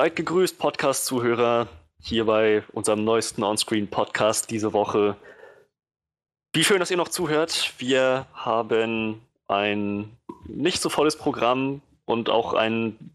Seid 0.00 0.16
gegrüßt, 0.16 0.58
Podcast-Zuhörer, 0.58 1.68
hier 2.00 2.24
bei 2.24 2.64
unserem 2.72 3.04
neuesten 3.04 3.42
Onscreen-Podcast 3.42 4.50
diese 4.50 4.72
Woche. 4.72 5.14
Wie 6.54 6.64
schön, 6.64 6.78
dass 6.78 6.90
ihr 6.90 6.96
noch 6.96 7.10
zuhört. 7.10 7.74
Wir 7.76 8.24
haben 8.32 9.20
ein 9.46 10.16
nicht 10.46 10.80
so 10.80 10.88
volles 10.88 11.18
Programm 11.18 11.82
und 12.06 12.30
auch 12.30 12.54
ein 12.54 13.10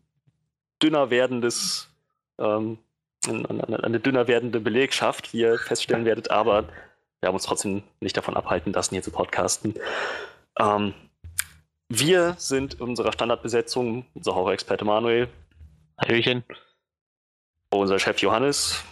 dünner 0.79 1.09
werdendes, 1.09 1.89
ähm, 2.37 2.77
eine 3.27 3.99
dünner 3.99 4.27
werdende 4.27 4.59
Belegschaft, 4.59 5.33
wie 5.33 5.39
ihr 5.39 5.57
feststellen 5.57 6.05
werdet, 6.05 6.29
aber 6.29 6.67
wir 7.19 7.29
haben 7.29 7.33
uns 7.33 7.45
trotzdem 7.45 7.81
nicht 7.99 8.15
davon 8.15 8.37
abhalten 8.37 8.73
lassen, 8.73 8.93
hier 8.93 9.01
zu 9.01 9.09
podcasten. 9.09 9.73
Ähm, 10.59 10.93
wir 11.89 12.35
sind 12.37 12.75
in 12.75 12.81
unserer 12.81 13.11
Standardbesetzung, 13.11 14.05
unser 14.13 14.35
Horror-Experte 14.35 14.85
Manuel. 14.85 15.29
Hallöchen. 15.97 16.43
Unser 17.79 17.99
Chef 17.99 18.19
Johannes. 18.19 18.83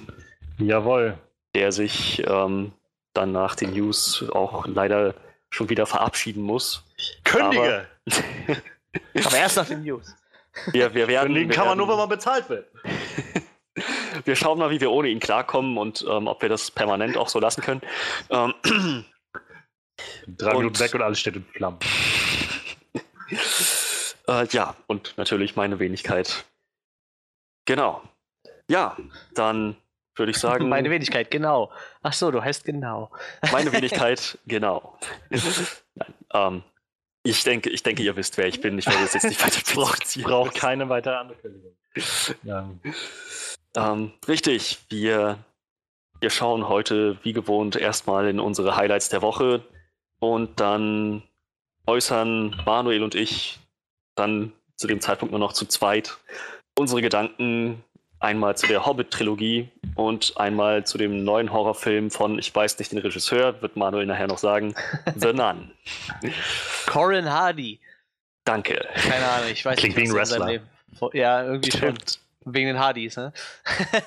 Jawohl. 0.57 1.17
Der 1.55 1.71
sich 1.71 2.23
ähm, 2.27 2.73
dann 3.13 3.31
nach 3.31 3.55
den 3.55 3.71
News 3.71 4.25
auch 4.31 4.65
leider 4.65 5.13
schon 5.49 5.69
wieder 5.69 5.85
verabschieden 5.85 6.43
muss. 6.43 6.83
Kündige! 7.23 7.87
Aber, 8.05 8.57
Aber 9.25 9.37
erst 9.37 9.57
nach 9.57 9.67
den 9.67 9.83
News. 9.83 10.15
Wir, 10.71 10.93
wir 10.93 11.07
werden, 11.07 11.27
Kündigen 11.27 11.49
wir 11.49 11.55
kann 11.55 11.65
werden, 11.65 11.77
man 11.77 11.87
nur, 11.87 11.87
wenn 11.89 11.97
man 11.97 12.09
bezahlt 12.09 12.49
wird. 12.49 12.67
wir 14.25 14.35
schauen 14.35 14.59
mal, 14.59 14.69
wie 14.69 14.81
wir 14.81 14.91
ohne 14.91 15.09
ihn 15.09 15.19
klarkommen 15.19 15.77
und 15.77 16.05
ähm, 16.07 16.27
ob 16.27 16.41
wir 16.41 16.49
das 16.49 16.71
permanent 16.71 17.17
auch 17.17 17.29
so 17.29 17.39
lassen 17.39 17.61
können. 17.61 17.81
Ähm, 18.29 18.53
Drei 20.27 20.53
Minuten 20.55 20.79
weg 20.79 20.93
und 20.95 21.01
alles 21.01 21.19
steht 21.19 21.35
in 21.35 21.45
Flammen. 21.45 21.79
äh, 24.27 24.47
ja, 24.47 24.75
und 24.87 25.13
natürlich 25.17 25.55
meine 25.55 25.79
Wenigkeit. 25.79 26.45
Genau. 27.65 28.01
Ja, 28.73 28.97
dann 29.35 29.75
würde 30.15 30.31
ich 30.31 30.39
sagen. 30.39 30.67
Meine 30.69 30.89
Wenigkeit, 30.89 31.29
genau. 31.29 31.71
Ach 32.01 32.11
so, 32.11 32.31
du 32.31 32.41
heißt 32.41 32.65
genau. 32.65 33.11
Meine 33.51 33.71
Wenigkeit, 33.73 34.39
genau. 34.47 34.97
Nein, 35.29 36.13
ähm, 36.33 36.63
ich 37.21 37.43
denke, 37.43 37.69
ich 37.69 37.83
denke, 37.83 38.01
ihr 38.01 38.15
wisst, 38.15 38.37
wer 38.37 38.47
ich 38.47 38.61
bin. 38.61 38.79
Ich 38.79 38.87
werde 38.87 39.03
es 39.03 39.13
jetzt 39.13 39.25
nicht 39.25 39.45
weiter 39.45 39.61
provozieren. 39.63 40.27
Braucht 40.27 40.55
keine 40.55 40.89
weitere 40.89 41.13
Ankündigung. 41.13 41.75
Ja. 42.41 42.67
Ähm, 43.75 44.11
richtig, 44.27 44.79
wir, 44.89 45.37
wir 46.19 46.29
schauen 46.31 46.67
heute 46.67 47.19
wie 47.21 47.33
gewohnt 47.33 47.75
erstmal 47.75 48.27
in 48.27 48.39
unsere 48.39 48.75
Highlights 48.75 49.09
der 49.09 49.21
Woche 49.21 49.63
und 50.19 50.59
dann 50.59 51.21
äußern 51.85 52.59
Manuel 52.65 53.03
und 53.03 53.13
ich 53.13 53.59
dann 54.15 54.51
zu 54.75 54.87
dem 54.87 54.99
Zeitpunkt 54.99 55.31
nur 55.31 55.39
noch 55.39 55.53
zu 55.53 55.67
zweit 55.67 56.17
unsere 56.75 57.03
Gedanken 57.03 57.83
einmal 58.23 58.55
zu 58.57 58.67
der 58.67 58.85
Hobbit-Trilogie 58.85 59.69
und 59.95 60.33
einmal 60.37 60.85
zu 60.85 60.97
dem 60.97 61.23
neuen 61.23 61.51
Horrorfilm 61.51 62.09
von, 62.09 62.39
ich 62.39 62.53
weiß 62.55 62.79
nicht 62.79 62.91
den 62.91 62.99
Regisseur, 62.99 63.61
wird 63.61 63.75
Manuel 63.75 64.05
nachher 64.05 64.27
noch 64.27 64.37
sagen, 64.37 64.73
The 65.15 65.33
Nun. 65.33 65.71
Corin 66.87 67.29
Hardy. 67.29 67.79
Danke. 68.45 68.87
Keine 68.95 69.27
Ahnung, 69.27 69.49
ich 69.51 69.63
weiß 69.65 69.77
Klingt 69.77 69.95
nicht. 69.97 70.07
wie 70.07 70.11
ein 70.11 70.15
Wrestler. 70.15 70.59
Ja, 71.13 71.43
irgendwie 71.43 71.71
Stimmt. 71.71 72.19
schon. 72.43 72.53
Wegen 72.53 72.67
den 72.67 72.79
Hardys, 72.79 73.15
ne? 73.15 73.31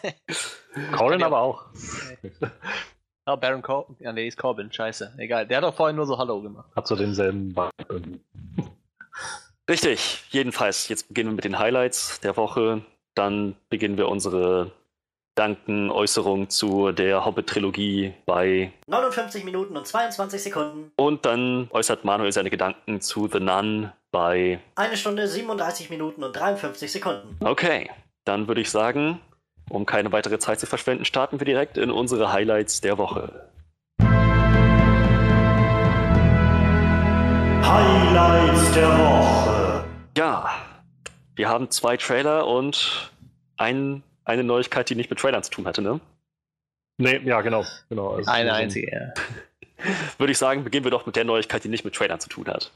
Corin 0.96 1.22
aber 1.22 1.38
auch. 1.40 1.66
Oh, 3.28 3.36
Baron 3.36 3.60
Corbin. 3.60 3.96
Ja, 3.98 4.12
nee, 4.12 4.28
ist 4.28 4.38
Corbin. 4.38 4.70
Scheiße. 4.72 5.14
Egal. 5.18 5.48
Der 5.48 5.56
hat 5.56 5.64
doch 5.64 5.74
vorhin 5.74 5.96
nur 5.96 6.06
so 6.06 6.16
Hallo 6.16 6.40
gemacht. 6.40 6.68
Hat 6.76 6.86
so 6.86 6.94
denselben 6.94 7.56
Vibe. 7.56 8.20
Richtig, 9.68 10.22
jedenfalls, 10.30 10.86
jetzt 10.86 11.08
beginnen 11.08 11.30
wir 11.30 11.34
mit 11.34 11.44
den 11.44 11.58
Highlights 11.58 12.20
der 12.20 12.36
Woche. 12.36 12.82
Dann 13.16 13.56
beginnen 13.70 13.96
wir 13.96 14.08
unsere 14.08 14.72
Dankenäußerung 15.36 16.50
zu 16.50 16.92
der 16.92 17.24
Hobbit-Trilogie 17.24 18.12
bei 18.26 18.72
59 18.86 19.44
Minuten 19.44 19.76
und 19.76 19.86
22 19.86 20.42
Sekunden. 20.42 20.92
Und 20.96 21.24
dann 21.24 21.68
äußert 21.70 22.04
Manuel 22.04 22.32
seine 22.32 22.50
Gedanken 22.50 23.00
zu 23.00 23.26
The 23.26 23.40
Nun 23.40 23.90
bei 24.10 24.60
Eine 24.74 24.96
Stunde 24.98 25.26
37 25.26 25.88
Minuten 25.90 26.22
und 26.24 26.36
53 26.36 26.92
Sekunden. 26.92 27.36
Okay, 27.40 27.90
dann 28.24 28.48
würde 28.48 28.60
ich 28.60 28.70
sagen, 28.70 29.20
um 29.70 29.86
keine 29.86 30.12
weitere 30.12 30.38
Zeit 30.38 30.60
zu 30.60 30.66
verschwenden, 30.66 31.06
starten 31.06 31.40
wir 31.40 31.46
direkt 31.46 31.78
in 31.78 31.90
unsere 31.90 32.32
Highlights 32.32 32.82
der 32.82 32.98
Woche. 32.98 33.48
Highlights 37.62 38.72
der 38.72 38.88
Woche. 38.98 39.84
Ja, 40.16 40.65
wir 41.36 41.48
haben 41.48 41.70
zwei 41.70 41.96
Trailer 41.96 42.46
und 42.46 43.12
ein, 43.56 44.02
eine 44.24 44.42
Neuigkeit, 44.44 44.90
die 44.90 44.94
nicht 44.94 45.10
mit 45.10 45.18
Trailern 45.18 45.42
zu 45.42 45.50
tun 45.50 45.66
hatte, 45.66 45.82
ne? 45.82 46.00
Nee, 46.98 47.18
ja, 47.24 47.42
genau. 47.42 47.64
genau. 47.88 48.14
Also 48.14 48.30
Eine 48.30 48.52
ein- 48.54 48.62
einzige, 48.64 48.90
ja. 48.90 49.12
Würde 50.18 50.32
ich 50.32 50.38
sagen, 50.38 50.64
beginnen 50.64 50.84
wir 50.84 50.90
doch 50.90 51.04
mit 51.04 51.16
der 51.16 51.24
Neuigkeit, 51.24 51.62
die 51.62 51.68
nicht 51.68 51.84
mit 51.84 51.94
Trailern 51.94 52.18
zu 52.18 52.30
tun 52.30 52.46
hat. 52.48 52.72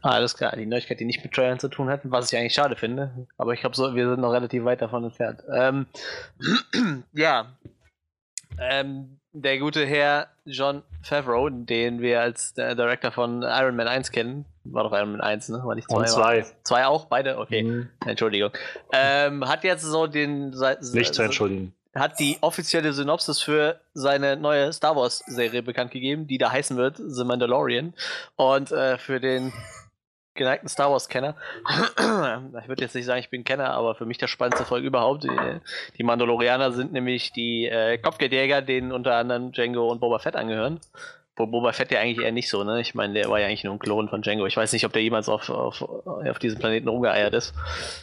Alles 0.00 0.34
klar, 0.34 0.56
die 0.56 0.64
Neuigkeit, 0.66 0.98
die 0.98 1.04
nicht 1.04 1.22
mit 1.22 1.32
Trailern 1.34 1.60
zu 1.60 1.68
tun 1.68 1.88
hat, 1.90 2.00
was 2.04 2.32
ich 2.32 2.38
eigentlich 2.38 2.54
schade 2.54 2.74
finde. 2.74 3.28
Aber 3.36 3.52
ich 3.52 3.60
glaube, 3.60 3.76
so, 3.76 3.94
wir 3.94 4.08
sind 4.08 4.20
noch 4.20 4.32
relativ 4.32 4.64
weit 4.64 4.80
davon 4.80 5.04
entfernt. 5.04 5.42
Ähm, 5.54 5.86
ja. 7.12 7.56
Ähm, 8.58 9.18
der 9.32 9.58
gute 9.58 9.86
Herr 9.86 10.28
John 10.44 10.82
Favreau, 11.02 11.48
den 11.50 12.00
wir 12.00 12.20
als 12.20 12.54
der 12.54 12.74
Director 12.74 13.12
von 13.12 13.42
Iron 13.42 13.76
Man 13.76 13.88
1 13.88 14.10
kennen, 14.10 14.44
war 14.64 14.84
doch 14.84 14.92
Iron 14.92 15.12
Man 15.12 15.20
1, 15.20 15.48
ne? 15.50 15.60
War 15.64 15.74
nicht 15.74 15.88
zwei. 15.90 15.96
Und 15.96 16.08
zwei. 16.08 16.46
Zwei 16.62 16.86
auch, 16.86 17.06
beide? 17.06 17.38
Okay, 17.38 17.62
Mhm. 17.62 17.88
Entschuldigung. 18.06 18.50
Ähm, 18.92 19.46
hat 19.48 19.64
jetzt 19.64 19.82
so 19.82 20.06
den. 20.06 20.50
Nicht 20.92 21.14
zu 21.14 21.22
entschuldigen. 21.22 21.74
hat 21.94 22.18
die 22.20 22.38
offizielle 22.40 22.92
Synopsis 22.92 23.40
für 23.42 23.80
seine 23.94 24.36
neue 24.36 24.72
Star 24.72 24.96
Wars 24.96 25.18
Serie 25.26 25.62
bekannt 25.62 25.90
gegeben, 25.90 26.26
die 26.26 26.38
da 26.38 26.50
heißen 26.50 26.76
wird 26.76 26.96
The 26.98 27.24
Mandalorian. 27.24 27.92
Und 28.36 28.72
äh, 28.72 28.96
für 28.98 29.20
den 29.20 29.52
geneigten 30.34 30.68
Star 30.68 30.90
Wars 30.90 31.08
Kenner, 31.10 31.36
ich 31.98 32.68
würde 32.68 32.80
jetzt 32.82 32.94
nicht 32.94 33.04
sagen, 33.04 33.20
ich 33.20 33.28
bin 33.28 33.44
Kenner, 33.44 33.70
aber 33.72 33.94
für 33.94 34.06
mich 34.06 34.16
der 34.16 34.28
spannendste 34.28 34.64
Folge 34.64 34.86
überhaupt. 34.86 35.24
Die, 35.24 35.60
die 35.98 36.02
Mandalorianer 36.04 36.72
sind 36.72 36.92
nämlich 36.92 37.32
die 37.32 37.66
äh, 37.66 37.98
Kopfgeldjäger, 37.98 38.62
denen 38.62 38.92
unter 38.92 39.14
anderem 39.16 39.52
Django 39.52 39.88
und 39.90 40.00
Boba 40.00 40.18
Fett 40.20 40.34
angehören. 40.36 40.80
Wo 41.36 41.46
Boba 41.46 41.72
Fett 41.72 41.90
ja 41.90 42.00
eigentlich 42.00 42.24
eher 42.24 42.32
nicht 42.32 42.50
so, 42.50 42.62
ne? 42.62 42.80
Ich 42.80 42.94
meine, 42.94 43.14
der 43.14 43.30
war 43.30 43.40
ja 43.40 43.46
eigentlich 43.46 43.64
nur 43.64 43.74
ein 43.74 43.78
Klon 43.78 44.08
von 44.08 44.20
Django. 44.20 44.46
Ich 44.46 44.56
weiß 44.56 44.72
nicht, 44.72 44.84
ob 44.84 44.92
der 44.92 45.02
jemals 45.02 45.28
auf, 45.28 45.48
auf, 45.48 45.80
auf 45.82 46.38
diesem 46.38 46.58
Planeten 46.58 46.88
rumgeeiert 46.88 47.32
ist. 47.32 47.54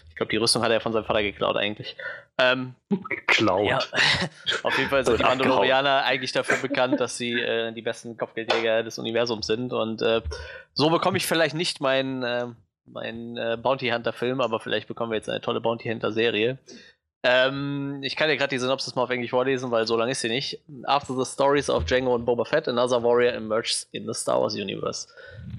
Ich 0.10 0.16
glaube, 0.16 0.32
die 0.32 0.38
Rüstung 0.38 0.64
hat 0.64 0.72
er 0.72 0.82
von 0.82 0.94
seinem 0.94 1.06
Vater 1.06 1.22
geklaut 1.22 1.56
eigentlich. 1.56 1.96
Ähm, 2.40 2.74
Klaut. 3.28 3.70
ja, 3.70 3.80
auf 4.64 4.78
jeden 4.78 4.90
Fall 4.90 5.06
sind 5.06 5.20
die. 5.20 5.24
Mandalorianer 5.24 6.04
eigentlich 6.04 6.32
dafür 6.32 6.58
bekannt, 6.58 7.00
dass 7.00 7.18
sie 7.18 7.34
äh, 7.34 7.72
die 7.72 7.82
besten 7.82 8.18
Kopfgeldjäger 8.18 8.84
des 8.84 8.98
Universums 8.98 9.46
sind. 9.46 9.74
Und 9.74 10.02
äh, 10.02 10.22
so 10.74 10.90
bekomme 10.90 11.18
ich 11.18 11.28
vielleicht 11.28 11.56
nicht 11.56 11.82
meinen 11.82 12.24
äh, 12.24 12.48
mein, 12.92 13.38
äh, 13.38 13.58
Bounty 13.62 13.90
Hunter 13.90 14.14
Film, 14.14 14.42
aber 14.42 14.60
vielleicht 14.60 14.88
bekommen 14.88 15.12
wir 15.12 15.18
jetzt 15.18 15.30
eine 15.30 15.42
tolle 15.42 15.62
Bounty 15.62 15.90
Hunter 15.90 16.12
Serie. 16.12 16.58
Ähm, 17.26 18.00
ich 18.02 18.16
kann 18.16 18.30
dir 18.30 18.38
gerade 18.38 18.50
die 18.50 18.60
Synopsis 18.60 18.96
mal 18.96 19.04
auf 19.04 19.10
Englisch 19.10 19.32
vorlesen, 19.32 19.72
weil 19.72 19.86
so 19.86 19.98
lang 19.98 20.10
ist 20.10 20.22
sie 20.22 20.30
nicht. 20.30 20.60
After 20.86 21.14
the 21.14 21.30
stories 21.30 21.70
of 21.70 21.84
Django 21.86 22.16
and 22.16 22.26
Boba 22.26 22.46
Fett, 22.46 22.68
another 22.68 23.04
warrior 23.04 23.34
emerges 23.34 23.90
in 23.92 24.06
the 24.06 24.14
Star 24.14 24.40
Wars 24.40 24.56
universe. 24.56 25.08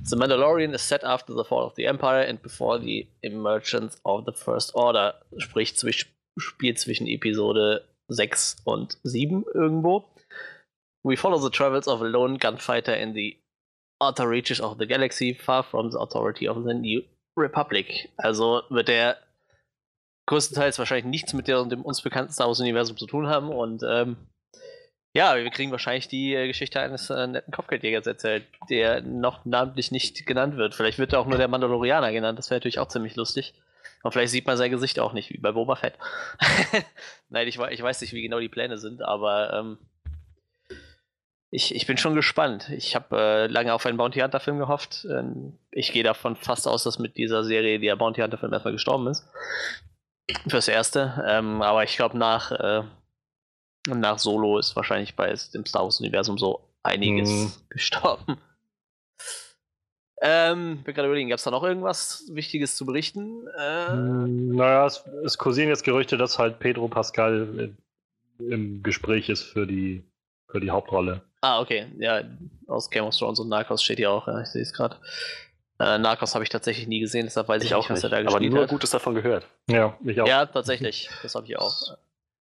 The 0.05 0.17
Mandalorian 0.17 0.73
is 0.75 0.81
set 0.81 1.05
after 1.05 1.35
the 1.35 1.45
fall 1.45 1.65
of 1.65 1.75
the 1.77 1.85
Empire 1.85 2.23
and 2.23 2.41
before 2.41 2.79
the 2.79 3.07
emergence 3.23 3.99
of 4.05 4.25
the 4.25 4.33
First 4.33 4.75
Order, 4.75 5.15
sprich 5.39 5.77
zwisch 5.77 6.07
spielt 6.39 6.79
zwischen 6.79 7.07
Episode 7.07 7.85
6 8.09 8.57
und 8.65 8.97
7 9.05 9.45
irgendwo. 9.53 10.05
We 11.05 11.17
follow 11.17 11.39
the 11.39 11.51
travels 11.51 11.87
of 11.87 12.01
a 12.01 12.07
lone 12.07 12.39
gunfighter 12.39 12.95
in 12.95 13.13
the 13.13 13.37
outer 14.01 14.29
reaches 14.29 14.61
of 14.61 14.79
the 14.79 14.87
galaxy, 14.87 15.35
far 15.35 15.63
from 15.63 15.91
the 15.91 15.99
authority 15.99 16.49
of 16.49 16.65
the 16.65 16.73
New 16.73 17.03
Republic. 17.39 18.11
Also 18.17 18.63
wird 18.71 18.89
der 18.89 19.19
größtenteils 20.31 20.79
wahrscheinlich 20.79 21.07
nichts 21.07 21.33
mit 21.33 21.49
dem 21.49 21.83
uns 21.83 22.03
bekannten 22.03 22.33
Star 22.33 22.47
Wars-Universum 22.47 22.97
zu 22.97 23.07
tun 23.07 23.27
haben 23.27 23.49
und 23.51 23.83
ähm, 23.83 24.17
ja, 25.13 25.35
wir 25.35 25.51
kriegen 25.51 25.73
wahrscheinlich 25.73 26.07
die 26.07 26.35
äh, 26.35 26.47
Geschichte 26.47 26.81
eines 26.81 27.11
äh, 27.11 27.27
netten 27.27 27.53
Kopfgeldjägers 27.53 28.07
erzählt, 28.07 28.47
der 28.69 29.01
noch 29.01 29.45
namentlich 29.45 29.91
nicht 29.91 30.25
genannt 30.25 30.57
wird. 30.57 30.77
Vielleicht 30.77 31.01
wird 31.01 31.13
er 31.13 31.19
auch 31.19 31.27
nur 31.27 31.37
der 31.37 31.49
Mandalorianer 31.49 32.13
genannt, 32.13 32.39
das 32.39 32.49
wäre 32.49 32.61
natürlich 32.61 32.79
auch 32.79 32.87
ziemlich 32.87 33.17
lustig. 33.17 33.55
Und 34.05 34.13
vielleicht 34.13 34.31
sieht 34.31 34.47
man 34.47 34.57
sein 34.57 34.71
Gesicht 34.71 35.01
auch 35.01 35.13
nicht, 35.13 35.31
wie 35.31 35.39
bei 35.39 35.51
Boba 35.51 35.75
Fett. 35.75 35.95
Nein, 37.29 37.49
ich, 37.49 37.59
ich 37.59 37.83
weiß 37.83 38.01
nicht, 38.01 38.13
wie 38.13 38.23
genau 38.23 38.39
die 38.39 38.49
Pläne 38.49 38.79
sind, 38.79 39.03
aber 39.03 39.53
ähm, 39.53 39.79
ich, 41.51 41.75
ich 41.75 41.87
bin 41.87 41.99
schon 41.99 42.15
gespannt. 42.15 42.71
Ich 42.71 42.95
habe 42.95 43.19
äh, 43.19 43.47
lange 43.49 43.75
auf 43.75 43.85
einen 43.85 43.99
Bounty 43.99 44.21
Hunter-Film 44.21 44.59
gehofft. 44.59 45.07
Ähm, 45.11 45.59
ich 45.73 45.93
gehe 45.93 46.05
davon 46.05 46.37
fast 46.37 46.69
aus, 46.69 46.85
dass 46.85 47.01
mit 47.01 47.17
dieser 47.17 47.43
Serie 47.43 47.81
der 47.81 47.97
Bounty 47.97 48.21
Hunter-Film 48.21 48.53
erstmal 48.53 48.73
gestorben 48.73 49.09
ist. 49.09 49.29
Fürs 50.49 50.69
Erste. 50.69 51.23
Ähm, 51.27 51.63
aber 51.63 51.85
ich 51.85 51.97
glaube, 51.97 52.17
nach, 52.19 52.51
äh, 52.53 52.83
nach 53.89 54.19
Solo 54.19 54.59
ist 54.59 54.77
wahrscheinlich 54.77 55.17
bei 55.17 55.35
dem 55.55 55.65
Star 55.67 55.83
Wars-Universum 55.85 56.39
so 56.39 56.61
einiges 56.83 57.29
Mhm. 57.29 57.53
gestorben. 57.71 58.37
Ähm, 60.23 60.83
bin 60.83 60.95
gerade 60.95 61.09
überlegen, 61.09 61.31
gab 61.31 61.39
es 61.39 61.45
da 61.45 61.51
noch 61.51 61.63
irgendwas 61.63 62.25
Wichtiges 62.31 62.77
zu 62.77 62.85
berichten? 62.85 63.47
Äh, 63.59 63.87
Hm, 63.93 64.55
Naja, 64.55 64.85
es, 64.87 65.03
es 65.25 65.39
kursieren 65.39 65.71
jetzt 65.71 65.85
Gerüchte, 65.85 66.19
dass 66.19 66.39
halt 66.39 66.59
Pedro 66.59 66.89
Pascal 66.89 67.59
in- 67.59 68.49
im 68.51 68.83
Gespräch 68.83 69.29
ist 69.31 69.43
für 69.43 69.67
die, 69.67 70.05
für 70.51 70.61
die 70.61 70.71
Hauptrolle. 70.71 71.23
ah, 71.43 71.61
okay. 71.61 71.87
Ja, 71.99 72.23
aus 72.67 72.91
Game 72.91 73.05
of 73.05 73.17
Thrones 73.17 73.39
und 73.41 73.49
Narcos 73.49 73.83
steht 73.83 73.97
hier 73.99 74.11
auch, 74.11 74.27
ja, 74.29 74.41
ich 74.43 74.49
sehe 74.49 74.63
es 74.63 74.73
gerade. 74.75 74.97
Äh, 75.81 75.99
Narcos 75.99 76.35
habe 76.35 76.45
ich 76.45 76.51
tatsächlich 76.51 76.87
nie 76.87 77.01
gesehen, 77.01 77.25
deshalb 77.27 77.49
weiß 77.49 77.63
ich, 77.63 77.71
Ich 77.71 77.75
auch 77.75 77.89
nicht, 77.89 77.91
was 77.91 78.05
er 78.05 78.11
da 78.11 78.17
Aber 78.19 78.27
gespielt 78.27 78.53
nur 78.53 78.63
hat. 78.65 78.69
Gutes 78.71 78.91
davon 78.91 79.15
gehört. 79.15 79.47
Ja, 79.69 79.97
ich 80.05 80.21
auch. 80.21 80.29
Ja, 80.29 80.45
tatsächlich. 80.47 81.09
Das 81.23 81.35
habe 81.35 81.47
ich 81.47 81.59
auch. 81.59 81.75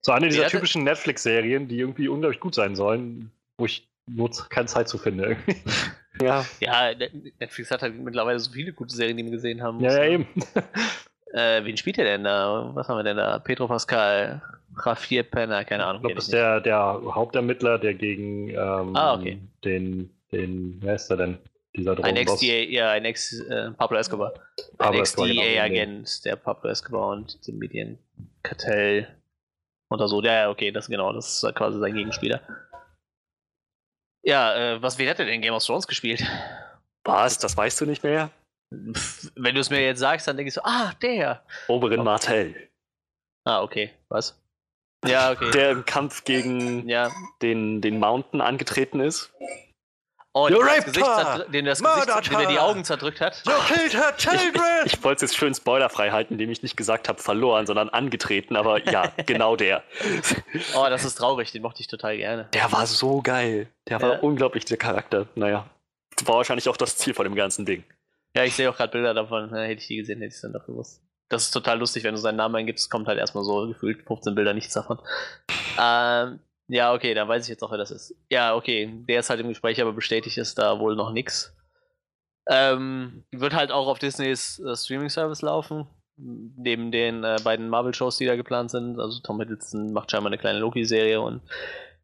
So 0.01 0.11
eine 0.13 0.29
dieser 0.29 0.43
Ja, 0.43 0.49
typischen 0.49 0.83
Netflix-Serien, 0.83 1.67
die 1.67 1.79
irgendwie 1.79 2.07
unglaublich 2.07 2.39
gut 2.39 2.55
sein 2.55 2.75
sollen, 2.75 3.31
wo 3.57 3.65
ich 3.65 3.87
nur 4.07 4.29
keine 4.49 4.67
Zeit 4.67 4.87
zu 4.89 4.97
finde. 4.97 5.25
irgendwie. 5.25 5.55
Ja, 6.21 6.45
Ja, 6.61 6.93
Net- 6.95 7.11
Netflix 7.41 7.71
hat 7.71 7.81
halt 7.81 7.93
mittlerweile 7.93 8.39
so 8.39 8.49
viele 8.49 8.71
gute 8.71 8.95
Serien, 8.95 9.17
die 9.17 9.25
wir 9.25 9.31
gesehen 9.31 9.61
haben. 9.61 9.81
ja, 9.81 9.91
ja, 10.01 10.05
eben. 10.11 10.25
Äh, 11.33 11.65
wen 11.65 11.75
spielt 11.75 11.97
der 11.97 12.05
denn 12.05 12.23
da? 12.23 12.71
Was 12.73 12.87
haben 12.87 12.97
wir 12.97 13.03
denn 13.03 13.17
da? 13.17 13.39
Pedro 13.39 13.67
Pascal, 13.67 14.41
Javier 14.85 15.23
Penner, 15.23 15.65
keine 15.65 15.83
Ahnung. 15.85 15.97
Ich 15.97 16.01
glaube, 16.03 16.15
das 16.15 16.23
ist 16.25 16.33
der, 16.33 16.61
der 16.61 16.77
Hauptermittler, 17.13 17.77
der 17.77 17.93
gegen 17.95 18.47
ähm, 18.51 18.95
Ah, 18.95 19.15
okay. 19.15 19.39
den, 19.65 20.09
den, 20.31 20.77
wer 20.81 20.95
ist 20.95 21.07
der 21.09 21.17
denn? 21.17 21.37
Dieser 21.75 21.91
Ein 21.91 22.15
Drogenboss. 22.15 22.41
Ex-DA, 22.41 22.71
ja, 22.71 22.91
ein 22.91 23.05
Ex 23.05 23.39
äh, 23.39 23.71
Pablo 23.71 23.97
Escobar. 23.97 24.33
Ein 24.33 24.77
Pablo 24.77 25.01
Escobar, 25.01 25.27
genau, 25.27 25.41
Ex-DA-Agent, 25.41 26.25
der 26.25 26.35
Pablo 26.35 26.69
Escobar 26.69 27.09
und 27.09 27.45
dem 27.47 27.57
Medienkartell 27.57 29.07
oder 29.89 30.07
so. 30.07 30.21
Ja, 30.21 30.33
ja, 30.33 30.49
okay, 30.49 30.71
das 30.71 30.87
genau, 30.87 31.11
das 31.13 31.43
ist 31.43 31.55
quasi 31.55 31.79
sein 31.79 31.93
Gegenspieler. 31.93 32.41
Ja, 34.23 34.55
äh, 34.55 34.81
was, 34.81 34.97
wen 34.97 35.09
hat 35.09 35.19
er 35.19 35.25
denn 35.25 35.35
in 35.35 35.41
Game 35.41 35.53
of 35.53 35.63
Thrones 35.63 35.87
gespielt? 35.87 36.23
was? 37.03 37.37
Das 37.39 37.55
weißt 37.55 37.81
du 37.81 37.85
nicht 37.85 38.03
mehr? 38.03 38.31
Wenn 38.71 39.55
du 39.55 39.61
es 39.61 39.69
mir 39.69 39.81
jetzt 39.81 39.99
sagst, 39.99 40.27
dann 40.27 40.37
denke 40.37 40.47
ich 40.47 40.53
so, 40.53 40.61
ah, 40.63 40.93
der. 41.01 41.43
Oberin 41.67 42.03
Martell. 42.03 42.69
Ah, 43.43 43.61
okay, 43.61 43.91
was? 44.09 44.41
Ja, 45.05 45.31
okay. 45.31 45.51
Der 45.51 45.71
im 45.71 45.85
Kampf 45.85 46.23
gegen 46.23 46.89
ja. 46.89 47.11
den, 47.41 47.81
den 47.81 47.99
Mountain 47.99 48.41
angetreten 48.41 48.99
ist. 48.99 49.31
Oh, 50.37 50.49
You 50.49 50.57
raped 50.59 50.85
Gesicht 50.87 51.05
her! 51.05 51.45
dem 51.47 51.63
das 51.63 51.81
Gesicht, 51.81 52.29
dem 52.29 52.39
er 52.41 52.45
die! 52.47 52.59
Augen 52.59 52.83
zerdrückt 52.83 53.21
hat. 53.21 53.41
You 53.45 53.53
killed 53.73 53.93
her 53.93 54.13
Ich, 54.17 54.23
children! 54.25 54.61
ich, 54.85 54.93
ich 54.93 55.03
wollte 55.03 55.23
es 55.23 55.31
jetzt 55.31 55.37
schön 55.37 55.55
spoilerfrei 55.55 56.11
halten, 56.11 56.33
indem 56.33 56.49
ich 56.51 56.61
nicht 56.61 56.75
gesagt 56.75 57.07
habe 57.07 57.21
verloren, 57.21 57.65
sondern 57.65 57.87
angetreten, 57.87 58.57
aber 58.57 58.83
ja, 58.83 59.13
genau 59.25 59.55
der. 59.55 59.81
Oh, 60.75 60.85
das 60.89 61.05
ist 61.05 61.15
traurig, 61.15 61.53
den 61.53 61.61
mochte 61.61 61.79
ich 61.79 61.87
total 61.87 62.17
gerne. 62.17 62.49
Der 62.53 62.69
war 62.73 62.85
so 62.85 63.21
geil. 63.21 63.69
Der 63.87 64.01
war 64.01 64.13
Ja. 64.15 64.19
unglaublich, 64.19 64.65
der 64.65 64.75
Charakter. 64.75 65.27
Naja, 65.35 65.67
war 66.25 66.35
wahrscheinlich 66.35 66.67
auch 66.67 66.75
das 66.77 66.97
Ziel 66.97 67.13
von 67.13 67.23
dem 67.23 67.35
ganzen 67.35 67.65
Ding. 67.65 67.85
Ja, 68.35 68.43
ich 68.43 68.53
sehe 68.55 68.69
auch 68.69 68.75
gerade 68.75 68.91
Bilder 68.91 69.13
davon. 69.13 69.49
Ja, 69.51 69.61
hätte 69.61 69.79
ich 69.81 69.87
die 69.87 69.95
gesehen, 69.95 70.17
hätte 70.19 70.27
ich 70.27 70.33
es 70.35 70.41
dann 70.41 70.51
doch 70.51 70.65
gewusst. 70.65 71.01
Das 71.29 71.43
ist 71.43 71.51
total 71.51 71.79
lustig, 71.79 72.03
wenn 72.03 72.13
du 72.13 72.19
seinen 72.19 72.35
Namen 72.35 72.55
eingibst, 72.57 72.91
kommt 72.91 73.07
halt 73.07 73.17
erstmal 73.19 73.45
so 73.45 73.67
gefühlt 73.69 74.05
15 74.05 74.35
Bilder, 74.35 74.53
nichts 74.53 74.73
davon. 74.73 74.99
Ähm, 75.79 76.39
ja, 76.67 76.93
okay, 76.93 77.13
dann 77.13 77.27
weiß 77.27 77.43
ich 77.43 77.49
jetzt 77.49 77.63
auch, 77.63 77.71
wer 77.71 77.77
das 77.77 77.91
ist. 77.91 78.15
Ja, 78.29 78.55
okay, 78.55 78.91
der 79.07 79.19
ist 79.19 79.29
halt 79.29 79.39
im 79.39 79.49
Gespräch, 79.49 79.81
aber 79.81 79.93
bestätigt 79.93 80.37
ist 80.37 80.57
da 80.57 80.79
wohl 80.79 80.95
noch 80.95 81.11
nichts. 81.11 81.55
Ähm, 82.47 83.23
wird 83.31 83.53
halt 83.53 83.71
auch 83.71 83.87
auf 83.87 83.99
Disneys 83.99 84.59
äh, 84.59 84.75
Streaming-Service 84.75 85.41
laufen. 85.41 85.87
Neben 86.17 86.91
den 86.91 87.23
äh, 87.23 87.37
beiden 87.43 87.69
Marvel-Shows, 87.69 88.17
die 88.17 88.25
da 88.25 88.35
geplant 88.35 88.71
sind. 88.71 88.99
Also 88.99 89.19
Tom 89.21 89.39
Hiddleston 89.39 89.93
macht 89.93 90.11
scheinbar 90.11 90.31
eine 90.31 90.37
kleine 90.37 90.59
Loki-Serie 90.59 91.19
und 91.21 91.41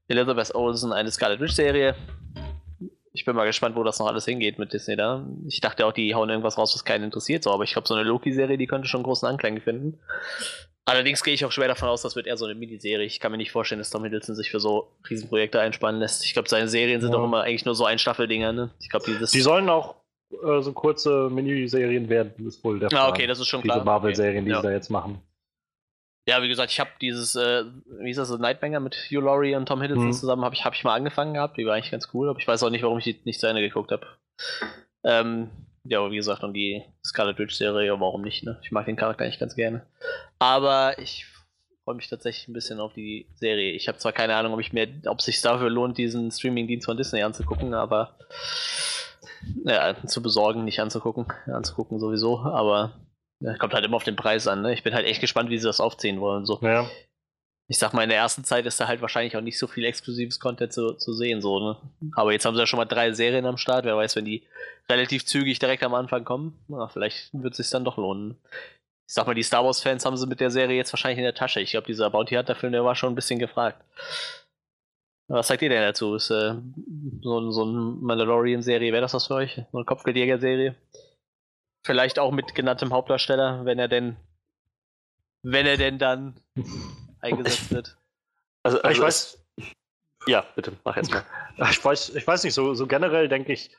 Elizabeth 0.08 0.54
Olsen 0.54 0.92
eine 0.92 1.12
Scarlet 1.12 1.40
Witch-Serie. 1.40 1.96
Ich 3.14 3.26
bin 3.26 3.36
mal 3.36 3.46
gespannt, 3.46 3.76
wo 3.76 3.84
das 3.84 4.00
noch 4.00 4.08
alles 4.08 4.26
hingeht 4.26 4.58
mit 4.58 4.74
Disney 4.74 4.96
da. 4.96 5.26
Ich 5.48 5.62
dachte 5.62 5.86
auch, 5.86 5.92
die 5.92 6.16
hauen 6.16 6.30
irgendwas 6.30 6.58
raus, 6.58 6.74
was 6.74 6.86
keinen 6.86 7.06
interessiert, 7.06 7.44
so, 7.44 7.52
aber 7.52 7.64
ich 7.64 7.74
glaube, 7.74 7.88
so 7.88 7.94
eine 7.94 8.04
Loki-Serie, 8.04 8.58
die 8.58 8.68
könnte 8.68 8.88
schon 8.88 9.04
großen 9.04 9.28
Anklang 9.28 9.60
finden. 9.60 10.00
Allerdings 10.86 11.24
gehe 11.24 11.34
ich 11.34 11.46
auch 11.46 11.52
schwer 11.52 11.68
davon 11.68 11.90
aus, 11.90 12.02
das 12.02 12.16
wird 12.16 12.26
eher 12.28 12.38
so 12.38 12.46
eine 12.46 12.56
Miniserie. 12.56 13.06
Ich 13.06 13.20
kann 13.20 13.32
mir 13.32 13.38
nicht 13.38 13.52
vorstellen, 13.52 13.80
dass 13.80 13.92
Tom 13.92 14.04
Hiddleston 14.04 14.36
sich 14.36 14.50
für 14.50 14.60
so 14.60 14.92
Riesenprojekte 15.10 15.60
einspannen 15.60 16.02
lässt. 16.02 16.26
Ich 16.26 16.34
glaube, 16.34 16.50
seine 16.50 16.68
Serien 16.68 17.02
sind 17.02 17.12
Ja. 17.12 17.18
doch 17.18 17.24
immer 17.26 17.44
eigentlich 17.44 17.66
nur 17.66 17.76
so 17.76 17.86
Einstaffeldinger, 17.86 18.52
ne? 18.52 18.72
Ich 18.80 18.90
glaube, 18.90 19.06
dieses. 19.06 19.32
Die 19.32 19.42
sollen 19.42 19.70
auch 19.70 19.96
äh, 20.32 20.62
so 20.62 20.74
kurze 20.74 21.30
Miniserien 21.30 22.10
werden, 22.10 22.48
ist 22.48 22.64
wohl 22.64 22.80
der 22.80 22.88
ah, 22.88 22.90
Plan. 22.90 23.10
okay, 23.12 23.28
das 23.28 23.40
ist 23.40 23.48
schon 23.48 23.62
Diese 23.62 23.74
klar. 23.74 23.86
Marvel-Serien, 23.86 24.44
die 24.46 24.52
okay. 24.52 24.62
sie 24.62 24.68
da 24.68 24.74
jetzt 24.74 24.90
machen. 24.90 25.22
Ja, 26.28 26.42
wie 26.42 26.48
gesagt, 26.48 26.72
ich 26.72 26.80
habe 26.80 26.90
dieses, 27.02 27.36
äh, 27.36 27.64
wie 28.00 28.10
ist 28.12 28.18
das, 28.18 28.28
so 28.30 28.38
Nightbanger 28.38 28.80
mit 28.80 28.96
Hugh 29.10 29.22
Laurie 29.22 29.56
und 29.56 29.68
Tom 29.68 29.82
Hiddleston 29.82 30.08
Mhm. 30.08 30.14
zusammen, 30.14 30.46
habe 30.46 30.56
ich, 30.56 30.64
hab 30.66 30.74
ich 30.74 30.84
mal 30.84 30.94
angefangen 30.96 31.34
gehabt, 31.34 31.58
die 31.58 31.66
war 31.66 31.76
eigentlich 31.76 31.92
ganz 31.92 32.10
cool, 32.14 32.30
aber 32.30 32.40
ich 32.40 32.48
weiß 32.48 32.64
auch 32.64 32.70
nicht, 32.70 32.84
warum 32.84 32.98
ich 33.00 33.06
die 33.06 33.20
nicht 33.24 33.40
zu 33.40 33.48
Ende 33.48 33.62
geguckt 33.62 33.92
habe. 33.92 34.06
Ähm, 35.04 35.50
ja, 35.84 36.00
aber 36.00 36.12
wie 36.12 36.18
gesagt, 36.18 36.44
und 36.44 36.54
die 36.54 36.84
Scarlet 37.06 37.40
Witch-Serie, 37.40 38.00
warum 38.00 38.22
nicht, 38.22 38.44
ne? 38.44 38.60
Ich 38.64 38.72
mag 38.72 38.86
den 38.86 38.96
Charakter 38.96 39.24
eigentlich 39.24 39.40
ganz 39.40 39.56
gerne. 39.56 39.86
Aber 40.40 40.98
ich 41.00 41.26
freue 41.84 41.96
mich 41.96 42.10
tatsächlich 42.10 42.48
ein 42.48 42.54
bisschen 42.54 42.80
auf 42.80 42.94
die 42.94 43.28
Serie. 43.36 43.72
Ich 43.72 43.88
habe 43.88 43.98
zwar 43.98 44.12
keine 44.12 44.36
Ahnung, 44.36 44.54
ob 44.54 44.60
ich 44.60 44.74
mir, 44.74 44.88
ob 45.08 45.20
es 45.20 45.26
sich 45.26 45.42
dafür 45.42 45.70
lohnt, 45.70 45.98
diesen 45.98 46.32
Streaming-Dienst 46.32 46.86
von 46.86 46.98
Disney 46.98 47.24
anzugucken, 47.24 47.74
aber 47.74 48.16
ja, 49.66 49.96
zu 50.06 50.22
besorgen, 50.22 50.64
nicht 50.64 50.80
anzugucken. 50.80 51.26
Anzugucken 51.48 52.00
sowieso, 52.00 52.40
aber 52.40 52.94
ja, 53.40 53.58
kommt 53.58 53.74
halt 53.74 53.84
immer 53.84 53.96
auf 53.96 54.04
den 54.04 54.16
Preis 54.16 54.48
an, 54.48 54.62
ne? 54.62 54.74
Ich 54.74 54.84
bin 54.84 54.94
halt 54.94 55.08
echt 55.08 55.22
gespannt, 55.22 55.50
wie 55.50 55.58
sie 55.58 55.66
das 55.66 55.80
aufziehen 55.80 56.22
wollen. 56.22 56.46
So. 56.46 56.60
Ja. 56.62 56.88
Ich 57.72 57.80
sag 57.80 57.94
mal, 57.94 58.04
in 58.04 58.10
der 58.10 58.18
ersten 58.18 58.44
Zeit 58.44 58.66
ist 58.66 58.82
da 58.82 58.90
halt 58.90 59.02
wahrscheinlich 59.02 59.38
auch 59.38 59.42
nicht 59.42 59.58
so 59.58 59.66
viel 59.66 59.86
exklusives 59.86 60.42
Content 60.42 60.74
zu, 60.74 60.92
zu 60.92 61.14
sehen, 61.14 61.42
so, 61.42 61.58
ne? 61.58 61.78
Aber 62.18 62.34
jetzt 62.34 62.44
haben 62.44 62.54
sie 62.54 62.60
ja 62.60 62.68
schon 62.68 62.76
mal 62.76 62.84
drei 62.84 63.14
Serien 63.14 63.46
am 63.46 63.56
Start. 63.56 63.86
Wer 63.86 63.96
weiß, 63.96 64.18
wenn 64.18 64.26
die 64.26 64.44
relativ 64.90 65.26
zügig 65.26 65.58
direkt 65.58 65.82
am 65.84 65.94
Anfang 65.94 66.26
kommen, 66.26 66.60
na, 66.68 66.90
vielleicht 66.90 67.30
wird 67.32 67.54
es 67.54 67.58
sich 67.60 67.70
dann 67.70 67.86
doch 67.86 67.96
lohnen. 67.96 68.36
Ich 69.08 69.14
sag 69.14 69.26
mal, 69.26 69.36
die 69.36 69.44
Star 69.44 69.64
Wars-Fans 69.64 70.06
haben 70.06 70.18
sie 70.18 70.28
mit 70.28 70.42
der 70.42 70.52
Serie 70.52 70.76
jetzt 70.76 70.92
wahrscheinlich 70.92 71.20
in 71.20 71.24
der 71.24 71.34
Tasche. 71.34 71.62
Ich 71.62 71.72
glaube, 71.72 71.88
dieser 71.88 72.10
Bounty 72.10 72.36
Hunter-Film, 72.36 72.74
der 72.74 72.84
war 72.84 72.96
schon 72.96 73.14
ein 73.14 73.16
bisschen 73.16 73.40
gefragt. 73.40 73.82
Was 75.30 75.48
sagt 75.48 75.62
ihr 75.62 75.70
denn 75.70 75.82
dazu? 75.82 76.16
Ist 76.16 76.30
äh, 76.30 76.56
so, 77.22 77.52
so 77.52 77.64
eine 77.64 77.80
Mandalorian-Serie, 78.02 78.92
wäre 78.92 79.02
das 79.02 79.14
was 79.14 79.28
für 79.28 79.36
euch? 79.36 79.62
So 79.72 79.78
eine 79.78 79.86
Kopfgeldjäger-Serie? 79.86 80.76
Vielleicht 81.86 82.20
auch 82.20 82.34
mit 82.34 82.54
genanntem 82.54 82.92
Hauptdarsteller, 82.92 83.64
wenn 83.64 83.80
er 83.80 83.88
denn, 83.88 84.18
wenn 85.42 85.66
er 85.66 85.78
denn 85.78 86.00
dann 86.00 86.36
eingesetzt 87.22 87.72
wird. 87.72 87.98
Also, 88.64 88.78
Ich 88.80 88.86
also 88.86 89.02
weiß, 89.04 89.40
es- 89.58 89.66
Ja, 90.28 90.46
bitte, 90.56 90.74
mach 90.84 90.96
jetzt 90.98 91.12
mal. 91.12 91.24
ich 91.72 91.84
weiß, 91.84 92.16
ich 92.16 92.28
weiß 92.28 92.44
nicht, 92.44 92.54
so, 92.54 92.74
so 92.74 92.86
generell 92.88 93.28
denke 93.28 93.54
ich, 93.54 93.76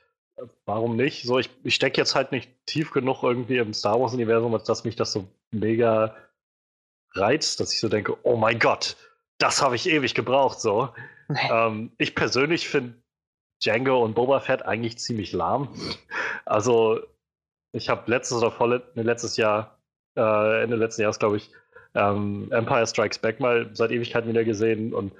warum 0.64 0.96
nicht? 0.96 1.24
So, 1.24 1.38
ich, 1.38 1.50
ich 1.62 1.74
stecke 1.74 2.00
jetzt 2.00 2.14
halt 2.14 2.32
nicht 2.32 2.50
tief 2.66 2.90
genug 2.90 3.22
irgendwie 3.22 3.58
im 3.58 3.74
Star 3.74 4.00
Wars-Universum, 4.00 4.52
als 4.54 4.64
dass 4.64 4.84
mich 4.84 4.96
das 4.96 5.12
so 5.12 5.28
mega 5.52 6.16
reizt, 7.14 7.60
dass 7.60 7.72
ich 7.72 7.80
so 7.80 7.88
denke, 7.88 8.16
oh 8.24 8.36
mein 8.36 8.58
Gott, 8.58 8.96
das 9.38 9.62
habe 9.62 9.76
ich 9.76 9.88
ewig 9.88 10.14
gebraucht. 10.14 10.60
So. 10.60 10.92
ähm, 11.28 11.92
ich 11.98 12.14
persönlich 12.14 12.68
finde 12.68 12.94
Django 13.62 14.02
und 14.02 14.14
Boba 14.14 14.40
Fett 14.40 14.62
eigentlich 14.64 14.98
ziemlich 14.98 15.32
lahm. 15.32 15.68
Also, 16.44 17.00
ich 17.72 17.88
habe 17.88 18.10
letztes 18.10 18.38
oder 18.38 18.50
vorlet 18.50 18.96
nee, 18.96 19.02
letztes 19.02 19.36
Jahr, 19.36 19.78
äh, 20.16 20.62
Ende 20.62 20.76
letzten 20.76 21.02
Jahres, 21.02 21.18
glaube 21.18 21.36
ich, 21.36 21.50
ähm, 21.94 22.48
Empire 22.50 22.86
Strikes 22.86 23.18
Back 23.18 23.40
mal 23.40 23.68
seit 23.72 23.90
Ewigkeiten 23.90 24.28
wieder 24.28 24.44
gesehen 24.44 24.92
und 24.94 25.12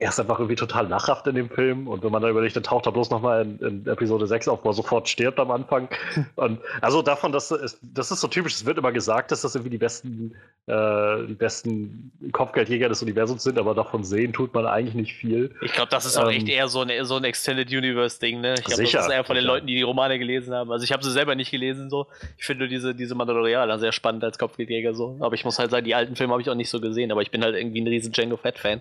er 0.00 0.08
ist 0.08 0.18
einfach 0.18 0.38
irgendwie 0.38 0.56
total 0.56 0.88
lachhaft 0.88 1.26
in 1.26 1.34
dem 1.34 1.50
Film 1.50 1.86
und 1.86 2.02
wenn 2.02 2.10
man 2.10 2.22
da 2.22 2.30
überlegt, 2.30 2.56
dann 2.56 2.62
taucht 2.62 2.86
er 2.86 2.92
bloß 2.92 3.10
nochmal 3.10 3.42
in, 3.42 3.58
in 3.58 3.86
Episode 3.86 4.26
6 4.26 4.48
auf, 4.48 4.64
wo 4.64 4.70
er 4.70 4.72
sofort 4.72 5.10
stirbt 5.10 5.38
am 5.38 5.50
Anfang. 5.50 5.88
Und 6.36 6.58
also 6.80 7.02
davon, 7.02 7.32
dass 7.32 7.50
es, 7.50 7.78
das 7.82 8.10
ist 8.10 8.22
so 8.22 8.28
typisch, 8.28 8.54
es 8.54 8.64
wird 8.64 8.78
immer 8.78 8.92
gesagt, 8.92 9.30
dass 9.30 9.42
das 9.42 9.54
irgendwie 9.54 9.70
die 9.70 9.78
besten, 9.78 10.34
äh, 10.66 11.26
die 11.26 11.34
besten 11.34 12.12
Kopfgeldjäger 12.32 12.88
des 12.88 13.02
Universums 13.02 13.42
sind, 13.42 13.58
aber 13.58 13.74
davon 13.74 14.02
sehen 14.02 14.32
tut 14.32 14.54
man 14.54 14.64
eigentlich 14.64 14.94
nicht 14.94 15.12
viel. 15.14 15.54
Ich 15.60 15.72
glaube, 15.72 15.90
das 15.90 16.06
ist 16.06 16.16
auch 16.16 16.30
Ähm, 16.30 16.36
echt 16.36 16.48
eher 16.48 16.68
so 16.68 16.80
ein, 16.80 17.04
so 17.04 17.16
ein 17.16 17.24
Extended 17.24 17.68
Universe-Ding, 17.68 18.40
ne? 18.40 18.54
Ich 18.54 18.64
glaube, 18.64 18.82
das 18.82 18.94
ist 18.94 19.10
eher 19.10 19.24
von 19.24 19.36
den. 19.36 19.44
Leuten, 19.44 19.66
die 19.66 19.74
die 19.74 19.82
Romane 19.82 20.18
gelesen 20.18 20.54
haben. 20.54 20.72
Also 20.72 20.84
ich 20.84 20.92
habe 20.92 21.04
sie 21.04 21.10
selber 21.10 21.34
nicht 21.34 21.50
gelesen, 21.50 21.90
so. 21.90 22.06
Ich 22.38 22.46
finde 22.46 22.68
diese, 22.68 22.94
diese 22.94 23.14
Mandalorianer 23.14 23.78
sehr 23.78 23.92
spannend 23.92 24.24
als 24.24 24.38
Kopfgeldjäger, 24.38 24.94
so. 24.94 25.18
Aber 25.20 25.34
ich 25.34 25.44
muss 25.44 25.58
halt 25.58 25.70
sagen, 25.70 25.84
die 25.84 25.94
alten 25.94 26.16
Filme 26.16 26.32
habe 26.32 26.40
ich 26.40 26.48
auch 26.48 26.54
nicht 26.54 26.70
so 26.70 26.80
gesehen, 26.80 27.12
aber 27.12 27.20
ich 27.20 27.30
bin 27.30 27.42
halt 27.44 27.54
irgendwie 27.54 27.82
ein 27.82 27.86
riesen 27.86 28.12
Django 28.12 28.38
Fett-Fan. 28.38 28.80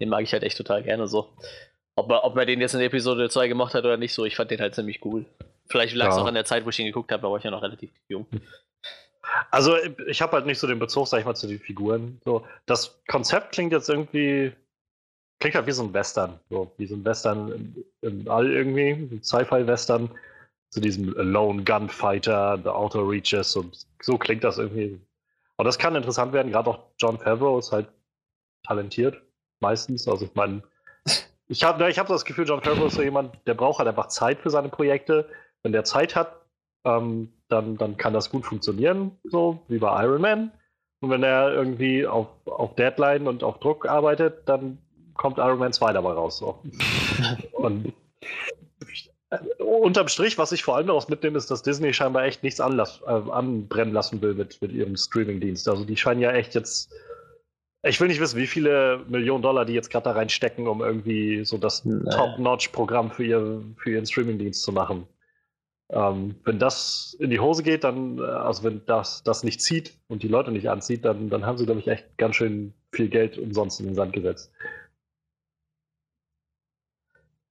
Den 0.00 0.08
mag 0.08 0.22
ich 0.22 0.32
halt 0.32 0.42
echt 0.42 0.55
total 0.56 0.82
gerne, 0.82 1.06
so. 1.08 1.28
Ob 1.96 2.08
man, 2.08 2.18
ob 2.18 2.34
man 2.34 2.46
den 2.46 2.60
jetzt 2.60 2.74
in 2.74 2.80
Episode 2.80 3.28
2 3.30 3.48
gemacht 3.48 3.74
hat 3.74 3.84
oder 3.84 3.96
nicht, 3.96 4.12
so, 4.12 4.24
ich 4.24 4.36
fand 4.36 4.50
den 4.50 4.60
halt 4.60 4.74
ziemlich 4.74 5.04
cool. 5.04 5.24
Vielleicht 5.68 5.94
lag 5.94 6.10
es 6.10 6.16
Ja. 6.16 6.22
auch 6.22 6.26
an 6.26 6.34
der 6.34 6.44
Zeit, 6.44 6.64
wo 6.64 6.68
ich 6.70 6.78
ihn 6.78 6.86
geguckt 6.86 7.10
habe, 7.10 7.22
da 7.22 7.30
war 7.30 7.38
ich 7.38 7.44
ja 7.44 7.50
noch 7.50 7.62
relativ 7.62 7.90
jung. 8.08 8.26
Also 9.50 9.76
ich 10.06 10.22
habe 10.22 10.32
halt 10.32 10.46
nicht 10.46 10.58
so 10.58 10.66
den 10.66 10.78
Bezug, 10.78 11.08
sag 11.08 11.18
ich 11.20 11.24
mal, 11.26 11.34
zu 11.34 11.46
den 11.46 11.58
Figuren. 11.58 12.20
So, 12.24 12.46
das 12.66 12.98
Konzept 13.08 13.52
klingt 13.52 13.72
jetzt 13.72 13.88
irgendwie, 13.88 14.52
klingt 15.40 15.56
halt 15.56 15.66
wie 15.66 15.72
so 15.72 15.82
ein 15.82 15.92
Western. 15.92 16.38
So, 16.48 16.70
wie 16.78 16.86
so 16.86 16.94
ein 16.94 17.04
Western 17.04 17.52
im, 17.52 17.84
im 18.02 18.28
All 18.30 18.50
irgendwie, 18.50 18.90
ein 18.90 19.22
Sci-Fi-Western. 19.22 20.10
Zu 20.70 20.80
diesem 20.80 21.14
Lone 21.14 21.62
Gunfighter, 21.64 22.58
The 22.62 22.68
Outer 22.70 23.08
Reaches 23.08 23.56
und 23.56 23.86
so 24.02 24.18
klingt 24.18 24.42
das 24.44 24.58
irgendwie. 24.58 25.00
Und 25.56 25.64
das 25.64 25.78
kann 25.78 25.94
interessant 25.94 26.32
werden, 26.32 26.52
gerade 26.52 26.68
auch 26.70 26.80
John 26.98 27.18
Favreau 27.18 27.58
ist 27.58 27.72
halt 27.72 27.86
talentiert, 28.64 29.22
meistens. 29.60 30.06
Also 30.08 30.26
ich 30.26 30.34
meine, 30.34 30.62
ich 31.48 31.64
habe 31.64 31.88
ich 31.90 31.98
hab 31.98 32.08
das 32.08 32.24
Gefühl, 32.24 32.46
John 32.46 32.62
Favreau 32.62 32.86
ist 32.86 32.94
so 32.94 33.02
jemand, 33.02 33.36
der 33.46 33.54
braucht 33.54 33.78
halt 33.78 33.88
einfach 33.88 34.08
Zeit 34.08 34.40
für 34.40 34.50
seine 34.50 34.68
Projekte. 34.68 35.28
Wenn 35.62 35.72
der 35.72 35.84
Zeit 35.84 36.14
hat, 36.14 36.40
ähm, 36.84 37.32
dann, 37.48 37.76
dann 37.76 37.96
kann 37.96 38.12
das 38.12 38.30
gut 38.30 38.44
funktionieren, 38.44 39.12
so 39.24 39.60
wie 39.68 39.78
bei 39.78 40.04
Iron 40.04 40.20
Man. 40.20 40.52
Und 41.00 41.10
wenn 41.10 41.22
er 41.22 41.52
irgendwie 41.52 42.06
auf, 42.06 42.28
auf 42.46 42.74
Deadline 42.74 43.28
und 43.28 43.42
auf 43.42 43.58
Druck 43.58 43.86
arbeitet, 43.86 44.48
dann 44.48 44.78
kommt 45.14 45.38
Iron 45.38 45.58
Man 45.58 45.72
2 45.72 45.92
dabei 45.92 46.12
raus. 46.12 46.38
So. 46.38 46.62
und 47.52 47.92
äh, 49.30 49.38
unterm 49.62 50.08
Strich, 50.08 50.38
was 50.38 50.52
ich 50.52 50.62
vor 50.62 50.76
allem 50.76 50.86
daraus 50.86 51.08
mitnehme, 51.08 51.36
ist, 51.36 51.50
dass 51.50 51.62
Disney 51.62 51.92
scheinbar 51.92 52.24
echt 52.24 52.42
nichts 52.42 52.60
anlass, 52.60 53.02
äh, 53.06 53.10
anbrennen 53.10 53.92
lassen 53.92 54.22
will 54.22 54.34
mit, 54.34 54.60
mit 54.62 54.72
ihrem 54.72 54.96
Streaming-Dienst. 54.96 55.68
Also 55.68 55.84
die 55.84 55.96
scheinen 55.96 56.20
ja 56.20 56.32
echt 56.32 56.54
jetzt. 56.54 56.92
Ich 57.82 58.00
will 58.00 58.08
nicht 58.08 58.20
wissen, 58.20 58.38
wie 58.38 58.46
viele 58.46 59.04
Millionen 59.08 59.42
Dollar 59.42 59.64
die 59.64 59.72
jetzt 59.74 59.90
gerade 59.90 60.04
da 60.04 60.12
reinstecken, 60.12 60.66
um 60.66 60.80
irgendwie 60.82 61.44
so 61.44 61.56
das 61.58 61.84
Naja. 61.84 62.10
Top-Notch-Programm 62.16 63.10
für, 63.12 63.24
ihr, 63.24 63.62
für 63.78 63.90
ihren 63.92 64.06
Streaming-Dienst 64.06 64.62
zu 64.62 64.72
machen. 64.72 65.06
Ähm, 65.90 66.34
wenn 66.44 66.58
das 66.58 67.16
in 67.20 67.30
die 67.30 67.38
Hose 67.38 67.62
geht, 67.62 67.84
dann, 67.84 68.18
äh, 68.18 68.22
also 68.22 68.64
wenn 68.64 68.84
das, 68.86 69.22
das 69.22 69.44
nicht 69.44 69.60
zieht 69.62 69.92
und 70.08 70.24
die 70.24 70.28
Leute 70.28 70.50
nicht 70.50 70.68
anzieht, 70.68 71.04
dann, 71.04 71.30
dann 71.30 71.46
haben 71.46 71.58
sie, 71.58 71.64
glaube 71.64 71.78
ich, 71.78 71.86
echt 71.86 72.18
ganz 72.18 72.34
schön 72.34 72.74
viel 72.90 73.08
Geld 73.08 73.38
umsonst 73.38 73.78
in 73.78 73.86
den 73.86 73.94
Sand 73.94 74.12
gesetzt. 74.12 74.50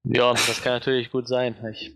Ja, 0.04 0.34
das 0.34 0.62
kann 0.62 0.74
natürlich 0.74 1.12
gut 1.12 1.28
sein. 1.28 1.56
Ich 1.72 1.96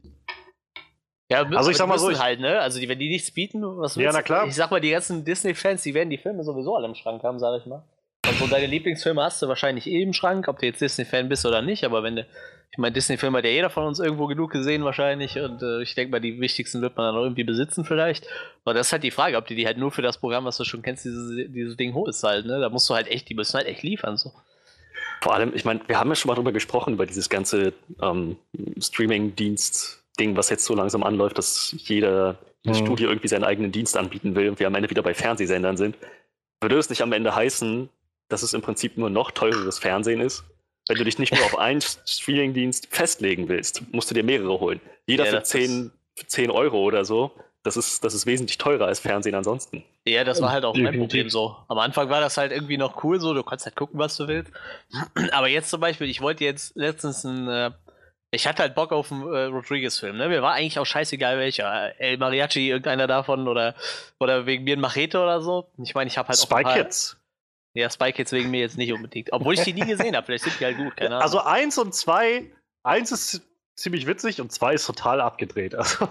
ja, 1.31 1.43
Also 1.43 1.69
ich 1.69 1.77
sag 1.77 1.87
mal 1.87 1.99
so, 1.99 2.09
ich- 2.09 2.19
halt, 2.19 2.39
ne? 2.39 2.59
Also 2.59 2.79
die, 2.79 2.87
wenn 2.89 2.97
die 2.97 3.09
nichts 3.09 3.31
bieten, 3.31 3.61
was 3.77 3.95
Ja, 3.95 4.03
willst 4.03 4.13
na 4.15 4.19
du? 4.21 4.25
klar. 4.25 4.47
Ich 4.47 4.55
sag 4.55 4.71
mal, 4.71 4.79
die 4.81 4.89
ganzen 4.91 5.25
Disney-Fans, 5.25 5.83
die 5.83 5.93
werden 5.93 6.09
die 6.09 6.17
Filme 6.17 6.43
sowieso 6.43 6.75
alle 6.75 6.87
im 6.87 6.95
Schrank 6.95 7.21
haben, 7.23 7.37
sag 7.37 7.59
ich 7.59 7.67
mal. 7.67 7.83
Und 8.29 8.37
so 8.37 8.47
deine 8.47 8.67
Lieblingsfilme 8.67 9.23
hast 9.23 9.41
du 9.41 9.47
wahrscheinlich 9.47 9.87
eh 9.87 10.01
im 10.01 10.13
Schrank, 10.13 10.47
ob 10.47 10.59
du 10.59 10.67
jetzt 10.67 10.81
Disney-Fan 10.81 11.29
bist 11.29 11.45
oder 11.45 11.61
nicht, 11.61 11.83
aber 11.83 12.03
wenn 12.03 12.17
du, 12.17 12.27
ich 12.71 12.77
meine, 12.77 12.93
Disney-Filme 12.93 13.39
hat 13.39 13.45
ja 13.45 13.51
jeder 13.51 13.69
von 13.69 13.85
uns 13.85 13.99
irgendwo 13.99 14.27
genug 14.27 14.51
gesehen 14.51 14.83
wahrscheinlich 14.83 15.39
und 15.39 15.63
äh, 15.63 15.81
ich 15.81 15.95
denke 15.95 16.11
mal, 16.11 16.19
die 16.19 16.39
wichtigsten 16.39 16.81
wird 16.81 16.95
man 16.95 17.07
dann 17.07 17.15
auch 17.15 17.23
irgendwie 17.23 17.43
besitzen 17.43 17.85
vielleicht. 17.85 18.27
Aber 18.63 18.75
das 18.75 18.87
ist 18.87 18.93
halt 18.93 19.03
die 19.03 19.11
Frage, 19.11 19.37
ob 19.37 19.47
du 19.47 19.55
die 19.55 19.65
halt 19.65 19.77
nur 19.77 19.91
für 19.91 20.03
das 20.03 20.19
Programm, 20.19 20.45
was 20.45 20.57
du 20.57 20.63
schon 20.63 20.83
kennst, 20.83 21.05
dieses, 21.05 21.51
dieses 21.51 21.75
Ding 21.75 21.95
holst 21.95 22.23
halt, 22.23 22.45
ne? 22.45 22.59
Da 22.59 22.69
musst 22.69 22.87
du 22.89 22.93
halt 22.93 23.07
echt, 23.07 23.29
die 23.29 23.33
müssen 23.33 23.57
halt 23.57 23.67
echt 23.67 23.81
liefern, 23.81 24.17
so. 24.17 24.31
Vor 25.21 25.33
allem, 25.33 25.51
ich 25.55 25.65
meine, 25.65 25.81
wir 25.87 25.99
haben 25.99 26.09
ja 26.09 26.15
schon 26.15 26.29
mal 26.29 26.35
drüber 26.35 26.51
gesprochen, 26.51 26.93
über 26.93 27.05
dieses 27.05 27.29
ganze 27.29 27.73
ähm, 28.01 28.37
Streaming-Dienst-Ding, 28.79 30.37
was 30.37 30.49
jetzt 30.49 30.65
so 30.65 30.75
langsam 30.75 31.03
anläuft, 31.03 31.37
dass 31.37 31.75
jeder 31.77 32.37
Mhm. 32.65 32.73
Studio 32.73 33.09
irgendwie 33.09 33.27
seinen 33.27 33.43
eigenen 33.43 33.71
Dienst 33.71 33.95
anbieten 33.97 34.35
will 34.35 34.49
und 34.49 34.59
wir 34.59 34.67
am 34.67 34.75
Ende 34.75 34.89
wieder 34.89 35.01
bei 35.01 35.13
Fernsehsendern 35.13 35.77
sind. 35.77 35.95
Würde 36.61 36.77
es 36.77 36.89
nicht 36.89 37.01
am 37.01 37.13
Ende 37.13 37.33
heißen, 37.33 37.89
dass 38.29 38.43
es 38.43 38.53
im 38.53 38.61
Prinzip 38.61 38.97
nur 38.97 39.09
noch 39.09 39.31
teureres 39.31 39.79
Fernsehen 39.79 40.21
ist? 40.21 40.43
Wenn 40.87 40.97
du 40.97 41.03
dich 41.03 41.19
nicht 41.19 41.33
nur 41.35 41.43
auf 41.45 41.57
einen 41.59 41.81
Streaming-Dienst 41.81 42.87
festlegen 42.89 43.47
willst, 43.49 43.83
musst 43.91 44.09
du 44.09 44.15
dir 44.15 44.23
mehrere 44.23 44.59
holen. 44.59 44.79
Jeder 45.05 45.25
Ja, 45.25 45.31
für 45.31 45.39
das 45.39 45.49
10, 45.49 45.91
für 46.15 46.27
10 46.27 46.49
Euro 46.51 46.79
oder 46.81 47.05
so. 47.05 47.31
Das 47.61 47.75
ist, 47.75 48.05
das 48.05 48.13
ist 48.13 48.25
wesentlich 48.25 48.57
teurer 48.57 48.85
als 48.85 49.01
Fernsehen 49.01 49.35
ansonsten. 49.35 49.83
Ja, 50.07 50.23
das 50.23 50.41
war 50.41 50.51
halt 50.51 50.63
auch 50.63 50.75
mein. 50.75 50.97
Problem 50.97 51.29
so. 51.29 51.57
Am 51.67 51.77
Anfang 51.77 52.09
war 52.09 52.21
das 52.21 52.37
halt 52.37 52.53
irgendwie 52.53 52.77
noch 52.77 53.03
cool 53.03 53.19
so, 53.19 53.33
du 53.33 53.43
kannst 53.43 53.65
halt 53.65 53.75
gucken, 53.75 53.99
was 53.99 54.15
du 54.15 54.29
willst. 54.29 54.51
Aber 55.33 55.49
jetzt 55.49 55.69
zum 55.69 55.81
Beispiel, 55.81 56.07
ich 56.09 56.21
wollte 56.21 56.45
jetzt 56.45 56.75
letztens 56.77 57.25
ein, 57.25 57.49
äh, 57.49 57.71
ich 58.31 58.47
hatte 58.47 58.61
halt 58.63 58.75
Bock 58.75 58.93
auf 58.93 59.11
einen 59.11 59.23
äh, 59.33 59.43
Rodriguez-Film, 59.45 60.15
ne? 60.15 60.29
Mir 60.29 60.41
war 60.41 60.53
eigentlich 60.53 60.79
auch 60.79 60.85
scheißegal 60.85 61.37
welcher. 61.37 61.99
El 61.99 62.17
Mariachi, 62.17 62.69
irgendeiner 62.69 63.07
davon 63.07 63.47
oder, 63.49 63.75
oder 64.21 64.45
wegen 64.45 64.63
mir 64.63 64.77
ein 64.77 64.79
Machete 64.81 65.19
oder 65.19 65.41
so. 65.41 65.69
Ich 65.83 65.93
meine, 65.93 66.07
ich 66.07 66.17
habe 66.17 66.29
halt 66.29 66.39
auch 66.39 66.43
Spy 66.43 66.55
ein 66.55 66.63
paar- 66.63 66.75
Kids. 66.77 67.18
Ja, 67.79 67.89
Spy 67.89 68.11
Kids 68.11 68.31
wegen 68.31 68.51
mir 68.51 68.59
jetzt 68.59 68.77
nicht 68.77 68.93
unbedingt. 68.93 69.31
Obwohl 69.31 69.53
ich 69.53 69.61
die 69.61 69.73
nie 69.73 69.85
gesehen 69.85 70.15
habe, 70.15 70.25
vielleicht 70.25 70.43
sind 70.43 70.59
die 70.59 70.65
halt 70.65 70.77
gut, 70.77 70.95
keine 70.97 71.15
Ahnung. 71.15 71.21
Also 71.21 71.41
eins 71.41 71.77
und 71.77 71.93
zwei, 71.93 72.51
eins 72.83 73.11
ist 73.11 73.41
ziemlich 73.75 74.05
witzig 74.05 74.41
und 74.41 74.51
zwei 74.51 74.73
ist 74.73 74.85
total 74.85 75.21
abgedreht. 75.21 75.75
Also 75.75 76.07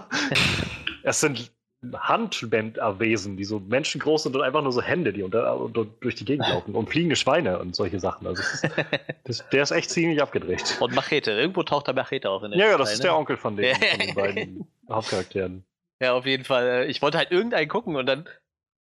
es 1.03 1.19
sind 1.19 1.51
Handbänderwesen, 1.93 3.37
die 3.37 3.45
so 3.45 3.59
menschengroß 3.59 4.23
sind 4.23 4.35
und 4.35 4.41
einfach 4.41 4.61
nur 4.61 4.73
so 4.73 4.81
Hände, 4.81 5.13
die 5.13 5.23
unter, 5.23 5.57
unter, 5.57 5.85
durch 5.85 6.15
die 6.15 6.25
Gegend 6.25 6.49
laufen 6.49 6.75
und 6.75 6.89
fliegende 6.89 7.15
Schweine 7.15 7.57
und 7.59 7.73
solche 7.73 7.99
Sachen. 8.01 8.27
Also 8.27 8.41
ist, 8.41 8.67
das, 9.23 9.49
der 9.49 9.63
ist 9.63 9.71
echt 9.71 9.89
ziemlich 9.89 10.21
abgedreht. 10.21 10.77
Und 10.81 10.93
Machete, 10.93 11.31
irgendwo 11.31 11.63
taucht 11.63 11.87
da 11.87 11.93
Machete 11.93 12.29
auf 12.29 12.43
in 12.43 12.51
der 12.51 12.59
Ja, 12.59 12.67
ja, 12.71 12.77
das 12.77 12.93
ist 12.93 13.03
der 13.03 13.15
Onkel 13.15 13.37
von 13.37 13.55
den, 13.55 13.75
von 13.75 13.99
den 13.99 14.15
beiden 14.15 14.67
Hauptcharakteren. 14.89 15.63
Ja, 16.01 16.13
auf 16.13 16.25
jeden 16.25 16.43
Fall. 16.43 16.87
Ich 16.89 17.01
wollte 17.01 17.17
halt 17.17 17.31
irgendeinen 17.31 17.69
gucken 17.69 17.95
und 17.95 18.05
dann 18.05 18.27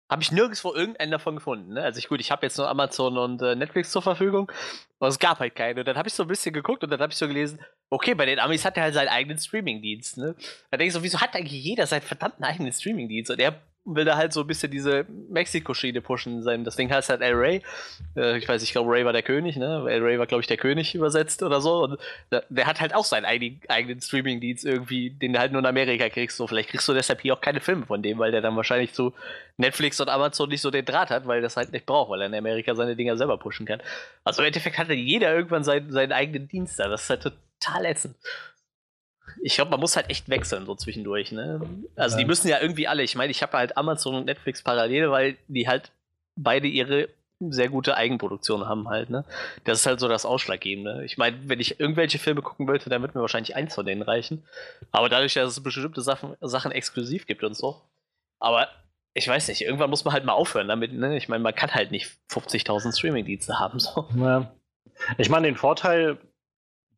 habe 0.08 0.22
ich 0.22 0.30
nirgendwo 0.30 0.72
irgendeinen 0.72 1.10
davon 1.10 1.36
gefunden. 1.36 1.74
Ne? 1.74 1.82
Also 1.82 1.98
ich 1.98 2.08
gut, 2.08 2.20
ich 2.20 2.30
habe 2.30 2.46
jetzt 2.46 2.56
nur 2.58 2.68
Amazon 2.68 3.18
und 3.18 3.42
äh, 3.42 3.56
Netflix 3.56 3.90
zur 3.90 4.02
Verfügung, 4.02 4.50
aber 4.98 5.08
es 5.08 5.18
gab 5.18 5.40
halt 5.40 5.56
keine. 5.56 5.80
Und 5.80 5.88
dann 5.88 5.96
habe 5.96 6.08
ich 6.08 6.14
so 6.14 6.22
ein 6.22 6.28
bisschen 6.28 6.52
geguckt 6.52 6.84
und 6.84 6.90
dann 6.90 7.00
habe 7.00 7.12
ich 7.12 7.18
so 7.18 7.26
gelesen, 7.26 7.58
okay, 7.90 8.14
bei 8.14 8.26
den 8.26 8.38
Amis 8.38 8.64
hat 8.64 8.76
er 8.76 8.84
halt 8.84 8.94
seinen 8.94 9.08
eigenen 9.08 9.38
Streamingdienst. 9.38 10.18
Ne? 10.18 10.36
Da 10.70 10.76
denke 10.76 10.88
ich 10.88 10.92
so, 10.92 11.02
wieso 11.02 11.20
hat 11.20 11.34
eigentlich 11.34 11.64
jeder 11.64 11.86
seinen 11.86 12.02
verdammten 12.02 12.44
eigenen 12.44 12.72
Streamingdienst? 12.72 13.30
Und 13.30 13.40
er 13.40 13.60
will 13.86 14.04
da 14.04 14.16
halt 14.16 14.32
so 14.32 14.40
ein 14.40 14.46
bisschen 14.46 14.70
diese 14.70 15.06
Mexiko-Schiene 15.30 16.00
pushen. 16.00 16.42
Sein, 16.42 16.64
das 16.64 16.76
Ding 16.76 16.90
heißt 16.90 17.08
halt 17.08 17.22
El 17.22 17.34
Rey. 17.34 17.62
Äh, 18.16 18.38
ich 18.38 18.48
weiß, 18.48 18.62
ich 18.62 18.72
glaube, 18.72 18.90
Ray 18.90 19.04
war 19.04 19.12
der 19.12 19.22
König, 19.22 19.56
ne? 19.56 19.86
El 19.88 20.02
Rey 20.02 20.18
war, 20.18 20.26
glaube 20.26 20.40
ich, 20.40 20.48
der 20.48 20.56
König 20.56 20.94
übersetzt 20.94 21.42
oder 21.42 21.60
so. 21.60 21.84
Und 21.84 21.98
der, 22.30 22.66
hat 22.66 22.80
halt 22.80 22.94
auch 22.94 23.04
seinen 23.04 23.24
eigenen, 23.24 24.00
Streamingdienst 24.00 24.64
irgendwie, 24.64 25.10
den 25.10 25.32
du 25.32 25.38
halt 25.38 25.52
nur 25.52 25.60
in 25.60 25.66
Amerika 25.66 26.08
kriegst. 26.08 26.36
So, 26.36 26.46
vielleicht 26.46 26.70
kriegst 26.70 26.88
du 26.88 26.94
deshalb 26.94 27.20
hier 27.20 27.34
auch 27.34 27.40
keine 27.40 27.60
Filme 27.60 27.86
von 27.86 28.02
dem, 28.02 28.18
weil 28.18 28.32
der 28.32 28.40
dann 28.40 28.56
wahrscheinlich 28.56 28.92
zu 28.92 29.14
Netflix 29.56 30.00
und 30.00 30.08
Amazon 30.08 30.48
nicht 30.48 30.60
so 30.60 30.70
den 30.70 30.84
Draht 30.84 31.10
hat, 31.10 31.26
weil 31.26 31.40
das 31.40 31.56
halt 31.56 31.72
nicht 31.72 31.86
braucht, 31.86 32.10
weil 32.10 32.20
er 32.20 32.26
in 32.26 32.34
Amerika 32.34 32.74
seine 32.74 32.96
Dinger 32.96 33.16
selber 33.16 33.38
pushen 33.38 33.66
kann. 33.66 33.80
Also 34.24 34.42
im 34.42 34.48
Endeffekt 34.48 34.78
hatte 34.78 34.94
jeder 34.94 35.32
irgendwann 35.32 35.62
seinen, 35.62 35.92
seinen 35.92 36.12
eigenen 36.12 36.48
Dienst 36.48 36.78
da. 36.80 36.88
Das 36.88 37.04
ist 37.04 37.10
halt 37.10 37.22
total 37.22 37.86
ätzend. 37.86 38.16
Ich 39.42 39.54
glaube, 39.56 39.70
man 39.70 39.80
muss 39.80 39.96
halt 39.96 40.10
echt 40.10 40.28
wechseln 40.28 40.66
so 40.66 40.74
zwischendurch, 40.74 41.32
ne? 41.32 41.60
Also 41.96 42.16
die 42.16 42.22
Ja. 42.22 42.26
müssen 42.28 42.48
ja 42.48 42.60
irgendwie 42.60 42.88
alle, 42.88 43.02
ich 43.02 43.14
meine, 43.16 43.30
ich 43.30 43.42
habe 43.42 43.56
halt 43.56 43.76
Amazon 43.76 44.14
und 44.14 44.24
Netflix 44.26 44.62
parallel, 44.62 45.10
weil 45.10 45.36
die 45.48 45.68
halt 45.68 45.90
beide 46.36 46.66
ihre 46.66 47.08
sehr 47.40 47.68
gute 47.68 47.96
Eigenproduktion 47.96 48.66
haben 48.66 48.88
halt, 48.88 49.10
ne? 49.10 49.24
Das 49.64 49.80
ist 49.80 49.86
halt 49.86 50.00
so 50.00 50.08
das 50.08 50.24
Ausschlaggebende. 50.24 51.04
Ich 51.04 51.18
meine, 51.18 51.36
wenn 51.48 51.60
ich 51.60 51.78
irgendwelche 51.78 52.18
Filme 52.18 52.40
gucken 52.40 52.66
wollte, 52.66 52.88
dann 52.88 53.02
wird 53.02 53.14
mir 53.14 53.20
wahrscheinlich 53.20 53.54
eins 53.54 53.74
von 53.74 53.84
denen 53.84 54.02
reichen. 54.02 54.42
Aber 54.90 55.08
dadurch, 55.10 55.34
dass 55.34 55.50
es 55.52 55.62
bestimmte 55.62 56.00
Sachen, 56.00 56.34
Sachen 56.40 56.72
exklusiv 56.72 57.26
gibt 57.26 57.44
und 57.44 57.54
so. 57.54 57.80
Aber 58.40 58.68
ich 59.12 59.28
weiß 59.28 59.48
nicht, 59.48 59.60
irgendwann 59.62 59.90
muss 59.90 60.04
man 60.04 60.14
halt 60.14 60.24
mal 60.24 60.32
aufhören 60.32 60.68
damit, 60.68 60.92
ne? 60.94 61.16
Ich 61.16 61.28
meine, 61.28 61.42
man 61.42 61.54
kann 61.54 61.74
halt 61.74 61.90
nicht 61.90 62.10
50.000 62.30 62.96
Streaming-Dienste 62.96 63.58
haben, 63.58 63.78
so. 63.80 64.08
Ja. 64.16 64.50
Ich 65.18 65.28
meine, 65.28 65.46
den 65.46 65.56
Vorteil, 65.56 66.16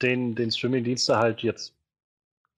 den, 0.02 0.36
den 0.36 0.52
Streaming-Dienste 0.52 1.18
halt 1.18 1.42
jetzt, 1.42 1.74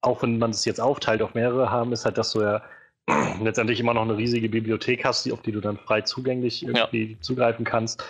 auch 0.02 0.23
wenn 0.23 0.38
man 0.38 0.50
es 0.50 0.64
jetzt 0.64 0.80
aufteilt 0.80 1.23
auf 1.23 1.35
mehrere 1.35 1.71
haben, 1.71 1.92
ist 1.92 2.04
halt, 2.04 2.19
dass 2.19 2.33
du 2.33 2.42
ja 2.42 2.62
letztendlich 3.40 3.80
immer 3.80 3.95
noch 3.95 4.02
eine 4.02 4.16
riesige 4.16 4.49
Bibliothek 4.49 5.04
hast, 5.04 5.25
die, 5.26 5.33
auf 5.33 5.42
die 5.42 5.52
du 5.52 5.61
dann 5.61 5.78
frei 5.78 6.02
zugänglich 6.02 6.64
irgendwie 6.64 7.19
zugreifen 7.21 7.64
kannst. 7.64 8.04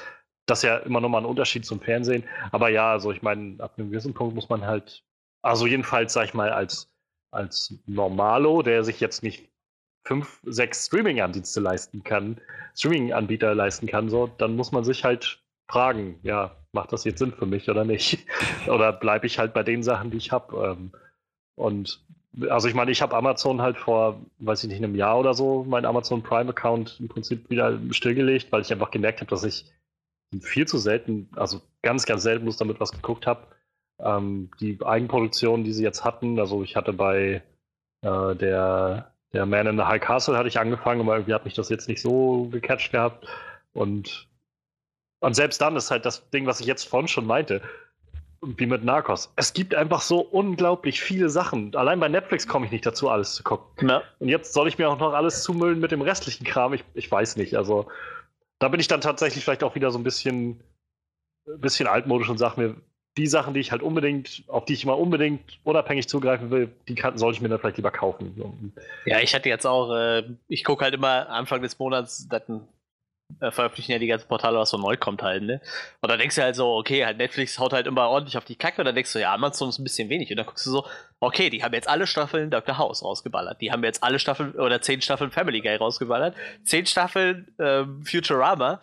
Das 0.46 0.58
ist 0.58 0.64
ja 0.64 0.78
immer 0.78 1.00
noch 1.00 1.08
mal 1.08 1.18
ein 1.18 1.24
Unterschied 1.24 1.64
zum 1.64 1.80
Fernsehen. 1.80 2.24
Aber 2.52 2.68
ja, 2.70 2.92
also 2.92 3.12
ich 3.12 3.22
meine, 3.22 3.62
ab 3.62 3.74
einem 3.76 3.90
gewissen 3.90 4.14
Punkt 4.14 4.34
muss 4.34 4.48
man 4.48 4.66
halt, 4.66 5.04
also 5.42 5.66
jedenfalls, 5.66 6.12
sag 6.12 6.26
ich 6.26 6.34
mal, 6.34 6.50
als, 6.50 6.90
als 7.30 7.74
Normalo, 7.86 8.62
der 8.62 8.84
sich 8.84 9.00
jetzt 9.00 9.22
nicht 9.22 9.50
fünf, 10.04 10.40
sechs 10.44 10.86
Streaming-Anbieter 10.86 11.60
leisten 11.60 12.02
kann, 12.02 12.40
Streaming-Anbieter 12.74 13.54
leisten 13.54 13.86
kann, 13.86 14.08
so, 14.08 14.26
dann 14.26 14.56
muss 14.56 14.72
man 14.72 14.84
sich 14.84 15.04
halt 15.04 15.42
fragen, 15.70 16.18
ja, 16.22 16.56
macht 16.72 16.92
das 16.92 17.04
jetzt 17.04 17.18
Sinn 17.18 17.32
für 17.32 17.46
mich 17.46 17.68
oder 17.68 17.84
nicht? 17.84 18.26
oder 18.66 18.92
bleibe 18.92 19.26
ich 19.26 19.38
halt 19.38 19.52
bei 19.54 19.62
den 19.62 19.82
Sachen, 19.82 20.10
die 20.10 20.16
ich 20.16 20.32
habe? 20.32 20.76
Ähm, 20.78 20.92
und 21.60 22.00
also 22.48 22.68
ich 22.68 22.74
meine, 22.74 22.90
ich 22.90 23.02
habe 23.02 23.16
Amazon 23.16 23.60
halt 23.60 23.76
vor, 23.76 24.20
weiß 24.38 24.62
ich 24.64 24.70
nicht, 24.70 24.78
einem 24.78 24.94
Jahr 24.94 25.18
oder 25.18 25.34
so, 25.34 25.64
meinen 25.64 25.84
Amazon 25.84 26.22
Prime-Account 26.22 26.98
im 27.00 27.08
Prinzip 27.08 27.50
wieder 27.50 27.78
stillgelegt, 27.90 28.50
weil 28.50 28.62
ich 28.62 28.72
einfach 28.72 28.90
gemerkt 28.90 29.20
habe, 29.20 29.30
dass 29.30 29.44
ich 29.44 29.66
viel 30.40 30.66
zu 30.66 30.78
selten, 30.78 31.28
also 31.36 31.60
ganz, 31.82 32.06
ganz 32.06 32.22
selten 32.22 32.44
bloß 32.44 32.56
damit 32.56 32.80
was 32.80 32.92
geguckt 32.92 33.26
habe. 33.26 33.48
Ähm, 33.98 34.50
die 34.60 34.78
Eigenproduktion, 34.82 35.64
die 35.64 35.72
sie 35.72 35.82
jetzt 35.82 36.04
hatten, 36.04 36.38
also 36.38 36.62
ich 36.62 36.76
hatte 36.76 36.92
bei 36.92 37.42
äh, 38.02 38.36
der, 38.36 39.12
der 39.32 39.46
Man 39.46 39.66
in 39.66 39.76
the 39.76 39.84
High 39.84 40.00
Castle 40.00 40.38
hatte 40.38 40.48
ich 40.48 40.58
angefangen, 40.58 41.00
aber 41.00 41.16
irgendwie 41.16 41.34
hat 41.34 41.44
mich 41.44 41.54
das 41.54 41.68
jetzt 41.68 41.88
nicht 41.88 42.00
so 42.00 42.48
gecatcht 42.50 42.92
gehabt. 42.92 43.26
Und, 43.72 44.28
und 45.18 45.34
selbst 45.34 45.60
dann 45.60 45.76
ist 45.76 45.90
halt 45.90 46.06
das 46.06 46.30
Ding, 46.30 46.46
was 46.46 46.60
ich 46.60 46.66
jetzt 46.66 46.84
vorhin 46.84 47.08
schon 47.08 47.26
meinte, 47.26 47.60
wie 48.42 48.66
mit 48.66 48.84
Narcos. 48.84 49.32
Es 49.36 49.52
gibt 49.52 49.74
einfach 49.74 50.00
so 50.00 50.20
unglaublich 50.20 51.00
viele 51.00 51.28
Sachen. 51.28 51.74
Allein 51.76 52.00
bei 52.00 52.08
Netflix 52.08 52.46
komme 52.46 52.66
ich 52.66 52.72
nicht 52.72 52.86
dazu, 52.86 53.10
alles 53.10 53.34
zu 53.34 53.42
gucken. 53.42 53.88
Ja. 53.88 54.02
Und 54.18 54.28
jetzt 54.28 54.54
soll 54.54 54.68
ich 54.68 54.78
mir 54.78 54.88
auch 54.88 54.98
noch 54.98 55.12
alles 55.12 55.42
zumüllen 55.42 55.78
mit 55.78 55.92
dem 55.92 56.00
restlichen 56.00 56.44
Kram. 56.44 56.72
Ich, 56.72 56.84
ich 56.94 57.10
weiß 57.10 57.36
nicht. 57.36 57.56
Also 57.56 57.88
da 58.58 58.68
bin 58.68 58.80
ich 58.80 58.88
dann 58.88 59.02
tatsächlich 59.02 59.44
vielleicht 59.44 59.62
auch 59.62 59.74
wieder 59.74 59.90
so 59.90 59.98
ein 59.98 60.04
bisschen, 60.04 60.62
bisschen 61.44 61.86
altmodisch 61.86 62.30
und 62.30 62.38
sage 62.38 62.60
mir, 62.60 62.76
die 63.16 63.26
Sachen, 63.26 63.54
die 63.54 63.60
ich 63.60 63.72
halt 63.72 63.82
unbedingt, 63.82 64.44
auf 64.46 64.64
die 64.64 64.72
ich 64.72 64.86
mal 64.86 64.92
unbedingt 64.92 65.58
unabhängig 65.64 66.08
zugreifen 66.08 66.50
will, 66.50 66.70
die 66.88 66.94
kann, 66.94 67.18
soll 67.18 67.32
ich 67.32 67.40
mir 67.40 67.48
dann 67.48 67.58
vielleicht 67.58 67.76
lieber 67.76 67.90
kaufen. 67.90 68.72
Ja, 69.04 69.20
ich 69.20 69.34
hatte 69.34 69.48
jetzt 69.48 69.66
auch, 69.66 69.92
äh, 69.94 70.22
ich 70.48 70.64
gucke 70.64 70.84
halt 70.84 70.94
immer 70.94 71.28
Anfang 71.28 71.60
des 71.60 71.78
Monats, 71.78 72.28
dann 72.28 72.68
äh, 73.40 73.50
veröffentlichen 73.50 73.92
ja 73.92 73.98
die 73.98 74.06
ganzen 74.06 74.28
Portale, 74.28 74.58
was 74.58 74.70
so 74.70 74.78
neu 74.78 74.96
kommt 74.96 75.22
halt, 75.22 75.42
ne? 75.42 75.60
Und 76.00 76.10
dann 76.10 76.18
denkst 76.18 76.36
du 76.36 76.42
halt 76.42 76.56
so, 76.56 76.74
okay, 76.76 77.04
halt 77.04 77.18
Netflix 77.18 77.58
haut 77.58 77.72
halt 77.72 77.86
immer 77.86 78.08
ordentlich 78.08 78.36
auf 78.36 78.44
die 78.44 78.56
Kacke 78.56 78.80
und 78.80 78.86
dann 78.86 78.94
denkst 78.94 79.12
du, 79.12 79.20
ja, 79.20 79.34
Amazon 79.34 79.68
ist 79.68 79.78
ein 79.78 79.84
bisschen 79.84 80.08
wenig. 80.08 80.30
Und 80.30 80.36
dann 80.36 80.46
guckst 80.46 80.66
du 80.66 80.70
so, 80.70 80.86
okay, 81.20 81.50
die 81.50 81.62
haben 81.62 81.74
jetzt 81.74 81.88
alle 81.88 82.06
Staffeln 82.06 82.50
Dr. 82.50 82.78
House 82.78 83.04
rausgeballert. 83.04 83.60
Die 83.60 83.72
haben 83.72 83.84
jetzt 83.84 84.02
alle 84.02 84.18
Staffeln 84.18 84.52
oder 84.52 84.80
zehn 84.82 85.00
Staffeln 85.02 85.30
Family 85.30 85.60
Guy 85.60 85.76
rausgeballert. 85.76 86.34
Zehn 86.64 86.86
Staffeln 86.86 87.52
ähm, 87.58 88.02
Futurama. 88.04 88.80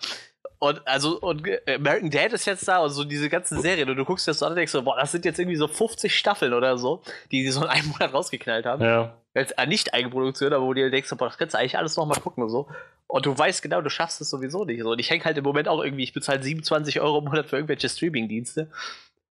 Und 0.59 0.87
also, 0.87 1.19
und 1.19 1.47
American 1.67 2.09
Dad 2.09 2.33
ist 2.33 2.45
jetzt 2.45 2.67
da 2.67 2.79
und 2.79 2.89
so 2.89 3.03
diese 3.03 3.29
ganzen 3.29 3.61
Serien 3.61 3.89
und 3.89 3.95
du 3.95 4.05
guckst 4.05 4.25
jetzt 4.25 4.39
so 4.39 4.45
an 4.45 4.53
und 4.53 4.55
denkst 4.55 4.71
so, 4.71 4.81
boah, 4.81 4.97
das 4.99 5.11
sind 5.11 5.23
jetzt 5.23 5.37
irgendwie 5.37 5.55
so 5.55 5.67
50 5.67 6.17
Staffeln 6.17 6.53
oder 6.53 6.79
so, 6.79 7.03
die 7.31 7.43
sie 7.43 7.51
so 7.51 7.61
in 7.61 7.67
einem 7.67 7.89
Monat 7.89 8.11
rausgeknallt 8.13 8.65
haben. 8.65 8.83
Ja. 8.83 9.13
Als 9.35 9.51
äh, 9.51 9.67
nicht 9.67 9.93
Eigenproduktion, 9.93 10.53
aber 10.53 10.65
wo 10.65 10.73
du 10.73 10.81
dir 10.81 10.89
denkst, 10.89 11.11
boah, 11.15 11.25
das 11.25 11.37
kannst 11.37 11.53
du 11.53 11.59
eigentlich 11.59 11.77
alles 11.77 11.95
nochmal 11.95 12.19
gucken 12.19 12.43
und 12.43 12.49
so. 12.49 12.67
Und 13.07 13.25
du 13.25 13.37
weißt 13.37 13.61
genau, 13.61 13.81
du 13.81 13.89
schaffst 13.89 14.19
es 14.21 14.29
sowieso 14.29 14.65
nicht. 14.65 14.81
So. 14.83 14.91
Und 14.91 14.99
ich 14.99 15.09
hänge 15.09 15.23
halt 15.23 15.37
im 15.37 15.43
Moment 15.43 15.67
auch 15.67 15.81
irgendwie, 15.83 16.03
ich 16.03 16.13
bezahle 16.13 16.43
27 16.43 16.99
Euro 16.99 17.19
im 17.19 17.25
Monat 17.25 17.45
für 17.47 17.55
irgendwelche 17.55 17.87
Streaming-Dienste. 17.89 18.69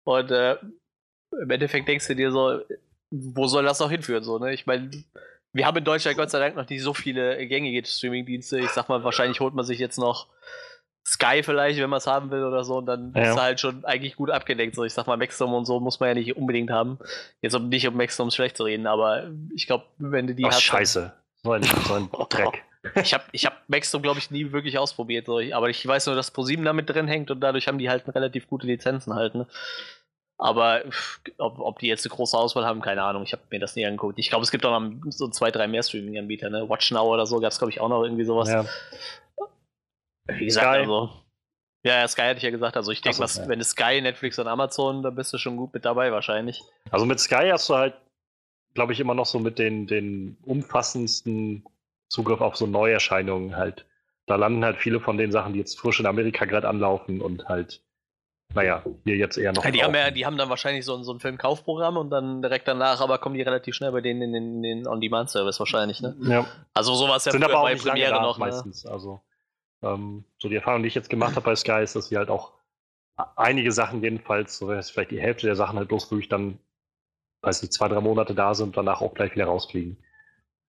Und 0.04 0.30
äh, 0.32 0.56
im 1.40 1.50
Endeffekt 1.50 1.86
denkst 1.88 2.08
du 2.08 2.16
dir 2.16 2.32
so, 2.32 2.60
wo 3.10 3.46
soll 3.46 3.64
das 3.64 3.78
noch 3.80 3.90
hinführen? 3.90 4.24
So, 4.24 4.38
ne? 4.38 4.52
Ich 4.52 4.66
meine, 4.66 4.90
wir 5.52 5.66
haben 5.66 5.76
in 5.78 5.84
Deutschland 5.84 6.16
Gott 6.16 6.30
sei 6.30 6.38
Dank 6.40 6.56
noch 6.56 6.68
nicht 6.68 6.82
so 6.82 6.94
viele 6.94 7.46
gängige 7.46 7.86
Streaming-Dienste. 7.86 8.58
Ich 8.58 8.70
sag 8.70 8.88
mal, 8.88 9.04
wahrscheinlich 9.04 9.38
holt 9.40 9.54
man 9.54 9.64
sich 9.64 9.78
jetzt 9.78 9.98
noch 9.98 10.26
Sky 11.06 11.42
vielleicht, 11.42 11.78
wenn 11.80 11.90
man 11.90 11.96
es 11.98 12.06
haben 12.06 12.30
will 12.30 12.44
oder 12.44 12.62
so, 12.62 12.76
und 12.78 12.86
dann 12.86 13.12
Ja. 13.16 13.22
ist 13.30 13.36
er 13.36 13.42
halt 13.42 13.60
schon 13.60 13.84
eigentlich 13.84 14.16
gut 14.16 14.30
abgedeckt. 14.30 14.74
So, 14.76 14.84
ich 14.84 14.92
sag 14.92 15.06
mal, 15.06 15.16
Maxdom 15.16 15.52
und 15.54 15.64
so 15.64 15.80
muss 15.80 15.98
man 15.98 16.10
ja 16.10 16.14
nicht 16.14 16.36
unbedingt 16.36 16.70
haben. 16.70 16.98
Jetzt 17.40 17.54
um 17.54 17.68
nicht 17.68 17.86
um 17.88 17.96
Maxdom 17.96 18.30
schlecht 18.30 18.56
zu 18.56 18.64
reden, 18.64 18.86
aber 18.86 19.30
ich 19.54 19.66
glaube, 19.66 19.84
wenn 19.98 20.26
du 20.26 20.34
die 20.34 20.44
Ach, 20.44 20.50
hast. 20.52 20.62
scheiße. 20.62 21.12
So 21.42 21.52
ein, 21.52 21.62
so 21.62 21.94
ein 21.94 22.08
Dreck. 22.28 22.62
Ich 23.02 23.12
habe 23.12 23.24
ich 23.32 23.44
hab 23.46 23.68
Maxdom, 23.68 24.02
glaube 24.02 24.18
ich, 24.18 24.30
nie 24.30 24.52
wirklich 24.52 24.78
ausprobiert. 24.78 25.26
So. 25.26 25.40
Aber 25.52 25.68
ich 25.68 25.86
weiß 25.86 26.06
nur, 26.06 26.16
dass 26.16 26.30
ProSieben 26.30 26.64
da 26.64 26.72
mit 26.72 26.88
drin 26.88 27.08
hängt 27.08 27.30
und 27.30 27.40
dadurch 27.40 27.68
haben 27.68 27.78
die 27.78 27.90
halt 27.90 28.08
relativ 28.14 28.48
gute 28.48 28.66
Lizenzen 28.66 29.14
halt. 29.14 29.34
Ne? 29.34 29.46
Aber 30.38 30.82
ob, 31.36 31.58
ob 31.58 31.78
die 31.80 31.88
jetzt 31.88 32.06
eine 32.06 32.14
große 32.14 32.36
Auswahl 32.36 32.64
haben, 32.64 32.80
keine 32.80 33.02
Ahnung. 33.02 33.22
Ich 33.24 33.32
habe 33.32 33.42
mir 33.50 33.60
das 33.60 33.76
nie 33.76 33.84
angeguckt. 33.84 34.18
Ich 34.18 34.30
glaube, 34.30 34.42
es 34.42 34.50
gibt 34.50 34.64
auch 34.64 34.80
noch 34.80 34.90
so 35.10 35.28
zwei, 35.28 35.50
drei 35.50 35.68
mehr 35.68 35.82
Streaming-Anbieter. 35.82 36.48
Ne? 36.48 36.68
Watch 36.68 36.90
Now 36.90 37.12
oder 37.12 37.26
so 37.26 37.38
gab 37.40 37.52
es, 37.52 37.58
glaube 37.58 37.70
ich, 37.70 37.80
auch 37.80 37.90
noch 37.90 38.02
irgendwie 38.02 38.24
sowas. 38.24 38.48
Ja. 38.48 38.64
Wie 40.28 40.46
gesagt, 40.46 40.66
Sky. 40.66 40.78
also. 40.78 41.10
Ja, 41.82 41.98
ja, 41.98 42.08
Sky 42.08 42.22
hatte 42.22 42.38
ich 42.38 42.42
ja 42.42 42.50
gesagt. 42.50 42.76
Also 42.76 42.90
ich 42.92 43.02
denke, 43.02 43.20
ja. 43.22 43.48
wenn 43.48 43.60
es 43.60 43.70
Sky, 43.70 44.00
Netflix 44.00 44.38
und 44.38 44.46
Amazon, 44.46 45.02
da 45.02 45.10
bist 45.10 45.32
du 45.32 45.38
schon 45.38 45.58
gut 45.58 45.74
mit 45.74 45.84
dabei 45.84 46.12
wahrscheinlich. 46.12 46.62
Also 46.90 47.04
mit 47.04 47.20
Sky 47.20 47.48
hast 47.50 47.68
du 47.68 47.74
halt, 47.74 47.94
glaube 48.74 48.94
ich, 48.94 49.00
immer 49.00 49.14
noch 49.14 49.26
so 49.26 49.38
mit 49.38 49.58
den, 49.58 49.86
den 49.86 50.38
umfassendsten 50.42 51.64
Zugriff 52.10 52.40
auf 52.42 52.56
so 52.56 52.66
Neuerscheinungen 52.66 53.56
halt. 53.56 53.86
Da 54.26 54.36
landen 54.36 54.64
halt 54.64 54.76
viele 54.76 55.00
von 55.00 55.16
den 55.16 55.32
Sachen, 55.32 55.54
die 55.54 55.58
jetzt 55.60 55.78
frisch 55.78 55.98
in 56.00 56.06
Amerika 56.06 56.44
gerade 56.44 56.68
anlaufen 56.68 57.20
und 57.22 57.48
halt, 57.48 57.82
naja, 58.54 58.82
hier 59.04 59.16
jetzt 59.16 59.38
eher 59.38 59.52
noch. 59.52 59.64
Ja, 59.64 59.70
die, 59.70 59.82
haben 59.82 59.94
ja, 59.94 60.10
die 60.10 60.26
haben 60.26 60.36
dann 60.36 60.50
wahrscheinlich 60.50 60.84
so, 60.84 60.94
ein- 60.96 61.04
so 61.04 61.12
ein 61.12 61.20
Filmkaufprogramm 61.20 61.96
und 61.96 62.10
dann 62.10 62.42
direkt 62.42 62.68
danach, 62.68 63.00
aber 63.00 63.18
kommen 63.18 63.36
die 63.36 63.42
relativ 63.42 63.74
schnell 63.76 63.92
bei 63.92 64.00
denen 64.00 64.22
in 64.22 64.32
den, 64.32 64.62
den 64.62 64.86
On-Demand-Service 64.88 65.58
wahrscheinlich, 65.60 66.00
ne? 66.00 66.14
ja. 66.22 66.46
Also 66.74 66.94
sowas 66.94 67.24
ja 67.24 67.32
sind 67.32 67.44
aber 67.44 67.58
auch 67.60 67.62
bei 67.62 67.76
Premiere 67.76 68.10
da 68.10 68.22
noch, 68.22 68.38
ne? 68.38 68.44
meistens. 68.46 68.84
Also 68.86 69.20
ähm, 69.82 70.24
so 70.38 70.48
die 70.48 70.56
Erfahrung, 70.56 70.82
die 70.82 70.88
ich 70.88 70.94
jetzt 70.94 71.10
gemacht 71.10 71.36
habe 71.36 71.44
bei 71.44 71.56
Sky, 71.56 71.82
ist, 71.82 71.94
dass 71.96 72.08
sie 72.08 72.16
halt 72.18 72.28
auch 72.28 72.52
einige 73.36 73.70
Sachen 73.72 74.02
jedenfalls, 74.02 74.58
so 74.58 74.66
vielleicht 74.68 75.10
die 75.10 75.20
Hälfte 75.20 75.46
der 75.46 75.56
Sachen 75.56 75.78
halt 75.78 75.88
bloß 75.88 76.10
wirklich 76.10 76.28
dann, 76.28 76.58
weiß 77.42 77.62
nicht, 77.62 77.72
zwei, 77.72 77.88
drei 77.88 78.00
Monate 78.00 78.34
da 78.34 78.54
sind 78.54 78.68
und 78.68 78.76
danach 78.76 79.00
auch 79.00 79.14
gleich 79.14 79.32
wieder 79.34 79.46
rausfliegen. 79.46 79.96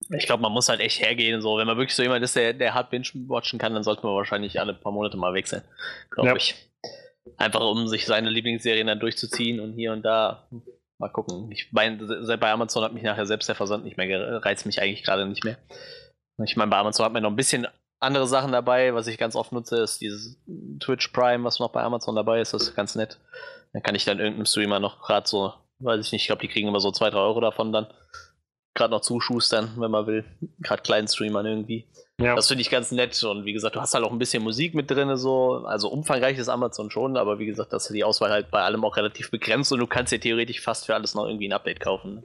Ich 0.09 0.25
glaube, 0.25 0.41
man 0.41 0.51
muss 0.51 0.67
halt 0.67 0.79
echt 0.81 0.99
hergehen, 1.01 1.41
so. 1.41 1.57
Wenn 1.57 1.67
man 1.67 1.77
wirklich 1.77 1.95
so 1.95 2.03
jemand 2.03 2.23
ist, 2.23 2.35
der, 2.35 2.53
der 2.53 2.73
hart 2.73 2.89
binge-watchen 2.89 3.59
kann, 3.59 3.73
dann 3.73 3.83
sollte 3.83 4.05
man 4.05 4.15
wahrscheinlich 4.15 4.59
alle 4.59 4.73
paar 4.73 4.91
Monate 4.91 5.15
mal 5.17 5.33
wechseln, 5.33 5.61
glaube 6.09 6.29
Ja. 6.29 6.35
ich. 6.35 6.55
Einfach 7.37 7.61
um 7.61 7.87
sich 7.87 8.05
seine 8.05 8.29
Lieblingsserien 8.29 8.87
dann 8.87 8.99
durchzuziehen 8.99 9.59
und 9.59 9.73
hier 9.73 9.93
und 9.93 10.01
da 10.03 10.47
mal 10.97 11.09
gucken. 11.09 11.51
Ich 11.51 11.71
meine, 11.71 11.97
bei 12.37 12.51
Amazon 12.51 12.83
hat 12.83 12.93
mich 12.93 13.03
nachher 13.03 13.25
selbst 13.25 13.47
der 13.47 13.55
Versand 13.55 13.83
nicht 13.85 13.97
mehr 13.97 14.07
gereizt 14.07 14.65
mich 14.65 14.81
eigentlich 14.81 15.03
gerade 15.03 15.25
nicht 15.25 15.43
mehr. 15.43 15.57
Ich 16.43 16.55
meine, 16.57 16.71
bei 16.71 16.77
Amazon 16.77 17.05
hat 17.05 17.13
man 17.13 17.21
noch 17.23 17.29
ein 17.29 17.35
bisschen 17.35 17.67
andere 17.99 18.27
Sachen 18.27 18.51
dabei. 18.51 18.93
Was 18.95 19.05
ich 19.07 19.17
ganz 19.19 19.35
oft 19.35 19.51
nutze, 19.51 19.77
ist 19.83 20.01
dieses 20.01 20.41
Twitch 20.79 21.09
Prime, 21.09 21.43
was 21.43 21.59
noch 21.59 21.71
bei 21.71 21.83
Amazon 21.83 22.15
dabei 22.15 22.41
ist. 22.41 22.53
Das 22.53 22.63
ist 22.63 22.75
ganz 22.75 22.95
nett. 22.95 23.19
Dann 23.73 23.83
kann 23.83 23.95
ich 23.95 24.03
dann 24.05 24.19
irgendeinem 24.19 24.47
Streamer 24.47 24.79
noch 24.79 25.01
gerade 25.03 25.27
so, 25.27 25.53
weiß 25.79 26.03
ich 26.05 26.11
nicht, 26.11 26.21
ich 26.23 26.27
glaube, 26.27 26.41
die 26.41 26.47
kriegen 26.47 26.67
immer 26.67 26.79
so 26.79 26.91
2, 26.91 27.11
3 27.11 27.17
Euro 27.17 27.39
davon 27.39 27.71
dann. 27.71 27.87
Gerade 28.73 28.91
noch 28.91 29.01
zuschustern, 29.01 29.73
wenn 29.77 29.91
man 29.91 30.07
will. 30.07 30.23
Gerade 30.61 30.81
kleinen 30.81 31.07
Streamern 31.07 31.45
irgendwie. 31.45 31.87
Ja, 32.19 32.35
Das 32.35 32.47
finde 32.47 32.61
ich 32.61 32.69
ganz 32.69 32.91
nett. 32.91 33.21
Und 33.23 33.43
wie 33.45 33.51
gesagt, 33.53 33.75
du 33.75 33.81
hast 33.81 33.93
halt 33.93 34.05
auch 34.05 34.11
ein 34.11 34.19
bisschen 34.19 34.43
Musik 34.43 34.73
mit 34.75 34.89
drin, 34.89 35.15
so. 35.17 35.65
Also 35.65 35.89
umfangreich 35.89 36.37
ist 36.37 36.47
Amazon 36.49 36.89
schon, 36.89 37.17
aber 37.17 37.37
wie 37.39 37.45
gesagt, 37.47 37.73
das 37.73 37.87
ist 37.89 37.93
die 37.95 38.03
Auswahl 38.03 38.31
halt 38.31 38.49
bei 38.51 38.61
allem 38.61 38.85
auch 38.85 38.95
relativ 38.95 39.29
begrenzt 39.31 39.71
und 39.73 39.79
du 39.79 39.87
kannst 39.87 40.13
dir 40.13 40.19
theoretisch 40.19 40.61
fast 40.61 40.85
für 40.85 40.95
alles 40.95 41.15
noch 41.15 41.25
irgendwie 41.25 41.49
ein 41.49 41.53
Update 41.53 41.79
kaufen. 41.81 42.23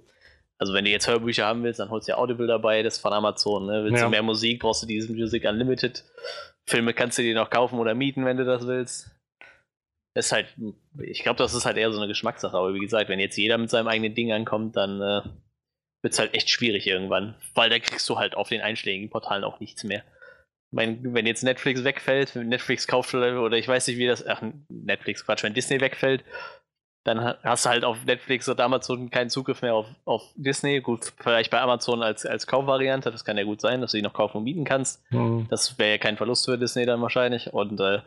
Also 0.59 0.73
wenn 0.73 0.85
du 0.85 0.91
jetzt 0.91 1.09
Hörbücher 1.09 1.47
haben 1.47 1.65
willst, 1.65 1.81
dann 1.81 1.91
holst 1.91 2.07
du 2.09 2.13
ja 2.13 2.19
Audible 2.19 2.47
dabei, 2.47 2.83
das 2.83 2.95
ist 2.95 3.01
von 3.01 3.13
Amazon. 3.13 3.67
Ne? 3.67 3.85
Willst 3.85 3.99
Ja. 3.99 4.05
du 4.05 4.11
mehr 4.11 4.23
Musik, 4.23 4.61
brauchst 4.61 4.83
du 4.83 4.87
diesen 4.87 5.17
Music 5.17 5.45
Unlimited. 5.45 6.05
Filme 6.67 6.95
kannst 6.95 7.19
du 7.19 7.23
dir 7.23 7.35
noch 7.35 7.51
kaufen 7.51 7.79
oder 7.79 7.95
mieten, 7.95 8.25
wenn 8.25 8.37
du 8.37 8.45
das 8.45 8.67
willst. 8.67 9.11
Das 10.15 10.27
ist 10.27 10.33
halt, 10.33 10.47
ich 11.03 11.23
glaube, 11.23 11.37
das 11.39 11.53
ist 11.55 11.67
halt 11.67 11.77
eher 11.77 11.93
so 11.93 11.99
eine 11.99 12.09
Geschmackssache. 12.09 12.57
Aber 12.57 12.73
wie 12.73 12.79
gesagt, 12.81 13.09
wenn 13.11 13.21
jetzt 13.21 13.37
jeder 13.37 13.59
mit 13.59 13.69
seinem 13.69 13.89
eigenen 13.89 14.15
Ding 14.15 14.33
ankommt, 14.33 14.77
dann 14.77 15.01
äh, 15.03 15.21
wird 16.07 16.13
es 16.13 16.21
halt 16.21 16.35
echt 16.35 16.49
schwierig 16.51 16.87
irgendwann. 16.87 17.35
Weil 17.57 17.69
da 17.69 17.81
kriegst 17.81 18.09
du 18.09 18.17
halt 18.17 18.37
auf 18.37 18.49
den 18.49 18.61
einschlägigen 18.61 19.11
Portalen 19.11 19.43
auch 19.43 19.59
nichts 19.59 19.83
mehr. 19.83 20.05
Ich 20.71 20.77
meine, 20.77 20.99
wenn 21.03 21.27
jetzt 21.27 21.43
Netflix 21.43 21.83
wegfällt, 21.83 22.37
wenn 22.37 22.49
Netflix 22.49 22.87
kauft 22.87 23.13
oder 23.13 23.53
ich 23.55 23.67
weiß 23.67 23.89
nicht, 23.89 23.99
wie 23.99 24.07
das, 24.07 24.25
ach, 24.25 24.41
Netflix, 24.69 25.27
Quatsch, 25.27 25.43
wenn 25.43 25.53
Disney 25.53 25.81
wegfällt, 25.81 26.23
dann 27.03 27.25
ha- 27.25 27.39
hast 27.43 27.65
du 27.67 27.71
halt 27.71 27.85
auf 27.85 28.05
Netflix 28.05 28.49
oder 28.49 28.63
Amazon 28.63 29.11
keinen 29.11 29.31
Zugriff 29.31 29.63
mehr 29.63 29.75
auf, 29.75 29.89
auf 30.05 30.23
Disney. 30.37 30.81
Gut, 30.81 31.13
vielleicht 31.19 31.51
bei 31.51 31.61
Amazon 31.61 32.05
als, 32.05 32.25
als 32.25 32.47
Kaufvariante, 32.47 33.11
das 33.11 33.25
kann 33.25 33.37
ja 33.37 33.43
gut 33.43 33.61
sein, 33.61 33.81
dass 33.81 33.91
du 33.91 33.97
die 33.97 34.03
noch 34.05 34.13
kaufen 34.15 34.37
und 34.37 34.45
mieten 34.45 34.65
kannst. 34.65 35.03
Mhm. 35.11 35.49
Das 35.51 35.77
wäre 35.77 35.91
ja 35.91 35.99
kein 35.99 36.17
Verlust 36.17 36.45
für 36.45 36.57
Disney 36.57 36.87
dann 36.87 37.03
wahrscheinlich. 37.03 37.53
Und 37.53 37.81
äh, 37.81 37.99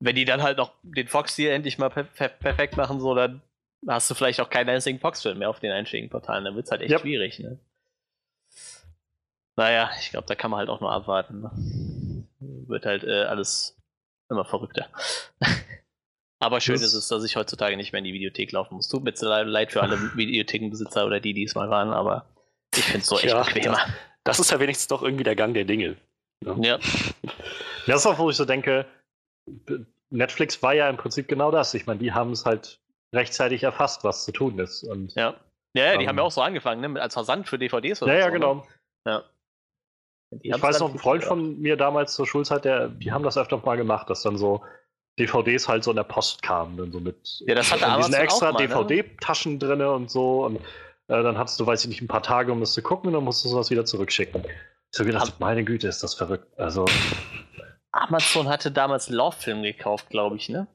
wenn 0.00 0.16
die 0.16 0.24
dann 0.24 0.42
halt 0.42 0.58
noch 0.58 0.72
den 0.82 1.06
Fox-Deal 1.06 1.52
endlich 1.52 1.78
mal 1.78 1.88
per 1.88 2.02
per 2.02 2.30
perfekt 2.30 2.76
machen, 2.76 2.98
so, 2.98 3.14
dann 3.14 3.42
hast 3.86 4.10
du 4.10 4.14
vielleicht 4.14 4.40
auch 4.40 4.50
keinen 4.50 4.68
einzigen 4.70 4.98
Fox-Film 4.98 5.38
mehr 5.38 5.50
auf 5.50 5.60
den 5.60 5.72
einschlägigen 5.72 6.10
Portalen. 6.10 6.44
Dann 6.44 6.54
wird 6.56 6.66
es 6.66 6.70
halt 6.70 6.82
echt 6.82 6.90
Yep. 6.92 7.00
schwierig, 7.02 7.38
ne? 7.38 7.58
Naja, 9.56 9.90
ich 10.00 10.10
glaube, 10.10 10.26
da 10.26 10.34
kann 10.34 10.50
man 10.50 10.58
halt 10.58 10.68
auch 10.68 10.80
nur 10.80 10.92
abwarten. 10.92 11.40
Ne? 11.40 12.26
Wird 12.68 12.84
halt 12.84 13.04
äh, 13.04 13.22
alles 13.24 13.76
immer 14.28 14.44
verrückter. 14.44 14.86
Aber 16.38 16.60
schön 16.60 16.74
Das- 16.74 16.82
ist 16.82 16.94
es, 16.94 17.08
dass 17.08 17.24
ich 17.24 17.36
heutzutage 17.36 17.76
nicht 17.76 17.92
mehr 17.92 18.00
in 18.00 18.04
die 18.04 18.12
Videothek 18.12 18.52
laufen 18.52 18.74
muss. 18.74 18.88
Tut 18.88 19.02
mir 19.04 19.14
leid 19.44 19.72
für 19.72 19.82
alle 19.82 19.98
Videothekenbesitzer 20.16 21.06
oder 21.06 21.20
die, 21.20 21.32
die 21.32 21.44
es 21.44 21.54
mal 21.54 21.70
waren, 21.70 21.90
aber 21.90 22.26
ich 22.74 22.84
finde 22.84 22.98
es 23.00 23.06
so 23.06 23.16
echt 23.16 23.26
Ja, 23.26 23.42
bequemer. 23.42 23.78
Das 24.24 24.38
ist 24.40 24.50
ja 24.50 24.60
wenigstens 24.60 24.88
doch 24.88 25.02
irgendwie 25.02 25.24
der 25.24 25.36
Gang 25.36 25.54
der 25.54 25.64
Dinge. 25.64 25.96
Ja. 26.60 26.78
Das 27.86 28.00
ist 28.00 28.06
auch, 28.06 28.18
wo 28.18 28.28
ich 28.28 28.36
so 28.36 28.44
denke, 28.44 28.84
Netflix 30.10 30.62
war 30.62 30.74
ja 30.74 30.90
im 30.90 30.96
Prinzip 30.98 31.28
genau 31.28 31.50
das. 31.50 31.72
Ich 31.72 31.86
meine, 31.86 32.00
die 32.00 32.12
haben 32.12 32.32
es 32.32 32.44
halt 32.44 32.78
rechtzeitig 33.16 33.62
erfasst, 33.62 34.04
was 34.04 34.24
zu 34.24 34.32
tun 34.32 34.58
ist. 34.58 34.84
Und 34.84 35.14
Ja. 35.14 35.34
Ja, 35.74 35.84
ja, 35.84 35.96
die 35.98 36.04
Ähm, 36.04 36.08
haben 36.08 36.18
ja 36.18 36.22
auch 36.22 36.30
so 36.30 36.40
angefangen, 36.40 36.92
ne? 36.92 37.00
als 37.00 37.14
Versand 37.14 37.48
für 37.48 37.58
DVDs 37.58 38.02
oder 38.02 38.14
ja, 38.14 38.20
ja, 38.20 38.26
so, 38.26 38.32
genau. 38.32 38.54
Ne? 38.54 38.62
Ja. 39.06 39.22
Die 40.30 40.48
Ich 40.48 40.62
weiß 40.62 40.80
noch, 40.80 40.92
ein 40.92 40.98
Freund 40.98 41.22
von 41.24 41.60
mir 41.60 41.76
damals 41.76 42.14
zur 42.14 42.26
Schulzeit, 42.26 42.64
der, 42.64 42.88
die 42.88 43.12
haben 43.12 43.22
das 43.22 43.36
öfter 43.36 43.58
mal 43.58 43.76
gemacht, 43.76 44.08
dass 44.08 44.22
dann 44.22 44.38
so 44.38 44.64
DVDs 45.18 45.68
halt 45.68 45.84
so 45.84 45.90
in 45.90 45.96
der 45.96 46.04
Post 46.04 46.42
kamen, 46.42 46.76
dann 46.76 46.92
so 46.92 47.00
mit 47.00 47.42
Ja, 47.46 47.54
das 47.54 47.70
hatte 47.72 47.84
diesen 47.98 48.14
extra 48.14 48.52
mal, 48.52 48.62
ne? 48.62 48.68
DVD-Taschen 48.68 49.58
drin 49.58 49.82
und 49.82 50.10
so. 50.10 50.44
Und 50.44 50.56
äh, 50.56 51.22
dann 51.22 51.38
hattest 51.38 51.60
du, 51.60 51.66
weiß 51.66 51.84
ich 51.84 51.88
nicht, 51.90 52.02
ein 52.02 52.08
paar 52.08 52.22
Tage, 52.22 52.52
um 52.52 52.60
das 52.60 52.72
zu 52.72 52.82
gucken 52.82 53.08
und 53.08 53.14
dann 53.14 53.24
musst 53.24 53.44
du 53.44 53.48
sowas 53.48 53.70
wieder 53.70 53.84
zurückschicken. 53.84 54.44
Ich 54.92 54.98
habe 54.98 55.10
gedacht, 55.10 55.34
meine 55.38 55.62
Güte, 55.64 55.88
ist 55.88 56.02
das 56.02 56.14
verrückt. 56.14 56.46
Also, 56.58 56.86
Amazon 57.92 58.48
hatte 58.48 58.70
damals 58.70 59.08
Love-Film 59.08 59.62
gekauft, 59.62 60.10
glaube 60.10 60.36
ich, 60.36 60.48
ne? 60.48 60.66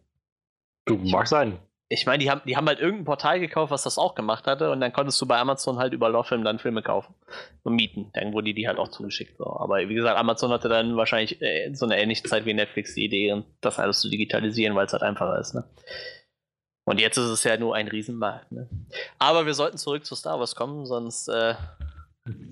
du, 0.86 0.98
mag 0.98 1.28
sein. 1.28 1.60
Ich 1.94 2.06
meine, 2.06 2.24
die 2.24 2.32
haben, 2.32 2.40
die 2.46 2.56
haben 2.56 2.68
halt 2.68 2.80
irgendein 2.80 3.04
Portal 3.04 3.40
gekauft, 3.42 3.70
was 3.70 3.84
das 3.84 3.98
auch 3.98 4.16
gemacht 4.16 4.48
hatte, 4.48 4.72
und 4.72 4.80
dann 4.80 4.94
konntest 4.94 5.20
du 5.22 5.26
bei 5.26 5.38
Amazon 5.38 5.78
halt 5.78 5.92
über 5.92 6.08
Love-Film 6.10 6.44
dann 6.46 6.58
Filme 6.58 6.82
kaufen 6.82 7.14
und 7.64 7.76
mieten. 7.76 8.10
Dann 8.14 8.32
wurde 8.32 8.54
die 8.54 8.66
halt 8.68 8.78
auch 8.78 8.88
zugeschickt. 8.88 9.38
So. 9.38 9.46
Aber 9.46 9.78
wie 9.90 9.94
gesagt, 9.94 10.18
Amazon 10.18 10.52
hatte 10.52 10.70
dann 10.70 10.96
wahrscheinlich 10.96 11.42
äh, 11.42 11.74
so 11.74 11.86
eine 11.86 12.00
ähnliche 12.02 12.24
Zeit 12.24 12.46
wie 12.46 12.54
Netflix 12.54 12.94
die 12.96 13.04
Idee, 13.04 13.44
das 13.60 13.78
alles 13.78 14.00
zu 14.00 14.10
digitalisieren, 14.10 14.74
weil 14.76 14.86
es 14.86 14.94
halt 14.94 15.04
einfacher 15.04 15.38
ist, 15.40 15.54
ne? 15.54 15.66
Und 16.86 17.00
jetzt 17.00 17.18
ist 17.18 17.26
es 17.30 17.44
ja 17.44 17.58
nur 17.58 17.76
ein 17.76 17.88
Riesenmarkt, 17.88 18.52
ne? 18.54 18.70
Aber 19.20 19.46
wir 19.46 19.54
sollten 19.54 19.78
zurück 19.78 20.06
zu 20.06 20.16
Star 20.16 20.40
Wars 20.40 20.56
kommen, 20.56 20.86
sonst 20.86 21.28
äh, 21.28 21.56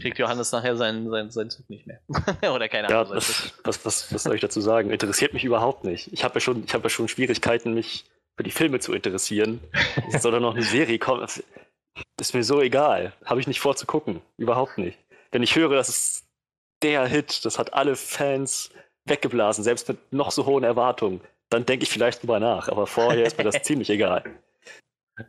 kriegt 0.02 0.20
Johannes 0.20 0.52
nachher 0.52 0.76
seinen, 0.76 1.10
seinen, 1.10 1.32
seinen 1.32 1.50
Zug 1.50 1.70
nicht 1.70 1.88
mehr. 1.88 2.00
Oder 2.54 2.68
keine 2.68 2.90
Ja, 2.90 3.02
Ahnung. 3.04 3.20
Zug. 3.22 3.54
was, 3.64 3.86
was, 3.86 3.86
was, 3.86 4.14
was 4.14 4.24
soll 4.24 4.36
ich 4.36 4.42
dazu 4.42 4.60
sagen? 4.62 4.90
Interessiert 4.92 5.34
mich 5.34 5.46
überhaupt 5.46 5.84
nicht. 5.86 6.12
Ich 6.14 6.24
habe 6.26 6.36
ja, 6.36 6.40
schon- 6.42 6.64
ich 6.66 6.74
hab 6.74 6.84
ja 6.84 6.90
schon 6.90 7.08
Schwierigkeiten, 7.08 7.74
mich 7.74 8.06
für 8.40 8.44
die 8.44 8.52
Filme 8.52 8.80
zu 8.80 8.94
interessieren. 8.94 9.60
Es 10.14 10.22
soll 10.22 10.32
da 10.32 10.40
noch 10.40 10.56
eine 10.56 10.64
Serie 10.64 10.98
kommen. 10.98 11.20
Das 11.20 11.44
Ist 12.22 12.34
mir 12.34 12.46
so 12.46 12.62
egal. 12.62 13.12
Habe 13.26 13.42
ich 13.42 13.48
nicht 13.48 13.60
vor 13.60 13.76
zu 13.76 13.86
gucken. 13.86 14.22
Überhaupt 14.38 14.78
nicht. 14.78 14.98
Wenn 15.34 15.44
ich 15.44 15.58
höre, 15.58 15.76
das 15.76 15.90
ist 15.90 16.26
der 16.82 17.06
Hit, 17.06 17.44
das 17.44 17.60
hat 17.60 17.74
alle 17.74 17.98
Fans 17.98 18.72
weggeblasen, 19.04 19.66
selbst 19.66 19.90
mit 19.90 20.14
noch 20.14 20.32
so 20.32 20.46
hohen 20.46 20.64
Erwartungen. 20.64 21.20
Dann 21.50 21.66
denke 21.66 21.84
ich 21.84 21.90
vielleicht 21.90 22.22
drüber 22.22 22.40
nach, 22.40 22.70
aber 22.70 22.88
vorher 22.88 23.26
ist 23.26 23.38
mir 23.38 23.44
das 23.44 23.62
ziemlich 23.64 23.90
egal. 23.90 24.24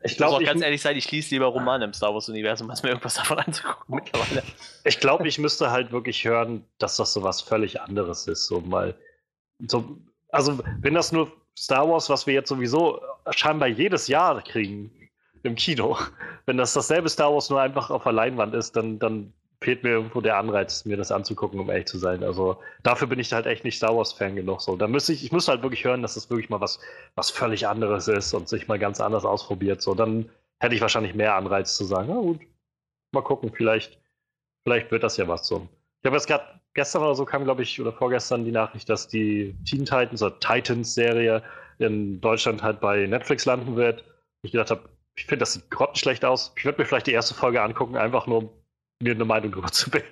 Ich 0.04 0.16
glaube, 0.16 0.36
auch 0.36 0.44
ganz 0.44 0.62
ehrlich 0.62 0.80
sein, 0.80 0.96
ich 0.96 1.10
lese 1.10 1.34
lieber 1.34 1.46
Romane 1.46 1.86
im 1.86 1.92
Star 1.92 2.14
Wars-Universum, 2.14 2.70
als 2.70 2.84
mir 2.84 2.90
irgendwas 2.90 3.14
davon 3.14 3.40
anzugucken 3.40 3.96
mittlerweile. 3.96 4.44
Ich 4.84 5.00
glaube, 5.00 5.26
ich 5.26 5.36
müsste 5.36 5.72
halt 5.72 5.90
wirklich 5.90 6.24
hören, 6.24 6.64
dass 6.78 6.94
das 6.94 7.12
so 7.12 7.24
was 7.24 7.40
völlig 7.40 7.80
anderes 7.80 8.28
ist. 8.28 8.46
So 8.46 8.60
mal. 8.60 8.94
So, 9.66 9.98
also, 10.32 10.58
wenn 10.80 10.94
das 10.94 11.12
nur 11.12 11.32
Star 11.58 11.88
Wars, 11.88 12.08
was 12.08 12.26
wir 12.26 12.34
jetzt 12.34 12.48
sowieso 12.48 13.00
scheinbar 13.30 13.68
jedes 13.68 14.08
Jahr 14.08 14.42
kriegen 14.42 14.90
im 15.42 15.54
Kino, 15.54 15.96
wenn 16.46 16.56
das 16.56 16.72
dasselbe 16.72 17.08
Star 17.08 17.32
Wars 17.32 17.50
nur 17.50 17.60
einfach 17.60 17.90
auf 17.90 18.04
der 18.04 18.12
Leinwand 18.12 18.54
ist, 18.54 18.76
dann, 18.76 18.98
dann 18.98 19.32
fehlt 19.62 19.82
mir 19.82 19.90
irgendwo 19.90 20.20
der 20.20 20.38
Anreiz, 20.38 20.84
mir 20.86 20.96
das 20.96 21.12
anzugucken, 21.12 21.60
um 21.60 21.68
ehrlich 21.68 21.86
zu 21.86 21.98
sein. 21.98 22.22
Also 22.22 22.58
dafür 22.82 23.08
bin 23.08 23.18
ich 23.18 23.32
halt 23.32 23.46
echt 23.46 23.64
nicht 23.64 23.76
Star 23.76 23.94
Wars-Fan 23.94 24.36
genug. 24.36 24.62
So, 24.62 24.76
da 24.76 24.88
müsste 24.88 25.12
ich, 25.12 25.22
ich 25.22 25.32
müsste 25.32 25.52
halt 25.52 25.62
wirklich 25.62 25.84
hören, 25.84 26.02
dass 26.02 26.14
das 26.14 26.30
wirklich 26.30 26.48
mal 26.48 26.60
was, 26.60 26.80
was 27.14 27.30
völlig 27.30 27.66
anderes 27.66 28.08
ist 28.08 28.32
und 28.32 28.48
sich 28.48 28.68
mal 28.68 28.78
ganz 28.78 29.00
anders 29.00 29.24
ausprobiert. 29.26 29.82
So, 29.82 29.94
dann 29.94 30.30
hätte 30.60 30.74
ich 30.74 30.80
wahrscheinlich 30.80 31.14
mehr 31.14 31.34
Anreiz 31.34 31.76
zu 31.76 31.84
sagen, 31.84 32.08
na 32.08 32.20
gut, 32.20 32.40
mal 33.12 33.22
gucken, 33.22 33.52
vielleicht, 33.54 34.00
vielleicht 34.64 34.90
wird 34.90 35.02
das 35.02 35.18
ja 35.18 35.28
was 35.28 35.46
so. 35.46 35.68
Ich 36.00 36.06
habe 36.06 36.16
jetzt 36.16 36.26
gerade 36.26 36.59
gestern 36.74 37.02
oder 37.02 37.14
so 37.14 37.24
kam, 37.24 37.44
glaube 37.44 37.62
ich, 37.62 37.80
oder 37.80 37.92
vorgestern 37.92 38.44
die 38.44 38.52
Nachricht, 38.52 38.88
dass 38.88 39.08
die 39.08 39.54
Teen 39.64 39.84
Titans 39.84 40.22
oder 40.22 40.38
Titans-Serie 40.38 41.42
in 41.78 42.20
Deutschland 42.20 42.62
halt 42.62 42.80
bei 42.80 43.06
Netflix 43.06 43.44
landen 43.46 43.76
wird. 43.76 44.04
Ich 44.42 44.52
gedacht 44.52 44.70
habe, 44.70 44.88
ich 45.16 45.24
finde, 45.24 45.40
das 45.40 45.54
sieht 45.54 45.70
grottenschlecht 45.70 46.24
aus. 46.24 46.52
Ich 46.56 46.64
würde 46.64 46.80
mir 46.80 46.86
vielleicht 46.86 47.06
die 47.06 47.12
erste 47.12 47.34
Folge 47.34 47.62
angucken, 47.62 47.96
einfach 47.96 48.26
nur 48.26 48.52
mir 49.02 49.14
eine 49.14 49.24
Meinung 49.24 49.50
darüber 49.50 49.72
zu 49.72 49.90
bilden. 49.90 50.08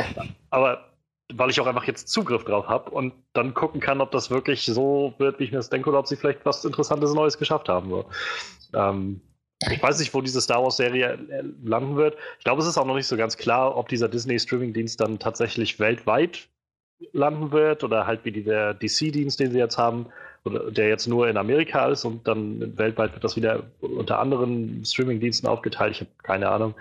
Aber 0.50 0.92
weil 1.34 1.50
ich 1.50 1.60
auch 1.60 1.66
einfach 1.66 1.84
jetzt 1.84 2.08
Zugriff 2.08 2.44
drauf 2.44 2.66
habe 2.66 2.90
und 2.90 3.14
dann 3.32 3.54
gucken 3.54 3.80
kann, 3.80 4.00
ob 4.00 4.10
das 4.10 4.30
wirklich 4.30 4.64
so 4.66 5.14
wird, 5.18 5.38
wie 5.38 5.44
ich 5.44 5.50
mir 5.50 5.58
das 5.58 5.70
denke, 5.70 5.88
oder 5.88 6.00
ob 6.00 6.06
sie 6.06 6.16
vielleicht 6.16 6.44
was 6.44 6.64
Interessantes 6.64 7.14
Neues 7.14 7.38
geschafft 7.38 7.68
haben. 7.68 8.04
Ähm, 8.74 9.20
ich 9.70 9.82
weiß 9.82 9.98
nicht, 9.98 10.12
wo 10.14 10.20
diese 10.20 10.40
Star 10.40 10.62
Wars-Serie 10.62 11.18
äh, 11.28 11.42
landen 11.64 11.96
wird. 11.96 12.16
Ich 12.38 12.44
glaube, 12.44 12.62
es 12.62 12.68
ist 12.68 12.78
auch 12.78 12.86
noch 12.86 12.94
nicht 12.94 13.06
so 13.06 13.16
ganz 13.16 13.36
klar, 13.36 13.76
ob 13.76 13.88
dieser 13.88 14.08
Disney-Streaming-Dienst 14.08 15.00
dann 15.00 15.18
tatsächlich 15.18 15.78
weltweit 15.78 16.48
landen 17.12 17.50
wird 17.52 17.84
oder 17.84 18.06
halt 18.06 18.24
wie 18.24 18.32
der 18.32 18.74
DC-Dienst, 18.74 19.40
den 19.40 19.50
sie 19.50 19.58
jetzt 19.58 19.78
haben, 19.78 20.06
oder 20.44 20.70
der 20.70 20.88
jetzt 20.88 21.06
nur 21.06 21.28
in 21.28 21.36
Amerika 21.36 21.86
ist 21.86 22.04
und 22.04 22.26
dann 22.26 22.76
weltweit 22.76 23.12
wird 23.12 23.22
das 23.22 23.36
wieder 23.36 23.64
unter 23.80 24.18
anderen 24.18 24.84
Streaming-Diensten 24.84 25.46
aufgeteilt. 25.46 25.92
Ich 25.92 26.00
habe 26.00 26.10
keine 26.22 26.48
Ahnung. 26.48 26.74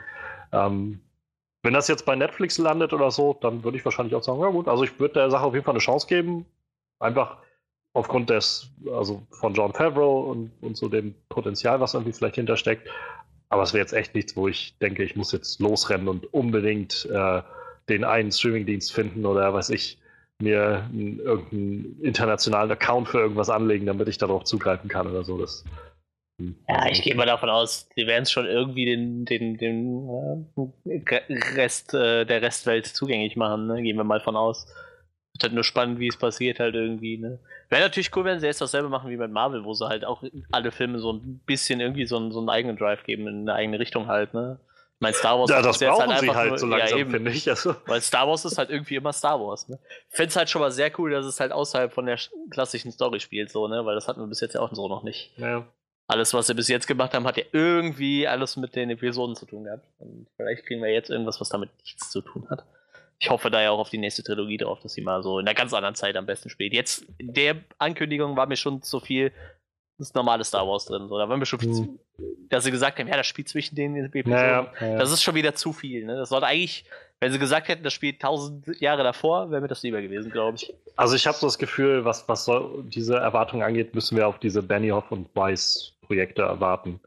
Ähm, 0.52 1.00
wenn 1.64 1.74
das 1.74 1.88
jetzt 1.88 2.06
bei 2.06 2.16
Netflix 2.16 2.58
landet 2.58 2.92
oder 2.92 3.12
so, 3.12 3.38
dann 3.40 3.64
würde 3.64 3.78
ich 3.78 3.86
wahrscheinlich 3.86 4.16
auch 4.16 4.24
sagen, 4.24 4.42
ja 4.42 4.50
gut, 4.50 4.68
also 4.68 4.84
ich 4.84 5.00
würde 5.00 5.14
der 5.16 5.30
Sache 5.30 5.44
auf 5.44 5.54
jeden 5.54 5.64
Fall 5.64 5.76
eine 5.76 5.80
Chance 5.80 6.08
geben. 6.08 6.46
Einfach 7.00 7.38
aufgrund 7.94 8.30
des, 8.30 8.72
also 8.94 9.22
von 9.32 9.54
John 9.54 9.74
Favreau 9.74 10.22
und, 10.32 10.52
und 10.62 10.78
so 10.78 10.88
dem 10.88 11.14
Potenzial, 11.30 11.80
was 11.80 11.94
irgendwie 11.94 12.14
vielleicht 12.14 12.36
hintersteckt. 12.36 12.90
Aber 13.50 13.64
es 13.64 13.74
wäre 13.74 13.82
jetzt 13.82 13.94
echt 13.94 14.16
nichts, 14.16 14.38
wo 14.38 14.48
ich 14.48 14.78
denke, 14.80 15.04
ich 15.04 15.16
muss 15.16 15.34
jetzt 15.34 15.60
losrennen 15.60 16.08
und 16.08 16.34
unbedingt 16.34 17.06
äh, 17.12 17.42
den 17.90 18.06
einen 18.06 18.32
Streamingdienst 18.32 18.94
finden 18.94 19.26
oder 19.26 19.54
weiß 19.54 19.72
ich, 19.72 20.00
mir 20.42 20.90
einen, 20.90 21.20
irgendeinen 21.20 22.02
internationalen 22.02 22.72
Account 22.72 23.10
für 23.10 23.20
irgendwas 23.20 23.50
anlegen, 23.50 23.86
damit 23.86 24.08
ich 24.08 24.18
darauf 24.18 24.46
zugreifen 24.46 24.90
kann 24.90 25.08
oder 25.08 25.24
so. 25.24 25.38
Das, 25.38 25.66
ja, 26.40 26.88
ich 26.90 27.02
gehe 27.02 27.16
mal 27.16 27.26
davon 27.26 27.50
aus, 27.50 27.88
die 27.96 28.08
werden 28.08 28.24
es 28.24 28.32
schon 28.32 28.46
irgendwie 28.46 28.86
den, 28.86 29.26
den, 29.26 29.58
den 29.58 30.48
äh, 30.88 31.34
Rest 31.56 31.94
äh, 31.94 32.26
der 32.26 32.42
Restwelt 32.42 32.88
zugänglich 32.88 33.36
machen, 33.36 33.68
ne? 33.68 33.82
Gehen 33.82 33.98
wir 33.98 34.04
mal 34.04 34.22
von 34.22 34.36
aus. 34.36 34.66
Ist 35.34 35.44
halt 35.44 35.54
nur 35.54 35.64
spannend, 35.64 36.00
wie 36.00 36.08
es 36.08 36.18
passiert 36.18 36.60
halt 36.60 36.76
irgendwie, 36.76 37.18
ne? 37.18 37.40
Wäre 37.70 37.84
natürlich 37.84 38.16
cool, 38.16 38.26
wenn 38.26 38.40
sie 38.40 38.48
jetzt 38.48 38.62
dasselbe 38.62 38.90
machen 38.90 39.10
wie 39.10 39.18
mit 39.18 39.32
Marvel, 39.32 39.64
wo 39.64 39.74
sie 39.74 39.88
halt 39.88 40.04
auch 40.04 40.24
alle 40.52 40.72
Filme 40.72 41.00
so 41.00 41.14
ein 41.14 41.42
bisschen 41.46 41.80
irgendwie 41.80 42.06
so 42.06 42.18
einen, 42.18 42.32
so 42.32 42.40
einen 42.40 42.50
eigenen 42.50 42.78
Drive 42.78 43.04
geben, 43.04 43.28
in 43.28 43.42
eine 43.42 43.54
eigene 43.54 43.80
Richtung 43.80 44.08
halt, 44.08 44.34
ne? 44.34 44.60
Ich 44.96 45.02
meine, 45.02 45.16
Star 45.16 45.40
Wars 45.40 45.50
ja, 45.50 45.62
das 45.64 45.80
brauchen 45.80 46.10
halt 46.10 46.20
sie 46.20 46.30
halt 46.30 46.50
nur, 46.50 46.58
so 46.60 46.68
langsam, 46.68 47.00
ja, 47.00 47.06
finde 47.06 47.32
ich. 47.32 47.50
Also. 47.50 47.76
Weil 47.88 48.02
Star 48.02 48.28
Wars 48.28 48.46
ist 48.46 48.58
halt 48.58 48.70
irgendwie 48.70 48.96
immer 48.96 49.14
Star 49.14 49.40
Wars, 49.40 49.68
ne? 49.68 49.80
Ich 50.10 50.16
finde 50.16 50.30
es 50.30 50.36
halt 50.36 50.50
schon 50.50 50.62
mal 50.62 50.72
sehr 50.72 50.92
cool, 51.00 51.12
dass 51.12 51.26
es 51.26 51.40
halt 51.40 51.52
außerhalb 51.52 51.92
von 51.92 52.06
der 52.06 52.20
klassischen 52.52 52.92
Story 52.92 53.20
spielt, 53.20 53.50
so, 53.50 53.68
ne? 53.68 53.86
Weil 53.86 53.96
das 53.96 54.08
hatten 54.08 54.20
wir 54.20 54.28
bis 54.28 54.42
jetzt 54.42 54.54
ja 54.54 54.62
auch 54.62 54.72
so 54.74 54.88
noch 54.88 55.04
nicht. 55.04 55.32
Ja 55.38 55.66
alles, 56.12 56.34
was 56.34 56.48
sie 56.48 56.54
bis 56.54 56.68
jetzt 56.68 56.88
gemacht 56.88 57.14
haben, 57.14 57.26
hat 57.26 57.38
ja 57.38 57.44
irgendwie 57.54 58.28
alles 58.28 58.58
mit 58.58 58.76
den 58.76 58.90
Episoden 58.90 59.36
zu 59.36 59.46
tun 59.46 59.64
gehabt. 59.64 59.86
Und 60.00 60.28
vielleicht 60.36 60.66
kriegen 60.66 60.82
wir 60.82 60.92
jetzt 60.92 61.10
irgendwas, 61.10 61.40
was 61.40 61.50
damit 61.50 61.70
nichts 61.80 62.12
zu 62.12 62.22
tun 62.22 62.48
hat. 62.50 62.66
Ich 63.22 63.30
hoffe 63.30 63.52
da 63.52 63.62
ja 63.62 63.70
auch 63.70 63.78
auf 63.78 63.92
die 63.92 64.00
nächste 64.00 64.24
Trilogie 64.24 64.58
drauf, 64.58 64.80
dass 64.80 64.94
sie 64.94 65.02
mal 65.02 65.22
so 65.22 65.38
in 65.38 65.48
einer 65.48 65.54
ganz 65.54 65.76
anderen 65.76 65.94
Zeit 65.94 66.16
am 66.16 66.26
besten 66.26 66.50
spielt. 66.50 66.74
Jetzt 66.74 67.06
in 67.20 67.34
der 67.34 67.58
Ankündigung 67.78 68.36
war 68.36 68.48
mir 68.48 68.56
schon 68.56 68.82
zu 68.82 69.00
viel 69.00 69.32
das 70.00 70.16
normale 70.16 70.44
Star 70.44 70.68
Wars 70.68 70.86
drin. 70.86 71.08
So, 71.08 71.20
da 71.20 71.30
war 71.30 71.38
mir 71.38 71.46
schon 71.46 71.60
zu, 71.60 72.00
dass 72.50 72.64
sie 72.64 72.72
gesagt 72.72 72.98
haben, 72.98 73.08
ja, 73.08 73.16
das 73.16 73.28
spielt 73.28 73.48
zwischen 73.48 73.76
den 73.76 73.96
Episoden. 73.96 74.32
Naja, 74.32 74.74
naja. 74.82 74.98
Das 74.98 75.12
ist 75.12 75.22
schon 75.22 75.36
wieder 75.36 75.54
zu 75.54 75.72
viel. 75.72 76.04
Ne? 76.04 76.16
Das 76.16 76.30
sollte 76.30 76.48
eigentlich, 76.48 76.84
wenn 77.20 77.32
sie 77.32 77.38
gesagt 77.38 77.68
hätten, 77.68 77.84
das 77.84 77.94
spielt 77.94 78.20
tausend 78.20 78.66
Jahre 78.82 79.04
davor, 79.04 79.52
wäre 79.52 79.62
mir 79.62 79.68
das 79.68 79.84
lieber 79.84 80.02
gewesen, 80.02 80.32
glaube 80.32 80.56
ich. 80.56 80.74
Also 80.96 81.16
ich 81.16 81.28
habe 81.28 81.38
so 81.38 81.46
das 81.46 81.60
Gefühl, 81.60 82.04
was, 82.04 82.28
was 82.28 82.50
diese 82.86 83.18
Erwartungen 83.18 83.62
angeht, 83.62 83.94
müssen 83.94 84.18
wir 84.18 84.28
auf 84.28 84.40
diese 84.40 84.64
Benioff 84.64 85.12
und 85.12 85.30
Weiss 85.36 85.94
Projekte 86.02 86.42
erwarten. 86.42 87.00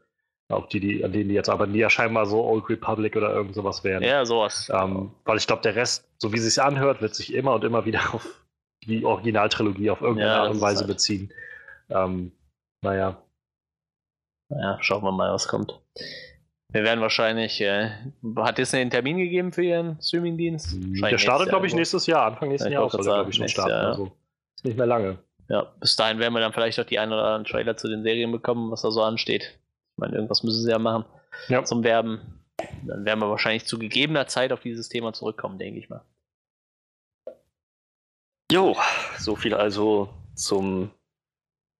Auf 0.47 0.67
die, 0.67 0.79
die, 0.79 1.03
an 1.03 1.11
denen 1.11 1.29
die 1.29 1.35
jetzt 1.35 1.49
arbeiten, 1.49 1.73
die 1.73 1.79
ja 1.79 1.89
scheinbar 1.89 2.27
so 2.27 2.43
Old 2.45 2.69
Republic 2.69 3.15
oder 3.15 3.33
irgend 3.33 3.55
sowas 3.55 3.83
wären. 3.83 4.03
Ja, 4.03 4.25
sowas. 4.25 4.71
Ähm, 4.73 5.11
weil 5.23 5.37
ich 5.37 5.47
glaube, 5.47 5.63
der 5.63 5.75
Rest, 5.75 6.07
so 6.19 6.31
wie 6.33 6.37
es 6.37 6.43
sich 6.43 6.61
anhört, 6.61 7.01
wird 7.01 7.15
sich 7.15 7.33
immer 7.33 7.53
und 7.55 7.63
immer 7.63 7.85
wieder 7.85 7.99
auf 8.13 8.45
die 8.83 9.03
Originaltrilogie 9.03 9.89
auf 9.89 10.01
irgendeine 10.01 10.29
Ja, 10.31 10.41
Art 10.43 10.51
und 10.51 10.61
Weise 10.61 10.81
halt- 10.81 10.87
beziehen. 10.89 11.33
Ähm, 11.89 12.31
naja. 12.83 13.21
Ja, 14.49 14.77
schauen 14.81 15.03
wir 15.03 15.11
mal, 15.11 15.33
was 15.33 15.47
kommt. 15.47 15.81
Wir 16.71 16.83
werden 16.83 17.01
wahrscheinlich. 17.01 17.59
Äh, 17.61 17.89
hat 18.37 18.59
Disney 18.59 18.81
einen 18.81 18.91
Termin 18.91 19.17
gegeben 19.17 19.51
für 19.51 19.63
ihren 19.63 19.99
Streamingdienst? 19.99 20.73
Der 20.73 20.89
Wahrscheinlich 20.91 21.21
startet, 21.21 21.49
glaube 21.49 21.65
ich, 21.65 21.73
nächstes 21.73 22.05
Jahr. 22.05 22.25
Anfang 22.27 22.49
nächsten 22.49 22.71
Jahres 22.71 22.91
soll 22.91 23.01
glaube 23.03 23.29
ich, 23.31 23.35
schon 23.37 23.47
starten. 23.47 23.71
Jahr, 23.71 23.81
ja. 23.81 23.87
Also, 23.89 24.03
Also, 24.03 24.15
ist 24.57 24.65
nicht 24.65 24.77
mehr 24.77 24.85
lange. 24.85 25.17
Ja, 25.47 25.63
bis 25.79 25.95
dahin 25.95 26.19
werden 26.19 26.33
wir 26.33 26.39
dann 26.41 26.53
vielleicht 26.53 26.79
auch 26.79 26.85
die 26.85 26.99
ein 26.99 27.11
oder 27.11 27.23
anderen 27.23 27.45
Trailer 27.45 27.77
zu 27.77 27.87
den 27.87 28.03
Serien 28.03 28.31
bekommen, 28.31 28.69
was 28.71 28.81
da 28.83 28.91
so 28.91 29.01
ansteht. 29.01 29.57
Ich 29.95 30.01
meine, 30.01 30.15
irgendwas 30.15 30.43
müssen 30.43 30.61
sie 30.61 30.71
ja 30.71 30.77
machen 30.79 31.05
Ja. 31.47 31.63
zum 31.63 31.83
Werben. 31.83 32.41
Dann 32.83 33.05
werden 33.05 33.19
wir 33.19 33.29
wahrscheinlich 33.29 33.65
zu 33.65 33.79
gegebener 33.79 34.27
Zeit 34.27 34.51
auf 34.51 34.59
dieses 34.59 34.89
Thema 34.89 35.13
zurückkommen, 35.13 35.57
denke 35.57 35.79
ich 35.79 35.89
mal. 35.89 36.03
Jo, 38.51 38.75
so 39.17 39.35
viel 39.35 39.53
also 39.53 40.09
zum 40.35 40.91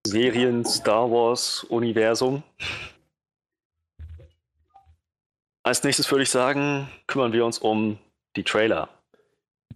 Serien-Star 0.07 1.11
Wars-Universum. 1.11 2.43
Als 5.63 5.83
nächstes 5.83 6.09
würde 6.09 6.23
ich 6.23 6.29
sagen, 6.29 6.89
kümmern 7.07 7.33
wir 7.33 7.45
uns 7.45 7.59
um 7.59 7.97
die 8.35 8.43
Trailer. 8.43 8.89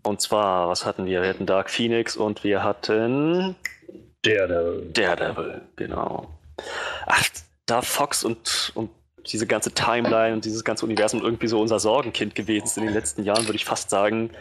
Und 0.04 0.22
zwar, 0.22 0.70
was 0.70 0.86
hatten 0.86 1.06
wir? 1.06 1.22
Wir 1.22 1.30
hatten 1.30 1.46
Dark 1.46 1.70
Phoenix 1.70 2.16
und 2.16 2.44
wir 2.44 2.64
hatten 2.64 3.56
der. 4.24 4.48
Daredevil, 4.48 5.62
genau. 5.76 6.40
Ach, 7.06 7.24
da 7.70 7.82
Fox 7.82 8.24
und, 8.24 8.72
und 8.76 8.90
diese 9.28 9.48
ganze 9.48 9.72
Timeline 9.72 10.34
und 10.34 10.46
dieses 10.46 10.64
ganze 10.64 10.86
Universum 10.86 11.22
irgendwie 11.22 11.48
so 11.48 11.60
unser 11.60 11.80
Sorgenkind 11.80 12.36
gewesen 12.36 12.66
ist 12.66 12.78
in 12.78 12.86
den 12.86 12.94
letzten 12.94 13.24
Jahren, 13.24 13.46
würde 13.46 13.56
ich 13.56 13.66
fast 13.66 13.90
sagen, 13.90 14.32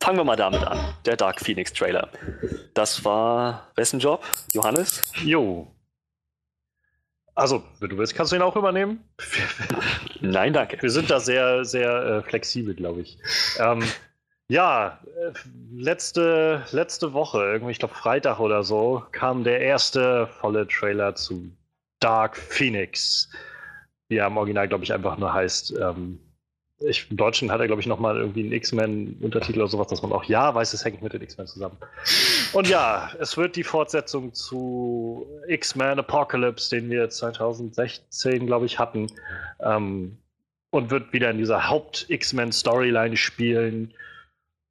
fangen 0.00 0.18
wir 0.18 0.24
mal 0.24 0.36
damit 0.36 0.62
an. 0.62 0.78
Der 1.04 1.16
Dark 1.16 1.40
Phoenix 1.40 1.72
Trailer. 1.72 2.08
Das 2.74 3.04
war 3.04 3.70
wessen 3.76 3.98
Job? 3.98 4.24
Johannes? 4.52 5.12
Jo. 5.24 5.66
Also, 7.34 7.62
wenn 7.80 7.90
du 7.90 7.98
willst, 7.98 8.14
kannst 8.14 8.32
du 8.32 8.36
ihn 8.36 8.42
auch 8.42 8.56
übernehmen. 8.56 9.04
Nein, 10.20 10.54
danke. 10.54 10.80
Wir 10.80 10.90
sind 10.90 11.10
da 11.10 11.20
sehr, 11.20 11.64
sehr 11.64 11.90
äh, 11.90 12.22
flexibel, 12.22 12.74
glaube 12.74 13.02
ich. 13.02 13.18
Ähm, 13.58 13.82
ja, 14.48 15.00
äh, 15.04 15.32
letzte, 15.74 16.64
letzte 16.70 17.12
Woche, 17.12 17.38
irgendwie, 17.42 17.72
ich 17.72 17.78
glaube 17.78 17.94
Freitag 17.94 18.38
oder 18.40 18.62
so, 18.62 19.02
kam 19.12 19.44
der 19.44 19.60
erste 19.60 20.28
volle 20.40 20.66
Trailer 20.66 21.14
zu 21.14 21.50
Dark 22.00 22.36
Phoenix. 22.36 23.30
Wie 24.08 24.16
er 24.16 24.28
im 24.28 24.36
Original, 24.36 24.68
glaube 24.68 24.84
ich, 24.84 24.92
einfach 24.92 25.18
nur 25.18 25.32
heißt. 25.32 25.74
Ähm, 25.80 26.20
ich, 26.78 27.10
Im 27.10 27.16
Deutschen 27.16 27.50
hat 27.50 27.60
er, 27.60 27.66
glaube 27.66 27.80
ich, 27.80 27.86
nochmal 27.86 28.18
irgendwie 28.18 28.42
einen 28.42 28.52
X-Men-Untertitel 28.52 29.60
oder 29.60 29.68
sowas, 29.68 29.88
dass 29.88 30.02
man 30.02 30.12
auch 30.12 30.24
ja 30.24 30.54
weiß, 30.54 30.74
es 30.74 30.84
hängt 30.84 31.02
mit 31.02 31.12
den 31.12 31.22
X-Men 31.22 31.46
zusammen. 31.46 31.78
Und 32.52 32.68
ja, 32.68 33.10
es 33.18 33.36
wird 33.36 33.56
die 33.56 33.64
Fortsetzung 33.64 34.34
zu 34.34 35.26
X-Men 35.48 35.98
Apocalypse, 35.98 36.76
den 36.76 36.90
wir 36.90 37.08
2016, 37.08 38.46
glaube 38.46 38.66
ich, 38.66 38.78
hatten. 38.78 39.10
Ähm, 39.60 40.18
und 40.70 40.90
wird 40.90 41.12
wieder 41.12 41.30
in 41.30 41.38
dieser 41.38 41.68
Haupt-X-Men-Storyline 41.68 43.16
spielen. 43.16 43.94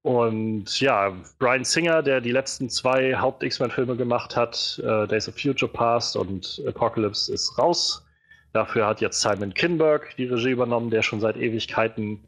Und 0.06 0.80
ja, 0.82 1.14
Brian 1.40 1.64
Singer, 1.64 2.04
der 2.04 2.22
die 2.22 2.32
letzten 2.32 2.70
zwei 2.70 3.16
Haupt-X-Men-Filme 3.16 3.96
gemacht 3.96 4.36
hat, 4.36 4.80
äh, 4.86 5.08
Days 5.08 5.28
of 5.28 5.36
Future 5.36 5.72
Past 5.72 6.16
und 6.16 6.62
Apocalypse, 6.68 7.34
ist 7.34 7.58
raus. 7.58 8.06
Dafür 8.54 8.86
hat 8.86 9.02
jetzt 9.02 9.20
Simon 9.20 9.52
Kinberg 9.52 10.16
die 10.18 10.28
Regie 10.28 10.52
übernommen, 10.52 10.92
der 10.92 11.02
schon 11.02 11.22
seit 11.22 11.38
Ewigkeiten 11.38 12.24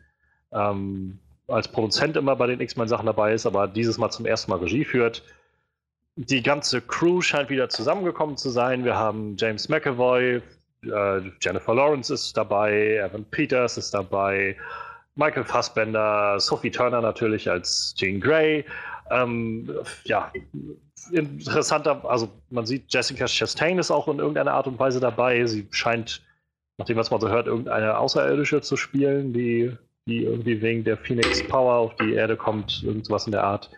ähm, 0.54 1.20
als 1.48 1.68
Produzent 1.68 2.18
immer 2.18 2.36
bei 2.36 2.48
den 2.48 2.62
X-Men-Sachen 2.62 3.06
dabei 3.06 3.34
ist, 3.36 3.46
aber 3.46 3.68
dieses 3.68 4.00
Mal 4.00 4.10
zum 4.10 4.26
ersten 4.26 4.50
Mal 4.50 4.58
Regie 4.58 4.84
führt. 4.84 5.22
die 6.16 6.42
ganze 6.42 6.82
Crew 6.82 7.22
scheint 7.22 7.52
wieder 7.52 7.70
zusammengekommen 7.70 8.38
zu 8.38 8.50
sein. 8.50 8.86
Wir 8.86 8.96
haben 8.96 9.36
James 9.38 9.70
McAvoy, 9.70 10.42
äh, 10.84 11.22
Jennifer 11.42 11.76
Lawrence 11.76 12.12
ist 12.12 12.36
dabei, 12.36 12.96
Evan 13.08 13.24
Peters 13.26 13.78
ist 13.78 13.94
dabei, 13.94 14.58
Michael 15.18 15.44
Fassbender, 15.44 16.40
Sophie 16.40 16.72
Turner 16.72 17.02
natürlich 17.02 17.50
als 17.50 17.94
Jean 17.98 18.20
Grey. 18.22 18.64
Ähm, 19.10 19.70
ja, 20.06 20.32
interessanter, 21.12 22.04
also 22.06 22.30
man 22.50 22.66
sieht, 22.66 22.94
Jessica 22.94 23.26
Chastain 23.26 23.80
ist 23.80 23.92
auch 23.92 24.08
in 24.08 24.20
irgendeiner 24.20 24.54
Art 24.54 24.68
und 24.68 24.80
Weise 24.80 25.00
dabei. 25.00 25.46
Sie 25.46 25.68
scheint, 25.72 26.22
nachdem 26.78 26.98
was 26.98 27.12
man 27.12 27.22
so 27.22 27.30
hört, 27.30 27.48
irgendeine 27.48 27.98
Außerirdische 27.98 28.62
zu 28.62 28.78
spielen, 28.78 29.34
die, 29.34 29.76
die 30.08 30.24
irgendwie 30.24 30.62
wegen 30.62 30.84
der 30.84 30.98
Phoenix 30.98 31.46
Power 31.48 31.76
auf 31.76 31.96
die 31.98 32.14
Erde 32.14 32.36
kommt, 32.36 32.84
irgendwas 32.84 33.26
in 33.26 33.32
der 33.32 33.44
Art. 33.44 33.70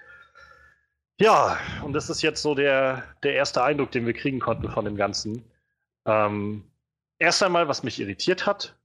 Ja, 1.20 1.58
und 1.84 1.94
das 1.94 2.10
ist 2.10 2.22
jetzt 2.22 2.42
so 2.42 2.56
der, 2.56 3.04
der 3.24 3.34
erste 3.34 3.62
Eindruck, 3.64 3.92
den 3.92 4.06
wir 4.06 4.14
kriegen 4.14 4.40
konnten 4.40 4.70
von 4.70 4.86
dem 4.86 4.96
Ganzen. 4.96 5.44
Ähm, 6.06 6.64
erst 7.20 7.44
einmal, 7.44 7.68
was 7.68 7.84
mich 7.84 8.00
irritiert 8.00 8.46
hat, 8.46 8.79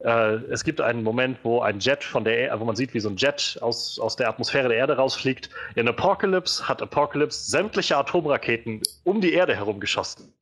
äh, 0.00 0.34
es 0.50 0.64
gibt 0.64 0.80
einen 0.80 1.02
Moment, 1.02 1.38
wo 1.42 1.60
ein 1.60 1.78
Jet 1.78 2.04
von 2.04 2.24
der, 2.24 2.36
Erde, 2.38 2.60
wo 2.60 2.64
man 2.64 2.76
sieht, 2.76 2.94
wie 2.94 3.00
so 3.00 3.08
ein 3.08 3.16
Jet 3.16 3.58
aus, 3.60 3.98
aus 3.98 4.16
der 4.16 4.28
Atmosphäre 4.28 4.68
der 4.68 4.78
Erde 4.78 4.96
rausfliegt. 4.96 5.50
In 5.74 5.88
Apocalypse 5.88 6.66
hat 6.68 6.82
Apocalypse 6.82 7.50
sämtliche 7.50 7.96
Atomraketen 7.96 8.82
um 9.04 9.20
die 9.20 9.32
Erde 9.32 9.54
herum 9.56 9.80
geschossen. 9.80 10.32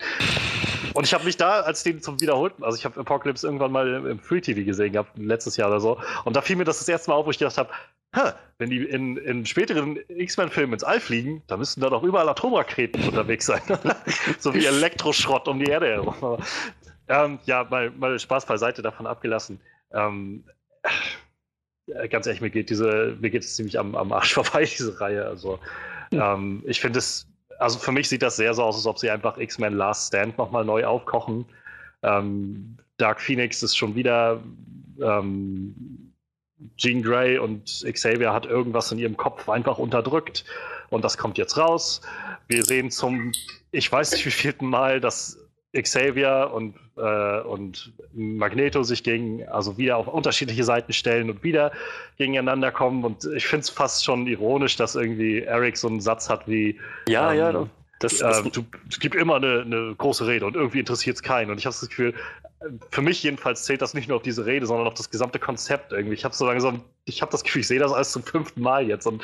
Und 0.94 1.04
ich 1.04 1.14
habe 1.14 1.24
mich 1.24 1.36
da, 1.36 1.60
als 1.60 1.82
den 1.82 2.02
zum 2.02 2.20
wiederholten, 2.20 2.64
also 2.64 2.76
ich 2.76 2.84
habe 2.84 3.00
Apocalypse 3.00 3.46
irgendwann 3.46 3.72
mal 3.72 4.06
im 4.06 4.18
Free 4.18 4.40
TV 4.40 4.64
gesehen 4.64 4.92
gehabt, 4.92 5.16
letztes 5.16 5.56
Jahr 5.56 5.68
oder 5.68 5.80
so, 5.80 5.98
und 6.24 6.36
da 6.36 6.42
fiel 6.42 6.56
mir 6.56 6.64
das 6.64 6.78
das 6.78 6.88
erste 6.88 7.10
Mal 7.10 7.16
auf, 7.16 7.26
wo 7.26 7.30
ich 7.30 7.38
gedacht 7.38 7.56
habe, 7.56 7.70
wenn 8.58 8.68
die 8.68 8.84
in, 8.84 9.16
in 9.16 9.46
späteren 9.46 9.98
X-Men-Filmen 10.08 10.74
ins 10.74 10.84
All 10.84 11.00
fliegen, 11.00 11.42
da 11.46 11.56
müssten 11.56 11.80
da 11.80 11.88
doch 11.88 12.02
überall 12.02 12.28
Atomraketen 12.28 13.02
unterwegs 13.08 13.46
sein. 13.46 13.62
so 14.38 14.52
wie 14.54 14.66
Elektroschrott 14.66 15.48
um 15.48 15.58
die 15.58 15.70
Erde 15.70 15.86
herum. 15.86 16.38
Ähm, 17.12 17.38
ja, 17.44 17.64
mal, 17.68 17.90
mal 17.90 18.18
Spaß 18.18 18.46
beiseite 18.46 18.80
davon 18.80 19.06
abgelassen. 19.06 19.60
Ähm, 19.92 20.44
äh, 21.86 22.08
ganz 22.08 22.26
ehrlich, 22.26 22.40
mir 22.40 22.48
geht 22.48 22.70
diese, 22.70 23.18
mir 23.20 23.28
geht 23.28 23.42
es 23.42 23.54
ziemlich 23.54 23.78
am, 23.78 23.94
am 23.94 24.12
Arsch 24.12 24.32
vorbei, 24.34 24.64
diese 24.64 24.98
Reihe. 24.98 25.26
Also 25.26 25.58
ähm, 26.10 26.62
ich 26.66 26.80
finde 26.80 27.00
es, 27.00 27.28
also 27.58 27.78
für 27.78 27.92
mich 27.92 28.08
sieht 28.08 28.22
das 28.22 28.36
sehr 28.36 28.54
so 28.54 28.62
aus, 28.62 28.76
als 28.76 28.86
ob 28.86 28.98
sie 28.98 29.10
einfach 29.10 29.36
X-Men 29.36 29.74
Last 29.74 30.08
Stand 30.08 30.38
nochmal 30.38 30.64
neu 30.64 30.86
aufkochen. 30.86 31.44
Ähm, 32.02 32.78
Dark 32.96 33.20
Phoenix 33.20 33.62
ist 33.62 33.76
schon 33.76 33.94
wieder 33.94 34.42
ähm, 34.98 36.14
Jean 36.78 37.02
Grey 37.02 37.36
und 37.36 37.84
Xavier 37.92 38.32
hat 38.32 38.46
irgendwas 38.46 38.90
in 38.90 38.98
ihrem 38.98 39.18
Kopf 39.18 39.50
einfach 39.50 39.76
unterdrückt 39.76 40.46
und 40.88 41.04
das 41.04 41.18
kommt 41.18 41.36
jetzt 41.36 41.58
raus. 41.58 42.00
Wir 42.48 42.64
sehen 42.64 42.90
zum, 42.90 43.32
ich 43.70 43.92
weiß 43.92 44.12
nicht 44.12 44.24
wie 44.24 44.30
vielten 44.30 44.66
Mal, 44.66 44.98
dass 44.98 45.41
Xavier 45.80 46.50
und, 46.52 46.74
äh, 46.96 47.40
und 47.40 47.92
Magneto 48.12 48.82
sich 48.82 49.02
gegen, 49.02 49.48
also 49.48 49.78
wieder 49.78 49.96
auf 49.96 50.06
unterschiedliche 50.06 50.64
Seiten 50.64 50.92
stellen 50.92 51.30
und 51.30 51.42
wieder 51.42 51.72
gegeneinander 52.18 52.70
kommen. 52.70 53.04
Und 53.04 53.24
ich 53.34 53.46
finde 53.46 53.62
es 53.62 53.70
fast 53.70 54.04
schon 54.04 54.26
ironisch, 54.26 54.76
dass 54.76 54.94
irgendwie 54.94 55.40
Eric 55.40 55.76
so 55.78 55.88
einen 55.88 56.00
Satz 56.00 56.28
hat 56.28 56.46
wie 56.46 56.78
Ja, 57.08 57.32
ähm, 57.32 57.38
ja, 57.38 57.68
das, 58.00 58.18
das, 58.18 58.40
äh, 58.40 58.50
du, 58.50 58.64
es 58.88 59.00
gibt 59.00 59.14
immer 59.14 59.36
eine, 59.36 59.62
eine 59.62 59.94
große 59.96 60.26
Rede 60.26 60.44
und 60.44 60.56
irgendwie 60.56 60.80
interessiert 60.80 61.16
es 61.16 61.22
keinen. 61.22 61.50
Und 61.50 61.58
ich 61.58 61.64
habe 61.64 61.74
das 61.78 61.88
Gefühl, 61.88 62.14
für 62.90 63.02
mich 63.02 63.22
jedenfalls 63.22 63.64
zählt 63.64 63.82
das 63.82 63.94
nicht 63.94 64.08
nur 64.08 64.16
auf 64.16 64.22
diese 64.22 64.46
Rede, 64.46 64.66
sondern 64.66 64.86
auf 64.86 64.94
das 64.94 65.10
gesamte 65.10 65.38
Konzept 65.38 65.92
irgendwie. 65.92 66.14
Ich 66.14 66.24
habe 66.24 66.34
so 66.34 66.46
langsam, 66.46 66.82
ich 67.04 67.22
habe 67.22 67.32
das 67.32 67.44
Gefühl, 67.44 67.60
ich 67.60 67.68
sehe 67.68 67.78
das 67.78 67.92
alles 67.92 68.12
zum 68.12 68.22
fünften 68.22 68.60
Mal 68.60 68.86
jetzt 68.86 69.06
und 69.06 69.22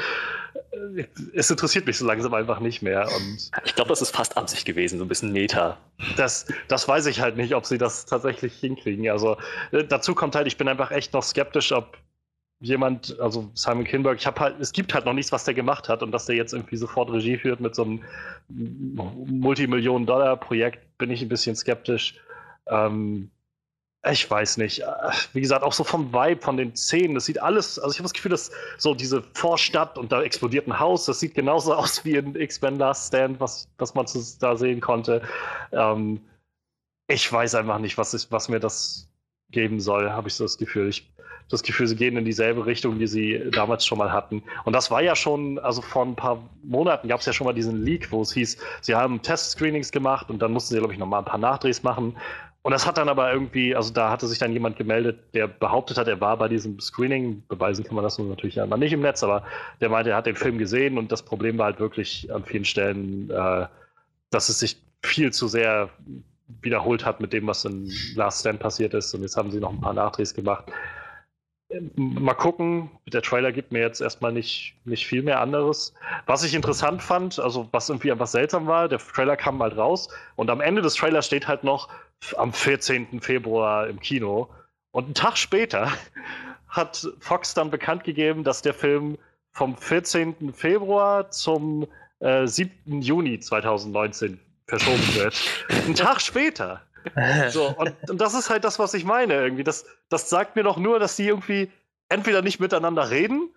äh, 0.72 1.04
es 1.34 1.50
interessiert 1.50 1.86
mich 1.86 1.98
so 1.98 2.06
langsam 2.06 2.34
einfach 2.34 2.60
nicht 2.60 2.82
mehr. 2.82 3.06
Und 3.06 3.50
ich 3.64 3.74
glaube, 3.74 3.88
das 3.88 4.02
ist 4.02 4.14
fast 4.14 4.36
Absicht 4.36 4.64
gewesen, 4.64 4.98
so 4.98 5.04
ein 5.04 5.08
bisschen 5.08 5.32
Meta. 5.32 5.78
das, 6.16 6.46
das 6.68 6.88
weiß 6.88 7.06
ich 7.06 7.20
halt 7.20 7.36
nicht, 7.36 7.54
ob 7.54 7.66
sie 7.66 7.78
das 7.78 8.06
tatsächlich 8.06 8.54
hinkriegen. 8.54 9.08
Also 9.10 9.36
äh, 9.72 9.84
dazu 9.84 10.14
kommt 10.14 10.34
halt, 10.34 10.46
ich 10.46 10.56
bin 10.56 10.68
einfach 10.68 10.90
echt 10.90 11.12
noch 11.12 11.22
skeptisch, 11.22 11.72
ob 11.72 11.98
jemand, 12.60 13.18
also 13.20 13.50
Simon 13.54 13.84
Kinberg, 13.84 14.18
ich 14.18 14.26
habe 14.26 14.40
halt, 14.40 14.60
es 14.60 14.72
gibt 14.72 14.92
halt 14.92 15.04
noch 15.04 15.12
nichts, 15.12 15.30
was 15.30 15.44
der 15.44 15.54
gemacht 15.54 15.88
hat 15.88 16.02
und 16.02 16.10
dass 16.10 16.26
der 16.26 16.36
jetzt 16.36 16.52
irgendwie 16.52 16.76
sofort 16.76 17.12
Regie 17.12 17.36
führt 17.36 17.60
mit 17.60 17.74
so 17.74 17.84
einem 17.84 18.02
Multimillionen-Dollar-Projekt, 18.48 20.98
bin 20.98 21.10
ich 21.10 21.22
ein 21.22 21.28
bisschen 21.28 21.54
skeptisch. 21.54 22.14
Ähm, 22.70 23.30
ich 24.10 24.30
weiß 24.30 24.58
nicht. 24.58 24.80
Äh, 24.80 24.86
Wie 25.32 25.40
gesagt, 25.40 25.62
auch 25.62 25.72
so 25.72 25.84
vom 25.84 26.12
Vibe, 26.12 26.40
von 26.40 26.56
den 26.56 26.74
Szenen, 26.76 27.14
das 27.14 27.26
sieht 27.26 27.40
alles, 27.42 27.78
also 27.78 27.92
ich 27.92 27.98
habe 27.98 28.04
das 28.04 28.12
Gefühl, 28.12 28.30
dass 28.30 28.50
so 28.78 28.94
diese 28.94 29.22
Vorstadt 29.34 29.98
und 29.98 30.12
da 30.12 30.22
explodiert 30.22 30.66
ein 30.66 30.78
Haus, 30.78 31.06
das 31.06 31.20
sieht 31.20 31.34
genauso 31.34 31.74
aus 31.76 32.04
wie 32.04 32.14
in 32.14 32.34
X-Men 32.34 32.78
Last 32.78 33.08
Stand, 33.08 33.40
was, 33.40 33.68
was 33.78 33.94
man 33.94 34.06
da 34.40 34.56
sehen 34.56 34.80
konnte. 34.80 35.22
Ähm, 35.72 36.20
ich 37.08 37.30
weiß 37.30 37.54
einfach 37.54 37.78
nicht, 37.78 37.98
was, 37.98 38.14
ich, 38.14 38.30
was 38.30 38.48
mir 38.48 38.60
das 38.60 39.08
geben 39.50 39.80
soll, 39.80 40.10
habe 40.10 40.28
ich 40.28 40.34
so 40.34 40.44
das 40.44 40.58
Gefühl. 40.58 40.88
Ich 40.88 41.10
das 41.50 41.62
Gefühl, 41.62 41.86
sie 41.86 41.96
gehen 41.96 42.16
in 42.16 42.24
dieselbe 42.24 42.66
Richtung, 42.66 42.98
die 42.98 43.06
sie 43.06 43.50
damals 43.52 43.86
schon 43.86 43.98
mal 43.98 44.12
hatten. 44.12 44.42
Und 44.64 44.74
das 44.74 44.90
war 44.90 45.02
ja 45.02 45.16
schon, 45.16 45.58
also 45.58 45.80
vor 45.80 46.04
ein 46.04 46.14
paar 46.14 46.42
Monaten 46.62 47.08
gab 47.08 47.20
es 47.20 47.26
ja 47.26 47.32
schon 47.32 47.46
mal 47.46 47.54
diesen 47.54 47.82
Leak, 47.82 48.12
wo 48.12 48.22
es 48.22 48.32
hieß, 48.32 48.58
sie 48.82 48.94
haben 48.94 49.22
Test-Screenings 49.22 49.90
gemacht 49.90 50.28
und 50.30 50.40
dann 50.40 50.52
mussten 50.52 50.74
sie, 50.74 50.78
glaube 50.78 50.92
ich, 50.92 50.98
noch 50.98 51.06
mal 51.06 51.20
ein 51.20 51.24
paar 51.24 51.38
Nachdrehs 51.38 51.82
machen. 51.82 52.16
Und 52.68 52.72
das 52.72 52.86
hat 52.86 52.98
dann 52.98 53.08
aber 53.08 53.32
irgendwie, 53.32 53.74
also 53.74 53.94
da 53.94 54.10
hatte 54.10 54.26
sich 54.26 54.38
dann 54.38 54.52
jemand 54.52 54.76
gemeldet, 54.76 55.18
der 55.32 55.46
behauptet 55.46 55.96
hat, 55.96 56.06
er 56.06 56.20
war 56.20 56.36
bei 56.36 56.48
diesem 56.48 56.78
Screening. 56.78 57.42
Beweisen 57.48 57.82
kann 57.82 57.94
man 57.94 58.04
das 58.04 58.18
natürlich 58.18 58.60
einmal 58.60 58.78
nicht 58.78 58.92
im 58.92 59.00
Netz, 59.00 59.22
aber 59.22 59.42
der 59.80 59.88
meinte, 59.88 60.10
er 60.10 60.16
hat 60.16 60.26
den 60.26 60.36
Film 60.36 60.58
gesehen 60.58 60.98
und 60.98 61.10
das 61.10 61.22
Problem 61.22 61.56
war 61.56 61.64
halt 61.64 61.80
wirklich 61.80 62.30
an 62.30 62.44
vielen 62.44 62.66
Stellen, 62.66 63.30
äh, 63.30 63.66
dass 64.28 64.50
es 64.50 64.58
sich 64.58 64.76
viel 65.02 65.32
zu 65.32 65.48
sehr 65.48 65.88
wiederholt 66.60 67.06
hat 67.06 67.22
mit 67.22 67.32
dem, 67.32 67.46
was 67.46 67.64
in 67.64 67.90
Last 68.16 68.40
Stand 68.40 68.60
passiert 68.60 68.92
ist. 68.92 69.14
Und 69.14 69.22
jetzt 69.22 69.38
haben 69.38 69.50
sie 69.50 69.60
noch 69.60 69.72
ein 69.72 69.80
paar 69.80 69.94
Nachdrehs 69.94 70.34
gemacht. 70.34 70.70
Ähm, 71.70 71.90
Mal 71.96 72.34
gucken, 72.34 72.90
der 73.06 73.22
Trailer 73.22 73.50
gibt 73.50 73.72
mir 73.72 73.80
jetzt 73.80 74.02
erstmal 74.02 74.32
nicht, 74.34 74.74
nicht 74.84 75.06
viel 75.06 75.22
mehr 75.22 75.40
anderes. 75.40 75.94
Was 76.26 76.44
ich 76.44 76.52
interessant 76.52 77.02
fand, 77.02 77.38
also 77.38 77.66
was 77.72 77.88
irgendwie 77.88 78.12
einfach 78.12 78.26
seltsam 78.26 78.66
war, 78.66 78.90
der 78.90 78.98
Trailer 78.98 79.38
kam 79.38 79.62
halt 79.62 79.78
raus 79.78 80.10
und 80.36 80.50
am 80.50 80.60
Ende 80.60 80.82
des 80.82 80.96
Trailers 80.96 81.24
steht 81.24 81.48
halt 81.48 81.64
noch 81.64 81.88
am 82.36 82.52
14. 82.52 83.20
Februar 83.20 83.88
im 83.88 84.00
Kino. 84.00 84.48
Und 84.90 85.04
einen 85.04 85.14
Tag 85.14 85.36
später 85.36 85.92
hat 86.68 87.06
Fox 87.20 87.54
dann 87.54 87.70
bekannt 87.70 88.04
gegeben, 88.04 88.44
dass 88.44 88.62
der 88.62 88.74
Film 88.74 89.18
vom 89.52 89.76
14. 89.76 90.52
Februar 90.52 91.30
zum 91.30 91.86
äh, 92.20 92.46
7. 92.46 93.02
Juni 93.02 93.40
2019 93.40 94.38
verschoben 94.66 95.14
wird. 95.14 95.34
Einen 95.68 95.94
Tag 95.94 96.20
später. 96.20 96.82
So, 97.48 97.68
und, 97.68 97.94
und 98.10 98.20
das 98.20 98.34
ist 98.34 98.50
halt 98.50 98.64
das, 98.64 98.78
was 98.78 98.92
ich 98.92 99.04
meine 99.04 99.32
irgendwie. 99.32 99.64
Das, 99.64 99.86
das 100.10 100.28
sagt 100.28 100.56
mir 100.56 100.62
doch 100.62 100.76
nur, 100.76 100.98
dass 100.98 101.16
die 101.16 101.26
irgendwie 101.26 101.70
entweder 102.10 102.42
nicht 102.42 102.60
miteinander 102.60 103.10
reden, 103.10 103.54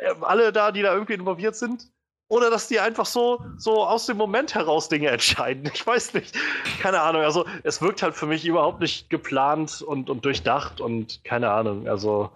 äh, 0.00 0.14
alle 0.22 0.52
da, 0.52 0.72
die 0.72 0.80
da 0.80 0.94
irgendwie 0.94 1.14
involviert 1.14 1.54
sind, 1.54 1.90
oder 2.32 2.48
dass 2.48 2.66
die 2.66 2.80
einfach 2.80 3.04
so, 3.04 3.44
so 3.58 3.84
aus 3.84 4.06
dem 4.06 4.16
Moment 4.16 4.54
heraus 4.54 4.88
Dinge 4.88 5.10
entscheiden. 5.10 5.70
Ich 5.74 5.86
weiß 5.86 6.14
nicht. 6.14 6.34
Keine 6.80 7.02
Ahnung. 7.02 7.20
Also, 7.20 7.44
es 7.62 7.82
wirkt 7.82 8.02
halt 8.02 8.14
für 8.14 8.24
mich 8.24 8.46
überhaupt 8.46 8.80
nicht 8.80 9.10
geplant 9.10 9.82
und, 9.82 10.08
und 10.08 10.24
durchdacht 10.24 10.80
und 10.80 11.22
keine 11.24 11.50
Ahnung. 11.50 11.86
Also, 11.86 12.30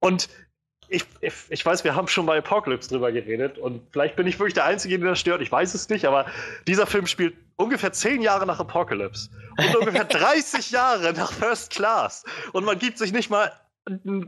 und 0.00 0.28
ich, 0.88 1.04
ich, 1.20 1.32
ich 1.48 1.64
weiß, 1.64 1.84
wir 1.84 1.94
haben 1.94 2.08
schon 2.08 2.26
bei 2.26 2.38
Apocalypse 2.38 2.88
drüber 2.88 3.12
geredet 3.12 3.56
und 3.56 3.82
vielleicht 3.92 4.16
bin 4.16 4.26
ich 4.26 4.40
wirklich 4.40 4.54
der 4.54 4.64
Einzige, 4.64 4.98
der 4.98 5.10
das 5.10 5.20
stört. 5.20 5.42
Ich 5.42 5.52
weiß 5.52 5.74
es 5.74 5.88
nicht, 5.88 6.04
aber 6.04 6.26
dieser 6.66 6.88
Film 6.88 7.06
spielt 7.06 7.36
ungefähr 7.54 7.92
zehn 7.92 8.20
Jahre 8.20 8.46
nach 8.46 8.58
Apocalypse 8.58 9.30
und 9.58 9.76
ungefähr 9.76 10.04
30 10.06 10.72
Jahre 10.72 11.12
nach 11.12 11.30
First 11.30 11.70
Class. 11.70 12.24
Und 12.52 12.64
man 12.64 12.80
gibt 12.80 12.98
sich 12.98 13.12
nicht 13.12 13.30
mal 13.30 13.52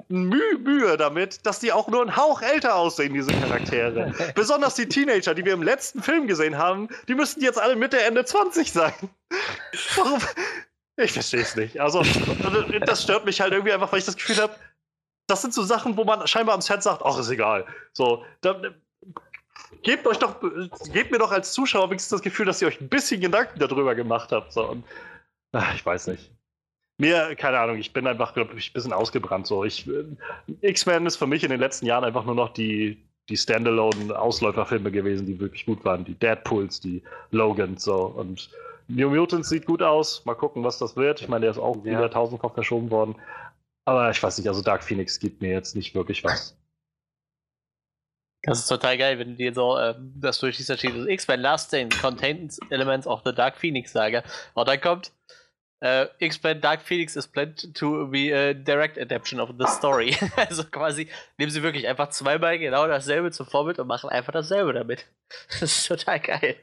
Mühe, 0.09 0.59
Mühe 0.59 0.97
damit, 0.97 1.45
dass 1.47 1.61
die 1.61 1.73
auch 1.73 1.89
nur 1.89 2.03
einen 2.03 2.17
Hauch 2.17 2.43
älter 2.43 2.77
aussehen, 2.77 3.15
diese 3.15 3.33
Charaktere. 3.33 4.13
Besonders 4.35 4.75
die 4.75 4.89
Teenager, 4.89 5.35
die 5.35 5.45
wir 5.45 5.53
im 5.53 5.63
letzten 5.63 6.03
Film 6.03 6.27
gesehen 6.27 6.59
haben, 6.59 6.89
die 7.09 7.15
müssten 7.15 7.43
jetzt 7.43 7.61
alle 7.61 7.77
Mitte, 7.77 8.01
Ende 8.01 8.25
20 8.25 8.73
sein. 8.73 8.93
Warum? 9.97 10.21
Ich 10.97 11.13
verstehe 11.13 11.41
es 11.41 11.57
nicht. 11.57 11.81
Also, 11.81 12.03
das 12.85 13.03
stört 13.03 13.25
mich 13.25 13.41
halt 13.41 13.53
irgendwie 13.53 13.73
einfach, 13.73 13.91
weil 13.93 14.01
ich 14.01 14.05
das 14.05 14.17
Gefühl 14.17 14.37
habe, 14.37 14.55
das 15.27 15.43
sind 15.43 15.55
so 15.55 15.63
Sachen, 15.63 15.97
wo 15.97 16.05
man 16.05 16.27
scheinbar 16.27 16.55
am 16.55 16.61
Set 16.61 16.83
sagt, 16.83 17.03
ach, 17.05 17.19
ist 17.19 17.31
egal. 17.31 17.65
So, 17.93 18.25
dann, 18.41 18.75
gebt 19.83 20.07
euch 20.07 20.19
doch, 20.19 20.41
gebt 20.93 21.11
mir 21.11 21.19
doch 21.19 21.33
als 21.33 21.53
Zuschauer 21.53 21.89
wenigstens 21.91 22.11
das 22.11 22.23
Gefühl, 22.23 22.47
dass 22.47 22.61
ihr 22.61 22.69
euch 22.69 22.81
ein 22.81 22.89
bisschen 22.89 23.21
Gedanken 23.21 23.59
darüber 23.59 23.95
gemacht 23.95 24.33
habt. 24.33 24.53
So. 24.53 24.69
Und, 24.69 24.85
ach, 25.53 25.75
ich 25.75 25.85
weiß 25.85 26.09
nicht. 26.09 26.33
Mir, 27.01 27.35
keine 27.35 27.59
Ahnung, 27.59 27.79
ich 27.79 27.93
bin 27.93 28.07
einfach, 28.07 28.35
glaube 28.35 28.55
ich, 28.59 28.71
ein 28.71 28.73
bisschen 28.75 28.93
ausgebrannt. 28.93 29.47
So. 29.47 29.65
Äh, 29.65 29.71
X-Men 30.61 31.07
ist 31.07 31.17
für 31.17 31.27
mich 31.27 31.43
in 31.43 31.51
den 31.51 31.59
letzten 31.61 31.87
Jahren 31.87 32.05
einfach 32.05 32.25
nur 32.25 32.35
noch 32.35 32.51
die, 32.53 32.99
die 33.29 33.37
Standalone-Ausläuferfilme 33.37 34.91
gewesen, 34.91 35.27
die 35.27 35.41
wirklich 35.41 35.65
gut 35.65 35.85
waren. 35.85 36.05
Die 36.05 36.15
Deadpools, 36.15 36.81
die 36.81 37.03
Logans, 37.31 37.85
so. 37.85 38.05
Und 38.05 38.51
New 38.89 39.09
Mutants 39.09 39.49
sieht 39.49 39.65
gut 39.67 39.83
aus. 39.83 40.25
Mal 40.27 40.35
gucken, 40.35 40.63
was 40.63 40.79
das 40.79 40.95
wird. 40.97 41.23
Ich 41.23 41.29
meine, 41.29 41.43
der 41.43 41.53
ist 41.53 41.59
auch 41.59 41.77
Ja. 41.79 41.85
wieder 41.85 42.11
tausendfach 42.11 42.53
verschoben 42.53 42.91
worden. 42.91 43.17
Aber 43.87 44.11
ich 44.11 44.23
weiß 44.23 44.37
nicht, 44.39 44.47
also 44.49 44.61
Dark 44.63 44.85
Phoenix 44.85 45.19
gibt 45.19 45.41
mir 45.41 45.53
jetzt 45.53 45.75
nicht 45.75 45.95
wirklich 45.95 46.23
was. 46.23 46.55
Das 48.43 48.59
ist 48.61 48.69
total 48.69 48.97
geil, 48.97 49.19
wenn 49.19 49.31
du 49.31 49.35
dir 49.37 49.53
so 49.55 49.77
äh, 49.77 49.95
das 50.17 50.39
durchliest, 50.39 50.71
da 50.71 50.77
steht 50.77 50.95
X-Men 50.95 51.41
Last 51.41 51.69
Stand 51.69 52.01
contains 52.01 52.59
elements 52.71 53.07
of 53.07 53.21
the 53.25 53.35
Dark 53.35 53.57
Phoenix 53.57 53.93
Saga. 53.93 54.23
Und 54.55 54.67
dann 54.69 54.81
kommt 54.81 55.13
äh, 55.81 56.07
X-Men 56.19 56.61
Dark 56.61 56.83
Phoenix 56.83 57.17
is 57.17 57.27
planned 57.27 57.75
to 57.75 58.07
be 58.07 58.33
a 58.33 58.53
direct 58.53 58.99
adaptation 58.99 59.41
of 59.41 59.51
the 59.59 59.67
story. 59.67 60.17
also 60.37 60.65
quasi 60.65 61.09
nehmen 61.39 61.51
sie 61.51 61.63
wirklich 61.63 61.89
einfach 61.89 62.11
zweimal 62.11 62.59
genau 62.59 62.87
dasselbe 62.87 63.31
zum 63.31 63.47
Vorbild 63.47 63.79
und 63.79 63.87
machen 63.87 64.11
einfach 64.11 64.33
dasselbe 64.33 64.73
damit. 64.73 65.07
Das 65.61 65.63
ist 65.63 65.87
total 65.87 66.19
geil. 66.21 66.57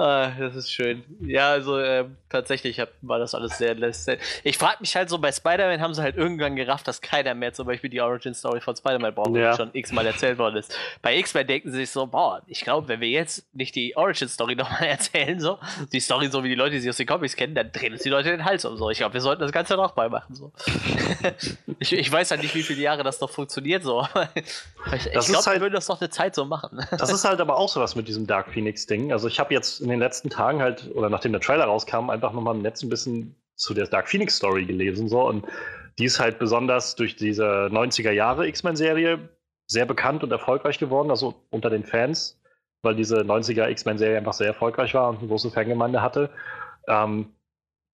Ah, 0.00 0.30
das 0.38 0.54
ist 0.54 0.70
schön. 0.72 1.02
Ja, 1.20 1.50
also 1.50 1.76
äh, 1.78 2.04
tatsächlich 2.28 2.78
hab, 2.78 2.90
war 3.02 3.18
das 3.18 3.34
alles 3.34 3.58
sehr 3.58 3.74
lästig. 3.74 4.20
Ich 4.44 4.56
frage 4.56 4.76
mich 4.80 4.94
halt 4.94 5.08
so, 5.08 5.18
bei 5.18 5.32
Spider-Man 5.32 5.80
haben 5.80 5.92
sie 5.92 6.02
halt 6.02 6.16
irgendwann 6.16 6.54
gerafft, 6.54 6.86
dass 6.86 7.00
keiner 7.00 7.34
mehr 7.34 7.52
zum 7.52 7.66
Beispiel 7.66 7.90
die 7.90 8.00
Origin-Story 8.00 8.60
von 8.60 8.76
Spider-Man 8.76 9.12
braucht, 9.14 9.34
Ja. 9.34 9.50
die 9.50 9.56
schon 9.56 9.70
x-mal 9.72 10.06
erzählt 10.06 10.38
worden 10.38 10.56
ist. 10.56 10.72
Bei 11.02 11.16
X-Men 11.16 11.46
denken 11.48 11.72
sie 11.72 11.78
sich 11.78 11.90
so, 11.90 12.06
boah, 12.06 12.42
ich 12.46 12.60
glaube, 12.60 12.86
wenn 12.86 13.00
wir 13.00 13.08
jetzt 13.08 13.44
nicht 13.54 13.74
die 13.74 13.96
Origin-Story 13.96 14.54
nochmal 14.56 14.84
erzählen, 14.84 15.40
so, 15.40 15.58
die 15.92 15.98
Story 16.00 16.28
so 16.28 16.44
wie 16.44 16.48
die 16.50 16.54
Leute, 16.54 16.72
die 16.76 16.80
sie 16.80 16.90
aus 16.90 16.96
den 16.96 17.06
Comics 17.06 17.34
kennen, 17.34 17.56
dann 17.56 17.72
drehen 17.72 17.92
uns 17.92 18.02
die 18.02 18.10
Leute 18.10 18.30
den 18.30 18.44
Hals 18.44 18.64
um. 18.64 18.76
So. 18.76 18.90
Ich 18.90 18.98
glaube, 18.98 19.14
wir 19.14 19.20
sollten 19.20 19.42
das 19.42 19.50
Ganze 19.50 19.74
nochmal 19.74 20.10
machen. 20.10 20.32
So. 20.34 20.52
ich, 21.80 21.92
ich 21.92 22.12
weiß 22.12 22.30
halt 22.30 22.42
nicht, 22.42 22.54
wie 22.54 22.62
viele 22.62 22.82
Jahre 22.82 23.02
das 23.02 23.20
noch 23.20 23.30
funktioniert, 23.30 23.82
so. 23.82 24.06
ich 24.94 25.10
glaube, 25.10 25.26
wir 25.28 25.42
halt- 25.46 25.60
würden 25.60 25.74
das 25.74 25.88
noch 25.88 26.00
eine 26.00 26.10
Zeit 26.10 26.34
so 26.34 26.44
machen. 26.44 26.84
Das 26.90 27.10
ist 27.10 27.24
halt 27.24 27.40
aber 27.40 27.56
auch 27.56 27.68
sowas 27.68 27.96
mit 27.96 28.06
diesem 28.06 28.26
Dark 28.26 28.52
Phoenix-Ding. 28.52 29.12
Also 29.12 29.26
ich 29.28 29.40
habe 29.40 29.52
jetzt 29.54 29.80
in 29.88 30.00
den 30.00 30.00
letzten 30.00 30.30
Tagen 30.30 30.60
halt, 30.60 30.90
oder 30.94 31.08
nachdem 31.08 31.32
der 31.32 31.40
Trailer 31.40 31.64
rauskam, 31.64 32.10
einfach 32.10 32.32
nochmal 32.32 32.54
im 32.54 32.62
Netz 32.62 32.82
ein 32.82 32.90
bisschen 32.90 33.34
zu 33.56 33.74
der 33.74 33.86
Dark 33.86 34.08
Phoenix-Story 34.08 34.66
gelesen. 34.66 35.08
So. 35.08 35.26
Und 35.26 35.46
die 35.98 36.04
ist 36.04 36.20
halt 36.20 36.38
besonders 36.38 36.94
durch 36.94 37.16
diese 37.16 37.68
90er 37.72 38.12
Jahre 38.12 38.46
X-Men-Serie 38.46 39.28
sehr 39.66 39.86
bekannt 39.86 40.22
und 40.22 40.30
erfolgreich 40.30 40.78
geworden, 40.78 41.10
also 41.10 41.34
unter 41.50 41.70
den 41.70 41.84
Fans, 41.84 42.40
weil 42.82 42.94
diese 42.94 43.20
90er 43.20 43.68
X-Men-Serie 43.68 44.18
einfach 44.18 44.32
sehr 44.32 44.46
erfolgreich 44.46 44.94
war 44.94 45.08
und 45.08 45.18
eine 45.18 45.28
große 45.28 45.50
Fangemeinde 45.50 46.00
hatte. 46.00 46.30
Ähm, 46.86 47.34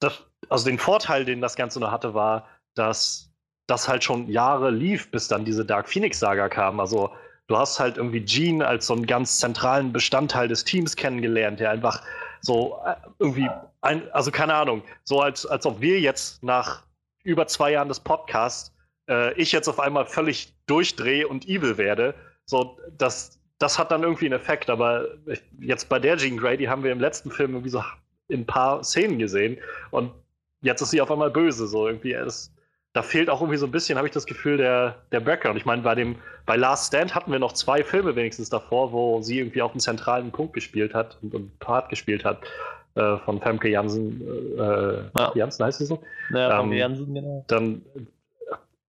das, 0.00 0.22
also 0.48 0.66
den 0.66 0.78
Vorteil, 0.78 1.24
den 1.24 1.40
das 1.40 1.56
Ganze 1.56 1.80
noch 1.80 1.90
hatte, 1.90 2.14
war, 2.14 2.48
dass 2.74 3.32
das 3.66 3.88
halt 3.88 4.04
schon 4.04 4.28
Jahre 4.28 4.70
lief, 4.70 5.10
bis 5.10 5.28
dann 5.28 5.44
diese 5.44 5.64
Dark 5.64 5.88
Phoenix-Saga 5.88 6.48
kam. 6.48 6.80
Also 6.80 7.10
du 7.46 7.56
hast 7.56 7.78
halt 7.78 7.96
irgendwie 7.96 8.20
Gene 8.20 8.66
als 8.66 8.86
so 8.86 8.94
einen 8.94 9.06
ganz 9.06 9.38
zentralen 9.38 9.92
Bestandteil 9.92 10.48
des 10.48 10.64
Teams 10.64 10.96
kennengelernt, 10.96 11.60
der 11.60 11.70
einfach 11.70 12.02
so 12.40 12.78
äh, 12.86 12.94
irgendwie, 13.18 13.48
ein, 13.80 14.10
also 14.12 14.30
keine 14.30 14.54
Ahnung, 14.54 14.82
so 15.04 15.20
als, 15.20 15.46
als 15.46 15.66
ob 15.66 15.80
wir 15.80 16.00
jetzt 16.00 16.42
nach 16.42 16.82
über 17.22 17.46
zwei 17.46 17.72
Jahren 17.72 17.88
des 17.88 18.00
Podcasts 18.00 18.72
äh, 19.08 19.32
ich 19.34 19.52
jetzt 19.52 19.68
auf 19.68 19.80
einmal 19.80 20.06
völlig 20.06 20.54
durchdrehe 20.66 21.26
und 21.28 21.46
evil 21.46 21.78
werde. 21.78 22.14
So, 22.46 22.78
das, 22.96 23.38
das 23.58 23.78
hat 23.78 23.90
dann 23.90 24.02
irgendwie 24.02 24.26
einen 24.26 24.38
Effekt, 24.38 24.68
aber 24.70 25.06
jetzt 25.60 25.88
bei 25.88 25.98
der 25.98 26.16
Jean 26.16 26.36
Grey, 26.36 26.56
die 26.56 26.68
haben 26.68 26.82
wir 26.82 26.92
im 26.92 27.00
letzten 27.00 27.30
Film 27.30 27.52
irgendwie 27.52 27.70
so 27.70 27.82
in 28.28 28.40
ein 28.40 28.46
paar 28.46 28.82
Szenen 28.82 29.18
gesehen 29.18 29.58
und 29.90 30.12
jetzt 30.62 30.80
ist 30.80 30.90
sie 30.90 31.00
auf 31.00 31.10
einmal 31.10 31.30
böse, 31.30 31.66
so 31.66 31.86
irgendwie. 31.86 32.12
Es, 32.12 32.53
da 32.94 33.02
fehlt 33.02 33.28
auch 33.28 33.40
irgendwie 33.40 33.58
so 33.58 33.66
ein 33.66 33.72
bisschen, 33.72 33.98
habe 33.98 34.06
ich 34.06 34.14
das 34.14 34.24
Gefühl, 34.24 34.56
der, 34.56 34.94
der 35.10 35.18
Background. 35.18 35.58
Ich 35.58 35.66
meine, 35.66 35.82
bei 35.82 35.96
dem, 35.96 36.14
bei 36.46 36.54
Last 36.54 36.86
Stand 36.86 37.14
hatten 37.14 37.32
wir 37.32 37.40
noch 37.40 37.52
zwei 37.52 37.82
Filme 37.82 38.14
wenigstens 38.14 38.50
davor, 38.50 38.92
wo 38.92 39.20
sie 39.20 39.40
irgendwie 39.40 39.62
auf 39.62 39.72
einen 39.72 39.80
zentralen 39.80 40.30
Punkt 40.30 40.54
gespielt 40.54 40.94
hat 40.94 41.18
und 41.20 41.34
einen 41.34 41.52
Part 41.58 41.90
gespielt 41.90 42.24
hat. 42.24 42.38
Äh, 42.94 43.18
von 43.24 43.40
Femke 43.40 43.68
Jansen, 43.68 44.22
äh, 44.56 45.02
Ja. 45.18 45.32
Jansen 45.34 45.66
heißt 45.66 45.78
sie 45.78 45.86
so. 45.86 46.00
Ja, 46.30 46.60
Ähm, 46.60 46.72
Jansen, 46.72 47.12
genau. 47.12 47.44
Dann, 47.48 47.82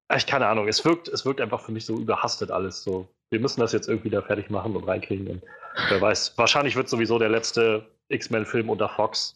äh, 0.10 0.18
ich 0.18 0.28
keine 0.28 0.46
Ahnung, 0.46 0.68
es 0.68 0.86
wirkt, 0.86 1.08
es 1.08 1.26
wirkt 1.26 1.42
einfach 1.42 1.62
für 1.62 1.72
mich 1.72 1.88
so 1.88 1.98
überhastet 1.98 2.52
alles. 2.52 2.84
So, 2.84 3.08
wir 3.32 3.40
müssen 3.40 3.60
das 3.60 3.74
jetzt 3.74 3.90
irgendwie 3.90 4.12
da 4.12 4.22
fertig 4.22 4.52
machen 4.52 4.76
und 4.76 4.84
reinkriegen. 4.84 5.28
Und 5.28 5.42
wer 5.90 6.00
weiß, 6.00 6.38
wahrscheinlich 6.38 6.76
wird 6.76 6.90
sowieso 6.90 7.18
der 7.18 7.30
letzte 7.30 7.88
X-Men-Film 8.10 8.70
unter 8.70 8.88
Fox. 8.88 9.34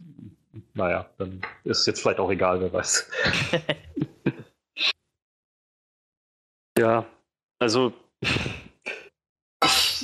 Naja, 0.76 1.08
dann 1.18 1.42
ist 1.64 1.80
es 1.80 1.86
jetzt 1.88 2.02
vielleicht 2.02 2.20
auch 2.20 2.30
egal, 2.30 2.62
wer 2.62 2.72
weiß. 2.72 3.10
Ja, 6.80 7.06
also 7.60 7.94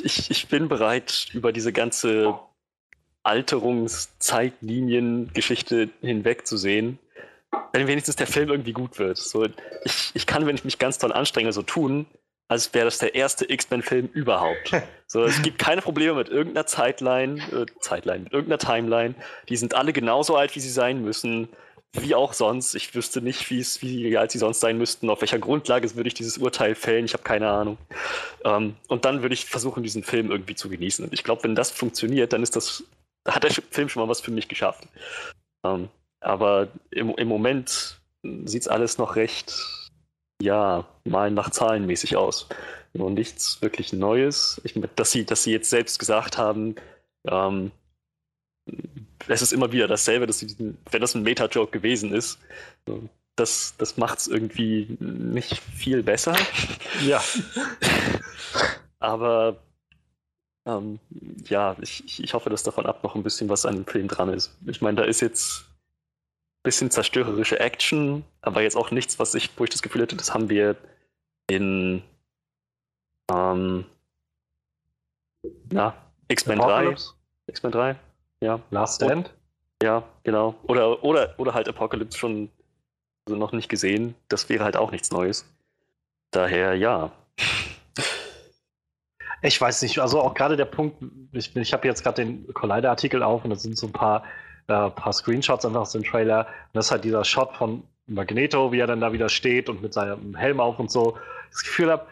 ich, 0.04 0.30
ich, 0.30 0.48
bin 0.50 0.68
bereit, 0.68 1.28
über 1.32 1.54
diese 1.54 1.72
ganze 1.72 2.38
Alterungszeitlinien-Geschichte 3.24 5.88
hinwegzusehen, 6.02 7.00
wenn 7.72 7.88
wenigstens 7.88 8.18
der 8.18 8.28
Film 8.28 8.50
irgendwie 8.50 8.74
gut 8.74 9.00
wird. 9.00 9.18
So, 9.18 9.48
ich, 9.86 10.12
ich 10.16 10.28
kann, 10.28 10.46
wenn 10.46 10.56
ich 10.56 10.66
mich 10.66 10.78
ganz 10.78 10.98
toll 10.98 11.14
anstrenge, 11.14 11.54
so 11.54 11.62
tun, 11.62 12.08
als 12.50 12.74
wäre 12.74 12.84
das 12.84 12.98
der 12.98 13.16
erste 13.16 13.50
X-Men-Film 13.50 14.10
überhaupt. 14.12 14.72
So, 15.08 15.24
es 15.24 15.44
gibt 15.44 15.60
keine 15.60 15.84
Probleme 15.84 16.16
mit 16.16 16.30
irgendeiner 16.30 16.66
Zeitline, 16.66 17.40
äh, 17.54 17.68
Zeitline, 17.80 18.24
mit 18.24 18.34
irgendeiner 18.34 18.58
Timeline. 18.58 19.14
Die 19.50 19.56
sind 19.56 19.76
alle 19.76 19.94
genauso 19.94 20.36
alt, 20.36 20.56
wie 20.56 20.60
sie 20.60 20.72
sein 20.72 21.04
müssen. 21.04 21.48
Wie 22.00 22.16
auch 22.16 22.34
sonst. 22.34 22.76
Ich 22.76 22.94
wüsste 22.96 23.22
nicht, 23.22 23.50
wie 23.50 23.60
es, 23.60 23.82
wie 23.82 24.18
alt 24.18 24.32
sie 24.32 24.38
sonst 24.38 24.60
sein 24.60 24.78
müssten. 24.78 25.10
Auf 25.10 25.22
welcher 25.22 25.40
Grundlage 25.40 25.96
würde 25.96 26.08
ich 26.08 26.14
dieses 26.14 26.38
Urteil 26.38 26.76
fällen? 26.76 27.06
Ich 27.06 27.14
habe 27.14 27.24
keine 27.24 27.50
Ahnung. 27.50 27.78
Ähm, 28.44 28.76
und 28.88 29.06
dann 29.06 29.22
würde 29.22 29.34
ich 29.34 29.46
versuchen, 29.46 29.84
diesen 29.84 30.04
Film 30.04 30.32
irgendwie 30.32 30.56
zu 30.56 30.70
genießen. 30.70 31.06
Und 31.06 31.14
ich 31.14 31.24
glaube, 31.24 31.44
wenn 31.44 31.56
das 31.56 31.72
funktioniert, 31.72 32.34
dann 32.34 32.44
ist 32.44 32.56
das, 32.56 32.84
da 33.24 33.36
hat 33.36 33.44
der 33.44 33.52
Film 33.52 33.90
schon 33.90 34.04
mal 34.04 34.10
was 34.10 34.22
für 34.22 34.32
mich 34.32 34.48
geschafft. 34.48 34.88
Ähm, 35.64 35.90
aber 36.20 36.70
im, 36.92 37.10
im 37.16 37.28
Moment 37.28 38.00
sieht 38.46 38.64
es 38.64 38.68
alles 38.68 38.98
noch 38.98 39.16
recht, 39.16 39.54
ja, 40.42 40.86
mal 41.06 41.32
nach 41.32 41.52
Zahlen 41.52 41.86
mäßig 41.86 42.18
aus. 42.18 42.48
Nur 42.94 43.12
nichts 43.12 43.62
wirklich 43.62 43.94
Neues. 43.94 44.60
Ich, 44.64 44.80
dass, 44.96 45.12
sie, 45.12 45.26
dass 45.26 45.44
sie 45.44 45.52
jetzt 45.52 45.70
selbst 45.70 46.00
gesagt 46.00 46.38
haben, 46.38 46.76
ähm, 47.28 47.72
es 49.28 49.42
ist 49.42 49.54
immer 49.54 49.72
wieder 49.72 49.88
dasselbe, 49.88 50.28
dass 50.28 50.40
sie, 50.40 50.56
wenn 50.92 51.02
das 51.02 51.16
ein 51.16 51.24
Meta-Joke 51.24 51.72
gewesen 51.72 52.14
ist, 52.14 52.40
das, 53.36 53.76
das 53.78 53.98
macht 53.98 54.20
es 54.20 54.28
irgendwie 54.28 54.96
nicht 55.00 55.58
viel 55.60 56.04
besser. 56.04 56.36
Ja. 57.06 57.22
Aber 59.00 59.58
ähm, 60.66 61.00
ja, 61.48 61.76
ich, 61.82 62.20
ich- 62.24 62.34
hoffe, 62.34 62.50
dass 62.50 62.64
davon 62.64 62.86
ab 62.86 63.04
noch 63.04 63.16
ein 63.16 63.24
bisschen 63.24 63.50
was 63.50 63.66
an 63.66 63.76
dem 63.76 63.86
Film 63.86 64.08
dran 64.08 64.30
ist. 64.30 64.56
Ich 64.66 64.82
meine, 64.82 64.98
da 64.98 65.04
ist 65.04 65.22
jetzt 65.22 65.62
ein 65.62 66.64
bisschen 66.64 66.92
zerstörerische 66.92 67.60
Action, 67.60 68.24
aber 68.42 68.62
jetzt 68.62 68.76
auch 68.78 68.90
nichts, 68.92 69.20
was 69.20 69.36
ich, 69.36 69.50
wo 69.58 69.64
ich 69.64 69.70
das 69.70 69.82
Gefühl 69.82 70.02
hätte, 70.02 70.16
das 70.16 70.34
haben 70.34 70.50
wir 70.50 70.76
in 71.48 72.02
ähm, 73.32 73.86
na, 75.72 75.94
X-Men 76.30 76.58
3. 76.60 76.64
Apocalypse? 76.66 77.14
X-Men 77.48 77.72
3, 77.72 77.96
ja. 78.42 78.60
Last 78.72 79.04
Stand? 79.04 79.34
Ja, 79.84 80.04
genau. 80.24 80.56
Oder, 80.64 81.04
oder, 81.04 81.34
oder 81.38 81.54
halt 81.54 81.68
Apocalypse 81.68 82.18
schon 82.18 82.50
also 83.28 83.38
noch 83.38 83.52
nicht 83.52 83.70
gesehen. 83.70 84.16
Das 84.30 84.50
wäre 84.50 84.64
halt 84.64 84.78
auch 84.78 84.92
nichts 84.92 85.12
Neues. 85.12 85.46
Daher 86.32 86.76
ja. 86.76 87.12
Ich 89.42 89.62
weiß 89.62 89.84
nicht, 89.84 90.00
also 90.00 90.22
auch 90.22 90.34
gerade 90.34 90.56
der 90.56 90.66
Punkt, 90.66 91.04
ich, 91.32 91.56
ich 91.56 91.74
habe 91.74 91.88
jetzt 91.88 92.02
gerade 92.02 92.24
den 92.24 92.52
Collider-Artikel 92.52 93.22
auf 93.22 93.44
und 93.44 93.52
da 93.52 93.56
sind 93.56 93.78
so 93.78 93.86
ein 93.86 93.92
paar, 93.92 94.24
äh, 94.68 94.90
paar 94.90 95.14
Screenshots 95.14 95.66
einfach 95.66 95.82
aus 95.82 95.92
dem 95.92 96.04
Trailer. 96.04 96.48
Und 96.48 96.74
das 96.74 96.86
ist 96.86 96.92
halt 96.92 97.04
dieser 97.04 97.24
Shot 97.24 97.54
von 97.56 97.84
Magneto, 98.08 98.72
wie 98.72 98.80
er 98.80 98.88
dann 98.88 99.02
da 99.02 99.14
wieder 99.14 99.30
steht 99.30 99.70
und 99.70 99.84
mit 99.84 99.94
seinem 99.94 100.36
Helm 100.36 100.60
auf 100.60 100.80
und 100.80 100.90
so. 100.90 101.20
Das 101.52 101.64
Gefühl 101.64 101.92
habe, 101.92 102.08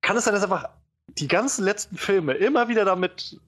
kann 0.00 0.16
es 0.16 0.24
sein, 0.24 0.32
dass 0.32 0.42
einfach 0.42 0.70
die 1.06 1.28
ganzen 1.28 1.64
letzten 1.64 1.98
Filme 1.98 2.32
immer 2.32 2.68
wieder 2.68 2.86
damit, 2.86 3.38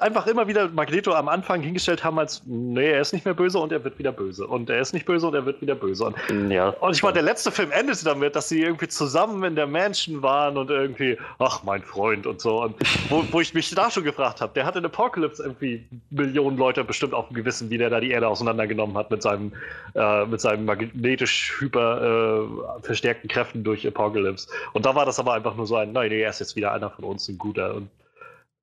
einfach 0.00 0.26
immer 0.26 0.48
wieder 0.48 0.68
Magneto 0.68 1.12
am 1.12 1.28
Anfang 1.28 1.62
hingestellt 1.62 2.04
haben 2.04 2.18
als, 2.18 2.42
nee, 2.46 2.90
er 2.90 3.00
ist 3.00 3.12
nicht 3.12 3.24
mehr 3.24 3.34
böse 3.34 3.58
und 3.58 3.72
er 3.72 3.82
wird 3.84 3.98
wieder 3.98 4.12
böse. 4.12 4.46
Und 4.46 4.70
er 4.70 4.80
ist 4.80 4.92
nicht 4.92 5.06
böse 5.06 5.26
und 5.26 5.34
er 5.34 5.44
wird 5.46 5.60
wieder 5.60 5.74
böse. 5.74 6.04
Und 6.06 6.50
Ja. 6.50 6.70
und 6.70 6.94
ich 6.94 7.02
meine, 7.02 7.14
der 7.14 7.22
letzte 7.22 7.50
Film 7.50 7.70
endete 7.70 8.04
damit, 8.04 8.36
dass 8.36 8.48
sie 8.48 8.62
irgendwie 8.62 8.88
zusammen 8.88 9.42
in 9.44 9.54
der 9.56 9.66
Mansion 9.66 10.22
waren 10.22 10.56
und 10.56 10.70
irgendwie, 10.70 11.18
ach, 11.38 11.62
mein 11.64 11.82
Freund 11.82 12.26
und 12.26 12.40
so. 12.40 12.62
Und 12.62 12.76
wo, 13.08 13.24
wo 13.30 13.40
ich 13.40 13.54
mich 13.54 13.70
da 13.74 13.90
schon 13.90 14.04
gefragt 14.04 14.40
habe, 14.40 14.52
der 14.54 14.64
hat 14.64 14.76
in 14.76 14.84
Apocalypse 14.84 15.42
irgendwie 15.42 15.84
Millionen 16.10 16.56
Leute 16.56 16.84
bestimmt 16.84 17.14
auf 17.14 17.28
dem 17.28 17.34
Gewissen, 17.34 17.70
wie 17.70 17.78
der 17.78 17.90
da 17.90 18.00
die 18.00 18.10
Erde 18.10 18.28
auseinandergenommen 18.28 18.96
hat 18.96 19.10
mit 19.10 19.22
seinem, 19.22 19.52
äh, 19.94 20.24
mit 20.26 20.40
seinen 20.40 20.64
magnetisch 20.64 21.54
hyper 21.58 22.42
äh, 22.80 22.82
verstärkten 22.82 23.28
Kräften 23.28 23.64
durch 23.64 23.86
Apocalypse. 23.86 24.48
Und 24.72 24.86
da 24.86 24.94
war 24.94 25.06
das 25.06 25.18
aber 25.18 25.34
einfach 25.34 25.56
nur 25.56 25.66
so 25.66 25.76
ein, 25.76 25.92
nein, 25.92 26.10
nee, 26.10 26.22
er 26.22 26.30
ist 26.30 26.40
jetzt 26.40 26.56
wieder 26.56 26.72
einer 26.72 26.90
von 26.90 27.04
uns, 27.04 27.28
ein 27.28 27.38
guter. 27.38 27.74
Und 27.74 27.88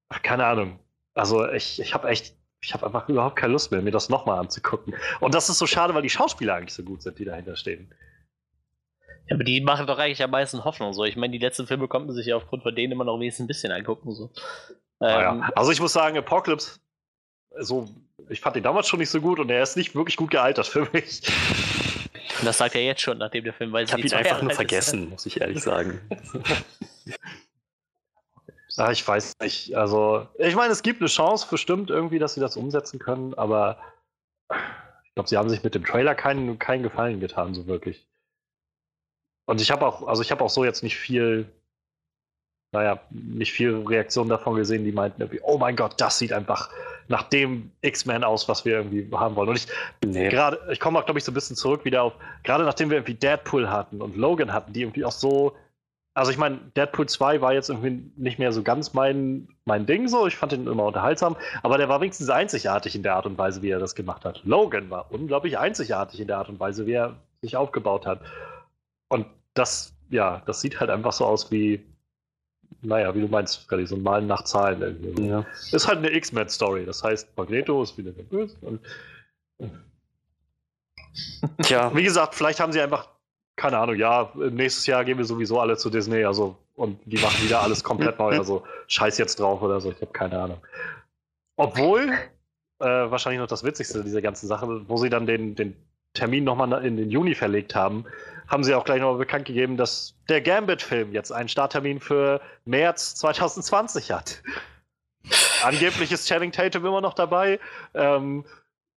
ach, 0.10 0.22
keine 0.22 0.46
Ahnung. 0.46 0.80
Also 1.16 1.50
ich, 1.50 1.80
ich 1.80 1.94
habe 1.94 2.08
echt. 2.10 2.36
Ich 2.62 2.74
habe 2.74 2.86
einfach 2.86 3.08
überhaupt 3.10 3.36
keine 3.36 3.54
Lust 3.54 3.70
mehr, 3.72 3.82
mir 3.82 3.92
das 3.92 4.10
nochmal 4.10 4.40
anzugucken. 4.40 4.96
Und 5.20 5.36
das 5.36 5.50
ist 5.50 5.60
so 5.60 5.68
schade, 5.68 5.94
weil 5.94 6.02
die 6.02 6.10
Schauspieler 6.10 6.56
eigentlich 6.56 6.74
so 6.74 6.82
gut 6.82 7.04
sind, 7.04 7.20
die 7.20 7.26
dahinter 7.26 7.56
stehen. 7.56 7.94
Ja, 9.28 9.36
aber 9.36 9.44
die 9.44 9.62
machen 9.62 9.86
doch 9.86 10.00
eigentlich 10.00 10.24
am 10.24 10.32
meisten 10.32 10.64
Hoffnung. 10.64 10.94
So. 10.94 11.04
Ich 11.04 11.16
meine, 11.16 11.32
die 11.32 11.38
letzten 11.38 11.68
Filme 11.68 11.88
konnten 11.88 12.12
sich 12.14 12.26
ja 12.26 12.36
aufgrund 12.36 12.64
von 12.64 12.76
denen 12.76 12.94
immer 12.94 13.04
noch 13.04 13.20
wenigstens 13.20 13.44
ein 13.44 13.48
bisschen 13.48 13.72
angucken. 13.72 14.14
So. 14.14 14.32
Naja. 15.00 15.32
Ähm, 15.34 15.44
Also 15.56 15.72
ich 15.72 15.80
muss 15.80 15.94
sagen, 15.94 16.18
Apocalypse, 16.18 16.80
so, 17.60 17.88
ich 18.30 18.42
fand 18.42 18.56
den 18.56 18.64
damals 18.64 18.88
schon 18.88 19.00
nicht 19.00 19.10
so 19.12 19.22
gut 19.22 19.40
und 19.40 19.50
er 19.52 19.62
ist 19.62 19.78
nicht 19.78 19.94
wirklich 19.94 20.18
gut 20.18 20.32
gealtert 20.32 20.66
für 20.66 20.88
mich. 20.92 21.22
Das 22.44 22.58
sagt 22.58 22.74
er 22.76 22.84
jetzt 22.84 23.02
schon, 23.02 23.20
nachdem 23.20 23.44
der 23.44 23.54
Film 23.54 23.72
weiß, 23.72 23.90
Ich 23.90 23.94
habe 23.94 24.02
ihn 24.02 24.14
einfach 24.14 24.42
nur 24.42 24.52
vergessen, 24.52 25.10
muss 25.10 25.26
ich 25.26 25.40
ehrlich 25.40 25.62
sagen. 25.62 26.02
Ah, 28.78 28.92
ich 28.92 29.08
weiß 29.08 29.34
nicht. 29.42 29.76
Also, 29.76 30.28
ich 30.38 30.56
meine, 30.56 30.72
es 30.74 30.84
gibt 30.84 31.02
eine 31.02 31.10
Chance 31.10 31.48
bestimmt 31.50 31.90
irgendwie, 31.90 32.20
dass 32.20 32.34
sie 32.34 32.42
das 32.42 32.58
umsetzen 32.58 33.00
können, 33.00 33.34
aber 33.36 33.78
ich 35.04 35.14
glaube, 35.16 35.30
sie 35.30 35.38
haben 35.38 35.50
sich 35.50 35.64
mit 35.64 35.76
dem 35.76 35.86
Trailer 35.86 36.16
keinen, 36.16 36.60
keinen 36.60 36.84
Gefallen 36.84 37.20
getan, 37.20 37.54
so 37.54 37.68
wirklich. 37.68 38.06
Und 39.48 39.62
ich 39.62 39.72
habe 39.72 39.86
auch, 39.86 40.08
also 40.08 40.22
ich 40.22 40.32
habe 40.32 40.44
auch 40.44 40.50
so 40.50 40.66
jetzt 40.66 40.84
nicht 40.84 40.98
viel, 40.98 41.48
naja, 42.74 43.00
nicht 43.12 43.54
viel 43.54 43.76
Reaktionen 43.88 44.30
davon 44.30 44.56
gesehen, 44.56 44.84
die 44.84 44.92
meinten 44.92 45.22
irgendwie, 45.22 45.40
oh 45.44 45.58
mein 45.58 45.76
Gott, 45.76 45.94
das 46.02 46.18
sieht 46.18 46.34
einfach 46.34 46.70
nach 47.08 47.24
dem 47.30 47.72
X-Men 47.82 48.24
aus, 48.24 48.50
was 48.50 48.66
wir 48.66 48.74
irgendwie 48.78 49.08
haben 49.16 49.36
wollen. 49.36 49.50
Und 49.50 49.56
ich 49.58 49.68
Nee. 50.04 50.30
gerade, 50.30 50.60
ich 50.72 50.80
komme 50.80 51.00
auch, 51.00 51.06
glaube 51.06 51.20
ich, 51.20 51.24
so 51.24 51.32
ein 51.32 51.36
bisschen 51.36 51.56
zurück 51.56 51.86
wieder 51.86 52.02
auf, 52.04 52.14
gerade 52.44 52.64
nachdem 52.66 52.90
wir 52.90 52.98
irgendwie 52.98 53.14
Deadpool 53.14 53.70
hatten 53.70 54.02
und 54.02 54.16
Logan 54.18 54.52
hatten, 54.52 54.74
die 54.74 54.82
irgendwie 54.82 55.06
auch 55.06 55.12
so, 55.12 55.56
also 56.16 56.32
ich 56.32 56.38
meine, 56.38 56.58
Deadpool 56.76 57.08
2 57.08 57.42
war 57.42 57.54
jetzt 57.54 57.70
irgendwie 57.70 58.12
nicht 58.16 58.40
mehr 58.40 58.54
so 58.54 58.64
ganz 58.64 58.94
mein, 58.94 59.50
mein 59.66 59.86
Ding 59.86 60.08
so, 60.08 60.26
ich 60.26 60.38
fand 60.38 60.54
ihn 60.54 60.66
immer 60.66 60.86
unterhaltsam, 60.86 61.36
aber 61.62 61.78
der 61.78 61.90
war 61.90 62.00
wenigstens 62.00 62.30
einzigartig 62.30 62.96
in 62.96 63.04
der 63.04 63.16
Art 63.18 63.26
und 63.26 63.38
Weise, 63.38 63.62
wie 63.62 63.70
er 63.70 63.80
das 63.80 63.96
gemacht 63.96 64.24
hat. 64.24 64.42
Logan 64.46 64.90
war 64.90 65.12
unglaublich 65.12 65.58
einzigartig 65.58 66.22
in 66.22 66.28
der 66.28 66.38
Art 66.38 66.48
und 66.48 66.60
Weise, 66.60 66.88
wie 66.88 66.94
er 66.94 67.18
sich 67.42 67.58
aufgebaut 67.58 68.06
hat. 68.06 68.22
Und 69.10 69.28
das, 69.54 69.94
ja, 70.10 70.42
das 70.46 70.62
sieht 70.62 70.80
halt 70.80 70.90
einfach 70.90 71.12
so 71.12 71.26
aus 71.26 71.52
wie, 71.52 71.84
naja, 72.82 73.14
wie 73.14 73.22
du 73.22 73.28
meinst, 73.28 73.68
Freddy, 73.68 73.86
so 73.86 73.98
ein 73.98 74.04
Malen 74.04 74.26
nach 74.26 74.46
Zahlen 74.46 74.82
irgendwie. 74.82 75.28
Ja. 75.28 75.46
Ist 75.74 75.86
halt 75.86 75.98
eine 75.98 76.16
X-Men-Story, 76.16 76.86
das 76.86 77.04
heißt, 77.04 77.36
Magneto 77.36 77.84
ist 77.84 77.98
wieder 77.98 78.14
der 78.14 78.24
Böse 78.24 78.56
und 78.62 78.80
Tja, 81.62 81.96
wie 81.96 82.04
gesagt, 82.04 82.36
vielleicht 82.36 82.60
haben 82.60 82.74
sie 82.74 82.82
einfach, 82.82 83.08
keine 83.56 83.78
Ahnung, 83.78 83.96
ja, 83.96 84.32
nächstes 84.36 84.86
Jahr 84.86 85.06
gehen 85.06 85.18
wir 85.18 85.26
sowieso 85.26 85.60
alle 85.60 85.78
zu 85.78 85.90
Disney, 85.90 86.24
also 86.26 86.58
und 86.76 87.00
die 87.06 87.18
machen 87.18 87.44
wieder 87.44 87.62
alles 87.62 87.84
komplett 87.84 88.20
neu, 88.20 88.38
also 88.38 88.64
scheiß 88.88 89.18
jetzt 89.18 89.40
drauf 89.40 89.62
oder 89.62 89.80
so, 89.80 89.92
ich 89.92 90.02
habe 90.02 90.12
keine 90.12 90.40
Ahnung. 90.40 90.62
Obwohl, 91.56 92.12
äh, 92.80 92.86
wahrscheinlich 92.86 93.40
noch 93.40 93.48
das 93.48 93.64
Witzigste 93.64 94.04
dieser 94.04 94.22
ganzen 94.22 94.48
Sache, 94.48 94.88
wo 94.90 94.98
sie 94.98 95.10
dann 95.10 95.26
den, 95.26 95.56
den 95.56 95.76
Termin 96.14 96.44
nochmal 96.44 96.86
in 96.86 96.98
den 96.98 97.10
Juni 97.10 97.34
verlegt 97.34 97.76
haben, 97.76 98.06
haben 98.48 98.64
sie 98.64 98.74
auch 98.74 98.84
gleich 98.84 99.00
nochmal 99.00 99.18
bekannt 99.18 99.46
gegeben, 99.46 99.78
dass 99.78 100.16
der 100.30 100.42
Gambit-Film 100.42 101.14
jetzt 101.14 101.32
einen 101.32 101.50
Starttermin 101.50 102.00
für 102.00 102.42
März 102.66 103.16
2020 103.16 104.12
hat. 104.12 104.44
Angeblich 105.64 106.12
ist 106.12 106.28
Channing 106.28 106.52
Tatum 106.52 106.86
immer 106.86 107.02
noch 107.02 107.14
dabei. 107.14 107.60
Ähm, 107.94 108.46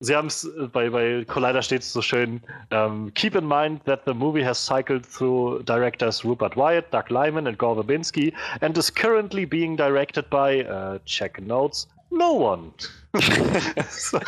Sie 0.01 0.15
haben 0.15 0.29
es 0.29 0.49
bei, 0.73 0.91
bei 0.91 1.25
Collider 1.25 1.61
steht 1.61 1.83
es 1.83 1.93
so 1.93 2.01
schön. 2.01 2.41
Um, 2.71 3.13
keep 3.15 3.35
in 3.35 3.47
mind 3.47 3.85
that 3.85 4.03
the 4.07 4.15
movie 4.15 4.45
has 4.45 4.57
cycled 4.57 5.05
through 5.05 5.65
directors 5.65 6.25
Rupert 6.25 6.57
Wyatt, 6.57 6.93
Doug 6.93 7.11
Lyman, 7.11 7.49
and 7.49 7.59
Gore 7.59 7.83
Verbinski, 7.83 8.33
and 8.61 8.79
is 8.79 8.95
currently 8.95 9.45
being 9.45 9.77
directed 9.77 10.31
by 10.31 10.65
uh, 10.65 10.99
check 11.05 11.41
notes 11.41 11.89
no 12.11 12.33
one. 12.33 12.73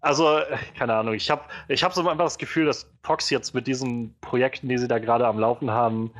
also 0.00 0.40
keine 0.76 0.94
Ahnung. 0.94 1.14
Ich 1.14 1.30
habe 1.30 1.42
ich 1.68 1.82
habe 1.82 1.94
so 1.94 2.06
einfach 2.08 2.24
das 2.24 2.38
Gefühl, 2.38 2.66
dass 2.66 2.86
Fox 3.02 3.30
jetzt 3.30 3.54
mit 3.54 3.66
diesen 3.66 4.14
Projekten, 4.20 4.68
die 4.68 4.78
sie 4.78 4.88
da 4.88 4.98
gerade 4.98 5.26
am 5.26 5.38
Laufen 5.38 5.70
haben, 5.70 6.10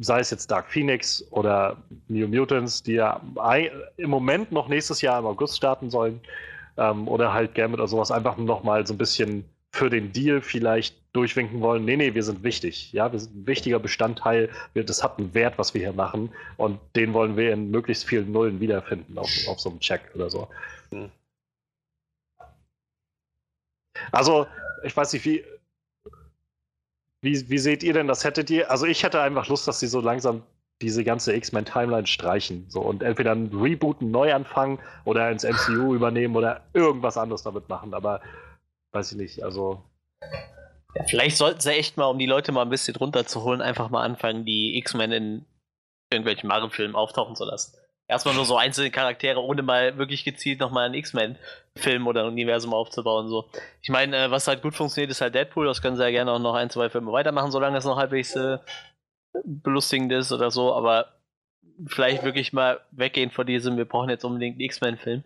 sei 0.00 0.20
es 0.20 0.30
jetzt 0.30 0.50
Dark 0.50 0.70
Phoenix 0.70 1.24
oder 1.30 1.76
New 2.08 2.28
Mutants, 2.28 2.82
die 2.82 2.94
ja 2.94 3.20
im 3.96 4.10
Moment 4.10 4.52
noch 4.52 4.68
nächstes 4.68 5.00
Jahr 5.02 5.18
im 5.18 5.26
August 5.26 5.56
starten 5.56 5.90
sollen, 5.90 6.20
ähm, 6.78 7.08
oder 7.08 7.32
halt 7.32 7.54
Gambit 7.54 7.80
oder 7.80 7.88
sowas, 7.88 8.10
einfach 8.10 8.36
noch 8.38 8.62
mal 8.62 8.86
so 8.86 8.94
ein 8.94 8.98
bisschen 8.98 9.44
für 9.70 9.90
den 9.90 10.12
Deal 10.12 10.40
vielleicht 10.40 10.96
durchwinken 11.12 11.60
wollen. 11.60 11.84
Nee, 11.84 11.96
nee, 11.96 12.14
wir 12.14 12.22
sind 12.22 12.42
wichtig. 12.42 12.92
Ja, 12.92 13.12
wir 13.12 13.18
sind 13.18 13.36
ein 13.36 13.46
wichtiger 13.46 13.78
Bestandteil. 13.78 14.50
Wir, 14.72 14.84
das 14.84 15.02
hat 15.02 15.18
einen 15.18 15.34
Wert, 15.34 15.58
was 15.58 15.74
wir 15.74 15.80
hier 15.80 15.92
machen. 15.92 16.30
Und 16.56 16.80
den 16.96 17.12
wollen 17.12 17.36
wir 17.36 17.52
in 17.52 17.70
möglichst 17.70 18.04
vielen 18.06 18.32
Nullen 18.32 18.60
wiederfinden 18.60 19.18
auf, 19.18 19.30
auf 19.48 19.60
so 19.60 19.70
einem 19.70 19.80
Check 19.80 20.00
oder 20.14 20.30
so. 20.30 20.48
Also, 24.12 24.46
ich 24.84 24.96
weiß 24.96 25.12
nicht, 25.12 25.24
wie, 25.24 25.44
wie, 27.20 27.50
wie 27.50 27.58
seht 27.58 27.82
ihr 27.82 27.92
denn 27.92 28.06
das? 28.06 28.24
Hättet 28.24 28.48
ihr, 28.50 28.70
also 28.70 28.86
ich 28.86 29.02
hätte 29.02 29.20
einfach 29.20 29.48
Lust, 29.48 29.66
dass 29.68 29.80
sie 29.80 29.88
so 29.88 30.00
langsam 30.00 30.42
diese 30.80 31.04
ganze 31.04 31.34
X-Men-Timeline 31.34 32.06
streichen. 32.06 32.66
So, 32.68 32.80
und 32.80 33.02
entweder 33.02 33.32
einen 33.32 33.52
Reboot, 33.52 34.00
einen 34.00 34.10
Neuanfang 34.10 34.78
oder 35.04 35.30
ins 35.30 35.44
MCU 35.44 35.94
übernehmen 35.94 36.36
oder 36.36 36.62
irgendwas 36.72 37.16
anderes 37.16 37.42
damit 37.42 37.68
machen. 37.68 37.94
Aber 37.94 38.20
weiß 38.92 39.12
ich 39.12 39.18
nicht, 39.18 39.42
also. 39.42 39.82
Ja, 40.94 41.04
vielleicht 41.04 41.36
sollten 41.36 41.60
sie 41.60 41.72
echt 41.72 41.96
mal, 41.96 42.06
um 42.06 42.18
die 42.18 42.26
Leute 42.26 42.52
mal 42.52 42.62
ein 42.62 42.70
bisschen 42.70 42.96
runterzuholen, 42.96 43.60
einfach 43.60 43.90
mal 43.90 44.02
anfangen, 44.02 44.44
die 44.44 44.78
X-Men 44.78 45.12
in 45.12 45.46
irgendwelchen 46.10 46.48
Marvel-Filmen 46.48 46.96
auftauchen 46.96 47.36
zu 47.36 47.44
lassen. 47.44 47.76
Erstmal 48.10 48.34
nur 48.34 48.46
so 48.46 48.56
einzelne 48.56 48.90
Charaktere, 48.90 49.42
ohne 49.42 49.60
mal 49.60 49.98
wirklich 49.98 50.24
gezielt 50.24 50.60
nochmal 50.60 50.86
einen 50.86 50.94
X-Men-Film 50.94 52.06
oder 52.06 52.22
ein 52.22 52.28
Universum 52.28 52.72
aufzubauen. 52.72 53.28
So. 53.28 53.50
Ich 53.82 53.90
meine, 53.90 54.16
äh, 54.16 54.30
was 54.30 54.48
halt 54.48 54.62
gut 54.62 54.74
funktioniert, 54.74 55.10
ist 55.10 55.20
halt 55.20 55.34
Deadpool. 55.34 55.66
Das 55.66 55.82
können 55.82 55.96
sie 55.96 56.02
ja 56.02 56.10
gerne 56.10 56.32
auch 56.32 56.38
noch 56.38 56.54
ein, 56.54 56.70
zwei 56.70 56.88
Filme 56.88 57.12
weitermachen, 57.12 57.50
solange 57.50 57.76
es 57.76 57.84
noch 57.84 57.98
halbwegs 57.98 58.34
äh, 58.34 58.56
belustigend 59.44 60.12
ist 60.12 60.32
oder 60.32 60.50
so. 60.50 60.74
Aber 60.74 61.14
vielleicht 61.86 62.24
wirklich 62.24 62.52
mal 62.52 62.80
weggehen 62.90 63.30
von 63.30 63.46
diesem, 63.46 63.76
wir 63.76 63.84
brauchen 63.84 64.10
jetzt 64.10 64.24
unbedingt 64.24 64.54
einen 64.54 64.62
X-Men-Film. 64.62 65.24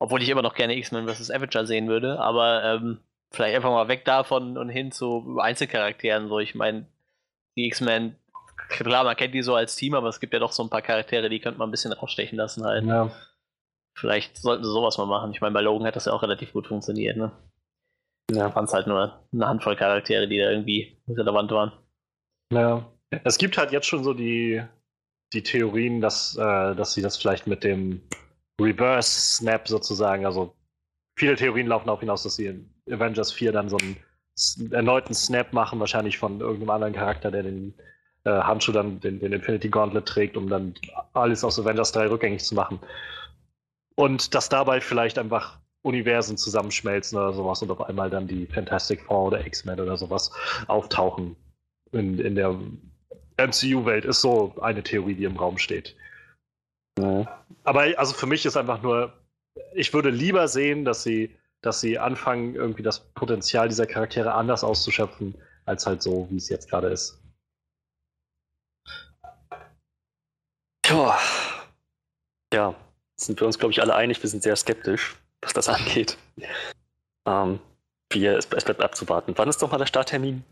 Obwohl 0.00 0.22
ich 0.22 0.28
immer 0.28 0.42
noch 0.42 0.54
gerne 0.54 0.76
X-Men 0.76 1.08
vs. 1.08 1.30
Avenger 1.30 1.66
sehen 1.66 1.88
würde. 1.88 2.20
Aber 2.20 2.62
ähm, 2.64 3.00
vielleicht 3.30 3.56
einfach 3.56 3.70
mal 3.70 3.88
weg 3.88 4.04
davon 4.04 4.56
und 4.56 4.68
hin 4.68 4.92
zu 4.92 5.38
Einzelcharakteren. 5.40 6.28
So, 6.28 6.38
ich 6.38 6.54
meine, 6.54 6.86
die 7.56 7.66
X-Men, 7.66 8.16
klar, 8.68 9.04
man 9.04 9.16
kennt 9.16 9.34
die 9.34 9.42
so 9.42 9.54
als 9.54 9.76
Team, 9.76 9.94
aber 9.94 10.08
es 10.08 10.20
gibt 10.20 10.32
ja 10.32 10.38
doch 10.38 10.52
so 10.52 10.62
ein 10.62 10.70
paar 10.70 10.82
Charaktere, 10.82 11.28
die 11.28 11.40
könnte 11.40 11.58
man 11.58 11.68
ein 11.68 11.72
bisschen 11.72 11.92
rausstechen 11.92 12.38
lassen 12.38 12.64
halt. 12.64 12.84
Ja. 12.84 13.10
Vielleicht 13.94 14.36
sollten 14.36 14.62
sie 14.62 14.70
sowas 14.70 14.96
mal 14.98 15.06
machen. 15.06 15.32
Ich 15.32 15.40
meine, 15.40 15.54
bei 15.54 15.60
Logan 15.60 15.86
hat 15.86 15.96
das 15.96 16.04
ja 16.04 16.12
auch 16.12 16.22
relativ 16.22 16.52
gut 16.52 16.68
funktioniert, 16.68 17.16
ne? 17.16 17.32
Ja. 18.30 18.54
Waren 18.54 18.66
es 18.66 18.72
halt 18.72 18.86
nur 18.86 19.20
eine 19.32 19.48
Handvoll 19.48 19.74
Charaktere, 19.74 20.28
die 20.28 20.38
da 20.38 20.50
irgendwie 20.50 20.98
relevant 21.08 21.50
waren. 21.50 21.72
Ja. 22.52 22.86
Es 23.24 23.38
gibt 23.38 23.56
halt 23.56 23.72
jetzt 23.72 23.86
schon 23.86 24.04
so 24.04 24.12
die, 24.12 24.62
die 25.32 25.42
Theorien, 25.42 26.00
dass, 26.00 26.36
äh, 26.36 26.74
dass 26.74 26.94
sie 26.94 27.02
das 27.02 27.16
vielleicht 27.16 27.46
mit 27.46 27.64
dem 27.64 28.02
Reverse 28.60 29.20
Snap 29.20 29.68
sozusagen, 29.68 30.26
also 30.26 30.54
viele 31.16 31.36
Theorien 31.36 31.66
laufen 31.68 31.86
darauf 31.86 32.00
hinaus, 32.00 32.22
dass 32.22 32.36
sie 32.36 32.46
in 32.46 32.70
Avengers 32.90 33.32
4 33.32 33.52
dann 33.52 33.68
so 33.68 33.78
einen 33.78 34.72
erneuten 34.72 35.14
Snap 35.14 35.52
machen, 35.52 35.80
wahrscheinlich 35.80 36.18
von 36.18 36.40
irgendeinem 36.40 36.70
anderen 36.70 36.94
Charakter, 36.94 37.30
der 37.30 37.44
den 37.44 37.74
äh, 38.24 38.30
Handschuh 38.30 38.72
dann, 38.72 39.00
den, 39.00 39.20
den 39.20 39.32
Infinity 39.32 39.68
Gauntlet 39.68 40.06
trägt, 40.06 40.36
um 40.36 40.48
dann 40.48 40.74
alles 41.12 41.44
aus 41.44 41.58
Avengers 41.58 41.92
3 41.92 42.08
rückgängig 42.08 42.44
zu 42.44 42.54
machen. 42.54 42.78
Und 43.94 44.34
dass 44.34 44.48
dabei 44.48 44.80
vielleicht 44.80 45.18
einfach 45.18 45.58
Universen 45.82 46.36
zusammenschmelzen 46.36 47.18
oder 47.18 47.32
sowas 47.32 47.62
und 47.62 47.70
auf 47.70 47.80
einmal 47.80 48.10
dann 48.10 48.26
die 48.26 48.46
Fantastic 48.46 49.02
Four 49.02 49.26
oder 49.26 49.46
X-Men 49.46 49.80
oder 49.80 49.96
sowas 49.96 50.30
auftauchen 50.66 51.36
in, 51.92 52.18
in 52.18 52.34
der 52.34 52.56
MCU-Welt, 53.38 54.04
ist 54.04 54.20
so 54.20 54.54
eine 54.60 54.82
Theorie, 54.82 55.14
die 55.14 55.24
im 55.24 55.36
Raum 55.36 55.58
steht. 55.58 55.96
Ja. 56.98 57.42
Aber 57.64 57.86
also 57.96 58.14
für 58.14 58.26
mich 58.26 58.44
ist 58.44 58.56
einfach 58.56 58.82
nur, 58.82 59.12
ich 59.74 59.92
würde 59.94 60.10
lieber 60.10 60.48
sehen, 60.48 60.84
dass 60.84 61.02
sie, 61.02 61.34
dass 61.62 61.80
sie 61.80 61.98
anfangen, 61.98 62.54
irgendwie 62.54 62.82
das 62.82 63.00
Potenzial 63.14 63.68
dieser 63.68 63.86
Charaktere 63.86 64.34
anders 64.34 64.64
auszuschöpfen, 64.64 65.34
als 65.66 65.86
halt 65.86 66.02
so, 66.02 66.26
wie 66.30 66.36
es 66.36 66.48
jetzt 66.48 66.68
gerade 66.68 66.88
ist. 66.88 67.20
Tja. 70.82 71.18
Ja, 72.52 72.74
sind 73.16 73.38
wir 73.40 73.46
uns, 73.46 73.58
glaube 73.58 73.72
ich, 73.72 73.82
alle 73.82 73.94
einig. 73.94 74.22
Wir 74.22 74.30
sind 74.30 74.42
sehr 74.42 74.56
skeptisch, 74.56 75.16
was 75.42 75.52
das 75.52 75.68
angeht. 75.68 76.16
Ähm, 77.26 77.60
wir, 78.10 78.38
es, 78.38 78.48
es 78.50 78.64
bleibt 78.64 78.82
abzuwarten. 78.82 79.34
Wann 79.36 79.48
ist 79.48 79.60
doch 79.60 79.70
mal 79.70 79.78
der 79.78 79.86
Starttermin? 79.86 80.44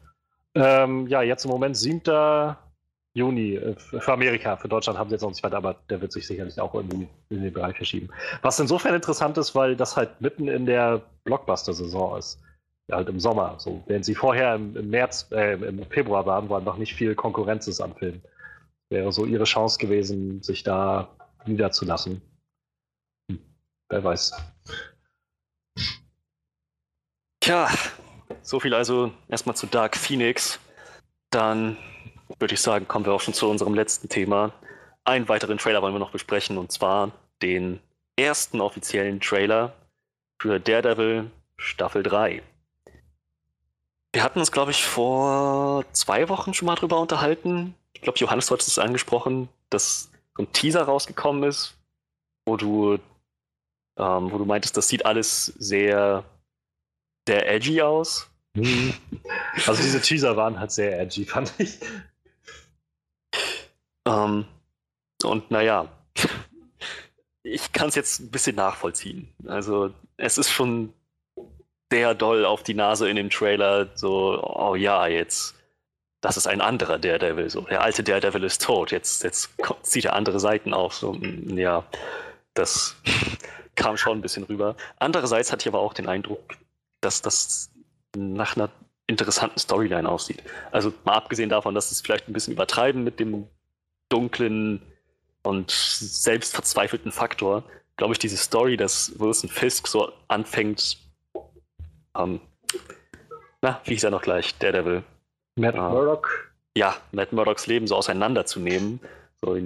Ähm, 0.54 1.06
ja, 1.06 1.22
jetzt 1.22 1.44
im 1.44 1.50
Moment 1.50 1.76
7. 1.76 2.56
Juni 3.16 3.54
äh, 3.54 3.74
für 3.76 4.12
Amerika. 4.12 4.56
Für 4.56 4.68
Deutschland 4.68 4.98
haben 4.98 5.08
sie 5.08 5.14
jetzt 5.14 5.22
noch 5.22 5.30
nicht 5.30 5.42
weiter, 5.42 5.56
aber 5.56 5.76
der 5.88 6.00
wird 6.02 6.12
sich 6.12 6.26
sicherlich 6.26 6.60
auch 6.60 6.74
irgendwie 6.74 7.08
in 7.30 7.42
den 7.42 7.52
Bereich 7.52 7.76
verschieben. 7.76 8.08
Was 8.42 8.60
insofern 8.60 8.94
interessant 8.94 9.38
ist, 9.38 9.54
weil 9.54 9.74
das 9.74 9.96
halt 9.96 10.20
mitten 10.20 10.48
in 10.48 10.66
der 10.66 11.00
Blockbuster-Saison 11.24 12.18
ist. 12.18 12.38
Halt 12.92 13.08
im 13.08 13.18
Sommer. 13.18 13.56
So, 13.58 13.82
während 13.86 14.04
sie 14.04 14.14
vorher 14.14 14.54
im, 14.54 14.76
im 14.76 14.90
März, 14.90 15.28
äh, 15.32 15.54
im 15.54 15.84
Februar 15.86 16.24
waren, 16.26 16.48
wo 16.48 16.54
einfach 16.54 16.76
nicht 16.76 16.94
viel 16.94 17.14
Konkurrenz 17.14 17.66
ist 17.66 17.80
am 17.80 17.96
Film. 17.96 18.20
Wäre 18.90 19.10
so 19.10 19.24
ihre 19.24 19.44
Chance 19.44 19.78
gewesen, 19.78 20.42
sich 20.42 20.62
da 20.62 21.08
niederzulassen. 21.46 22.20
Hm, 23.30 23.40
wer 23.88 24.04
weiß. 24.04 24.32
Tja, 27.40 27.68
so 28.42 28.60
viel 28.60 28.74
also 28.74 29.10
erstmal 29.26 29.56
zu 29.56 29.66
Dark 29.66 29.96
Phoenix. 29.96 30.60
Dann 31.30 31.76
würde 32.38 32.54
ich 32.54 32.60
sagen, 32.60 32.88
kommen 32.88 33.06
wir 33.06 33.12
auch 33.12 33.20
schon 33.20 33.34
zu 33.34 33.48
unserem 33.48 33.74
letzten 33.74 34.08
Thema. 34.08 34.52
Einen 35.04 35.28
weiteren 35.28 35.58
Trailer 35.58 35.82
wollen 35.82 35.94
wir 35.94 36.00
noch 36.00 36.10
besprechen, 36.10 36.58
und 36.58 36.72
zwar 36.72 37.12
den 37.42 37.80
ersten 38.16 38.60
offiziellen 38.60 39.20
Trailer 39.20 39.74
für 40.40 40.58
Daredevil 40.58 41.30
Staffel 41.56 42.02
3. 42.02 42.42
Wir 44.12 44.22
hatten 44.22 44.38
uns, 44.38 44.52
glaube 44.52 44.70
ich, 44.70 44.84
vor 44.84 45.84
zwei 45.92 46.28
Wochen 46.28 46.54
schon 46.54 46.66
mal 46.66 46.74
drüber 46.74 47.00
unterhalten. 47.00 47.74
Ich 47.92 48.00
glaube, 48.00 48.18
Johannes, 48.18 48.46
du 48.46 48.54
hattest 48.54 48.68
es 48.68 48.78
angesprochen, 48.78 49.48
dass 49.70 50.10
so 50.36 50.42
ein 50.42 50.52
Teaser 50.52 50.82
rausgekommen 50.82 51.42
ist, 51.44 51.74
wo 52.46 52.56
du, 52.56 52.94
ähm, 53.98 54.32
wo 54.32 54.38
du 54.38 54.44
meintest, 54.44 54.76
das 54.76 54.88
sieht 54.88 55.04
alles 55.04 55.46
sehr, 55.58 56.24
sehr 57.28 57.50
edgy 57.50 57.82
aus. 57.82 58.30
Hm. 58.54 58.94
Also 59.66 59.82
diese 59.82 60.00
Teaser 60.00 60.36
waren 60.36 60.58
halt 60.58 60.70
sehr 60.70 60.98
edgy, 61.00 61.24
fand 61.24 61.52
ich. 61.58 61.78
Ähm, 64.06 64.46
und 65.24 65.50
naja, 65.50 65.88
ich 67.42 67.72
kann 67.72 67.88
es 67.88 67.94
jetzt 67.94 68.20
ein 68.20 68.30
bisschen 68.30 68.56
nachvollziehen. 68.56 69.34
Also 69.46 69.90
es 70.16 70.38
ist 70.38 70.50
schon 70.50 70.92
sehr 71.90 72.14
doll 72.14 72.44
auf 72.44 72.62
die 72.62 72.74
Nase 72.74 73.08
in 73.08 73.16
dem 73.16 73.30
Trailer, 73.30 73.88
so, 73.94 74.42
oh 74.42 74.74
ja, 74.74 75.06
jetzt, 75.06 75.54
das 76.20 76.36
ist 76.36 76.46
ein 76.46 76.60
anderer 76.60 76.98
Daredevil, 76.98 77.48
so, 77.48 77.60
der 77.62 77.82
alte 77.82 78.02
Daredevil 78.02 78.42
ist 78.42 78.62
tot, 78.62 78.90
jetzt, 78.90 79.22
jetzt 79.22 79.50
zieht 79.82 80.06
er 80.06 80.14
andere 80.14 80.40
Seiten 80.40 80.74
auf, 80.74 80.94
so, 80.94 81.12
mm, 81.12 81.56
ja, 81.56 81.84
das 82.54 82.96
kam 83.76 83.96
schon 83.96 84.18
ein 84.18 84.22
bisschen 84.22 84.44
rüber. 84.44 84.76
Andererseits 84.98 85.52
hatte 85.52 85.62
ich 85.62 85.68
aber 85.68 85.80
auch 85.80 85.94
den 85.94 86.08
Eindruck, 86.08 86.56
dass 87.00 87.22
das 87.22 87.70
nach 88.16 88.56
einer 88.56 88.70
interessanten 89.06 89.58
Storyline 89.58 90.08
aussieht. 90.08 90.42
Also 90.72 90.92
mal 91.04 91.14
abgesehen 91.14 91.50
davon, 91.50 91.74
dass 91.74 91.92
es 91.92 92.00
vielleicht 92.00 92.28
ein 92.28 92.32
bisschen 92.32 92.54
übertreiben 92.54 93.04
mit 93.04 93.20
dem 93.20 93.46
dunklen 94.08 94.82
und 95.42 95.70
selbst 95.70 96.54
verzweifelten 96.54 97.12
Faktor, 97.12 97.64
glaube 97.96 98.12
ich, 98.12 98.18
diese 98.18 98.36
Story, 98.36 98.76
dass 98.76 99.18
Wilson 99.18 99.48
Fisk 99.48 99.86
so 99.86 100.12
anfängt, 100.28 100.98
ähm, 102.16 102.40
na, 103.62 103.80
wie 103.84 103.94
hieß 103.94 104.04
er 104.04 104.10
noch 104.10 104.22
gleich, 104.22 104.56
Daredevil. 104.58 105.02
Matt 105.56 105.74
Ah. 105.76 105.88
Murdock. 105.90 106.52
Ja, 106.76 106.96
Matt 107.12 107.32
Murdocks 107.32 107.66
Leben 107.66 107.86
so 107.86 107.96
auseinanderzunehmen. 107.96 109.00
So 109.40 109.56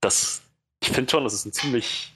das, 0.00 0.42
ich 0.82 0.90
finde 0.90 1.10
schon, 1.10 1.24
das 1.24 1.34
ist 1.34 1.44
ein 1.44 1.52
ziemlich, 1.52 2.14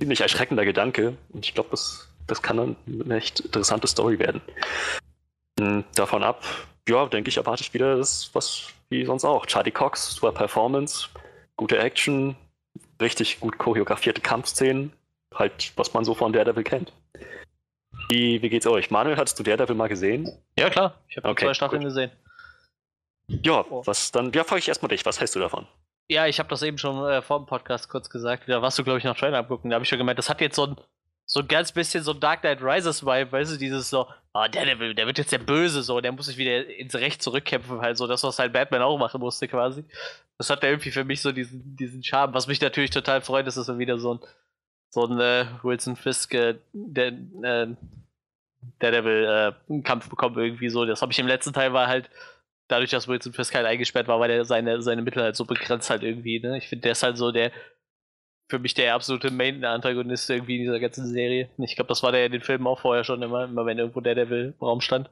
ziemlich 0.00 0.20
erschreckender 0.20 0.64
Gedanke. 0.64 1.16
Und 1.28 1.46
ich 1.46 1.54
glaube, 1.54 1.70
das, 1.70 2.08
das 2.26 2.42
kann 2.42 2.56
dann 2.56 2.76
eine 2.88 3.16
echt 3.16 3.40
interessante 3.40 3.86
Story 3.86 4.18
werden. 4.18 4.40
Hm, 5.60 5.84
Davon 5.94 6.24
ab, 6.24 6.42
ja, 6.88 7.06
denke 7.06 7.28
ich, 7.28 7.36
erwarte 7.36 7.62
ich 7.62 7.72
wieder 7.74 7.96
das, 7.96 8.30
was 8.34 8.68
wie 8.90 9.04
sonst 9.04 9.24
auch. 9.24 9.46
Charlie 9.46 9.70
Cox, 9.70 10.14
super 10.14 10.32
Performance, 10.32 11.08
gute 11.56 11.78
Action, 11.78 12.36
richtig 13.00 13.40
gut 13.40 13.58
choreografierte 13.58 14.20
Kampfszenen. 14.20 14.92
Halt, 15.34 15.72
was 15.76 15.92
man 15.92 16.04
so 16.04 16.14
von 16.14 16.32
Daredevil 16.32 16.64
kennt. 16.64 16.92
Wie, 18.08 18.40
wie 18.40 18.48
geht's 18.48 18.66
euch? 18.66 18.90
Manuel, 18.90 19.16
hattest 19.18 19.38
du 19.38 19.42
Daredevil 19.42 19.76
mal 19.76 19.88
gesehen? 19.88 20.32
Ja, 20.58 20.70
klar. 20.70 20.94
Ich 21.08 21.16
habe 21.18 21.28
Okay, 21.28 21.44
zwei 21.46 21.54
Staffeln 21.54 21.82
gut. 21.82 21.90
gesehen. 21.90 22.10
Ja, 23.44 23.64
Oh. 23.68 23.82
was 23.84 24.10
dann, 24.10 24.32
ja, 24.32 24.42
frage 24.44 24.60
ich 24.60 24.68
erstmal 24.68 24.88
dich, 24.88 25.04
was 25.04 25.20
hältst 25.20 25.36
du 25.36 25.40
davon? 25.40 25.66
Ja, 26.10 26.26
ich 26.26 26.38
habe 26.38 26.48
das 26.48 26.62
eben 26.62 26.78
schon 26.78 27.06
äh, 27.10 27.20
vor 27.20 27.38
dem 27.38 27.46
Podcast 27.46 27.90
kurz 27.90 28.08
gesagt. 28.08 28.44
Da 28.48 28.62
warst 28.62 28.78
du, 28.78 28.84
glaube 28.84 28.98
ich, 28.98 29.04
noch 29.04 29.16
Trailer 29.16 29.38
abgucken. 29.38 29.68
Da 29.70 29.74
habe 29.74 29.82
ich 29.82 29.88
schon 29.90 29.98
gemeint, 29.98 30.18
das 30.18 30.30
hat 30.30 30.40
jetzt 30.40 30.56
so 30.56 30.64
ein, 30.68 30.76
so 31.30 31.40
ein 31.40 31.48
ganz 31.48 31.72
bisschen 31.72 32.02
so 32.02 32.12
ein 32.12 32.20
Dark 32.20 32.40
Knight 32.40 32.62
Rises 32.62 33.04
Vibe, 33.04 33.30
weißt 33.30 33.52
du, 33.52 33.58
dieses 33.58 33.90
so, 33.90 34.08
ah, 34.32 34.48
der, 34.48 34.64
der, 34.64 34.94
der 34.94 35.06
wird 35.06 35.18
jetzt 35.18 35.30
der 35.30 35.38
Böse, 35.38 35.82
so, 35.82 36.00
der 36.00 36.10
muss 36.10 36.26
sich 36.26 36.38
wieder 36.38 36.66
ins 36.66 36.94
Recht 36.94 37.22
zurückkämpfen, 37.22 37.82
halt 37.82 37.98
so, 37.98 38.06
das, 38.06 38.24
was 38.24 38.38
halt 38.38 38.54
Batman 38.54 38.80
auch 38.80 38.98
machen 38.98 39.20
musste, 39.20 39.46
quasi. 39.46 39.84
Das 40.38 40.48
hat 40.48 40.62
ja 40.62 40.70
irgendwie 40.70 40.90
für 40.90 41.04
mich 41.04 41.20
so 41.20 41.30
diesen, 41.30 41.76
diesen 41.76 42.02
Charme, 42.02 42.32
was 42.32 42.46
mich 42.46 42.60
natürlich 42.62 42.90
total 42.90 43.20
freut, 43.20 43.46
ist, 43.46 43.58
dass 43.58 43.68
er 43.68 43.78
wieder 43.78 43.98
so 43.98 44.14
ein, 44.14 44.20
so 44.88 45.04
ein 45.04 45.20
äh, 45.20 45.44
Wilson 45.62 45.96
Fisk, 45.96 46.32
äh, 46.32 46.56
der, 46.72 47.08
äh, 47.08 47.74
Daredevil 48.78 49.24
äh, 49.24 49.70
einen 49.70 49.82
Kampf 49.82 50.08
bekommen 50.08 50.38
irgendwie 50.38 50.70
so. 50.70 50.86
Das 50.86 51.02
habe 51.02 51.12
ich 51.12 51.18
im 51.18 51.26
letzten 51.26 51.52
Teil 51.52 51.74
war 51.74 51.88
halt 51.88 52.08
dadurch, 52.68 52.90
dass 52.90 53.06
Wilson 53.06 53.32
Fisk 53.34 53.54
halt 53.54 53.66
eingesperrt 53.66 54.08
war, 54.08 54.18
war 54.18 54.28
der 54.28 54.44
seine, 54.44 54.82
seine 54.82 55.02
Mittel 55.02 55.22
halt 55.22 55.36
so 55.36 55.44
begrenzt 55.44 55.90
halt 55.90 56.02
irgendwie, 56.02 56.40
ne? 56.40 56.58
Ich 56.58 56.68
finde, 56.68 56.82
der 56.82 56.92
ist 56.92 57.02
halt 57.02 57.16
so 57.18 57.32
der, 57.32 57.52
für 58.48 58.58
mich 58.58 58.72
der 58.72 58.94
absolute 58.94 59.30
Main-Antagonist 59.30 60.28
irgendwie 60.30 60.56
in 60.56 60.62
dieser 60.62 60.80
ganzen 60.80 61.06
Serie. 61.06 61.50
Ich 61.58 61.76
glaube, 61.76 61.88
das 61.88 62.02
war 62.02 62.12
der 62.12 62.26
in 62.26 62.32
den 62.32 62.40
Filmen 62.40 62.66
auch 62.66 62.80
vorher 62.80 63.04
schon 63.04 63.20
immer, 63.22 63.44
immer 63.44 63.66
wenn 63.66 63.78
irgendwo 63.78 64.00
der 64.00 64.14
Devil 64.14 64.54
im 64.58 64.66
Raum 64.66 64.80
stand. 64.80 65.10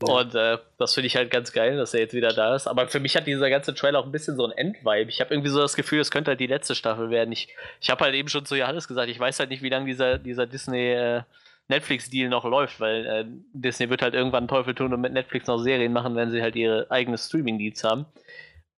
Und 0.00 0.34
äh, 0.34 0.56
das 0.78 0.94
finde 0.94 1.06
ich 1.06 1.16
halt 1.16 1.30
ganz 1.30 1.52
geil, 1.52 1.76
dass 1.76 1.92
er 1.92 2.00
jetzt 2.00 2.14
wieder 2.14 2.32
da 2.32 2.56
ist. 2.56 2.66
Aber 2.66 2.88
für 2.88 2.98
mich 2.98 3.14
hat 3.14 3.26
dieser 3.26 3.50
ganze 3.50 3.74
Trailer 3.74 3.98
auch 3.98 4.06
ein 4.06 4.12
bisschen 4.12 4.36
so 4.36 4.46
ein 4.46 4.52
Endvibe. 4.52 5.10
Ich 5.10 5.20
habe 5.20 5.34
irgendwie 5.34 5.50
so 5.50 5.60
das 5.60 5.76
Gefühl, 5.76 6.00
es 6.00 6.10
könnte 6.10 6.30
halt 6.30 6.40
die 6.40 6.46
letzte 6.46 6.74
Staffel 6.74 7.10
werden. 7.10 7.30
Ich, 7.30 7.48
ich 7.80 7.90
habe 7.90 8.04
halt 8.04 8.14
eben 8.14 8.28
schon 8.28 8.46
zu 8.46 8.54
Johannes 8.56 8.88
gesagt, 8.88 9.10
ich 9.10 9.20
weiß 9.20 9.38
halt 9.38 9.50
nicht, 9.50 9.62
wie 9.62 9.68
lange 9.68 9.84
dieser, 9.84 10.16
dieser 10.16 10.46
Disney 10.46 10.92
äh, 10.92 11.22
Netflix-Deal 11.68 12.30
noch 12.30 12.44
läuft, 12.44 12.80
weil 12.80 13.06
äh, 13.06 13.24
Disney 13.52 13.90
wird 13.90 14.00
halt 14.00 14.14
irgendwann 14.14 14.48
Teufel 14.48 14.74
tun 14.74 14.94
und 14.94 15.00
mit 15.02 15.12
Netflix 15.12 15.46
noch 15.46 15.58
Serien 15.58 15.92
machen, 15.92 16.16
wenn 16.16 16.30
sie 16.30 16.40
halt 16.40 16.56
ihre 16.56 16.90
eigenen 16.90 17.18
Streaming-Deals 17.18 17.84
haben. 17.84 18.06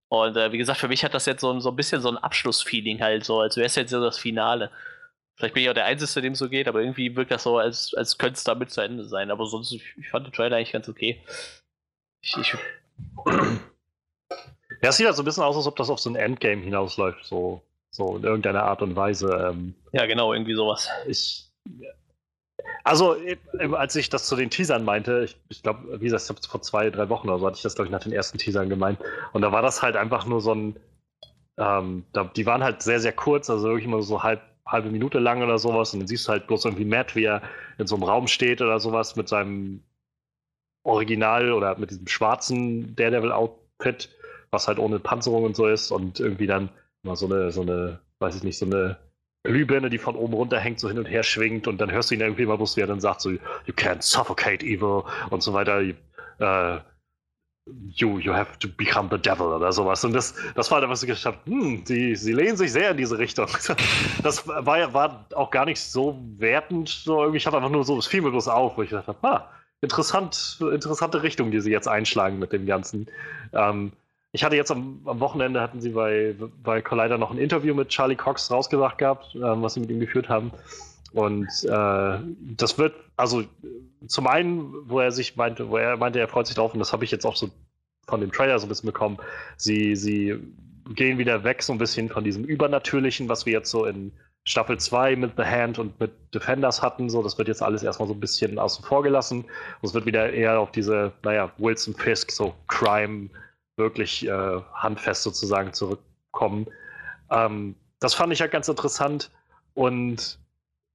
Und 0.08 0.36
äh, 0.36 0.52
wie 0.52 0.58
gesagt, 0.58 0.78
für 0.80 0.88
mich 0.88 1.04
hat 1.04 1.14
das 1.14 1.26
jetzt 1.26 1.40
so, 1.40 1.50
ein- 1.50 1.60
so 1.60 1.70
ein 1.70 1.76
bisschen 1.76 2.00
so 2.00 2.08
ein 2.10 2.18
Abschlussfeeling 2.18 3.00
halt, 3.00 3.24
so 3.24 3.40
als 3.40 3.56
wäre 3.56 3.66
es 3.66 3.74
jetzt 3.74 3.90
so 3.90 4.00
das 4.00 4.18
Finale. 4.18 4.70
Vielleicht 5.36 5.54
bin 5.54 5.64
ich 5.64 5.70
auch 5.70 5.74
der 5.74 5.86
Einzige, 5.86 6.20
dem 6.22 6.34
es 6.34 6.38
so 6.38 6.48
geht, 6.48 6.68
aber 6.68 6.80
irgendwie 6.80 7.16
wirkt 7.16 7.32
das 7.32 7.42
so, 7.42 7.58
als, 7.58 7.92
als 7.94 8.18
könnte 8.18 8.34
es 8.34 8.44
damit 8.44 8.70
zu 8.70 8.80
Ende 8.80 9.04
sein. 9.04 9.30
Aber 9.32 9.46
sonst, 9.46 9.72
ich, 9.72 9.82
ich 9.96 10.08
fand 10.08 10.26
den 10.26 10.32
Trailer 10.32 10.56
eigentlich 10.56 10.72
ganz 10.72 10.88
okay. 10.88 11.20
Ich, 12.22 12.36
ich, 12.36 12.54
Ja, 14.82 14.90
es 14.90 14.96
sieht 14.98 15.06
halt 15.06 15.16
so 15.16 15.22
ein 15.22 15.24
bisschen 15.24 15.42
aus, 15.42 15.56
als 15.56 15.66
ob 15.66 15.76
das 15.76 15.88
auf 15.88 15.98
so 15.98 16.10
ein 16.10 16.16
Endgame 16.16 16.62
hinausläuft, 16.62 17.24
so, 17.24 17.62
so 17.90 18.16
in 18.16 18.24
irgendeiner 18.24 18.64
Art 18.64 18.82
und 18.82 18.94
Weise. 18.96 19.50
Ähm, 19.50 19.74
ja, 19.92 20.04
genau, 20.06 20.32
irgendwie 20.34 20.54
sowas. 20.54 20.88
ich, 21.06 21.46
also, 22.84 23.16
äh, 23.16 23.36
als 23.72 23.96
ich 23.96 24.10
das 24.10 24.26
zu 24.26 24.36
den 24.36 24.50
Teasern 24.50 24.84
meinte, 24.84 25.24
ich, 25.24 25.36
ich 25.48 25.62
glaube, 25.62 26.00
wie 26.00 26.04
gesagt, 26.04 26.40
ich 26.40 26.48
vor 26.48 26.62
zwei, 26.62 26.90
drei 26.90 27.08
Wochen 27.08 27.28
oder 27.28 27.38
so 27.38 27.46
hatte 27.46 27.56
ich 27.56 27.62
das, 27.62 27.74
glaube 27.74 27.86
ich, 27.86 27.92
nach 27.92 28.02
den 28.02 28.12
ersten 28.12 28.38
Teasern 28.38 28.68
gemeint. 28.68 28.98
Und 29.32 29.42
da 29.42 29.52
war 29.52 29.62
das 29.62 29.82
halt 29.82 29.96
einfach 29.96 30.26
nur 30.26 30.40
so 30.40 30.54
ein, 30.54 30.76
ähm, 31.58 32.04
da, 32.12 32.24
die 32.24 32.46
waren 32.46 32.62
halt 32.62 32.82
sehr, 32.82 33.00
sehr 33.00 33.12
kurz, 33.12 33.48
also 33.48 33.68
wirklich 33.68 33.86
immer 33.86 34.02
so 34.02 34.22
halb, 34.22 34.42
halbe 34.66 34.90
Minute 34.90 35.18
lang 35.18 35.42
oder 35.42 35.58
sowas. 35.58 35.94
Und 35.94 36.00
dann 36.00 36.08
siehst 36.08 36.28
du 36.28 36.32
halt 36.32 36.46
bloß 36.46 36.66
irgendwie 36.66 36.84
Matt, 36.84 37.16
wie 37.16 37.24
er 37.24 37.42
in 37.78 37.86
so 37.86 37.94
einem 37.96 38.04
Raum 38.04 38.26
steht 38.26 38.60
oder 38.60 38.78
sowas 38.80 39.16
mit 39.16 39.28
seinem 39.28 39.82
Original 40.84 41.52
oder 41.52 41.78
mit 41.78 41.90
diesem 41.90 42.06
schwarzen 42.06 42.94
Daredevil-Outfit, 42.96 44.10
was 44.50 44.68
halt 44.68 44.78
ohne 44.78 44.98
Panzerung 44.98 45.44
und 45.44 45.56
so 45.56 45.66
ist. 45.66 45.90
Und 45.90 46.20
irgendwie 46.20 46.46
dann 46.46 46.68
mal 47.02 47.16
so 47.16 47.26
eine, 47.26 47.50
so 47.50 47.62
eine, 47.62 48.00
weiß 48.18 48.36
ich 48.36 48.42
nicht, 48.42 48.58
so 48.58 48.66
eine 48.66 48.98
Glühbirne, 49.44 49.90
die 49.90 49.98
von 49.98 50.16
oben 50.16 50.34
runter 50.34 50.58
hängt, 50.58 50.80
so 50.80 50.88
hin 50.88 50.98
und 50.98 51.06
her 51.06 51.22
schwingt 51.22 51.66
und 51.68 51.78
dann 51.78 51.92
hörst 51.92 52.10
du 52.10 52.14
ihn 52.14 52.20
irgendwie 52.22 52.46
mal 52.46 52.56
bloß, 52.56 52.76
wie 52.76 52.80
er 52.80 52.86
dann 52.86 53.00
sagt, 53.00 53.20
so, 53.20 53.30
you 53.30 53.38
can't 53.74 54.02
suffocate 54.02 54.62
evil 54.62 55.04
und 55.30 55.42
so 55.42 55.52
weiter. 55.52 55.82
Äh, 56.38 56.80
you, 57.94 58.18
you 58.18 58.32
have 58.32 58.58
to 58.58 58.68
become 58.68 59.08
the 59.10 59.18
devil 59.18 59.46
oder 59.46 59.72
sowas. 59.72 60.04
Und 60.04 60.12
das, 60.12 60.34
das 60.54 60.70
war 60.70 60.80
dann, 60.80 60.90
was 60.90 61.02
ich 61.02 61.08
gedacht 61.08 61.24
habe, 61.26 61.38
hm, 61.46 61.82
sie, 61.86 62.14
sie 62.16 62.32
lehnen 62.32 62.56
sich 62.56 62.72
sehr 62.72 62.90
in 62.90 62.96
diese 62.96 63.18
Richtung. 63.18 63.46
Das 64.22 64.46
war, 64.48 64.78
ja- 64.78 64.92
war 64.94 65.26
auch 65.34 65.50
gar 65.50 65.64
nicht 65.66 65.80
so 65.80 66.18
wertend. 66.38 66.88
So 66.88 67.32
ich 67.34 67.46
hatte 67.46 67.56
einfach 67.56 67.70
nur 67.70 67.84
so, 67.84 67.98
es 67.98 68.06
fiel 68.06 68.22
mir 68.22 68.30
bloß 68.30 68.48
auf, 68.48 68.76
wo 68.76 68.82
ich 68.82 68.90
gedacht 68.90 69.08
habe, 69.08 69.18
ah, 69.28 69.50
interessant, 69.80 70.58
interessante 70.60 71.22
Richtung, 71.22 71.50
die 71.50 71.60
sie 71.60 71.70
jetzt 71.70 71.88
einschlagen 71.88 72.38
mit 72.38 72.52
dem 72.52 72.66
Ganzen. 72.66 73.06
Ähm, 73.52 73.92
ich 74.34 74.42
hatte 74.42 74.56
jetzt 74.56 74.72
am, 74.72 75.00
am 75.04 75.20
Wochenende 75.20 75.60
hatten 75.60 75.80
sie 75.80 75.90
bei, 75.90 76.34
bei 76.64 76.82
Collider 76.82 77.18
noch 77.18 77.30
ein 77.30 77.38
Interview 77.38 77.72
mit 77.72 77.88
Charlie 77.88 78.16
Cox 78.16 78.50
rausgebracht 78.50 78.98
gehabt, 78.98 79.32
ähm, 79.36 79.62
was 79.62 79.74
sie 79.74 79.80
mit 79.80 79.90
ihm 79.90 80.00
geführt 80.00 80.28
haben. 80.28 80.50
Und 81.12 81.46
äh, 81.62 82.18
das 82.56 82.76
wird, 82.76 82.94
also 83.16 83.44
zum 84.08 84.26
einen, 84.26 84.74
wo 84.88 84.98
er 84.98 85.12
sich 85.12 85.36
meinte, 85.36 85.70
wo 85.70 85.76
er 85.76 85.96
meinte, 85.96 86.18
er 86.18 86.26
freut 86.26 86.48
sich 86.48 86.56
drauf, 86.56 86.72
und 86.72 86.80
das 86.80 86.92
habe 86.92 87.04
ich 87.04 87.12
jetzt 87.12 87.24
auch 87.24 87.36
so 87.36 87.48
von 88.08 88.20
dem 88.20 88.32
Trailer 88.32 88.58
so 88.58 88.66
ein 88.66 88.68
bisschen 88.68 88.88
bekommen, 88.88 89.18
sie, 89.56 89.94
sie 89.94 90.36
gehen 90.96 91.16
wieder 91.16 91.44
weg 91.44 91.62
so 91.62 91.72
ein 91.72 91.78
bisschen 91.78 92.08
von 92.08 92.24
diesem 92.24 92.42
Übernatürlichen, 92.42 93.28
was 93.28 93.46
wir 93.46 93.52
jetzt 93.52 93.70
so 93.70 93.84
in 93.84 94.10
Staffel 94.42 94.78
2 94.78 95.14
mit 95.14 95.34
The 95.36 95.44
Hand 95.44 95.78
und 95.78 95.98
mit 96.00 96.10
Defenders 96.34 96.82
hatten. 96.82 97.08
So, 97.08 97.22
das 97.22 97.38
wird 97.38 97.46
jetzt 97.46 97.62
alles 97.62 97.84
erstmal 97.84 98.08
so 98.08 98.14
ein 98.14 98.20
bisschen 98.20 98.58
außen 98.58 98.84
vor 98.84 99.04
gelassen. 99.04 99.44
Und 99.44 99.88
es 99.88 99.94
wird 99.94 100.06
wieder 100.06 100.32
eher 100.32 100.58
auf 100.58 100.72
diese, 100.72 101.12
naja, 101.22 101.52
Wilson 101.56 101.94
Fisk, 101.94 102.32
so 102.32 102.52
Crime, 102.66 103.30
wirklich 103.76 104.26
äh, 104.26 104.60
handfest 104.74 105.22
sozusagen 105.22 105.72
zurückkommen. 105.72 106.66
Ähm, 107.30 107.74
das 108.00 108.14
fand 108.14 108.32
ich 108.32 108.40
halt 108.40 108.52
ganz 108.52 108.68
interessant. 108.68 109.30
Und 109.74 110.38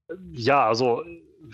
äh, 0.09 0.13
ja, 0.31 0.65
also 0.65 1.03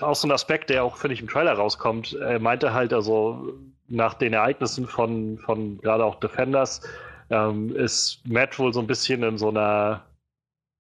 auch 0.02 0.16
so 0.16 0.28
ein 0.28 0.32
Aspekt, 0.32 0.70
der 0.70 0.84
auch, 0.84 0.98
finde 0.98 1.14
ich, 1.14 1.22
im 1.22 1.28
Trailer 1.28 1.54
rauskommt. 1.54 2.14
Er 2.14 2.40
meinte 2.40 2.74
halt, 2.74 2.94
also 2.94 3.54
nach 3.88 4.16
den 4.16 4.34
Ereignissen 4.34 4.88
von, 4.88 5.38
von 5.40 5.78
gerade 5.80 6.04
auch 6.04 6.20
Defenders, 6.20 6.82
ähm, 7.30 7.76
ist 7.76 8.22
Matt 8.28 8.58
wohl 8.60 8.74
so 8.74 8.80
ein 8.80 8.88
bisschen 8.88 9.24
in 9.24 9.38
so 9.38 9.50
einer, 9.50 10.06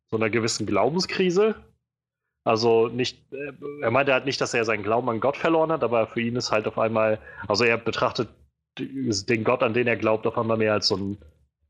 so 0.10 0.18
einer 0.18 0.30
gewissen 0.30 0.66
Glaubenskrise. 0.66 1.56
Also 2.43 2.88
nicht, 2.88 3.32
äh, 3.34 3.54
er 3.82 3.91
meinte 3.91 4.14
halt 4.14 4.26
nicht, 4.26 4.39
dass 4.41 4.54
er 4.54 4.66
seinen 4.66 4.84
Glauben 4.84 5.10
an 5.10 5.20
Gott 5.20 5.38
verloren 5.38 5.72
hat, 5.72 5.84
aber 5.84 6.08
für 6.08 6.22
ihn 6.22 6.36
ist 6.36 6.52
halt 6.52 6.68
auf 6.68 6.78
einmal, 6.78 7.20
also 7.48 7.64
er 7.64 7.78
betrachtet 7.78 8.30
den 8.80 9.44
Gott, 9.44 9.64
an 9.64 9.74
den 9.74 9.88
er 9.88 9.98
glaubt, 9.98 10.28
auf 10.28 10.38
einmal 10.38 10.58
mehr 10.58 10.74
als 10.74 10.88
so 10.88 10.96
einen, 10.96 11.18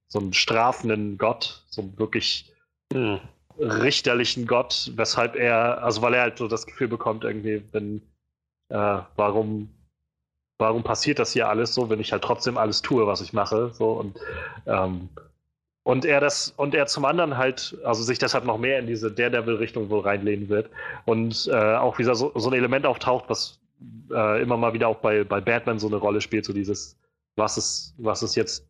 so 0.07 0.19
einen 0.19 0.33
strafenden 0.33 1.17
Gott, 1.17 1.63
so 1.69 1.81
einen 1.81 1.97
wirklich 1.97 2.51
Hm. 2.93 3.19
richterlichen 3.59 4.45
Gott, 4.45 4.91
weshalb 4.95 5.35
er, 5.35 5.83
also 5.83 6.01
weil 6.01 6.13
er 6.13 6.21
halt 6.21 6.37
so 6.37 6.47
das 6.47 6.65
Gefühl 6.65 6.87
bekommt, 6.87 7.23
irgendwie, 7.23 7.63
wenn, 7.71 8.01
äh, 8.69 8.99
warum, 9.15 9.69
warum 10.59 10.83
passiert 10.83 11.19
das 11.19 11.33
hier 11.33 11.49
alles 11.49 11.73
so, 11.73 11.89
wenn 11.89 11.99
ich 11.99 12.11
halt 12.11 12.23
trotzdem 12.23 12.57
alles 12.57 12.81
tue, 12.81 13.07
was 13.07 13.21
ich 13.21 13.33
mache, 13.33 13.71
so 13.73 13.93
und 13.93 14.19
ähm, 14.67 15.09
und 15.87 16.03
er 16.03 16.19
das, 16.19 16.51
und 16.57 16.73
er 16.73 16.87
zum 16.87 17.05
anderen 17.05 17.37
halt, 17.37 17.77
also 17.83 18.01
sich 18.01 18.17
deshalb 18.17 18.43
noch 18.43 18.57
mehr 18.57 18.79
in 18.79 18.87
diese 18.87 19.11
Daredevil-Richtung 19.11 19.91
wohl 19.91 19.99
reinlehnen 19.99 20.49
wird. 20.49 20.71
Und 21.05 21.47
äh, 21.51 21.75
auch 21.75 21.99
wieder 21.99 22.15
so, 22.15 22.31
so 22.33 22.49
ein 22.49 22.53
Element 22.53 22.87
auftaucht, 22.87 23.25
was 23.27 23.59
äh, 24.11 24.41
immer 24.41 24.57
mal 24.57 24.73
wieder 24.73 24.87
auch 24.87 24.97
bei, 24.97 25.23
bei 25.23 25.41
Batman 25.41 25.79
so 25.79 25.87
eine 25.87 25.97
Rolle 25.97 26.21
spielt, 26.21 26.45
so 26.45 26.53
dieses, 26.53 26.97
was 27.35 27.57
ist, 27.57 27.95
was 27.97 28.23
ist 28.23 28.35
jetzt 28.35 28.67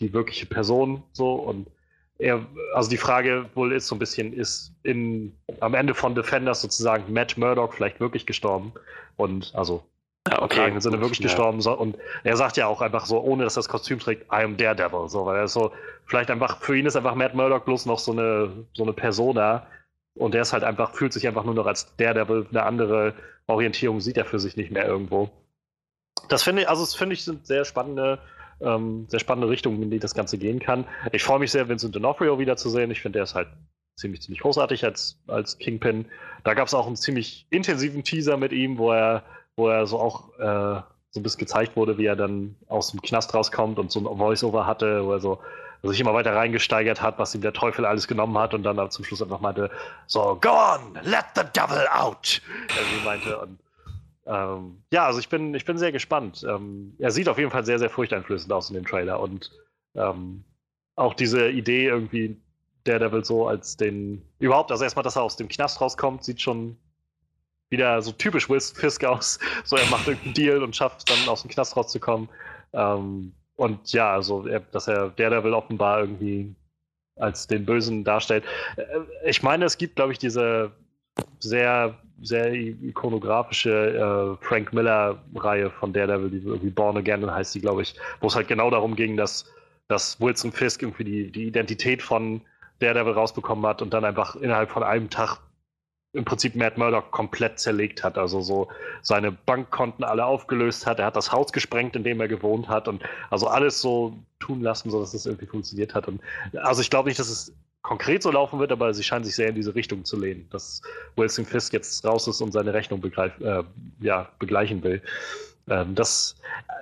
die 0.00 0.12
wirkliche 0.12 0.46
Person 0.46 1.02
so 1.12 1.34
und 1.34 1.66
er, 2.18 2.46
also 2.74 2.88
die 2.90 2.96
Frage 2.96 3.46
wohl 3.54 3.72
ist 3.72 3.88
so 3.88 3.96
ein 3.96 3.98
bisschen, 3.98 4.32
ist 4.32 4.72
in, 4.84 5.36
am 5.60 5.74
Ende 5.74 5.94
von 5.94 6.14
Defenders 6.14 6.60
sozusagen 6.60 7.12
Matt 7.12 7.36
Murdock 7.36 7.74
vielleicht 7.74 7.98
wirklich 7.98 8.24
gestorben? 8.24 8.72
Und 9.16 9.52
also 9.54 9.82
Ja, 10.28 10.40
okay, 10.40 10.68
im 10.68 10.80
Sinne 10.80 11.00
wirklich 11.00 11.18
Ja. 11.18 11.24
gestorben. 11.24 11.60
So, 11.60 11.72
und 11.76 11.98
er 12.22 12.36
sagt 12.36 12.56
ja 12.56 12.66
auch 12.66 12.80
einfach 12.80 13.06
so, 13.06 13.20
ohne 13.20 13.44
dass 13.44 13.56
er 13.56 13.60
das 13.60 13.68
Kostüm 13.68 13.98
trägt, 13.98 14.22
I 14.32 14.44
am 14.44 14.56
Daredevil. 14.56 15.08
So, 15.08 15.26
weil 15.26 15.36
er 15.36 15.48
so, 15.48 15.72
vielleicht 16.06 16.30
einfach, 16.30 16.60
für 16.60 16.78
ihn 16.78 16.86
ist 16.86 16.96
einfach 16.96 17.16
Matt 17.16 17.34
Murdock 17.34 17.64
bloß 17.64 17.86
noch 17.86 17.98
so 17.98 18.12
eine, 18.12 18.64
so 18.74 18.84
eine 18.84 18.92
Persona. 18.92 19.66
Und 20.14 20.34
er 20.34 20.42
ist 20.42 20.52
halt 20.52 20.64
einfach, 20.64 20.94
fühlt 20.94 21.12
sich 21.12 21.26
einfach 21.26 21.44
nur 21.44 21.54
noch 21.54 21.66
als 21.66 21.94
Daredevil. 21.96 22.46
Eine 22.50 22.62
andere 22.64 23.14
Orientierung 23.46 24.00
sieht 24.00 24.16
er 24.16 24.24
für 24.24 24.38
sich 24.38 24.56
nicht 24.56 24.70
mehr 24.70 24.86
irgendwo. 24.86 25.30
Das 26.28 26.42
finde 26.42 26.62
ich, 26.62 26.68
also 26.68 26.82
das 26.82 26.94
finde 26.94 27.14
ich 27.14 27.24
sind 27.24 27.46
sehr 27.46 27.64
spannende, 27.64 28.18
ähm, 28.60 29.06
sehr 29.08 29.20
spannende 29.20 29.48
Richtungen, 29.48 29.82
in 29.82 29.90
die 29.90 29.98
das 29.98 30.14
Ganze 30.14 30.38
gehen 30.38 30.60
kann. 30.60 30.86
Ich 31.12 31.24
freue 31.24 31.40
mich 31.40 31.50
sehr, 31.50 31.68
Vincent 31.68 31.96
D'Onofrio 31.96 32.38
wiederzusehen. 32.38 32.90
Ich 32.90 33.00
finde, 33.00 33.18
der 33.18 33.24
ist 33.24 33.34
halt 33.34 33.48
ziemlich, 33.96 34.22
ziemlich 34.22 34.40
großartig 34.40 34.84
als, 34.84 35.20
als 35.26 35.58
Kingpin. 35.58 36.06
Da 36.44 36.54
gab 36.54 36.68
es 36.68 36.74
auch 36.74 36.86
einen 36.86 36.96
ziemlich 36.96 37.46
intensiven 37.50 38.04
Teaser 38.04 38.36
mit 38.36 38.52
ihm, 38.52 38.78
wo 38.78 38.92
er, 38.92 39.24
wo 39.56 39.68
er 39.68 39.86
so 39.86 39.98
auch 39.98 40.38
äh, 40.38 40.80
so 41.10 41.20
ein 41.20 41.22
bisschen 41.22 41.40
gezeigt 41.40 41.76
wurde, 41.76 41.98
wie 41.98 42.06
er 42.06 42.16
dann 42.16 42.56
aus 42.66 42.90
dem 42.90 43.00
Knast 43.02 43.34
rauskommt 43.34 43.78
und 43.78 43.90
so 43.90 44.00
ein 44.00 44.18
Voice-Over 44.18 44.66
hatte, 44.66 45.04
wo 45.04 45.12
er 45.12 45.20
so 45.20 45.40
sich 45.88 46.00
immer 46.00 46.14
weiter 46.14 46.34
reingesteigert 46.34 47.02
hat, 47.02 47.18
was 47.18 47.34
ihm 47.34 47.40
der 47.40 47.52
Teufel 47.52 47.84
alles 47.84 48.08
genommen 48.08 48.36
hat 48.38 48.54
und 48.54 48.62
dann 48.62 48.90
zum 48.90 49.04
Schluss 49.04 49.22
einfach 49.22 49.40
meinte, 49.40 49.70
so, 50.06 50.38
go 50.40 50.50
on, 50.50 50.98
let 51.02 51.26
the 51.34 51.42
devil 51.54 51.86
out. 51.92 52.40
Irgendwie 52.76 53.04
meinte 53.04 53.38
und 53.38 53.58
ähm, 54.26 54.82
ja, 54.90 55.04
also 55.06 55.18
ich 55.18 55.28
bin, 55.28 55.54
ich 55.54 55.64
bin 55.64 55.76
sehr 55.76 55.92
gespannt. 55.92 56.44
Ähm, 56.48 56.94
er 56.98 57.10
sieht 57.10 57.28
auf 57.28 57.38
jeden 57.38 57.50
Fall 57.50 57.64
sehr, 57.64 57.78
sehr 57.78 57.90
furchteinflößend 57.90 58.52
aus 58.52 58.70
in 58.70 58.74
dem 58.74 58.86
Trailer 58.86 59.20
und 59.20 59.50
ähm, 59.94 60.44
auch 60.96 61.14
diese 61.14 61.50
Idee 61.50 61.86
irgendwie 61.86 62.40
Daredevil 62.84 63.24
so 63.24 63.48
als 63.48 63.76
den, 63.76 64.22
überhaupt, 64.38 64.70
also 64.70 64.84
erstmal, 64.84 65.02
dass 65.02 65.16
er 65.16 65.22
aus 65.22 65.36
dem 65.36 65.48
Knast 65.48 65.80
rauskommt, 65.80 66.24
sieht 66.24 66.40
schon 66.40 66.76
wieder 67.70 68.00
so 68.02 68.12
typisch 68.12 68.48
Will 68.48 68.60
Fisk 68.60 69.04
aus. 69.04 69.38
So, 69.64 69.76
er 69.76 69.88
macht 69.90 70.06
irgendeinen 70.06 70.34
Deal 70.34 70.62
und 70.62 70.76
schafft 70.76 71.10
dann 71.10 71.28
aus 71.28 71.42
dem 71.42 71.50
Knast 71.50 71.76
rauszukommen. 71.76 72.28
Ähm, 72.72 73.32
und 73.56 73.92
ja, 73.92 74.12
also, 74.12 74.46
er, 74.46 74.60
dass 74.60 74.88
er 74.88 75.10
Daredevil 75.10 75.54
offenbar 75.54 76.00
irgendwie 76.00 76.54
als 77.16 77.46
den 77.46 77.64
Bösen 77.64 78.04
darstellt. 78.04 78.44
Äh, 78.76 79.30
Ich 79.30 79.42
meine, 79.42 79.64
es 79.64 79.78
gibt, 79.78 79.96
glaube 79.96 80.12
ich, 80.12 80.18
diese 80.18 80.72
sehr, 81.38 81.94
sehr 82.22 82.52
ikonografische 82.52 84.38
äh, 84.40 84.44
Frank 84.44 84.72
Miller-Reihe 84.72 85.70
von 85.70 85.92
Daredevil, 85.92 86.30
die 86.30 86.46
irgendwie 86.46 86.70
Born 86.70 86.96
Again 86.96 87.30
heißt 87.30 87.54
die, 87.54 87.60
glaube 87.60 87.82
ich, 87.82 87.94
wo 88.20 88.26
es 88.26 88.34
halt 88.34 88.48
genau 88.48 88.70
darum 88.70 88.96
ging, 88.96 89.16
dass, 89.16 89.46
dass 89.88 90.20
Wilson 90.20 90.52
Fisk 90.52 90.82
irgendwie 90.82 91.04
die, 91.04 91.30
die 91.30 91.44
Identität 91.44 92.02
von 92.02 92.40
Daredevil 92.80 93.12
rausbekommen 93.12 93.64
hat 93.66 93.82
und 93.82 93.94
dann 93.94 94.04
einfach 94.04 94.34
innerhalb 94.36 94.70
von 94.70 94.82
einem 94.82 95.10
Tag 95.10 95.38
im 96.14 96.24
Prinzip 96.24 96.54
Matt 96.54 96.78
Murdock 96.78 97.10
komplett 97.10 97.58
zerlegt 97.58 98.02
hat. 98.02 98.16
Also 98.16 98.40
so 98.40 98.68
seine 99.02 99.32
Bankkonten 99.32 100.04
alle 100.04 100.24
aufgelöst 100.24 100.86
hat. 100.86 100.98
Er 101.00 101.06
hat 101.06 101.16
das 101.16 101.32
Haus 101.32 101.52
gesprengt, 101.52 101.96
in 101.96 102.04
dem 102.04 102.20
er 102.20 102.28
gewohnt 102.28 102.68
hat 102.68 102.88
und 102.88 103.02
also 103.30 103.48
alles 103.48 103.80
so 103.80 104.16
tun 104.38 104.62
lassen, 104.62 104.90
sodass 104.90 105.12
es 105.12 105.26
irgendwie 105.26 105.46
funktioniert 105.46 105.94
hat. 105.94 106.08
Und 106.08 106.20
also 106.62 106.80
ich 106.80 106.90
glaube 106.90 107.08
nicht, 107.08 107.18
dass 107.18 107.28
es 107.28 107.52
konkret 107.82 108.22
so 108.22 108.30
laufen 108.30 108.58
wird, 108.60 108.72
aber 108.72 108.94
sie 108.94 109.02
scheinen 109.02 109.24
sich 109.24 109.34
sehr 109.34 109.48
in 109.48 109.54
diese 109.54 109.74
Richtung 109.74 110.04
zu 110.04 110.18
lehnen, 110.18 110.48
dass 110.50 110.80
Wilson 111.16 111.44
Fisk 111.44 111.72
jetzt 111.72 112.04
raus 112.04 112.26
ist 112.28 112.40
und 112.40 112.52
seine 112.52 112.72
Rechnung 112.72 113.00
begreif, 113.00 113.38
äh, 113.40 113.62
ja, 114.00 114.30
begleichen 114.38 114.82
will. 114.82 115.02
Ähm, 115.68 115.94
das, 115.94 116.36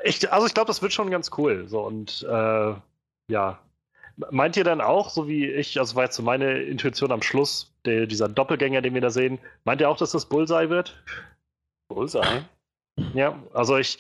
ich, 0.05 0.33
also 0.33 0.47
ich 0.47 0.55
glaube, 0.55 0.69
das 0.69 0.83
wird 0.83 0.93
schon 0.93 1.11
ganz 1.11 1.31
cool. 1.39 1.67
So 1.67 1.81
und 1.81 2.25
äh, 2.29 2.75
ja, 3.29 3.59
Meint 4.31 4.57
ihr 4.57 4.65
dann 4.65 4.81
auch, 4.81 5.09
so 5.09 5.27
wie 5.27 5.47
ich, 5.47 5.79
also 5.79 5.97
war 5.97 6.05
jetzt 6.05 6.17
so 6.17 6.23
meine 6.23 6.63
Intuition 6.63 7.13
am 7.13 7.23
Schluss, 7.23 7.72
der, 7.85 8.07
dieser 8.07 8.29
Doppelgänger, 8.29 8.83
den 8.83 8.95
wir 8.95 9.01
da 9.01 9.11
sehen, 9.11 9.39
meint 9.65 9.81
ihr 9.81 9.89
auch, 9.89 9.97
dass 9.97 10.13
das 10.13 10.27
Bullseye 10.27 10.71
wird? 10.71 11.03
Bullseye. 11.89 12.45
Ja, 13.15 13.43
also 13.55 13.79
ich, 13.79 13.99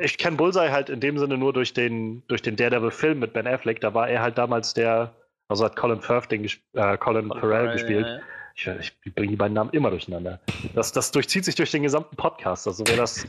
ich 0.00 0.16
kenne 0.16 0.36
Bullseye 0.36 0.70
halt 0.70 0.88
in 0.88 1.00
dem 1.00 1.18
Sinne 1.18 1.36
nur 1.36 1.52
durch 1.52 1.74
den, 1.74 2.22
durch 2.28 2.42
den 2.42 2.56
Daredevil-Film 2.56 3.18
mit 3.18 3.32
Ben 3.32 3.46
Affleck. 3.46 3.80
Da 3.80 3.92
war 3.92 4.08
er 4.08 4.22
halt 4.22 4.38
damals 4.38 4.72
der, 4.72 5.12
also 5.48 5.64
hat 5.64 5.76
Colin 5.76 6.00
Firth 6.00 6.30
den, 6.30 6.48
äh, 6.72 6.96
Colin 6.96 7.28
Farrell 7.28 7.72
gespielt. 7.72 8.06
Ja, 8.06 8.72
ja. 8.72 8.78
Ich, 8.78 8.92
ich 9.04 9.14
bringe 9.14 9.28
die 9.28 9.36
beiden 9.36 9.54
Namen 9.54 9.70
immer 9.70 9.90
durcheinander. 9.90 10.40
Das, 10.74 10.92
das 10.92 11.10
durchzieht 11.12 11.44
sich 11.44 11.54
durch 11.54 11.70
den 11.70 11.82
gesamten 11.82 12.16
Podcast. 12.16 12.66
Also 12.66 12.84
wer 12.86 12.96
das, 12.96 13.26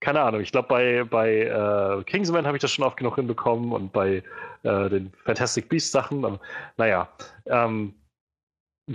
keine 0.00 0.20
Ahnung, 0.20 0.40
ich 0.40 0.52
glaube 0.52 0.68
bei, 0.68 1.04
bei 1.04 1.42
äh, 1.42 2.04
Kingsman 2.04 2.46
habe 2.46 2.56
ich 2.56 2.60
das 2.60 2.72
schon 2.72 2.84
oft 2.84 2.96
genug 2.96 3.16
hinbekommen 3.16 3.72
und 3.72 3.92
bei 3.92 4.22
äh, 4.62 4.88
den 4.88 5.12
Fantastic 5.24 5.68
Beasts 5.68 5.92
Sachen. 5.92 6.24
Aber, 6.24 6.40
naja, 6.76 7.08
ähm, 7.46 7.94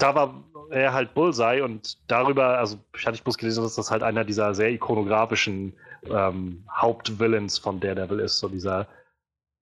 da 0.01 0.15
war 0.15 0.43
er 0.69 0.93
halt 0.93 1.13
Bullseye 1.13 1.61
und 1.61 1.97
darüber, 2.07 2.57
also 2.57 2.77
ich 2.97 3.05
hatte 3.05 3.15
ich 3.15 3.23
bloß 3.23 3.37
gelesen, 3.37 3.63
dass 3.63 3.75
das 3.75 3.91
halt 3.91 4.03
einer 4.03 4.23
dieser 4.23 4.53
sehr 4.53 4.71
ikonografischen 4.71 5.73
ähm, 6.09 6.63
Hauptvillains 6.71 7.57
von 7.57 7.79
Daredevil 7.79 8.19
ist, 8.19 8.39
so 8.39 8.49
dieser 8.49 8.87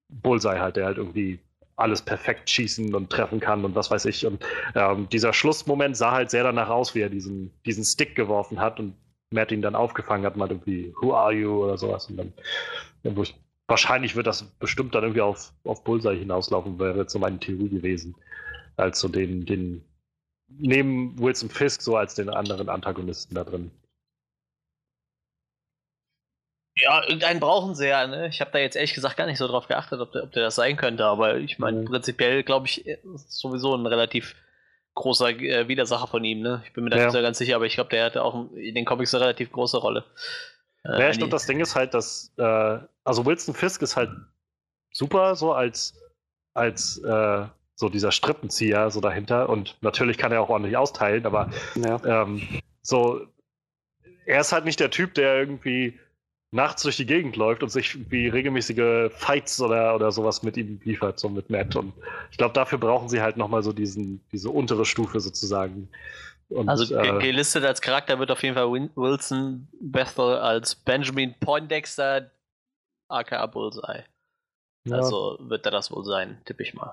Bullseye 0.08 0.60
halt, 0.60 0.76
der 0.76 0.86
halt 0.86 0.98
irgendwie 0.98 1.38
alles 1.76 2.00
perfekt 2.00 2.48
schießen 2.48 2.94
und 2.94 3.10
treffen 3.10 3.38
kann 3.38 3.64
und 3.64 3.74
was 3.74 3.90
weiß 3.90 4.06
ich. 4.06 4.26
Und 4.26 4.44
ähm, 4.74 5.08
dieser 5.10 5.32
Schlussmoment 5.32 5.96
sah 5.96 6.12
halt 6.12 6.30
sehr 6.30 6.44
danach 6.44 6.70
aus, 6.70 6.94
wie 6.94 7.00
er 7.00 7.10
diesen, 7.10 7.52
diesen 7.64 7.84
Stick 7.84 8.16
geworfen 8.16 8.60
hat 8.60 8.80
und 8.80 8.94
Matt 9.30 9.52
ihn 9.52 9.62
dann 9.62 9.74
aufgefangen 9.74 10.24
hat, 10.24 10.36
mal 10.36 10.48
irgendwie, 10.48 10.94
who 11.00 11.12
are 11.12 11.32
you 11.32 11.64
oder 11.64 11.76
sowas. 11.76 12.06
Und 12.06 12.16
dann, 12.16 12.32
dann 13.02 13.20
ich, 13.20 13.34
wahrscheinlich 13.66 14.16
wird 14.16 14.26
das 14.26 14.42
bestimmt 14.42 14.94
dann 14.94 15.02
irgendwie 15.02 15.20
auf, 15.20 15.52
auf 15.64 15.84
Bullseye 15.84 16.16
hinauslaufen, 16.16 16.78
wäre 16.78 16.98
jetzt 16.98 17.12
so 17.12 17.18
meine 17.18 17.38
Theorie 17.38 17.68
gewesen. 17.68 18.14
Als 18.76 19.00
so 19.00 19.08
den, 19.08 19.44
den, 19.44 19.84
neben 20.48 21.18
Wilson 21.18 21.50
Fisk 21.50 21.82
so 21.82 21.96
als 21.96 22.14
den 22.14 22.28
anderen 22.28 22.68
Antagonisten 22.68 23.34
da 23.34 23.44
drin. 23.44 23.70
Ja, 26.78 27.02
irgendeinen 27.04 27.40
brauchen 27.40 27.74
sie 27.74 27.88
ja, 27.88 28.06
ne? 28.06 28.28
Ich 28.28 28.40
habe 28.42 28.50
da 28.50 28.58
jetzt 28.58 28.76
ehrlich 28.76 28.92
gesagt 28.92 29.16
gar 29.16 29.26
nicht 29.26 29.38
so 29.38 29.48
drauf 29.48 29.66
geachtet, 29.66 29.98
ob 30.00 30.12
der, 30.12 30.24
ob 30.24 30.32
der 30.32 30.42
das 30.44 30.56
sein 30.56 30.76
könnte, 30.76 31.06
aber 31.06 31.36
ich 31.38 31.58
meine, 31.58 31.78
Mhm. 31.80 31.84
prinzipiell 31.86 32.42
glaube 32.42 32.66
ich, 32.66 32.86
ist 32.86 33.32
sowieso 33.32 33.74
ein 33.74 33.86
relativ 33.86 34.34
großer 34.94 35.30
äh, 35.30 35.68
Widersacher 35.68 36.06
von 36.06 36.22
ihm, 36.22 36.40
ne? 36.42 36.62
Ich 36.66 36.74
bin 36.74 36.84
mir 36.84 36.90
da 36.90 36.96
Ja. 36.98 37.04
nicht 37.04 37.12
so 37.14 37.22
ganz 37.22 37.38
sicher, 37.38 37.56
aber 37.56 37.64
ich 37.64 37.74
glaube, 37.74 37.90
der 37.90 38.04
hatte 38.04 38.22
auch 38.22 38.52
in 38.52 38.74
den 38.74 38.84
Comics 38.84 39.14
eine 39.14 39.24
relativ 39.24 39.52
große 39.52 39.78
Rolle. 39.78 40.04
Äh, 40.84 41.00
Ja, 41.00 41.10
ich 41.10 41.16
glaube, 41.18 41.30
das 41.30 41.46
Ding 41.46 41.60
ist 41.60 41.74
halt, 41.74 41.94
dass, 41.94 42.30
äh, 42.36 42.78
also 43.04 43.24
Wilson 43.24 43.54
Fisk 43.54 43.80
ist 43.80 43.96
halt 43.96 44.10
super 44.92 45.34
so 45.34 45.52
als, 45.54 45.98
als 46.52 46.98
äh, 46.98 47.46
so 47.76 47.88
dieser 47.88 48.10
Strippenzieher 48.10 48.90
so 48.90 49.00
dahinter 49.00 49.48
und 49.48 49.76
natürlich 49.82 50.18
kann 50.18 50.32
er 50.32 50.40
auch 50.40 50.48
ordentlich 50.48 50.76
austeilen, 50.76 51.24
aber 51.26 51.50
Ja. 51.76 52.22
ähm, 52.22 52.42
so, 52.82 53.20
er 54.24 54.40
ist 54.40 54.52
halt 54.52 54.64
nicht 54.64 54.80
der 54.80 54.90
Typ, 54.90 55.14
der 55.14 55.38
irgendwie 55.38 55.98
nachts 56.52 56.82
durch 56.82 56.96
die 56.96 57.06
Gegend 57.06 57.36
läuft 57.36 57.62
und 57.62 57.68
sich 57.68 57.94
irgendwie 57.94 58.28
regelmäßige 58.28 59.12
Fights 59.12 59.60
oder, 59.60 59.94
oder 59.94 60.10
sowas 60.10 60.42
mit 60.42 60.56
ihm 60.56 60.80
liefert, 60.84 61.18
so 61.18 61.28
mit 61.28 61.50
Matt. 61.50 61.76
Und 61.76 61.92
ich 62.30 62.38
glaube, 62.38 62.54
dafür 62.54 62.78
brauchen 62.78 63.08
sie 63.08 63.20
halt 63.20 63.36
nochmal 63.36 63.62
so 63.62 63.72
diesen, 63.72 64.20
diese 64.32 64.48
untere 64.50 64.84
Stufe 64.86 65.20
sozusagen. 65.20 65.88
Und, 66.48 66.68
Also 66.68 66.96
äh, 66.96 67.18
gelistet 67.20 67.64
als 67.64 67.82
Charakter 67.82 68.18
wird 68.18 68.30
auf 68.30 68.42
jeden 68.42 68.54
Fall 68.54 68.70
Wilson 68.70 69.68
Bethel 69.80 70.36
als 70.36 70.74
Benjamin 70.76 71.34
Poindexter, 71.40 72.30
aka 73.08 73.44
Bullseye. 73.46 74.04
ja. 74.84 74.96
Also 74.96 75.36
wird 75.40 75.66
er 75.66 75.72
das 75.72 75.90
wohl 75.90 76.04
sein, 76.04 76.40
tippe 76.46 76.62
ich 76.62 76.72
mal. 76.72 76.92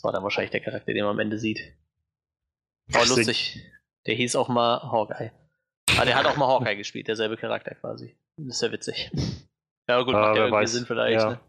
Das 0.00 0.04
war 0.04 0.12
dann 0.12 0.22
wahrscheinlich 0.22 0.50
der 0.50 0.60
Charakter, 0.60 0.94
den 0.94 1.04
man 1.04 1.10
am 1.12 1.18
Ende 1.18 1.38
sieht. 1.38 1.60
Aber 2.94 3.04
lustig, 3.04 3.60
der 4.06 4.14
hieß 4.14 4.34
auch 4.34 4.48
mal 4.48 4.80
Hawkeye. 4.80 5.30
Ah, 5.98 6.06
der 6.06 6.14
hat 6.14 6.24
auch 6.24 6.38
mal 6.38 6.48
Hawkeye 6.48 6.74
gespielt, 6.74 7.06
derselbe 7.06 7.36
Charakter 7.36 7.74
quasi. 7.74 8.16
Das 8.38 8.56
ist 8.56 8.62
ja 8.62 8.72
witzig. 8.72 9.10
Ja 9.90 10.00
gut, 10.00 10.14
Ah, 10.14 10.20
macht 10.20 10.28
ja 10.28 10.34
wer 10.36 10.44
irgendwie 10.46 10.62
weiß. 10.62 10.72
Sinn 10.72 10.86
vielleicht. 10.86 11.20
Ja. 11.20 11.30
Ne? 11.32 11.40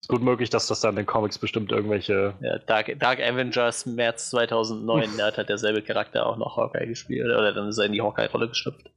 ist 0.00 0.08
gut 0.08 0.22
möglich, 0.22 0.48
dass 0.48 0.68
das 0.68 0.80
dann 0.80 0.92
in 0.92 0.96
den 0.96 1.06
Comics 1.06 1.36
bestimmt 1.38 1.70
irgendwelche 1.70 2.32
Ja, 2.40 2.58
Dark, 2.60 2.98
Dark 2.98 3.20
Avengers 3.20 3.84
März 3.84 4.30
2009, 4.30 5.10
da 5.18 5.26
hat 5.26 5.36
halt 5.36 5.50
derselbe 5.50 5.82
Charakter 5.82 6.24
auch 6.24 6.38
noch 6.38 6.56
Hawkeye 6.56 6.86
gespielt. 6.86 7.26
Oder 7.26 7.52
dann 7.52 7.68
ist 7.68 7.76
er 7.76 7.84
in 7.84 7.92
die 7.92 8.00
Hawkeye-Rolle 8.00 8.48
geschlüpft. 8.48 8.88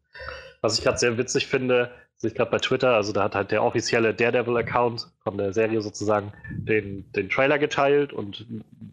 Was 0.61 0.77
ich 0.77 0.83
gerade 0.83 0.97
sehr 0.97 1.17
witzig 1.17 1.47
finde, 1.47 1.91
sehe 2.17 2.29
ich 2.31 2.35
gerade 2.35 2.51
bei 2.51 2.57
Twitter, 2.57 2.95
also 2.95 3.13
da 3.13 3.23
hat 3.23 3.35
halt 3.35 3.51
der 3.51 3.63
offizielle 3.63 4.13
Daredevil-Account 4.13 5.07
von 5.23 5.37
der 5.37 5.53
Serie 5.53 5.81
sozusagen 5.81 6.33
den, 6.49 7.09
den 7.13 7.29
Trailer 7.29 7.57
geteilt 7.57 8.11
und 8.11 8.45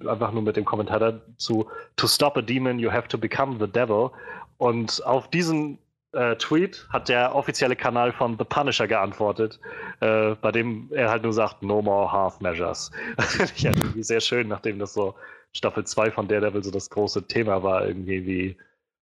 einfach 0.07 0.31
nur 0.31 0.43
mit 0.43 0.57
dem 0.57 0.65
Kommentar 0.65 1.01
dazu, 1.01 1.67
to 1.97 2.07
stop 2.07 2.37
a 2.37 2.43
demon, 2.43 2.79
you 2.79 2.91
have 2.91 3.09
to 3.09 3.19
become 3.19 3.59
the 3.59 3.67
devil. 3.67 4.11
Und 4.59 5.05
auf 5.05 5.29
diesen 5.29 5.79
äh, 6.13 6.37
Tweet 6.37 6.87
hat 6.93 7.09
der 7.09 7.35
offizielle 7.35 7.75
Kanal 7.75 8.13
von 8.13 8.39
The 8.39 8.45
Punisher 8.45 8.87
geantwortet, 8.87 9.59
äh, 10.01 10.37
bei 10.37 10.53
dem 10.53 10.89
er 10.93 11.11
halt 11.11 11.25
nur 11.25 11.33
sagt, 11.33 11.65
no 11.65 11.83
more 11.83 12.11
half 12.11 12.41
measures. 12.41 12.93
Finde 13.19 13.53
ich 13.57 13.67
halt 13.67 13.77
irgendwie 13.77 14.05
sehr 14.05 14.21
schön, 14.21 14.47
nachdem 14.47 14.79
das 14.79 14.95
so 14.95 15.17
Staffel 15.53 15.85
2 15.85 16.13
von 16.13 16.29
Daredevil 16.29 16.63
so 16.63 16.71
das 16.71 16.91
große 16.91 17.27
Thema 17.27 17.63
war, 17.63 17.87
irgendwie 17.87 18.25
wie, 18.25 18.57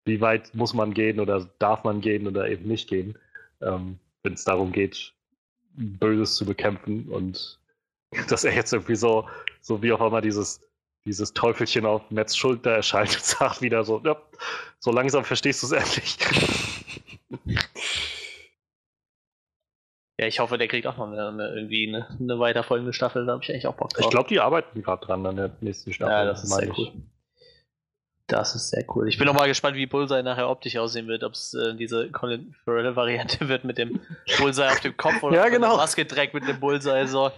wie 0.05 0.21
weit 0.21 0.53
muss 0.53 0.73
man 0.73 0.93
gehen 0.93 1.19
oder 1.19 1.47
darf 1.59 1.83
man 1.83 2.01
gehen 2.01 2.27
oder 2.27 2.47
eben 2.49 2.67
nicht 2.67 2.89
gehen, 2.89 3.17
ähm, 3.61 3.99
wenn 4.23 4.33
es 4.33 4.43
darum 4.43 4.71
geht, 4.71 5.13
Böses 5.75 6.35
zu 6.35 6.45
bekämpfen 6.45 7.09
und 7.09 7.59
dass 8.29 8.43
er 8.43 8.53
jetzt 8.53 8.73
irgendwie 8.73 8.95
so, 8.95 9.27
so 9.61 9.81
wie 9.81 9.91
auf 9.91 10.01
einmal 10.01 10.21
dieses, 10.21 10.61
dieses 11.05 11.33
Teufelchen 11.33 11.85
auf 11.85 12.09
Metz 12.11 12.35
Schulter 12.35 12.71
erscheint 12.71 13.15
und 13.15 13.23
sagt 13.23 13.61
wieder 13.61 13.83
so, 13.83 14.01
ja, 14.03 14.15
so 14.79 14.91
langsam 14.91 15.23
verstehst 15.23 15.63
du 15.63 15.67
es 15.67 15.71
endlich. 15.71 16.17
Ja, 20.19 20.27
ich 20.27 20.39
hoffe, 20.39 20.59
der 20.59 20.67
kriegt 20.67 20.85
auch 20.85 20.95
noch 20.95 21.07
eine, 21.07 21.27
eine, 21.27 21.55
irgendwie 21.55 21.87
eine, 21.87 22.07
eine 22.19 22.39
weiterfolgende 22.39 22.93
Staffel. 22.93 23.25
Da 23.25 23.33
habe 23.33 23.43
ich 23.43 23.49
eigentlich 23.49 23.65
auch 23.65 23.73
Bock 23.73 23.89
drauf. 23.89 24.05
Ich 24.05 24.11
glaube, 24.11 24.29
die 24.29 24.39
arbeiten 24.39 24.83
gerade 24.83 25.03
dran 25.03 25.25
an 25.25 25.35
der 25.35 25.51
nächsten 25.59 25.91
Staffel. 25.91 26.13
ja, 26.13 26.23
das 26.23 26.43
ist 26.43 26.53
sehr 26.53 26.69
ich. 26.69 26.77
cool. 26.77 26.91
Das 28.33 28.55
ist 28.55 28.69
sehr 28.71 28.83
cool. 28.95 29.07
Ich 29.07 29.19
bin 29.19 29.27
noch 29.27 29.35
mal 29.35 29.47
gespannt, 29.47 29.77
wie 29.77 29.85
Bullseye 29.85 30.23
nachher 30.23 30.49
optisch 30.49 30.75
aussehen 30.77 31.07
wird. 31.07 31.23
Ob 31.23 31.33
es 31.33 31.53
äh, 31.53 31.75
diese 31.75 32.09
Colin 32.09 32.55
Farrell-Variante 32.65 33.47
wird 33.47 33.63
mit 33.63 33.77
dem 33.77 33.99
Bullseye 34.39 34.71
auf 34.71 34.79
dem 34.79 34.97
Kopf 34.97 35.21
oder 35.21 35.35
Ja, 35.35 35.49
genau. 35.49 35.77
Maske 35.77 36.07
trägt 36.07 36.33
mit 36.33 36.47
dem 36.47 36.59
Bullseye. 36.59 37.05
So. 37.05 37.31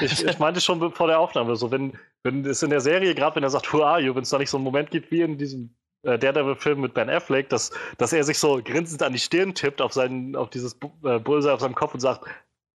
Ich, 0.00 0.26
ich 0.26 0.38
meinte 0.40 0.60
schon 0.60 0.92
vor 0.92 1.06
der 1.06 1.20
Aufnahme, 1.20 1.54
so 1.54 1.70
wenn, 1.70 1.96
wenn 2.24 2.44
es 2.44 2.64
in 2.64 2.70
der 2.70 2.80
Serie, 2.80 3.14
gerade 3.14 3.36
wenn 3.36 3.44
er 3.44 3.50
sagt, 3.50 3.72
Who 3.72 3.84
are 3.84 4.00
you, 4.00 4.12
wenn 4.16 4.22
es 4.22 4.30
da 4.30 4.38
nicht 4.38 4.50
so 4.50 4.56
einen 4.56 4.64
Moment 4.64 4.90
gibt 4.90 5.12
wie 5.12 5.20
in 5.20 5.38
diesem 5.38 5.72
äh, 6.02 6.18
Daredevil-Film 6.18 6.80
mit 6.80 6.94
Ben 6.94 7.08
Affleck, 7.08 7.48
dass, 7.48 7.70
dass 7.98 8.12
er 8.12 8.24
sich 8.24 8.40
so 8.40 8.60
grinsend 8.60 9.04
an 9.04 9.12
die 9.12 9.20
Stirn 9.20 9.54
tippt 9.54 9.80
auf, 9.80 9.92
seinen, 9.92 10.34
auf 10.34 10.50
dieses 10.50 10.76
äh, 11.04 11.20
Bullseye 11.20 11.52
auf 11.52 11.60
seinem 11.60 11.76
Kopf 11.76 11.94
und 11.94 12.00
sagt, 12.00 12.24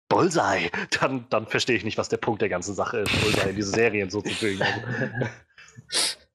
Bullseye, 0.07 0.71
dann, 1.01 1.25
dann 1.29 1.45
verstehe 1.45 1.75
ich 1.75 1.83
nicht, 1.83 1.97
was 1.97 2.07
der 2.07 2.17
Punkt 2.17 2.41
der 2.41 2.47
ganzen 2.47 2.73
Sache 2.73 2.99
ist, 2.99 3.21
Bullseye 3.21 3.49
in 3.49 3.55
diese 3.57 3.71
Serien 3.71 4.09
so 4.09 4.21
zu 4.21 4.33
fügen. 4.33 4.63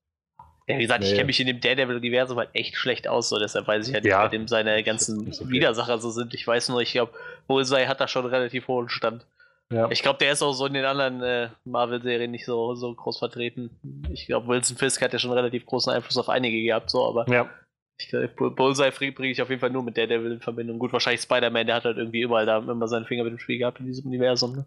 Ja, 0.67 0.79
wie 0.79 0.83
gesagt, 0.83 1.05
ich 1.05 1.11
Nee. 1.11 1.17
kenne 1.17 1.27
mich 1.27 1.41
in 1.41 1.47
dem 1.47 1.61
Daredevil-Universum 1.61 2.39
halt 2.39 2.49
echt 2.55 2.77
schlecht 2.77 3.07
aus, 3.07 3.29
so 3.29 3.39
deshalb 3.39 3.67
weiß 3.67 3.87
ich 3.87 3.93
halt 3.95 4.05
nicht, 4.05 4.11
Ja. 4.12 4.23
bei 4.23 4.29
dem 4.29 4.49
seine 4.49 4.83
ganzen 4.83 5.25
Nicht 5.25 5.39
viel. 5.39 5.49
Widersacher 5.51 5.99
so 5.99 6.11
sind. 6.11 6.33
Ich 6.33 6.47
weiß 6.47 6.71
nur, 6.71 6.81
ich 6.81 6.93
glaube, 6.93 7.12
Bullseye 7.47 7.87
hat 7.87 8.01
da 8.01 8.09
schon 8.09 8.25
relativ 8.25 8.67
hohen 8.69 8.89
Stand. 8.89 9.27
ja. 9.71 9.91
Ich 9.91 10.01
glaube, 10.03 10.19
der 10.21 10.33
ist 10.33 10.41
auch 10.43 10.53
so 10.55 10.65
in 10.67 10.73
den 10.75 10.87
anderen 10.87 11.23
äh, 11.23 11.51
Marvel-Serien 11.65 12.31
nicht 12.31 12.47
so, 12.47 12.75
so 12.77 12.95
groß 12.95 13.19
vertreten. 13.19 13.71
Ich 14.11 14.25
glaube, 14.27 14.49
Wilson 14.49 14.77
Fisk 14.79 15.03
hat 15.03 15.12
ja 15.12 15.19
schon 15.19 15.33
relativ 15.33 15.67
großen 15.67 15.93
Einfluss 15.93 16.17
auf 16.17 16.29
einige 16.31 16.62
gehabt, 16.62 16.89
so, 16.91 17.07
aber 17.07 17.29
ja. 17.31 17.51
ich, 17.99 18.09
glaub, 18.09 18.35
Bull- 18.37 18.51
Bullseye 18.55 18.91
bringe 18.91 19.33
ich 19.33 19.43
auf 19.43 19.51
jeden 19.51 19.61
Fall 19.61 19.71
nur 19.71 19.83
mit 19.83 19.99
Daredevil 19.99 20.33
in 20.33 20.41
Verbindung. 20.41 20.79
Gut, 20.79 20.95
wahrscheinlich 20.95 21.21
Spider-Man, 21.21 21.67
der 21.67 21.77
hat 21.77 21.85
halt 21.85 21.99
irgendwie 21.99 22.23
überall 22.23 22.47
da 22.47 22.57
immer 22.59 22.89
seinen 22.89 23.05
Finger 23.05 23.25
mit 23.25 23.33
dem 23.33 23.39
Spiel 23.39 23.59
gehabt 23.59 23.81
in 23.81 23.87
diesem 23.87 24.07
Universum. 24.07 24.57
Ne? 24.57 24.67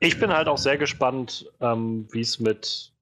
Ich 0.00 0.18
bin 0.18 0.32
halt 0.32 0.48
auch 0.48 0.58
sehr 0.58 0.76
gespannt, 0.78 1.46
ähm, 1.60 2.08
wie 2.12 2.20
es 2.20 2.38
mit, 2.40 2.92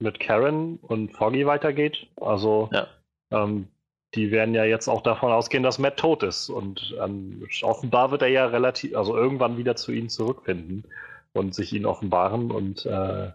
mit 0.00 0.18
Karen 0.20 0.78
und 0.82 1.12
Foggy 1.16 1.46
weitergeht. 1.46 2.06
Also, 2.20 2.68
Ja. 2.72 2.86
ähm, 3.30 3.68
die 4.14 4.30
werden 4.32 4.54
ja 4.54 4.64
jetzt 4.64 4.88
auch 4.88 5.02
davon 5.02 5.30
ausgehen, 5.30 5.62
dass 5.62 5.78
Matt 5.78 5.96
tot 5.96 6.22
ist. 6.24 6.48
Und 6.48 6.94
ähm, 7.00 7.46
offenbar 7.62 8.10
wird 8.10 8.22
er 8.22 8.28
ja 8.28 8.46
relativ, 8.46 8.96
also 8.96 9.16
irgendwann 9.16 9.56
wieder 9.56 9.76
zu 9.76 9.92
ihnen 9.92 10.08
zurückfinden 10.08 10.84
und 11.32 11.54
sich 11.54 11.72
ihnen 11.72 11.86
offenbaren. 11.86 12.50
Und 12.50 12.84
äh, 12.86 13.30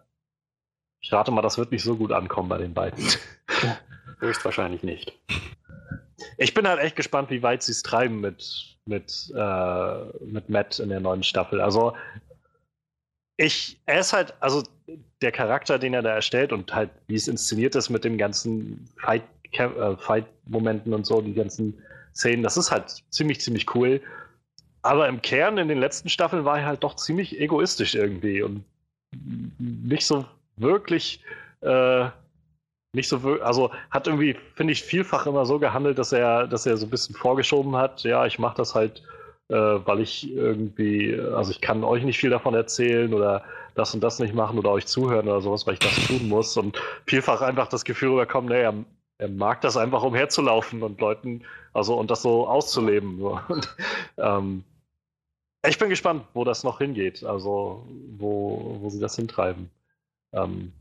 ich 0.99 1.13
rate 1.13 1.32
mal, 1.32 1.41
das 1.41 1.57
wird 1.57 1.72
nicht 1.72 1.84
so 1.84 1.95
gut 1.95 2.11
ankommen 2.11 2.49
bei 2.49 2.57
den 2.57 2.74
beiden. 2.74 3.01
Höchstwahrscheinlich 4.20 4.84
nicht. 4.84 5.18
Ich 6.38 6.53
bin 6.53 6.68
halt 6.68 6.82
echt 6.82 6.95
gespannt, 6.95 7.30
wie 7.30 7.43
weit 7.43 7.63
sie 7.63 7.72
es 7.72 7.84
treiben 7.84 8.20
mit, 8.20 8.78
mit, 8.86 9.32
äh, 9.36 10.03
mit 10.26 10.49
Matt 10.49 10.80
in 10.80 10.89
der 10.89 10.99
neuen 10.99 11.24
Staffel. 11.24 11.61
Also, 11.61 11.93
ich, 13.38 13.79
er 13.86 13.99
ist 13.99 14.13
halt, 14.13 14.33
also 14.39 14.63
der 15.21 15.31
Charakter, 15.31 15.79
den 15.79 15.93
er 15.93 16.01
da 16.01 16.11
erstellt 16.11 16.53
und 16.53 16.73
halt, 16.73 16.89
wie 17.07 17.15
es 17.15 17.27
inszeniert 17.27 17.75
ist 17.75 17.89
mit 17.89 18.03
dem 18.03 18.17
ganzen 18.17 18.89
äh, 19.07 19.19
Fight-Momenten 19.97 20.93
und 20.93 21.05
so, 21.05 21.21
die 21.21 21.33
ganzen 21.33 21.77
Szenen, 22.13 22.43
das 22.43 22.57
ist 22.57 22.71
halt 22.71 23.03
ziemlich, 23.09 23.41
ziemlich 23.41 23.73
cool. 23.75 24.01
Aber 24.81 25.07
im 25.09 25.21
Kern 25.21 25.57
in 25.57 25.67
den 25.67 25.79
letzten 25.79 26.09
Staffeln 26.09 26.45
war 26.45 26.59
er 26.59 26.65
halt 26.67 26.83
doch 26.83 26.95
ziemlich 26.95 27.39
egoistisch 27.39 27.95
irgendwie 27.95 28.41
und 28.41 28.63
nicht 29.59 30.05
so 30.05 30.25
wirklich, 30.57 31.23
äh, 31.61 32.07
nicht 32.93 33.09
so 33.09 33.23
wir- 33.23 33.45
also 33.45 33.71
hat 33.91 34.07
irgendwie, 34.07 34.38
finde 34.55 34.73
ich, 34.73 34.83
vielfach 34.83 35.25
immer 35.27 35.45
so 35.45 35.59
gehandelt, 35.59 35.99
dass 35.99 36.11
er, 36.13 36.47
dass 36.47 36.65
er 36.65 36.77
so 36.77 36.88
ein 36.88 36.89
bisschen 36.89 37.15
vorgeschoben 37.15 37.75
hat, 37.75 38.03
ja, 38.03 38.25
ich 38.25 38.39
mache 38.39 38.57
das 38.57 38.75
halt, 38.75 39.03
äh, 39.49 39.55
weil 39.55 40.01
ich 40.01 40.31
irgendwie, 40.33 41.19
also 41.19 41.51
ich 41.51 41.61
kann 41.61 41.83
euch 41.83 42.03
nicht 42.03 42.17
viel 42.17 42.29
davon 42.29 42.53
erzählen 42.53 43.13
oder 43.13 43.43
das 43.75 43.93
und 43.93 44.01
das 44.03 44.19
nicht 44.19 44.33
machen 44.33 44.57
oder 44.57 44.71
euch 44.71 44.87
zuhören 44.87 45.27
oder 45.27 45.41
sowas, 45.41 45.67
weil 45.67 45.73
ich 45.73 45.79
das 45.79 46.07
tun 46.07 46.27
muss 46.29 46.57
und 46.57 46.81
vielfach 47.05 47.41
einfach 47.41 47.67
das 47.67 47.85
Gefühl 47.85 48.09
rüberkommt, 48.11 48.49
naja, 48.49 48.73
er 49.17 49.29
mag 49.29 49.61
das 49.61 49.77
einfach 49.77 50.03
umherzulaufen 50.03 50.83
und 50.83 50.99
Leuten, 50.99 51.43
also 51.73 51.97
und 51.97 52.11
das 52.11 52.21
so 52.21 52.47
auszuleben. 52.47 53.21
Und, 53.47 53.75
ähm, 54.17 54.63
ich 55.67 55.79
bin 55.79 55.89
gespannt, 55.89 56.25
wo 56.33 56.43
das 56.43 56.63
noch 56.63 56.77
hingeht, 56.77 57.23
also 57.23 57.87
wo, 58.17 58.77
wo 58.81 58.89
sie 58.89 58.99
das 58.99 59.15
hintreiben. 59.15 59.69
Ähm, 60.33 60.73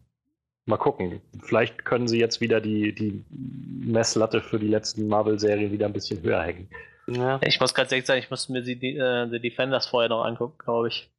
mal 0.67 0.77
gucken. 0.77 1.23
Vielleicht 1.43 1.85
können 1.85 2.09
sie 2.09 2.19
jetzt 2.19 2.41
wieder 2.41 2.61
die, 2.61 2.95
die 2.95 3.25
Messlatte 3.31 4.43
für 4.43 4.59
die 4.59 4.69
letzten 4.69 5.09
Marvel-Serien 5.09 5.73
wieder 5.73 5.87
ein 5.87 5.93
bisschen 5.93 6.23
höher 6.23 6.43
hängen. 6.43 6.69
Ja. 7.07 7.41
Ich 7.43 7.61
muss 7.61 7.75
ganz 7.75 7.93
ehrlich 7.93 8.07
sagen, 8.07 8.21
ich 8.21 8.31
musste 8.31 8.53
mir 8.53 8.63
die, 8.63 8.97
äh, 8.97 9.29
die 9.29 9.41
Defenders 9.41 9.87
vorher 9.87 10.09
noch 10.09 10.25
angucken, 10.25 10.59
glaube 10.59 10.89
ich. 10.89 11.11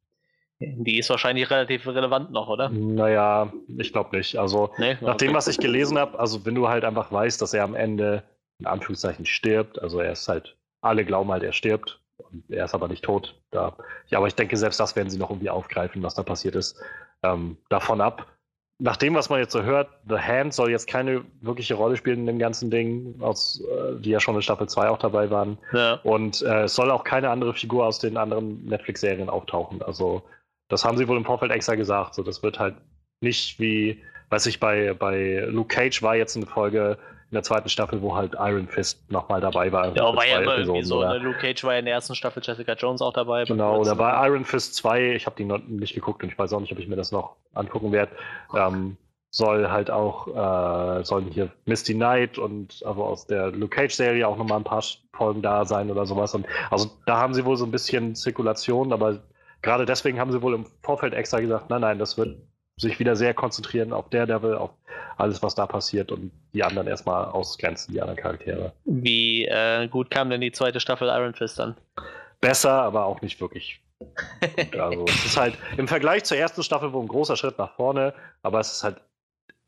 Die 0.58 0.98
ist 0.98 1.10
wahrscheinlich 1.10 1.50
relativ 1.50 1.86
relevant 1.86 2.30
noch, 2.30 2.48
oder? 2.48 2.70
Naja, 2.70 3.52
ich 3.76 3.92
glaube 3.92 4.16
nicht. 4.16 4.36
Also 4.38 4.70
Nee? 4.78 4.96
Nach 5.02 5.16
dem, 5.16 5.34
was 5.34 5.48
ich 5.48 5.58
gelesen 5.58 5.98
habe, 5.98 6.18
also 6.18 6.46
wenn 6.46 6.54
du 6.54 6.68
halt 6.68 6.84
einfach 6.84 7.12
weißt, 7.12 7.42
dass 7.42 7.52
er 7.52 7.62
am 7.64 7.74
Ende 7.74 8.22
in 8.58 8.66
Anführungszeichen 8.66 9.26
stirbt, 9.26 9.80
also 9.82 10.00
er 10.00 10.12
ist 10.12 10.28
halt, 10.28 10.56
alle 10.80 11.04
glauben 11.04 11.30
halt, 11.30 11.42
er 11.42 11.52
stirbt 11.52 12.00
und 12.16 12.44
er 12.48 12.64
ist 12.64 12.74
aber 12.74 12.88
nicht 12.88 13.04
tot. 13.04 13.38
Da, 13.50 13.76
ja, 14.08 14.16
aber 14.16 14.28
ich 14.28 14.34
denke, 14.34 14.56
selbst 14.56 14.80
das 14.80 14.96
werden 14.96 15.10
sie 15.10 15.18
noch 15.18 15.28
irgendwie 15.28 15.50
aufgreifen, 15.50 16.02
was 16.02 16.14
da 16.14 16.22
passiert 16.22 16.54
ist. 16.54 16.80
Ähm, 17.22 17.58
davon 17.68 18.00
ab, 18.00 18.26
nach 18.78 18.96
dem, 18.96 19.14
was 19.14 19.30
man 19.30 19.40
jetzt 19.40 19.52
so 19.52 19.62
hört, 19.62 19.88
The 20.08 20.18
Hand 20.18 20.52
soll 20.52 20.70
jetzt 20.70 20.86
keine 20.86 21.24
wirkliche 21.40 21.74
Rolle 21.74 21.96
spielen 21.96 22.20
in 22.20 22.26
dem 22.26 22.38
ganzen 22.38 22.70
Ding, 22.70 23.14
aus, 23.20 23.60
äh, 23.60 23.98
die 24.00 24.10
ja 24.10 24.20
schon 24.20 24.34
in 24.34 24.42
Staffel 24.42 24.68
2 24.68 24.90
auch 24.90 24.98
dabei 24.98 25.30
waren. 25.30 25.56
Ja. 25.72 25.94
Und 26.02 26.42
äh, 26.42 26.64
es 26.64 26.74
soll 26.74 26.90
auch 26.90 27.04
keine 27.04 27.30
andere 27.30 27.54
Figur 27.54 27.86
aus 27.86 27.98
den 27.98 28.16
anderen 28.16 28.64
Netflix-Serien 28.66 29.30
auftauchen. 29.30 29.82
Also, 29.82 30.22
das 30.68 30.84
haben 30.84 30.98
sie 30.98 31.08
wohl 31.08 31.16
im 31.16 31.24
Vorfeld 31.24 31.52
extra 31.52 31.74
gesagt. 31.74 32.14
So, 32.14 32.22
das 32.22 32.42
wird 32.42 32.58
halt 32.58 32.74
nicht 33.20 33.58
wie, 33.58 34.02
weiß 34.28 34.44
ich, 34.46 34.60
bei, 34.60 34.92
bei 34.92 35.46
Luke 35.48 35.74
Cage 35.74 36.02
war 36.02 36.16
jetzt 36.16 36.36
eine 36.36 36.46
Folge 36.46 36.98
der 37.36 37.42
zweiten 37.42 37.68
Staffel, 37.68 38.02
wo 38.02 38.16
halt 38.16 38.34
Iron 38.38 38.66
Fist 38.66 39.10
nochmal 39.10 39.40
dabei 39.40 39.70
war. 39.70 39.94
Ja, 39.96 40.14
war 40.16 40.26
ja 40.26 40.40
immer 40.40 40.58
irgendwie 40.58 40.82
so. 40.82 40.98
oder? 40.98 41.14
Ne? 41.14 41.18
Luke 41.18 41.38
Cage 41.38 41.62
war 41.64 41.74
ja 41.74 41.78
in 41.78 41.84
der 41.84 41.94
ersten 41.94 42.14
Staffel 42.14 42.42
Jessica 42.44 42.72
Jones 42.72 43.00
auch 43.02 43.12
dabei. 43.12 43.44
Genau, 43.44 43.80
oder 43.80 43.94
bei 43.94 44.26
Iron 44.26 44.44
Fist 44.44 44.74
2, 44.76 45.14
ich 45.14 45.26
habe 45.26 45.36
die 45.36 45.44
noch 45.44 45.58
nicht 45.58 45.94
geguckt 45.94 46.22
und 46.22 46.30
ich 46.30 46.38
weiß 46.38 46.52
auch 46.52 46.60
nicht, 46.60 46.72
ob 46.72 46.78
ich 46.78 46.88
mir 46.88 46.96
das 46.96 47.12
noch 47.12 47.36
angucken 47.54 47.92
werde, 47.92 48.12
ähm, 48.56 48.96
soll 49.30 49.68
halt 49.68 49.90
auch, 49.90 50.28
äh, 50.28 51.04
sollen 51.04 51.26
hier 51.30 51.50
Misty 51.66 51.94
Knight 51.94 52.38
und 52.38 52.82
also 52.84 53.04
aus 53.04 53.26
der 53.26 53.50
Luke 53.50 53.76
Cage-Serie 53.76 54.26
auch 54.26 54.38
nochmal 54.38 54.58
ein 54.58 54.64
paar 54.64 54.82
Folgen 55.12 55.42
da 55.42 55.64
sein 55.64 55.90
oder 55.90 56.06
sowas. 56.06 56.34
Und 56.34 56.46
also 56.70 56.90
da 57.04 57.18
haben 57.18 57.34
sie 57.34 57.44
wohl 57.44 57.56
so 57.56 57.66
ein 57.66 57.70
bisschen 57.70 58.14
Zirkulation, 58.14 58.92
aber 58.92 59.20
gerade 59.62 59.84
deswegen 59.84 60.18
haben 60.18 60.32
sie 60.32 60.40
wohl 60.40 60.54
im 60.54 60.66
Vorfeld 60.82 61.12
extra 61.12 61.40
gesagt, 61.40 61.68
nein, 61.70 61.82
nein, 61.82 61.98
das 61.98 62.16
wird 62.16 62.38
sich 62.78 62.98
wieder 62.98 63.16
sehr 63.16 63.34
konzentrieren 63.34 63.92
auf 63.92 64.10
Daredevil, 64.10 64.54
auf 64.54 64.70
alles, 65.16 65.42
was 65.42 65.54
da 65.54 65.66
passiert 65.66 66.12
und 66.12 66.30
die 66.52 66.62
anderen 66.62 66.86
erstmal 66.86 67.24
ausgrenzen, 67.26 67.94
die 67.94 68.00
anderen 68.00 68.18
Charaktere. 68.18 68.72
Wie 68.84 69.46
äh, 69.46 69.88
gut 69.88 70.10
kam 70.10 70.28
denn 70.28 70.42
die 70.42 70.52
zweite 70.52 70.78
Staffel 70.78 71.08
Iron 71.08 71.34
Fist 71.34 71.58
an? 71.58 71.74
besser, 72.40 72.82
aber 72.82 73.06
auch 73.06 73.20
nicht 73.22 73.40
wirklich. 73.40 73.80
gut. 73.98 74.76
Also 74.78 75.04
es 75.08 75.24
ist 75.24 75.36
halt 75.36 75.58
im 75.76 75.88
Vergleich 75.88 76.24
zur 76.24 76.36
ersten 76.36 76.62
Staffel 76.62 76.92
wohl 76.92 77.02
ein 77.02 77.08
großer 77.08 77.36
Schritt 77.36 77.58
nach 77.58 77.74
vorne, 77.74 78.14
aber 78.42 78.60
es 78.60 78.72
ist 78.72 78.84
halt 78.84 79.00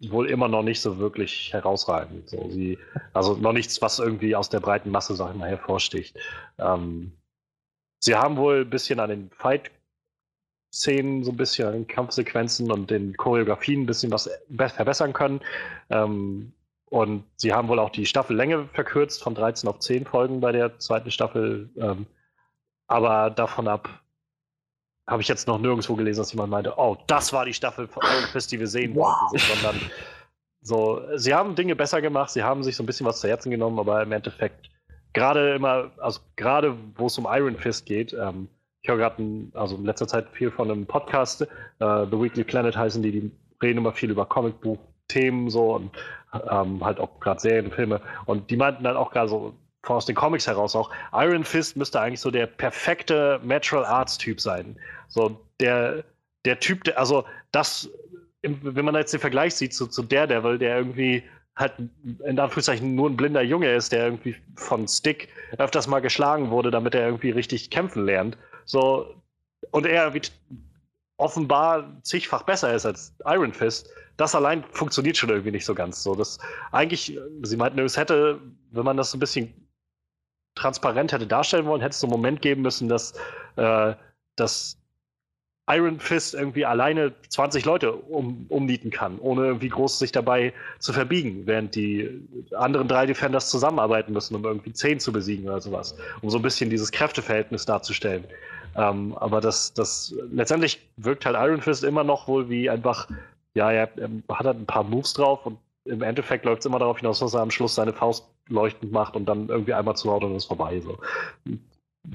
wohl 0.00 0.30
immer 0.30 0.48
noch 0.48 0.62
nicht 0.62 0.80
so 0.80 0.98
wirklich 0.98 1.52
herausragend. 1.52 2.28
So, 2.28 2.50
sie, 2.50 2.78
also 3.14 3.36
noch 3.36 3.52
nichts, 3.52 3.82
was 3.82 3.98
irgendwie 3.98 4.36
aus 4.36 4.48
der 4.48 4.60
breiten 4.60 4.90
Masse, 4.90 5.14
sag 5.14 5.32
ich 5.32 5.36
mal, 5.36 5.48
hervorsticht. 5.48 6.16
Ähm, 6.58 7.12
sie 8.00 8.14
haben 8.14 8.36
wohl 8.36 8.60
ein 8.60 8.70
bisschen 8.70 9.00
an 9.00 9.10
den 9.10 9.30
Fight-Szenen, 10.72 11.24
so 11.24 11.30
ein 11.32 11.36
bisschen 11.36 11.66
an 11.68 11.74
den 11.74 11.86
Kampfsequenzen 11.86 12.70
und 12.70 12.90
den 12.90 13.16
Choreografien 13.16 13.82
ein 13.82 13.86
bisschen 13.86 14.12
was 14.12 14.30
be- 14.48 14.68
verbessern 14.68 15.12
können. 15.12 15.40
Ähm, 15.90 16.52
und 16.86 17.24
sie 17.36 17.52
haben 17.52 17.68
wohl 17.68 17.78
auch 17.78 17.90
die 17.90 18.06
Staffellänge 18.06 18.68
verkürzt 18.72 19.22
von 19.22 19.34
13 19.34 19.68
auf 19.68 19.78
10 19.80 20.06
Folgen 20.06 20.40
bei 20.40 20.52
der 20.52 20.78
zweiten 20.78 21.10
Staffel. 21.10 21.68
Ähm, 21.76 22.06
aber 22.86 23.30
davon 23.30 23.68
ab 23.68 23.88
habe 25.06 25.22
ich 25.22 25.28
jetzt 25.28 25.46
noch 25.48 25.58
nirgendwo 25.58 25.96
gelesen, 25.96 26.20
dass 26.20 26.32
jemand 26.32 26.50
meinte, 26.50 26.74
oh, 26.76 26.96
das 27.06 27.32
war 27.32 27.44
die 27.44 27.54
Staffel 27.54 27.88
von 27.88 28.02
Iron 28.02 28.28
Fist, 28.30 28.52
die 28.52 28.60
wir 28.60 28.66
sehen 28.66 28.94
wollten, 28.94 29.38
so, 29.38 29.54
sondern 29.54 29.80
So, 30.60 31.02
sie 31.16 31.34
haben 31.34 31.54
Dinge 31.54 31.76
besser 31.76 32.02
gemacht, 32.02 32.30
sie 32.30 32.42
haben 32.42 32.62
sich 32.62 32.76
so 32.76 32.82
ein 32.82 32.86
bisschen 32.86 33.06
was 33.06 33.20
zu 33.20 33.28
Herzen 33.28 33.50
genommen, 33.50 33.78
aber 33.78 34.02
im 34.02 34.12
Endeffekt, 34.12 34.70
gerade 35.14 35.54
immer, 35.54 35.92
also 35.98 36.20
gerade 36.36 36.76
wo 36.96 37.06
es 37.06 37.16
um 37.16 37.26
Iron 37.30 37.56
Fist 37.56 37.86
geht, 37.86 38.12
ähm, 38.12 38.48
ich 38.82 38.88
höre 38.88 38.96
gerade, 38.96 39.22
also 39.54 39.76
in 39.76 39.84
letzter 39.84 40.06
Zeit 40.06 40.28
viel 40.30 40.50
von 40.50 40.70
einem 40.70 40.86
Podcast, 40.86 41.42
äh, 41.42 41.46
The 41.78 42.12
Weekly 42.12 42.44
Planet 42.44 42.76
heißen 42.76 43.02
die, 43.02 43.12
die 43.12 43.30
reden 43.62 43.78
immer 43.78 43.92
viel 43.92 44.10
über 44.10 44.26
Comicbuch-Themen 44.26 45.50
so 45.50 45.74
und 45.74 45.90
ähm, 46.50 46.84
halt 46.84 47.00
auch 47.00 47.20
gerade 47.20 47.40
Serien, 47.40 47.72
Filme. 47.72 48.00
Und 48.26 48.50
die 48.50 48.56
meinten 48.56 48.84
dann 48.84 48.96
auch 48.96 49.10
gerade 49.10 49.28
so 49.28 49.54
aus 49.82 50.06
den 50.06 50.14
Comics 50.14 50.46
heraus 50.46 50.76
auch, 50.76 50.90
Iron 51.12 51.44
Fist 51.44 51.76
müsste 51.76 52.00
eigentlich 52.00 52.20
so 52.20 52.30
der 52.30 52.46
perfekte 52.46 53.40
Natural 53.42 53.84
Arts 53.84 54.18
Typ 54.18 54.40
sein. 54.40 54.76
So 55.08 55.40
der, 55.60 56.04
der 56.44 56.60
Typ, 56.60 56.84
der, 56.84 56.98
also 56.98 57.24
das, 57.52 57.90
wenn 58.42 58.84
man 58.84 58.94
jetzt 58.94 59.12
den 59.12 59.20
Vergleich 59.20 59.54
sieht 59.54 59.72
zu, 59.72 59.86
zu 59.86 60.02
Daredevil, 60.02 60.58
der 60.58 60.76
irgendwie 60.76 61.22
halt 61.56 61.72
in 62.24 62.38
Anführungszeichen 62.38 62.94
nur 62.94 63.10
ein 63.10 63.16
blinder 63.16 63.42
Junge 63.42 63.74
ist, 63.74 63.92
der 63.92 64.04
irgendwie 64.04 64.36
von 64.56 64.86
Stick 64.86 65.28
öfters 65.56 65.88
mal 65.88 66.00
geschlagen 66.00 66.50
wurde, 66.50 66.70
damit 66.70 66.94
er 66.94 67.06
irgendwie 67.06 67.30
richtig 67.30 67.70
kämpfen 67.70 68.04
lernt. 68.04 68.38
So, 68.68 69.14
und 69.70 69.86
er 69.86 70.12
wie 70.14 70.20
offenbar 71.16 72.00
zigfach 72.02 72.42
besser 72.42 72.72
ist 72.74 72.86
als 72.86 73.12
Iron 73.24 73.52
Fist. 73.52 73.90
Das 74.16 74.34
allein 74.34 74.62
funktioniert 74.70 75.16
schon 75.16 75.30
irgendwie 75.30 75.50
nicht 75.50 75.64
so 75.64 75.74
ganz 75.74 76.02
so. 76.02 76.14
Das 76.14 76.38
eigentlich, 76.70 77.18
sie 77.42 77.56
meinten, 77.56 77.78
es 77.80 77.96
hätte, 77.96 78.40
wenn 78.70 78.84
man 78.84 78.96
das 78.96 79.10
so 79.10 79.16
ein 79.16 79.20
bisschen 79.20 79.52
transparent 80.54 81.12
hätte 81.12 81.26
darstellen 81.26 81.66
wollen, 81.66 81.80
hätte 81.80 81.92
es 81.92 82.00
so 82.00 82.06
einen 82.06 82.12
Moment 82.12 82.42
geben 82.42 82.62
müssen, 82.62 82.88
dass, 82.88 83.14
äh, 83.56 83.94
dass 84.36 84.76
Iron 85.70 86.00
Fist 86.00 86.34
irgendwie 86.34 86.64
alleine 86.64 87.12
20 87.28 87.64
Leute 87.64 87.92
um, 87.92 88.46
umnieten 88.48 88.90
kann, 88.90 89.18
ohne 89.18 89.46
irgendwie 89.46 89.68
groß 89.68 89.98
sich 89.98 90.12
dabei 90.12 90.54
zu 90.78 90.92
verbiegen, 90.92 91.46
während 91.46 91.74
die 91.74 92.26
anderen 92.56 92.88
drei 92.88 93.06
Defenders 93.06 93.50
zusammenarbeiten 93.50 94.12
müssen, 94.12 94.34
um 94.34 94.44
irgendwie 94.44 94.72
10 94.72 94.98
zu 94.98 95.12
besiegen 95.12 95.46
oder 95.46 95.60
sowas, 95.60 95.96
um 96.22 96.30
so 96.30 96.38
ein 96.38 96.42
bisschen 96.42 96.70
dieses 96.70 96.90
Kräfteverhältnis 96.90 97.66
darzustellen. 97.66 98.24
Ähm, 98.78 99.16
aber 99.18 99.40
das, 99.40 99.74
das 99.74 100.14
letztendlich 100.30 100.88
wirkt 100.96 101.26
halt 101.26 101.36
Iron 101.36 101.60
Fist 101.60 101.82
immer 101.82 102.04
noch 102.04 102.28
wohl 102.28 102.48
wie 102.48 102.70
einfach, 102.70 103.08
ja, 103.54 103.70
er, 103.70 103.90
er 103.98 104.08
hat 104.30 104.46
halt 104.46 104.58
ein 104.58 104.66
paar 104.66 104.84
Moves 104.84 105.14
drauf 105.14 105.44
und 105.46 105.58
im 105.84 106.02
Endeffekt 106.02 106.44
läuft 106.44 106.60
es 106.60 106.66
immer 106.66 106.78
darauf 106.78 106.98
hinaus, 106.98 107.18
dass 107.18 107.34
er 107.34 107.40
am 107.40 107.50
Schluss 107.50 107.74
seine 107.74 107.92
Faust 107.92 108.26
leuchtend 108.48 108.92
macht 108.92 109.16
und 109.16 109.26
dann 109.26 109.48
irgendwie 109.48 109.74
einmal 109.74 109.96
zuhaut 109.96 110.22
und 110.22 110.36
ist 110.36 110.44
vorbei. 110.44 110.80
So. 110.80 110.98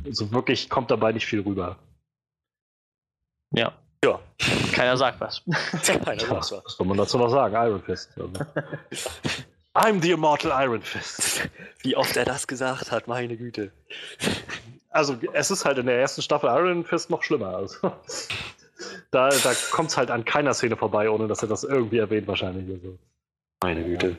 so 0.10 0.32
wirklich 0.32 0.70
kommt 0.70 0.90
dabei 0.90 1.12
nicht 1.12 1.26
viel 1.26 1.42
rüber. 1.42 1.78
Ja. 3.52 3.74
Ja. 4.04 4.20
Keiner 4.74 4.98
sagt 4.98 5.20
was. 5.22 5.42
Keiner 5.84 6.14
Ja, 6.14 6.20
sagt 6.20 6.32
was. 6.32 6.52
was 6.66 6.78
soll 6.78 6.88
man 6.88 6.98
dazu 6.98 7.18
noch 7.18 7.30
sagen? 7.30 7.56
Iron 7.56 7.82
Fist. 7.82 8.12
Also. 8.18 8.46
I'm 9.76 10.02
the 10.02 10.12
immortal 10.12 10.52
Iron 10.64 10.82
Fist. 10.82 11.50
Wie 11.80 11.96
oft 11.96 12.16
er 12.16 12.26
das 12.26 12.48
gesagt 12.48 12.92
hat, 12.92 13.08
meine 13.08 13.38
Güte. 13.38 13.72
Also, 14.94 15.18
es 15.34 15.52
ist 15.52 15.66
halt 15.66 15.78
in 15.80 15.88
der 15.88 16.00
ersten 16.00 16.22
Staffel 16.22 16.50
Iron 16.50 16.86
Fist 16.86 17.10
noch 17.10 17.24
schlimmer. 17.24 17.56
Also, 17.56 17.92
da 19.12 19.30
da 19.30 19.54
kommt 19.72 19.90
es 19.90 19.98
halt 19.98 20.12
an 20.12 20.24
keiner 20.24 20.54
Szene 20.54 20.78
vorbei, 20.78 21.10
ohne 21.10 21.28
dass 21.28 21.42
er 21.42 21.50
das 21.50 21.64
irgendwie 21.64 21.98
erwähnt, 21.98 22.28
wahrscheinlich. 22.28 22.70
Also. 22.70 22.98
Meine 23.62 23.84
Güte. 23.84 24.18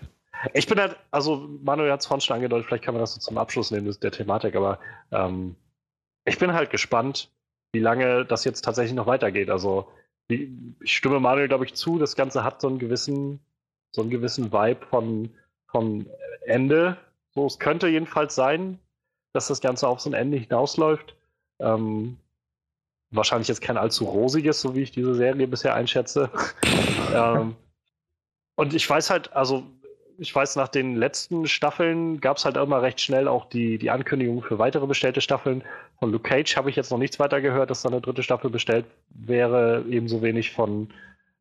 Ich 0.52 0.66
bin 0.66 0.78
halt, 0.78 0.96
also 1.10 1.48
Manuel 1.62 1.92
hat 1.92 2.00
es 2.00 2.06
vorhin 2.06 2.20
schon 2.20 2.36
angedeutet, 2.36 2.66
vielleicht 2.66 2.84
kann 2.84 2.94
man 2.94 3.00
das 3.00 3.14
so 3.14 3.20
zum 3.20 3.38
Abschluss 3.38 3.70
nehmen, 3.70 3.94
der 4.02 4.10
Thematik, 4.10 4.56
aber 4.56 4.78
ähm, 5.10 5.56
ich 6.24 6.38
bin 6.38 6.52
halt 6.52 6.70
gespannt, 6.70 7.30
wie 7.72 7.80
lange 7.80 8.24
das 8.24 8.44
jetzt 8.44 8.62
tatsächlich 8.62 8.94
noch 8.94 9.06
weitergeht. 9.06 9.50
Also 9.50 9.88
wie, 10.28 10.56
ich 10.80 10.96
stimme 10.96 11.20
Manuel, 11.20 11.48
glaube 11.48 11.64
ich, 11.64 11.74
zu, 11.74 11.98
das 11.98 12.16
Ganze 12.16 12.44
hat 12.44 12.60
so 12.60 12.68
einen 12.68 12.78
gewissen, 12.78 13.40
so 13.92 14.02
einen 14.02 14.10
gewissen 14.10 14.52
Vibe 14.52 14.86
von, 14.86 15.30
von 15.66 16.06
Ende. 16.46 16.96
So, 17.34 17.46
es 17.46 17.58
könnte 17.58 17.88
jedenfalls 17.88 18.34
sein, 18.34 18.78
dass 19.34 19.48
das 19.48 19.60
Ganze 19.60 19.86
auf 19.86 20.00
so 20.00 20.08
ein 20.08 20.14
Ende 20.14 20.38
hinausläuft. 20.38 21.14
Ähm, 21.58 22.16
wahrscheinlich 23.10 23.48
jetzt 23.48 23.60
kein 23.60 23.76
allzu 23.76 24.04
rosiges, 24.04 24.60
so 24.60 24.74
wie 24.74 24.82
ich 24.82 24.90
diese 24.90 25.14
Serie 25.14 25.46
bisher 25.46 25.74
einschätze. 25.74 26.30
ähm, 27.14 27.54
und 28.54 28.72
ich 28.74 28.88
weiß 28.88 29.10
halt, 29.10 29.32
also 29.34 29.64
ich 30.18 30.34
weiß, 30.34 30.54
nach 30.56 30.68
den 30.68 30.94
letzten 30.94 31.48
Staffeln 31.48 32.20
gab 32.20 32.36
es 32.36 32.44
halt 32.44 32.56
immer 32.56 32.82
recht 32.82 33.00
schnell 33.00 33.26
auch 33.26 33.46
die, 33.46 33.78
die 33.78 33.90
Ankündigung 33.90 34.42
für 34.42 34.60
weitere 34.60 34.86
bestellte 34.86 35.20
Staffeln. 35.20 35.64
Von 35.98 36.12
Luke 36.12 36.28
Cage 36.28 36.56
habe 36.56 36.70
ich 36.70 36.76
jetzt 36.76 36.90
noch 36.90 36.98
nichts 36.98 37.18
weiter 37.18 37.40
gehört, 37.40 37.70
dass 37.70 37.82
da 37.82 37.88
eine 37.88 38.00
dritte 38.00 38.22
Staffel 38.22 38.50
bestellt 38.50 38.86
wäre. 39.10 39.84
Ebenso 39.88 40.22
wenig 40.22 40.52
von, 40.52 40.88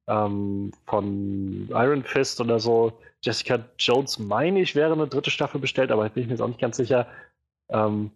ähm, 0.08 0.72
von 0.88 1.68
Iron 1.70 2.04
Fist 2.04 2.42
oder 2.42 2.60
so. 2.60 2.94
Jessica 3.22 3.60
Jones, 3.78 4.18
meine 4.18 4.60
ich, 4.60 4.76
wäre 4.76 4.94
eine 4.94 5.08
dritte 5.08 5.30
Staffel 5.30 5.62
bestellt, 5.62 5.92
aber 5.92 6.10
bin 6.10 6.24
ich 6.24 6.28
mir 6.28 6.34
jetzt 6.34 6.42
auch 6.42 6.48
nicht 6.48 6.60
ganz 6.60 6.78
sicher. 6.78 7.08
Ähm, 7.74 8.12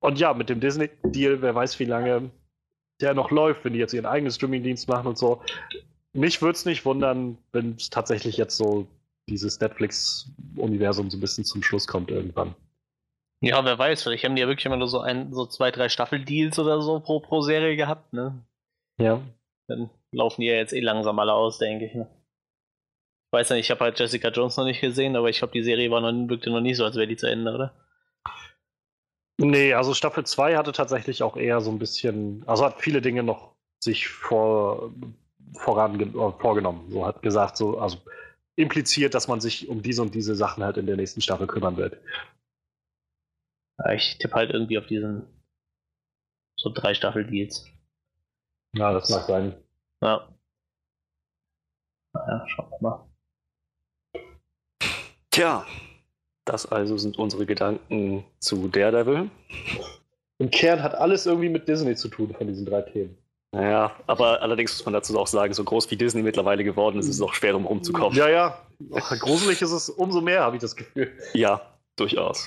und 0.00 0.18
ja, 0.18 0.32
mit 0.32 0.48
dem 0.48 0.60
Disney-Deal, 0.60 1.42
wer 1.42 1.54
weiß, 1.54 1.78
wie 1.80 1.84
lange 1.84 2.30
der 3.00 3.14
noch 3.14 3.30
läuft, 3.30 3.64
wenn 3.64 3.74
die 3.74 3.78
jetzt 3.78 3.92
ihren 3.92 4.06
eigenen 4.06 4.32
Streaming-Dienst 4.32 4.88
machen 4.88 5.06
und 5.06 5.18
so. 5.18 5.42
Mich 6.12 6.40
würde 6.40 6.56
es 6.56 6.64
nicht 6.64 6.84
wundern, 6.84 7.38
wenn 7.52 7.74
es 7.74 7.90
tatsächlich 7.90 8.36
jetzt 8.36 8.56
so 8.56 8.86
dieses 9.28 9.60
Netflix-Universum 9.60 11.10
so 11.10 11.16
ein 11.16 11.20
bisschen 11.20 11.44
zum 11.44 11.62
Schluss 11.62 11.86
kommt 11.86 12.10
irgendwann. 12.10 12.54
Ja, 13.40 13.64
wer 13.64 13.78
weiß, 13.78 14.02
vielleicht 14.02 14.24
haben 14.24 14.34
die 14.34 14.42
ja 14.42 14.48
wirklich 14.48 14.66
immer 14.66 14.76
nur 14.76 14.88
so 14.88 15.00
ein, 15.00 15.32
so 15.32 15.46
zwei, 15.46 15.70
drei 15.70 15.88
Staffeldeals 15.88 16.58
oder 16.58 16.80
so 16.80 16.98
pro, 16.98 17.20
pro 17.20 17.40
Serie 17.40 17.76
gehabt, 17.76 18.12
ne? 18.12 18.44
Ja. 19.00 19.20
Dann 19.68 19.90
laufen 20.10 20.40
die 20.40 20.48
ja 20.48 20.54
jetzt 20.54 20.72
eh 20.72 20.80
langsam 20.80 21.18
alle 21.20 21.34
aus, 21.34 21.58
denke 21.58 21.84
ich. 21.84 21.94
Ne? 21.94 22.08
Ich 23.26 23.32
weiß 23.32 23.50
nicht, 23.50 23.60
ich 23.60 23.70
habe 23.70 23.80
halt 23.80 23.98
Jessica 23.98 24.30
Jones 24.30 24.56
noch 24.56 24.64
nicht 24.64 24.80
gesehen, 24.80 25.14
aber 25.14 25.28
ich 25.28 25.38
glaube, 25.38 25.52
die 25.52 25.62
Serie 25.62 25.90
war 25.90 26.00
noch, 26.00 26.28
wirkte 26.28 26.50
noch 26.50 26.60
nicht 26.60 26.78
so, 26.78 26.84
als 26.84 26.96
wäre 26.96 27.06
die 27.06 27.16
zu 27.16 27.30
Ende, 27.30 27.54
oder? 27.54 27.87
Nee, 29.40 29.72
also 29.72 29.94
Staffel 29.94 30.26
2 30.26 30.56
hatte 30.56 30.72
tatsächlich 30.72 31.22
auch 31.22 31.36
eher 31.36 31.60
so 31.60 31.70
ein 31.70 31.78
bisschen, 31.78 32.42
also 32.46 32.64
hat 32.64 32.82
viele 32.82 33.00
Dinge 33.00 33.22
noch 33.22 33.54
sich 33.78 34.08
vor, 34.08 34.92
voran, 35.54 36.00
äh, 36.00 36.32
vorgenommen. 36.40 36.90
So 36.90 37.06
hat 37.06 37.22
gesagt, 37.22 37.56
so, 37.56 37.78
also 37.78 37.98
impliziert, 38.56 39.14
dass 39.14 39.28
man 39.28 39.40
sich 39.40 39.68
um 39.68 39.80
diese 39.80 40.02
und 40.02 40.14
diese 40.14 40.34
Sachen 40.34 40.64
halt 40.64 40.76
in 40.76 40.86
der 40.86 40.96
nächsten 40.96 41.20
Staffel 41.20 41.46
kümmern 41.46 41.76
wird. 41.76 41.96
Ja, 43.78 43.92
ich 43.92 44.18
tippe 44.18 44.34
halt 44.34 44.50
irgendwie 44.50 44.78
auf 44.78 44.86
diesen 44.86 45.24
so 46.56 46.70
drei 46.74 46.92
Staffel-Deals. 46.92 47.70
Ja, 48.74 48.92
das 48.92 49.08
mag 49.08 49.24
sein. 49.26 49.54
Ja. 50.02 50.28
Naja, 52.12 52.48
schauen 52.48 52.70
wir 52.70 52.78
mal. 52.80 53.08
Tja, 55.30 55.64
das 56.48 56.66
also 56.66 56.96
sind 56.96 57.18
unsere 57.18 57.46
Gedanken 57.46 58.24
zu 58.38 58.68
Daredevil. 58.68 59.30
Im 60.38 60.50
Kern 60.50 60.82
hat 60.82 60.94
alles 60.94 61.26
irgendwie 61.26 61.48
mit 61.48 61.68
Disney 61.68 61.94
zu 61.94 62.08
tun 62.08 62.34
von 62.36 62.46
diesen 62.46 62.64
drei 62.64 62.82
Themen. 62.82 63.16
Naja, 63.52 63.92
aber 64.06 64.42
allerdings 64.42 64.72
muss 64.72 64.84
man 64.84 64.92
dazu 64.92 65.18
auch 65.18 65.26
sagen, 65.26 65.54
so 65.54 65.64
groß 65.64 65.90
wie 65.90 65.96
Disney 65.96 66.22
mittlerweile 66.22 66.64
geworden 66.64 66.98
ist, 66.98 67.08
ist 67.08 67.16
es 67.16 67.22
auch 67.22 67.32
schwer, 67.32 67.52
drum 67.52 67.64
rumzukommen. 67.64 68.16
Ja, 68.16 68.28
ja. 68.28 68.58
Gruselig 69.18 69.62
ist 69.62 69.72
es 69.72 69.88
umso 69.88 70.20
mehr, 70.20 70.42
habe 70.42 70.56
ich 70.56 70.62
das 70.62 70.76
Gefühl. 70.76 71.10
Ja, 71.32 71.60
durchaus. 71.96 72.46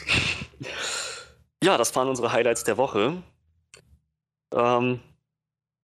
Ja, 1.64 1.78
das 1.78 1.96
waren 1.96 2.08
unsere 2.08 2.32
Highlights 2.32 2.64
der 2.64 2.78
Woche. 2.78 3.22
Ähm, 4.54 5.00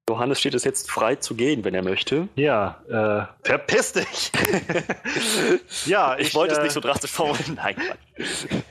Johannes 0.09 0.39
steht 0.39 0.53
es 0.53 0.63
jetzt 0.63 0.89
frei 0.89 1.15
zu 1.15 1.35
gehen, 1.35 1.65
wenn 1.65 1.73
er 1.73 1.83
möchte. 1.83 2.29
Ja, 2.35 2.77
äh, 2.87 3.45
verpiss 3.45 3.91
dich! 3.91 4.31
ja, 5.85 6.17
Ich, 6.17 6.33
wollte 6.33 6.53
äh, 6.53 6.57
es 6.57 6.63
nicht 6.63 6.71
so 6.71 6.79
drastisch 6.79 7.11
formulieren. 7.11 7.55
Nein. 7.55 7.75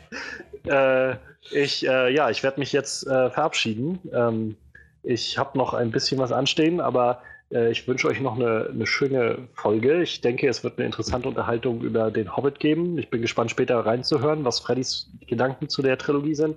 Äh, 0.68 1.14
ich, 1.52 1.86
äh, 1.86 2.12
ja, 2.12 2.28
ich 2.28 2.42
werde 2.42 2.58
mich 2.58 2.72
jetzt 2.72 3.06
äh, 3.06 3.30
verabschieden. 3.30 4.00
Ähm, 4.12 4.56
ich 5.04 5.38
habe 5.38 5.56
noch 5.56 5.74
ein 5.74 5.92
bisschen 5.92 6.18
was 6.18 6.32
anstehen, 6.32 6.80
aber 6.80 7.22
äh, 7.52 7.70
ich 7.70 7.86
wünsche 7.86 8.08
euch 8.08 8.20
noch 8.20 8.34
eine, 8.34 8.70
eine 8.72 8.84
schöne 8.84 9.46
Folge. 9.54 10.02
Ich 10.02 10.20
denke, 10.20 10.48
es 10.48 10.64
wird 10.64 10.76
eine 10.76 10.86
interessante 10.86 11.28
Unterhaltung 11.28 11.82
über 11.82 12.10
den 12.10 12.36
Hobbit 12.36 12.58
geben. 12.58 12.98
Ich 12.98 13.10
bin 13.10 13.22
gespannt, 13.22 13.52
später 13.52 13.78
reinzuhören, 13.78 14.44
was 14.44 14.58
Freddys 14.58 15.08
Gedanken 15.28 15.68
zu 15.68 15.82
der 15.82 15.98
Trilogie 15.98 16.34
sind. 16.34 16.56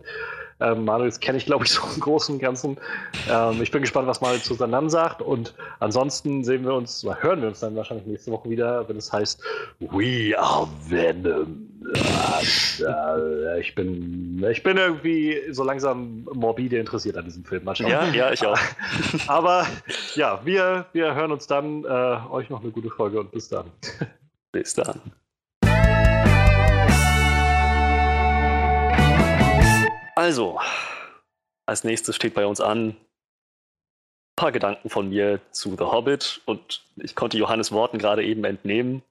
Ähm, 0.59 0.85
Manuels 0.85 1.19
kenne 1.19 1.37
ich, 1.37 1.45
glaube 1.45 1.65
ich, 1.65 1.71
so 1.71 1.81
im 1.93 1.99
Großen 1.99 2.35
und 2.35 2.41
Ganzen. 2.41 2.77
Ähm, 3.29 3.61
ich 3.61 3.71
bin 3.71 3.81
gespannt, 3.81 4.07
was 4.07 4.21
Manuel 4.21 4.41
zu 4.41 4.53
Sanan 4.53 4.89
sagt. 4.89 5.21
Und 5.21 5.53
ansonsten 5.79 6.43
sehen 6.43 6.63
wir 6.63 6.73
uns, 6.73 7.03
oder 7.05 7.21
hören 7.21 7.41
wir 7.41 7.47
uns 7.49 7.59
dann 7.59 7.75
wahrscheinlich 7.75 8.07
nächste 8.07 8.31
Woche 8.31 8.49
wieder, 8.49 8.87
wenn 8.87 8.97
es 8.97 9.11
heißt 9.11 9.41
We 9.79 10.37
are 10.37 10.67
Venom. 10.87 11.69
Äh, 12.79 13.59
ich, 13.59 13.75
bin, 13.75 14.43
ich 14.49 14.63
bin 14.63 14.77
irgendwie 14.77 15.41
so 15.51 15.63
langsam 15.63 16.27
morbide 16.33 16.77
interessiert 16.77 17.17
an 17.17 17.25
diesem 17.25 17.45
Film. 17.45 17.63
Mal 17.63 17.75
schauen. 17.75 17.89
Ja, 17.89 18.05
ja, 18.09 18.31
ich 18.31 18.45
auch. 18.45 18.59
Aber 19.27 19.65
ja, 20.15 20.41
wir, 20.43 20.85
wir 20.93 21.15
hören 21.15 21.31
uns 21.31 21.47
dann. 21.47 21.83
Äh, 21.85 22.17
euch 22.29 22.49
noch 22.49 22.61
eine 22.61 22.71
gute 22.71 22.89
Folge 22.89 23.19
und 23.19 23.31
bis 23.31 23.49
dann. 23.49 23.65
Bis 24.51 24.73
dann. 24.73 24.99
Also, 30.19 30.59
als 31.65 31.85
nächstes 31.85 32.17
steht 32.17 32.33
bei 32.33 32.45
uns 32.45 32.59
an 32.59 32.89
ein 32.89 32.97
paar 34.35 34.51
Gedanken 34.51 34.89
von 34.89 35.07
mir 35.07 35.39
zu 35.51 35.77
The 35.77 35.85
Hobbit 35.85 36.41
und 36.43 36.83
ich 36.97 37.15
konnte 37.15 37.37
Johannes 37.37 37.71
Worten 37.71 37.99
gerade 37.99 38.25
eben 38.25 38.43
entnehmen. 38.43 39.01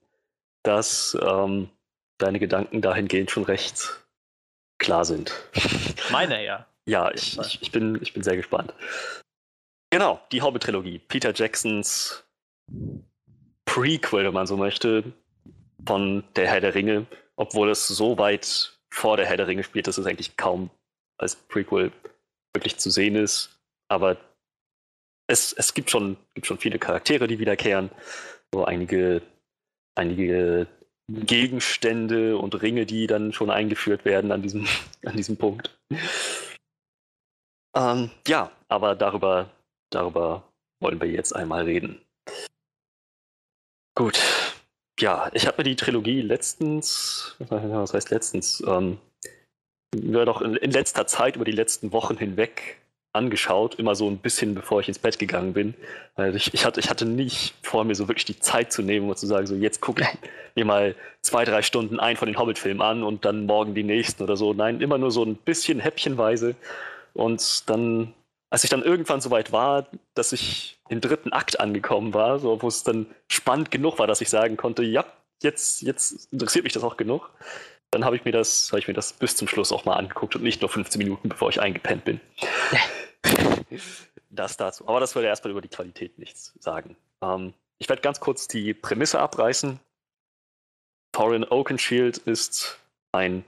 dass 0.65 1.17
ähm, 1.23 1.71
deine 2.19 2.39
Gedanken 2.39 2.83
dahingehend 2.83 3.31
schon 3.31 3.45
recht 3.45 4.05
klar 4.77 5.07
sind. 5.07 5.33
Meine 6.11 6.45
ja. 6.45 6.67
Ja, 6.85 7.11
ich, 7.11 7.39
ich, 7.39 7.63
ich, 7.63 7.73
bin, 7.73 7.99
ich 8.03 8.13
bin 8.13 8.23
sehr 8.23 8.37
gespannt. 8.37 8.75
Genau, 9.89 10.21
die 10.31 10.43
Hobbit-Trilogie. 10.43 10.99
Peter 10.99 11.33
Jacksons 11.35 12.23
Prequel, 13.65 14.27
wenn 14.27 14.35
man 14.35 14.47
so 14.47 14.59
möchte, 14.59 15.05
von 15.87 16.23
Der 16.37 16.49
Herr 16.49 16.61
der 16.61 16.75
Ringe, 16.75 17.07
obwohl 17.37 17.71
es 17.71 17.89
so 17.89 18.19
weit 18.19 18.77
vor 18.91 19.17
Der 19.17 19.25
Herr 19.25 19.39
der 19.39 19.47
Ringe 19.47 19.65
spielt, 19.65 19.87
dass 19.87 19.97
es 19.97 20.05
eigentlich 20.05 20.37
kaum 20.37 20.69
als 21.19 21.37
Prequel 21.37 21.93
wirklich 22.55 22.79
zu 22.79 22.91
sehen 22.91 23.17
ist. 23.17 23.59
Aber 23.89 24.17
es, 25.29 25.53
es 25.53 25.75
gibt, 25.75 25.91
schon, 25.91 26.17
gibt 26.35 26.47
schon 26.47 26.59
viele 26.59 26.79
Charaktere, 26.79 27.27
die 27.27 27.39
wiederkehren. 27.39 27.91
So 28.53 28.65
einige, 28.65 29.23
einige 29.95 30.67
Gegenstände 31.11 32.37
und 32.37 32.61
Ringe, 32.63 32.87
die 32.87 33.07
dann 33.07 33.33
schon 33.33 33.51
eingeführt 33.51 34.05
werden 34.05 34.33
an 34.33 34.43
diesem, 34.43 34.67
an 35.05 35.17
diesem 35.17 35.37
Punkt. 35.37 35.79
Ähm, 37.77 38.11
ja, 38.27 38.51
aber 38.69 38.95
darüber, 38.95 39.51
darüber 39.91 40.45
wollen 40.81 41.01
wir 41.01 41.09
jetzt 41.09 41.35
einmal 41.35 41.65
reden. 41.65 42.01
Gut. 43.95 44.19
Ja, 45.01 45.31
ich 45.33 45.47
habe 45.47 45.59
mir 45.59 45.65
die 45.65 45.77
Trilogie 45.77 46.23
letztens, 46.23 47.37
was 47.39 47.95
heißt 47.95 48.11
letztens, 48.11 48.63
ähm, 48.67 48.99
ja 49.95 50.25
doch 50.25 50.41
in, 50.41 50.71
letzter 50.71 51.07
Zeit 51.07 51.37
über 51.37 51.45
die 51.45 51.53
letzten 51.53 51.93
Wochen 51.93 52.17
hinweg 52.17 52.79
angeschaut, 53.13 53.77
immer 53.77 53.95
so 53.95 54.09
ein 54.09 54.19
bisschen 54.19 54.55
bevor 54.55 54.81
ich 54.81 54.89
ins 54.89 54.99
Bett 54.99 55.19
gegangen 55.19 55.55
bin. 55.55 55.75
Also 56.15 56.37
ich, 56.37 56.53
ich, 56.53 56.65
hatte, 56.65 56.79
ich 56.79 56.91
hatte 56.91 57.07
nicht 57.07 57.55
vor, 57.63 57.85
mir 57.85 57.95
so 57.95 58.07
wirklich 58.07 58.27
die 58.27 58.39
Zeit 58.39 58.73
zu 58.73 58.83
nehmen 58.83 59.09
und 59.09 59.19
zu 59.19 59.27
sagen, 59.27 59.47
so 59.47 59.55
jetzt 59.55 59.81
gucke 59.81 60.03
ich 60.03 60.31
mir 60.55 60.65
mal 60.65 60.95
zwei, 61.23 61.45
drei 61.45 61.63
Stunden 61.63 61.99
ein 61.99 62.17
von 62.17 62.27
den 62.27 62.39
Hobbit-Filmen 62.39 62.83
an 62.83 63.03
und 63.03 63.25
dann 63.25 63.47
morgen 63.47 63.75
die 63.75 63.83
nächsten 63.83 64.23
oder 64.23 64.37
so. 64.37 64.53
Nein, 64.53 64.81
immer 64.81 64.99
nur 64.99 65.11
so 65.11 65.25
ein 65.25 65.37
bisschen 65.37 65.81
häppchenweise. 65.81 66.55
Und 67.15 67.69
dann, 67.69 68.15
als 68.51 68.65
ich 68.65 68.71
dann 68.71 68.83
irgendwann 68.83 69.21
so 69.21 69.31
weit 69.31 69.53
war, 69.53 69.89
dass 70.15 70.33
ich 70.33 70.79
im 70.89 71.01
dritten 71.01 71.33
Akt 71.33 71.61
angekommen 71.61 72.13
war, 72.15 72.39
so, 72.39 72.61
wo 72.63 72.69
es 72.69 72.85
dann 72.85 73.07
spannend 73.29 73.71
genug 73.71 73.99
war, 73.99 74.07
dass 74.07 74.21
ich 74.21 74.29
sagen 74.29 74.57
konnte, 74.57 74.83
ja, 74.83 75.05
jetzt, 75.43 75.83
jetzt 75.83 76.33
interessiert 76.33 76.65
mich 76.65 76.73
das 76.73 76.85
auch 76.85 76.97
genug, 76.97 77.31
dann 77.91 78.05
habe 78.05 78.17
ich 78.17 78.25
mir 78.25 78.33
das, 78.33 78.71
habe 78.71 78.81
ich 78.81 78.89
mir 78.89 78.95
das 78.95 79.13
bis 79.13 79.37
zum 79.37 79.49
Schluss 79.49 79.73
auch 79.73 79.85
mal 79.85 79.95
angeguckt 79.95 80.37
und 80.37 80.43
nicht 80.43 80.61
nur 80.61 80.69
15 80.69 80.99
Minuten, 80.99 81.29
bevor 81.29 81.49
ich 81.49 81.61
eingepennt 81.61 82.05
bin. 82.05 82.21
das 84.31 84.57
dazu. 84.57 84.87
Aber 84.89 85.01
das 85.01 85.15
würde 85.15 85.29
erstmal 85.29 85.53
über 85.53 85.63
die 85.63 85.69
Qualität 85.69 86.19
nichts 86.19 86.55
sagen. 86.61 86.97
Ähm, 87.23 87.55
ich 87.79 87.89
werde 87.89 88.03
ganz 88.03 88.21
kurz 88.21 88.49
die 88.49 88.75
Prämisse 88.75 89.21
abreißen. 89.21 89.81
Thorin 91.13 91.45
Oakenshield 91.45 92.19
ist 92.19 92.79
ein 93.13 93.45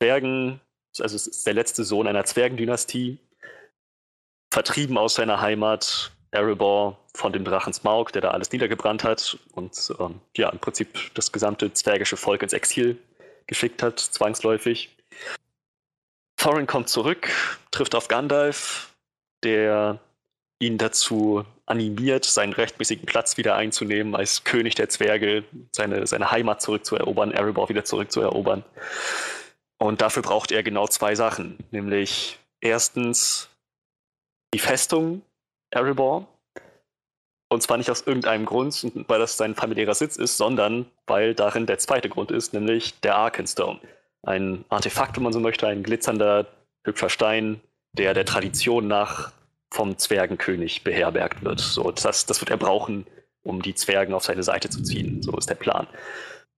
Zwergen, 0.00 0.60
also 0.98 1.14
ist 1.14 1.46
der 1.46 1.54
letzte 1.54 1.84
Sohn 1.84 2.08
einer 2.08 2.24
Zwergendynastie, 2.24 3.18
vertrieben 4.52 4.98
aus 4.98 5.14
seiner 5.14 5.40
Heimat 5.40 6.12
Erebor 6.32 6.98
von 7.14 7.32
dem 7.32 7.44
Drachen 7.44 7.72
Smaug, 7.72 8.10
der 8.12 8.22
da 8.22 8.30
alles 8.30 8.50
niedergebrannt 8.50 9.04
hat 9.04 9.38
und 9.52 9.92
ähm, 10.00 10.20
ja, 10.36 10.48
im 10.48 10.58
Prinzip 10.58 11.14
das 11.14 11.30
gesamte 11.30 11.72
zwergische 11.72 12.16
Volk 12.16 12.42
ins 12.42 12.52
Exil 12.54 12.98
geschickt 13.46 13.82
hat, 13.82 13.98
zwangsläufig. 14.00 14.90
Thorin 16.36 16.66
kommt 16.66 16.88
zurück, 16.88 17.30
trifft 17.70 17.94
auf 17.94 18.08
Gandalf, 18.08 18.94
der 19.44 20.00
ihn 20.58 20.78
dazu 20.78 21.44
animiert, 21.66 22.24
seinen 22.24 22.52
rechtmäßigen 22.52 23.06
Platz 23.06 23.36
wieder 23.36 23.56
einzunehmen, 23.56 24.14
als 24.14 24.44
König 24.44 24.74
der 24.74 24.88
Zwerge, 24.88 25.44
seine, 25.72 26.06
seine 26.06 26.30
Heimat 26.30 26.62
zurückzuerobern, 26.62 27.32
Erebor 27.32 27.68
wieder 27.68 27.84
zurückzuerobern. 27.84 28.64
Und 29.78 30.00
dafür 30.00 30.22
braucht 30.22 30.52
er 30.52 30.62
genau 30.62 30.86
zwei 30.86 31.14
Sachen, 31.14 31.58
nämlich 31.70 32.38
erstens 32.60 33.48
die 34.54 34.60
Festung 34.60 35.22
Erebor, 35.70 36.28
und 37.52 37.62
zwar 37.62 37.76
nicht 37.76 37.90
aus 37.90 38.06
irgendeinem 38.06 38.46
Grund, 38.46 38.90
weil 39.08 39.18
das 39.18 39.36
sein 39.36 39.54
familiärer 39.54 39.94
Sitz 39.94 40.16
ist, 40.16 40.36
sondern 40.36 40.86
weil 41.06 41.34
darin 41.34 41.66
der 41.66 41.78
zweite 41.78 42.08
Grund 42.08 42.30
ist, 42.30 42.54
nämlich 42.54 42.98
der 43.00 43.16
Arkenstone. 43.16 43.78
Ein 44.22 44.64
Artefakt, 44.68 45.16
wenn 45.16 45.24
man 45.24 45.32
so 45.32 45.40
möchte, 45.40 45.66
ein 45.66 45.82
glitzernder, 45.82 46.46
hübscher 46.84 47.10
Stein, 47.10 47.60
der 47.92 48.14
der 48.14 48.24
Tradition 48.24 48.88
nach 48.88 49.32
vom 49.70 49.98
Zwergenkönig 49.98 50.82
beherbergt 50.82 51.44
wird. 51.44 51.60
So, 51.60 51.90
das, 51.90 52.26
das 52.26 52.40
wird 52.40 52.50
er 52.50 52.56
brauchen, 52.56 53.06
um 53.42 53.62
die 53.62 53.74
Zwergen 53.74 54.14
auf 54.14 54.24
seine 54.24 54.42
Seite 54.42 54.70
zu 54.70 54.82
ziehen. 54.82 55.22
So 55.22 55.36
ist 55.36 55.50
der 55.50 55.54
Plan. 55.54 55.86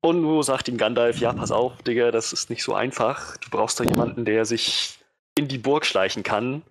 Und 0.00 0.20
nur 0.20 0.44
sagt 0.44 0.68
ihm 0.68 0.76
Gandalf, 0.76 1.18
ja, 1.18 1.32
pass 1.32 1.50
auf, 1.50 1.82
Digga, 1.82 2.10
das 2.10 2.32
ist 2.32 2.50
nicht 2.50 2.62
so 2.62 2.74
einfach. 2.74 3.36
Du 3.38 3.50
brauchst 3.50 3.80
da 3.80 3.84
jemanden, 3.84 4.24
der 4.24 4.44
sich 4.44 4.98
in 5.36 5.48
die 5.48 5.58
Burg 5.58 5.86
schleichen 5.86 6.22
kann 6.22 6.62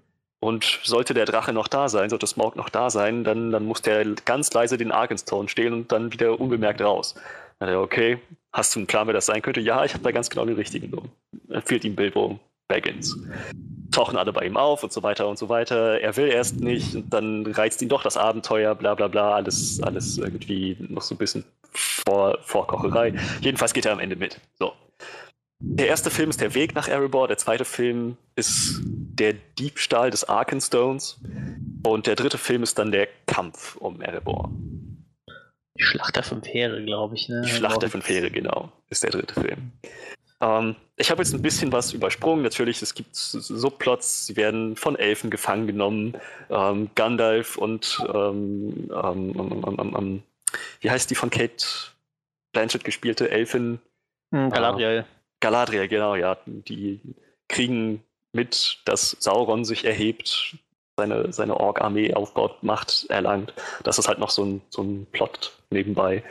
und 0.44 0.80
sollte 0.84 1.14
der 1.14 1.26
Drache 1.26 1.54
noch 1.54 1.70
da 1.70 1.88
sein, 1.88 2.10
sollte 2.10 2.28
Smaug 2.28 2.56
noch 2.56 2.68
da 2.68 2.90
sein, 2.90 3.24
dann, 3.24 3.52
dann 3.52 3.66
muss 3.66 3.82
der 3.82 4.04
ganz 4.26 4.52
leise 4.54 4.78
den 4.78 4.92
Arkenstone 4.92 5.48
stehlen 5.48 5.74
und 5.74 5.92
dann 5.92 6.12
wieder 6.12 6.40
unbemerkt 6.40 6.82
raus. 6.82 7.16
Dann 7.60 7.70
er, 7.70 7.82
okay, 7.82 8.20
hast 8.52 8.76
du 8.76 8.80
einen 8.80 8.88
Plan, 8.88 9.08
wer 9.08 9.14
das 9.14 9.26
sein 9.26 9.42
könnte? 9.42 9.62
Ja, 9.62 9.86
ich 9.86 9.94
habe 9.94 10.04
da 10.04 10.12
ganz 10.12 10.30
genau 10.30 10.46
den 10.46 10.56
richtigen. 10.56 10.92
Dann 10.92 11.10
empfiehlt 11.50 11.86
ihm 11.86 11.96
Bilbo 11.96 12.40
Baggins. 12.68 13.18
Tauchen 13.92 14.18
alle 14.18 14.34
bei 14.34 14.46
ihm 14.46 14.58
auf 14.58 14.84
und 14.84 14.92
so 14.92 15.02
weiter 15.02 15.30
und 15.30 15.38
so 15.38 15.48
weiter. 15.48 16.02
Er 16.02 16.18
will 16.18 16.28
erst 16.28 16.60
nicht 16.60 16.94
und 16.96 17.14
dann 17.14 17.46
reizt 17.46 17.82
ihn 17.82 17.90
doch 17.90 18.04
das 18.04 18.18
Abenteuer, 18.18 18.76
bla 18.76 18.96
bla 18.96 19.08
bla, 19.08 19.36
alles, 19.36 19.82
alles 19.82 20.18
irgendwie 20.18 20.76
noch 20.90 21.04
so 21.04 21.16
ein 21.16 21.20
bisschen 21.20 21.46
vor, 21.72 22.38
Vorkocherei. 22.42 23.14
Jedenfalls 23.40 23.74
geht 23.74 23.86
er 23.86 23.94
am 23.94 24.00
Ende 24.00 24.18
mit. 24.18 24.42
So. 24.60 24.74
Der 25.60 25.88
erste 25.88 26.10
Film 26.10 26.30
ist 26.30 26.42
der 26.42 26.54
Weg 26.54 26.76
nach 26.76 26.90
Erebor, 26.90 27.30
der 27.30 27.38
zweite 27.38 27.64
Film 27.64 28.18
ist 28.36 28.82
der 29.14 29.34
Diebstahl 29.34 30.10
des 30.10 30.24
Arkenstones 30.24 31.20
und 31.86 32.08
der 32.08 32.16
dritte 32.16 32.38
Film 32.38 32.64
ist 32.64 32.80
dann 32.80 32.92
der 32.92 33.08
Kampf 33.26 33.76
um 33.78 34.02
Erebor. 34.02 34.52
Die 35.78 35.84
Schlacht 35.84 36.16
der 36.16 36.24
fünf 36.24 36.46
Heere, 36.48 36.84
glaube 36.84 37.16
ich. 37.16 37.30
Ne? 37.30 37.42
Die 37.46 37.50
Schlacht 37.50 37.82
der 37.82 37.90
fünf 37.90 38.08
Heere, 38.08 38.30
genau, 38.30 38.72
ist 38.90 39.04
der 39.04 39.12
dritte 39.12 39.34
Film. 39.34 39.72
Ähm, 40.42 40.76
ich 40.98 41.10
habe 41.10 41.22
jetzt 41.22 41.34
ein 41.34 41.42
bisschen 41.42 41.72
was 41.72 41.94
übersprungen. 41.94 42.44
Natürlich, 42.44 42.82
es 42.82 42.94
gibt 42.94 43.16
Subplots, 43.16 44.28
sie 44.28 44.36
werden 44.36 44.76
von 44.76 44.96
Elfen 44.96 45.30
gefangen 45.30 45.68
genommen. 45.68 46.18
Ähm, 46.50 46.90
Gandalf 46.96 47.58
und 47.58 48.04
ähm, 48.14 48.92
ähm, 48.92 49.64
ähm, 49.68 49.96
ähm 49.96 50.24
wie 50.82 50.92
heißt 50.92 51.10
die 51.10 51.16
von 51.16 51.32
Kate 51.32 51.66
Blanchett 52.52 52.84
gespielte 52.84 53.32
Elfin? 53.32 53.80
Hm, 54.32 54.52
Galadriel. 54.52 55.00
Äh, 55.00 55.04
Galadriel, 55.40 55.88
genau, 55.88 56.16
ja. 56.16 56.38
Die 56.46 57.00
kriegen 57.48 58.04
mit, 58.34 58.80
dass 58.86 59.12
Sauron 59.20 59.64
sich 59.64 59.86
erhebt, 59.86 60.58
seine, 60.98 61.32
seine 61.32 61.60
Ork-Armee 61.60 62.14
aufbaut, 62.14 62.64
Macht 62.64 63.06
erlangt. 63.10 63.54
Das 63.84 63.98
ist 63.98 64.08
halt 64.08 64.20
noch 64.20 64.30
so 64.30 64.44
ein, 64.44 64.62
so 64.70 64.84
ein 64.84 65.06
Plot 65.12 65.54
nebenbei. 65.70 66.24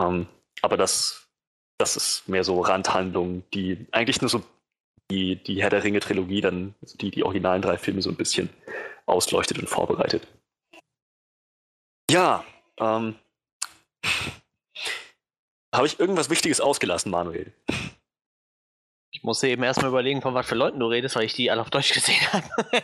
Ähm, 0.00 0.26
aber 0.62 0.76
das, 0.76 1.26
das 1.78 1.96
ist 1.96 2.28
mehr 2.28 2.44
so 2.44 2.60
Randhandlung, 2.60 3.42
die 3.52 3.86
eigentlich 3.92 4.20
nur 4.20 4.30
so 4.30 4.42
die, 5.10 5.36
die 5.36 5.62
Herr 5.62 5.70
der 5.70 5.84
Ringe-Trilogie, 5.84 6.40
dann 6.40 6.74
also 6.80 6.96
die, 6.96 7.10
die 7.10 7.24
originalen 7.24 7.60
drei 7.60 7.76
Filme 7.76 8.00
so 8.00 8.10
ein 8.10 8.16
bisschen 8.16 8.48
ausleuchtet 9.06 9.58
und 9.58 9.68
vorbereitet. 9.68 10.26
Ja, 12.10 12.44
ähm, 12.78 13.16
habe 15.74 15.86
ich 15.86 15.98
irgendwas 15.98 16.30
Wichtiges 16.30 16.60
ausgelassen, 16.60 17.10
Manuel? 17.10 17.52
Ich 19.14 19.22
musste 19.22 19.46
eben 19.46 19.62
erstmal 19.62 19.90
überlegen, 19.90 20.22
von 20.22 20.32
was 20.32 20.46
für 20.46 20.54
Leuten 20.54 20.80
du 20.80 20.86
redest, 20.86 21.16
weil 21.16 21.24
ich 21.24 21.34
die 21.34 21.50
alle 21.50 21.60
auf 21.60 21.68
Deutsch 21.68 21.92
gesehen 21.92 22.20
habe. 22.32 22.48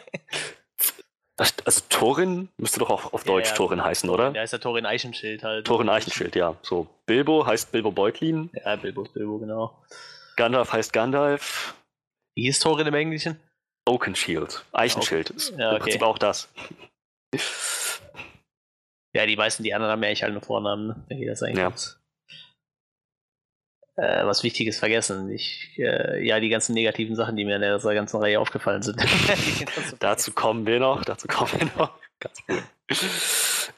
also 1.65 1.83
Thorin 1.89 2.51
müsste 2.59 2.81
doch 2.81 2.91
auch 2.91 3.15
auf 3.15 3.25
Deutsch 3.25 3.47
ja, 3.47 3.53
ja. 3.53 3.57
Thorin 3.57 3.83
heißen, 3.83 4.11
oder? 4.11 4.33
Ja, 4.35 4.43
ist 4.43 4.53
der 4.53 4.61
Thorin 4.61 4.85
Eichenschild 4.85 5.43
halt. 5.43 5.67
Thorin 5.67 5.89
Eichenschild, 5.89 6.37
ja. 6.37 6.55
So, 6.61 6.87
Bilbo 7.07 7.47
heißt 7.47 7.73
Bilbo 7.73 7.91
Beutlin. 7.93 8.51
Ja, 8.53 8.77
Bilbo 8.77 9.05
ist 9.05 9.15
Bilbo, 9.15 9.39
genau. 9.39 9.83
Gandalf 10.37 10.71
heißt 10.71 10.93
Gandalf. 10.93 11.75
Wie 12.35 12.43
hieß 12.43 12.61
Thorin 12.61 12.87
im 12.87 12.95
Englischen? 12.95 13.41
Oakenshield. 13.89 14.67
Eichenschild. 14.73 15.31
Ist 15.31 15.51
ja, 15.57 15.69
okay. 15.69 15.77
im 15.77 15.83
Prinzip 15.83 16.03
auch 16.03 16.19
das. 16.19 16.53
Ja, 19.15 19.25
die 19.25 19.37
meisten, 19.37 19.63
die 19.63 19.73
anderen 19.73 19.93
haben 19.93 20.03
ja 20.03 20.09
eigentlich 20.11 20.25
alle 20.25 20.35
nur 20.35 20.43
Vornamen, 20.43 20.89
ne? 20.89 21.05
Geht 21.09 21.29
das 21.31 21.43
eigentlich. 21.43 21.59
Ja 21.59 21.98
äh, 23.99 24.25
was 24.25 24.45
Wichtiges 24.45 24.79
vergessen. 24.79 25.29
Ich, 25.31 25.77
äh, 25.77 26.25
ja, 26.25 26.39
die 26.39 26.49
ganzen 26.49 26.73
negativen 26.73 27.17
Sachen, 27.17 27.35
die 27.35 27.45
mir 27.45 27.57
in 27.57 27.63
der 27.63 27.79
ganzen 27.79 28.21
Reihe 28.21 28.39
aufgefallen 28.39 28.83
sind. 28.83 29.05
dazu 29.99 30.33
kommen 30.33 30.67
wir 30.67 30.79
noch, 30.79 31.05
dazu 31.05 31.27
kommen 31.27 31.51
wir 31.59 31.67
noch. 31.77 31.99
Ganz 32.21 32.39
cool. 32.49 32.63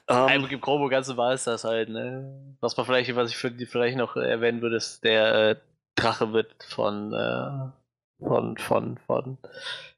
Ähm, 0.09 0.47
Im 0.51 0.61
Grobo 0.61 0.89
Ganze 0.89 1.17
war 1.17 1.33
es 1.33 1.45
das 1.45 1.65
halt, 1.65 1.89
ne? 1.89 2.55
Was 2.61 2.77
man 2.77 2.85
vielleicht, 2.87 3.15
was 3.17 3.31
ich 3.31 3.37
für 3.37 3.51
die 3.51 3.67
vielleicht 3.67 3.97
noch 3.97 4.17
erwähnen 4.17 4.61
würde, 4.61 4.77
ist, 4.77 5.05
der 5.05 5.35
äh, 5.35 5.57
Drache 5.95 6.33
wird 6.33 6.55
von, 6.65 7.13
äh, 7.13 8.25
von, 8.25 8.57
von, 8.59 8.99
von 9.07 9.39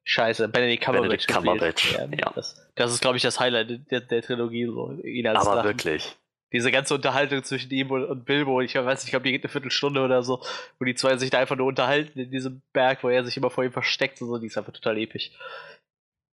Scheiße, 0.04 0.48
Benedict 0.48 0.84
Cumberbatch. 0.84 1.26
Benedict 1.26 1.28
Cumberbatch, 1.28 1.92
ja. 1.94 2.32
Das, 2.34 2.70
das 2.74 2.92
ist, 2.92 3.00
glaube 3.00 3.16
ich, 3.16 3.22
das 3.22 3.40
Highlight 3.40 3.90
der, 3.90 4.00
der 4.00 4.22
Trilogie. 4.22 4.66
So, 4.66 4.92
ihn 5.02 5.26
als 5.26 5.46
Aber 5.46 5.56
Drachen. 5.56 5.68
wirklich. 5.68 6.16
Diese 6.52 6.70
ganze 6.70 6.94
Unterhaltung 6.94 7.42
zwischen 7.44 7.70
ihm 7.70 7.90
und, 7.90 8.04
und 8.04 8.24
Bilbo, 8.24 8.60
ich 8.60 8.74
weiß 8.74 8.98
nicht, 9.00 9.04
ich 9.04 9.10
glaube, 9.10 9.24
die 9.24 9.32
geht 9.32 9.42
eine 9.44 9.50
Viertelstunde 9.50 10.00
oder 10.02 10.22
so, 10.22 10.42
wo 10.78 10.84
die 10.84 10.94
zwei 10.94 11.16
sich 11.16 11.30
da 11.30 11.38
einfach 11.38 11.56
nur 11.56 11.66
unterhalten 11.66 12.18
in 12.18 12.30
diesem 12.30 12.62
Berg, 12.72 13.02
wo 13.02 13.08
er 13.08 13.24
sich 13.24 13.36
immer 13.36 13.50
vor 13.50 13.64
ihm 13.64 13.72
versteckt 13.72 14.20
und 14.22 14.28
so, 14.28 14.38
die 14.38 14.46
ist 14.46 14.58
einfach 14.58 14.72
total 14.72 14.98
episch. 14.98 15.30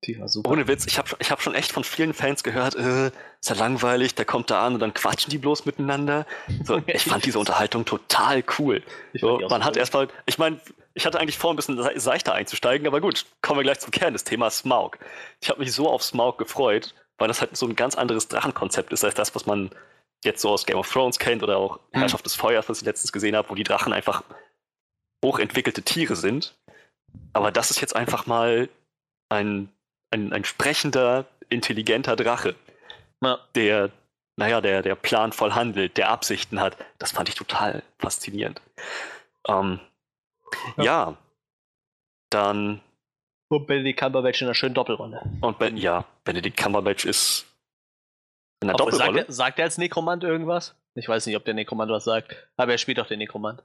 Die 0.05 0.17
war 0.17 0.29
super. 0.29 0.51
Ohne 0.51 0.67
Witz, 0.69 0.85
ich 0.87 0.97
habe 0.97 1.09
ich 1.19 1.29
hab 1.29 1.41
schon 1.41 1.55
echt 1.55 1.73
von 1.73 1.83
vielen 1.83 2.13
Fans 2.13 2.43
gehört, 2.43 2.75
äh, 2.75 3.07
ist 3.07 3.49
ja 3.49 3.55
langweilig, 3.55 4.15
der 4.15 4.23
kommt 4.23 4.49
da 4.49 4.65
an 4.65 4.75
und 4.75 4.79
dann 4.79 4.93
quatschen 4.93 5.29
die 5.29 5.37
bloß 5.37 5.65
miteinander. 5.65 6.25
So, 6.63 6.81
ich 6.87 7.03
fand 7.03 7.25
diese 7.25 7.37
Unterhaltung 7.37 7.83
total 7.83 8.41
cool. 8.57 8.81
Ich 9.11 9.19
So, 9.19 9.39
man 9.49 9.65
hat 9.65 9.75
erstmal, 9.75 10.07
ich 10.25 10.37
meine, 10.37 10.61
ich 10.93 11.05
hatte 11.05 11.19
eigentlich 11.19 11.37
vor, 11.37 11.51
ein 11.51 11.57
bisschen 11.57 11.81
se- 11.81 11.99
seichter 11.99 12.33
einzusteigen, 12.33 12.87
aber 12.87 13.01
gut, 13.01 13.25
kommen 13.41 13.59
wir 13.59 13.63
gleich 13.63 13.79
zum 13.81 13.91
Kern 13.91 14.13
des 14.13 14.23
Themas 14.23 14.59
Smaug. 14.59 14.99
Ich 15.41 15.49
habe 15.49 15.59
mich 15.59 15.73
so 15.73 15.89
auf 15.89 16.01
Smaug 16.01 16.37
gefreut, 16.37 16.95
weil 17.17 17.27
das 17.27 17.41
halt 17.41 17.57
so 17.57 17.65
ein 17.67 17.75
ganz 17.75 17.95
anderes 17.95 18.29
Drachenkonzept 18.29 18.93
ist 18.93 19.03
als 19.03 19.15
das, 19.15 19.35
was 19.35 19.45
man 19.45 19.69
jetzt 20.23 20.41
so 20.41 20.49
aus 20.49 20.65
Game 20.65 20.77
of 20.77 20.91
Thrones 20.91 21.19
kennt 21.19 21.43
oder 21.43 21.57
auch 21.57 21.79
Mhm. 21.93 21.99
Herrschaft 21.99 22.25
des 22.25 22.35
Feuers, 22.35 22.67
was 22.69 22.79
ich 22.81 22.85
letztens 22.85 23.11
gesehen 23.11 23.35
habe, 23.35 23.49
wo 23.49 23.55
die 23.55 23.63
Drachen 23.63 23.93
einfach 23.93 24.23
hochentwickelte 25.23 25.81
Tiere 25.83 26.15
sind. 26.15 26.55
Aber 27.33 27.51
das 27.51 27.71
ist 27.71 27.81
jetzt 27.81 27.95
einfach 27.95 28.25
mal 28.25 28.69
ein, 29.29 29.69
ein, 30.11 30.31
ein 30.33 30.43
sprechender, 30.45 31.25
intelligenter 31.49 32.15
Drache, 32.15 32.55
Ja. 33.23 33.39
der, 33.55 33.91
naja, 34.37 34.61
der, 34.61 34.81
der 34.81 34.95
planvoll 34.95 35.53
handelt, 35.53 35.97
der 35.97 36.09
Absichten 36.09 36.59
hat. 36.59 36.77
Das 36.99 37.11
fand 37.11 37.27
ich 37.29 37.35
total 37.35 37.83
faszinierend. 37.97 38.61
Ähm, 39.47 39.79
Ja. 40.77 40.83
ja. 40.83 41.17
Dann, 42.29 42.81
Und 43.49 43.65
Benedict 43.67 43.99
Cumberbatch 43.99 44.41
in 44.41 44.47
einer 44.47 44.53
schönen 44.55 44.75
Doppelrolle. 44.75 45.21
und 45.41 45.57
ben, 45.59 45.77
ja, 45.77 46.05
Benedict 46.23 46.57
Cumberbatch 46.57 47.05
ist 47.05 47.45
in 48.61 48.67
der 48.67 48.75
Obwohl, 48.75 48.91
Doppelrolle. 48.91 49.17
sagt, 49.19 49.29
er, 49.29 49.33
sagt 49.33 49.59
er 49.59 49.65
als 49.65 49.77
Nekromant 49.77 50.23
irgendwas? 50.23 50.75
Ich 50.95 51.07
weiß 51.07 51.25
nicht, 51.25 51.35
ob 51.35 51.45
der 51.45 51.53
Nekromant 51.53 51.91
was 51.91 52.03
sagt, 52.03 52.35
aber 52.57 52.71
er 52.73 52.77
spielt 52.77 52.99
auch 52.99 53.07
den 53.07 53.19
Nekromant. 53.19 53.63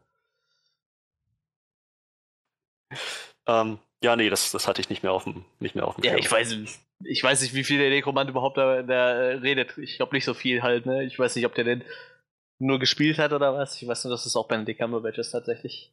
Ähm, 3.46 3.78
ja, 4.02 4.16
nee, 4.16 4.30
das, 4.30 4.52
das 4.52 4.68
hatte 4.68 4.80
ich 4.80 4.88
nicht 4.90 5.02
mehr 5.02 5.12
auf 5.12 5.24
dem, 5.24 5.44
nicht 5.60 5.74
mehr 5.74 5.86
auf 5.86 5.96
dem 5.96 6.04
Ja, 6.04 6.10
Schirm. 6.12 6.20
ich 6.20 6.30
weiß, 6.30 6.56
ich 7.04 7.22
weiß 7.22 7.42
nicht, 7.42 7.54
wie 7.54 7.64
viel 7.64 7.78
der 7.78 7.90
Nekromant 7.90 8.30
überhaupt 8.30 8.56
da, 8.56 8.82
da 8.82 9.12
äh, 9.14 9.34
redet. 9.36 9.76
Ich 9.78 9.96
glaube 9.96 10.14
nicht 10.14 10.24
so 10.24 10.34
viel 10.34 10.62
halt, 10.62 10.86
ne? 10.86 11.04
Ich 11.04 11.18
weiß 11.18 11.34
nicht, 11.36 11.46
ob 11.46 11.54
der 11.54 11.64
den 11.64 11.84
nur 12.60 12.78
gespielt 12.78 13.18
hat 13.18 13.32
oder 13.32 13.54
was. 13.54 13.80
Ich 13.80 13.88
weiß 13.88 14.04
nur, 14.04 14.12
dass 14.12 14.26
es 14.26 14.36
auch 14.36 14.46
Benedict 14.48 14.78
Cumberbatch 14.78 15.18
ist 15.18 15.30
tatsächlich. 15.32 15.92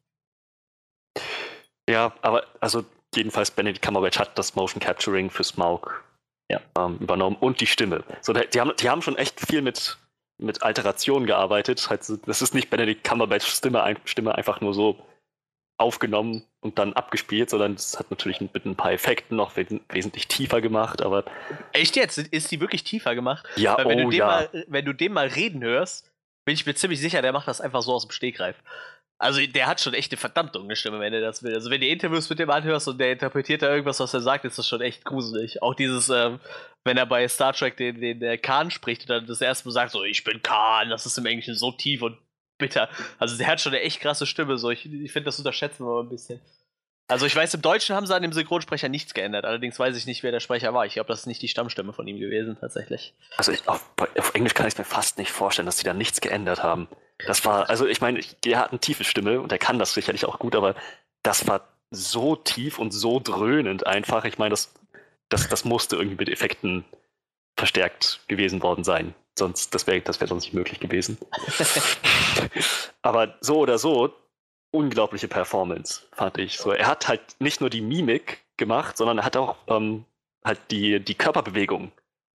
Ja, 1.89 2.13
aber 2.21 2.45
also 2.59 2.85
jedenfalls 3.15 3.51
Benedict 3.51 3.83
Cumberbatch 3.83 4.19
hat 4.19 4.37
das 4.37 4.55
Motion 4.55 4.79
Capturing 4.79 5.29
für 5.29 5.43
Smaug 5.43 6.03
Ja. 6.51 6.61
ähm, 6.77 6.97
übernommen 6.99 7.37
und 7.39 7.61
die 7.61 7.67
Stimme. 7.67 8.03
So, 8.21 8.33
die, 8.33 8.59
haben, 8.59 8.73
die 8.79 8.89
haben 8.89 9.01
schon 9.01 9.17
echt 9.17 9.39
viel 9.39 9.61
mit, 9.61 9.97
mit 10.37 10.63
Alterationen 10.63 11.25
gearbeitet. 11.25 11.89
Halt, 11.89 12.01
das 12.25 12.41
ist 12.41 12.53
nicht 12.53 12.69
Benedict 12.69 13.03
Cumberbatchs 13.03 13.57
Stimme, 13.57 13.95
Stimme 14.05 14.35
einfach 14.35 14.61
nur 14.61 14.73
so 14.73 14.97
aufgenommen 15.77 16.43
und 16.61 16.77
dann 16.77 16.93
abgespielt, 16.93 17.49
sondern 17.49 17.73
es 17.73 17.97
hat 17.97 18.11
natürlich 18.11 18.39
mit 18.39 18.65
ein 18.65 18.75
paar 18.75 18.91
Effekten 18.91 19.35
noch 19.35 19.55
wes 19.55 19.67
wesentlich 19.89 20.27
tiefer 20.27 20.61
gemacht, 20.61 21.01
aber 21.01 21.25
Echt 21.73 21.95
jetzt? 21.95 22.19
Ist 22.19 22.51
die 22.51 22.61
wirklich 22.61 22.83
tiefer 22.83 23.15
gemacht? 23.15 23.45
ja, 23.55 23.77
Weil 23.77 23.89
wenn, 23.89 23.99
oh 23.99 24.03
du 24.03 24.09
den 24.11 24.19
ja. 24.19 24.25
mal, 24.27 24.65
wenn 24.67 24.85
du 24.85 24.93
den 24.93 25.11
mal 25.11 25.27
reden 25.27 25.63
hörst, 25.63 26.11
bin 26.45 26.53
ich 26.53 26.65
mir 26.65 26.75
ziemlich 26.75 27.01
sicher, 27.01 27.21
der 27.21 27.33
macht 27.33 27.47
das 27.47 27.61
einfach 27.61 27.81
so 27.81 27.93
aus 27.93 28.07
dem 28.07 28.11
Stegreif. 28.11 28.55
Also 29.21 29.39
der 29.45 29.67
hat 29.67 29.79
schon 29.79 29.93
echt 29.93 30.11
eine 30.11 30.17
verdammt 30.17 30.55
dunkle 30.55 30.75
Stimme, 30.75 30.99
wenn 30.99 31.13
er 31.13 31.21
das 31.21 31.43
will. 31.43 31.53
Also 31.53 31.69
wenn 31.69 31.79
du 31.79 31.85
Interviews 31.85 32.27
mit 32.27 32.39
dem 32.39 32.49
anhörst 32.49 32.87
und 32.87 32.97
der 32.97 33.11
interpretiert 33.11 33.61
da 33.61 33.69
irgendwas, 33.69 33.99
was 33.99 34.15
er 34.15 34.21
sagt, 34.21 34.45
ist 34.45 34.57
das 34.57 34.67
schon 34.67 34.81
echt 34.81 35.05
gruselig. 35.05 35.61
Auch 35.61 35.75
dieses, 35.75 36.09
ähm, 36.09 36.39
wenn 36.85 36.97
er 36.97 37.05
bei 37.05 37.27
Star 37.27 37.53
Trek 37.53 37.77
den, 37.77 38.01
den 38.01 38.19
der 38.19 38.39
Khan 38.39 38.71
spricht 38.71 39.03
und 39.03 39.09
dann 39.11 39.27
das 39.27 39.39
erste 39.39 39.67
Mal 39.67 39.73
sagt, 39.73 39.91
so, 39.91 40.03
ich 40.03 40.23
bin 40.23 40.41
Khan, 40.41 40.89
das 40.89 41.05
ist 41.05 41.19
im 41.19 41.27
Englischen 41.27 41.53
so 41.53 41.71
tief 41.71 42.01
und 42.01 42.17
bitter. 42.57 42.89
Also 43.19 43.37
der 43.37 43.45
hat 43.45 43.61
schon 43.61 43.73
eine 43.73 43.83
echt 43.83 43.99
krasse 43.99 44.25
Stimme. 44.25 44.57
So. 44.57 44.71
Ich, 44.71 44.91
ich 44.91 45.11
finde, 45.11 45.25
das 45.25 45.37
unterschätzen 45.37 45.85
wir 45.85 45.93
mal 45.93 46.01
ein 46.01 46.09
bisschen. 46.09 46.41
Also 47.07 47.27
ich 47.27 47.35
weiß, 47.35 47.53
im 47.53 47.61
Deutschen 47.61 47.95
haben 47.95 48.07
sie 48.07 48.15
an 48.15 48.23
dem 48.23 48.33
Synchronsprecher 48.33 48.89
nichts 48.89 49.13
geändert. 49.13 49.45
Allerdings 49.45 49.77
weiß 49.77 49.95
ich 49.97 50.07
nicht, 50.07 50.23
wer 50.23 50.31
der 50.31 50.39
Sprecher 50.39 50.73
war. 50.73 50.87
Ich 50.87 50.93
glaube, 50.93 51.09
das 51.09 51.19
ist 51.19 51.25
nicht 51.27 51.43
die 51.43 51.47
Stammstimme 51.47 51.93
von 51.93 52.07
ihm 52.07 52.17
gewesen, 52.17 52.57
tatsächlich. 52.59 53.13
Also 53.37 53.51
ich, 53.51 53.67
auf, 53.67 53.85
auf 54.17 54.33
Englisch 54.33 54.55
kann 54.55 54.67
ich 54.67 54.77
mir 54.79 54.83
fast 54.83 55.19
nicht 55.19 55.29
vorstellen, 55.29 55.67
dass 55.67 55.77
die 55.77 55.83
da 55.83 55.93
nichts 55.93 56.21
geändert 56.21 56.63
haben. 56.63 56.87
Das 57.27 57.45
war, 57.45 57.69
also 57.69 57.85
ich 57.85 58.01
meine, 58.01 58.21
er 58.45 58.59
hat 58.59 58.71
eine 58.71 58.79
tiefe 58.79 59.03
Stimme 59.03 59.41
und 59.41 59.51
er 59.51 59.57
kann 59.57 59.79
das 59.79 59.93
sicherlich 59.93 60.25
auch 60.25 60.39
gut, 60.39 60.55
aber 60.55 60.75
das 61.23 61.47
war 61.47 61.67
so 61.91 62.35
tief 62.35 62.79
und 62.79 62.91
so 62.91 63.19
dröhnend 63.19 63.85
einfach. 63.85 64.25
Ich 64.25 64.37
meine, 64.37 64.51
das, 64.51 64.73
das, 65.29 65.49
das 65.49 65.65
musste 65.65 65.97
irgendwie 65.97 66.17
mit 66.17 66.29
Effekten 66.29 66.85
verstärkt 67.57 68.21
gewesen 68.27 68.63
worden 68.63 68.83
sein. 68.83 69.13
Sonst, 69.37 69.73
das 69.73 69.87
wäre 69.87 70.01
das 70.01 70.19
wär 70.19 70.27
sonst 70.27 70.45
nicht 70.45 70.53
möglich 70.53 70.79
gewesen. 70.79 71.17
aber 73.01 73.35
so 73.41 73.59
oder 73.59 73.77
so, 73.77 74.13
unglaubliche 74.71 75.27
Performance, 75.27 76.01
fand 76.13 76.37
ich. 76.37 76.57
So, 76.57 76.71
er 76.71 76.87
hat 76.87 77.07
halt 77.07 77.21
nicht 77.39 77.61
nur 77.61 77.69
die 77.69 77.81
Mimik 77.81 78.43
gemacht, 78.57 78.97
sondern 78.97 79.19
er 79.19 79.25
hat 79.25 79.37
auch 79.37 79.57
ähm, 79.67 80.05
halt 80.43 80.59
die, 80.71 80.99
die 80.99 81.15
Körperbewegung 81.15 81.91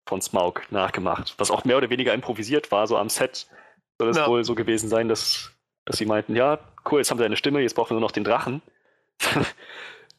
von 0.06 0.22
Smaug 0.22 0.62
nachgemacht, 0.70 1.34
was 1.38 1.50
auch 1.50 1.64
mehr 1.64 1.76
oder 1.76 1.90
weniger 1.90 2.14
improvisiert 2.14 2.70
war, 2.70 2.86
so 2.86 2.96
am 2.96 3.08
Set 3.08 3.46
soll 3.98 4.10
es 4.10 4.16
Ja. 4.16 4.28
wohl 4.28 4.44
so 4.44 4.54
gewesen 4.54 4.88
sein, 4.88 5.08
dass, 5.08 5.52
dass 5.84 5.96
sie 5.98 6.06
meinten, 6.06 6.36
ja, 6.36 6.58
cool, 6.90 6.98
jetzt 7.00 7.10
haben 7.10 7.18
wir 7.18 7.26
eine 7.26 7.36
Stimme, 7.36 7.60
jetzt 7.60 7.74
brauchen 7.74 7.90
wir 7.90 7.94
nur 7.94 8.02
noch 8.02 8.12
den 8.12 8.24
Drachen. 8.24 8.62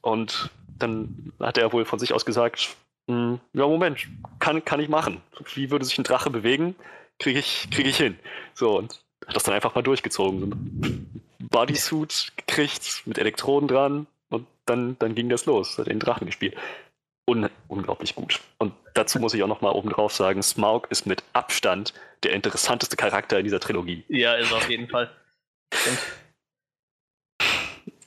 Und 0.01 0.49
dann 0.79 1.33
hat 1.39 1.57
er 1.57 1.73
wohl 1.73 1.85
von 1.85 1.99
sich 1.99 2.13
aus 2.13 2.25
gesagt, 2.25 2.75
"Hm, 3.09 3.39
ja, 3.53 3.67
Moment, 3.67 4.07
kann, 4.39 4.63
kann 4.63 4.79
ich 4.79 4.89
machen. 4.89 5.21
Wie 5.53 5.71
würde 5.71 5.85
sich 5.85 5.97
ein 5.97 6.03
Drache 6.03 6.29
bewegen? 6.29 6.75
Kriege 7.19 7.39
ich, 7.39 7.67
krieg 7.71 7.87
ich 7.87 7.97
hin. 7.97 8.17
So, 8.53 8.77
und 8.77 8.99
hat 9.25 9.35
das 9.35 9.43
dann 9.43 9.55
einfach 9.55 9.73
mal 9.75 9.81
durchgezogen. 9.81 10.39
So 10.39 10.45
ein 10.45 11.21
Bodysuit 11.49 12.33
gekriegt, 12.37 13.03
mit 13.05 13.17
Elektroden 13.17 13.67
dran 13.67 14.07
und 14.29 14.45
dann, 14.65 14.97
dann 14.99 15.15
ging 15.15 15.29
das 15.29 15.45
los, 15.45 15.77
hat 15.77 15.87
den 15.87 15.99
Drachen 15.99 16.27
gespielt. 16.27 16.55
Un 17.29 17.49
unglaublich 17.67 18.15
gut. 18.15 18.39
Und 18.57 18.73
dazu 18.93 19.19
muss 19.19 19.33
ich 19.33 19.43
auch 19.43 19.47
noch 19.47 19.61
mal 19.61 19.71
oben 19.71 19.89
drauf 19.89 20.13
sagen, 20.13 20.41
Smaug 20.43 20.87
ist 20.89 21.05
mit 21.05 21.23
Abstand 21.33 21.93
der 22.23 22.33
interessanteste 22.33 22.95
Charakter 22.95 23.37
in 23.37 23.43
dieser 23.43 23.59
Trilogie. 23.59 24.03
Ja, 24.07 24.33
ist 24.35 24.51
auf 24.53 24.69
jeden 24.69 24.87
Fall. 24.89 25.09
Stimmt. 25.73 25.99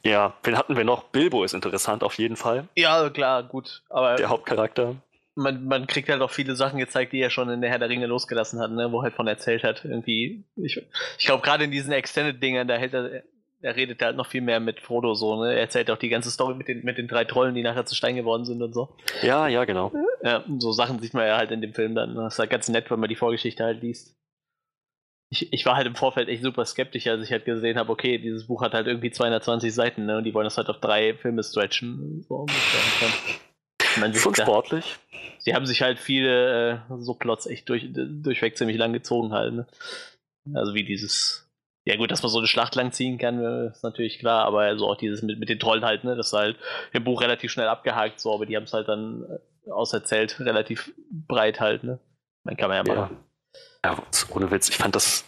Ja, 0.04 0.34
wen 0.42 0.56
hatten 0.56 0.76
wir 0.76 0.84
noch? 0.84 1.04
Bilbo 1.04 1.44
ist 1.44 1.52
interessant 1.52 2.02
auf 2.02 2.14
jeden 2.14 2.36
Fall, 2.36 2.66
Ja, 2.74 3.10
klar, 3.10 3.42
gut. 3.42 3.82
Aber 3.90 4.16
der 4.16 4.30
Hauptcharakter. 4.30 4.96
man, 5.34 5.66
man 5.66 5.86
kriegt 5.86 6.08
halt 6.08 6.22
auch 6.22 6.30
viele 6.30 6.56
Sachen 6.56 6.78
gezeigt, 6.78 7.12
die 7.12 7.20
er 7.20 7.28
schon 7.30 7.50
in 7.50 7.60
der 7.60 7.70
Herr 7.70 7.78
der 7.78 7.90
Ringe 7.90 8.06
losgelassen 8.06 8.60
hat, 8.60 8.70
ne? 8.70 8.90
wo 8.92 9.00
er 9.00 9.04
halt 9.04 9.14
von 9.14 9.26
erzählt 9.26 9.62
hat. 9.62 9.84
Irgendwie, 9.84 10.44
ich, 10.56 10.82
ich 11.18 11.26
glaube, 11.26 11.42
gerade 11.42 11.64
in 11.64 11.70
diesen 11.70 11.92
Extended-Dingern, 11.92 12.66
da 12.66 12.76
hält 12.76 12.94
er, 12.94 13.22
er 13.62 13.76
redet 13.76 14.00
halt 14.02 14.16
noch 14.16 14.26
viel 14.26 14.40
mehr 14.40 14.60
mit 14.60 14.80
Frodo 14.80 15.14
so, 15.14 15.42
ne? 15.42 15.52
Er 15.54 15.60
erzählt 15.60 15.90
auch 15.90 15.98
die 15.98 16.08
ganze 16.08 16.30
Story 16.30 16.54
mit 16.54 16.68
den, 16.68 16.84
mit 16.84 16.98
den 16.98 17.08
drei 17.08 17.24
Trollen, 17.24 17.54
die 17.54 17.62
nachher 17.62 17.84
zu 17.86 17.94
Stein 17.94 18.16
geworden 18.16 18.44
sind 18.44 18.62
und 18.62 18.72
so. 18.72 18.96
Ja, 19.22 19.48
ja, 19.48 19.64
genau. 19.64 19.92
Ja, 20.22 20.44
so 20.58 20.72
Sachen 20.72 20.98
sieht 21.00 21.14
man 21.14 21.26
ja 21.26 21.36
halt 21.36 21.50
in 21.50 21.60
dem 21.60 21.74
Film 21.74 21.94
dann. 21.94 22.14
Das 22.14 22.34
ist 22.34 22.38
halt 22.38 22.50
ganz 22.50 22.68
nett, 22.68 22.90
wenn 22.90 23.00
man 23.00 23.08
die 23.08 23.16
Vorgeschichte 23.16 23.64
halt 23.64 23.82
liest. 23.82 24.16
Ich, 25.32 25.52
ich 25.52 25.64
war 25.64 25.76
halt 25.76 25.86
im 25.86 25.94
Vorfeld 25.94 26.28
echt 26.28 26.42
super 26.42 26.64
skeptisch, 26.64 27.06
als 27.06 27.22
ich 27.22 27.30
halt 27.30 27.44
gesehen 27.44 27.78
habe, 27.78 27.92
okay, 27.92 28.18
dieses 28.18 28.48
Buch 28.48 28.62
hat 28.62 28.74
halt 28.74 28.88
irgendwie 28.88 29.12
220 29.12 29.72
Seiten, 29.72 30.04
ne? 30.06 30.18
Und 30.18 30.24
die 30.24 30.34
wollen 30.34 30.44
das 30.44 30.56
halt 30.56 30.68
auf 30.68 30.80
drei 30.80 31.14
Filme 31.14 31.42
stretchen. 31.44 32.22
So. 32.28 32.46
Man 33.98 34.14
Schon 34.14 34.32
da- 34.34 34.42
sportlich. 34.42 34.96
Sie 35.38 35.54
haben 35.54 35.66
sich 35.66 35.82
halt 35.82 35.98
viele 35.98 36.72
äh, 36.72 36.78
so 36.98 37.14
Plots 37.14 37.46
echt 37.46 37.68
durch, 37.68 37.86
durchweg 37.92 38.56
ziemlich 38.58 38.76
lang 38.76 38.92
gezogen 38.92 39.32
halt. 39.32 39.54
Ne? 39.54 39.66
Also 40.54 40.74
wie 40.74 40.84
dieses, 40.84 41.49
ja 41.90 41.96
gut, 41.96 42.10
dass 42.10 42.22
man 42.22 42.30
so 42.30 42.38
eine 42.38 42.46
Schlacht 42.46 42.74
lang 42.74 42.92
ziehen 42.92 43.18
kann, 43.18 43.42
äh, 43.44 43.66
ist 43.70 43.82
natürlich 43.82 44.18
klar, 44.18 44.44
aber 44.44 44.60
also 44.60 44.88
auch 44.88 44.96
dieses 44.96 45.22
mit, 45.22 45.38
mit 45.38 45.48
den 45.48 45.58
Trollen 45.58 45.84
halt, 45.84 46.04
ne, 46.04 46.14
das 46.16 46.28
ist 46.28 46.32
halt 46.32 46.56
im 46.92 47.04
Buch 47.04 47.20
relativ 47.20 47.50
schnell 47.50 47.68
abgehakt, 47.68 48.20
so, 48.20 48.32
aber 48.34 48.46
die 48.46 48.56
haben 48.56 48.64
es 48.64 48.72
halt 48.72 48.88
dann 48.88 49.24
äh, 49.66 49.70
auserzählt, 49.70 50.38
relativ 50.40 50.92
breit 51.10 51.60
halt, 51.60 51.84
ne. 51.84 51.98
Man 52.44 52.56
kann 52.56 52.68
man 52.70 52.84
ja 52.86 52.94
Ja. 52.94 53.00
machen. 53.00 53.16
ja, 53.84 53.96
ohne 54.34 54.50
Witz. 54.50 54.68
Ich 54.68 54.78
fand 54.78 54.94
das, 54.94 55.24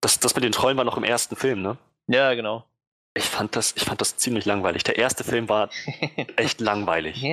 das, 0.00 0.18
das 0.18 0.34
mit 0.34 0.42
den 0.44 0.52
Trollen 0.52 0.76
war 0.76 0.84
noch 0.84 0.96
im 0.96 1.04
ersten 1.04 1.36
Film, 1.36 1.62
ne? 1.62 1.76
Ja, 2.08 2.34
genau. 2.34 2.64
Ich 3.16 3.26
fand 3.26 3.54
das, 3.54 3.74
ich 3.76 3.84
fand 3.84 4.00
das 4.00 4.16
ziemlich 4.16 4.44
langweilig. 4.44 4.82
Der 4.82 4.98
erste 4.98 5.22
Film 5.22 5.48
war 5.48 5.70
echt 6.36 6.60
langweilig. 6.60 7.24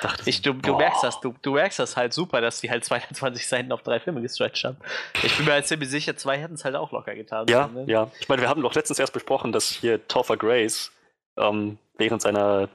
Dachte 0.00 0.30
Ich, 0.30 0.42
du, 0.42 0.52
du 0.52 0.76
merkst 0.76 1.02
das, 1.02 1.20
du, 1.20 1.34
du 1.42 1.54
merkst 1.54 1.80
das 1.80 1.96
halt 1.96 2.12
super, 2.12 2.40
dass 2.40 2.60
die 2.60 2.70
halt 2.70 2.84
220 2.84 3.46
Seiten 3.46 3.72
auf 3.72 3.82
drei 3.82 3.98
Filme 3.98 4.22
gestretcht 4.22 4.62
haben. 4.62 4.76
Ich 5.24 5.36
bin 5.36 5.46
mir 5.46 5.52
halt 5.52 5.66
ziemlich 5.66 5.90
sicher, 5.90 6.16
zwei 6.16 6.38
hätten 6.38 6.54
es 6.54 6.64
halt 6.64 6.76
auch 6.76 6.92
locker 6.92 7.16
getan. 7.16 7.48
Ja, 7.48 7.66
ne? 7.66 7.84
ja. 7.88 8.12
Ich 8.20 8.28
meine, 8.28 8.42
wir 8.42 8.48
haben 8.48 8.62
doch 8.62 8.74
letztens 8.74 9.00
erst 9.00 9.12
besprochen, 9.12 9.50
dass 9.50 9.68
hier 9.68 10.06
Topher 10.06 10.36
Grace 10.36 10.92
ähm, 11.36 11.78
während 11.98 12.22
seiner, 12.22 12.68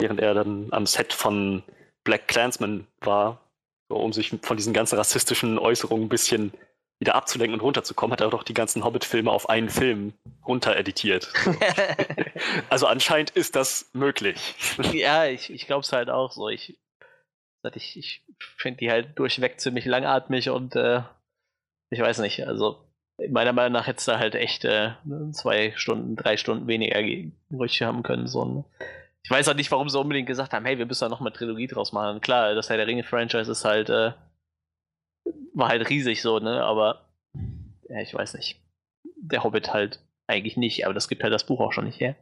während 0.00 0.18
er 0.18 0.32
dann 0.32 0.68
am 0.70 0.86
Set 0.86 1.12
von 1.12 1.62
Black 2.04 2.26
Clansman 2.26 2.86
war, 3.00 3.40
um 3.88 4.14
sich 4.14 4.34
von 4.42 4.56
diesen 4.56 4.72
ganzen 4.72 4.96
rassistischen 4.96 5.58
Äußerungen 5.58 6.06
ein 6.06 6.08
bisschen 6.08 6.54
wieder 7.02 7.14
abzulenken 7.16 7.54
und 7.54 7.60
runterzukommen, 7.64 8.12
hat 8.12 8.20
er 8.22 8.30
doch 8.30 8.44
die 8.44 8.54
ganzen 8.54 8.82
Hobbit-Filme 8.84 9.30
auf 9.30 9.48
einen 9.50 9.68
Film 9.68 10.14
runtereditiert. 10.46 11.30
Also 12.70 12.86
anscheinend 12.86 13.30
ist 13.30 13.54
das 13.54 13.88
möglich. 13.92 14.54
ja, 14.92 15.26
ich, 15.26 15.52
ich 15.52 15.66
glaube 15.66 15.82
es 15.82 15.92
halt 15.92 16.10
auch 16.10 16.32
so. 16.32 16.48
Ich, 16.48 16.76
ich, 17.74 17.96
ich 17.96 18.24
finde 18.56 18.78
die 18.78 18.90
halt 18.90 19.16
durchweg 19.18 19.60
ziemlich 19.60 19.84
langatmig 19.84 20.50
und 20.50 20.74
äh, 20.74 21.02
ich 21.90 22.00
weiß 22.00 22.18
nicht, 22.18 22.46
also 22.46 22.84
meiner 23.30 23.52
Meinung 23.52 23.72
nach 23.74 23.86
hätte 23.86 23.98
es 23.98 24.06
da 24.06 24.18
halt 24.18 24.34
echt 24.34 24.64
äh, 24.64 24.92
zwei 25.32 25.72
Stunden, 25.76 26.16
drei 26.16 26.36
Stunden 26.36 26.66
weniger 26.66 27.02
ge- 27.02 27.30
ruhig 27.52 27.80
haben 27.82 28.02
können. 28.02 28.26
So, 28.26 28.44
ne? 28.44 28.64
Ich 29.22 29.30
weiß 29.30 29.48
auch 29.48 29.54
nicht, 29.54 29.70
warum 29.70 29.88
sie 29.88 30.00
unbedingt 30.00 30.26
gesagt 30.26 30.52
haben, 30.52 30.64
hey, 30.64 30.78
wir 30.78 30.86
müssen 30.86 31.04
da 31.04 31.08
noch 31.08 31.20
eine 31.20 31.32
Trilogie 31.32 31.68
draus 31.68 31.92
machen. 31.92 32.20
Klar, 32.20 32.54
das 32.54 32.70
Herr 32.70 32.76
der 32.78 32.86
Ringe-Franchise 32.88 33.52
ist 33.52 33.64
halt, 33.64 33.88
äh, 33.90 34.12
war 35.54 35.68
halt 35.68 35.88
riesig 35.88 36.22
so, 36.22 36.38
ne? 36.38 36.62
Aber 36.62 37.08
ja, 37.88 38.00
ich 38.00 38.14
weiß 38.14 38.34
nicht. 38.34 38.60
Der 39.16 39.44
Hobbit 39.44 39.72
halt 39.72 40.00
eigentlich 40.26 40.56
nicht, 40.56 40.84
aber 40.84 40.94
das 40.94 41.08
gibt 41.08 41.22
halt 41.22 41.32
das 41.32 41.46
Buch 41.46 41.60
auch 41.60 41.72
schon 41.72 41.84
nicht 41.84 42.00
her. 42.00 42.16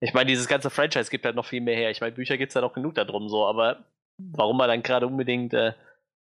Ich 0.00 0.12
meine, 0.14 0.26
dieses 0.26 0.48
ganze 0.48 0.70
Franchise 0.70 1.10
gibt 1.10 1.24
halt 1.24 1.36
noch 1.36 1.46
viel 1.46 1.60
mehr 1.60 1.76
her. 1.76 1.90
Ich 1.90 2.00
meine, 2.00 2.12
Bücher 2.12 2.36
gibt 2.36 2.50
es 2.50 2.54
ja 2.54 2.60
noch 2.60 2.74
genug 2.74 2.94
darum, 2.94 3.28
so, 3.28 3.46
aber 3.46 3.84
warum 4.18 4.56
man 4.56 4.68
dann 4.68 4.82
gerade 4.82 5.06
unbedingt 5.06 5.54
äh, 5.54 5.72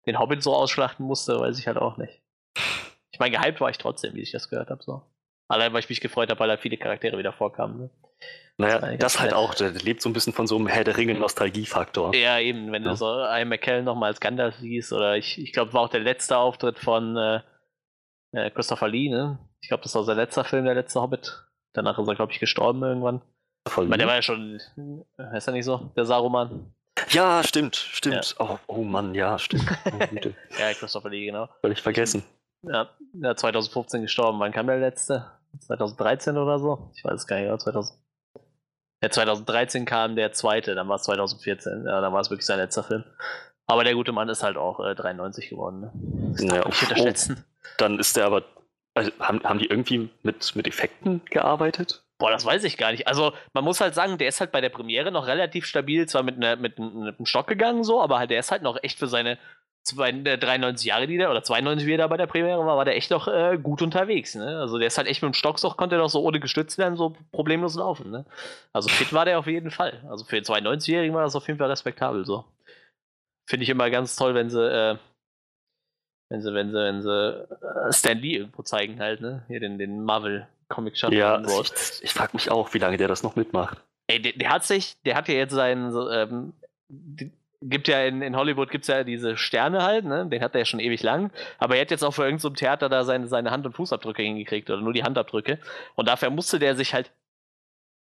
den 0.06 0.20
Hobbit 0.20 0.44
so 0.44 0.54
ausschlachten 0.54 1.06
musste, 1.06 1.40
weiß 1.40 1.58
ich 1.58 1.68
halt 1.68 1.78
auch 1.78 1.98
nicht. 1.98 2.22
Ich 3.12 3.20
meine, 3.20 3.36
gehypt 3.38 3.62
war 3.62 3.70
ich 3.70 3.78
trotzdem, 3.78 4.16
wie 4.16 4.22
ich 4.22 4.32
das 4.32 4.50
gehört 4.50 4.70
habe, 4.70 4.84
so. 4.84 5.04
Allein, 5.48 5.74
weil 5.74 5.82
ich 5.82 5.90
mich 5.90 6.02
gefreut 6.02 6.30
habe, 6.30 6.40
weil 6.40 6.48
da 6.48 6.58
viele 6.58 6.78
Charaktere 6.78 7.18
wieder 7.18 7.34
vorkamen. 7.34 7.80
Ne? 7.80 7.90
Naja, 8.58 8.80
Das 8.80 8.98
das, 9.00 9.20
halt 9.20 9.32
nett. 9.32 9.40
auch, 9.40 9.56
der 9.56 9.72
lebt 9.72 10.02
so 10.02 10.10
ein 10.10 10.14
bisschen 10.14 10.34
von 10.34 10.46
so 10.48 10.56
einem 10.58 10.68
Herr 10.68 10.84
der 10.84 10.96
Ringe-Nostalgie-Faktor. 10.96 12.14
Ja, 12.16 12.40
eben, 12.40 12.72
wenn 12.72 12.84
Ja. 12.84 12.92
du 12.92 12.96
so 12.96 13.06
Ian 13.08 13.50
McKellen 13.50 13.84
nochmal 13.86 14.10
als 14.10 14.20
Gandalf 14.20 14.56
siehst, 14.60 14.94
oder 14.94 15.18
ich, 15.18 15.40
ich 15.40 15.52
glaube, 15.54 15.74
war 15.74 15.82
auch 15.82 15.90
der 15.90 16.02
letzte 16.02 16.38
Auftritt 16.38 16.78
von 16.80 17.18
äh, 17.18 17.42
äh, 18.34 18.50
Christopher 18.52 18.88
Lee, 18.88 19.10
ne? 19.10 19.40
Ich 19.62 19.70
glaube, 19.70 19.84
das 19.84 19.96
war 19.96 20.04
sein 20.04 20.18
letzter 20.18 20.44
Film, 20.44 20.66
der 20.66 20.76
letzte 20.76 21.02
Hobbit. 21.02 21.44
Danach 21.74 21.98
ist 21.98 22.08
er, 22.08 22.16
glaube 22.16 22.32
ich, 22.32 22.40
gestorben 22.40 22.84
irgendwann. 22.84 23.22
Voll 23.68 23.86
Ich 23.86 23.90
meine, 23.90 24.02
der 24.02 24.08
war 24.08 24.16
ja 24.16 24.22
schon, 24.22 24.60
äh, 25.18 25.38
ist 25.38 25.48
er 25.48 25.54
nicht 25.54 25.66
so, 25.66 25.92
der 25.96 26.06
Saruman? 26.06 26.74
ja, 27.10 27.42
stimmt, 27.44 27.76
stimmt. 27.76 28.36
Oh, 28.40 28.58
oh 28.68 28.84
Mann, 28.84 29.16
ja, 29.16 29.40
stimmt. 29.40 29.66
Oh. 29.86 30.60
Ja, 30.60 30.74
Christopher 30.74 31.10
Lee, 31.10 31.26
genau. 31.26 31.50
Völlig 31.62 31.82
vergessen. 31.82 32.24
Ja, 32.62 32.90
ja, 33.14 33.36
2015 33.36 34.04
gestorben. 34.04 34.40
Wann 34.40 34.52
kam 34.52 34.68
der 34.68 34.78
letzte? 34.80 35.26
2013 35.60 36.38
oder 36.38 36.60
so? 36.60 36.92
Ich 36.96 37.04
weiß 37.04 37.14
es 37.14 37.28
gar 37.28 37.38
nicht, 37.38 37.48
oder 37.48 37.58
2000. 37.60 37.98
Ja, 39.04 39.10
2013 39.10 39.86
kam 39.86 40.16
der 40.16 40.32
zweite, 40.32 40.74
dann 40.76 40.88
war 40.88 40.96
es 40.96 41.04
2014. 41.04 41.86
Ja, 41.86 42.02
dann 42.02 42.14
war 42.14 42.22
es 42.22 42.30
wirklich 42.30 42.46
sein 42.46 42.58
letzter 42.58 42.84
Film. 42.84 43.04
Aber 43.68 43.84
der 43.84 43.94
gute 43.94 44.12
Mann 44.12 44.30
ist 44.30 44.44
halt 44.44 44.58
auch 44.58 44.80
äh, 44.80 44.96
93 44.96 45.50
geworden. 45.50 45.82
Ne? 45.82 45.92
Das 46.34 46.42
Ja, 46.44 46.66
nicht 46.66 46.82
oh. 46.82 46.86
unterschätzen. 46.86 47.46
Dann 47.78 48.00
ist 48.00 48.16
der 48.18 48.26
aber. 48.26 48.44
Also, 48.96 49.12
haben, 49.20 49.44
haben 49.44 49.58
die 49.60 49.66
irgendwie 49.68 50.10
mit, 50.22 50.56
mit 50.56 50.68
Effekten 50.68 51.22
gearbeitet? 51.26 52.04
Boah, 52.20 52.30
das 52.30 52.46
weiß 52.46 52.64
ich 52.64 52.78
gar 52.78 52.92
nicht. 52.92 53.08
Also, 53.08 53.34
man 53.54 53.64
muss 53.64 53.82
halt 53.82 53.96
sagen, 53.96 54.18
der 54.20 54.28
ist 54.28 54.40
halt 54.40 54.52
bei 54.52 54.62
der 54.62 54.70
Premiere 54.70 55.12
noch 55.12 55.26
relativ 55.28 55.66
stabil, 55.66 56.08
zwar 56.08 56.22
mit, 56.24 56.36
einer 56.38 56.56
mit, 56.58 56.78
einem- 56.78 57.04
mit 57.06 57.18
einem 57.18 57.26
Stock 57.26 57.48
gegangen, 57.48 57.84
so, 57.84 58.02
aber 58.02 58.20
halt, 58.20 58.30
der 58.30 58.40
ist 58.40 58.52
halt 58.52 58.62
noch 58.62 58.78
echt 58.84 59.00
für 59.00 59.08
seine 59.08 59.40
zwei, 59.84 60.10
äh, 60.10 60.38
93 60.38 60.88
Jahre, 60.88 61.08
die 61.08 61.18
der, 61.18 61.30
oder 61.30 61.44
92, 61.44 61.88
wie 61.88 61.94
er 61.94 61.98
da 62.00 62.08
bei 62.08 62.18
der 62.18 62.28
Premiere 62.28 62.66
war, 62.66 62.78
war 62.78 62.86
der 62.86 62.96
echt 62.96 63.12
noch 63.12 63.28
äh, 63.28 63.58
gut 63.62 63.82
unterwegs. 63.82 64.36
Ne? 64.36 64.60
Also, 64.60 64.78
der 64.78 64.88
ist 64.88 64.98
halt 64.98 65.08
echt 65.08 65.22
mit 65.22 65.34
dem 65.34 65.36
Stock, 65.36 65.60
so, 65.60 65.70
konnte 65.72 65.96
er 65.96 66.00
doch 66.00 66.10
so 66.10 66.22
ohne 66.22 66.40
gestützt 66.40 66.78
werden, 66.78 66.96
so 66.96 67.16
problemlos 67.32 67.76
laufen. 67.76 68.10
Ne? 68.12 68.26
Also, 68.72 68.90
fit 68.90 69.14
war 69.14 69.26
der 69.26 69.40
auf 69.40 69.48
jeden 69.48 69.72
Fall. 69.72 70.02
Also, 70.10 70.26
für 70.26 70.36
den 70.36 70.46
92-Jährigen 70.46 71.14
war 71.14 71.24
das 71.24 71.36
auf 71.36 71.48
jeden 71.48 71.60
Fall 71.60 71.70
respektabel, 71.70 72.26
so. 72.26 72.46
Finde 73.48 73.64
ich 73.64 73.70
immer 73.70 73.90
ganz 73.90 74.16
toll, 74.16 74.36
wenn 74.36 74.50
sie, 74.50 74.62
äh, 74.66 74.98
wenn 76.30 76.42
sie, 76.42 76.54
wenn 76.54 76.72
sie, 76.72 76.78
wenn 76.78 77.02
sie 77.02 77.10
äh, 77.10 77.94
Stan 77.94 78.18
Lee 78.18 78.38
irgendwo 78.38 78.64
zeigen 78.64 79.00
halt, 79.00 79.22
ne? 79.22 79.44
Hier 79.48 79.60
den, 79.60 79.78
den 79.78 80.04
Marvel-Comic-Schaffenden 80.04 81.20
Ja, 81.20 81.36
an 81.36 81.44
Bord. 81.44 81.72
ich, 81.76 82.04
ich 82.06 82.14
frage 82.14 82.32
mich 82.34 82.50
auch, 82.50 82.74
wie 82.74 82.80
lange 82.80 82.98
der 82.98 83.10
das 83.10 83.22
noch 83.22 83.36
mitmacht. 83.36 83.84
Ey, 84.08 84.22
der, 84.22 84.34
der 84.34 84.50
hat 84.50 84.64
sich, 84.64 84.96
der 85.04 85.16
hat 85.16 85.28
ja 85.28 85.36
jetzt 85.36 85.54
seinen, 85.54 85.94
ähm, 86.12 86.54
gibt 87.70 87.88
ja 87.88 88.04
in, 88.04 88.22
in 88.22 88.36
Hollywood 88.36 88.72
gibt's 88.72 88.88
ja 88.88 89.04
diese 89.04 89.38
Sterne 89.38 89.84
halt, 89.84 90.06
ne? 90.06 90.28
Den 90.28 90.42
hat 90.42 90.54
er 90.56 90.60
ja 90.60 90.66
schon 90.66 90.80
ewig 90.80 91.04
lang. 91.04 91.32
Aber 91.60 91.76
er 91.76 91.82
hat 91.82 91.92
jetzt 91.92 92.04
auch 92.04 92.14
für 92.14 92.24
irgendein 92.24 92.42
so 92.42 92.50
Theater 92.50 92.90
da 92.90 93.04
seine, 93.04 93.28
seine 93.28 93.52
Hand- 93.52 93.66
und 93.66 93.74
Fußabdrücke 93.74 94.22
hingekriegt 94.22 94.70
oder 94.70 94.82
nur 94.82 94.94
die 94.94 95.04
Handabdrücke. 95.04 95.60
Und 95.96 96.08
dafür 96.08 96.30
musste 96.30 96.60
der 96.60 96.76
sich 96.76 96.94
halt 96.94 97.12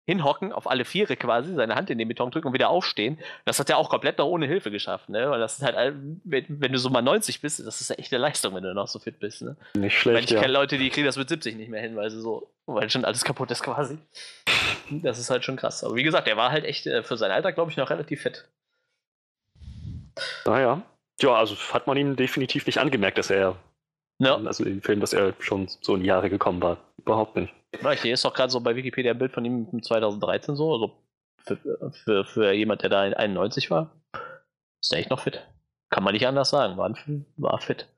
hinhocken, 0.04 0.52
auf 0.52 0.68
alle 0.68 0.84
Viere 0.84 1.16
quasi, 1.16 1.54
seine 1.54 1.76
Hand 1.76 1.88
in 1.88 1.98
den 1.98 2.08
Beton 2.08 2.30
drücken 2.30 2.48
und 2.48 2.54
wieder 2.54 2.70
aufstehen. 2.70 3.18
Das 3.44 3.60
hat 3.60 3.70
er 3.70 3.78
auch 3.78 3.88
komplett 3.88 4.18
noch 4.18 4.26
ohne 4.26 4.46
Hilfe 4.46 4.70
geschafft, 4.70 5.08
ne? 5.08 5.30
Weil 5.30 5.38
das 5.38 5.58
ist 5.58 5.64
halt, 5.64 5.94
wenn, 6.24 6.72
du 6.72 6.78
so 6.78 6.90
mal 6.90 7.02
90 7.02 7.40
bist, 7.40 7.64
das 7.64 7.80
ist 7.80 7.90
ja 7.90 7.96
echt 7.96 8.12
eine 8.12 8.20
Leistung, 8.20 8.54
wenn 8.54 8.64
du 8.64 8.74
noch 8.74 8.88
so 8.88 8.98
fit 8.98 9.20
bist, 9.20 9.42
ne? 9.42 9.56
Nicht 9.74 9.82
Weil 9.82 9.90
schlecht, 9.90 10.24
ich 10.24 10.30
ja. 10.34 10.40
kenne 10.40 10.52
Leute, 10.52 10.76
die 10.76 10.90
kriegen 10.90 11.06
das 11.06 11.16
mit 11.16 11.28
70 11.28 11.56
nicht 11.56 11.70
mehr 11.70 11.80
hin, 11.80 11.94
weil 11.94 12.10
sie 12.10 12.20
so, 12.20 12.50
weil 12.66 12.90
schon 12.90 13.04
alles 13.04 13.24
kaputt 13.24 13.50
ist 13.52 13.62
quasi. 13.62 13.98
Das 14.90 15.18
ist 15.18 15.30
halt 15.30 15.44
schon 15.44 15.56
krass. 15.56 15.84
Aber 15.84 15.94
wie 15.94 16.02
gesagt, 16.02 16.26
der 16.26 16.36
war 16.36 16.50
halt 16.50 16.64
echt 16.64 16.86
äh, 16.86 17.02
für 17.02 17.16
sein 17.16 17.30
Alter, 17.30 17.52
glaube 17.52 17.70
ich, 17.70 17.76
noch 17.76 17.88
relativ 17.88 18.22
fit. 18.22 18.48
Naja. 20.44 20.82
Ja, 21.20 21.34
also 21.34 21.54
hat 21.72 21.86
man 21.86 21.96
ihn 21.96 22.16
definitiv 22.16 22.66
nicht 22.66 22.78
angemerkt, 22.78 23.18
dass 23.18 23.30
er, 23.30 23.56
Ja, 24.18 24.36
also 24.36 24.64
im 24.64 24.82
Film, 24.82 25.00
dass 25.00 25.12
er 25.12 25.34
schon 25.40 25.68
so 25.68 25.94
in 25.94 26.00
die 26.00 26.06
Jahre 26.06 26.30
gekommen 26.30 26.62
war. 26.62 26.78
Überhaupt 26.98 27.36
nicht. 27.36 27.52
ja 27.82 27.90
hier 27.92 28.14
ist 28.14 28.24
doch 28.24 28.34
gerade 28.34 28.50
so 28.50 28.60
bei 28.60 28.74
Wikipedia 28.76 29.12
ein 29.12 29.18
Bild 29.18 29.32
von 29.32 29.44
ihm 29.44 29.68
von 29.68 29.82
2013 29.82 30.56
so. 30.56 30.72
Also 30.72 30.98
für, 31.44 31.58
für, 31.92 32.24
für 32.24 32.52
jemand, 32.52 32.82
der 32.82 32.90
da 32.90 33.04
in 33.04 33.14
91 33.14 33.70
war, 33.70 33.90
ist 34.80 34.92
der 34.92 34.98
echt 34.98 35.10
noch 35.10 35.20
fit. 35.20 35.46
Kann 35.90 36.04
man 36.04 36.14
nicht 36.14 36.26
anders 36.26 36.50
sagen. 36.50 36.76
War, 36.76 36.88
ein, 36.88 37.26
war 37.36 37.60
fit. 37.60 37.88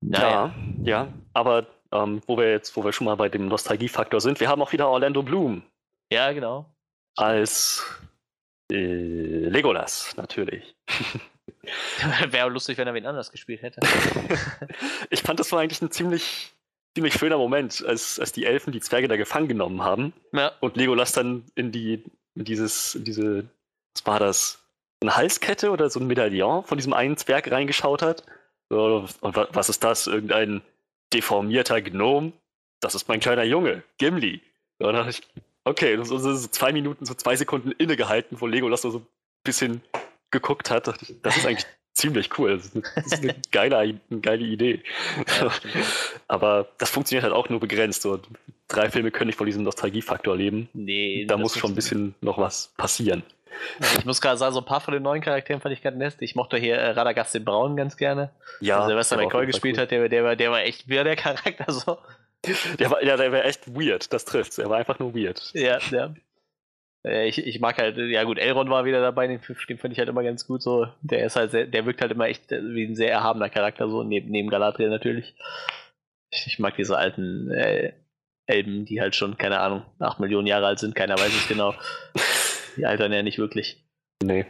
Naja. 0.00 0.54
Ja, 0.82 1.04
ja. 1.04 1.12
Aber 1.32 1.66
ähm, 1.92 2.20
wo 2.26 2.36
wir 2.36 2.50
jetzt, 2.50 2.76
wo 2.76 2.84
wir 2.84 2.92
schon 2.92 3.06
mal 3.06 3.16
bei 3.16 3.28
dem 3.28 3.48
Nostalgiefaktor 3.48 4.20
sind, 4.20 4.40
wir 4.40 4.48
haben 4.48 4.60
auch 4.60 4.72
wieder 4.72 4.88
Orlando 4.88 5.22
Bloom 5.22 5.62
Ja, 6.12 6.32
genau. 6.32 6.66
als 7.16 7.84
äh, 8.72 9.48
Legolas, 9.48 10.16
natürlich. 10.16 10.74
Wäre 12.28 12.48
lustig, 12.50 12.78
wenn 12.78 12.86
er 12.86 12.94
wen 12.94 13.06
anders 13.06 13.30
gespielt 13.30 13.62
hätte. 13.62 13.80
ich 15.10 15.22
fand, 15.22 15.40
das 15.40 15.50
war 15.52 15.60
eigentlich 15.60 15.80
ein 15.82 15.90
ziemlich, 15.90 16.52
ziemlich 16.94 17.14
schöner 17.14 17.38
Moment, 17.38 17.84
als, 17.86 18.18
als 18.18 18.32
die 18.32 18.44
Elfen 18.44 18.72
die 18.72 18.80
Zwerge 18.80 19.08
da 19.08 19.16
gefangen 19.16 19.48
genommen 19.48 19.82
haben 19.82 20.12
Ja, 20.32 20.52
und 20.60 20.76
Legolas 20.76 21.12
dann 21.12 21.44
in 21.54 21.72
die, 21.72 22.04
in 22.34 22.44
dieses, 22.44 22.94
in 22.94 23.04
diese, 23.04 23.44
was 23.94 24.06
war 24.06 24.18
das? 24.18 24.60
Eine 25.00 25.16
Halskette 25.16 25.70
oder 25.70 25.90
so 25.90 26.00
ein 26.00 26.06
Medaillon 26.06 26.64
von 26.64 26.78
diesem 26.78 26.92
einen 26.94 27.16
Zwerg 27.16 27.50
reingeschaut 27.50 28.00
hat. 28.02 28.24
Und 28.70 29.08
wa- 29.20 29.48
was 29.52 29.68
ist 29.68 29.84
das? 29.84 30.06
Irgendein 30.06 30.62
deformierter 31.12 31.82
Gnom? 31.82 32.32
Das 32.80 32.94
ist 32.94 33.08
mein 33.08 33.20
kleiner 33.20 33.44
Junge, 33.44 33.82
Gimli. 33.98 34.40
Und 34.78 34.86
dann 34.86 34.94
dachte 34.94 35.10
ich, 35.10 35.22
okay, 35.64 35.96
so, 36.02 36.18
so, 36.18 36.34
so 36.34 36.48
zwei 36.48 36.72
Minuten, 36.72 37.04
so 37.04 37.14
zwei 37.14 37.36
Sekunden 37.36 37.72
innegehalten, 37.72 38.40
wo 38.40 38.46
Legolas 38.46 38.82
so 38.82 38.98
ein 38.98 39.06
bisschen 39.42 39.82
geguckt 40.30 40.70
hat. 40.70 40.86
Dachte 40.86 41.04
ich, 41.08 41.20
das 41.22 41.36
ist 41.36 41.46
eigentlich 41.46 41.66
ziemlich 41.94 42.38
cool. 42.38 42.56
Das 42.56 42.66
ist 42.66 42.74
eine, 42.74 42.84
das 42.94 43.06
ist 43.06 43.22
eine, 43.22 43.34
geile, 43.52 43.78
eine 43.78 44.20
geile 44.20 44.44
Idee. 44.44 44.82
ja. 45.40 45.50
Aber 46.28 46.68
das 46.78 46.90
funktioniert 46.90 47.24
halt 47.24 47.34
auch 47.34 47.48
nur 47.48 47.60
begrenzt. 47.60 48.02
So. 48.02 48.20
Drei 48.68 48.90
Filme 48.90 49.10
können 49.10 49.28
nicht 49.28 49.36
von 49.36 49.46
diesem 49.46 49.62
Nostalgiefaktor 49.62 50.36
leben. 50.36 50.68
Nee, 50.72 51.26
Da 51.26 51.34
das 51.34 51.42
muss 51.42 51.58
schon 51.58 51.72
ein 51.72 51.74
bisschen 51.74 52.14
noch 52.20 52.38
was 52.38 52.72
passieren. 52.76 53.22
Also 53.80 53.98
ich 53.98 54.04
muss 54.04 54.20
gerade 54.20 54.36
sagen, 54.36 54.52
so 54.52 54.60
ein 54.60 54.66
paar 54.66 54.80
von 54.80 54.94
den 54.94 55.02
neuen 55.02 55.22
Charakteren 55.22 55.60
fand 55.60 55.72
ich 55.74 55.82
ganz 55.82 55.96
nett. 55.96 56.16
Ich 56.20 56.34
mochte 56.34 56.56
hier 56.56 56.76
äh, 56.76 56.90
Radagast 56.90 57.34
den 57.34 57.44
Braun 57.44 57.76
ganz 57.76 57.96
gerne. 57.96 58.30
Ja, 58.60 58.88
war 58.88 58.98
auf 58.98 59.10
McCoy 59.16 59.46
gespielt 59.46 59.76
cool. 59.76 59.82
hat, 59.82 59.90
der, 59.90 60.08
der, 60.08 60.24
war, 60.24 60.36
der 60.36 60.50
war 60.50 60.62
echt 60.62 60.88
wirr, 60.88 61.04
der 61.04 61.16
Charakter. 61.16 61.64
So. 61.72 61.98
Der 62.78 62.90
war, 62.90 63.02
ja, 63.02 63.16
der 63.16 63.32
war 63.32 63.44
echt 63.44 63.74
weird, 63.74 64.12
das 64.12 64.24
trifft's. 64.24 64.58
Er 64.58 64.70
war 64.70 64.78
einfach 64.78 64.98
nur 64.98 65.14
weird. 65.14 65.50
Ja, 65.54 65.78
ja. 65.90 66.14
Ich, 67.04 67.38
ich 67.38 67.60
mag 67.60 67.76
halt, 67.76 67.98
ja 67.98 68.24
gut, 68.24 68.38
Elrond 68.38 68.70
war 68.70 68.86
wieder 68.86 69.02
dabei, 69.02 69.26
den, 69.26 69.38
den 69.68 69.78
finde 69.78 69.92
ich 69.92 69.98
halt 69.98 70.08
immer 70.08 70.22
ganz 70.22 70.46
gut 70.46 70.62
so. 70.62 70.86
Der 71.02 71.26
ist 71.26 71.36
halt 71.36 71.50
sehr, 71.50 71.66
der 71.66 71.84
wirkt 71.84 72.00
halt 72.00 72.12
immer 72.12 72.28
echt 72.28 72.50
äh, 72.50 72.62
wie 72.74 72.84
ein 72.84 72.94
sehr 72.94 73.10
erhabener 73.10 73.50
Charakter, 73.50 73.90
so, 73.90 74.02
neben, 74.02 74.30
neben 74.30 74.48
Galadriel 74.48 74.88
natürlich. 74.88 75.34
Ich, 76.30 76.46
ich 76.46 76.58
mag 76.58 76.76
diese 76.76 76.96
alten 76.96 77.50
äh, 77.50 77.92
Elben, 78.46 78.86
die 78.86 79.02
halt 79.02 79.14
schon, 79.14 79.36
keine 79.36 79.60
Ahnung, 79.60 79.84
8 79.98 80.18
Millionen 80.20 80.46
Jahre 80.46 80.66
alt 80.66 80.78
sind, 80.78 80.94
keiner 80.94 81.18
weiß 81.18 81.34
es 81.34 81.46
genau. 81.46 81.74
Die 82.76 82.86
altern 82.86 83.12
ja 83.12 83.22
nicht 83.22 83.38
wirklich. 83.38 83.84
Nee. 84.22 84.46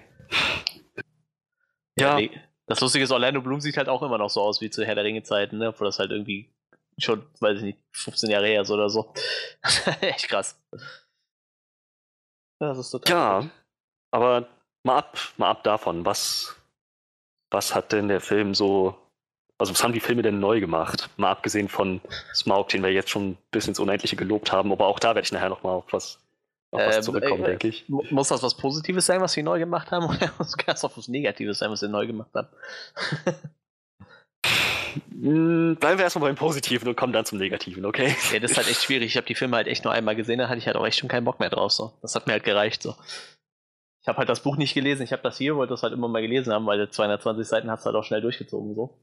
Ja, 1.98 2.16
nee. 2.16 2.30
Das 2.66 2.80
Lustige 2.80 3.04
ist, 3.04 3.10
Orlando 3.10 3.42
Bloom 3.42 3.60
sieht 3.60 3.76
halt 3.76 3.88
auch 3.88 4.02
immer 4.02 4.18
noch 4.18 4.30
so 4.30 4.40
aus 4.40 4.60
wie 4.60 4.70
zu 4.70 4.84
Herr 4.84 4.94
der 4.94 5.04
Ringe-Zeiten, 5.04 5.58
ne? 5.58 5.68
Obwohl 5.68 5.86
das 5.86 5.98
halt 5.98 6.10
irgendwie 6.10 6.54
schon, 6.98 7.26
weiß 7.40 7.58
ich 7.58 7.62
nicht, 7.64 7.78
15 7.92 8.30
Jahre 8.30 8.46
her 8.46 8.62
ist 8.62 8.70
oder 8.70 8.88
so. 8.90 9.12
Echt 10.00 10.28
krass. 10.28 10.58
Das 12.60 12.78
ist 12.78 12.90
total. 12.90 13.42
ja. 13.44 13.50
Aber 14.12 14.46
mal 14.84 14.98
ab, 14.98 15.18
mal 15.36 15.50
ab 15.50 15.64
davon, 15.64 16.04
was, 16.04 16.54
was 17.50 17.74
hat 17.74 17.92
denn 17.92 18.08
der 18.08 18.20
Film 18.20 18.54
so, 18.54 18.96
also 19.58 19.72
was 19.72 19.82
haben 19.82 19.92
die 19.92 20.00
Filme 20.00 20.22
denn 20.22 20.38
neu 20.38 20.60
gemacht? 20.60 21.10
Mal 21.16 21.30
abgesehen 21.32 21.68
von 21.68 22.00
Smaug, 22.34 22.68
den 22.68 22.82
wir 22.82 22.92
jetzt 22.92 23.10
schon 23.10 23.36
bisschen 23.50 23.70
ins 23.70 23.80
Unendliche 23.80 24.14
gelobt 24.16 24.52
haben, 24.52 24.70
aber 24.72 24.86
auch 24.86 24.98
da 25.00 25.08
werde 25.14 25.22
ich 25.26 25.32
nachher 25.32 25.48
nochmal 25.48 25.74
auf 25.74 25.92
was, 25.92 26.20
auf 26.70 26.80
was 26.80 26.96
Ähm, 26.98 27.02
zurückkommen, 27.02 27.42
äh, 27.44 27.48
denke 27.48 27.68
ich. 27.68 27.88
Mu- 27.88 28.04
Muss 28.10 28.28
das 28.28 28.42
was 28.42 28.56
Positives 28.56 29.06
sein, 29.06 29.20
was 29.20 29.32
sie 29.32 29.42
neu 29.42 29.58
gemacht 29.58 29.90
haben? 29.90 30.04
Oder 30.08 30.32
muss 30.38 30.54
das 30.64 30.84
auch 30.84 30.96
was 30.96 31.08
Negatives 31.08 31.58
sein, 31.58 31.70
was 31.72 31.80
sie 31.80 31.88
neu 31.88 32.06
gemacht 32.06 32.30
haben? 32.34 32.48
Hm, 35.10 35.76
Bleiben 35.80 35.98
wir 35.98 36.04
erstmal 36.04 36.28
beim 36.28 36.36
Positiven 36.36 36.88
und 36.88 36.96
kommen 36.96 37.12
dann 37.12 37.24
zum 37.24 37.38
Negativen, 37.38 37.84
okay? 37.84 38.14
ja, 38.32 38.38
das 38.38 38.52
ist 38.52 38.56
halt 38.56 38.68
echt 38.68 38.82
schwierig. 38.82 39.06
Ich 39.06 39.16
habe 39.16 39.26
die 39.26 39.34
Filme 39.34 39.56
halt 39.56 39.66
echt 39.66 39.84
nur 39.84 39.92
einmal 39.92 40.16
gesehen, 40.16 40.38
da 40.38 40.48
hatte 40.48 40.58
ich 40.58 40.66
halt 40.66 40.76
auch 40.76 40.86
echt 40.86 40.98
schon 40.98 41.08
keinen 41.08 41.24
Bock 41.24 41.40
mehr 41.40 41.50
drauf. 41.50 41.72
So. 41.72 41.92
Das 42.02 42.14
hat 42.14 42.26
mir 42.26 42.32
halt 42.34 42.44
gereicht. 42.44 42.82
So. 42.82 42.94
Ich 44.02 44.08
habe 44.08 44.18
halt 44.18 44.28
das 44.28 44.40
Buch 44.40 44.56
nicht 44.56 44.74
gelesen, 44.74 45.02
ich 45.02 45.12
habe 45.12 45.22
das 45.22 45.38
hier, 45.38 45.56
wollte 45.56 45.72
das 45.72 45.82
halt 45.82 45.92
immer 45.94 46.08
mal 46.08 46.20
gelesen 46.22 46.52
haben, 46.52 46.66
weil 46.66 46.88
220 46.90 47.46
Seiten 47.46 47.70
hat 47.70 47.80
es 47.80 47.86
halt 47.86 47.96
auch 47.96 48.04
schnell 48.04 48.20
durchgezogen 48.20 48.74
so. 48.74 48.98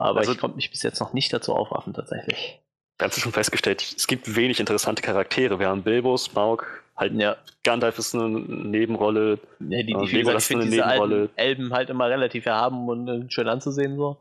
Aber 0.00 0.20
Also- 0.20 0.32
ich 0.32 0.38
konnte 0.38 0.56
mich 0.56 0.70
bis 0.70 0.82
jetzt 0.82 1.00
noch 1.00 1.12
nicht 1.12 1.32
dazu 1.32 1.54
aufraffen, 1.54 1.94
tatsächlich. 1.94 2.60
Wir 2.98 3.04
haben 3.04 3.10
es 3.12 3.20
schon 3.20 3.32
festgestellt, 3.32 3.80
es 3.96 4.06
gibt 4.08 4.34
wenig 4.34 4.58
interessante 4.60 5.02
Charaktere. 5.02 5.58
Wir 5.60 5.68
haben 5.68 5.82
Bilbo, 5.84 6.16
Smaug, 6.16 6.82
halt 6.98 7.14
Ja, 7.14 7.36
Gandalf 7.64 7.98
ist 7.98 8.14
eine 8.14 8.28
Nebenrolle. 8.28 9.38
ja 9.60 9.82
die, 9.82 9.86
die, 9.86 9.94
wie 9.94 10.16
Legolas 10.16 10.44
ist 10.50 10.54
eine 10.56 10.64
diese 10.64 10.76
Nebenrolle. 10.76 11.30
Elben 11.36 11.72
halt 11.72 11.90
immer 11.90 12.08
relativ 12.10 12.44
erhaben 12.46 12.88
und 12.88 13.08
äh, 13.08 13.30
schön 13.30 13.48
anzusehen 13.48 13.96
so. 13.96 14.16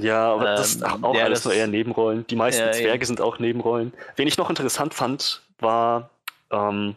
Ja, 0.00 0.32
aber 0.34 0.44
das 0.56 0.76
Ähm, 0.76 0.82
ist 0.82 1.02
auch 1.04 1.14
ja, 1.14 1.24
alles 1.24 1.40
das 1.40 1.44
nur 1.46 1.54
eher 1.54 1.66
Nebenrollen. 1.66 2.26
Die 2.28 2.36
meisten 2.36 2.62
Ja, 2.62 2.72
Zwerge 2.72 3.04
sind 3.06 3.20
auch 3.20 3.38
Nebenrollen. 3.38 3.92
Wen 4.16 4.28
ich 4.28 4.36
noch 4.38 4.50
interessant 4.50 4.94
fand, 4.94 5.42
war, 5.58 6.10
ähm, 6.50 6.94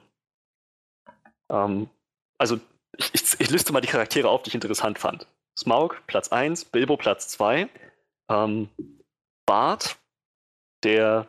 ähm, 1.50 1.90
also 2.38 2.60
ich, 2.98 3.12
ich, 3.14 3.40
ich 3.40 3.50
liste 3.50 3.72
mal 3.74 3.82
die 3.82 3.88
Charaktere 3.88 4.30
auf, 4.30 4.44
die 4.44 4.50
ich 4.50 4.56
interessant 4.56 5.00
fand. 5.00 5.28
Smaug, 5.58 6.02
Platz 6.08 6.30
1, 6.30 6.66
Bilbo, 6.66 6.98
Platz 6.98 7.28
2, 7.30 7.68
ähm, 8.30 8.70
Bart, 9.46 9.98
der, 10.84 11.28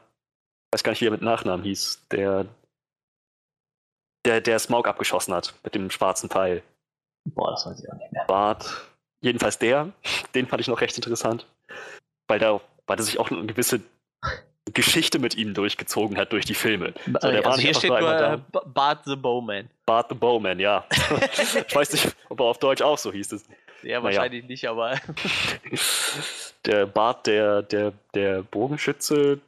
weiß 0.73 0.83
gar 0.83 0.93
nicht, 0.93 1.01
wie 1.03 1.07
er 1.07 1.11
mit 1.13 1.23
Nachnamen 1.23 1.65
hieß, 1.65 2.07
der, 2.11 2.47
der, 4.25 4.41
der 4.41 4.59
Smaug 4.59 4.87
abgeschossen 4.87 5.35
hat 5.35 5.55
mit 5.65 5.75
dem 5.75 5.91
schwarzen 5.91 6.29
Pfeil. 6.31 6.63
Boah, 7.25 7.53
das 7.53 7.67
weiß 7.67 7.81
ich 7.83 7.91
auch 7.91 7.97
nicht 7.97 8.13
mehr. 8.13 8.25
Bart, 8.27 8.67
jedenfalls 9.21 9.59
der, 9.59 9.93
den 10.35 10.47
fand 10.47 10.61
ich 10.61 10.69
noch 10.69 10.81
recht 10.81 10.97
interessant, 10.97 11.47
weil 12.29 12.39
da, 12.39 12.61
weil 12.87 12.99
er 12.99 13.03
sich 13.03 13.19
auch 13.19 13.31
eine 13.31 13.47
gewisse 13.47 13.81
Geschichte 14.73 15.19
mit 15.19 15.35
ihm 15.37 15.55
durchgezogen 15.55 16.17
hat 16.17 16.33
durch 16.33 16.45
die 16.45 16.55
Filme. 16.55 16.95
So, 17.07 17.19
also 17.29 17.51
nicht 17.51 17.61
hier 17.61 17.75
steht 17.75 17.91
nur 17.91 18.01
nur 18.01 18.21
äh, 18.21 18.39
Bart 18.67 19.01
the 19.05 19.17
Bowman. 19.17 19.69
Bart 19.87 20.07
the 20.09 20.15
Bowman, 20.15 20.61
ja. 20.61 20.85
ich 21.67 21.75
weiß 21.75 21.93
nicht, 21.93 22.15
ob 22.29 22.41
er 22.41 22.47
auf 22.47 22.59
Deutsch 22.59 22.81
auch 22.81 22.97
so 22.99 23.13
hieß. 23.13 23.33
Es. 23.33 23.45
Ja, 23.83 24.01
Naja. 24.01 24.05
wahrscheinlich 24.05 24.45
nicht, 24.45 24.69
aber 24.69 24.97
Der 26.65 26.87
Bart, 26.87 27.27
der, 27.27 27.63
der, 27.63 27.93
der 28.15 28.43
Bogenschütze. 28.43 29.41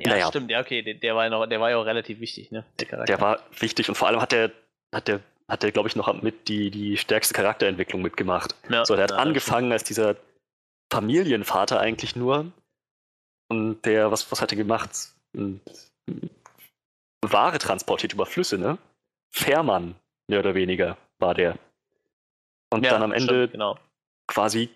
Ja, 0.00 0.10
Naja. 0.10 0.28
stimmt, 0.28 0.50
ja, 0.50 0.60
okay, 0.60 0.82
der, 0.82 0.94
der 0.94 1.14
war 1.16 1.24
ja 1.24 1.30
noch, 1.30 1.46
der 1.46 1.60
war 1.60 1.70
ja 1.70 1.76
auch 1.76 1.86
relativ 1.86 2.20
wichtig, 2.20 2.50
ne? 2.50 2.64
Der. 2.80 3.04
Der 3.04 3.20
war 3.20 3.40
wichtig 3.58 3.88
und 3.88 3.94
vor 3.94 4.08
allem 4.08 4.20
hat 4.20 4.32
der, 4.32 4.50
hat 4.94 5.08
der, 5.08 5.20
hat 5.48 5.62
der, 5.62 5.72
glaube 5.72 5.88
ich, 5.88 5.96
noch 5.96 6.12
mit 6.22 6.48
die, 6.48 6.70
die 6.70 6.96
stärkste 6.96 7.34
Charakterentwicklung 7.34 8.02
mitgemacht. 8.02 8.54
ja, 8.70 8.84
So, 8.84 8.94
der 8.94 9.04
hat 9.04 9.10
ja, 9.12 9.16
angefangen 9.16 9.72
als 9.72 9.84
dieser 9.84 10.16
Familienvater 10.92 11.80
eigentlich 11.80 12.16
nur. 12.16 12.50
Und 13.50 13.82
der, 13.84 14.10
was, 14.10 14.30
was 14.30 14.42
hat 14.42 14.52
er 14.52 14.56
gemacht? 14.56 14.90
Hm, 15.36 15.60
Ware 17.22 17.58
transportiert 17.58 18.12
über 18.12 18.26
Flüsse, 18.26 18.58
ne? 18.58 18.78
Fährmann, 19.34 19.94
mehr 20.28 20.40
oder 20.40 20.54
weniger, 20.54 20.96
war 21.18 21.34
der. 21.34 21.58
Und. 22.70 22.84
Ja, 22.84 22.92
dann 22.92 23.02
am 23.02 23.12
Ende 23.12 23.24
Stimmt, 23.34 23.52
genau. 23.52 23.78
quasi 24.26 24.70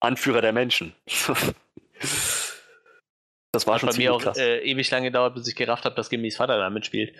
Anführer 0.00 0.40
der 0.40 0.52
Menschen. 0.52 0.94
das 3.58 3.66
war 3.66 3.74
Hat 3.74 3.80
schon 3.80 3.90
bei 3.90 3.96
mir 3.96 4.14
auch 4.14 4.22
krass. 4.22 4.38
äh, 4.38 4.58
ewig 4.60 4.90
lange 4.90 5.06
gedauert, 5.08 5.34
bis 5.34 5.46
ich 5.48 5.56
gerafft 5.56 5.84
habe, 5.84 5.94
dass 5.94 6.08
Gimmys 6.10 6.36
Vater 6.36 6.58
da 6.58 6.70
mitspielt. 6.70 7.14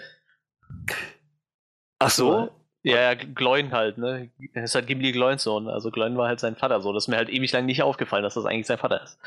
Ach 1.99 2.11
so? 2.11 2.51
Ja, 2.85 3.13
ja, 3.13 3.15
Gloin 3.15 3.73
halt, 3.73 3.99
ne? 3.99 4.31
Er 4.55 4.65
ist 4.65 4.75
halt 4.75 4.87
Gimli 4.87 5.11
Gloins 5.13 5.43
Sohn. 5.43 5.69
Also 5.69 5.91
Gloin 5.91 6.17
war 6.17 6.29
halt 6.29 6.39
sein 6.41 6.55
Vater 6.57 6.81
so. 6.81 6.93
Das 6.93 7.05
ist 7.05 7.09
mir 7.09 7.17
halt 7.17 7.29
ewig 7.29 7.51
lang 7.53 7.67
nicht 7.67 7.83
aufgefallen, 7.83 8.23
dass 8.23 8.35
das 8.35 8.47
eigentlich 8.47 8.67
sein 8.67 8.79
Vater 8.79 9.03
ist. 9.03 9.19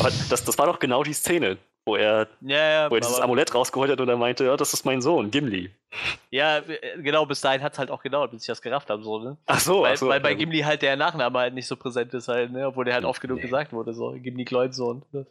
Aber 0.00 0.10
das, 0.30 0.44
das 0.44 0.58
war 0.58 0.66
doch 0.66 0.78
genau 0.78 1.02
die 1.02 1.12
Szene, 1.12 1.58
wo 1.84 1.94
er, 1.96 2.26
Ja, 2.40 2.56
ja, 2.84 2.90
wo 2.90 2.94
er 2.94 3.00
dieses 3.02 3.20
Amulett 3.20 3.54
rausgeholt 3.54 3.90
hat 3.92 4.00
und 4.00 4.08
er 4.08 4.16
meinte, 4.16 4.46
ja, 4.46 4.56
das 4.56 4.72
ist 4.72 4.86
mein 4.86 5.02
Sohn, 5.02 5.30
Gimli. 5.30 5.70
ja, 6.30 6.58
äh, 6.58 7.02
genau, 7.02 7.26
bis 7.26 7.42
dahin 7.42 7.62
hat 7.62 7.74
es 7.74 7.78
halt 7.78 7.90
auch 7.90 8.02
gedauert, 8.02 8.30
bis 8.30 8.42
ich 8.42 8.46
das 8.48 8.62
gerafft 8.62 8.88
habe, 8.88 9.02
so, 9.02 9.18
ne? 9.18 9.36
Ach 9.46 9.60
so, 9.60 9.82
weil, 9.82 9.92
ach 9.92 9.98
so. 9.98 10.08
weil 10.08 10.20
bei. 10.20 10.34
Gimli 10.34 10.60
halt 10.60 10.80
der 10.80 10.96
Nachname 10.96 11.38
halt 11.38 11.52
nicht 11.54 11.66
so 11.66 11.76
präsent 11.76 12.12
ist, 12.14 12.28
halt, 12.28 12.50
ne? 12.50 12.66
Obwohl 12.66 12.86
der 12.86 12.94
halt 12.94 13.04
oft 13.04 13.20
genug 13.20 13.36
Nee. 13.36 13.42
gesagt 13.42 13.72
wurde, 13.74 13.92
so, 13.92 14.12
Gimli 14.12 14.44
Gloins 14.46 14.74
Sohn. 14.76 15.02
Ne? 15.12 15.26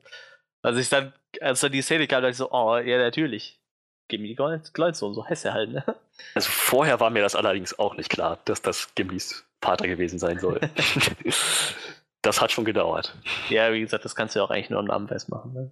Also 0.62 0.80
ich 0.80 0.90
dann, 0.90 1.14
als 1.42 1.62
dann 1.62 1.72
die 1.72 1.82
Szene 1.82 2.08
kam, 2.08 2.22
dachte 2.22 2.32
ich 2.32 2.38
so, 2.38 2.52
oh, 2.52 2.78
ja, 2.78 2.98
natürlich. 2.98 3.60
Gimli 4.10 4.34
Gloins 4.34 4.74
Gloins 4.74 4.98
Sohn, 5.00 5.14
so 5.14 5.28
heißt 5.28 5.46
er 5.46 5.54
halt, 5.54 5.72
ne? 5.72 5.84
Also 6.34 6.50
vorher 6.50 7.00
war 7.00 7.10
mir 7.12 7.22
das 7.22 7.36
allerdings 7.36 7.78
auch 7.80 7.96
nicht 7.96 8.10
klar, 8.10 8.40
dass 8.46 8.62
das 8.62 8.94
Gimlis 8.96 9.46
Vater 9.62 9.88
gewesen 9.88 10.20
sein 10.20 10.40
soll. 10.40 10.60
das 12.22 12.42
hat 12.42 12.52
schon 12.52 12.66
gedauert. 12.66 13.16
Ja, 13.50 13.72
wie 13.72 13.80
gesagt, 13.80 14.04
das 14.04 14.16
kannst 14.16 14.36
du 14.36 14.40
ja 14.40 14.46
auch 14.46 14.50
eigentlich 14.50 14.70
nur 14.70 14.80
am 14.80 14.86
Namen 14.86 15.08
festmachen. 15.08 15.54
Ne? 15.54 15.72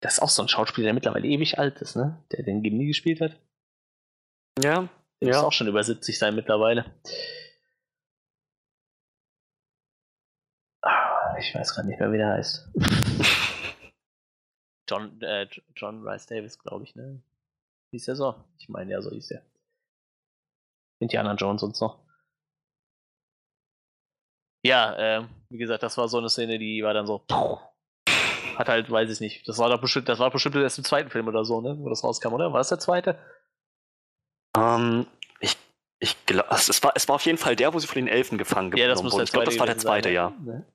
Das 0.00 0.14
ist 0.14 0.20
auch 0.20 0.28
so 0.28 0.42
ein 0.42 0.48
Schauspieler, 0.48 0.86
der 0.86 0.94
mittlerweile 0.94 1.26
ewig 1.28 1.58
alt 1.58 1.80
ist, 1.80 1.94
ne? 1.96 2.22
Der 2.32 2.42
den 2.42 2.62
Gimli 2.62 2.86
gespielt 2.86 3.20
hat. 3.20 3.36
Ja, 4.58 4.88
Der 5.20 5.28
muss 5.28 5.36
ja. 5.36 5.42
auch 5.42 5.52
schon 5.52 5.68
über 5.68 5.82
70 5.82 6.18
sein 6.18 6.34
mittlerweile. 6.34 6.84
Ich 11.38 11.54
weiß 11.54 11.74
gerade 11.74 11.88
nicht 11.88 11.98
mehr, 12.00 12.12
wie 12.12 12.18
der 12.18 12.30
heißt. 12.32 12.68
John, 14.88 15.20
äh, 15.22 15.46
John 15.74 16.06
Rice 16.06 16.26
Davis, 16.26 16.58
glaube 16.58 16.84
ich, 16.84 16.94
ne? 16.94 17.22
Hieß 17.92 18.04
der 18.06 18.16
so? 18.16 18.34
Ich 18.58 18.68
meine, 18.68 18.90
ja, 18.92 19.00
so 19.02 19.10
hieß 19.10 19.28
der. 19.28 19.42
Indiana 21.00 21.34
Jones 21.34 21.62
und 21.62 21.76
so. 21.76 21.98
Ja, 24.64 24.96
ähm, 24.96 25.28
wie 25.50 25.58
gesagt, 25.58 25.82
das 25.82 25.98
war 25.98 26.08
so 26.08 26.18
eine 26.18 26.28
Szene, 26.28 26.58
die 26.58 26.82
war 26.82 26.94
dann 26.94 27.06
so. 27.06 27.24
Hat 28.56 28.68
halt, 28.68 28.90
weiß 28.90 29.10
ich 29.10 29.20
nicht. 29.20 29.48
Das 29.48 29.58
war 29.58 29.68
doch 29.70 29.80
bestimmt, 29.80 30.08
das 30.08 30.18
war 30.18 30.30
bestimmt 30.30 30.54
erst 30.56 30.78
im 30.78 30.84
zweiten 30.84 31.10
Film 31.10 31.26
oder 31.26 31.44
so, 31.44 31.60
ne? 31.60 31.76
Wo 31.78 31.88
das 31.88 32.04
rauskam, 32.04 32.32
oder? 32.34 32.52
War 32.52 32.58
das 32.60 32.68
der 32.68 32.78
zweite? 32.78 33.18
Ähm, 34.56 35.06
ich 35.40 35.56
ich 35.98 36.26
glaube, 36.26 36.48
es 36.50 36.82
war, 36.82 36.92
es 36.94 37.08
war 37.08 37.16
auf 37.16 37.24
jeden 37.26 37.38
Fall 37.38 37.56
der, 37.56 37.72
wo 37.74 37.78
sie 37.78 37.86
von 37.86 37.96
den 37.96 38.08
Elfen 38.08 38.38
gefangen 38.38 38.76
Ja, 38.76 38.86
das 38.88 38.98
genommen 38.98 39.04
muss 39.04 39.12
wurden. 39.14 39.18
der 39.18 39.24
Ich 39.24 39.32
glaube, 39.32 39.50
zweite 39.50 39.76
das 39.76 39.84
war 39.86 40.00
der 40.00 40.10
gewesen 40.10 40.26
sein, 40.26 40.34
zweite, 40.42 40.48
ne? 40.48 40.54
ja. 40.54 40.58
Ne? 40.58 40.71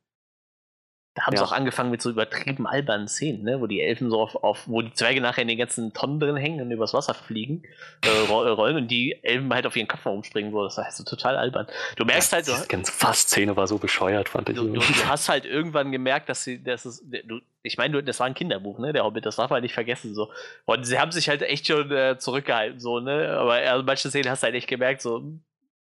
Da 1.17 1.23
haben 1.25 1.35
sie 1.35 1.41
Ja. 1.41 1.47
auch 1.47 1.51
angefangen 1.51 1.89
mit 1.89 1.99
so 1.99 2.11
übertrieben 2.11 2.67
albernen 2.67 3.07
Szenen, 3.07 3.41
ne? 3.43 3.59
wo 3.59 3.65
die 3.65 3.81
Elfen 3.81 4.11
so 4.11 4.21
auf, 4.21 4.35
auf, 4.43 4.67
wo 4.67 4.83
die 4.83 4.93
Zwerge 4.93 5.19
nachher 5.19 5.41
in 5.41 5.47
den 5.47 5.57
ganzen 5.57 5.91
Tonnen 5.91 6.19
drin 6.19 6.35
hängen 6.37 6.61
und 6.61 6.69
übers 6.69 6.93
Wasser 6.93 7.15
fliegen, 7.15 7.63
äh, 8.05 8.07
äh, 8.29 8.49
rollen 8.49 8.75
und 8.77 8.87
die 8.87 9.17
Elfen 9.23 9.51
halt 9.51 9.65
auf 9.65 9.75
ihren 9.75 9.87
Kopf 9.87 10.05
rumspringen. 10.05 10.51
So. 10.51 10.63
Das 10.63 10.77
war 10.77 10.83
halt 10.83 10.93
so 10.93 11.03
total 11.03 11.35
albern. 11.35 11.65
Du 11.95 12.05
merkst 12.05 12.33
halt, 12.33 12.47
du, 12.47 12.51
Die 12.51 12.67
ganze 12.67 12.91
Fass-Szene 12.91 13.55
war 13.57 13.65
so 13.65 13.79
bescheuert, 13.79 14.29
fand 14.29 14.49
ich. 14.49 14.57
du, 14.57 14.65
du, 14.67 14.79
du 14.79 15.07
hast 15.07 15.27
halt 15.27 15.45
irgendwann 15.45 15.91
gemerkt, 15.91 16.29
dass 16.29 16.43
sie, 16.43 16.63
dass 16.63 16.85
es, 16.85 17.03
du, 17.03 17.39
ich 17.63 17.79
meine, 17.79 18.03
das 18.03 18.19
war 18.19 18.27
ein 18.27 18.35
Kinderbuch, 18.35 18.77
ne, 18.77 18.93
der 18.93 19.03
Hobbit, 19.03 19.25
das 19.25 19.37
darf 19.37 19.49
man 19.49 19.63
nicht 19.63 19.73
vergessen, 19.73 20.13
so. 20.13 20.29
Und 20.65 20.85
sie 20.85 20.99
haben 20.99 21.11
sich 21.11 21.29
halt 21.29 21.41
echt 21.41 21.65
schon 21.65 21.91
äh, 21.91 22.19
zurückgehalten, 22.19 22.79
so, 22.79 22.99
ne, 22.99 23.35
aber 23.39 23.53
also 23.53 23.83
manche 23.83 24.09
Szenen 24.09 24.29
hast 24.29 24.43
du 24.43 24.45
halt 24.45 24.55
echt 24.55 24.67
gemerkt, 24.67 25.01
so, 25.01 25.23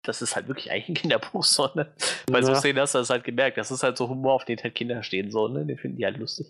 das 0.03 0.21
ist 0.21 0.35
halt 0.35 0.47
wirklich 0.47 0.71
eigentlich 0.71 0.89
ein 0.89 0.93
Kinderbuch, 1.01 1.43
so, 1.43 1.69
ne. 1.75 1.93
Bei 2.31 2.41
so 2.41 2.51
Ja. 2.51 2.55
Szenen 2.59 2.79
hast 2.79 2.95
du 2.95 2.99
das 2.99 3.09
halt 3.09 3.23
gemerkt, 3.23 3.57
das 3.57 3.71
ist 3.71 3.83
halt 3.83 3.97
so 3.97 4.09
Humor, 4.09 4.33
auf 4.33 4.45
den 4.45 4.59
halt 4.61 4.75
Kinder 4.75 5.03
stehen, 5.03 5.31
so, 5.31 5.47
ne, 5.47 5.65
den 5.65 5.77
finden 5.77 5.97
die 5.97 6.05
halt 6.05 6.17
lustig. 6.17 6.47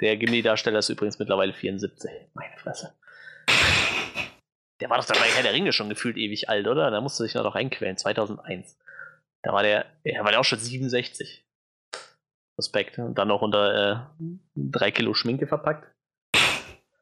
Der 0.00 0.16
Gimli-Darsteller 0.16 0.80
ist 0.80 0.88
übrigens 0.88 1.18
mittlerweile 1.18 1.52
74. 1.54 2.10
Meine 2.34 2.56
Fresse. 2.58 2.94
Der 4.80 4.90
war 4.90 4.98
doch 4.98 5.06
dabei 5.06 5.26
Herr 5.26 5.44
der 5.44 5.52
Ringe 5.52 5.72
schon 5.72 5.88
gefühlt 5.88 6.16
ewig 6.16 6.48
alt, 6.48 6.66
oder? 6.66 6.90
Da 6.90 7.00
musste 7.00 7.22
sich 7.22 7.34
noch 7.34 7.54
reinquälen, 7.54 7.96
2001. 7.96 8.76
Da 9.42 9.52
war 9.52 9.62
der, 9.62 9.86
ja, 10.02 10.24
war 10.24 10.32
der 10.32 10.40
auch 10.40 10.44
schon 10.44 10.58
67. 10.58 11.46
Respekt. 12.58 12.98
Und 12.98 13.14
dann 13.16 13.28
noch 13.28 13.40
unter 13.42 13.92
äh, 14.18 14.24
drei 14.56 14.90
Kilo 14.90 15.14
Schminke 15.14 15.46
verpackt. 15.46 15.88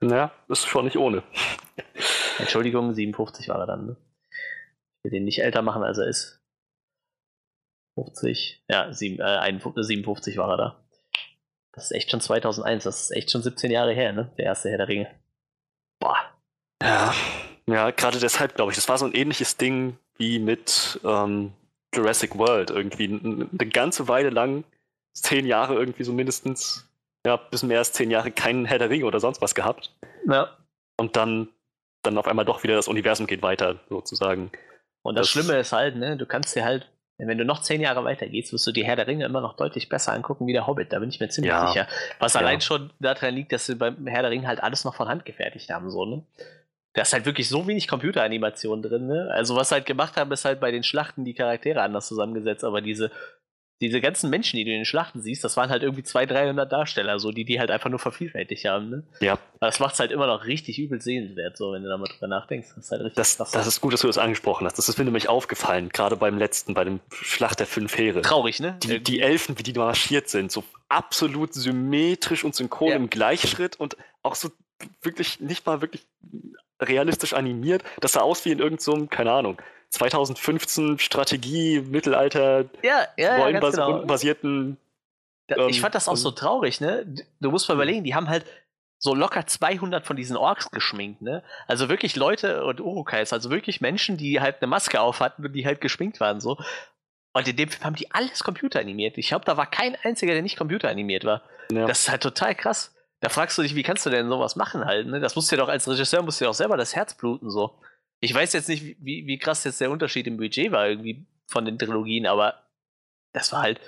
Ja, 0.02 0.32
ist 0.48 0.66
schon 0.66 0.84
nicht 0.84 0.96
ohne. 0.96 1.22
Entschuldigung, 2.38 2.92
57 2.92 3.48
war 3.48 3.60
er 3.60 3.66
dann. 3.66 3.86
Ne? 3.86 3.96
Ich 4.30 5.04
will 5.04 5.10
den 5.12 5.24
nicht 5.24 5.42
älter 5.42 5.62
machen, 5.62 5.82
als 5.82 5.98
er 5.98 6.06
ist. 6.06 6.40
50, 7.94 8.64
ja, 8.68 8.92
sieben, 8.92 9.20
äh, 9.20 9.38
51, 9.38 9.84
57 9.84 10.36
war 10.38 10.50
er 10.50 10.56
da. 10.56 10.84
Das 11.72 11.84
ist 11.84 11.92
echt 11.92 12.10
schon 12.10 12.20
2001, 12.20 12.84
das 12.84 13.02
ist 13.02 13.10
echt 13.16 13.30
schon 13.30 13.42
17 13.42 13.70
Jahre 13.70 13.92
her, 13.92 14.12
ne? 14.12 14.30
Der 14.36 14.46
erste 14.46 14.70
Herr 14.70 14.78
der 14.78 14.88
Ringe. 14.88 15.10
Boah. 16.00 16.16
Ja, 16.82 17.14
ja 17.66 17.90
gerade 17.90 18.18
deshalb 18.18 18.54
glaube 18.54 18.72
ich, 18.72 18.76
das 18.76 18.88
war 18.88 18.98
so 18.98 19.06
ein 19.06 19.14
ähnliches 19.14 19.56
Ding 19.56 19.96
wie 20.16 20.38
mit 20.38 21.00
ähm, 21.04 21.52
Jurassic 21.94 22.36
World 22.38 22.70
irgendwie. 22.70 23.04
Eine 23.08 23.70
ganze 23.70 24.08
Weile 24.08 24.30
lang, 24.30 24.64
zehn 25.14 25.46
Jahre 25.46 25.74
irgendwie 25.74 26.04
so 26.04 26.12
mindestens, 26.12 26.88
ja, 27.26 27.36
bisschen 27.36 27.68
mehr 27.68 27.78
als 27.78 27.92
zehn 27.92 28.10
Jahre 28.10 28.30
keinen 28.30 28.64
Herr 28.64 28.78
der 28.78 28.90
Ringe 28.90 29.06
oder 29.06 29.20
sonst 29.20 29.40
was 29.40 29.54
gehabt. 29.54 29.94
Ja. 30.28 30.56
Und 30.98 31.16
dann, 31.16 31.48
dann 32.02 32.18
auf 32.18 32.26
einmal 32.26 32.44
doch 32.44 32.62
wieder 32.62 32.74
das 32.74 32.88
Universum 32.88 33.26
geht 33.26 33.42
weiter, 33.42 33.76
sozusagen. 33.88 34.50
Und 35.02 35.16
das, 35.16 35.26
Das- 35.26 35.30
Schlimme 35.30 35.58
ist 35.58 35.72
halt, 35.72 35.96
ne, 35.96 36.16
du 36.16 36.26
kannst 36.26 36.54
dir 36.54 36.64
halt, 36.64 36.88
wenn 37.18 37.38
du 37.38 37.44
noch 37.44 37.62
zehn 37.62 37.80
Jahre 37.80 38.02
weiter 38.04 38.26
gehst, 38.26 38.52
wirst 38.52 38.66
du 38.66 38.72
die 38.72 38.84
Herr 38.84 38.96
der 38.96 39.06
Ringe 39.06 39.24
immer 39.24 39.40
noch 39.40 39.54
deutlich 39.56 39.88
besser 39.88 40.12
angucken 40.12 40.46
wie 40.46 40.52
der 40.52 40.66
Hobbit, 40.66 40.92
da 40.92 40.98
bin 40.98 41.08
ich 41.08 41.20
mir 41.20 41.28
ziemlich 41.28 41.52
Ja. 41.52 41.66
sicher. 41.68 41.86
Was 42.18 42.34
Ja. 42.34 42.40
allein 42.40 42.60
schon 42.60 42.90
daran 42.98 43.34
liegt, 43.34 43.52
dass 43.52 43.66
sie 43.66 43.76
beim 43.76 44.06
Herr 44.06 44.22
der 44.22 44.30
Ringe 44.32 44.46
halt 44.48 44.62
alles 44.62 44.84
noch 44.84 44.94
von 44.96 45.08
Hand 45.08 45.24
gefertigt 45.24 45.70
haben, 45.70 45.90
so, 45.90 46.04
ne? 46.04 46.24
Da 46.94 47.02
ist 47.02 47.12
halt 47.14 47.24
wirklich 47.24 47.48
so 47.48 47.66
wenig 47.66 47.88
Computeranimation 47.88 48.82
drin, 48.82 49.06
ne? 49.06 49.30
Also 49.32 49.54
was 49.56 49.68
sie 49.70 49.76
halt 49.76 49.86
gemacht 49.86 50.16
haben, 50.16 50.30
ist 50.32 50.44
halt 50.44 50.60
bei 50.60 50.70
den 50.72 50.82
Schlachten 50.82 51.24
die 51.24 51.32
Charaktere 51.34 51.80
anders 51.80 52.08
zusammengesetzt, 52.08 52.64
aber 52.64 52.80
diese, 52.80 53.10
diese 53.82 54.00
ganzen 54.00 54.30
Menschen, 54.30 54.56
die 54.56 54.64
du 54.64 54.70
in 54.70 54.78
den 54.78 54.84
Schlachten 54.86 55.20
siehst, 55.20 55.44
das 55.44 55.56
waren 55.58 55.68
halt 55.68 55.82
irgendwie 55.82 56.02
200, 56.02 56.38
300 56.38 56.72
Darsteller, 56.72 57.18
so, 57.18 57.30
die 57.32 57.44
die 57.44 57.58
halt 57.60 57.70
einfach 57.70 57.90
nur 57.90 57.98
vervielfältigt 57.98 58.64
haben. 58.64 58.88
Ne? 58.88 59.02
Ja. 59.20 59.32
Aber 59.32 59.66
das 59.66 59.80
macht 59.80 59.94
es 59.94 60.00
halt 60.00 60.10
immer 60.12 60.26
noch 60.26 60.46
richtig 60.46 60.78
übel 60.78 61.00
sehenswert, 61.02 61.56
so, 61.58 61.72
wenn 61.72 61.82
du 61.82 61.88
da 61.90 61.98
mal 61.98 62.06
drüber 62.06 62.28
nachdenkst. 62.28 62.68
Das 62.76 62.84
ist 62.86 62.90
halt 62.90 63.02
richtig 63.02 63.16
Das, 63.16 63.36
das 63.36 63.66
ist 63.66 63.80
gut, 63.80 63.92
dass 63.92 64.00
du 64.00 64.06
das 64.06 64.16
angesprochen 64.18 64.66
hast. 64.66 64.78
Das 64.78 64.88
ist 64.88 64.96
mir 64.98 65.04
nämlich 65.04 65.28
aufgefallen, 65.28 65.90
gerade 65.90 66.16
beim 66.16 66.38
letzten, 66.38 66.72
bei 66.74 66.84
dem 66.84 67.00
Schlacht 67.12 67.58
der 67.60 67.66
fünf 67.66 67.98
Heere. 67.98 68.22
traurig, 68.22 68.60
ne? 68.60 68.78
Die, 68.82 69.02
die 69.02 69.20
Elfen, 69.20 69.58
wie 69.58 69.62
die 69.62 69.72
marschiert 69.74 70.28
sind, 70.28 70.50
so 70.50 70.64
absolut 70.88 71.52
symmetrisch 71.52 72.44
und 72.44 72.54
synchron 72.54 72.88
Ja. 72.88 72.96
im 72.96 73.10
Gleichschritt 73.10 73.78
und 73.78 73.96
auch 74.22 74.36
so 74.36 74.50
wirklich 75.02 75.40
nicht 75.40 75.66
mal 75.66 75.80
wirklich 75.80 76.06
realistisch 76.80 77.32
animiert. 77.34 77.82
Das 78.00 78.12
sah 78.12 78.20
aus 78.20 78.44
wie 78.44 78.50
in 78.50 78.58
irgendeinem, 78.58 79.08
keine 79.08 79.32
Ahnung, 79.32 79.60
2015 79.92 80.98
Strategie, 80.98 81.80
Mittelalter, 81.80 82.64
ja, 82.82 83.06
ja, 83.16 83.38
ja, 83.38 83.60
ganz 83.60 83.76
genau. 83.76 84.04
Da, 85.48 85.66
ich 85.68 85.76
ähm, 85.76 85.82
fand 85.82 85.94
das 85.94 86.08
auch 86.08 86.16
so 86.16 86.30
traurig, 86.30 86.80
ne? 86.80 87.04
Du 87.40 87.50
musst 87.50 87.68
mal 87.68 87.74
überlegen, 87.74 88.04
die 88.04 88.14
haben 88.14 88.28
halt 88.28 88.46
so 88.98 89.14
locker 89.14 89.46
200 89.46 90.06
von 90.06 90.16
diesen 90.16 90.36
Orks 90.36 90.70
geschminkt, 90.70 91.20
ne? 91.20 91.42
Also 91.66 91.88
wirklich 91.88 92.16
Leute 92.16 92.64
und 92.64 92.80
Urukais, 92.80 93.32
also 93.32 93.50
wirklich 93.50 93.80
Menschen, 93.80 94.16
die 94.16 94.40
halt 94.40 94.62
eine 94.62 94.68
Maske 94.68 95.00
auf 95.00 95.20
hatten 95.20 95.44
und 95.44 95.52
die 95.52 95.66
halt 95.66 95.80
geschminkt 95.80 96.20
waren, 96.20 96.40
so. 96.40 96.58
Und 97.34 97.48
in 97.48 97.56
dem 97.56 97.68
Film 97.68 97.84
haben 97.84 97.96
die 97.96 98.10
alles 98.12 98.44
computeranimiert. 98.44 99.18
Ich 99.18 99.28
glaube, 99.28 99.44
da 99.44 99.56
war 99.56 99.66
kein 99.66 99.96
einziger, 100.02 100.32
der 100.32 100.42
nicht 100.42 100.56
computeranimiert 100.56 101.24
war. 101.24 101.42
Ja. 101.70 101.86
Das 101.86 102.00
ist 102.00 102.10
halt 102.10 102.22
total 102.22 102.54
krass. 102.54 102.94
Da 103.20 103.28
fragst 103.28 103.58
du 103.58 103.62
dich, 103.62 103.74
wie 103.74 103.82
kannst 103.82 104.04
du 104.06 104.10
denn 104.10 104.28
sowas 104.28 104.56
machen 104.56 104.84
halt, 104.84 105.06
ne? 105.06 105.20
Das 105.20 105.36
musst 105.36 105.50
du 105.50 105.56
dir 105.56 105.62
doch 105.62 105.68
als 105.68 105.88
Regisseur, 105.88 106.22
musst 106.22 106.40
du 106.40 106.44
dir 106.44 106.48
doch 106.48 106.54
selber 106.54 106.76
das 106.76 106.94
Herz 106.96 107.14
bluten, 107.14 107.50
so. 107.50 107.74
Ich 108.22 108.32
weiß 108.32 108.52
jetzt 108.52 108.68
nicht, 108.68 108.96
wie, 109.00 109.26
wie 109.26 109.38
krass 109.38 109.64
jetzt 109.64 109.80
der 109.80 109.90
Unterschied 109.90 110.28
im 110.28 110.36
Budget 110.36 110.70
war, 110.70 110.88
irgendwie 110.88 111.26
von 111.48 111.64
den 111.64 111.76
Trilogien, 111.76 112.26
aber 112.26 112.62
das 113.32 113.52
war 113.52 113.62
halt, 113.62 113.80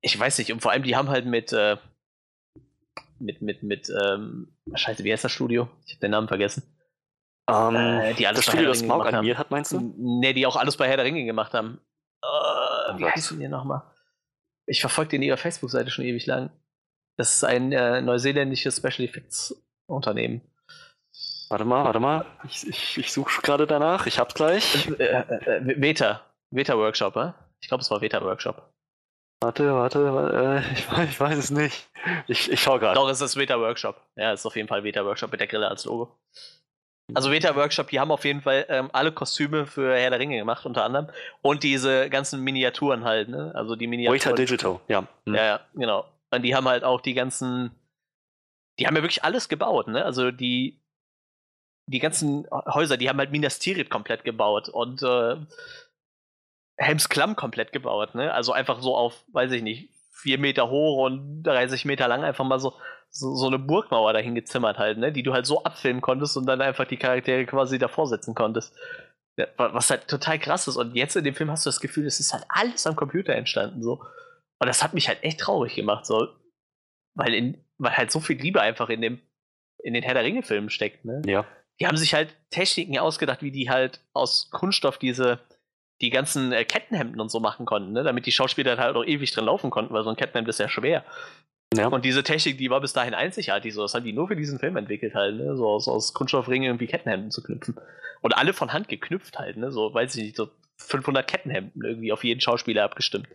ich 0.00 0.18
weiß 0.18 0.38
nicht, 0.38 0.52
und 0.52 0.60
vor 0.60 0.70
allem, 0.70 0.84
die 0.84 0.94
haben 0.94 1.08
halt 1.08 1.26
mit, 1.26 1.52
äh, 1.52 1.76
mit, 3.18 3.42
mit, 3.42 3.64
mit, 3.64 3.90
ähm, 3.90 4.56
scheiße, 4.72 5.02
wie 5.02 5.12
heißt 5.12 5.24
das 5.24 5.32
Studio? 5.32 5.68
Ich 5.84 5.94
habe 5.94 6.00
den 6.00 6.12
Namen 6.12 6.28
vergessen. 6.28 6.62
Ähm, 7.50 7.74
Äh, 7.74 8.14
die 8.14 8.26
alles 8.26 8.44
das 8.44 8.46
Studio, 8.46 8.68
das 8.68 8.78
Smaug 8.78 9.04
animiert 9.04 9.36
hat, 9.36 9.50
meinst 9.50 9.72
du? 9.72 9.94
Ne, 9.98 10.32
die 10.32 10.46
auch 10.46 10.56
alles 10.56 10.76
bei 10.76 10.88
Herr 10.88 10.96
der 10.96 11.04
Ringe 11.04 11.24
gemacht 11.24 11.52
haben. 11.52 11.80
Äh, 12.22 12.98
wie 12.98 13.02
was? 13.02 13.14
heißen 13.14 13.38
die 13.38 13.48
nochmal? 13.48 13.82
Ich 14.66 14.80
verfolge 14.80 15.10
den 15.10 15.22
ihrer 15.22 15.36
Facebook-Seite 15.36 15.90
schon 15.90 16.04
ewig 16.04 16.26
lang. 16.26 16.50
Das 17.16 17.34
ist 17.36 17.44
ein 17.44 17.72
äh, 17.72 18.00
neuseeländisches 18.00 18.76
Special 18.76 19.08
Effects 19.08 19.60
Unternehmen. 19.86 20.40
Warte 21.50 21.64
mal, 21.64 21.84
warte 21.84 21.98
mal. 21.98 22.24
Ich, 22.48 22.66
ich, 22.68 22.98
ich 22.98 23.12
suche 23.12 23.42
gerade 23.42 23.66
danach. 23.66 24.06
Ich 24.06 24.18
hab's 24.18 24.34
gleich. 24.34 24.88
Äh, 24.98 25.04
äh, 25.04 25.56
äh, 25.56 25.80
Veta. 25.80 26.22
Veta 26.50 26.76
Workshop, 26.76 27.16
äh? 27.16 27.32
Ich 27.60 27.68
glaube, 27.68 27.82
es 27.82 27.90
war 27.90 28.00
Veta 28.00 28.22
Workshop. 28.22 28.70
Warte, 29.42 29.74
warte, 29.74 30.14
warte 30.14 30.64
äh, 30.64 30.72
ich, 30.72 30.90
weiß, 30.90 31.08
ich 31.08 31.18
weiß 31.20 31.38
es 31.38 31.50
nicht. 31.50 31.88
Ich, 32.28 32.52
ich 32.52 32.60
schau 32.60 32.78
gerade. 32.78 32.94
Doch, 32.94 33.08
es 33.08 33.20
ist 33.20 33.36
Veta 33.36 33.58
Workshop. 33.58 34.00
Ja, 34.16 34.32
es 34.32 34.40
ist 34.40 34.46
auf 34.46 34.54
jeden 34.54 34.68
Fall 34.68 34.84
Veta 34.84 35.04
Workshop 35.04 35.32
mit 35.32 35.40
der 35.40 35.48
Grille 35.48 35.68
als 35.68 35.84
Logo. 35.86 36.16
Also 37.14 37.30
Veta 37.30 37.56
Workshop, 37.56 37.88
die 37.88 37.98
haben 37.98 38.12
auf 38.12 38.24
jeden 38.24 38.42
Fall 38.42 38.66
ähm, 38.68 38.90
alle 38.92 39.10
Kostüme 39.10 39.66
für 39.66 39.96
Herr 39.96 40.10
der 40.10 40.20
Ringe 40.20 40.36
gemacht, 40.36 40.64
unter 40.66 40.84
anderem. 40.84 41.08
Und 41.42 41.62
diese 41.62 42.08
ganzen 42.10 42.42
Miniaturen 42.42 43.04
halt, 43.04 43.28
ne? 43.28 43.52
Also 43.54 43.76
die 43.76 43.86
Miniaturen. 43.86 44.20
Waiter 44.20 44.34
Digital, 44.34 44.80
ja. 44.88 45.00
Hm. 45.26 45.34
Ja, 45.34 45.44
ja, 45.44 45.60
genau. 45.74 46.04
Und 46.30 46.42
die 46.42 46.54
haben 46.54 46.68
halt 46.68 46.84
auch 46.84 47.00
die 47.00 47.14
ganzen. 47.14 47.72
Die 48.78 48.86
haben 48.86 48.94
ja 48.94 49.02
wirklich 49.02 49.24
alles 49.24 49.48
gebaut, 49.48 49.88
ne? 49.88 50.04
Also 50.04 50.30
die. 50.30 50.79
Die 51.90 51.98
ganzen 51.98 52.46
Häuser, 52.50 52.96
die 52.96 53.08
haben 53.08 53.18
halt 53.18 53.32
Minas 53.32 53.58
Tirith 53.58 53.90
komplett 53.90 54.24
gebaut 54.24 54.68
und 54.68 55.02
äh, 55.02 55.36
Helms 56.76 57.08
Klamm 57.08 57.36
komplett 57.36 57.72
gebaut, 57.72 58.14
ne? 58.14 58.32
Also 58.32 58.52
einfach 58.52 58.80
so 58.80 58.96
auf, 58.96 59.24
weiß 59.32 59.52
ich 59.52 59.62
nicht, 59.62 59.90
vier 60.12 60.38
Meter 60.38 60.70
hoch 60.70 61.04
und 61.04 61.42
30 61.42 61.84
Meter 61.84 62.08
lang 62.08 62.24
einfach 62.24 62.44
mal 62.44 62.58
so, 62.58 62.74
so, 63.10 63.34
so 63.34 63.46
eine 63.48 63.58
Burgmauer 63.58 64.12
dahin 64.12 64.34
gezimmert 64.34 64.78
halt, 64.78 64.98
ne? 64.98 65.12
Die 65.12 65.22
du 65.22 65.32
halt 65.32 65.46
so 65.46 65.62
abfilmen 65.64 66.00
konntest 66.00 66.36
und 66.36 66.46
dann 66.46 66.60
einfach 66.62 66.86
die 66.86 66.96
Charaktere 66.96 67.44
quasi 67.44 67.78
davor 67.78 68.06
setzen 68.06 68.34
konntest. 68.34 68.74
Ja, 69.36 69.46
wa- 69.56 69.74
was 69.74 69.90
halt 69.90 70.08
total 70.08 70.38
krass 70.38 70.68
ist. 70.68 70.76
Und 70.76 70.94
jetzt 70.96 71.16
in 71.16 71.24
dem 71.24 71.34
Film 71.34 71.50
hast 71.50 71.66
du 71.66 71.68
das 71.68 71.80
Gefühl, 71.80 72.06
es 72.06 72.18
ist 72.20 72.32
halt 72.32 72.44
alles 72.48 72.86
am 72.86 72.96
Computer 72.96 73.34
entstanden, 73.34 73.82
so. 73.82 74.00
Und 74.58 74.66
das 74.66 74.82
hat 74.82 74.94
mich 74.94 75.08
halt 75.08 75.22
echt 75.22 75.40
traurig 75.40 75.74
gemacht, 75.74 76.06
so. 76.06 76.28
Weil, 77.14 77.34
in, 77.34 77.64
weil 77.78 77.96
halt 77.96 78.10
so 78.10 78.20
viel 78.20 78.38
Liebe 78.40 78.60
einfach 78.62 78.88
in 78.88 79.02
dem, 79.02 79.20
in 79.82 79.92
den 79.94 80.02
Herr 80.02 80.14
der 80.14 80.24
Ringe-Filmen 80.24 80.70
steckt, 80.70 81.04
ne? 81.04 81.20
Ja. 81.26 81.44
Die 81.80 81.86
haben 81.86 81.96
sich 81.96 82.14
halt 82.14 82.34
Techniken 82.50 82.98
ausgedacht, 82.98 83.42
wie 83.42 83.50
die 83.50 83.70
halt 83.70 84.00
aus 84.12 84.50
Kunststoff 84.50 84.98
diese, 84.98 85.38
die 86.00 86.10
ganzen 86.10 86.52
äh, 86.52 86.64
Kettenhemden 86.64 87.20
und 87.20 87.30
so 87.30 87.40
machen 87.40 87.64
konnten, 87.66 87.92
ne? 87.92 88.02
Damit 88.02 88.26
die 88.26 88.32
Schauspieler 88.32 88.76
halt 88.76 88.96
auch 88.96 89.04
ewig 89.04 89.32
drin 89.32 89.46
laufen 89.46 89.70
konnten, 89.70 89.94
weil 89.94 90.04
so 90.04 90.10
ein 90.10 90.16
Kettenhemd 90.16 90.48
ist 90.48 90.60
ja 90.60 90.68
schwer. 90.68 91.04
ja. 91.74 91.88
Und 91.88 92.04
diese 92.04 92.22
Technik, 92.22 92.58
die 92.58 92.70
war 92.70 92.80
bis 92.80 92.92
dahin 92.92 93.14
einzigartig, 93.14 93.72
so. 93.72 93.82
Das 93.82 93.94
haben 93.94 94.04
die 94.04 94.12
nur 94.12 94.28
für 94.28 94.36
diesen 94.36 94.58
Film 94.58 94.76
entwickelt 94.76 95.14
halt, 95.14 95.36
ne? 95.36 95.56
So 95.56 95.66
aus, 95.68 95.88
aus 95.88 96.12
Kunststoffringen 96.12 96.68
irgendwie 96.68 96.86
Kettenhemden 96.86 97.30
zu 97.30 97.42
knüpfen. 97.42 97.76
Und 98.20 98.36
alle 98.36 98.52
von 98.52 98.72
Hand 98.74 98.88
geknüpft 98.88 99.38
halt, 99.38 99.56
ne? 99.56 99.72
So, 99.72 99.94
weiß 99.94 100.16
ich 100.16 100.24
nicht, 100.24 100.36
so 100.36 100.48
500 100.76 101.26
Kettenhemden 101.26 101.82
irgendwie 101.82 102.12
auf 102.12 102.24
jeden 102.24 102.40
Schauspieler 102.40 102.84
abgestimmt. 102.84 103.28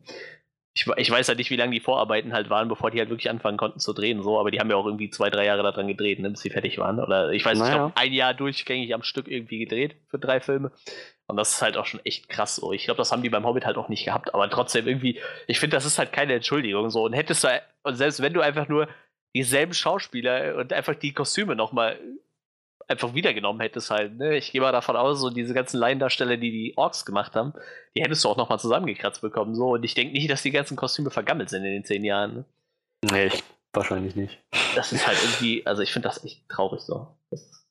Ich, 0.73 0.87
ich 0.97 1.11
weiß 1.11 1.27
halt 1.29 1.39
nicht, 1.39 1.51
wie 1.51 1.57
lange 1.57 1.73
die 1.73 1.81
Vorarbeiten 1.81 2.33
halt 2.33 2.49
waren, 2.49 2.69
bevor 2.69 2.93
die 2.93 3.01
halt 3.01 3.11
wirklich 3.11 3.29
anfangen 3.29 3.57
konnten 3.59 3.81
zu 3.81 3.93
drehen, 3.93 4.23
so, 4.23 4.39
aber 4.39 4.53
die 4.53 4.61
haben 4.61 4.71
ja 4.71 4.77
auch 4.77 4.87
irgendwie 4.87 5.11
zwei, 5.11 5.29
drei 5.29 5.45
Jahre 5.45 5.65
daran 5.65 5.89
gedreht, 5.89 6.21
ne, 6.21 6.31
bis 6.31 6.41
sie 6.43 6.51
fertig 6.51 6.79
waren. 6.79 7.01
Oder 7.01 7.31
ich 7.33 7.45
weiß 7.45 7.59
nicht, 7.59 7.67
ich 7.67 7.73
Naja. 7.73 7.87
glaube, 7.89 7.97
ein 7.97 8.13
Jahr 8.13 8.35
durchgängig 8.35 8.95
am 8.95 9.03
Stück 9.03 9.27
irgendwie 9.27 9.59
gedreht 9.59 9.97
für 10.09 10.19
drei 10.21 10.41
Filme. 10.41 10.71
Und 11.27 11.37
das 11.37 11.55
ist 11.55 11.63
halt 11.63 11.77
auch 11.77 11.87
schon 11.87 12.01
echt 12.05 12.29
krass 12.29 12.57
so. 12.57 12.73
Ich 12.73 12.85
glaube, 12.85 12.99
das 12.99 13.11
haben 13.11 13.23
die 13.23 13.31
beim 13.31 13.45
Hobbit 13.47 13.67
halt 13.67 13.77
auch 13.79 13.89
nicht 13.89 14.05
gehabt, 14.05 14.33
aber 14.33 14.49
trotzdem 14.49 14.87
irgendwie, 14.87 15.21
ich 15.49 15.59
finde, 15.59 15.77
das 15.77 15.87
ist 15.87 15.99
halt 15.99 16.13
keine 16.13 16.35
Entschuldigung 16.35 16.89
so. 16.91 17.05
Und 17.05 17.13
hättest 17.15 17.43
du, 17.45 17.49
und 17.83 17.97
selbst 17.97 18.23
wenn 18.23 18.33
du 18.33 18.41
einfach 18.41 18.69
nur 18.69 18.89
dieselben 19.35 19.75
Schauspieler 19.75 20.57
und 20.57 20.73
einfach 20.73 20.95
die 20.95 21.13
Kostüme 21.13 21.57
nochmal 21.57 21.99
einfach 22.91 23.15
wiedergenommen 23.15 23.61
hättest 23.61 23.91
halt. 23.91 24.17
Ne? 24.17 24.37
Ich 24.37 24.53
gehe 24.53 24.61
mal 24.61 24.73
davon 24.73 24.97
aus, 24.97 25.21
so 25.21 25.31
diese 25.31 25.55
ganzen 25.55 25.79
Laiendarsteller, 25.79 26.37
die 26.37 26.51
die 26.51 26.75
Orks 26.77 27.07
gemacht 27.07 27.35
haben, 27.37 27.55
die 27.97 28.03
hättest 28.03 28.25
du 28.25 28.29
auch 28.29 28.37
nochmal 28.37 28.59
zusammengekratzt 28.59 29.21
bekommen. 29.23 29.55
So. 29.55 29.71
Und 29.75 29.85
ich 29.85 29.95
denke 29.95 30.13
nicht, 30.13 30.29
dass 30.31 30.43
die 30.43 30.51
ganzen 30.51 30.77
Kostüme 30.77 31.11
vergammelt 31.11 31.51
sind 31.51 31.65
in 31.65 31.73
den 31.73 31.85
zehn 31.85 32.05
Jahren. 32.05 32.35
Ne? 32.35 32.45
Nee, 33.11 33.27
ich, 33.27 33.45
wahrscheinlich 33.73 34.17
nicht. 34.17 34.39
Das 34.75 34.93
ist 34.93 35.07
halt 35.07 35.19
irgendwie, 35.23 35.65
also 35.67 35.83
ich 35.83 35.93
finde 35.93 36.09
das 36.09 36.25
echt 36.25 36.49
traurig 36.49 36.81
so. 36.81 37.09
Das 37.31 37.65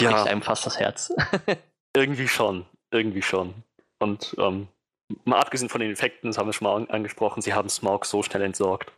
Ja, 0.00 0.10
bricht 0.10 0.28
einem 0.28 0.42
fast 0.42 0.66
das 0.66 0.78
Herz. 0.78 1.12
irgendwie 1.96 2.28
schon. 2.28 2.66
Irgendwie 2.90 3.22
schon. 3.22 3.54
Und 3.98 4.34
ähm, 4.38 4.68
mal 5.24 5.38
abgesehen 5.38 5.68
von 5.68 5.80
den 5.80 5.92
Effekten, 5.92 6.30
das 6.30 6.38
haben 6.38 6.48
wir 6.48 6.52
schon 6.52 6.66
mal 6.66 6.76
an 6.76 6.90
angesprochen, 6.90 7.42
sie 7.42 7.54
haben 7.54 7.68
Smaug 7.68 8.04
so 8.06 8.22
schnell 8.22 8.42
entsorgt. 8.42 8.92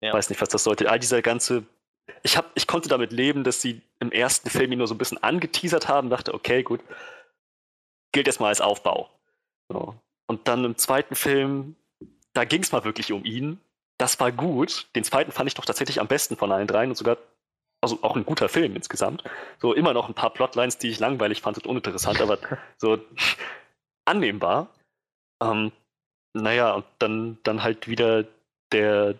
Ja. 0.00 0.12
Weiß 0.12 0.28
nicht, 0.28 0.40
was 0.40 0.50
das 0.50 0.64
sollte. 0.64 0.90
All 0.90 0.98
dieser 0.98 1.22
ganze. 1.22 1.64
Ich, 2.22 2.36
hab, 2.36 2.50
ich 2.54 2.66
konnte 2.66 2.88
damit 2.88 3.12
leben, 3.12 3.44
dass 3.44 3.60
sie 3.60 3.80
im 3.98 4.12
ersten 4.12 4.50
Film 4.50 4.72
ihn 4.72 4.78
nur 4.78 4.86
so 4.86 4.94
ein 4.94 4.98
bisschen 4.98 5.22
angeteasert 5.22 5.88
haben, 5.88 6.10
dachte, 6.10 6.34
okay, 6.34 6.62
gut, 6.62 6.80
gilt 8.12 8.26
erstmal 8.26 8.50
als 8.50 8.60
Aufbau. 8.60 9.10
So. 9.68 9.94
Und 10.26 10.48
dann 10.48 10.64
im 10.64 10.76
zweiten 10.76 11.14
Film, 11.14 11.76
da 12.32 12.44
ging 12.44 12.62
es 12.62 12.72
mal 12.72 12.84
wirklich 12.84 13.12
um 13.12 13.24
ihn. 13.24 13.60
Das 13.98 14.18
war 14.20 14.32
gut. 14.32 14.88
Den 14.94 15.04
zweiten 15.04 15.32
fand 15.32 15.48
ich 15.48 15.54
doch 15.54 15.64
tatsächlich 15.64 16.00
am 16.00 16.08
besten 16.08 16.36
von 16.36 16.50
allen 16.50 16.66
dreien 16.66 16.90
und 16.90 16.96
sogar, 16.96 17.18
also 17.80 17.98
auch 18.02 18.16
ein 18.16 18.24
guter 18.24 18.48
Film 18.48 18.74
insgesamt. 18.76 19.22
So 19.58 19.72
immer 19.74 19.92
noch 19.92 20.08
ein 20.08 20.14
paar 20.14 20.30
Plotlines, 20.30 20.78
die 20.78 20.88
ich 20.88 20.98
langweilig 20.98 21.42
fand 21.42 21.58
und 21.58 21.66
uninteressant, 21.66 22.20
aber 22.20 22.38
so 22.78 22.98
annehmbar. 24.04 24.68
Ähm, 25.42 25.72
naja, 26.32 26.72
und 26.72 26.84
dann, 26.98 27.38
dann 27.42 27.62
halt 27.62 27.88
wieder 27.88 28.24
der, 28.72 29.14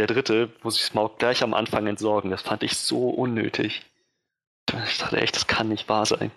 der 0.00 0.06
dritte, 0.06 0.50
wo 0.62 0.70
sich 0.70 0.82
Smaug 0.82 1.18
gleich 1.18 1.42
am 1.42 1.54
Anfang 1.54 1.86
entsorgen. 1.86 2.30
Das 2.30 2.42
fand 2.42 2.62
ich 2.62 2.76
so 2.76 3.10
unnötig. 3.10 3.82
Ich 4.86 4.98
dachte 4.98 5.18
echt, 5.18 5.36
das 5.36 5.46
kann 5.46 5.68
nicht 5.68 5.88
wahr 5.88 6.06
sein. 6.06 6.30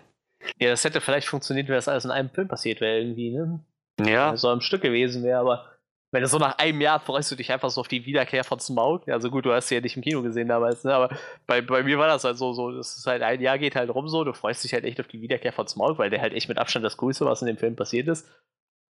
ja, 0.58 0.70
das 0.70 0.84
hätte 0.84 1.00
vielleicht 1.00 1.28
funktioniert, 1.28 1.68
wenn 1.68 1.74
das 1.74 1.88
alles 1.88 2.04
in 2.04 2.10
einem 2.10 2.30
Film 2.30 2.48
passiert 2.48 2.80
wäre 2.80 2.98
irgendwie, 2.98 3.30
ne? 3.30 3.64
Ja, 4.04 4.36
so 4.36 4.48
am 4.48 4.60
Stück 4.60 4.82
gewesen 4.82 5.22
wäre, 5.22 5.38
aber 5.38 5.70
wenn 6.10 6.22
es 6.22 6.30
so 6.30 6.38
nach 6.38 6.58
einem 6.58 6.80
Jahr 6.80 7.00
freust 7.00 7.30
du 7.30 7.36
dich 7.36 7.50
einfach 7.52 7.70
so 7.70 7.80
auf 7.80 7.88
die 7.88 8.06
Wiederkehr 8.06 8.44
von 8.44 8.60
Smaug. 8.60 9.08
Also 9.08 9.30
gut, 9.30 9.46
du 9.46 9.52
hast 9.52 9.68
sie 9.68 9.76
ja 9.76 9.80
nicht 9.80 9.96
im 9.96 10.02
Kino 10.02 10.22
gesehen 10.22 10.48
damals, 10.48 10.84
ne? 10.84 10.94
aber 10.94 11.16
bei, 11.46 11.62
bei 11.62 11.82
mir 11.82 11.98
war 11.98 12.08
das 12.08 12.24
halt 12.24 12.36
so, 12.36 12.52
so, 12.52 12.70
das 12.70 12.96
ist 12.96 13.06
halt 13.06 13.22
ein 13.22 13.40
Jahr 13.40 13.58
geht 13.58 13.76
halt 13.76 13.90
rum 13.90 14.08
so, 14.08 14.24
du 14.24 14.32
freust 14.32 14.62
dich 14.62 14.74
halt 14.74 14.84
echt 14.84 15.00
auf 15.00 15.08
die 15.08 15.20
Wiederkehr 15.20 15.52
von 15.52 15.66
Smaug, 15.66 15.98
weil 15.98 16.10
der 16.10 16.20
halt 16.20 16.34
echt 16.34 16.48
mit 16.48 16.58
Abstand 16.58 16.84
das 16.84 16.96
Coolste, 16.96 17.24
was 17.24 17.40
in 17.40 17.46
dem 17.46 17.56
Film 17.56 17.76
passiert 17.76 18.08
ist. 18.08 18.28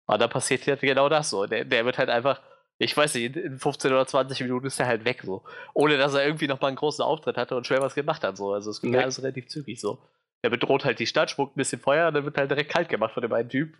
Aber 0.07 0.17
da 0.17 0.27
passiert 0.27 0.65
halt 0.67 0.81
genau 0.81 1.09
das 1.09 1.29
so. 1.29 1.45
Der, 1.45 1.65
der 1.65 1.85
wird 1.85 1.97
halt 1.97 2.09
einfach, 2.09 2.41
ich 2.77 2.95
weiß 2.95 3.15
nicht, 3.15 3.35
in 3.35 3.57
15 3.57 3.91
oder 3.91 4.05
20 4.05 4.41
Minuten 4.41 4.67
ist 4.67 4.79
er 4.79 4.87
halt 4.87 5.05
weg 5.05 5.21
so. 5.23 5.43
Ohne 5.73 5.97
dass 5.97 6.13
er 6.13 6.25
irgendwie 6.25 6.47
nochmal 6.47 6.69
einen 6.69 6.77
großen 6.77 7.03
Auftritt 7.03 7.37
hatte 7.37 7.55
und 7.55 7.65
schwer 7.65 7.81
was 7.81 7.95
gemacht 7.95 8.23
hat 8.23 8.35
so. 8.37 8.51
Also 8.53 8.69
es 8.71 8.81
ging 8.81 8.91
Nee. 8.91 8.97
alles 8.99 9.19
relativ 9.21 9.47
zügig 9.47 9.79
so. 9.79 10.01
Der 10.43 10.49
bedroht 10.49 10.83
halt 10.85 10.99
die 10.99 11.07
Stadt, 11.07 11.29
spuckt 11.31 11.55
ein 11.55 11.59
bisschen 11.59 11.79
Feuer 11.81 12.09
und 12.09 12.13
dann 12.15 12.25
wird 12.25 12.37
halt 12.37 12.51
direkt 12.51 12.71
kalt 12.71 12.89
gemacht 12.89 13.13
von 13.13 13.21
dem 13.21 13.31
einen 13.33 13.49
Typ, 13.49 13.77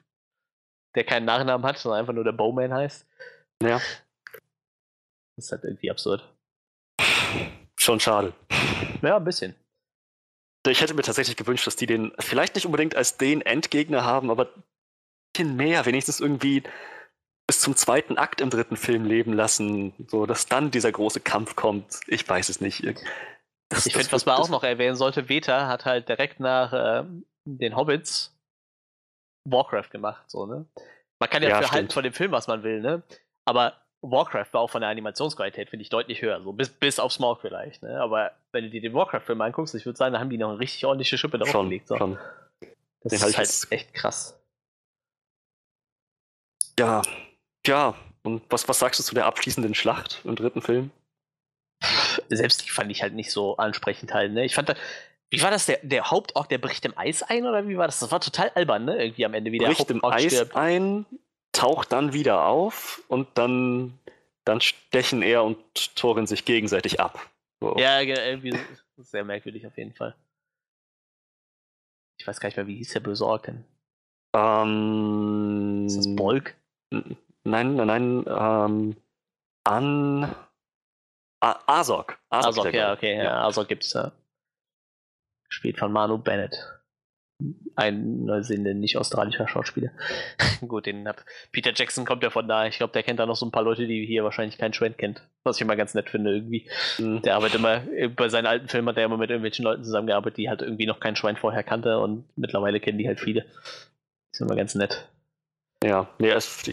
der 0.95 1.03
keinen 1.03 1.25
Nachnamen 1.25 1.65
hat, 1.65 1.77
sondern 1.77 1.99
einfach 1.99 2.13
nur 2.13 2.23
der 2.23 2.31
Bowman 2.31 2.73
heißt. 2.73 3.05
ja, 3.61 3.79
Das 5.35 5.45
ist 5.45 5.51
halt 5.51 5.63
irgendwie 5.65 5.91
absurd. 5.91 6.27
schon 7.77 7.99
schade. 7.99 8.33
Ja, 9.01 9.17
ein 9.17 9.23
bisschen. 9.25 9.53
Ich 10.67 10.81
hätte 10.81 10.95
mir 10.95 11.03
tatsächlich 11.03 11.35
gewünscht, 11.35 11.67
dass 11.67 11.75
die 11.75 11.85
den 11.85 12.11
vielleicht 12.17 12.55
nicht 12.55 12.65
unbedingt 12.65 12.95
als 12.95 13.17
den 13.17 13.41
Endgegner 13.41 14.03
haben, 14.03 14.31
aber 14.31 14.45
ein 14.55 14.63
bisschen 15.35 15.55
mehr, 15.57 15.85
wenigstens 15.85 16.19
irgendwie 16.19 16.63
bis 17.47 17.59
zum 17.59 17.75
zweiten 17.75 18.17
Akt 18.17 18.41
im 18.41 18.49
dritten 18.49 18.75
Film 18.75 19.05
leben 19.05 19.33
lassen, 19.33 19.93
so 20.07 20.25
dass 20.25 20.47
dann 20.47 20.71
dieser 20.71 20.91
große 20.91 21.19
Kampf 21.19 21.55
kommt. 21.55 21.99
Ich 22.07 22.27
weiß 22.27 22.49
es 22.49 22.59
nicht. 22.61 22.83
Das, 23.69 23.85
Ich 23.85 23.93
finde, 23.93 24.11
was 24.11 24.25
man 24.25 24.37
auch 24.37 24.49
noch 24.49 24.63
erwähnen 24.63 24.95
sollte, 24.95 25.29
Veta 25.29 25.67
hat 25.67 25.85
halt 25.85 26.09
direkt 26.09 26.39
nach 26.39 26.73
ähm, 26.73 27.25
den 27.45 27.75
Hobbits 27.75 28.35
Warcraft 29.47 29.89
gemacht, 29.91 30.23
so, 30.29 30.45
ne? 30.45 30.65
Man 31.19 31.29
kann 31.29 31.43
ja, 31.43 31.49
Ja, 31.49 31.61
für 31.61 31.71
halten 31.71 31.91
von 31.91 32.03
dem 32.03 32.13
Film, 32.13 32.31
was 32.31 32.47
man 32.47 32.63
will, 32.63 32.81
ne? 32.81 33.03
Aber 33.45 33.73
Warcraft 34.01 34.47
war 34.51 34.61
auch 34.61 34.69
von 34.69 34.81
der 34.81 34.89
Animationsqualität, 34.89 35.69
finde 35.69 35.83
ich, 35.83 35.89
deutlich 35.89 36.21
höher, 36.21 36.41
so 36.41 36.51
bis, 36.51 36.69
bis 36.69 36.99
auf 36.99 37.13
Smaug 37.13 37.41
vielleicht, 37.41 37.83
ne? 37.83 38.01
Aber 38.01 38.31
wenn 38.51 38.63
du 38.63 38.69
dir 38.71 38.81
den 38.81 38.93
Warcraft-Film 38.93 39.39
anguckst, 39.41 39.75
ich 39.75 39.85
würde 39.85 39.97
sagen, 39.97 40.13
da 40.13 40.19
haben 40.19 40.31
die 40.31 40.37
noch 40.37 40.49
eine 40.49 40.59
richtig 40.59 40.85
ordentliche 40.85 41.17
Schippe 41.17 41.37
drauf 41.37 41.49
schon, 41.49 41.69
gelegt. 41.69 41.87
So. 41.87 41.97
schon. 41.97 42.17
Das 43.03 43.11
Den 43.11 43.29
ist 43.29 43.37
halt 43.37 43.71
echt 43.71 43.93
krass. 43.93 44.39
Ja, 46.77 47.03
ja. 47.67 47.95
Und 48.23 48.41
was, 48.49 48.67
was 48.67 48.79
sagst 48.79 48.99
du 48.99 49.03
zu 49.03 49.13
der 49.13 49.25
abschließenden 49.27 49.75
Schlacht 49.75 50.21
im 50.23 50.35
dritten 50.35 50.61
Film? 50.61 50.89
Selbst 52.29 52.65
die 52.65 52.69
fand 52.71 52.89
ich 52.91 53.03
halt 53.03 53.13
nicht 53.13 53.31
so 53.31 53.57
ansprechend 53.57 54.13
halt, 54.13 54.31
ne? 54.33 54.45
Ich 54.45 54.55
fand 54.55 54.69
da, 54.69 54.75
wie 55.29 55.41
war 55.43 55.51
das, 55.51 55.65
der, 55.67 55.79
der 55.83 56.09
Hauptorg, 56.09 56.49
der 56.49 56.57
bricht 56.57 56.85
im 56.85 56.97
Eis 56.97 57.21
ein, 57.21 57.45
oder 57.45 57.67
wie 57.67 57.77
war 57.77 57.85
das? 57.87 57.99
Das 57.99 58.11
war 58.11 58.21
total 58.21 58.49
albern, 58.55 58.85
ne? 58.85 58.97
Irgendwie 58.97 59.25
am 59.25 59.33
Ende, 59.33 59.51
wie 59.51 59.59
der 59.59 59.67
Bricht 59.67 59.91
im 59.91 60.03
Eis 60.03 60.33
stirbt. 60.33 60.55
ein, 60.55 61.05
taucht 61.51 61.91
dann 61.91 62.13
wieder 62.13 62.45
auf 62.45 63.03
und 63.09 63.27
dann, 63.35 63.99
dann 64.43 64.61
stechen 64.61 65.21
er 65.21 65.43
und 65.43 65.57
Thorin 65.95 66.25
sich 66.25 66.45
gegenseitig 66.45 66.99
ab. 66.99 67.29
So. 67.61 67.75
Ja, 67.77 68.03
ge- 68.03 68.17
irgendwie 68.17 68.57
sehr 68.97 69.23
merkwürdig 69.23 69.67
auf 69.67 69.77
jeden 69.77 69.93
Fall. 69.93 70.15
Ich 72.17 72.25
weiß 72.25 72.39
gar 72.39 72.47
nicht 72.47 72.55
mehr, 72.57 72.67
wie 72.67 72.77
hieß 72.77 72.93
der 72.93 73.01
denn? 73.01 73.65
Ähm, 74.35 75.85
Ist 75.85 75.97
das 75.97 76.15
Bolk? 76.15 76.55
Nein, 77.45 77.75
nein, 77.75 77.87
nein. 77.87 78.25
Ähm, 78.27 78.95
an. 79.63 80.35
A 81.41 81.59
Azog. 81.67 82.17
Azog, 82.29 82.63
der 82.63 82.73
ja, 82.73 82.93
okay, 82.93 83.17
ja, 83.17 83.45
Azog 83.45 83.67
gibt's 83.67 83.93
ja. 83.93 84.11
Gespielt 85.47 85.77
von 85.77 85.91
Manu 85.91 86.17
Bennett. 86.17 86.57
Ein 87.75 88.23
Neusehender, 88.23 88.73
nicht 88.73 88.97
australischer 88.97 89.47
Schauspieler. 89.47 89.91
Gut, 90.67 90.85
den 90.85 91.07
hat. 91.07 91.23
Peter 91.51 91.71
Jackson 91.75 92.05
kommt 92.05 92.23
ja 92.23 92.29
von 92.29 92.47
da. 92.47 92.65
Ich 92.65 92.77
glaube, 92.77 92.93
der 92.93 93.03
kennt 93.03 93.19
da 93.19 93.25
noch 93.25 93.35
so 93.35 93.45
ein 93.45 93.51
paar 93.51 93.63
Leute, 93.63 93.85
die 93.85 94.05
hier 94.05 94.23
wahrscheinlich 94.23 94.57
kein 94.57 94.73
Schwend 94.73 94.97
kennt. 94.97 95.21
Was 95.43 95.57
ich 95.57 95.61
immer 95.61 95.75
ganz 95.75 95.93
nett 95.93 96.09
finde, 96.09 96.33
irgendwie. 96.33 96.67
Mhm. 96.97 97.21
Der 97.23 97.35
arbeitet 97.35 97.59
immer, 97.59 97.85
äh, 97.91 98.07
bei 98.07 98.29
seinen 98.29 98.47
alten 98.47 98.69
Filmen 98.69 98.87
hat 98.87 98.97
er 98.97 99.05
immer 99.05 99.17
mit 99.17 99.29
irgendwelchen 99.29 99.65
Leuten 99.65 99.83
zusammengearbeitet, 99.83 100.37
die 100.37 100.49
halt 100.49 100.61
irgendwie 100.61 100.87
noch 100.87 101.01
kein 101.01 101.17
Schwein 101.17 101.35
vorher 101.35 101.63
kannte 101.63 101.99
und 101.99 102.25
mittlerweile 102.37 102.79
kennen 102.79 102.97
die 102.97 103.07
halt 103.07 103.19
viele. 103.19 103.45
Ist 104.31 104.41
immer 104.41 104.55
ganz 104.55 104.73
nett. 104.73 105.09
Ja, 105.83 106.07
nee, 106.17 106.29
es, 106.29 106.63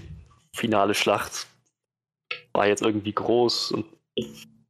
finale 0.54 0.94
Schlacht 0.94 1.46
war 2.52 2.66
jetzt 2.66 2.82
irgendwie 2.82 3.12
groß 3.12 3.72
und 3.72 3.86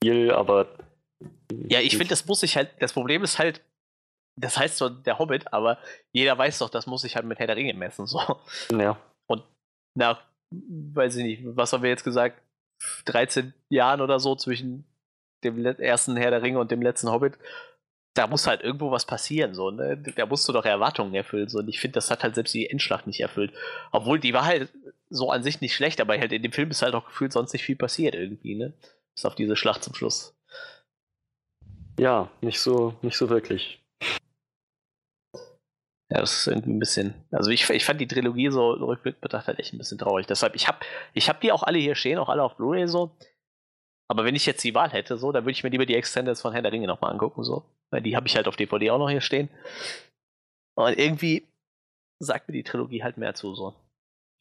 viel, 0.03 0.31
aber. 0.31 0.69
Ja, 1.69 1.81
ich 1.81 1.93
finde, 1.93 2.09
das 2.09 2.27
muss 2.27 2.41
sich 2.41 2.57
halt, 2.57 2.71
das 2.81 2.93
Problem 2.93 3.23
ist 3.23 3.39
halt, 3.39 3.61
das 4.41 4.57
heißt 4.57 4.79
zwar 4.79 4.91
der 4.91 5.19
Hobbit, 5.19 5.53
aber 5.53 5.79
jeder 6.13 6.37
weiß 6.37 6.59
doch, 6.59 6.71
das 6.71 6.87
muss 6.87 7.03
sich 7.03 7.17
halt 7.17 7.27
mit 7.27 7.39
Herr 7.39 7.47
der 7.47 7.57
Ringe 7.57 7.75
messen. 7.75 8.07
So. 8.07 8.21
Ja, 8.73 8.99
Nach, 9.95 10.23
weiß 10.51 11.17
ich 11.17 11.25
nicht, 11.25 11.43
was 11.45 11.73
haben 11.73 11.83
wir 11.83 11.91
jetzt 11.91 12.05
gesagt, 12.05 12.41
13 13.05 13.53
Jahren 13.69 14.01
oder 14.01 14.19
so 14.19 14.35
zwischen 14.35 14.85
dem 15.45 15.65
ersten 15.65 16.17
Herr 16.17 16.31
der 16.31 16.43
Ringe 16.43 16.59
und 16.59 16.71
dem 16.71 16.83
letzten 16.83 17.11
Hobbit. 17.11 17.39
Da 18.15 18.27
muss 18.27 18.47
halt 18.47 18.61
irgendwo 18.61 18.91
was 18.91 19.07
passieren, 19.07 19.55
so, 19.55 19.71
ne? 19.71 19.97
Da 19.97 20.27
musst 20.27 20.47
du 20.47 20.53
doch 20.53 20.65
Erwartungen 20.65 21.15
erfüllen, 21.15 21.49
so. 21.49 21.59
Und 21.59 21.69
ich 21.69 21.81
finde, 21.81 21.95
das 21.95 22.11
hat 22.11 22.23
halt 22.23 22.35
selbst 22.35 22.53
die 22.53 22.69
Endschlacht 22.69 23.07
nicht 23.07 23.21
erfüllt. 23.21 23.53
Obwohl, 23.91 24.19
die 24.19 24.35
war 24.35 24.45
halt 24.45 24.71
so 25.13 25.31
an 25.31 25.43
sich 25.43 25.61
nicht 25.61 25.75
schlecht, 25.75 26.01
aber 26.01 26.19
halt 26.19 26.33
in 26.33 26.43
dem 26.43 26.53
Film 26.53 26.71
ist 26.71 26.83
halt 26.83 26.95
auch 26.95 27.07
gefühlt 27.07 27.33
sonst 27.33 27.53
nicht 27.53 27.65
viel 27.65 27.77
passiert 27.77 28.15
irgendwie, 28.15 28.55
ne? 28.55 28.73
Bis 29.15 29.25
auf 29.25 29.35
diese 29.35 29.57
Schlacht 29.57 29.85
zum 29.85 29.95
Schluss. 29.95 30.35
ja, 31.99 32.31
nicht 32.41 32.61
so, 32.61 32.95
nicht 33.03 33.17
so 33.17 33.29
wirklich. 33.29 33.83
Ja, 36.13 36.21
das 36.21 36.41
ist 36.41 36.47
irgendwie 36.47 36.73
ein 36.73 36.79
bisschen. 36.79 37.15
Also 37.31 37.51
ich, 37.51 37.69
ich 37.71 37.85
fand 37.87 38.01
die 38.01 38.07
Trilogie 38.07 38.51
so 38.51 38.73
rückblickend 38.73 39.23
betrachtet 39.23 39.49
halt 39.49 39.61
echt 39.61 39.73
ein 39.73 39.79
bisschen 39.79 39.99
traurig. 39.99 40.27
Deshalb, 40.27 40.55
ich 40.55 40.69
habe 40.69 40.79
ich 41.15 41.29
hab 41.29 41.41
die 41.41 41.53
auch 41.53 41.63
alle 41.63 41.79
hier 41.79 41.95
stehen, 41.95 42.19
auch 42.19 42.29
alle 42.29 42.43
auf 42.43 42.57
Blu-ray 42.57 42.87
so. 42.87 43.17
Aber 44.09 44.25
wenn 44.25 44.35
ich 44.37 44.45
jetzt 44.45 44.63
die 44.63 44.75
Wahl 44.75 44.91
hätte, 44.91 45.17
so, 45.17 45.33
dann 45.33 45.45
würde 45.45 45.53
ich 45.53 45.65
mir 45.65 45.71
lieber 45.71 45.87
die 45.87 45.95
Extendeds 45.95 46.43
von 46.43 46.53
Herr 46.53 46.61
der 46.61 46.73
Ringe 46.73 46.87
nochmal 46.87 47.13
angucken, 47.13 47.45
so. 47.45 47.65
Weil 47.91 48.03
die 48.03 48.15
habe 48.15 48.27
ich 48.27 48.37
halt 48.37 48.47
auf 48.47 48.57
DVD 48.57 48.91
auch 48.91 48.99
noch 48.99 49.09
hier 49.09 49.23
stehen. 49.23 49.49
Und 50.75 50.99
irgendwie 50.99 51.49
sagt 52.19 52.49
mir 52.49 52.53
die 52.53 52.63
Trilogie 52.63 53.03
halt 53.03 53.17
mehr 53.17 53.35
zu, 53.35 53.55
so. 53.55 53.75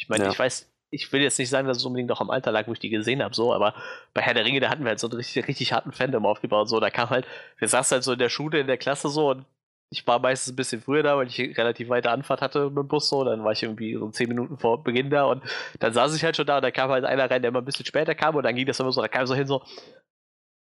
Ich 0.02 0.10
meine, 0.10 0.26
Ja. 0.26 0.32
ich 0.32 0.40
weiß, 0.40 0.68
ich 0.90 1.12
will 1.14 1.22
jetzt 1.22 1.38
nicht 1.38 1.50
sagen, 1.50 1.68
dass 1.68 1.78
es 1.78 1.86
unbedingt 1.86 2.12
auch 2.12 2.22
am 2.22 2.32
Alter 2.32 2.52
lag, 2.52 2.68
wo 2.68 2.74
ich 2.74 2.80
die 2.80 2.90
gesehen 2.90 3.24
habe, 3.24 3.36
so, 3.36 3.54
aber 3.54 3.76
bei 4.14 4.22
Herr 4.22 4.34
der 4.34 4.44
Ringe, 4.44 4.60
da 4.60 4.70
hatten 4.70 4.84
wir 4.84 4.90
halt 4.90 5.00
so 5.00 5.08
einen 5.08 5.18
richtig, 5.18 5.48
richtig 5.48 5.72
harten 5.74 5.92
Fandom 5.92 6.26
aufgebaut, 6.26 6.68
so. 6.70 6.80
Da 6.80 6.90
kam 6.90 7.10
halt, 7.12 7.26
wir 7.60 7.68
saßen 7.68 7.96
halt 7.96 8.04
so 8.04 8.14
in 8.14 8.20
der 8.20 8.30
Schule, 8.30 8.60
in 8.60 8.68
der 8.68 8.78
Klasse 8.78 9.10
so 9.10 9.30
und 9.30 9.46
ich 9.94 10.08
war 10.08 10.20
meistens 10.20 10.54
ein 10.54 10.56
bisschen 10.56 10.82
früher 10.82 11.04
da, 11.04 11.18
weil 11.18 11.28
ich 11.28 11.38
relativ 11.40 11.90
weite 11.90 12.10
Anfahrt 12.12 12.42
hatte 12.42 12.70
mit 12.70 12.78
dem 12.78 12.88
Bus 12.88 13.10
so. 13.10 13.26
Dann 13.26 13.44
war 13.44 13.52
ich 13.52 13.62
irgendwie 13.62 13.94
so 13.96 14.10
zehn 14.10 14.30
Minuten 14.30 14.58
vor 14.58 14.84
Beginn 14.84 15.10
da 15.10 15.26
und 15.26 15.44
dann 15.80 15.94
saß 15.94 16.16
ich 16.16 16.24
halt 16.24 16.36
schon 16.38 16.46
da 16.46 16.58
und 16.58 16.64
da 16.64 16.72
kam 16.72 16.90
halt 16.90 17.04
einer 17.06 17.30
rein, 17.30 17.42
der 17.42 17.50
immer 17.50 17.60
ein 17.60 17.66
bisschen 17.66 17.86
später 17.86 18.16
kam 18.16 18.36
und 18.36 18.44
dann 18.44 18.56
ging 18.56 18.66
das 18.66 18.80
immer 18.80 18.92
so, 18.92 19.02
da 19.02 19.10
kam 19.10 19.28
so 19.28 19.36
hin 19.36 19.48
so, 19.48 19.62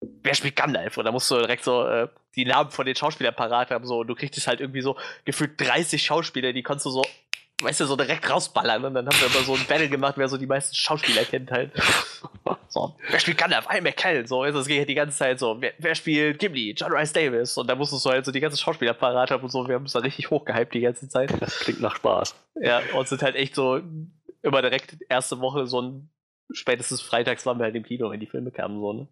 wer 0.00 0.34
spielt 0.34 0.56
Gandalf? 0.56 0.98
Und 0.98 1.04
da 1.04 1.12
musst 1.12 1.30
du 1.30 1.36
direkt 1.38 1.64
so 1.64 1.86
äh, 1.86 2.08
die 2.34 2.44
Namen 2.44 2.70
von 2.70 2.86
den 2.86 2.96
Schauspielern 2.96 3.34
parat 3.34 3.70
haben 3.70 3.86
so 3.86 4.00
und 4.00 4.08
du 4.08 4.14
kriegst 4.16 4.46
halt 4.46 4.60
irgendwie 4.60 4.82
so 4.82 4.96
gefühlt 5.24 5.60
30 5.60 6.02
Schauspieler, 6.02 6.52
die 6.52 6.62
konntest 6.62 6.86
du 6.86 6.90
so 6.90 7.04
weißt 7.62 7.80
du, 7.80 7.86
so 7.86 7.96
direkt 7.96 8.28
rausballern. 8.30 8.84
Und 8.84 8.94
dann 8.94 9.06
haben 9.06 9.20
wir 9.20 9.26
immer 9.28 9.44
so 9.44 9.54
ein 9.54 9.64
Battle 9.66 9.88
gemacht, 9.88 10.14
wer 10.16 10.28
so 10.28 10.36
die 10.36 10.46
meisten 10.46 10.74
Schauspieler 10.74 11.24
kennt 11.24 11.50
halt. 11.50 11.72
So, 12.68 12.94
wer 13.10 13.18
spielt 13.18 13.36
Gandalf? 13.36 13.66
Ian 13.72 13.82
McKellen. 13.82 14.26
So, 14.28 14.44
es 14.44 14.66
geht 14.66 14.78
halt 14.78 14.88
die 14.88 14.94
ganze 14.94 15.16
Zeit 15.16 15.40
so, 15.40 15.56
wer, 15.60 15.72
wer 15.78 15.94
spielt 15.96 16.38
Gimli? 16.38 16.72
John 16.76 16.92
Rice 16.92 17.12
Davis. 17.12 17.56
Und 17.58 17.68
da 17.68 17.74
musstest 17.74 18.04
du 18.04 18.10
halt 18.10 18.24
so 18.24 18.30
die 18.30 18.38
ganzen 18.38 18.58
Schauspieler 18.58 18.94
parat 18.94 19.32
haben 19.32 19.42
und 19.42 19.50
so. 19.50 19.66
Wir 19.66 19.74
haben 19.74 19.82
uns 19.82 19.92
da 19.92 19.98
richtig 19.98 20.30
hochgehypt 20.30 20.72
die 20.74 20.80
ganze 20.80 21.08
Zeit. 21.08 21.32
Das 21.40 21.58
klingt 21.58 21.80
nach 21.80 21.96
Spaß. 21.96 22.36
Ja, 22.60 22.80
und 22.94 23.08
sind 23.08 23.22
halt 23.22 23.34
echt 23.34 23.56
so 23.56 23.80
immer 24.42 24.62
direkt 24.62 24.96
erste 25.08 25.40
Woche 25.40 25.66
so 25.66 25.82
ein 25.82 26.10
spätestens 26.52 27.00
freitags 27.00 27.44
waren 27.44 27.58
wir 27.58 27.64
halt 27.64 27.74
im 27.74 27.82
Kino, 27.82 28.08
wenn 28.10 28.20
die 28.20 28.26
Filme 28.26 28.52
kamen, 28.52 28.80
so, 28.80 28.92
ne? 28.92 29.08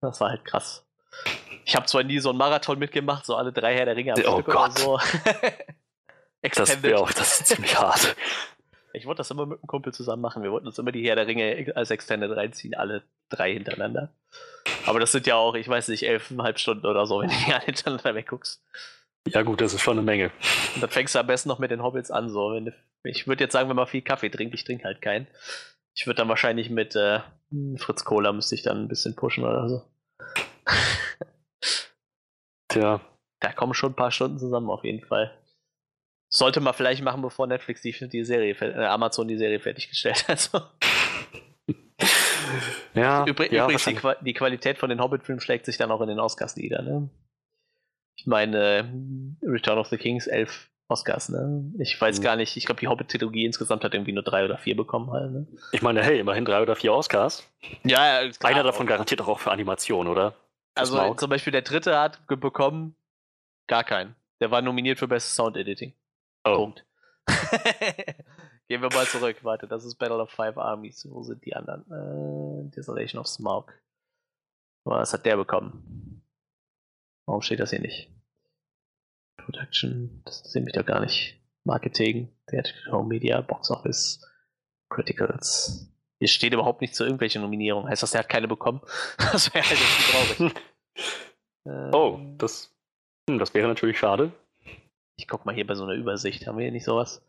Das 0.00 0.18
war 0.20 0.30
halt 0.30 0.44
krass. 0.46 0.82
Ich 1.66 1.76
habe 1.76 1.84
zwar 1.86 2.02
nie 2.02 2.18
so 2.18 2.30
einen 2.30 2.38
Marathon 2.38 2.78
mitgemacht, 2.78 3.26
so 3.26 3.36
alle 3.36 3.52
drei 3.52 3.74
Herr 3.76 3.84
der 3.84 3.96
Ringe 3.96 4.14
am 4.14 4.20
Oh 4.26 4.40
Stück 4.40 4.46
Gott. 4.46 4.86
oder 4.86 5.00
so. 5.00 5.00
Das 6.42 6.58
Extended. 6.58 6.82
wäre 6.82 7.00
auch 7.00 7.12
das 7.12 7.40
ist 7.40 7.46
ziemlich 7.46 7.78
hart. 7.78 8.16
Ich 8.92 9.06
wollte 9.06 9.18
das 9.18 9.30
immer 9.30 9.46
mit 9.46 9.60
einem 9.60 9.68
Kumpel 9.68 9.94
zusammen 9.94 10.20
machen. 10.20 10.42
Wir 10.42 10.50
wollten 10.50 10.66
uns 10.66 10.76
immer 10.76 10.90
die 10.90 11.06
Herr 11.06 11.14
der 11.14 11.28
Ringe 11.28 11.72
als 11.76 11.92
Extended 11.92 12.28
reinziehen, 12.36 12.74
alle 12.74 13.04
drei 13.28 13.52
hintereinander. 13.52 14.12
Aber 14.84 14.98
das 14.98 15.12
sind 15.12 15.28
ja 15.28 15.36
auch, 15.36 15.54
ich 15.54 15.68
weiß 15.68 15.86
nicht, 15.88 16.02
elfeinhalb 16.02 16.58
Stunden 16.58 16.84
oder 16.86 17.06
so, 17.06 17.20
wenn 17.20 17.28
du 17.28 17.34
die 17.46 17.52
alle 17.54 17.66
hintereinander 17.66 18.16
wegguckst. 18.16 18.60
Ja 19.28 19.42
gut, 19.42 19.60
das 19.60 19.74
ist 19.74 19.82
schon 19.82 19.96
eine 19.96 20.04
Menge. 20.04 20.32
Und 20.74 20.82
dann 20.82 20.90
fängst 20.90 21.14
du 21.14 21.20
am 21.20 21.28
besten 21.28 21.48
noch 21.48 21.60
mit 21.60 21.70
den 21.70 21.84
Hobbits 21.84 22.10
an. 22.10 22.30
So. 22.30 22.50
Wenn 22.50 22.74
ich 23.04 23.28
würde 23.28 23.44
jetzt 23.44 23.52
sagen, 23.52 23.68
wenn 23.68 23.76
man 23.76 23.86
viel 23.86 24.02
Kaffee 24.02 24.28
trinkt, 24.28 24.54
ich 24.54 24.64
trinke 24.64 24.82
halt 24.84 25.00
keinen. 25.00 25.28
Ich 25.94 26.06
würde 26.06 26.16
dann 26.16 26.28
wahrscheinlich 26.28 26.68
mit 26.68 26.96
äh, 26.96 27.20
Fritz 27.76 28.04
Cola 28.04 28.32
müsste 28.32 28.56
ich 28.56 28.62
dann 28.62 28.78
ein 28.78 28.88
bisschen 28.88 29.14
pushen 29.14 29.44
oder 29.44 29.68
so. 29.68 29.82
Tja, 32.68 33.00
Da 33.40 33.52
kommen 33.52 33.74
schon 33.74 33.92
ein 33.92 33.96
paar 33.96 34.10
Stunden 34.10 34.38
zusammen 34.38 34.70
auf 34.70 34.84
jeden 34.84 35.04
Fall. 35.04 35.36
Sollte 36.32 36.60
man 36.60 36.74
vielleicht 36.74 37.02
machen, 37.02 37.22
bevor 37.22 37.46
Netflix 37.48 37.82
die, 37.82 37.92
die 38.08 38.24
Serie, 38.24 38.54
äh, 38.60 38.84
Amazon 38.84 39.26
die 39.26 39.36
Serie 39.36 39.58
fertiggestellt 39.60 40.28
hat. 40.28 40.50
Ja, 42.94 43.24
Übrig, 43.26 43.52
ja 43.52 43.64
übrigens, 43.64 43.84
die. 43.84 43.94
Qua 43.94 44.14
die 44.14 44.32
Qualität 44.32 44.78
von 44.78 44.90
den 44.90 45.00
Hobbit-Filmen 45.00 45.40
schlägt 45.40 45.66
sich 45.66 45.76
dann 45.76 45.90
auch 45.90 46.00
in 46.00 46.08
den 46.08 46.18
Oscars 46.18 46.56
nieder. 46.56 46.82
Ne? 46.82 47.08
Ich 48.16 48.26
meine, 48.26 48.58
äh, 48.58 48.84
Return 49.46 49.78
of 49.78 49.88
the 49.88 49.96
Kings, 49.96 50.26
elf 50.26 50.68
Oscars. 50.88 51.28
Ne? 51.28 51.72
Ich 51.78 52.00
weiß 52.00 52.18
Mhm. 52.18 52.22
gar 52.24 52.36
nicht, 52.36 52.56
ich 52.56 52.64
glaube, 52.66 52.80
die 52.80 52.88
Hobbit-Trilogie 52.88 53.44
insgesamt 53.44 53.84
hat 53.84 53.94
irgendwie 53.94 54.12
nur 54.12 54.24
drei 54.24 54.44
oder 54.44 54.58
vier 54.58 54.76
bekommen. 54.76 55.10
Halt, 55.12 55.30
ne? 55.32 55.46
ich 55.72 55.82
meine, 55.82 56.02
hey, 56.02 56.18
immerhin 56.18 56.44
drei 56.44 56.60
oder 56.62 56.74
vier 56.74 56.92
Oscars. 56.92 57.48
Ja, 57.84 58.22
ja, 58.22 58.30
klar. 58.30 58.50
Einer 58.52 58.62
davon 58.64 58.86
garantiert 58.86 59.20
doch 59.20 59.28
auch 59.28 59.38
für 59.40 59.52
Animation, 59.52 60.08
oder? 60.08 60.34
Also 60.74 60.94
Smaug. 60.96 61.20
zum 61.20 61.30
Beispiel 61.30 61.52
der 61.52 61.62
dritte 61.62 61.98
hat 61.98 62.26
bekommen 62.26 62.94
gar 63.68 63.84
keinen. 63.84 64.14
Der 64.40 64.50
war 64.50 64.62
nominiert 64.62 64.98
für 64.98 65.06
Best 65.08 65.34
Sound 65.34 65.56
Editing. 65.56 65.92
Oh, 66.44 66.56
Punkt. 66.56 66.86
Gehen 68.68 68.82
wir 68.82 68.90
mal 68.90 69.06
zurück. 69.06 69.42
Warte, 69.42 69.66
das 69.66 69.84
ist 69.84 69.96
Battle 69.96 70.18
of 70.18 70.30
Five 70.30 70.56
Armies. 70.56 71.06
Wo 71.10 71.22
sind 71.22 71.44
die 71.44 71.54
anderen? 71.54 71.82
Äh, 71.90 72.70
Desolation 72.70 73.20
of 73.20 73.26
Smaug. 73.26 73.72
Was 74.84 75.12
hat 75.12 75.26
der 75.26 75.36
bekommen? 75.36 76.22
Warum 77.26 77.42
steht 77.42 77.60
das 77.60 77.70
hier 77.70 77.80
nicht? 77.80 78.10
Production, 79.36 80.22
das 80.24 80.40
sehe 80.44 80.64
ich 80.64 80.72
doch 80.72 80.86
gar 80.86 81.00
nicht. 81.00 81.40
Marketing, 81.64 82.28
Theatrical 82.46 83.04
Media, 83.04 83.40
Box 83.40 83.70
Office, 83.70 84.20
Criticals. 84.88 85.92
Hier 86.18 86.28
steht 86.28 86.52
überhaupt 86.52 86.80
nicht 86.80 86.94
zu 86.94 87.04
irgendwelchen 87.04 87.42
Nominierungen. 87.42 87.88
Heißt 87.88 88.02
das, 88.02 88.12
der 88.12 88.20
hat 88.20 88.28
keine 88.28 88.48
bekommen? 88.48 88.80
Das 89.32 89.52
wäre 89.54 89.64
halt 89.64 89.80
echt 89.80 90.36
traurig. 90.38 90.54
Äh, 91.66 91.90
oh 91.92 92.18
das, 92.38 92.74
hm, 93.28 93.38
das 93.38 93.52
wäre 93.52 93.68
natürlich 93.68 93.98
schade. 93.98 94.32
Ich 95.20 95.28
guck 95.28 95.44
mal 95.44 95.54
hier 95.54 95.66
bei 95.66 95.74
so 95.74 95.84
einer 95.84 95.92
Übersicht. 95.92 96.46
Haben 96.46 96.56
wir 96.56 96.64
hier 96.64 96.72
nicht 96.72 96.86
sowas? 96.86 97.22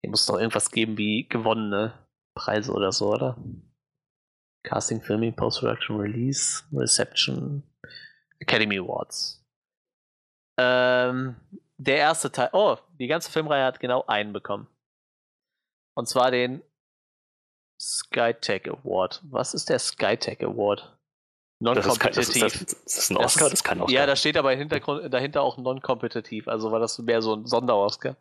Hier 0.00 0.10
muss 0.10 0.26
doch 0.26 0.36
irgendwas 0.36 0.72
geben 0.72 0.98
wie 0.98 1.28
gewonnene 1.28 1.94
Preise 2.34 2.72
oder 2.72 2.90
so, 2.90 3.12
oder? 3.14 3.36
Casting, 4.64 5.00
Filming, 5.00 5.36
Post-Production, 5.36 5.96
Release, 5.96 6.64
Reception, 6.72 7.62
Academy 8.40 8.80
Awards. 8.80 9.46
Ähm, 10.58 11.36
der 11.76 11.98
erste 11.98 12.32
Teil. 12.32 12.50
Oh, 12.52 12.78
die 12.98 13.06
ganze 13.06 13.30
Filmreihe 13.30 13.64
hat 13.64 13.78
genau 13.78 14.04
einen 14.08 14.32
bekommen. 14.32 14.66
Und 15.94 16.08
zwar 16.08 16.32
den 16.32 16.62
Skytech 17.80 18.68
Award. 18.68 19.22
Was 19.22 19.54
ist 19.54 19.68
der 19.68 19.78
Skytech 19.78 20.42
Award? 20.42 20.95
Kein, 21.62 21.74
das, 21.74 22.28
ist, 22.28 22.42
das, 22.42 22.52
das 22.84 22.96
ist 22.98 23.10
ein 23.10 23.16
Oscar, 23.16 23.48
das 23.48 23.64
kein 23.64 23.80
Oscar. 23.80 23.94
Ja, 23.94 24.04
da 24.06 24.14
steht 24.14 24.36
aber 24.36 24.52
Hintergrund, 24.52 25.12
dahinter 25.12 25.42
auch 25.42 25.56
non-kompetitiv, 25.56 26.48
also 26.48 26.70
war 26.70 26.80
das 26.80 26.98
mehr 26.98 27.22
so 27.22 27.34
ein 27.34 27.46
Sonder-Oscar. 27.46 28.16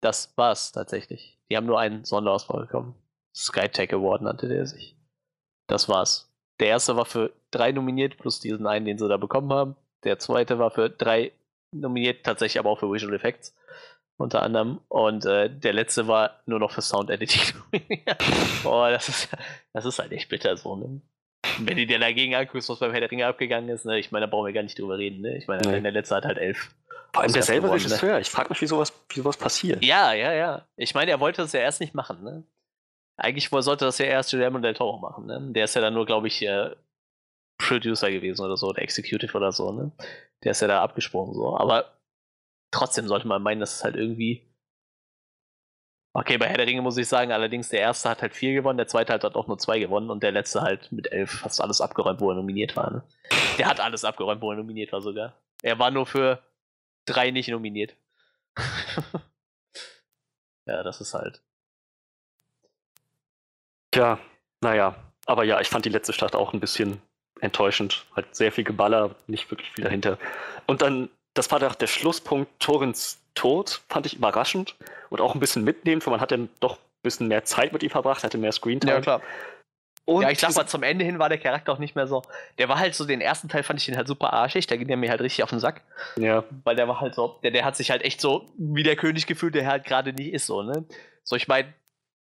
Das 0.00 0.32
war's 0.36 0.72
tatsächlich. 0.72 1.38
Die 1.48 1.56
haben 1.56 1.66
nur 1.66 1.78
einen 1.78 2.04
Sonderauswahl 2.04 2.62
bekommen. 2.62 2.94
Skytech 3.34 3.92
Award 3.92 4.22
nannte 4.22 4.48
der 4.48 4.66
sich. 4.66 4.96
Das 5.68 5.88
war's. 5.88 6.32
Der 6.58 6.68
erste 6.68 6.96
war 6.96 7.04
für 7.04 7.32
drei 7.50 7.72
nominiert, 7.72 8.18
plus 8.18 8.40
diesen 8.40 8.66
einen, 8.66 8.84
den 8.84 8.98
sie 8.98 9.08
da 9.08 9.16
bekommen 9.16 9.52
haben. 9.52 9.76
Der 10.04 10.18
zweite 10.18 10.58
war 10.58 10.70
für 10.70 10.90
drei 10.90 11.32
nominiert, 11.72 12.24
tatsächlich 12.24 12.58
aber 12.58 12.70
auch 12.70 12.80
für 12.80 12.92
Visual 12.92 13.14
Effects. 13.14 13.54
Unter 14.16 14.42
anderem. 14.42 14.80
Und 14.88 15.24
äh, 15.24 15.48
der 15.48 15.72
letzte 15.72 16.06
war 16.06 16.40
nur 16.44 16.58
noch 16.58 16.72
für 16.72 16.82
Sound 16.82 17.10
Editing 17.10 17.54
nominiert. 17.72 18.22
Boah, 18.62 18.90
das 18.90 19.08
ist, 19.08 19.28
das 19.72 19.84
ist 19.84 19.98
halt 19.98 20.12
echt 20.12 20.28
bitter 20.28 20.56
so, 20.56 20.76
ne? 20.76 21.00
Wenn 21.58 21.76
du 21.76 21.86
dir 21.86 21.98
dagegen 21.98 22.34
anguckst, 22.34 22.68
was 22.68 22.78
beim 22.78 22.90
Herr 22.92 23.00
der 23.00 23.10
Ringe 23.10 23.26
abgegangen 23.26 23.68
ist, 23.70 23.84
ne, 23.84 23.98
ich 23.98 24.10
meine, 24.12 24.26
da 24.26 24.30
brauchen 24.30 24.46
wir 24.46 24.52
gar 24.52 24.62
nicht 24.62 24.78
drüber 24.78 24.98
reden, 24.98 25.20
ne? 25.22 25.36
Ich 25.36 25.46
meine, 25.48 25.62
Nee. 25.68 25.80
der 25.80 25.92
letzte 25.92 26.16
hat 26.16 26.24
halt 26.24 26.38
elf. 26.38 26.70
Vor 27.12 27.22
allem 27.22 27.32
derselbe 27.32 27.66
gewonnen, 27.66 27.82
ne? 27.82 27.86
Regisseur. 27.90 28.20
Ich 28.20 28.30
frage 28.30 28.50
mich, 28.50 28.60
wie 28.60 28.66
sowas, 28.66 28.92
wie 29.08 29.20
sowas 29.20 29.36
passiert. 29.36 29.84
Ja, 29.84 30.12
ja, 30.12 30.32
ja. 30.32 30.66
Ich 30.76 30.94
meine, 30.94 31.10
er 31.10 31.20
wollte 31.20 31.42
das 31.42 31.52
ja 31.52 31.60
erst 31.60 31.80
nicht 31.80 31.94
machen, 31.94 32.22
ne? 32.22 32.44
Eigentlich 33.16 33.48
sollte 33.50 33.84
das 33.84 33.98
ja 33.98 34.06
erst 34.06 34.30
Guillermo 34.30 34.58
del 34.60 34.74
Toro 34.74 34.98
machen, 34.98 35.26
ne? 35.26 35.40
Der 35.52 35.64
ist 35.64 35.74
ja 35.74 35.80
dann 35.80 35.94
nur, 35.94 36.06
glaube 36.06 36.28
ich, 36.28 36.40
äh, 36.42 36.70
Producer 37.58 38.10
gewesen 38.10 38.42
oder 38.44 38.56
so, 38.56 38.68
oder 38.68 38.80
Executive 38.82 39.36
oder 39.36 39.52
so, 39.52 39.72
ne? 39.72 39.92
Der 40.44 40.52
ist 40.52 40.62
ja 40.62 40.68
da 40.68 40.82
abgesprungen, 40.82 41.34
so. 41.34 41.56
Aber 41.58 41.92
trotzdem 42.70 43.08
sollte 43.08 43.28
man 43.28 43.42
meinen, 43.42 43.60
dass 43.60 43.76
es 43.76 43.84
halt 43.84 43.96
irgendwie. 43.96 44.46
Okay, 46.12 46.38
bei 46.38 46.48
Herr 46.48 46.56
der 46.56 46.66
Ringe 46.66 46.82
muss 46.82 46.96
ich 46.96 47.06
sagen, 47.06 47.30
allerdings 47.30 47.68
der 47.68 47.80
erste 47.80 48.08
hat 48.08 48.20
halt 48.20 48.34
vier 48.34 48.52
gewonnen, 48.52 48.78
der 48.78 48.88
zweite 48.88 49.12
hat 49.12 49.24
auch 49.24 49.46
nur 49.46 49.58
zwei 49.58 49.78
gewonnen 49.78 50.10
und 50.10 50.24
der 50.24 50.32
letzte 50.32 50.60
halt 50.62 50.90
mit 50.90 51.12
elf 51.12 51.30
fast 51.30 51.60
alles 51.60 51.80
abgeräumt, 51.80 52.20
wo 52.20 52.30
er 52.30 52.36
nominiert 52.36 52.74
war, 52.74 52.90
ne? 52.90 53.02
Der 53.58 53.68
hat 53.68 53.78
alles 53.78 54.04
abgeräumt, 54.04 54.42
wo 54.42 54.50
er 54.50 54.56
nominiert 54.56 54.90
war 54.92 55.02
sogar. 55.02 55.34
Er 55.62 55.78
war 55.78 55.92
nur 55.92 56.06
für 56.06 56.42
drei 57.04 57.30
nicht 57.30 57.48
nominiert. 57.48 57.94
ja, 60.66 60.82
das 60.82 61.00
ist 61.00 61.14
halt. 61.14 61.40
Tja, 63.92 64.18
naja. 64.60 64.96
Aber 65.26 65.44
ja, 65.44 65.60
ich 65.60 65.68
fand 65.68 65.84
die 65.84 65.90
letzte 65.90 66.12
Stadt 66.12 66.34
auch 66.34 66.52
ein 66.52 66.60
bisschen 66.60 67.00
enttäuschend. 67.40 68.06
Halt 68.16 68.34
sehr 68.34 68.50
viel 68.50 68.64
Geballer, 68.64 69.14
nicht 69.28 69.48
wirklich 69.50 69.70
viel 69.70 69.84
dahinter. 69.84 70.18
Und 70.66 70.82
dann, 70.82 71.08
das 71.34 71.50
war 71.52 71.60
doch 71.60 71.76
der 71.76 71.86
Schlusspunkt 71.86 72.58
Torins 72.58 73.19
Tod, 73.34 73.82
fand 73.88 74.06
ich 74.06 74.14
überraschend 74.16 74.76
und 75.08 75.20
auch 75.20 75.34
ein 75.34 75.40
bisschen 75.40 75.64
mitnehmend, 75.64 76.06
weil 76.06 76.12
man 76.12 76.20
hat 76.20 76.30
dann 76.30 76.48
doch 76.60 76.76
ein 76.76 77.02
bisschen 77.02 77.28
mehr 77.28 77.44
Zeit 77.44 77.72
mit 77.72 77.82
ihm 77.82 77.90
verbracht, 77.90 78.24
hatte 78.24 78.38
mehr 78.38 78.52
Screentime. 78.52 79.00
klar. 79.00 79.22
Und 80.06 80.22
ja, 80.22 80.30
ich 80.30 80.40
sag 80.40 80.54
mal, 80.56 80.66
zum 80.66 80.82
Ende 80.82 81.04
hin 81.04 81.20
war 81.20 81.28
der 81.28 81.38
Charakter 81.38 81.72
auch 81.72 81.78
nicht 81.78 81.94
mehr 81.94 82.08
so. 82.08 82.22
Der 82.58 82.68
war 82.68 82.78
halt 82.80 82.94
so, 82.94 83.04
den 83.04 83.20
ersten 83.20 83.48
Teil 83.48 83.62
fand 83.62 83.78
ich 83.78 83.86
den 83.86 83.96
halt 83.96 84.08
super 84.08 84.32
arschig, 84.32 84.66
da 84.66 84.76
ging 84.76 84.88
der 84.88 84.96
mir 84.96 85.10
halt 85.10 85.20
richtig 85.20 85.44
auf 85.44 85.50
den 85.50 85.60
Sack. 85.60 85.82
ja, 86.16 86.42
Weil 86.64 86.74
der 86.74 86.88
war 86.88 87.00
halt 87.00 87.14
so, 87.14 87.38
der, 87.44 87.52
der 87.52 87.64
hat 87.64 87.76
sich 87.76 87.90
halt 87.90 88.02
echt 88.02 88.20
so 88.20 88.48
wie 88.58 88.82
der 88.82 88.96
König 88.96 89.26
gefühlt, 89.26 89.54
der 89.54 89.66
halt 89.68 89.84
gerade 89.84 90.12
nicht 90.12 90.32
ist, 90.32 90.46
so, 90.46 90.62
ne? 90.62 90.84
So, 91.22 91.36
ich 91.36 91.46
meine, 91.46 91.72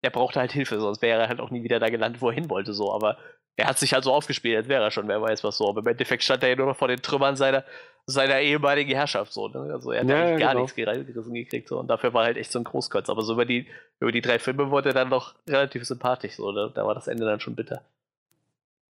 der 0.04 0.12
brauchte 0.12 0.40
halt 0.40 0.52
Hilfe, 0.54 0.80
sonst 0.80 1.02
wäre 1.02 1.24
er 1.24 1.28
halt 1.28 1.42
auch 1.42 1.50
nie 1.50 1.64
wieder 1.64 1.80
da 1.80 1.90
gelandet, 1.90 2.22
wo 2.22 2.30
er 2.30 2.36
hin 2.36 2.50
wollte, 2.50 2.74
so, 2.74 2.94
aber 2.94 3.18
er 3.56 3.68
hat 3.68 3.78
sich 3.80 3.94
halt 3.94 4.04
so 4.04 4.14
aufgespielt, 4.14 4.58
als 4.58 4.68
wäre 4.68 4.84
er 4.84 4.92
schon, 4.92 5.08
wer 5.08 5.22
weiß 5.22 5.44
was 5.44 5.58
so. 5.58 5.70
Aber 5.70 5.82
im 5.82 5.88
Endeffekt 5.88 6.24
stand 6.24 6.42
er 6.44 6.50
ja 6.50 6.56
nur 6.56 6.68
noch 6.68 6.78
vor 6.78 6.88
den 6.88 7.02
Trümmern 7.02 7.36
seiner, 7.36 7.64
seiner 8.06 8.40
ehemaligen 8.42 8.92
Herrschaft, 8.92 9.32
so, 9.34 9.48
ne? 9.48 9.72
Also 9.74 9.92
er 9.92 10.02
hat 10.02 10.10
Ja, 10.10 10.16
eigentlich 10.24 10.40
gar 10.40 10.50
genau. 10.52 10.62
nichts 10.64 10.76
gerissen 10.76 11.34
gekriegt, 11.34 11.70
so, 11.70 11.80
und 11.80 11.88
dafür 11.88 12.14
war 12.14 12.26
halt 12.26 12.38
echt 12.38 12.52
so 12.52 12.60
ein 12.60 12.66
Großkotz. 12.66 13.10
Aber 13.10 13.22
so 13.22 13.34
über 13.34 13.46
die, 13.46 13.68
über 14.00 14.12
die 14.12 14.22
drei 14.22 14.40
Filme 14.40 14.70
wurde 14.72 14.90
er 14.90 14.94
dann 14.96 15.10
noch 15.10 15.36
relativ 15.48 15.86
sympathisch, 15.86 16.36
so, 16.36 16.52
ne? 16.52 16.72
Da 16.76 16.86
war 16.86 16.96
das 16.96 17.08
Ende 17.08 17.26
dann 17.26 17.40
schon 17.40 17.56
bitter. 17.56 17.82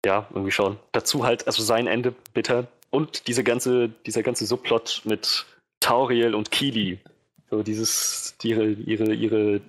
ja, 0.04 0.26
irgendwie 0.30 0.50
schon. 0.50 0.78
Dazu 0.92 1.24
halt, 1.24 1.46
also 1.46 1.62
sein 1.62 1.86
Ende 1.86 2.14
bitter. 2.34 2.66
Und 2.90 3.26
diese 3.28 3.42
ganze, 3.44 3.88
dieser 3.88 4.22
ganze 4.22 4.46
Subplot 4.46 5.02
mit 5.04 5.46
Tauriel 5.80 6.34
und 6.34 6.50
Kili. 6.50 6.98
So 7.50 7.62
dieses, 7.62 8.36
die 8.42 8.50
ihre, 8.50 8.64
ihre, 8.66 9.14
ihre, 9.14 9.60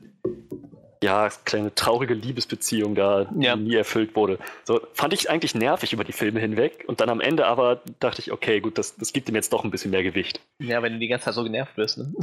ja, 1.06 1.30
kleine 1.46 1.74
traurige 1.76 2.14
Liebesbeziehung 2.16 2.96
da, 2.96 3.26
die 3.26 3.46
Ja. 3.46 3.56
nie 3.56 3.76
erfüllt 3.76 4.16
wurde. 4.16 4.40
So, 4.64 4.82
fand 4.94 5.14
ich 5.14 5.30
eigentlich 5.30 5.56
nervig 5.56 5.94
über 5.94 6.04
die 6.04 6.12
Filme 6.12 6.40
hinweg. 6.40 6.84
Und 6.88 7.00
dann 7.00 7.10
am 7.10 7.22
Ende 7.22 7.46
aber 7.46 7.82
dachte 8.00 8.22
ich, 8.22 8.32
okay, 8.32 8.60
gut, 8.60 8.78
das, 8.78 8.96
das 8.98 9.14
gibt 9.14 9.30
ihm 9.30 9.36
jetzt 9.36 9.54
doch 9.54 9.64
ein 9.64 9.72
bisschen 9.72 9.92
mehr 9.92 10.04
Gewicht. 10.04 10.40
Ja, 10.60 10.82
wenn 10.82 10.94
du 10.94 11.00
die 11.00 11.08
ganze 11.08 11.26
Zeit 11.26 11.36
so 11.36 11.44
genervt 11.44 11.78
wirst, 11.78 11.98
ne? 12.00 12.12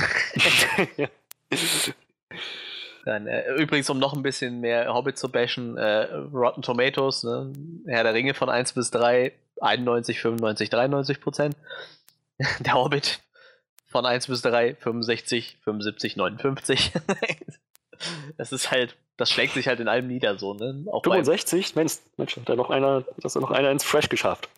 Ja. 0.96 1.08
Dann, 3.04 3.26
äh, 3.26 3.54
übrigens, 3.56 3.90
um 3.90 3.98
noch 3.98 4.12
ein 4.14 4.22
bisschen 4.22 4.60
mehr 4.60 4.92
Hobbit 4.94 5.18
zu 5.18 5.28
bashen, 5.30 5.76
äh, 5.76 6.04
Rotten 6.32 6.62
Tomatoes, 6.62 7.24
ne? 7.24 7.52
Herr 7.86 8.04
der 8.04 8.14
Ringe 8.14 8.34
von 8.34 8.48
1 8.48 8.72
bis 8.74 8.90
3, 8.90 9.32
91, 9.60 10.20
95, 10.20 10.70
93 10.70 11.20
Prozent. 11.20 11.56
Der 12.60 12.74
Hobbit 12.74 13.20
von 13.88 14.06
1 14.06 14.26
bis 14.28 14.42
3, 14.42 14.74
65, 14.76 15.58
75, 15.64 16.16
59. 16.16 16.92
das 18.36 18.52
ist 18.52 18.70
halt, 18.70 18.96
das 19.16 19.30
schlägt 19.30 19.54
sich 19.54 19.68
halt 19.68 19.80
in 19.80 19.88
allem 19.88 20.06
nieder 20.08 20.38
so, 20.38 20.54
ne? 20.54 20.84
Auch 20.90 21.02
beim- 21.02 21.24
65? 21.24 21.74
Mensch, 21.76 21.94
Mensch, 22.16 22.36
hat 22.36 22.48
da 22.48 22.56
noch 22.56 22.70
einer, 22.70 23.04
das 23.18 23.34
hat 23.34 23.42
noch 23.42 23.50
einer 23.50 23.70
ins 23.70 23.84
Fresh 23.84 24.08
geschafft. 24.08 24.48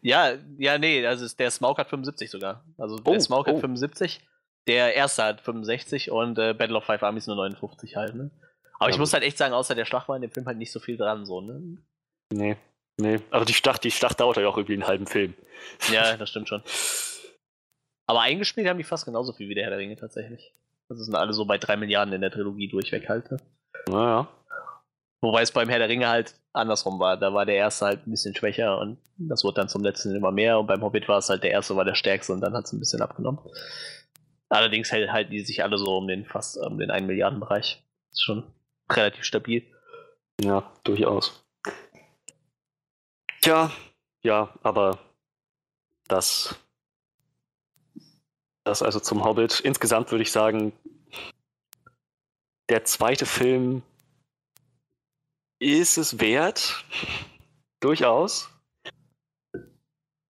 Ja, 0.00 0.34
ja, 0.58 0.78
nee, 0.78 1.06
also 1.06 1.26
der 1.36 1.50
Smaug 1.50 1.78
hat 1.78 1.88
75 1.88 2.30
sogar. 2.30 2.64
Also 2.78 2.96
Oh, 3.04 3.10
der 3.10 3.20
Smaug 3.20 3.46
hat 3.46 3.54
oh. 3.54 3.60
75, 3.60 4.20
der 4.68 4.94
erste 4.94 5.24
hat 5.24 5.40
65 5.40 6.10
und 6.10 6.38
äh, 6.38 6.54
Battle 6.54 6.76
of 6.76 6.84
Five 6.84 7.02
Armies 7.02 7.26
nur 7.26 7.36
59 7.36 7.96
halt, 7.96 8.14
ne? 8.14 8.30
Aber 8.78 8.90
ich 8.90 8.96
Ja, 8.96 9.00
muss 9.00 9.12
halt 9.12 9.22
echt 9.24 9.38
sagen, 9.38 9.54
außer 9.54 9.74
der 9.74 9.84
Schlacht 9.84 10.08
war 10.08 10.16
in 10.16 10.22
dem 10.22 10.30
Film 10.30 10.46
halt 10.46 10.58
nicht 10.58 10.72
so 10.72 10.80
viel 10.80 10.96
dran, 10.96 11.24
so, 11.26 11.40
ne? 11.40 11.78
Nee. 12.32 12.56
Nee. 12.96 13.20
Aber 13.30 13.44
die 13.44 13.54
Schlacht, 13.54 13.82
die 13.84 13.90
Schlacht 13.90 14.20
dauert 14.20 14.36
ja 14.36 14.46
auch 14.48 14.56
irgendwie 14.56 14.74
einen 14.74 14.86
halben 14.86 15.06
Film. 15.06 15.34
Ja, 15.92 16.16
das 16.16 16.30
stimmt 16.30 16.48
schon. 16.48 16.62
Aber 18.06 18.20
eingespielt 18.20 18.68
haben 18.68 18.78
die 18.78 18.84
fast 18.84 19.04
genauso 19.04 19.32
viel 19.32 19.48
wie 19.48 19.54
der 19.54 19.64
Herr 19.64 19.70
der 19.70 19.78
Ringe 19.78 19.96
tatsächlich. 19.96 20.52
Also 20.88 21.02
sind 21.04 21.14
alle 21.14 21.32
so 21.32 21.44
bei 21.44 21.58
3 21.58 21.76
Milliarden 21.76 22.12
in 22.14 22.20
der 22.20 22.30
Trilogie 22.30 22.68
durchweg 22.68 23.08
halt. 23.08 23.30
Ne? 23.30 23.38
Naja. 23.88 24.28
Wobei 25.22 25.42
es 25.42 25.52
beim 25.52 25.68
Herr 25.68 25.78
der 25.78 25.88
Ringe 25.88 26.08
halt 26.08 26.34
andersrum 26.52 26.98
war. 27.00 27.16
Da 27.16 27.32
war 27.32 27.46
der 27.46 27.54
erste 27.56 27.86
halt 27.86 28.06
ein 28.06 28.10
bisschen 28.10 28.34
schwächer 28.34 28.78
und 28.78 28.98
das 29.16 29.42
wurde 29.44 29.56
dann 29.56 29.68
zum 29.68 29.82
letzten 29.82 30.14
immer 30.14 30.30
mehr. 30.30 30.58
Und 30.58 30.66
beim 30.66 30.82
Hobbit 30.82 31.08
war 31.08 31.18
es 31.18 31.28
halt 31.30 31.42
der 31.42 31.50
erste 31.50 31.74
war 31.76 31.84
der 31.84 31.94
stärkste 31.94 32.32
und 32.32 32.40
dann 32.42 32.54
hat 32.54 32.66
es 32.66 32.72
ein 32.72 32.78
bisschen 32.78 33.00
abgenommen. 33.00 33.40
Allerdings 34.50 34.92
hält- 34.92 35.10
halten 35.10 35.30
die 35.30 35.40
sich 35.40 35.62
alle 35.64 35.78
so 35.78 35.96
um 35.96 36.06
den 36.06 36.26
fast 36.26 36.58
um 36.58 36.78
den 36.78 36.90
1 36.90 37.06
Milliarden 37.06 37.40
Bereich. 37.40 37.82
Ist 38.12 38.22
schon 38.22 38.44
relativ 38.92 39.24
stabil. 39.24 39.64
Ja, 40.42 40.70
durchaus. 40.84 41.42
Tja, 43.40 43.70
ja, 44.22 44.52
aber 44.62 44.98
das. 46.08 46.54
Das 48.64 48.82
also 48.82 48.98
zum 49.00 49.24
Hobbit. 49.24 49.60
Insgesamt 49.60 50.10
würde 50.10 50.22
ich 50.22 50.32
sagen, 50.32 50.72
der 52.70 52.84
zweite 52.84 53.26
Film 53.26 53.82
ist 55.60 55.98
es 55.98 56.18
wert. 56.18 56.84
Durchaus. 57.80 58.50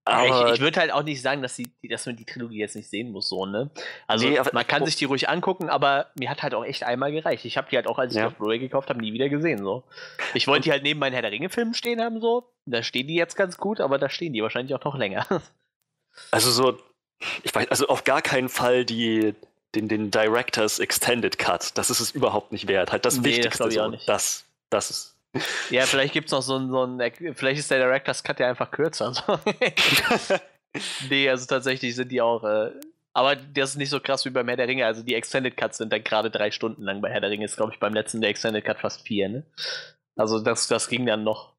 Aber 0.07 0.47
ich 0.47 0.55
ich 0.55 0.59
würde 0.59 0.79
halt 0.79 0.91
auch 0.91 1.01
nicht 1.01 1.19
sagen, 1.19 1.41
dass, 1.41 1.55
die, 1.55 1.67
dass 1.89 2.05
man 2.05 2.15
die 2.15 2.25
Trilogie 2.25 2.59
jetzt 2.59 2.75
nicht 2.75 2.87
sehen 2.89 3.11
muss, 3.11 3.27
so, 3.27 3.47
ne? 3.47 3.71
Also 4.05 4.27
Nee, 4.27 4.39
man 4.53 4.67
kann 4.67 4.85
sich 4.85 4.97
die 4.97 5.05
ruhig 5.05 5.29
angucken, 5.29 5.67
aber 5.67 6.11
mir 6.19 6.29
hat 6.29 6.43
halt 6.43 6.53
auch 6.53 6.63
echt 6.63 6.83
einmal 6.83 7.11
gereicht. 7.11 7.43
Ich 7.45 7.57
habe 7.57 7.67
die 7.71 7.75
halt 7.75 7.87
auch, 7.87 7.97
als 7.97 8.13
ich 8.13 8.19
Ja. 8.19 8.27
auf 8.27 8.35
Blu-ray 8.35 8.59
gekauft 8.59 8.89
habe, 8.89 8.99
nie 9.01 9.13
wieder 9.13 9.29
gesehen, 9.29 9.63
so. 9.63 9.83
Ich 10.35 10.45
wollte 10.45 10.63
die 10.65 10.71
halt 10.71 10.83
neben 10.83 10.99
meinen 10.99 11.13
Herr 11.13 11.23
der 11.23 11.31
Ringe-Filmen 11.31 11.73
stehen 11.73 12.01
haben, 12.01 12.21
so. 12.21 12.53
Da 12.67 12.83
stehen 12.83 13.07
die 13.07 13.15
jetzt 13.15 13.35
ganz 13.35 13.57
gut, 13.57 13.79
aber 13.79 13.97
da 13.97 14.07
stehen 14.09 14.33
die 14.33 14.43
wahrscheinlich 14.43 14.75
auch 14.75 14.83
noch 14.83 14.97
länger. 14.97 15.25
Also 16.31 16.49
so, 16.49 16.77
ich 17.43 17.53
weiß, 17.53 17.69
also 17.69 17.87
auf 17.87 18.03
gar 18.03 18.21
keinen 18.21 18.49
Fall 18.49 18.85
die, 18.85 19.33
den, 19.73 19.87
den 19.87 20.11
Directors 20.11 20.79
Extended 20.79 21.37
Cut. 21.37 21.77
Das 21.77 21.89
ist 21.89 21.99
es 21.99 22.11
überhaupt 22.11 22.51
nicht 22.51 22.67
wert. 22.67 22.91
Halt 22.91 23.05
das 23.05 23.17
Nee, 23.17 23.21
das 23.21 23.31
Wichtigste. 23.37 23.57
glaub 23.57 23.71
ich 23.71 23.79
auch 23.79 23.89
nicht. 23.89 24.07
Das, 24.07 24.45
das 24.69 24.89
ist. 24.89 25.15
ja, 25.69 25.85
vielleicht 25.85 26.13
gibt's 26.13 26.31
noch 26.31 26.41
so 26.41 26.57
ein, 26.57 26.69
so 26.69 26.85
ein, 26.85 27.11
vielleicht 27.35 27.59
ist 27.59 27.69
der 27.69 27.79
Director's 27.79 28.23
Cut 28.23 28.39
ja 28.39 28.47
einfach 28.47 28.71
kürzer, 28.71 29.11
nee, 31.09 31.29
also 31.29 31.45
tatsächlich 31.45 31.93
sind 31.95 32.09
die 32.09 32.21
auch, 32.21 32.43
äh, 32.43 32.71
aber 33.13 33.35
das 33.35 33.71
ist 33.71 33.75
nicht 33.77 33.89
so 33.89 33.99
krass 33.99 34.25
wie 34.25 34.29
beim 34.29 34.47
Herr 34.47 34.57
der 34.57 34.67
Ringe. 34.67 34.85
Also 34.85 35.01
die 35.01 35.15
Extended 35.15 35.55
Cuts 35.55 35.77
sind 35.77 35.91
dann 35.91 36.03
gerade 36.03 36.29
drei 36.29 36.51
Stunden 36.51 36.83
lang. 36.83 37.01
Bei 37.01 37.09
Herr 37.09 37.21
der 37.21 37.29
Ringe 37.29 37.45
ist, 37.45 37.55
glaube 37.55 37.71
ich, 37.73 37.79
beim 37.79 37.93
letzten 37.93 38.19
der 38.19 38.29
Extended 38.29 38.63
Cut 38.63 38.79
fast 38.79 39.07
vier, 39.07 39.29
ne? 39.29 39.43
Also 40.17 40.39
das, 40.39 40.67
das 40.67 40.89
ging 40.89 41.05
dann 41.05 41.23
noch. 41.23 41.53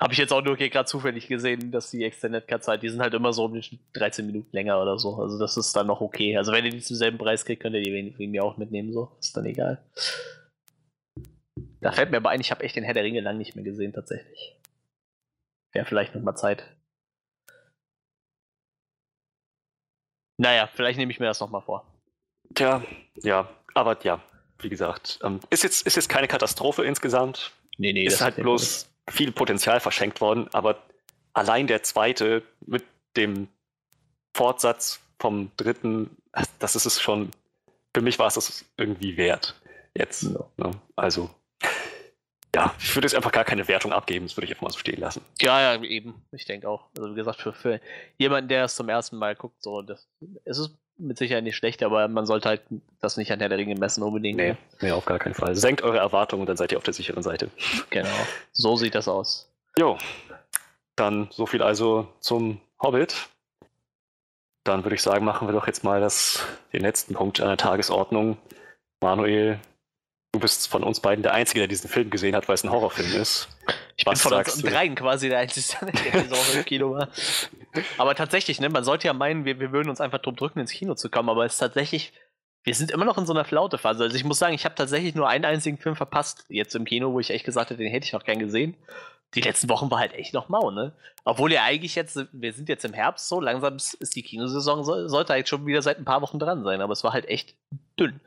Habe 0.00 0.14
ich 0.14 0.18
jetzt 0.18 0.32
auch 0.32 0.42
nur 0.42 0.56
hier 0.56 0.70
gerade 0.70 0.86
zufällig 0.86 1.28
gesehen, 1.28 1.70
dass 1.72 1.90
die 1.90 2.02
Extended 2.04 2.48
Cuts 2.48 2.68
halt, 2.68 2.82
die 2.82 2.88
sind 2.88 3.02
halt 3.02 3.12
immer 3.12 3.34
so 3.34 3.44
um 3.44 3.52
die 3.52 3.78
13 3.92 4.24
Minuten 4.24 4.48
länger 4.52 4.80
oder 4.80 4.98
so. 4.98 5.16
Also 5.16 5.38
das 5.38 5.58
ist 5.58 5.76
dann 5.76 5.88
noch 5.88 6.00
okay. 6.00 6.38
Also 6.38 6.52
wenn 6.52 6.64
ihr 6.64 6.70
die 6.70 6.80
zum 6.80 6.96
selben 6.96 7.18
Preis 7.18 7.44
kriegt, 7.44 7.62
könnt 7.62 7.74
ihr 7.74 7.82
die 7.82 7.92
wegen, 7.92 8.30
mir 8.30 8.42
auch 8.42 8.56
mitnehmen, 8.56 8.94
so. 8.94 9.14
Ist 9.20 9.36
dann 9.36 9.44
egal. 9.44 9.84
Da 11.82 11.92
fällt 11.92 12.10
mir 12.10 12.16
aber 12.16 12.30
ein, 12.30 12.40
ich 12.40 12.50
habe 12.50 12.64
echt 12.64 12.76
den 12.76 12.84
Herr 12.84 12.94
der 12.94 13.04
Ringe 13.04 13.20
lang 13.20 13.36
nicht 13.36 13.56
mehr 13.56 13.64
gesehen, 13.64 13.92
tatsächlich. 13.92 14.56
Wäre 15.72 15.84
vielleicht 15.84 16.14
noch 16.14 16.22
mal 16.22 16.34
Zeit. 16.34 16.64
Naja, 20.38 20.66
vielleicht 20.66 20.98
nehme 20.98 21.12
ich 21.12 21.20
mir 21.20 21.26
das 21.26 21.40
noch 21.40 21.50
mal 21.50 21.60
vor. 21.60 21.84
Tja, 22.54 22.82
ja, 23.16 23.50
aber 23.74 24.02
ja, 24.02 24.22
wie 24.60 24.70
gesagt, 24.70 25.18
ähm, 25.22 25.40
ist, 25.50 25.62
jetzt, 25.62 25.86
ist 25.86 25.96
jetzt 25.96 26.08
keine 26.08 26.26
Katastrophe 26.26 26.84
insgesamt. 26.84 27.52
Nee, 27.76 27.92
nee, 27.92 28.04
ist 28.04 28.22
halt 28.22 28.36
bloß 28.36 28.89
viel 29.10 29.32
Potenzial 29.32 29.80
verschenkt 29.80 30.20
worden, 30.20 30.48
aber 30.52 30.82
allein 31.32 31.66
der 31.66 31.82
zweite 31.82 32.42
mit 32.66 32.84
dem 33.16 33.48
Fortsatz 34.34 35.00
vom 35.18 35.50
dritten, 35.56 36.16
das 36.58 36.76
ist 36.76 36.86
es 36.86 37.00
schon, 37.00 37.30
für 37.94 38.02
mich 38.02 38.18
war 38.18 38.28
es 38.28 38.34
das 38.34 38.64
irgendwie 38.76 39.16
wert. 39.16 39.60
Jetzt. 39.94 40.22
Ja. 40.22 40.44
Ne? 40.56 40.70
Also, 40.96 41.30
ja, 42.54 42.74
ich 42.78 42.94
würde 42.94 43.06
jetzt 43.06 43.14
einfach 43.14 43.32
gar 43.32 43.44
keine 43.44 43.68
Wertung 43.68 43.92
abgeben, 43.92 44.26
das 44.26 44.36
würde 44.36 44.46
ich 44.46 44.52
einfach 44.52 44.62
mal 44.62 44.70
so 44.70 44.78
stehen 44.78 45.00
lassen. 45.00 45.22
Ja, 45.40 45.60
ja, 45.60 45.82
eben. 45.82 46.14
Ich 46.32 46.46
denke 46.46 46.68
auch. 46.68 46.88
Also 46.96 47.10
wie 47.10 47.16
gesagt, 47.16 47.40
für, 47.40 47.52
für 47.52 47.80
jemanden, 48.18 48.48
der 48.48 48.64
es 48.64 48.74
zum 48.74 48.88
ersten 48.88 49.16
Mal 49.16 49.34
guckt, 49.34 49.62
so, 49.62 49.82
das 49.82 50.08
es 50.44 50.58
ist 50.58 50.76
mit 51.00 51.18
Sicherheit 51.18 51.44
nicht 51.44 51.56
schlecht, 51.56 51.82
aber 51.82 52.06
man 52.08 52.26
sollte 52.26 52.48
halt 52.48 52.62
das 53.00 53.16
nicht 53.16 53.32
an 53.32 53.40
Herr 53.40 53.48
der 53.48 53.58
Ringe 53.58 53.74
messen 53.74 54.02
unbedingt. 54.02 54.36
Nee, 54.36 54.50
ne? 54.50 54.56
nee, 54.80 54.90
auf 54.90 55.04
gar 55.04 55.18
keinen 55.18 55.34
Fall. 55.34 55.54
Senkt 55.56 55.82
eure 55.82 55.98
Erwartungen 55.98 56.46
dann 56.46 56.56
seid 56.56 56.72
ihr 56.72 56.78
auf 56.78 56.84
der 56.84 56.94
sicheren 56.94 57.22
Seite. 57.22 57.50
Genau. 57.90 58.08
So 58.52 58.76
sieht 58.76 58.94
das 58.94 59.08
aus. 59.08 59.50
Jo, 59.78 59.98
dann 60.96 61.28
so 61.30 61.46
viel 61.46 61.62
also 61.62 62.08
zum 62.20 62.60
Hobbit. 62.82 63.28
Dann 64.64 64.84
würde 64.84 64.94
ich 64.94 65.02
sagen, 65.02 65.24
machen 65.24 65.48
wir 65.48 65.52
doch 65.52 65.66
jetzt 65.66 65.84
mal 65.84 66.00
das, 66.00 66.46
den 66.72 66.82
letzten 66.82 67.14
Punkt 67.14 67.40
an 67.40 67.48
der 67.48 67.56
Tagesordnung. 67.56 68.36
Manuel, 69.00 69.58
du 70.32 70.40
bist 70.40 70.68
von 70.68 70.84
uns 70.84 71.00
beiden 71.00 71.22
der 71.22 71.34
Einzige, 71.34 71.60
der 71.60 71.68
diesen 71.68 71.90
Film 71.90 72.10
gesehen 72.10 72.34
hat, 72.36 72.48
weil 72.48 72.54
es 72.54 72.64
ein 72.64 72.70
Horrorfilm 72.70 73.14
ist. 73.20 73.48
Ich 73.96 74.04
bin 74.04 74.12
Was 74.12 74.22
von 74.22 74.32
uns 74.32 74.62
dreien 74.62 74.94
quasi 74.94 75.28
der 75.28 75.40
Einzige, 75.40 75.86
der 75.86 76.22
diese 76.22 76.30
Woche 76.30 76.58
im 76.58 76.64
Kino 76.64 76.92
war. 76.92 77.08
Aber 77.98 78.14
tatsächlich, 78.14 78.60
ne, 78.60 78.68
man 78.68 78.84
sollte 78.84 79.06
ja 79.06 79.12
meinen, 79.12 79.44
wir, 79.44 79.58
wir 79.60 79.72
würden 79.72 79.90
uns 79.90 80.00
einfach 80.00 80.20
drum 80.20 80.36
drücken, 80.36 80.60
ins 80.60 80.72
Kino 80.72 80.94
zu 80.94 81.10
kommen, 81.10 81.28
aber 81.28 81.44
es 81.44 81.54
ist 81.54 81.58
tatsächlich, 81.58 82.12
wir 82.62 82.74
sind 82.74 82.90
immer 82.90 83.04
noch 83.04 83.18
in 83.18 83.26
so 83.26 83.32
einer 83.32 83.44
Flautephase. 83.44 84.04
Also 84.04 84.16
ich 84.16 84.24
muss 84.24 84.38
sagen, 84.38 84.54
ich 84.54 84.64
habe 84.64 84.74
tatsächlich 84.74 85.14
nur 85.14 85.28
einen 85.28 85.44
einzigen 85.44 85.78
Film 85.78 85.96
verpasst 85.96 86.44
jetzt 86.48 86.74
im 86.74 86.84
Kino, 86.84 87.12
wo 87.12 87.20
ich 87.20 87.30
echt 87.30 87.44
gesagt 87.44 87.70
hätte, 87.70 87.82
den 87.82 87.90
hätte 87.90 88.06
ich 88.06 88.12
noch 88.12 88.24
gern 88.24 88.38
gesehen. 88.38 88.76
Die 89.34 89.40
letzten 89.40 89.68
Wochen 89.68 89.90
war 89.90 90.00
halt 90.00 90.12
echt 90.14 90.34
noch 90.34 90.48
mau, 90.48 90.72
ne? 90.72 90.92
Obwohl 91.24 91.52
ja 91.52 91.62
eigentlich 91.62 91.94
jetzt, 91.94 92.18
wir 92.32 92.52
sind 92.52 92.68
jetzt 92.68 92.84
im 92.84 92.92
Herbst 92.92 93.28
so, 93.28 93.40
langsam 93.40 93.76
ist 93.76 94.16
die 94.16 94.22
Kinosaison, 94.22 94.84
so, 94.84 95.06
sollte 95.06 95.34
halt 95.34 95.48
schon 95.48 95.66
wieder 95.66 95.82
seit 95.82 95.98
ein 95.98 96.04
paar 96.04 96.20
Wochen 96.20 96.40
dran 96.40 96.64
sein, 96.64 96.80
aber 96.80 96.92
es 96.92 97.04
war 97.04 97.12
halt 97.12 97.28
echt 97.28 97.54
dünn. 97.98 98.20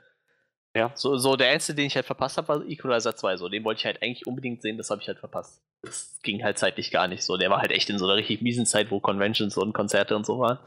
Ja. 0.75 0.91
So, 0.95 1.17
so 1.17 1.35
der 1.35 1.51
einzige, 1.51 1.75
den 1.75 1.85
ich 1.85 1.95
halt 1.95 2.07
verpasst 2.07 2.37
habe, 2.37 2.47
war 2.47 2.65
Equalizer 2.65 3.15
2. 3.15 3.37
So, 3.37 3.47
den 3.47 3.63
wollte 3.63 3.79
ich 3.79 3.85
halt 3.85 4.01
eigentlich 4.01 4.25
unbedingt 4.25 4.61
sehen, 4.63 4.77
das 4.77 4.89
habe 4.89 5.01
ich 5.01 5.07
halt 5.07 5.19
verpasst. 5.19 5.61
Das 5.83 6.19
ging 6.23 6.43
halt 6.43 6.57
zeitlich 6.57 6.89
gar 6.89 7.07
nicht 7.07 7.23
so. 7.23 7.37
Der 7.37 7.51
war 7.51 7.59
halt 7.59 7.71
echt 7.71 7.89
in 7.89 7.99
so 7.99 8.05
einer 8.05 8.15
richtig 8.15 8.41
miesen 8.41 8.65
Zeit, 8.65 8.89
wo 8.89 8.99
Conventions 8.99 9.55
und 9.57 9.73
Konzerte 9.73 10.15
und 10.15 10.25
so 10.25 10.39
waren. 10.39 10.57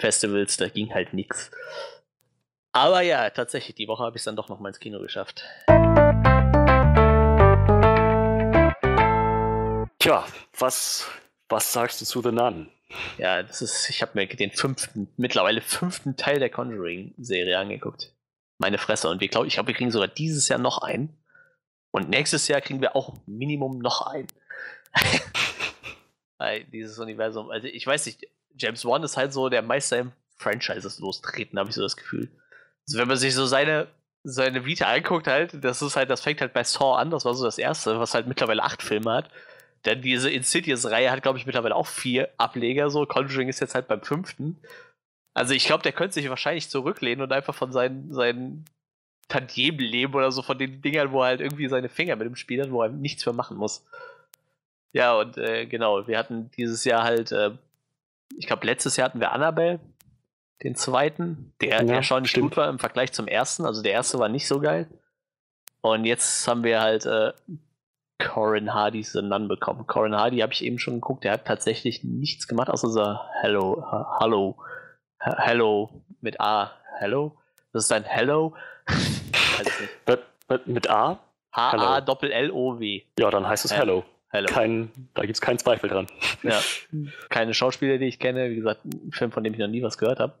Festivals, 0.00 0.56
da 0.56 0.68
ging 0.68 0.92
halt 0.92 1.14
nix. 1.14 1.52
Aber 2.72 3.02
ja, 3.02 3.30
tatsächlich, 3.30 3.76
die 3.76 3.86
Woche 3.86 4.02
habe 4.02 4.16
ich 4.16 4.20
es 4.20 4.24
dann 4.24 4.34
doch 4.34 4.48
noch 4.48 4.58
mal 4.58 4.70
ins 4.70 4.80
Kino 4.80 4.98
geschafft. 4.98 5.44
Tja, 9.98 10.24
was, 10.58 11.08
was 11.48 11.72
sagst 11.72 12.00
du 12.00 12.04
zu 12.04 12.20
The 12.20 12.32
Nun? 12.32 12.68
Ja, 13.18 13.42
das 13.42 13.62
ist, 13.62 13.88
ich 13.88 14.02
habe 14.02 14.12
mir 14.14 14.26
den 14.26 14.50
fünften, 14.50 15.08
mittlerweile 15.16 15.60
fünften 15.60 16.16
Teil 16.16 16.40
der 16.40 16.50
Conjuring-Serie 16.50 17.56
angeguckt. 17.56 18.11
Meine 18.62 18.78
Fresse. 18.78 19.08
Und 19.10 19.20
wir 19.20 19.26
glauben, 19.26 19.48
ich 19.48 19.54
glaube, 19.54 19.66
wir 19.66 19.74
kriegen 19.74 19.90
sogar 19.90 20.06
dieses 20.06 20.48
Jahr 20.48 20.60
noch 20.60 20.78
einen. 20.78 21.18
Und 21.90 22.08
nächstes 22.08 22.46
Jahr 22.46 22.60
kriegen 22.60 22.80
wir 22.80 22.94
auch 22.94 23.18
Minimum 23.26 23.80
noch 23.80 24.06
einen. 24.06 24.28
Weil 26.38 26.64
dieses 26.64 26.96
Universum, 26.98 27.50
also 27.50 27.66
ich 27.66 27.84
weiß 27.84 28.06
nicht, 28.06 28.28
James 28.56 28.84
Wan 28.84 29.02
ist 29.02 29.16
halt 29.16 29.32
so 29.32 29.48
der 29.48 29.62
Meister 29.62 29.98
im 29.98 30.12
Franchises 30.36 31.00
lostreten, 31.00 31.58
habe 31.58 31.70
ich 31.70 31.74
so 31.74 31.82
das 31.82 31.96
Gefühl. 31.96 32.30
Also 32.86 33.00
wenn 33.00 33.08
man 33.08 33.16
sich 33.16 33.34
so 33.34 33.46
seine, 33.46 33.88
seine 34.22 34.64
Vita 34.64 34.86
anguckt, 34.86 35.26
halt, 35.26 35.64
das 35.64 35.82
ist 35.82 35.96
halt, 35.96 36.08
das 36.08 36.20
fängt 36.20 36.40
halt 36.40 36.52
bei 36.52 36.62
Saw 36.62 36.94
an, 36.96 37.10
das 37.10 37.24
war 37.24 37.34
so 37.34 37.44
das 37.44 37.58
erste, 37.58 37.98
was 37.98 38.14
halt 38.14 38.28
mittlerweile 38.28 38.62
acht 38.62 38.80
Filme 38.80 39.12
hat. 39.12 39.30
Dann 39.82 40.02
diese 40.02 40.30
Insidious-Reihe 40.30 41.10
hat, 41.10 41.22
glaube 41.22 41.38
ich, 41.38 41.46
mittlerweile 41.46 41.74
auch 41.74 41.88
vier 41.88 42.28
Ableger. 42.38 42.90
So, 42.90 43.06
Conjuring 43.06 43.48
ist 43.48 43.58
jetzt 43.58 43.74
halt 43.74 43.88
beim 43.88 44.02
fünften. 44.02 44.60
Also 45.34 45.54
ich 45.54 45.64
glaube, 45.64 45.82
der 45.82 45.92
könnte 45.92 46.14
sich 46.14 46.28
wahrscheinlich 46.28 46.68
zurücklehnen 46.68 47.22
und 47.22 47.32
einfach 47.32 47.54
von 47.54 47.72
seinen, 47.72 48.12
seinen 48.12 48.64
Tantiemen 49.28 49.80
leben 49.80 50.14
oder 50.14 50.30
so, 50.30 50.42
von 50.42 50.58
den 50.58 50.82
Dingern, 50.82 51.12
wo 51.12 51.20
er 51.22 51.26
halt 51.28 51.40
irgendwie 51.40 51.68
seine 51.68 51.88
Finger 51.88 52.16
mit 52.16 52.26
dem 52.26 52.36
Spiel 52.36 52.62
hat, 52.62 52.70
wo 52.70 52.82
er 52.82 52.90
nichts 52.90 53.24
mehr 53.24 53.32
machen 53.32 53.56
muss. 53.56 53.84
Ja, 54.92 55.18
und 55.18 55.38
äh, 55.38 55.66
genau, 55.66 56.06
wir 56.06 56.18
hatten 56.18 56.50
dieses 56.56 56.84
Jahr 56.84 57.02
halt, 57.04 57.32
äh, 57.32 57.52
ich 58.36 58.46
glaube, 58.46 58.66
letztes 58.66 58.96
Jahr 58.96 59.06
hatten 59.08 59.20
wir 59.20 59.32
Annabelle, 59.32 59.80
den 60.62 60.74
zweiten, 60.74 61.52
der 61.62 61.82
Ja, 61.82 61.94
erstaunlich 61.94 62.30
stimmt. 62.30 62.50
gut 62.50 62.56
war 62.58 62.68
im 62.68 62.78
Vergleich 62.78 63.12
zum 63.12 63.26
ersten. 63.26 63.64
Also 63.64 63.82
der 63.82 63.92
erste 63.92 64.18
war 64.18 64.28
nicht 64.28 64.46
so 64.46 64.60
geil. 64.60 64.86
Und 65.80 66.04
jetzt 66.04 66.46
haben 66.46 66.62
wir 66.62 66.80
halt 66.80 67.06
äh, 67.06 67.32
Corin 68.18 68.72
Hardy's 68.72 69.12
The 69.12 69.22
Nun 69.22 69.48
bekommen. 69.48 69.86
Corin 69.86 70.14
Hardy 70.14 70.38
habe 70.40 70.52
ich 70.52 70.62
eben 70.62 70.78
schon 70.78 70.94
geguckt, 70.94 71.24
der 71.24 71.32
hat 71.32 71.46
tatsächlich 71.46 72.04
nichts 72.04 72.46
gemacht, 72.46 72.68
außer 72.70 72.88
so 72.90 73.18
Hello, 73.40 73.82
ha- 73.90 74.18
Hallo, 74.20 74.56
Ha- 74.58 74.64
Hello 75.24 76.02
mit 76.20 76.40
A, 76.40 76.72
Hello. 76.98 77.36
Das 77.72 77.84
ist 77.84 77.92
ein 77.92 78.04
Hello. 78.04 78.54
Mit, 80.48 80.66
mit 80.66 80.90
A? 80.90 81.18
H-A-Doppel-L-O-W. 81.52 83.02
Ja, 83.18 83.30
dann 83.30 83.46
heißt 83.46 83.64
es. 83.64 83.72
Hello. 83.72 84.04
Hello. 84.28 84.46
Kein, 84.46 84.90
da 85.14 85.22
gibt 85.22 85.34
es 85.34 85.40
keinen 85.40 85.58
Zweifel 85.58 85.88
dran. 85.88 86.06
Ja. 86.42 86.60
Keine 87.30 87.54
Schauspieler, 87.54 87.98
die 87.98 88.06
ich 88.06 88.18
kenne. 88.18 88.50
Wie 88.50 88.56
gesagt, 88.56 88.84
ein 88.84 89.12
Film, 89.12 89.30
von 89.30 89.44
dem 89.44 89.54
ich 89.54 89.60
noch 89.60 89.68
nie 89.68 89.82
was 89.82 89.96
gehört 89.96 90.18
habe. 90.18 90.34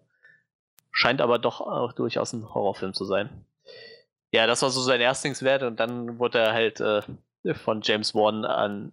Scheint 0.90 1.20
aber 1.20 1.38
doch 1.38 1.60
auch 1.60 1.92
durchaus 1.92 2.32
ein 2.32 2.52
Horrorfilm 2.52 2.92
zu 2.92 3.04
sein. 3.04 3.30
Ja, 4.32 4.46
das 4.46 4.62
war 4.62 4.70
so 4.70 4.80
sein 4.80 5.00
Erstlingswert 5.00 5.62
und 5.62 5.78
dann 5.78 6.18
wurde 6.18 6.40
er 6.40 6.52
halt 6.52 6.80
äh, 6.80 7.02
von 7.54 7.80
James 7.82 8.14
Wan 8.14 8.44
an 8.44 8.92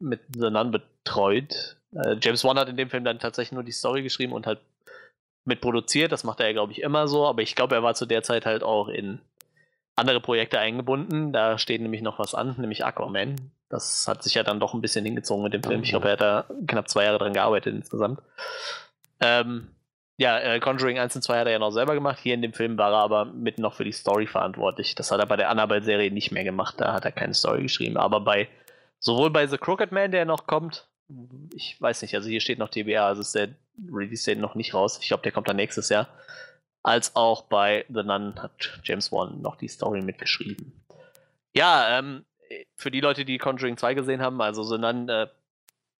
mit 0.00 0.20
The 0.34 0.50
Nun 0.50 0.72
betreut. 0.72 1.76
Äh, 1.94 2.16
James 2.20 2.42
Wan 2.44 2.58
hat 2.58 2.68
in 2.68 2.76
dem 2.76 2.90
Film 2.90 3.04
dann 3.04 3.20
tatsächlich 3.20 3.52
nur 3.52 3.64
die 3.64 3.72
Story 3.72 4.02
geschrieben 4.02 4.32
und 4.32 4.46
halt 4.46 4.58
mitproduziert. 5.44 6.12
Das 6.12 6.24
macht 6.24 6.40
er 6.40 6.46
ja, 6.46 6.52
glaube 6.52 6.72
ich, 6.72 6.82
immer 6.82 7.08
so. 7.08 7.26
Aber 7.26 7.42
ich 7.42 7.54
glaube, 7.54 7.74
er 7.74 7.82
war 7.82 7.94
zu 7.94 8.06
der 8.06 8.22
Zeit 8.22 8.46
halt 8.46 8.62
auch 8.62 8.88
in 8.88 9.20
andere 9.96 10.20
Projekte 10.20 10.58
eingebunden. 10.58 11.32
Da 11.32 11.58
steht 11.58 11.80
nämlich 11.80 12.02
noch 12.02 12.18
was 12.18 12.34
an, 12.34 12.54
nämlich 12.58 12.84
Aquaman. 12.84 13.36
Das 13.68 14.08
hat 14.08 14.22
sich 14.22 14.34
ja 14.34 14.42
dann 14.42 14.60
doch 14.60 14.74
ein 14.74 14.80
bisschen 14.80 15.04
hingezogen 15.04 15.44
mit 15.44 15.54
dem 15.54 15.62
Film. 15.62 15.82
Ich 15.82 15.90
glaube, 15.90 16.08
er 16.08 16.12
hat 16.12 16.20
da 16.20 16.44
knapp 16.66 16.88
zwei 16.88 17.04
Jahre 17.04 17.18
dran 17.18 17.32
gearbeitet 17.32 17.74
insgesamt. 17.74 18.20
Ähm, 19.20 19.68
ja, 20.20 20.38
äh, 20.38 20.60
Conjuring 20.60 20.98
1 20.98 21.16
und 21.16 21.22
2 21.22 21.38
hat 21.38 21.46
er 21.46 21.52
ja 21.52 21.58
noch 21.58 21.70
selber 21.70 21.94
gemacht. 21.94 22.18
Hier 22.22 22.34
in 22.34 22.42
dem 22.42 22.52
Film 22.52 22.76
war 22.76 22.92
er 22.92 22.98
aber 22.98 23.24
mit 23.24 23.58
noch 23.58 23.72
für 23.72 23.84
die 23.84 23.92
Story 23.92 24.26
verantwortlich. 24.26 24.94
Das 24.94 25.10
hat 25.10 25.18
er 25.18 25.24
bei 25.24 25.36
der 25.36 25.48
Annabelle-Serie 25.48 26.10
nicht 26.10 26.30
mehr 26.30 26.44
gemacht. 26.44 26.74
Da 26.78 26.92
hat 26.92 27.06
er 27.06 27.12
keine 27.12 27.32
Story 27.32 27.62
geschrieben. 27.62 27.96
Aber 27.96 28.20
bei 28.20 28.48
sowohl 28.98 29.30
bei 29.30 29.46
The 29.46 29.56
Crooked 29.56 29.92
Man, 29.92 30.10
der 30.10 30.26
noch 30.26 30.46
kommt, 30.46 30.88
ich 31.54 31.80
weiß 31.80 32.02
nicht, 32.02 32.14
also 32.14 32.28
hier 32.28 32.40
steht 32.40 32.58
noch 32.58 32.68
TBA, 32.68 33.06
also 33.06 33.20
ist 33.20 33.34
der 33.34 33.48
Release 33.92 34.24
Date 34.24 34.38
noch 34.38 34.54
nicht 34.54 34.74
raus. 34.74 34.98
Ich 35.00 35.08
glaube, 35.08 35.22
der 35.22 35.32
kommt 35.32 35.48
dann 35.48 35.56
nächstes 35.56 35.88
Jahr. 35.88 36.08
Als 36.82 37.14
auch 37.16 37.42
bei 37.42 37.84
The 37.88 38.02
Nun 38.02 38.34
hat 38.40 38.52
James 38.84 39.12
Wan 39.12 39.42
noch 39.42 39.56
die 39.56 39.68
Story 39.68 40.02
mitgeschrieben. 40.02 40.72
Ja, 41.52 41.98
ähm, 41.98 42.24
für 42.76 42.90
die 42.90 43.00
Leute, 43.00 43.24
die 43.24 43.38
Conjuring 43.38 43.76
2 43.76 43.94
gesehen 43.94 44.22
haben, 44.22 44.40
also 44.40 44.62
The 44.62 44.78
Nun 44.78 45.08
äh, 45.08 45.26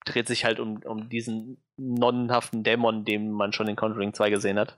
dreht 0.05 0.27
sich 0.27 0.45
halt 0.45 0.59
um, 0.59 0.81
um 0.83 1.09
diesen 1.09 1.57
nonnenhaften 1.77 2.63
Dämon, 2.63 3.05
den 3.05 3.31
man 3.31 3.53
schon 3.53 3.67
in 3.67 3.75
Conjuring 3.75 4.13
2 4.13 4.29
gesehen 4.29 4.59
hat. 4.59 4.75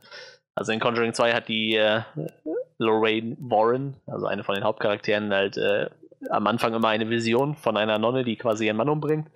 Also 0.55 0.71
in 0.71 0.79
Conjuring 0.79 1.13
2 1.13 1.33
hat 1.33 1.47
die 1.47 1.75
äh, 1.75 2.01
Lorraine 2.77 3.35
Warren, 3.39 3.95
also 4.07 4.25
eine 4.25 4.43
von 4.43 4.55
den 4.55 4.63
Hauptcharakteren, 4.63 5.33
halt 5.33 5.57
äh, 5.57 5.89
am 6.29 6.47
Anfang 6.47 6.73
immer 6.73 6.89
eine 6.89 7.09
Vision 7.09 7.55
von 7.55 7.77
einer 7.77 7.97
Nonne, 7.97 8.23
die 8.23 8.35
quasi 8.35 8.67
ihren 8.67 8.77
Mann 8.77 8.89
umbringt. 8.89 9.29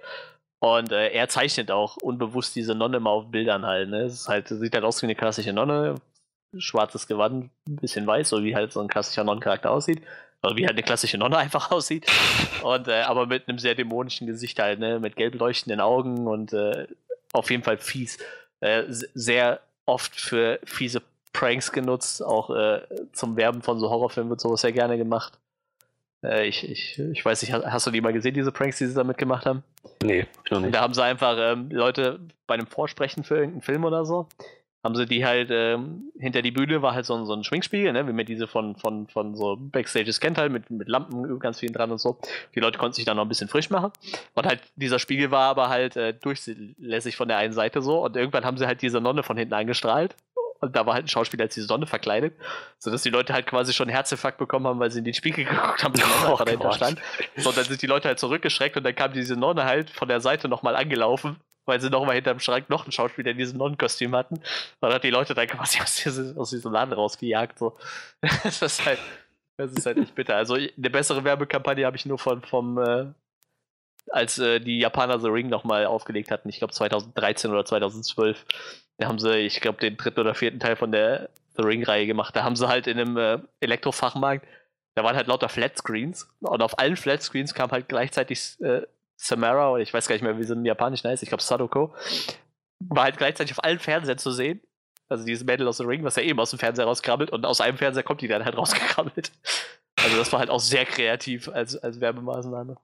Und 0.59 0.91
äh, 0.91 1.09
er 1.09 1.29
zeichnet 1.29 1.69
auch 1.71 1.97
unbewusst 1.97 2.55
diese 2.55 2.73
Nonne 2.73 2.99
mal 2.99 3.11
auf 3.11 3.29
Bildern 3.29 3.65
halt. 3.65 3.89
Ne? 3.89 4.01
Es 4.01 4.27
halt, 4.27 4.47
sieht 4.47 4.73
halt 4.73 4.83
aus 4.83 5.01
wie 5.01 5.05
eine 5.05 5.15
klassische 5.15 5.53
Nonne, 5.53 5.95
schwarzes 6.57 7.07
Gewand, 7.07 7.51
ein 7.67 7.75
bisschen 7.75 8.07
weiß, 8.07 8.29
so 8.29 8.43
wie 8.43 8.55
halt 8.55 8.73
so 8.73 8.81
ein 8.81 8.87
klassischer 8.87 9.23
Nonnencharakter 9.23 9.69
aussieht. 9.69 10.01
Also 10.41 10.57
wie 10.57 10.65
halt 10.65 10.75
eine 10.75 10.83
klassische 10.83 11.17
Nonne 11.17 11.37
einfach 11.37 11.71
aussieht. 11.71 12.07
Und 12.63 12.87
äh, 12.87 13.01
aber 13.01 13.27
mit 13.27 13.47
einem 13.47 13.59
sehr 13.59 13.75
dämonischen 13.75 14.27
Gesicht 14.27 14.59
halt, 14.59 14.79
ne? 14.79 14.99
Mit 14.99 15.15
gelb 15.15 15.35
leuchtenden 15.35 15.79
Augen 15.79 16.27
und 16.27 16.53
äh, 16.53 16.87
auf 17.33 17.51
jeden 17.51 17.63
Fall 17.63 17.77
fies. 17.77 18.17
Äh, 18.59 18.83
sehr 18.87 19.59
oft 19.85 20.15
für 20.19 20.59
fiese 20.63 21.01
Pranks 21.33 21.71
genutzt, 21.71 22.23
auch 22.23 22.49
äh, 22.49 22.81
zum 23.13 23.37
Werben 23.37 23.61
von 23.61 23.79
so 23.79 23.89
Horrorfilmen 23.89 24.31
wird 24.31 24.41
sowas 24.41 24.61
sehr 24.61 24.71
gerne 24.71 24.97
gemacht. 24.97 25.37
Äh, 26.23 26.47
ich, 26.47 26.67
ich, 26.69 26.99
ich 26.99 27.23
weiß 27.23 27.41
nicht, 27.41 27.53
hast, 27.53 27.85
du 27.87 27.91
die 27.91 28.01
mal 28.01 28.13
gesehen, 28.13 28.33
diese 28.33 28.51
Pranks, 28.51 28.77
die 28.77 28.85
sie 28.87 28.95
damit 28.95 29.17
gemacht 29.17 29.45
haben? 29.45 29.63
Nee, 30.03 30.25
ich 30.45 30.51
noch 30.51 30.59
nicht. 30.59 30.73
Da 30.75 30.81
haben 30.81 30.93
sie 30.93 31.03
einfach 31.03 31.37
ähm, 31.39 31.69
Leute 31.71 32.19
bei 32.47 32.55
einem 32.55 32.67
Vorsprechen 32.67 33.23
für 33.23 33.35
irgendeinen 33.35 33.61
Film 33.61 33.85
oder 33.85 34.05
so, 34.05 34.27
haben 34.83 34.95
sie 34.95 35.05
die 35.05 35.25
halt 35.25 35.49
ähm, 35.51 36.11
hinter 36.17 36.41
die 36.41 36.51
Bühne 36.51 36.81
war 36.81 36.93
halt 36.93 37.05
so, 37.05 37.15
ein- 37.15 37.25
so 37.25 37.33
ein 37.33 37.43
Schwingspiegel, 37.43 37.91
ne, 37.93 38.07
wie 38.07 38.13
man 38.13 38.25
diese 38.25 38.47
von, 38.47 38.75
von, 38.77 39.07
von 39.07 39.35
so 39.35 39.57
Backstages 39.59 40.19
kennt, 40.19 40.37
halt 40.37 40.51
mit, 40.51 40.69
mit 40.69 40.87
Lampen 40.87 41.39
ganz 41.39 41.59
vielen 41.59 41.73
dran 41.73 41.91
und 41.91 41.99
so. 41.99 42.17
Die 42.55 42.59
Leute 42.61 42.77
konnten 42.79 42.93
sich 42.93 43.03
dann 43.05 43.17
noch 43.17 43.25
ein 43.25 43.29
bisschen 43.29 43.49
frisch 43.49 43.69
machen. 43.69 43.91
Und 44.33 44.45
halt 44.45 44.61
dieser 44.75 44.99
Spiegel 44.99 45.29
war 45.31 45.49
aber 45.49 45.69
halt 45.69 45.97
äh, 45.97 46.13
durchlässig 46.13 47.15
von 47.17 47.27
der 47.27 47.37
einen 47.37 47.53
Seite 47.53 47.81
so. 47.81 48.03
Und 48.03 48.15
irgendwann 48.15 48.45
haben 48.45 48.57
sie 48.57 48.65
halt 48.67 48.81
diese 48.81 49.01
Nonne 49.01 49.23
von 49.23 49.35
hinten 49.37 49.53
angestrahlt. 49.55 50.15
Und 50.59 50.75
da 50.75 50.85
war 50.85 50.93
halt 50.95 51.05
ein 51.05 51.07
Schauspieler 51.09 51.43
als 51.43 51.53
diese 51.55 51.67
Sonne 51.67 51.85
verkleidet, 51.87 52.33
sodass 52.79 53.03
die 53.03 53.09
Leute 53.09 53.33
halt 53.33 53.45
quasi 53.47 53.73
schon 53.73 53.87
einen 53.87 53.95
Herzinfarkt 53.95 54.37
bekommen 54.37 54.67
haben, 54.67 54.79
weil 54.79 54.91
sie 54.91 54.99
in 54.99 55.05
den 55.05 55.13
Spiegel 55.13 55.45
geguckt 55.49 55.83
haben, 55.83 55.93
die 55.93 56.01
Nonne 56.01 56.33
Oh 56.33 56.37
dahinter 56.43 56.65
Gott. 56.65 56.75
stand. 56.75 57.01
So, 57.35 57.51
dann 57.51 57.65
sind 57.65 57.81
die 57.81 57.87
Leute 57.87 58.07
halt 58.07 58.19
zurückgeschreckt 58.19 58.75
und 58.77 58.83
dann 58.83 58.95
kam 58.95 59.13
diese 59.13 59.35
Nonne 59.35 59.65
halt 59.65 59.89
von 59.89 60.07
der 60.07 60.19
Seite 60.21 60.47
nochmal 60.47 60.75
angelaufen, 60.75 61.37
weil 61.65 61.79
sie 61.81 61.89
nochmal 61.89 62.15
hinterm 62.15 62.39
Schrank 62.39 62.69
noch 62.69 62.83
einen 62.85 62.91
Schauspieler 62.91 63.31
in 63.31 63.37
diesem 63.37 63.57
Nonnenkostüm 63.57 64.15
hatten. 64.15 64.41
Und 64.79 64.93
hat 64.93 65.03
die 65.03 65.09
Leute 65.09 65.33
dann 65.33 65.47
quasi 65.47 65.79
aus, 65.83 65.95
diesem- 65.95 66.37
aus 66.37 66.49
diesem 66.49 66.71
Laden 66.71 66.93
rausgejagt. 66.93 67.59
So. 67.59 67.77
Das 68.43 68.61
ist 68.61 68.85
halt, 68.85 68.99
das 69.57 69.71
ist 69.73 69.85
halt 69.85 69.97
echt 69.97 70.15
bitter. 70.15 70.35
Also 70.35 70.55
eine 70.55 70.89
bessere 70.89 71.23
Werbekampagne 71.23 71.85
habe 71.85 71.97
ich 71.97 72.05
nur 72.05 72.17
von 72.19 72.41
vom 72.41 72.77
äh, 72.77 73.05
als 74.09 74.39
äh, 74.39 74.59
die 74.61 74.79
Japaner 74.79 75.19
The 75.19 75.27
Ring 75.27 75.49
nochmal 75.49 75.85
aufgelegt 75.85 76.31
hatten, 76.31 76.47
ich 76.47 76.59
glaube 76.59 76.73
2013 76.73 77.51
oder 77.51 77.65
2012. 77.65 78.45
Da 78.99 79.07
haben 79.07 79.19
sie, 79.19 79.37
ich 79.37 79.61
glaube, 79.61 79.79
den 79.79 79.97
dritten 79.97 80.19
oder 80.19 80.33
vierten 80.33 80.59
Teil 80.59 80.75
von 80.75 80.91
der 80.91 81.29
The 81.55 81.63
Ring-Reihe 81.63 82.07
gemacht. 82.07 82.35
Da 82.35 82.43
haben 82.43 82.55
sie 82.55 82.67
halt 82.67 82.87
in 82.87 82.99
einem 82.99 83.17
äh, 83.17 83.39
Elektrofachmarkt, 83.59 84.45
da 84.95 85.03
waren 85.03 85.15
halt 85.15 85.27
lauter 85.27 85.49
Flatscreens 85.49 86.27
und 86.39 86.61
auf 86.61 86.79
allen 86.79 86.95
Flatscreens 86.95 87.53
kam 87.53 87.71
halt 87.71 87.87
gleichzeitig 87.87 88.59
äh, 88.61 88.81
Samara, 89.15 89.71
oder 89.71 89.83
ich 89.83 89.93
weiß 89.93 90.07
gar 90.07 90.15
nicht 90.15 90.23
mehr, 90.23 90.37
wie 90.37 90.43
sie 90.43 90.53
im 90.53 90.65
Japanischen 90.65 91.09
heißt, 91.09 91.23
ich 91.23 91.29
glaube 91.29 91.43
Sadoko, 91.43 91.93
war 92.79 93.03
halt 93.03 93.17
gleichzeitig 93.17 93.57
auf 93.57 93.63
allen 93.63 93.79
Fernsehern 93.79 94.17
zu 94.17 94.31
sehen. 94.31 94.61
Also 95.09 95.25
dieses 95.25 95.45
Mädel 95.45 95.67
aus 95.67 95.77
The 95.77 95.85
Ring, 95.85 96.03
was 96.03 96.15
ja 96.15 96.23
eben 96.23 96.39
aus 96.39 96.49
dem 96.49 96.59
Fernseher 96.59 96.85
rauskrabbelt 96.85 97.31
und 97.31 97.45
aus 97.45 97.61
einem 97.61 97.77
Fernseher 97.77 98.03
kommt 98.03 98.21
die 98.21 98.27
dann 98.27 98.43
halt 98.43 98.57
rausgekrabbelt. 98.57 99.31
Also 99.95 100.17
das 100.17 100.31
war 100.31 100.39
halt 100.39 100.49
auch 100.49 100.59
sehr 100.59 100.85
kreativ 100.85 101.49
als, 101.49 101.75
als 101.77 101.99
Werbemaßnahme. 101.99 102.77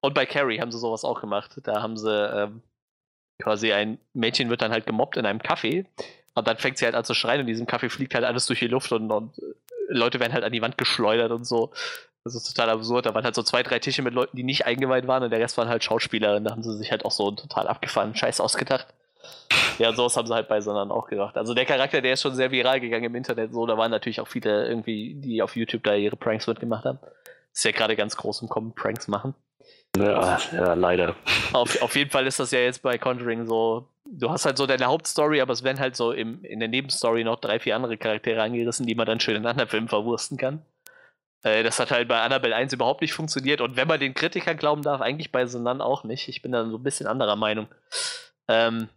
Und 0.00 0.14
bei 0.14 0.26
Carrie 0.26 0.60
haben 0.60 0.70
sie 0.70 0.78
sowas 0.78 1.04
auch 1.04 1.20
gemacht. 1.20 1.60
Da 1.64 1.82
haben 1.82 1.96
sie 1.96 2.10
ähm, 2.10 2.62
quasi 3.38 3.72
ein 3.72 3.98
Mädchen 4.14 4.50
wird 4.50 4.62
dann 4.62 4.72
halt 4.72 4.86
gemobbt 4.86 5.16
in 5.16 5.26
einem 5.26 5.40
Café 5.40 5.86
und 6.34 6.46
dann 6.46 6.56
fängt 6.56 6.78
sie 6.78 6.84
halt 6.84 6.94
an 6.94 7.04
zu 7.04 7.14
schreien 7.14 7.40
und 7.40 7.48
in 7.48 7.54
diesem 7.54 7.66
Café 7.66 7.90
fliegt 7.90 8.14
halt 8.14 8.24
alles 8.24 8.46
durch 8.46 8.58
die 8.60 8.68
Luft 8.68 8.92
und, 8.92 9.10
und 9.10 9.38
äh, 9.38 9.42
Leute 9.88 10.20
werden 10.20 10.32
halt 10.32 10.44
an 10.44 10.52
die 10.52 10.62
Wand 10.62 10.78
geschleudert 10.78 11.32
und 11.32 11.44
so. 11.44 11.72
Das 12.24 12.34
ist 12.34 12.54
total 12.54 12.70
absurd. 12.70 13.06
Da 13.06 13.14
waren 13.14 13.24
halt 13.24 13.34
so 13.34 13.42
zwei, 13.42 13.62
drei 13.62 13.78
Tische 13.78 14.02
mit 14.02 14.12
Leuten, 14.12 14.36
die 14.36 14.42
nicht 14.42 14.66
eingeweiht 14.66 15.06
waren 15.06 15.22
und 15.22 15.30
der 15.30 15.40
Rest 15.40 15.56
waren 15.56 15.68
halt 15.68 15.82
Schauspielerinnen. 15.82 16.44
Da 16.44 16.50
haben 16.50 16.62
sie 16.62 16.76
sich 16.76 16.90
halt 16.90 17.04
auch 17.04 17.10
so 17.10 17.28
einen 17.28 17.36
total 17.36 17.68
abgefahrenen 17.68 18.14
Scheiß 18.14 18.40
ausgedacht. 18.40 18.86
Ja, 19.78 19.92
sowas 19.92 20.16
haben 20.16 20.26
sie 20.26 20.34
halt 20.34 20.48
bei 20.48 20.60
Sondern 20.60 20.90
auch 20.90 21.08
gemacht. 21.08 21.36
Also 21.36 21.54
der 21.54 21.64
Charakter, 21.64 22.00
der 22.00 22.14
ist 22.14 22.22
schon 22.22 22.34
sehr 22.34 22.50
viral 22.50 22.80
gegangen 22.80 23.04
im 23.04 23.14
Internet. 23.14 23.52
So, 23.52 23.66
da 23.66 23.78
waren 23.78 23.90
natürlich 23.90 24.20
auch 24.20 24.28
viele 24.28 24.68
irgendwie, 24.68 25.14
die 25.14 25.42
auf 25.42 25.56
YouTube 25.56 25.84
da 25.84 25.94
ihre 25.94 26.16
Pranks 26.16 26.46
mitgemacht 26.46 26.84
haben. 26.84 26.98
Ist 27.52 27.64
ja 27.64 27.70
gerade 27.70 27.96
ganz 27.96 28.16
groß 28.16 28.42
im 28.42 28.48
Kommen, 28.48 28.74
Pranks 28.74 29.08
machen. 29.08 29.34
Ja, 29.98 30.38
ja, 30.52 30.74
leider. 30.74 31.14
Auf, 31.52 31.80
auf 31.82 31.96
jeden 31.96 32.10
Fall 32.10 32.26
ist 32.26 32.38
das 32.38 32.50
ja 32.50 32.60
jetzt 32.60 32.82
bei 32.82 32.98
Conjuring 32.98 33.46
so. 33.46 33.88
Du 34.04 34.30
hast 34.30 34.46
halt 34.46 34.56
so 34.56 34.66
deine 34.66 34.86
Hauptstory, 34.86 35.40
aber 35.40 35.52
es 35.52 35.62
werden 35.62 35.80
halt 35.80 35.96
so 35.96 36.12
im, 36.12 36.42
in 36.44 36.60
der 36.60 36.68
Nebenstory 36.68 37.24
noch 37.24 37.40
drei, 37.40 37.58
vier 37.58 37.76
andere 37.76 37.96
Charaktere 37.96 38.42
angerissen, 38.42 38.86
die 38.86 38.94
man 38.94 39.06
dann 39.06 39.20
schön 39.20 39.36
in 39.36 39.46
anderen 39.46 39.68
Filmen 39.68 39.88
verwursten 39.88 40.38
kann. 40.38 40.62
Äh, 41.42 41.62
das 41.62 41.78
hat 41.78 41.90
halt 41.90 42.08
bei 42.08 42.20
Annabelle 42.20 42.56
1 42.56 42.72
überhaupt 42.72 43.00
nicht 43.00 43.12
funktioniert 43.12 43.60
und 43.60 43.76
wenn 43.76 43.88
man 43.88 44.00
den 44.00 44.14
Kritikern 44.14 44.56
glauben 44.56 44.82
darf, 44.82 45.00
eigentlich 45.00 45.32
bei 45.32 45.44
Nun 45.44 45.80
auch 45.80 46.04
nicht. 46.04 46.28
Ich 46.28 46.42
bin 46.42 46.52
da 46.52 46.68
so 46.68 46.76
ein 46.76 46.82
bisschen 46.82 47.06
anderer 47.06 47.36
Meinung. 47.36 47.68
Ähm, 48.48 48.88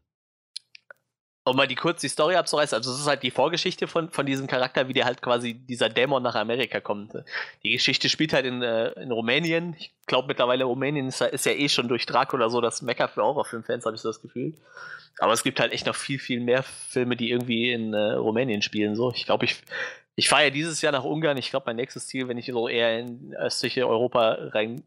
um 1.44 1.56
mal 1.56 1.68
die 1.68 1.76
kurz 1.76 2.02
die 2.02 2.08
Story 2.08 2.36
abzureißen, 2.36 2.76
also 2.78 2.92
es 2.92 3.00
ist 3.00 3.08
halt 3.08 3.24
die 3.24 3.32
Vorgeschichte 3.32 3.88
von, 3.88 4.10
von 4.12 4.26
diesem 4.28 4.46
Charakter, 4.48 4.88
wie 4.88 4.94
der 4.94 5.06
halt 5.06 5.22
quasi 5.24 5.56
dieser 5.56 5.90
Dämon 5.90 6.22
nach 6.22 6.36
Amerika 6.36 6.80
kommt. 6.80 7.14
Die 7.64 7.72
Geschichte 7.72 8.10
spielt 8.10 8.32
halt 8.34 8.46
in, 8.46 8.62
äh, 8.62 8.90
in 9.02 9.12
Rumänien. 9.12 9.76
Ich 9.80 9.92
glaube 10.06 10.28
mittlerweile 10.28 10.66
Rumänien 10.66 11.08
ist, 11.08 11.20
ja- 11.20 11.28
ist 11.28 11.46
ja 11.48 11.54
eh 11.54 11.68
schon 11.68 11.88
durch 11.88 12.06
Dracula 12.06 12.50
so 12.50 12.62
das 12.62 12.82
Mecker 12.84 13.08
für 13.08 13.24
Horrorfilmfans, 13.24 13.86
habe 13.86 13.96
ich 13.96 14.02
so 14.02 14.10
das 14.10 14.22
Gefühl. 14.22 14.54
Aber 15.18 15.34
es 15.34 15.44
gibt 15.44 15.60
halt 15.60 15.74
echt 15.74 15.88
noch 15.88 15.96
viel, 15.96 16.20
viel 16.20 16.40
mehr 16.40 16.64
Filme, 16.64 17.16
die 17.16 17.32
irgendwie 17.32 17.72
in 17.72 17.94
äh, 17.94 18.14
Rumänien 18.14 18.62
spielen. 18.62 18.96
So, 18.96 19.12
ich 19.12 19.26
glaube, 19.26 19.46
ich, 19.46 19.62
ich 20.16 20.30
fahre 20.30 20.44
ja 20.46 20.50
dieses 20.52 20.82
Jahr 20.82 20.92
nach 20.94 21.04
Ungarn. 21.04 21.38
Ich 21.38 21.50
glaube, 21.50 21.64
mein 21.66 21.76
nächstes 21.76 22.08
Ziel, 22.08 22.28
wenn 22.28 22.38
ich 22.38 22.46
so 22.46 22.68
eher 22.68 23.00
in 23.00 23.34
östliche 23.36 23.88
Europa 23.88 24.38
rein, 24.54 24.84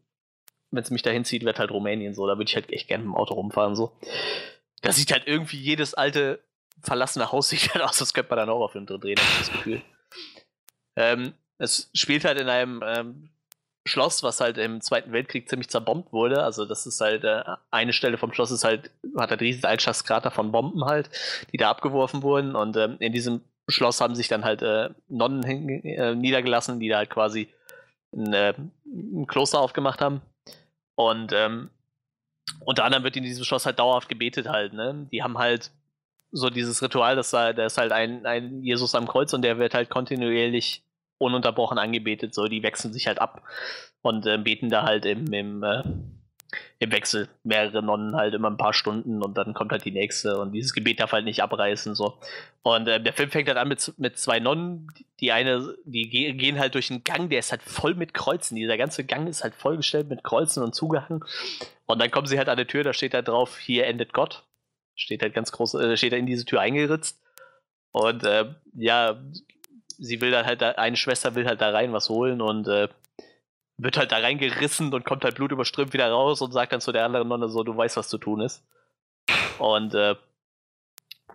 wenn 0.71 0.83
es 0.83 0.89
mich 0.89 1.03
dahin 1.03 1.25
zieht, 1.25 1.43
wird 1.45 1.59
halt 1.59 1.71
Rumänien 1.71 2.13
so. 2.15 2.25
Da 2.27 2.37
würde 2.37 2.49
ich 2.49 2.55
halt 2.55 2.71
echt 2.71 2.87
gerne 2.87 3.03
mit 3.03 3.11
dem 3.13 3.15
Auto 3.17 3.33
rumfahren. 3.35 3.75
So. 3.75 3.91
Da 4.85 4.91
sieht 4.91 5.11
halt 5.11 5.23
irgendwie 5.25 5.57
jedes 5.57 5.93
alte 5.93 6.39
verlassene 6.81 7.31
Haus 7.31 7.49
sieht 7.49 7.73
halt 7.73 7.83
aus, 7.83 7.99
als 7.99 8.13
könnte 8.13 8.29
man 8.29 8.37
da 8.37 8.43
einen 8.43 8.51
Horrorfilm 8.51 8.85
drin 8.85 9.01
drehen, 9.01 9.17
habe 9.17 9.29
ich 9.31 9.39
das 9.39 9.51
Gefühl. 9.51 9.81
Ähm, 10.95 11.33
es 11.57 11.89
spielt 11.93 12.25
halt 12.25 12.39
in 12.39 12.49
einem 12.49 12.83
ähm, 12.85 13.29
Schloss, 13.87 14.23
was 14.23 14.41
halt 14.41 14.57
im 14.57 14.81
Zweiten 14.81 15.11
Weltkrieg 15.11 15.47
ziemlich 15.49 15.69
zerbombt 15.69 16.11
wurde. 16.11 16.43
Also 16.43 16.65
das 16.65 16.85
ist 16.85 17.01
halt 17.01 17.23
äh, 17.23 17.43
eine 17.71 17.93
Stelle 17.93 18.17
vom 18.17 18.33
Schloss 18.33 18.51
ist 18.51 18.63
halt 18.63 18.91
hat 19.17 19.31
ein 19.31 19.39
riesiges 19.39 19.65
Einschlagskrater 19.65 20.31
von 20.31 20.51
Bomben 20.51 20.85
halt, 20.85 21.09
die 21.51 21.57
da 21.57 21.69
abgeworfen 21.69 22.23
wurden. 22.23 22.55
Und 22.55 22.77
ähm, 22.77 22.97
in 22.99 23.13
diesem 23.13 23.41
Schloss 23.67 24.01
haben 24.01 24.15
sich 24.15 24.27
dann 24.27 24.43
halt 24.43 24.61
äh, 24.61 24.89
Nonnen 25.07 25.43
äh, 25.83 26.15
niedergelassen, 26.15 26.79
die 26.79 26.89
da 26.89 26.97
halt 26.97 27.09
quasi 27.09 27.49
ein, 28.13 28.33
äh, 28.33 28.53
ein 28.85 29.27
Kloster 29.27 29.59
aufgemacht 29.59 30.01
haben. 30.01 30.21
Und 30.95 31.31
ähm, 31.33 31.69
unter 32.59 32.85
anderem 32.85 33.03
wird 33.03 33.17
in 33.17 33.23
diesem 33.23 33.43
Schloss 33.43 33.65
halt 33.65 33.79
dauerhaft 33.79 34.09
gebetet 34.09 34.47
halt. 34.47 34.73
Ne? 34.73 35.07
Die 35.11 35.23
haben 35.23 35.37
halt 35.37 35.71
so 36.31 36.49
dieses 36.49 36.81
Ritual, 36.81 37.15
dass 37.15 37.31
da, 37.31 37.53
da 37.53 37.65
ist 37.65 37.77
halt 37.77 37.91
ein, 37.91 38.25
ein 38.25 38.61
Jesus 38.61 38.95
am 38.95 39.07
Kreuz 39.07 39.33
und 39.33 39.41
der 39.41 39.57
wird 39.57 39.73
halt 39.73 39.89
kontinuierlich 39.89 40.83
ununterbrochen 41.17 41.77
angebetet, 41.77 42.33
so, 42.33 42.47
die 42.47 42.61
wechseln 42.61 42.93
sich 42.93 43.07
halt 43.07 43.19
ab 43.19 43.41
und 44.01 44.25
äh, 44.25 44.37
beten 44.37 44.69
da 44.69 44.83
halt 44.83 45.05
im, 45.05 45.31
im, 45.31 45.63
äh, 45.63 45.83
im 46.79 46.91
Wechsel 46.91 47.29
mehrere 47.43 47.81
Nonnen 47.81 48.15
halt 48.15 48.33
immer 48.33 48.49
ein 48.49 48.57
paar 48.57 48.73
Stunden 48.73 49.23
und 49.23 49.37
dann 49.37 49.53
kommt 49.53 49.71
halt 49.71 49.85
die 49.85 49.91
nächste 49.91 50.39
und 50.39 50.51
dieses 50.51 50.73
Gebet 50.73 50.99
darf 50.99 51.11
halt 51.11 51.25
nicht 51.25 51.41
abreißen, 51.41 51.95
so. 51.95 52.19
Und 52.63 52.87
äh, 52.87 53.01
der 53.01 53.13
Film 53.13 53.31
fängt 53.31 53.47
halt 53.47 53.57
an 53.57 53.67
mit, 53.67 53.93
mit 53.97 54.17
zwei 54.17 54.39
Nonnen, 54.39 54.91
die 55.19 55.31
eine, 55.31 55.75
die 55.85 56.09
ge 56.09 56.33
gehen 56.33 56.59
halt 56.59 56.75
durch 56.75 56.91
einen 56.91 57.03
Gang, 57.03 57.29
der 57.29 57.39
ist 57.39 57.51
halt 57.51 57.63
voll 57.63 57.95
mit 57.95 58.13
Kreuzen, 58.13 58.55
dieser 58.55 58.77
ganze 58.77 59.03
Gang 59.03 59.27
ist 59.27 59.43
halt 59.43 59.55
vollgestellt 59.55 60.09
mit 60.09 60.23
Kreuzen 60.23 60.63
und 60.63 60.75
zugehangen 60.75 61.23
und 61.85 62.01
dann 62.01 62.11
kommen 62.11 62.27
sie 62.27 62.37
halt 62.37 62.49
an 62.49 62.57
der 62.57 62.67
Tür, 62.67 62.83
da 62.83 62.93
steht 62.93 63.13
da 63.13 63.21
drauf, 63.21 63.57
hier 63.57 63.85
endet 63.85 64.13
Gott, 64.13 64.43
steht 64.95 65.21
halt 65.21 65.33
ganz 65.33 65.51
groß, 65.51 65.75
äh, 65.75 65.97
steht 65.97 66.13
da 66.13 66.17
in 66.17 66.25
diese 66.25 66.45
Tür 66.45 66.61
eingeritzt. 66.61 67.21
Und 67.91 68.23
äh, 68.23 68.53
ja, 68.73 69.21
sie 69.97 70.19
will 70.21 70.31
dann 70.31 70.45
halt, 70.45 70.61
da, 70.61 70.71
eine 70.71 70.97
Schwester 70.97 71.35
will 71.35 71.45
halt 71.45 71.61
da 71.61 71.69
rein 71.69 71.93
was 71.93 72.09
holen 72.09 72.41
und 72.41 72.67
äh, 72.67 72.89
wird 73.77 73.97
halt 73.97 74.11
da 74.11 74.17
reingerissen 74.17 74.93
und 74.93 75.05
kommt 75.05 75.23
halt 75.23 75.35
blutüberströmt 75.35 75.93
wieder 75.93 76.09
raus 76.09 76.41
und 76.41 76.51
sagt 76.51 76.73
dann 76.73 76.81
zu 76.81 76.91
der 76.91 77.05
anderen 77.05 77.27
Nonne 77.27 77.49
so, 77.49 77.63
du 77.63 77.75
weißt, 77.75 77.97
was 77.97 78.09
zu 78.09 78.17
tun 78.17 78.41
ist. 78.41 78.63
Und 79.59 79.93
äh, 79.93 80.15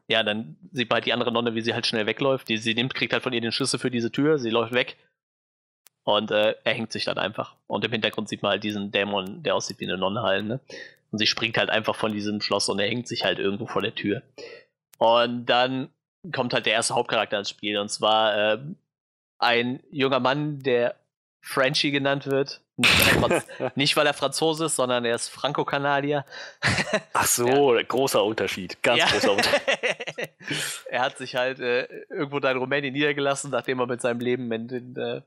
ja, 0.08 0.22
dann 0.22 0.56
sieht 0.72 0.88
man 0.88 0.96
halt 0.96 1.06
die 1.06 1.12
andere 1.12 1.32
Nonne, 1.32 1.54
wie 1.54 1.60
sie 1.60 1.74
halt 1.74 1.86
schnell 1.86 2.06
wegläuft. 2.06 2.48
Die, 2.48 2.56
sie 2.56 2.74
nimmt, 2.74 2.94
kriegt 2.94 3.12
halt 3.12 3.22
von 3.22 3.32
ihr 3.32 3.40
den 3.40 3.52
Schlüssel 3.52 3.78
für 3.78 3.90
diese 3.90 4.10
Tür, 4.10 4.38
sie 4.38 4.50
läuft 4.50 4.72
weg 4.72 4.96
und 6.04 6.30
äh, 6.30 6.54
er 6.64 6.74
hängt 6.74 6.92
sich 6.92 7.04
dann 7.04 7.18
einfach. 7.18 7.56
Und 7.66 7.84
im 7.84 7.92
Hintergrund 7.92 8.28
sieht 8.28 8.42
man 8.42 8.52
halt 8.52 8.64
diesen 8.64 8.90
Dämon, 8.90 9.42
der 9.42 9.54
aussieht 9.54 9.80
wie 9.80 9.86
eine 9.86 9.98
Nonne 9.98 10.22
halt, 10.22 10.44
ne? 10.44 10.60
Und 11.10 11.18
sie 11.18 11.26
springt 11.26 11.58
halt 11.58 11.70
einfach 11.70 11.96
von 11.96 12.12
diesem 12.12 12.40
Schloss 12.40 12.68
und 12.68 12.78
er 12.78 12.88
hängt 12.88 13.08
sich 13.08 13.24
halt 13.24 13.38
irgendwo 13.38 13.66
vor 13.66 13.82
der 13.82 13.94
Tür. 13.94 14.22
Und 14.98 15.46
dann 15.46 15.90
kommt 16.32 16.54
halt 16.54 16.66
der 16.66 16.74
erste 16.74 16.94
Hauptcharakter 16.94 17.38
ins 17.38 17.50
Spiel 17.50 17.78
und 17.78 17.88
zwar 17.88 18.36
äh, 18.36 18.58
ein 19.38 19.80
junger 19.90 20.20
Mann, 20.20 20.60
der 20.60 20.94
Frenchie 21.40 21.90
genannt 21.90 22.26
wird. 22.26 22.60
Nicht 23.74 23.96
weil, 23.96 24.06
er, 24.06 24.14
Franzose 24.14 24.66
ist, 24.66 24.76
sondern 24.76 25.04
er 25.04 25.14
ist 25.14 25.28
Franco-Kanadier. 25.28 26.24
Ach 27.12 27.26
so, 27.26 27.76
ja. 27.76 27.82
großer 27.82 28.24
Unterschied. 28.24 28.82
Ganz 28.82 29.00
ja. 29.00 29.06
großer 29.06 29.32
Unterschied. 29.32 29.60
er 30.90 31.02
hat 31.02 31.18
sich 31.18 31.36
halt 31.36 31.60
äh, 31.60 31.84
irgendwo 32.08 32.40
da 32.40 32.50
in 32.50 32.58
Rumänien 32.58 32.94
niedergelassen, 32.94 33.50
nachdem 33.50 33.80
er 33.80 33.86
mit 33.86 34.00
seinem 34.00 34.20
Leben 34.20 34.50
in, 34.52 34.68
in 34.70 34.96
äh, 34.96 35.20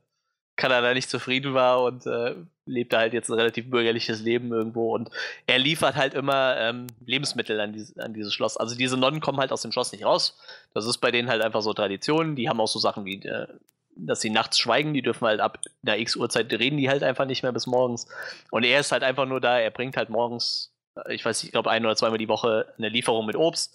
Kanada 0.56 0.94
nicht 0.94 1.10
zufrieden 1.10 1.54
war 1.54 1.82
und 1.82 2.06
äh, 2.06 2.34
lebt 2.66 2.92
da 2.92 2.98
halt 2.98 3.12
jetzt 3.12 3.28
ein 3.28 3.34
relativ 3.34 3.70
bürgerliches 3.70 4.20
Leben 4.20 4.52
irgendwo. 4.52 4.94
Und 4.94 5.10
er 5.46 5.58
liefert 5.58 5.96
halt 5.96 6.14
immer 6.14 6.56
ähm, 6.56 6.86
Lebensmittel 7.04 7.60
an, 7.60 7.72
diese, 7.72 8.00
an 8.02 8.14
dieses 8.14 8.32
Schloss. 8.32 8.56
Also 8.56 8.76
diese 8.76 8.96
Nonnen 8.96 9.20
kommen 9.20 9.38
halt 9.38 9.52
aus 9.52 9.62
dem 9.62 9.72
Schloss 9.72 9.92
nicht 9.92 10.04
raus. 10.04 10.38
Das 10.72 10.86
ist 10.86 10.98
bei 10.98 11.10
denen 11.10 11.28
halt 11.28 11.42
einfach 11.42 11.62
so 11.62 11.72
Tradition. 11.72 12.36
Die 12.36 12.48
haben 12.48 12.60
auch 12.60 12.68
so 12.68 12.78
Sachen 12.78 13.04
wie 13.04 13.16
äh, 13.24 13.48
dass 13.96 14.20
sie 14.20 14.30
nachts 14.30 14.58
schweigen, 14.58 14.94
die 14.94 15.02
dürfen 15.02 15.26
halt 15.26 15.40
ab 15.40 15.58
einer 15.84 15.98
X 15.98 16.16
Uhrzeit 16.16 16.52
reden 16.52 16.76
die 16.76 16.88
halt 16.88 17.02
einfach 17.02 17.26
nicht 17.26 17.42
mehr 17.42 17.52
bis 17.52 17.66
morgens. 17.66 18.06
Und 18.50 18.64
er 18.64 18.80
ist 18.80 18.92
halt 18.92 19.02
einfach 19.02 19.26
nur 19.26 19.40
da, 19.40 19.58
er 19.58 19.70
bringt 19.70 19.96
halt 19.96 20.10
morgens, 20.10 20.72
ich 21.08 21.24
weiß 21.24 21.38
nicht, 21.38 21.48
ich 21.48 21.52
glaube 21.52 21.70
ein 21.70 21.84
oder 21.84 21.96
zweimal 21.96 22.18
die 22.18 22.28
Woche 22.28 22.72
eine 22.78 22.88
Lieferung 22.88 23.26
mit 23.26 23.36
Obst, 23.36 23.74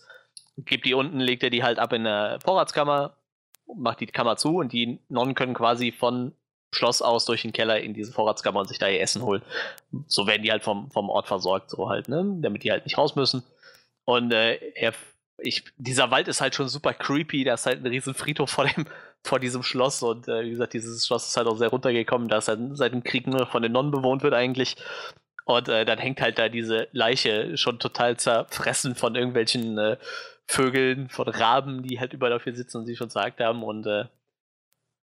gibt 0.57 0.85
die 0.85 0.93
unten, 0.93 1.19
legt 1.19 1.43
er 1.43 1.49
die 1.49 1.63
halt 1.63 1.79
ab 1.79 1.93
in 1.93 2.03
der 2.03 2.39
Vorratskammer, 2.43 3.15
macht 3.75 3.99
die 3.99 4.07
Kammer 4.07 4.37
zu 4.37 4.57
und 4.57 4.73
die 4.73 4.99
Nonnen 5.09 5.35
können 5.35 5.53
quasi 5.53 5.91
von 5.91 6.33
Schloss 6.71 7.01
aus 7.01 7.25
durch 7.25 7.41
den 7.41 7.53
Keller 7.53 7.79
in 7.79 7.93
diese 7.93 8.11
Vorratskammer 8.11 8.59
und 8.59 8.67
sich 8.67 8.77
da 8.77 8.87
ihr 8.87 9.01
Essen 9.01 9.23
holen. 9.23 9.41
So 10.07 10.27
werden 10.27 10.43
die 10.43 10.51
halt 10.51 10.63
vom, 10.63 10.91
vom 10.91 11.09
Ort 11.09 11.27
versorgt, 11.27 11.69
so 11.71 11.89
halt, 11.89 12.09
ne? 12.09 12.37
Damit 12.41 12.63
die 12.63 12.71
halt 12.71 12.85
nicht 12.85 12.97
raus 12.97 13.15
müssen. 13.15 13.43
Und 14.05 14.31
äh, 14.31 14.55
er, 14.75 14.93
ich, 15.39 15.63
dieser 15.77 16.11
Wald 16.11 16.27
ist 16.27 16.41
halt 16.41 16.55
schon 16.55 16.67
super 16.67 16.93
creepy, 16.93 17.43
da 17.43 17.55
ist 17.55 17.65
halt 17.65 17.83
ein 17.83 17.87
riesen 17.87 18.13
Friedhof 18.13 18.51
vor 18.51 18.65
dem, 18.67 18.85
vor 19.23 19.39
diesem 19.39 19.63
Schloss 19.63 20.01
und 20.01 20.27
äh, 20.27 20.43
wie 20.43 20.51
gesagt, 20.51 20.73
dieses 20.73 21.05
Schloss 21.05 21.27
ist 21.27 21.37
halt 21.37 21.47
auch 21.47 21.57
sehr 21.57 21.69
runtergekommen, 21.69 22.27
da 22.29 22.37
es 22.37 22.47
halt 22.47 22.59
seit 22.73 22.93
dem 22.93 23.03
Krieg 23.03 23.27
nur 23.27 23.45
von 23.47 23.61
den 23.61 23.71
Nonnen 23.71 23.91
bewohnt 23.91 24.23
wird 24.23 24.33
eigentlich. 24.33 24.75
Und 25.45 25.67
äh, 25.67 25.83
dann 25.83 25.97
hängt 25.97 26.21
halt 26.21 26.37
da 26.37 26.47
diese 26.47 26.87
Leiche 26.91 27.57
schon 27.57 27.79
total 27.79 28.17
zerfressen 28.17 28.95
von 28.95 29.15
irgendwelchen 29.15 29.77
äh, 29.79 29.97
Vögeln, 30.45 31.09
von 31.09 31.27
Raben, 31.27 31.83
die 31.83 31.99
halt 31.99 32.13
überall 32.13 32.31
dafür 32.31 32.53
sitzen 32.53 32.77
und 32.77 32.85
sie 32.85 32.95
schon 32.95 33.07
gesagt 33.07 33.39
haben. 33.39 33.63
Und 33.63 33.87
äh, 33.87 34.05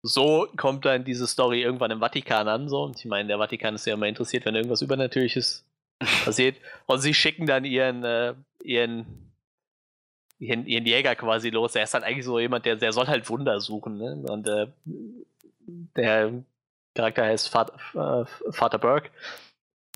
so 0.03 0.47
kommt 0.57 0.85
dann 0.85 1.05
diese 1.05 1.27
Story 1.27 1.63
irgendwann 1.63 1.91
im 1.91 2.01
Vatikan 2.01 2.49
an. 2.49 2.69
So. 2.69 2.85
Und 2.85 2.99
ich 2.99 3.07
meine, 3.07 3.29
der 3.29 3.39
Vatikan 3.39 3.75
ist 3.75 3.87
ja 3.87 3.95
immer 3.95 4.07
interessiert, 4.07 4.45
wenn 4.45 4.55
irgendwas 4.55 4.83
Übernatürliches 4.83 5.65
passiert. 6.25 6.57
Und 6.87 7.01
sie 7.01 7.15
schicken 7.15 7.47
dann 7.47 7.65
ihren, 7.65 8.05
äh, 8.05 8.35
ihren 8.63 9.30
ihren, 10.41 10.67
ihren 10.67 10.87
Jäger 10.87 11.15
quasi 11.15 11.51
los. 11.51 11.77
Er 11.77 11.85
ist 11.85 11.95
halt 11.95 12.03
eigentlich 12.03 12.25
so 12.25 12.41
jemand, 12.41 12.67
der, 12.67 12.77
der 12.77 12.93
soll 12.93 13.07
halt 13.07 13.29
Wunder 13.29 13.61
suchen. 13.61 13.99
Ne? 13.99 14.25
Und 14.29 14.49
äh, 14.49 14.67
der 15.97 16.33
Charakter 16.95 17.25
heißt 17.25 17.49
Vater, 17.49 17.75
äh, 17.95 18.51
Vater 18.51 18.79
Burke. 18.79 19.11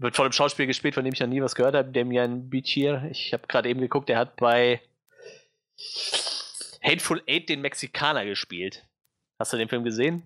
Wird 0.01 0.17
von 0.17 0.25
einem 0.25 0.33
Schauspiel 0.33 0.67
gespielt, 0.67 0.95
von 0.95 1.05
dem 1.05 1.15
ich 1.15 1.21
noch 1.21 1.29
nie 1.29 1.43
was 1.43 1.55
gehört 1.55 1.75
habe, 1.75 1.91
Demian 1.91 2.51
Bichir. 2.51 3.09
Ich 3.11 3.33
habe 3.33 3.47
gerade 3.47 3.69
eben 3.69 3.81
geguckt, 3.81 4.09
der 4.09 4.19
hat 4.19 4.37
bei 4.37 4.81
Hateful 6.83 7.23
Eight 7.29 7.49
den 7.49 7.61
Mexikaner 7.61 8.25
gespielt. 8.25 8.85
Hast 9.39 9.53
du 9.53 9.57
den 9.57 9.69
Film 9.69 9.85
gesehen? 9.85 10.23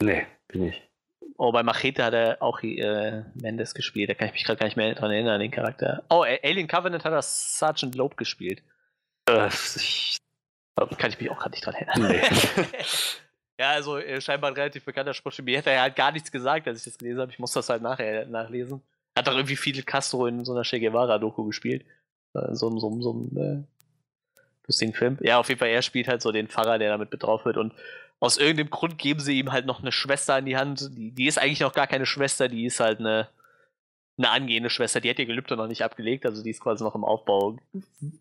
Nee, 0.00 0.26
bin 0.48 0.68
ich. 0.68 0.82
Oh, 1.36 1.52
bei 1.52 1.62
Machete 1.62 2.04
hat 2.04 2.14
er 2.14 2.42
auch 2.42 2.62
äh, 2.62 3.22
Mendes 3.34 3.74
gespielt. 3.74 4.08
Da 4.08 4.14
kann 4.14 4.28
ich 4.28 4.34
mich 4.34 4.44
gerade 4.44 4.58
gar 4.58 4.66
nicht 4.66 4.76
mehr 4.76 4.94
dran 4.94 5.10
erinnern, 5.10 5.40
den 5.40 5.50
Charakter. 5.50 6.04
Oh, 6.08 6.22
Alien 6.42 6.66
Covenant 6.66 7.04
hat 7.04 7.12
er 7.12 7.22
Sergeant 7.22 7.94
Loeb 7.94 8.16
gespielt. 8.16 8.62
Äh, 9.28 9.48
ich, 9.48 10.18
kann 10.96 11.10
ich 11.10 11.20
mich 11.20 11.30
auch 11.30 11.38
gerade 11.38 11.50
nicht 11.50 11.64
dran 11.64 11.74
erinnern. 11.74 12.12
Nee. 12.12 12.22
ja, 13.60 13.70
also 13.70 13.98
äh, 13.98 14.20
scheinbar 14.20 14.50
ein 14.50 14.54
relativ 14.54 14.84
bekannter 14.84 15.14
Sportspiel. 15.14 15.44
Mir 15.44 15.58
hätte 15.58 15.70
er 15.70 15.82
halt 15.82 15.96
gar 15.96 16.12
nichts 16.12 16.30
gesagt, 16.30 16.66
als 16.66 16.78
ich 16.78 16.84
das 16.84 16.98
gelesen 16.98 17.20
habe. 17.20 17.32
Ich 17.32 17.38
muss 17.38 17.52
das 17.52 17.68
halt 17.68 17.82
nachher 17.82 18.26
nachlesen. 18.26 18.82
Hat 19.16 19.26
doch 19.26 19.34
irgendwie 19.34 19.56
Fidel 19.56 19.82
Castro 19.82 20.26
in 20.26 20.44
so 20.44 20.52
einer 20.52 20.62
Che 20.62 20.78
Guevara-Doku 20.80 21.44
gespielt. 21.44 21.84
In 22.34 22.54
so, 22.54 22.70
so, 22.70 22.78
so, 22.78 23.00
so 23.02 23.10
einem 23.10 23.36
äh, 23.36 23.64
lustigen 24.66 24.94
Film. 24.94 25.18
Ja, 25.20 25.38
auf 25.38 25.48
jeden 25.48 25.58
Fall, 25.58 25.68
er 25.68 25.82
spielt 25.82 26.08
halt 26.08 26.22
so 26.22 26.30
den 26.30 26.48
Pfarrer, 26.48 26.78
der 26.78 26.90
damit 26.90 27.10
betraut 27.10 27.44
wird. 27.44 27.56
Und 27.56 27.74
aus 28.20 28.36
irgendeinem 28.36 28.70
Grund 28.70 28.98
geben 28.98 29.20
sie 29.20 29.38
ihm 29.38 29.52
halt 29.52 29.66
noch 29.66 29.80
eine 29.80 29.92
Schwester 29.92 30.38
in 30.38 30.46
die 30.46 30.56
Hand. 30.56 30.90
Die, 30.96 31.10
die 31.10 31.26
ist 31.26 31.38
eigentlich 31.38 31.60
noch 31.60 31.72
gar 31.72 31.86
keine 31.86 32.06
Schwester, 32.06 32.48
die 32.48 32.64
ist 32.64 32.80
halt 32.80 33.00
eine 33.00 33.28
eine 34.18 34.30
angehende 34.30 34.68
Schwester, 34.68 35.00
die 35.00 35.08
hat 35.08 35.18
ihr 35.18 35.26
Gelübde 35.26 35.56
noch 35.56 35.68
nicht 35.68 35.82
abgelegt, 35.82 36.26
also 36.26 36.42
die 36.42 36.50
ist 36.50 36.60
quasi 36.60 36.82
noch 36.82 36.94
im 36.94 37.04
Aufbau. 37.04 37.56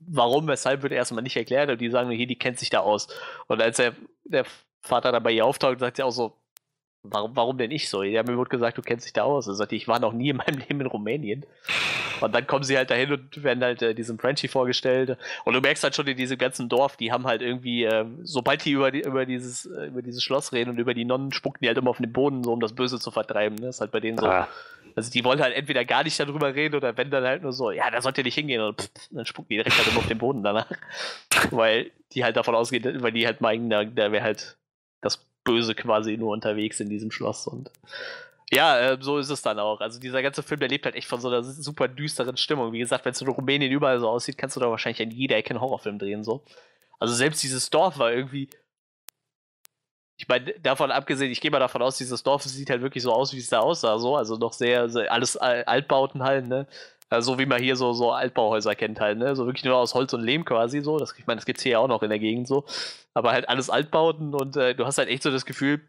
Warum, 0.07 0.48
weshalb, 0.48 0.84
wird 0.84 0.94
erstmal 0.94 1.24
nicht 1.24 1.36
erklärt, 1.36 1.69
aber 1.69 1.78
die 1.78 1.90
sagen 1.90 2.07
nur, 2.07 2.15
hier, 2.15 2.28
die 2.28 2.38
kennt 2.38 2.60
sich 2.60 2.69
da 2.69 2.80
aus. 2.80 3.07
Und 3.48 3.61
als 3.61 3.78
der, 3.78 3.95
der 4.24 4.45
Vater 4.82 5.11
dann 5.11 5.24
bei 5.24 5.32
ihr 5.32 5.45
auftaucht, 5.45 5.80
sagt 5.80 5.98
sie 5.98 6.03
auch 6.03 6.11
so, 6.11 6.38
warum, 7.03 7.36
warum 7.36 7.57
denn 7.57 7.72
ich 7.72 7.90
so? 7.90 8.03
Ja, 8.03 8.24
mir 8.24 8.38
wurde 8.38 8.49
gesagt, 8.49 8.78
du 8.78 8.82
kennst 8.82 9.06
dich 9.06 9.14
da 9.14 9.24
aus. 9.24 9.48
Er 9.48 9.56
sagt, 9.56 9.72
ich 9.72 9.88
war 9.88 9.99
noch 9.99 10.14
nie 10.14 10.30
in 10.30 10.38
meinem 10.38 10.57
Leben 10.69 10.82
in 10.82 10.88
Rumänien. 10.88 11.45
Und 12.22 12.34
dann 12.34 12.48
kommen 12.48 12.64
sie 12.64 12.78
halt 12.78 12.90
dahin 12.90 13.11
und 13.11 13.44
werden 13.44 13.64
halt 13.64 13.82
äh, 13.82 13.94
diesem 13.94 14.18
Frenchie 14.18 14.48
vorgestellt. 14.48 15.18
Und 15.45 15.53
du 15.53 15.61
merkst 15.61 15.84
halt 15.84 15.95
schon 15.95 16.07
in 16.07 16.18
diesem 16.18 16.38
ganzen 16.38 16.69
Dorf, 16.69 16.98
die 16.98 17.11
haben 17.11 17.26
halt 17.26 17.41
irgendwie, 17.41 17.84
äh, 17.84 18.06
sobald 18.24 18.65
die 18.65 18.72
über, 18.72 18.91
die, 18.91 19.02
über, 19.02 19.26
dieses, 19.26 19.65
äh, 19.65 19.88
über 19.88 20.02
dieses 20.02 20.24
Schloss 20.24 20.52
reden 20.52 20.72
und 20.72 20.80
über 20.80 20.94
die 20.94 21.06
Nonnen, 21.06 21.32
spucken 21.32 21.60
die 21.61 21.68
halt 21.68 21.78
immer 21.78 21.91
auf 21.91 21.98
den 21.98 22.11
Boden, 22.11 22.44
so 22.44 22.53
um 22.53 22.60
das 22.60 22.74
Böse 22.74 22.99
zu 22.99 23.11
vertreiben. 23.11 23.56
Ne? 23.56 23.68
Das 23.68 23.76
ist 23.76 23.82
halt 23.82 23.91
bei 23.91 23.99
denen 23.99 24.18
so. 24.18 24.28
Ah. 24.28 24.48
Also 24.95 25.11
die 25.11 25.24
wollen 25.24 25.41
halt 25.41 25.56
entweder 25.56 25.86
gar 25.86 26.03
nicht 26.03 26.19
darüber 26.19 26.56
reden 26.56 26.76
oder 26.76 26.98
wenn 26.98 27.11
dann 27.11 27.24
halt 27.24 27.44
nur 27.44 27.53
so, 27.53 27.69
ja, 27.69 27.91
da 27.91 28.02
sollt 28.02 28.18
ihr 28.18 28.24
nicht 28.24 28.34
hingehen 28.34 28.61
und 28.61 28.82
pff, 28.82 28.90
dann 29.11 29.28
spucken 29.28 29.49
die 29.49 29.57
direkt 29.57 29.78
halt 29.78 29.88
immer 29.90 29.99
auf 29.99 30.07
den 30.07 30.18
Boden 30.18 30.41
danach. 30.41 30.72
weil 31.52 31.91
die 32.14 32.24
halt 32.24 32.36
davon 32.36 32.56
ausgehen, 32.56 33.03
weil 33.03 33.11
die 33.11 33.28
halt 33.28 33.40
meinen, 33.40 33.69
da, 33.69 33.84
da 33.84 34.11
wäre 34.11 34.24
halt 34.24 34.57
das 35.02 35.24
Böse 35.48 35.74
quasi 35.74 36.18
nur 36.18 36.32
unterwegs 36.34 36.80
in 36.80 36.90
diesem 36.90 37.10
Schloss 37.10 37.48
und 37.48 37.72
ja, 38.49 38.80
äh, 38.80 38.98
so 38.99 39.18
ist 39.18 39.30
es 39.30 39.41
dann 39.41 39.60
auch. 39.60 39.82
Also 39.82 39.99
dieser 39.99 40.22
ganze 40.22 40.41
Film, 40.41 40.60
der 40.60 40.69
lebt 40.69 40.86
halt 40.86 40.95
echt 40.95 41.07
von 41.07 41.19
so 41.19 41.28
einer 41.28 41.44
super 41.44 41.90
düsteren 41.90 42.38
Stimmung. 42.38 42.72
Wie 42.72 42.80
gesagt, 42.80 43.03
wenn 43.03 43.11
es 43.11 43.22
in 43.22 43.28
Rumänien 43.28 43.72
überall 43.72 43.99
so 43.99 44.07
aussieht, 44.07 44.38
kannst 44.38 44.56
du 44.56 44.61
da 44.61 44.69
wahrscheinlich 44.69 45.02
an 45.02 45.11
jeder 45.11 45.36
Ecke 45.36 45.49
einen 45.49 45.60
Horrorfilm 45.60 45.99
drehen 45.99 46.24
so. 46.24 46.44
Also 46.98 47.14
selbst 47.14 47.44
dieses 47.44 47.69
Dorf 47.69 47.99
war 47.99 48.14
irgendwie 48.14 48.49
ich 50.18 50.27
meine, 50.27 50.52
davon 50.61 50.91
abgesehen, 50.91 51.31
ich 51.31 51.41
gehe 51.41 51.52
mal 51.52 51.60
davon 51.60 51.81
aus, 51.84 51.98
dieses 51.98 52.23
Dorf 52.23 52.44
sieht 52.44 52.69
halt 52.72 52.81
wirklich 52.81 53.03
so 53.03 53.14
aus, 53.14 53.34
wie 53.34 53.38
es 53.38 53.49
da 53.49 53.60
aussah, 53.60 53.99
so, 53.99 54.15
also 54.15 54.35
noch 54.35 54.53
sehr, 54.53 54.89
sehr 54.89 55.11
alles 55.11 55.38
Altbauten 55.38 56.23
halt, 56.23 56.48
ne? 56.48 56.68
Also, 57.10 57.34
so 57.34 57.39
wie 57.39 57.45
man 57.45 57.61
hier 57.61 57.76
so, 57.77 57.94
so 57.94 58.11
Altbauhäuser 58.11 58.76
kennt 58.76 58.99
halt, 58.99 59.18
ne? 59.18 59.35
So 59.35 59.45
wirklich 59.45 59.64
nur 59.64 59.77
aus 59.77 59.94
Holz 59.94 60.11
und 60.14 60.22
Lehm 60.23 60.44
quasi 60.44 60.81
so. 60.81 60.98
Das, 60.98 61.14
ich 61.18 61.27
meine, 61.27 61.38
das 61.38 61.45
gibt 61.45 61.60
es 61.60 61.64
hier 61.64 61.73
ja 61.73 61.80
auch 61.80 61.88
noch 61.88 62.03
in 62.03 62.10
der 62.10 62.19
Gegend 62.19 62.48
so. 62.48 62.65
Aber 63.14 63.31
halt 63.31 63.48
alles 63.48 63.69
Altbauten 63.69 64.34
und 64.34 64.57
äh, 64.57 64.76
du 64.76 64.85
hast 64.85 64.98
halt 64.98 65.10
echt 65.10 65.23
so 65.23 65.31
das 65.31 65.45
Gefühl, 65.45 65.81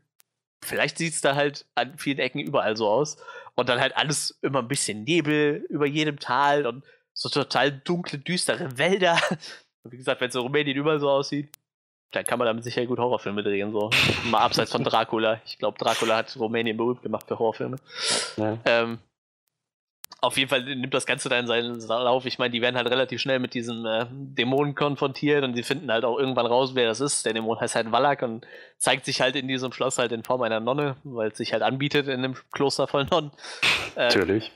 vielleicht 0.63 0.99
sieht 0.99 1.15
es 1.15 1.21
da 1.21 1.35
halt 1.35 1.67
an 1.75 1.97
vielen 1.99 2.19
Ecken 2.19 2.41
überall 2.41 2.77
so 2.77 2.89
aus. 2.89 3.17
Und 3.57 3.69
dann 3.69 3.81
halt 3.81 3.97
alles 3.97 4.39
immer 4.43 4.61
ein 4.61 4.69
bisschen 4.69 5.05
Nebel 5.05 5.65
über 5.69 5.87
jedem 5.87 6.21
Tal 6.21 6.67
und 6.67 6.85
so 7.15 7.29
total 7.29 7.73
dunkle, 7.73 8.19
düstere 8.19 8.79
Wälder. 8.79 9.19
Und 9.83 9.93
wie 9.93 9.97
gesagt, 9.97 10.21
wenn 10.21 10.29
es 10.29 10.35
in 10.37 10.43
Rumänien 10.43 10.77
überall 10.77 11.01
so 11.01 11.11
aussieht, 11.11 11.51
dann 12.13 12.25
kann 12.25 12.39
man 12.39 12.47
damit 12.47 12.65
sicher 12.65 12.87
gut 12.87 12.99
Horrorfilme 12.99 13.43
drehen, 13.43 13.73
so. 13.73 13.91
Mal 14.31 14.39
abseits 14.39 14.73
von 14.73 14.85
Dracula. 14.85 15.41
Ich 15.45 15.59
glaube, 15.59 15.79
Dracula 15.79 16.17
hat 16.17 16.37
Rumänien 16.39 16.77
berühmt 16.77 17.03
gemacht 17.03 17.27
für 17.29 17.39
Horrorfilme. 17.39 17.77
Ja. 18.37 18.59
Ähm, 18.65 18.99
auf 20.21 20.37
jeden 20.37 20.49
Fall 20.49 20.63
nimmt 20.63 20.95
das 20.95 21.07
Ganze 21.07 21.29
dann 21.29 21.47
seinen 21.47 21.81
Lauf. 21.81 22.27
Ich 22.27 22.39
meine, 22.39 22.51
die 22.51 22.61
werden 22.61 22.77
halt 22.77 22.91
relativ 22.91 23.21
schnell 23.21 23.39
mit 23.39 23.55
diesem 23.55 23.87
äh, 23.87 24.07
Dämonen 24.11 24.75
konfrontiert 24.75 25.45
und 25.45 25.55
die 25.55 25.63
finden 25.63 25.93
halt 25.93 26.05
auch 26.05 26.19
irgendwann 26.19 26.47
raus, 26.47 26.75
wer 26.75 26.89
das 26.89 27.01
ist. 27.01 27.25
Der 27.25 27.35
Dämon 27.35 27.61
heißt 27.61 27.77
halt 27.77 27.93
Wallach 27.93 28.23
und 28.23 28.45
zeigt 28.79 29.05
sich 29.05 29.21
halt 29.21 29.37
in 29.37 29.47
diesem 29.47 29.73
Schloss 29.73 29.99
halt 29.99 30.11
in 30.11 30.25
Form 30.25 30.43
einer 30.43 30.59
Nonne, 30.59 30.97
weil 31.05 31.31
es 31.31 31.39
sich 31.39 31.53
halt 31.53 31.63
anbietet 31.63 32.09
in 32.09 32.25
einem 32.25 32.37
Kloster 32.51 32.89
voll 32.89 33.05
Nonnen. 33.05 33.31
Äh, 33.95 34.09
Natürlich. 34.09 34.51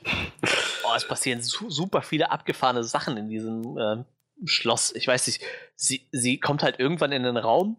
oh, 0.83 0.93
es 0.95 1.07
passieren 1.07 1.41
su 1.41 1.69
super 1.69 2.01
viele 2.01 2.31
abgefahrene 2.31 2.83
Sachen 2.83 3.15
in 3.15 3.29
diesem 3.29 3.77
äh, 3.77 4.03
Schloss. 4.45 4.93
Ich 4.95 5.07
weiß 5.07 5.27
nicht, 5.27 5.43
sie, 5.75 6.07
sie 6.11 6.39
kommt 6.39 6.63
halt 6.63 6.79
irgendwann 6.79 7.11
in 7.11 7.23
den 7.23 7.37
Raum 7.37 7.77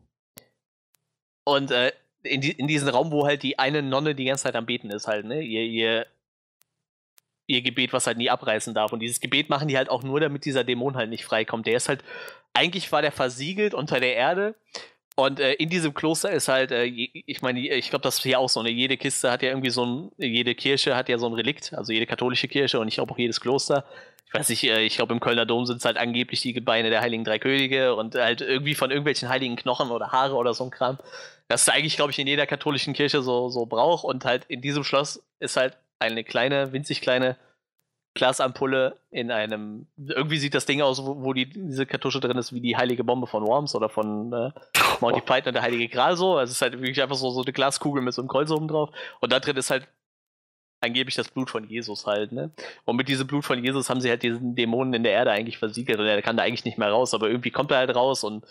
und 1.45 1.71
äh, 1.71 1.93
in, 2.23 2.41
die, 2.41 2.53
in 2.53 2.69
diesen 2.69 2.89
Raum, 2.89 3.13
wo 3.13 3.27
halt 3.27 3.43
die 3.43 3.59
eine 3.59 3.83
Nonne 3.83 4.15
die 4.15 4.25
ganze 4.25 4.45
Zeit 4.45 4.57
am 4.57 4.67
Beten 4.67 4.91
ist, 4.91 5.07
halt, 5.07 5.27
ne? 5.27 5.43
Ihr, 5.43 5.63
ihr 5.63 6.07
ihr 7.47 7.63
Gebet, 7.63 7.93
was 7.93 8.07
halt 8.07 8.19
nie 8.19 8.31
abreißen 8.31 8.75
darf. 8.75 8.93
Und 8.93 9.01
dieses 9.01 9.21
Gebet 9.21 9.49
machen 9.51 9.69
die 9.69 9.77
halt 9.77 9.91
auch 9.91 10.03
nur, 10.03 10.21
damit 10.21 10.45
dieser 10.45 10.65
Dämon 10.65 10.97
halt 10.97 11.11
nicht 11.11 11.25
freikommt. 11.25 11.67
Der 11.67 11.77
ist 11.77 11.89
halt, 11.89 12.03
eigentlich 12.55 12.91
war 12.93 13.03
der 13.03 13.13
versiegelt 13.13 13.75
unter 13.75 14.01
der 14.01 14.17
Erde. 14.17 14.55
Und 15.17 15.39
äh, 15.39 15.53
in 15.55 15.69
diesem 15.69 15.95
Kloster 15.95 16.31
ist 16.33 16.49
halt, 16.49 16.73
äh, 16.73 16.85
ich 16.87 17.41
meine, 17.43 17.61
ich 17.61 17.91
glaube, 17.91 18.03
das 18.03 18.17
ist 18.17 18.23
hier 18.23 18.41
auch 18.41 18.49
so. 18.49 18.63
Ne? 18.63 18.71
Jede 18.71 18.97
Kiste 18.97 19.31
hat 19.31 19.43
ja 19.43 19.51
irgendwie 19.51 19.71
so 19.71 19.85
ein, 19.85 20.11
jede 20.19 20.55
Kirche 20.55 20.97
hat 20.97 21.09
ja 21.09 21.19
so 21.19 21.27
ein 21.27 21.35
Relikt, 21.35 21.73
also 21.75 21.93
jede 21.93 22.07
katholische 22.07 22.49
Kirche 22.49 22.81
und 22.81 22.89
ich 22.89 22.95
glaube 22.95 23.13
auch 23.13 23.19
jedes 23.19 23.41
Kloster. 23.41 23.85
Ich 24.35 24.41
weiß 24.41 24.63
äh, 24.65 24.85
ich 24.85 24.97
glaube, 24.97 25.13
im 25.13 25.21
Kölner 25.21 25.47
Dom 25.47 25.65
sind 25.65 25.77
es 25.77 25.85
halt 25.85 25.97
angeblich 25.97 26.41
die 26.41 26.53
Gebeine 26.53 26.91
der 26.91 27.01
Heiligen 27.01 27.23
Drei 27.23 27.39
Könige 27.39 27.95
und 27.95 28.17
halt 28.17 28.41
irgendwie 28.41 28.75
von 28.75 28.91
irgendwelchen 28.91 29.29
heiligen 29.29 29.55
Knochen 29.55 29.91
oder 29.93 30.11
Haare 30.11 30.35
oder 30.35 30.55
so 30.55 30.65
ein 30.65 30.71
Kram. 30.71 30.99
Das 31.47 31.63
ist 31.63 31.69
eigentlich, 31.69 31.95
glaube 31.95 32.11
ich, 32.11 32.19
in 32.19 32.27
jeder 32.27 32.45
katholischen 32.45 32.95
Kirche 32.95 33.23
so, 33.23 33.49
so 33.49 33.65
Brauch. 33.67 34.03
Und 34.03 34.25
halt 34.25 34.45
in 34.47 34.61
diesem 34.61 34.83
Schloss 34.83 35.23
ist 35.39 35.57
halt 35.57 35.77
eine 36.01 36.25
kleine, 36.25 36.73
winzig 36.73 37.01
kleine 37.01 37.37
Glasampulle 38.15 38.97
in 39.13 39.31
einem. 39.31 39.87
Irgendwie 39.97 40.39
sieht 40.39 40.55
das 40.55 40.67
Ding 40.67 40.83
aus, 40.83 41.05
wo, 41.05 41.23
wo 41.23 41.33
die, 41.33 41.47
diese 41.49 41.87
Kartusche 41.87 42.19
drin 42.19 42.37
ist, 42.37 42.53
wie 42.53 42.61
die 42.61 42.77
heilige 42.77 43.05
Bombe 43.05 43.29
von 43.29 43.47
Worms 43.47 43.77
oder 43.77 43.89
von 43.89 44.33
äh, 44.33 44.51
Monty 45.01 45.21
Python 45.25 45.49
und 45.49 45.55
der 45.55 45.63
heilige 45.63 45.89
Gral 45.89 46.17
so. 46.17 46.37
Also 46.37 46.51
es 46.51 46.57
ist 46.57 46.63
halt 46.63 46.73
wirklich 46.75 47.01
einfach 47.01 47.17
so, 47.17 47.31
so 47.31 47.43
eine 47.43 47.53
Glaskugel 47.53 48.03
mit 48.03 48.15
so 48.15 48.23
einem 48.23 48.29
Kreuz 48.29 48.51
oben 48.51 48.67
drauf. 48.67 48.91
Und 49.21 49.33
da 49.33 49.39
drin 49.39 49.57
ist 49.57 49.71
halt 49.71 49.87
angeblich 50.81 51.15
das 51.15 51.29
Blut 51.29 51.51
von 51.51 51.69
Jesus 51.69 52.07
halt, 52.07 52.33
ne? 52.33 52.51
Und 52.85 52.97
mit 52.97 53.09
diesem 53.09 53.27
Blut 53.27 53.45
von 53.45 53.63
Jesus 53.63 53.89
haben 53.89 54.01
sie 54.01 54.11
halt 54.11 54.23
diesen 54.23 54.55
Dämonen 54.55 54.95
in 54.95 55.03
der 55.03 55.13
Erde 55.13 55.31
eigentlich 55.31 55.59
versiegelt 55.59 55.99
und 55.99 56.07
er 56.07 56.23
kann 56.23 56.37
da 56.37 56.43
eigentlich 56.43 56.65
nicht 56.65 56.79
mehr 56.79 56.91
raus, 56.91 57.15
aber 57.15 57.29
irgendwie 57.29 57.51
kommt 57.51 57.71
er 57.71 57.79
halt 57.79 57.95
raus 57.95 58.25
und 58.25 58.45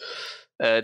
äh, 0.57 0.83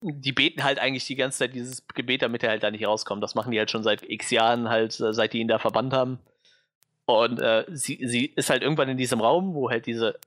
die 0.00 0.32
beten 0.32 0.62
halt 0.64 0.78
eigentlich 0.78 1.06
die 1.06 1.16
ganze 1.16 1.38
Zeit 1.38 1.54
dieses 1.54 1.86
Gebet, 1.88 2.22
damit 2.22 2.42
er 2.42 2.50
halt 2.50 2.62
da 2.62 2.70
nicht 2.70 2.86
rauskommt. 2.86 3.22
Das 3.22 3.34
machen 3.34 3.50
die 3.50 3.58
halt 3.58 3.70
schon 3.70 3.82
seit 3.82 4.02
x 4.08 4.30
Jahren 4.30 4.68
halt, 4.68 4.98
äh, 5.00 5.12
seit 5.12 5.32
die 5.32 5.40
ihn 5.40 5.48
da 5.48 5.58
verbannt 5.58 5.92
haben. 5.92 6.18
Und 7.06 7.40
äh, 7.40 7.64
sie, 7.68 8.00
sie 8.06 8.26
ist 8.26 8.50
halt 8.50 8.62
irgendwann 8.62 8.88
in 8.88 8.96
diesem 8.96 9.20
Raum, 9.20 9.54
wo 9.54 9.70
halt 9.70 9.86
diese 9.86 10.18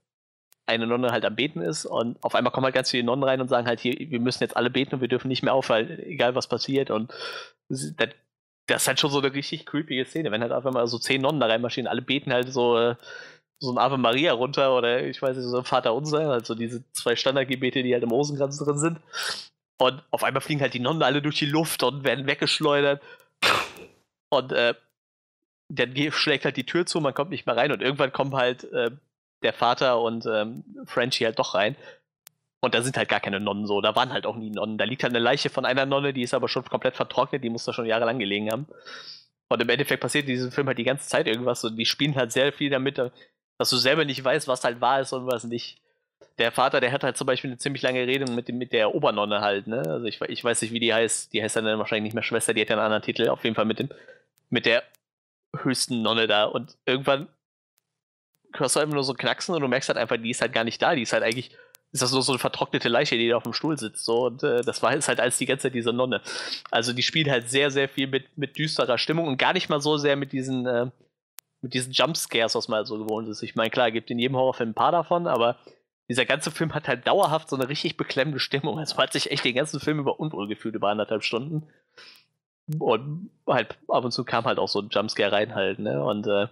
eine 0.65 0.87
Nonne 0.87 1.11
halt 1.11 1.25
am 1.25 1.35
Beten 1.35 1.61
ist 1.61 1.85
und 1.85 2.23
auf 2.23 2.35
einmal 2.35 2.53
kommen 2.53 2.65
halt 2.65 2.75
ganz 2.75 2.91
viele 2.91 3.03
Nonnen 3.03 3.23
rein 3.23 3.41
und 3.41 3.47
sagen 3.49 3.67
halt 3.67 3.79
hier, 3.79 3.95
wir 3.97 4.19
müssen 4.19 4.43
jetzt 4.43 4.55
alle 4.55 4.69
beten 4.69 4.95
und 4.95 5.01
wir 5.01 5.07
dürfen 5.07 5.27
nicht 5.27 5.41
mehr 5.41 5.53
aufhalten, 5.53 5.99
egal 5.99 6.35
was 6.35 6.47
passiert. 6.47 6.91
Und 6.91 7.11
das, 7.69 7.93
das 8.69 8.83
ist 8.83 8.87
halt 8.87 8.99
schon 8.99 9.11
so 9.11 9.19
eine 9.19 9.33
richtig 9.33 9.65
creepige 9.65 10.05
Szene, 10.05 10.31
wenn 10.31 10.41
halt 10.41 10.51
einfach 10.51 10.71
mal 10.71 10.87
so 10.87 10.99
zehn 10.99 11.21
Nonnen 11.21 11.39
da 11.39 11.47
reinmarschieren, 11.47 11.87
alle 11.87 12.01
beten 12.01 12.31
halt 12.31 12.51
so, 12.51 12.77
äh, 12.77 12.95
so 13.59 13.71
ein 13.71 13.77
Ave 13.77 13.97
Maria 13.97 14.33
runter 14.33 14.75
oder 14.75 15.03
ich 15.03 15.21
weiß 15.21 15.35
nicht, 15.35 15.45
so 15.45 15.57
ein 15.57 15.65
Vater 15.65 15.93
Unser, 15.93 16.31
also 16.31 16.55
diese 16.55 16.83
zwei 16.91 17.15
Standardgebete, 17.15 17.83
die 17.83 17.93
halt 17.93 18.03
im 18.03 18.11
Rosenkranz 18.11 18.57
drin 18.57 18.77
sind. 18.77 18.99
Und 19.81 20.03
auf 20.11 20.23
einmal 20.23 20.41
fliegen 20.41 20.61
halt 20.61 20.73
die 20.73 20.79
Nonnen 20.79 21.03
alle 21.03 21.21
durch 21.21 21.37
die 21.39 21.45
Luft 21.45 21.83
und 21.83 22.03
werden 22.03 22.27
weggeschleudert. 22.27 23.01
Und 24.29 24.51
äh, 24.51 24.75
dann 25.69 25.95
schlägt 26.11 26.45
halt 26.45 26.57
die 26.57 26.65
Tür 26.65 26.85
zu, 26.85 26.99
man 26.99 27.13
kommt 27.13 27.31
nicht 27.31 27.45
mehr 27.45 27.55
rein 27.55 27.71
und 27.71 27.81
irgendwann 27.81 28.11
kommen 28.11 28.35
halt 28.35 28.65
äh, 28.71 28.91
der 29.43 29.53
Vater 29.53 30.01
und 30.01 30.25
ähm, 30.25 30.63
Frenchie 30.85 31.25
halt 31.25 31.39
doch 31.39 31.53
rein. 31.53 31.75
Und 32.61 32.75
da 32.75 32.81
sind 32.81 32.97
halt 32.97 33.07
gar 33.07 33.21
keine 33.21 33.39
Nonnen 33.39 33.65
so, 33.65 33.79
da 33.79 33.95
waren 33.95 34.11
halt 34.11 34.25
auch 34.25 34.35
nie 34.35 34.49
Nonnen. 34.49 34.77
Da 34.77 34.83
liegt 34.83 35.03
halt 35.03 35.13
eine 35.13 35.23
Leiche 35.23 35.49
von 35.49 35.65
einer 35.65 35.85
Nonne, 35.85 36.13
die 36.13 36.23
ist 36.23 36.33
aber 36.33 36.49
schon 36.49 36.65
komplett 36.65 36.95
vertrocknet, 36.95 37.43
die 37.43 37.49
muss 37.49 37.65
da 37.65 37.73
schon 37.73 37.85
jahrelang 37.85 38.19
gelegen 38.19 38.51
haben. 38.51 38.67
Und 39.47 39.61
im 39.61 39.69
Endeffekt 39.69 40.01
passiert 40.01 40.25
in 40.25 40.35
diesem 40.35 40.51
Film 40.51 40.67
halt 40.67 40.77
die 40.77 40.83
ganze 40.83 41.07
Zeit 41.07 41.27
irgendwas 41.27 41.63
und 41.63 41.77
die 41.77 41.85
spielen 41.85 42.15
halt 42.15 42.31
sehr 42.31 42.51
viel 42.53 42.69
damit, 42.69 42.97
dass 42.97 43.69
du 43.69 43.77
selber 43.77 44.05
nicht 44.05 44.23
weißt, 44.23 44.47
was 44.47 44.63
halt 44.63 44.81
wahr 44.81 45.01
ist 45.01 45.13
und 45.13 45.25
was 45.25 45.43
nicht 45.45 45.81
der 46.39 46.51
Vater, 46.51 46.79
der 46.79 46.91
hat 46.91 47.03
halt 47.03 47.17
zum 47.17 47.27
Beispiel 47.27 47.49
eine 47.49 47.57
ziemlich 47.57 47.81
lange 47.81 48.07
Rede 48.07 48.31
mit, 48.31 48.49
mit 48.49 48.71
der 48.71 48.95
Obernonne 48.95 49.41
halt, 49.41 49.67
ne? 49.67 49.83
Also 49.85 50.05
ich, 50.05 50.21
ich 50.21 50.43
weiß 50.43 50.61
nicht, 50.61 50.71
wie 50.71 50.79
die 50.79 50.93
heißt. 50.93 51.33
Die 51.33 51.43
heißt 51.43 51.57
dann 51.57 51.65
wahrscheinlich 51.77 52.03
nicht 52.03 52.13
mehr 52.13 52.23
Schwester, 52.23 52.53
die 52.53 52.61
hat 52.61 52.69
ja 52.69 52.75
einen 52.75 52.85
anderen 52.85 53.03
Titel. 53.03 53.27
Auf 53.27 53.43
jeden 53.43 53.55
Fall 53.55 53.65
mit 53.65 53.79
dem, 53.79 53.89
mit 54.49 54.65
der 54.65 54.83
höchsten 55.55 56.01
Nonne 56.01 56.27
da. 56.27 56.45
Und 56.45 56.77
irgendwann 56.85 57.27
hörst 58.53 58.75
du 58.75 58.79
einfach 58.79 58.93
nur 58.93 59.03
so 59.03 59.13
knacksen 59.13 59.53
und 59.53 59.61
du 59.61 59.67
merkst 59.67 59.89
halt 59.89 59.97
einfach, 59.97 60.17
die 60.17 60.29
ist 60.29 60.41
halt 60.41 60.53
gar 60.53 60.63
nicht 60.63 60.81
da. 60.81 60.95
Die 60.95 61.01
ist 61.01 61.13
halt 61.13 61.23
eigentlich, 61.23 61.51
ist 61.91 62.01
das 62.03 62.11
nur 62.11 62.21
so 62.21 62.33
eine 62.33 62.39
vertrocknete 62.39 62.87
Leiche, 62.87 63.17
die 63.17 63.29
da 63.29 63.37
auf 63.37 63.43
dem 63.43 63.53
Stuhl 63.53 63.77
sitzt. 63.77 64.05
So, 64.05 64.27
und 64.27 64.43
äh, 64.43 64.61
das 64.61 64.83
war 64.83 64.93
jetzt 64.93 65.07
halt 65.07 65.19
als 65.19 65.37
die 65.37 65.45
ganze 65.45 65.63
Zeit 65.63 65.73
diese 65.73 65.91
Nonne. 65.91 66.21
Also 66.69 66.93
die 66.93 67.01
spielen 67.01 67.31
halt 67.31 67.49
sehr, 67.49 67.71
sehr 67.71 67.89
viel 67.89 68.07
mit, 68.07 68.37
mit 68.37 68.57
düsterer 68.57 68.97
Stimmung 68.97 69.27
und 69.27 69.37
gar 69.37 69.53
nicht 69.53 69.69
mal 69.69 69.81
so 69.81 69.97
sehr 69.97 70.15
mit 70.15 70.31
diesen, 70.31 70.65
äh, 70.67 70.91
mit 71.61 71.73
diesen 71.73 71.91
Jumpscares, 71.91 72.55
was 72.55 72.67
man 72.67 72.77
halt 72.77 72.87
so 72.87 72.97
gewohnt 72.97 73.27
ist. 73.27 73.41
Ich 73.41 73.55
meine, 73.55 73.71
klar, 73.71 73.91
gibt 73.91 74.11
in 74.11 74.19
jedem 74.19 74.37
Horrorfilm 74.37 74.69
ein 74.71 74.75
paar 74.75 74.91
davon, 74.91 75.27
aber 75.27 75.57
dieser 76.09 76.25
ganze 76.25 76.51
Film 76.51 76.73
hat 76.73 76.87
halt 76.87 77.07
dauerhaft 77.07 77.49
so 77.49 77.55
eine 77.55 77.69
richtig 77.69 77.97
beklemmende 77.97 78.39
Stimmung. 78.39 78.79
Also 78.79 78.95
man 78.95 79.03
hat 79.03 79.13
sich 79.13 79.31
echt 79.31 79.43
den 79.43 79.55
ganzen 79.55 79.79
Film 79.79 79.99
über 79.99 80.19
unwohl 80.19 80.47
gefühlt, 80.47 80.75
über 80.75 80.89
anderthalb 80.89 81.23
Stunden. 81.23 81.67
Und 82.77 83.31
halt 83.47 83.77
ab 83.87 84.05
und 84.05 84.11
zu 84.11 84.23
kam 84.23 84.45
halt 84.45 84.59
auch 84.59 84.67
so 84.67 84.79
ein 84.79 84.89
Jumpscare 84.91 85.31
rein 85.31 85.55
halt, 85.55 85.79
ne? 85.79 86.03
Und 86.03 86.27
äh, 86.27 86.47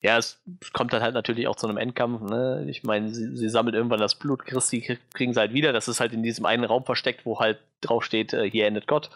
ja, 0.00 0.16
es 0.16 0.40
kommt 0.72 0.92
dann 0.92 1.02
halt 1.02 1.14
natürlich 1.14 1.48
auch 1.48 1.56
zu 1.56 1.66
einem 1.66 1.76
Endkampf, 1.76 2.20
ne? 2.22 2.64
Ich 2.68 2.84
meine, 2.84 3.12
sie, 3.12 3.36
sie 3.36 3.48
sammelt 3.48 3.74
irgendwann 3.74 3.98
das 3.98 4.14
Blut 4.14 4.44
Christi, 4.44 4.98
kriegen 5.12 5.34
sie 5.34 5.40
halt 5.40 5.52
wieder. 5.52 5.72
Das 5.72 5.88
ist 5.88 5.98
halt 5.98 6.12
in 6.12 6.22
diesem 6.22 6.46
einen 6.46 6.64
Raum 6.64 6.84
versteckt, 6.84 7.26
wo 7.26 7.40
halt 7.40 7.58
drauf 7.80 8.04
steht, 8.04 8.32
äh, 8.32 8.48
hier 8.48 8.66
endet 8.66 8.86
Gott. 8.86 9.10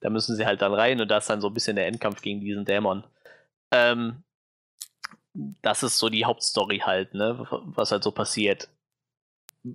Da 0.00 0.10
müssen 0.10 0.34
sie 0.36 0.46
halt 0.46 0.60
dann 0.62 0.74
rein 0.74 1.00
und 1.00 1.08
da 1.08 1.18
ist 1.18 1.30
dann 1.30 1.40
so 1.40 1.48
ein 1.48 1.54
bisschen 1.54 1.76
der 1.76 1.86
Endkampf 1.86 2.20
gegen 2.22 2.40
diesen 2.40 2.64
Dämon. 2.64 3.04
Ähm, 3.72 4.22
das 5.62 5.82
ist 5.84 5.98
so 5.98 6.08
die 6.08 6.24
Hauptstory 6.24 6.80
halt, 6.80 7.14
ne, 7.14 7.46
was 7.50 7.92
halt 7.92 8.02
so 8.02 8.10
passiert. 8.10 8.68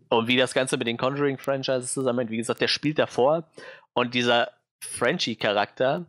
Und 0.10 0.28
wie 0.28 0.38
das 0.38 0.54
Ganze 0.54 0.78
mit 0.78 0.88
den 0.88 0.98
Conjuring-Franchises 0.98 1.94
zusammenhängt, 1.94 2.32
wie 2.32 2.38
gesagt, 2.38 2.62
der 2.62 2.68
spielt 2.68 3.00
davor 3.00 3.50
und 3.94 4.14
dieser 4.14 4.52
Frenchie-Charakter, 4.82 6.06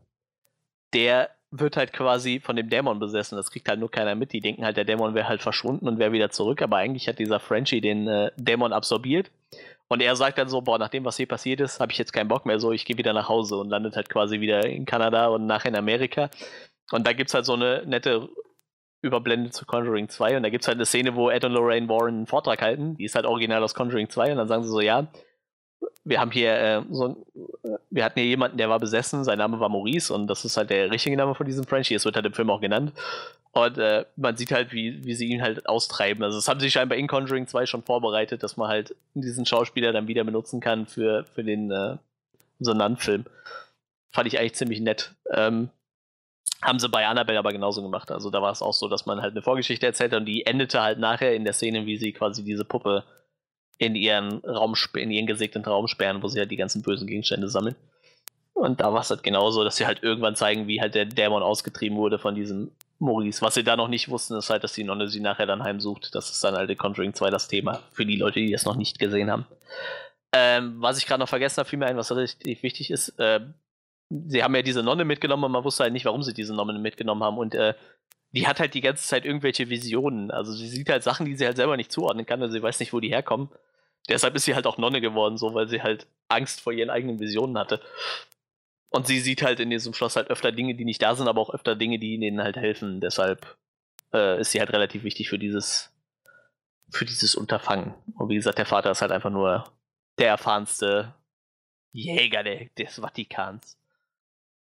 der 0.92 1.30
wird 1.58 1.76
halt 1.76 1.92
quasi 1.92 2.40
von 2.40 2.56
dem 2.56 2.68
Dämon 2.68 2.98
besessen. 2.98 3.36
Das 3.36 3.50
kriegt 3.50 3.68
halt 3.68 3.80
nur 3.80 3.90
keiner 3.90 4.14
mit. 4.14 4.32
Die 4.32 4.40
denken 4.40 4.64
halt, 4.64 4.76
der 4.76 4.84
Dämon 4.84 5.14
wäre 5.14 5.28
halt 5.28 5.42
verschwunden 5.42 5.86
und 5.86 5.98
wäre 5.98 6.12
wieder 6.12 6.30
zurück, 6.30 6.62
aber 6.62 6.76
eigentlich 6.76 7.08
hat 7.08 7.18
dieser 7.18 7.40
Frenchie 7.40 7.80
den 7.80 8.08
äh, 8.08 8.30
Dämon 8.36 8.72
absorbiert. 8.72 9.30
Und 9.88 10.02
er 10.02 10.16
sagt 10.16 10.38
dann 10.38 10.48
so, 10.48 10.62
boah, 10.62 10.78
nach 10.78 10.88
dem, 10.88 11.04
was 11.04 11.16
hier 11.16 11.28
passiert 11.28 11.60
ist, 11.60 11.78
habe 11.78 11.92
ich 11.92 11.98
jetzt 11.98 12.12
keinen 12.12 12.28
Bock 12.28 12.46
mehr, 12.46 12.58
so, 12.58 12.72
ich 12.72 12.84
gehe 12.84 12.96
wieder 12.96 13.12
nach 13.12 13.28
Hause 13.28 13.56
und 13.56 13.68
landet 13.68 13.96
halt 13.96 14.08
quasi 14.08 14.40
wieder 14.40 14.66
in 14.66 14.86
Kanada 14.86 15.28
und 15.28 15.46
nachher 15.46 15.68
in 15.68 15.76
Amerika. 15.76 16.30
Und 16.90 17.06
da 17.06 17.12
gibt 17.12 17.30
es 17.30 17.34
halt 17.34 17.44
so 17.44 17.52
eine 17.52 17.84
nette 17.86 18.28
überblendet 19.02 19.52
zu 19.54 19.66
Conjuring 19.66 20.08
2 20.08 20.38
und 20.38 20.42
da 20.42 20.48
gibt 20.48 20.64
es 20.64 20.68
halt 20.68 20.78
eine 20.78 20.86
Szene, 20.86 21.14
wo 21.14 21.30
Ed 21.30 21.44
und 21.44 21.52
Lorraine 21.52 21.88
Warren 21.88 22.16
einen 22.16 22.26
Vortrag 22.26 22.62
halten, 22.62 22.96
die 22.96 23.04
ist 23.04 23.14
halt 23.14 23.26
original 23.26 23.62
aus 23.62 23.74
Conjuring 23.74 24.08
2 24.08 24.32
und 24.32 24.38
dann 24.38 24.48
sagen 24.48 24.64
sie 24.64 24.70
so, 24.70 24.80
ja, 24.80 25.08
wir 26.04 26.20
haben 26.20 26.30
hier 26.30 26.54
äh, 26.58 26.82
so 26.90 27.26
wir 27.90 28.04
hatten 28.04 28.20
hier 28.20 28.28
jemanden, 28.28 28.58
der 28.58 28.68
war 28.68 28.78
besessen, 28.78 29.24
sein 29.24 29.38
Name 29.38 29.58
war 29.58 29.68
Maurice 29.68 30.12
und 30.12 30.26
das 30.26 30.44
ist 30.44 30.56
halt 30.56 30.70
der 30.70 30.90
richtige 30.90 31.16
Name 31.16 31.34
von 31.34 31.46
diesem 31.46 31.64
Frenchie, 31.64 31.94
es 31.94 32.04
wird 32.04 32.16
halt 32.16 32.26
im 32.26 32.34
Film 32.34 32.50
auch 32.50 32.60
genannt 32.60 32.92
und 33.52 33.78
äh, 33.78 34.04
man 34.16 34.36
sieht 34.36 34.52
halt, 34.52 34.72
wie, 34.72 35.04
wie 35.04 35.14
sie 35.14 35.28
ihn 35.28 35.42
halt 35.42 35.66
austreiben, 35.66 36.22
also 36.22 36.36
das 36.38 36.48
haben 36.48 36.60
sie 36.60 36.70
scheinbar 36.70 36.98
in 36.98 37.06
Conjuring 37.06 37.46
2 37.46 37.66
schon 37.66 37.82
vorbereitet, 37.82 38.42
dass 38.42 38.56
man 38.56 38.68
halt 38.68 38.94
diesen 39.14 39.46
Schauspieler 39.46 39.92
dann 39.92 40.08
wieder 40.08 40.24
benutzen 40.24 40.60
kann 40.60 40.86
für, 40.86 41.24
für 41.34 41.44
den 41.44 41.70
äh, 41.70 41.96
Sonnant-Film. 42.60 43.24
Fand 44.10 44.28
ich 44.28 44.38
eigentlich 44.38 44.54
ziemlich 44.54 44.80
nett. 44.80 45.12
Ähm, 45.32 45.70
haben 46.62 46.78
sie 46.78 46.88
bei 46.88 47.06
Annabelle 47.06 47.38
aber 47.38 47.52
genauso 47.52 47.82
gemacht. 47.82 48.10
Also 48.10 48.30
da 48.30 48.40
war 48.40 48.52
es 48.52 48.62
auch 48.62 48.72
so, 48.72 48.88
dass 48.88 49.06
man 49.06 49.20
halt 49.20 49.32
eine 49.32 49.42
Vorgeschichte 49.42 49.86
erzählt 49.86 50.14
und 50.14 50.24
die 50.24 50.46
endete 50.46 50.80
halt 50.80 50.98
nachher 50.98 51.34
in 51.34 51.44
der 51.44 51.52
Szene, 51.52 51.84
wie 51.86 51.96
sie 51.96 52.12
quasi 52.12 52.42
diese 52.42 52.64
Puppe 52.64 53.04
in 53.78 53.94
ihren 53.94 54.38
Raum, 54.44 54.74
in 54.94 55.10
ihren 55.10 55.26
gesegneten 55.26 55.70
Raum 55.70 55.88
sperren, 55.88 56.22
wo 56.22 56.28
sie 56.28 56.38
halt 56.38 56.50
die 56.50 56.56
ganzen 56.56 56.82
bösen 56.82 57.06
Gegenstände 57.06 57.48
sammeln. 57.48 57.76
Und 58.54 58.80
da 58.80 58.92
war 58.92 59.00
es 59.00 59.10
halt 59.10 59.22
genauso, 59.24 59.64
dass 59.64 59.76
sie 59.76 59.86
halt 59.86 60.02
irgendwann 60.02 60.36
zeigen, 60.36 60.68
wie 60.68 60.80
halt 60.80 60.94
der 60.94 61.06
Dämon 61.06 61.42
ausgetrieben 61.42 61.98
wurde 61.98 62.18
von 62.18 62.36
diesem 62.36 62.70
Maurice. 63.00 63.42
Was 63.42 63.54
sie 63.54 63.64
da 63.64 63.76
noch 63.76 63.88
nicht 63.88 64.08
wussten, 64.08 64.36
ist 64.36 64.48
halt, 64.48 64.62
dass 64.62 64.74
die 64.74 64.84
Nonne 64.84 65.08
sie 65.08 65.20
nachher 65.20 65.46
dann 65.46 65.64
heimsucht. 65.64 66.14
Das 66.14 66.30
ist 66.30 66.42
dann 66.44 66.54
halt 66.54 66.70
in 66.70 66.78
Conjuring 66.78 67.14
2 67.14 67.30
das 67.30 67.48
Thema. 67.48 67.80
Für 67.92 68.06
die 68.06 68.16
Leute, 68.16 68.38
die 68.38 68.52
das 68.52 68.64
noch 68.64 68.76
nicht 68.76 69.00
gesehen 69.00 69.30
haben. 69.30 69.44
Ähm, 70.32 70.76
was 70.78 70.98
ich 70.98 71.06
gerade 71.06 71.20
noch 71.20 71.28
vergessen 71.28 71.58
habe, 71.58 71.68
fiel 71.68 71.78
mir 71.78 71.86
ein, 71.86 71.96
was 71.96 72.14
richtig 72.14 72.62
wichtig 72.62 72.90
ist. 72.90 73.10
Äh, 73.18 73.40
sie 74.10 74.42
haben 74.42 74.54
ja 74.54 74.62
diese 74.62 74.82
Nonne 74.82 75.04
mitgenommen 75.04 75.44
und 75.44 75.52
man 75.52 75.64
wusste 75.64 75.84
halt 75.84 75.92
nicht, 75.92 76.04
warum 76.04 76.22
sie 76.22 76.34
diese 76.34 76.54
Nonne 76.54 76.78
mitgenommen 76.78 77.22
haben. 77.22 77.38
Und 77.38 77.54
äh, 77.54 77.74
die 78.32 78.46
hat 78.46 78.60
halt 78.60 78.74
die 78.74 78.80
ganze 78.80 79.06
Zeit 79.06 79.24
irgendwelche 79.24 79.70
Visionen. 79.70 80.30
Also 80.30 80.52
sie 80.52 80.68
sieht 80.68 80.90
halt 80.90 81.02
Sachen, 81.02 81.26
die 81.26 81.36
sie 81.36 81.46
halt 81.46 81.56
selber 81.56 81.76
nicht 81.76 81.92
zuordnen 81.92 82.26
kann. 82.26 82.42
Also 82.42 82.52
sie 82.52 82.62
weiß 82.62 82.80
nicht, 82.80 82.92
wo 82.92 83.00
die 83.00 83.10
herkommen. 83.10 83.48
Deshalb 84.08 84.34
ist 84.34 84.44
sie 84.44 84.54
halt 84.54 84.66
auch 84.66 84.76
Nonne 84.76 85.00
geworden, 85.00 85.38
so 85.38 85.54
weil 85.54 85.68
sie 85.68 85.82
halt 85.82 86.06
Angst 86.28 86.60
vor 86.60 86.72
ihren 86.72 86.90
eigenen 86.90 87.20
Visionen 87.20 87.56
hatte. 87.56 87.80
Und 88.90 89.06
sie 89.06 89.20
sieht 89.20 89.42
halt 89.42 89.60
in 89.60 89.70
diesem 89.70 89.94
Schloss 89.94 90.16
halt 90.16 90.30
öfter 90.30 90.52
Dinge, 90.52 90.74
die 90.74 90.84
nicht 90.84 91.02
da 91.02 91.14
sind, 91.14 91.26
aber 91.26 91.40
auch 91.40 91.52
öfter 91.52 91.74
Dinge, 91.74 91.98
die 91.98 92.14
ihnen 92.14 92.42
halt 92.42 92.56
helfen. 92.56 93.00
Deshalb 93.00 93.56
äh, 94.12 94.40
ist 94.40 94.52
sie 94.52 94.60
halt 94.60 94.72
relativ 94.72 95.04
wichtig 95.04 95.28
für 95.28 95.38
dieses, 95.38 95.92
für 96.90 97.04
dieses 97.04 97.34
Unterfangen. 97.34 97.94
Und 98.16 98.28
wie 98.28 98.36
gesagt, 98.36 98.58
der 98.58 98.66
Vater 98.66 98.90
ist 98.90 99.02
halt 99.02 99.12
einfach 99.12 99.30
nur 99.30 99.64
der 100.18 100.28
erfahrenste 100.28 101.14
Jäger 101.92 102.42
der, 102.42 102.66
des 102.78 102.96
Vatikans. 102.96 103.78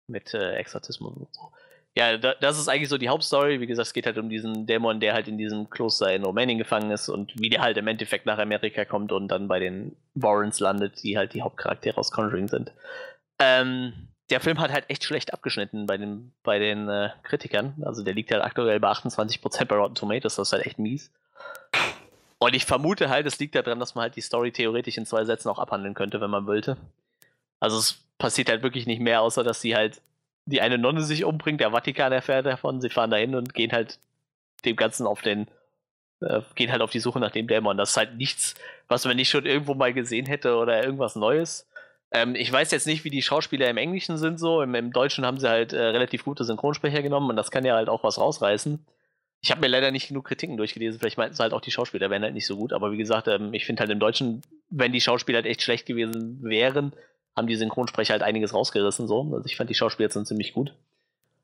Mit 0.09 0.33
äh, 0.33 0.55
Exorzismus 0.55 1.15
und 1.15 1.33
so. 1.33 1.51
Ja, 1.95 2.17
da, 2.17 2.33
das 2.39 2.59
ist 2.59 2.67
eigentlich 2.67 2.89
so 2.89 2.97
die 2.97 3.09
Hauptstory. 3.09 3.59
Wie 3.59 3.67
gesagt, 3.67 3.87
es 3.87 3.93
geht 3.93 4.05
halt 4.05 4.17
um 4.17 4.29
diesen 4.29 4.65
Dämon, 4.65 4.99
der 4.99 5.13
halt 5.13 5.27
in 5.27 5.37
diesem 5.37 5.69
Kloster 5.69 6.13
in 6.13 6.23
Rumänien 6.23 6.57
gefangen 6.57 6.91
ist 6.91 7.09
und 7.09 7.33
wie 7.39 7.49
der 7.49 7.61
halt 7.61 7.77
im 7.77 7.87
Endeffekt 7.87 8.25
nach 8.25 8.37
Amerika 8.37 8.85
kommt 8.85 9.11
und 9.11 9.27
dann 9.27 9.47
bei 9.47 9.59
den 9.59 9.95
Warrens 10.13 10.59
landet, 10.59 11.03
die 11.03 11.17
halt 11.17 11.33
die 11.33 11.41
Hauptcharaktere 11.41 11.97
aus 11.97 12.11
Conjuring 12.11 12.47
sind. 12.47 12.71
Ähm, 13.39 13.93
der 14.29 14.39
Film 14.39 14.59
hat 14.59 14.71
halt 14.71 14.85
echt 14.89 15.03
schlecht 15.03 15.33
abgeschnitten 15.33 15.87
bei 15.87 15.97
den, 15.97 16.31
bei 16.43 16.59
den 16.59 16.87
äh, 16.87 17.09
Kritikern. 17.23 17.73
Also 17.83 18.03
der 18.03 18.13
liegt 18.13 18.31
halt 18.31 18.43
aktuell 18.43 18.79
bei 18.79 18.89
28% 18.89 19.65
bei 19.65 19.75
Rotten 19.75 19.95
Tomatoes, 19.95 20.35
das 20.35 20.49
ist 20.49 20.53
halt 20.53 20.65
echt 20.65 20.79
mies. 20.79 21.11
Und 22.37 22.55
ich 22.55 22.65
vermute 22.65 23.09
halt, 23.09 23.25
es 23.25 23.39
liegt 23.39 23.55
daran, 23.55 23.79
dass 23.79 23.95
man 23.95 24.03
halt 24.03 24.15
die 24.15 24.21
Story 24.21 24.51
theoretisch 24.51 24.97
in 24.97 25.05
zwei 25.05 25.25
Sätzen 25.25 25.49
auch 25.49 25.59
abhandeln 25.59 25.93
könnte, 25.93 26.21
wenn 26.21 26.29
man 26.29 26.47
wollte. 26.47 26.77
Also 27.59 27.77
es 27.77 28.05
passiert 28.19 28.49
halt 28.49 28.61
wirklich 28.61 28.85
nicht 28.85 29.01
mehr, 29.01 29.21
außer 29.21 29.43
dass 29.43 29.61
sie 29.61 29.75
halt 29.75 30.01
die 30.45 30.61
eine 30.61 30.77
Nonne 30.77 31.01
sich 31.01 31.25
umbringt, 31.25 31.61
der 31.61 31.71
Vatikan 31.71 32.11
erfährt 32.11 32.45
davon, 32.45 32.81
sie 32.81 32.89
fahren 32.89 33.11
dahin 33.11 33.35
und 33.35 33.53
gehen 33.53 33.71
halt 33.71 33.99
dem 34.65 34.75
Ganzen 34.75 35.07
auf 35.07 35.21
den, 35.21 35.47
äh, 36.21 36.41
gehen 36.55 36.71
halt 36.71 36.81
auf 36.81 36.91
die 36.91 36.99
Suche 36.99 37.19
nach 37.19 37.31
dem 37.31 37.47
Dämon. 37.47 37.77
Das 37.77 37.91
ist 37.91 37.97
halt 37.97 38.17
nichts, 38.17 38.55
was 38.87 39.05
man 39.05 39.15
nicht 39.15 39.29
schon 39.29 39.45
irgendwo 39.45 39.73
mal 39.73 39.93
gesehen 39.93 40.25
hätte 40.25 40.55
oder 40.55 40.83
irgendwas 40.83 41.15
Neues. 41.15 41.67
Ähm, 42.11 42.35
ich 42.35 42.51
weiß 42.51 42.71
jetzt 42.71 42.87
nicht, 42.87 43.03
wie 43.03 43.09
die 43.09 43.21
Schauspieler 43.21 43.69
im 43.69 43.77
Englischen 43.77 44.17
sind 44.17 44.39
so. 44.39 44.61
Im, 44.61 44.73
im 44.75 44.91
Deutschen 44.91 45.25
haben 45.25 45.39
sie 45.39 45.49
halt 45.49 45.73
äh, 45.73 45.79
relativ 45.79 46.25
gute 46.25 46.43
Synchronsprecher 46.43 47.03
genommen 47.03 47.29
und 47.29 47.35
das 47.35 47.51
kann 47.51 47.65
ja 47.65 47.75
halt 47.75 47.89
auch 47.89 48.03
was 48.03 48.17
rausreißen. 48.17 48.85
Ich 49.41 49.51
habe 49.51 49.61
mir 49.61 49.67
leider 49.67 49.91
nicht 49.91 50.09
genug 50.09 50.25
Kritiken 50.25 50.57
durchgelesen. 50.57 50.99
Vielleicht 50.99 51.17
meinten 51.17 51.35
sie 51.35 51.43
halt 51.43 51.53
auch, 51.53 51.61
die 51.61 51.71
Schauspieler 51.71 52.09
wären 52.09 52.23
halt 52.23 52.33
nicht 52.33 52.47
so 52.47 52.57
gut. 52.57 52.73
Aber 52.73 52.91
wie 52.91 52.97
gesagt, 52.97 53.27
ähm, 53.27 53.53
ich 53.53 53.65
finde 53.65 53.81
halt 53.81 53.91
im 53.91 53.99
Deutschen, 53.99 54.41
wenn 54.69 54.91
die 54.91 54.99
Schauspieler 54.99 55.37
halt 55.37 55.45
echt 55.45 55.61
schlecht 55.61 55.85
gewesen 55.85 56.39
wären, 56.41 56.93
haben 57.39 57.47
die 57.47 57.55
Synchronsprecher 57.55 58.13
halt 58.13 58.21
einiges 58.21 58.53
rausgerissen. 58.53 59.07
So. 59.07 59.31
Also 59.33 59.45
ich 59.45 59.55
fand 59.55 59.69
die 59.69 59.75
Schauspieler 59.75 60.09
sind 60.09 60.27
ziemlich 60.27 60.53
gut. 60.53 60.73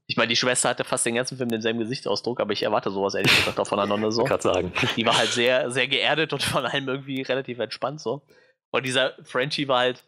Ich 0.07 0.17
meine, 0.17 0.27
die 0.27 0.35
Schwester 0.35 0.69
hatte 0.69 0.83
fast 0.83 1.05
den 1.05 1.15
ganzen 1.15 1.37
Film 1.37 1.49
denselben 1.49 1.79
Gesichtsausdruck, 1.79 2.39
aber 2.39 2.53
ich 2.53 2.61
erwarte 2.61 2.91
sowas 2.91 3.15
ehrlich 3.15 3.35
gesagt 3.35 3.59
auch 3.59 3.65
voneinander 3.65 4.11
so. 4.11 4.23
Kann 4.23 4.39
sagen. 4.39 4.71
Die 4.95 5.05
war 5.05 5.17
halt 5.17 5.31
sehr, 5.31 5.71
sehr 5.71 5.87
geerdet 5.87 6.31
und 6.31 6.43
von 6.43 6.65
allem 6.65 6.87
irgendwie 6.87 7.23
relativ 7.23 7.57
entspannt 7.57 7.99
so. 8.01 8.21
Und 8.69 8.85
dieser 8.85 9.13
Frenchie 9.23 9.67
war 9.67 9.79
halt, 9.79 10.03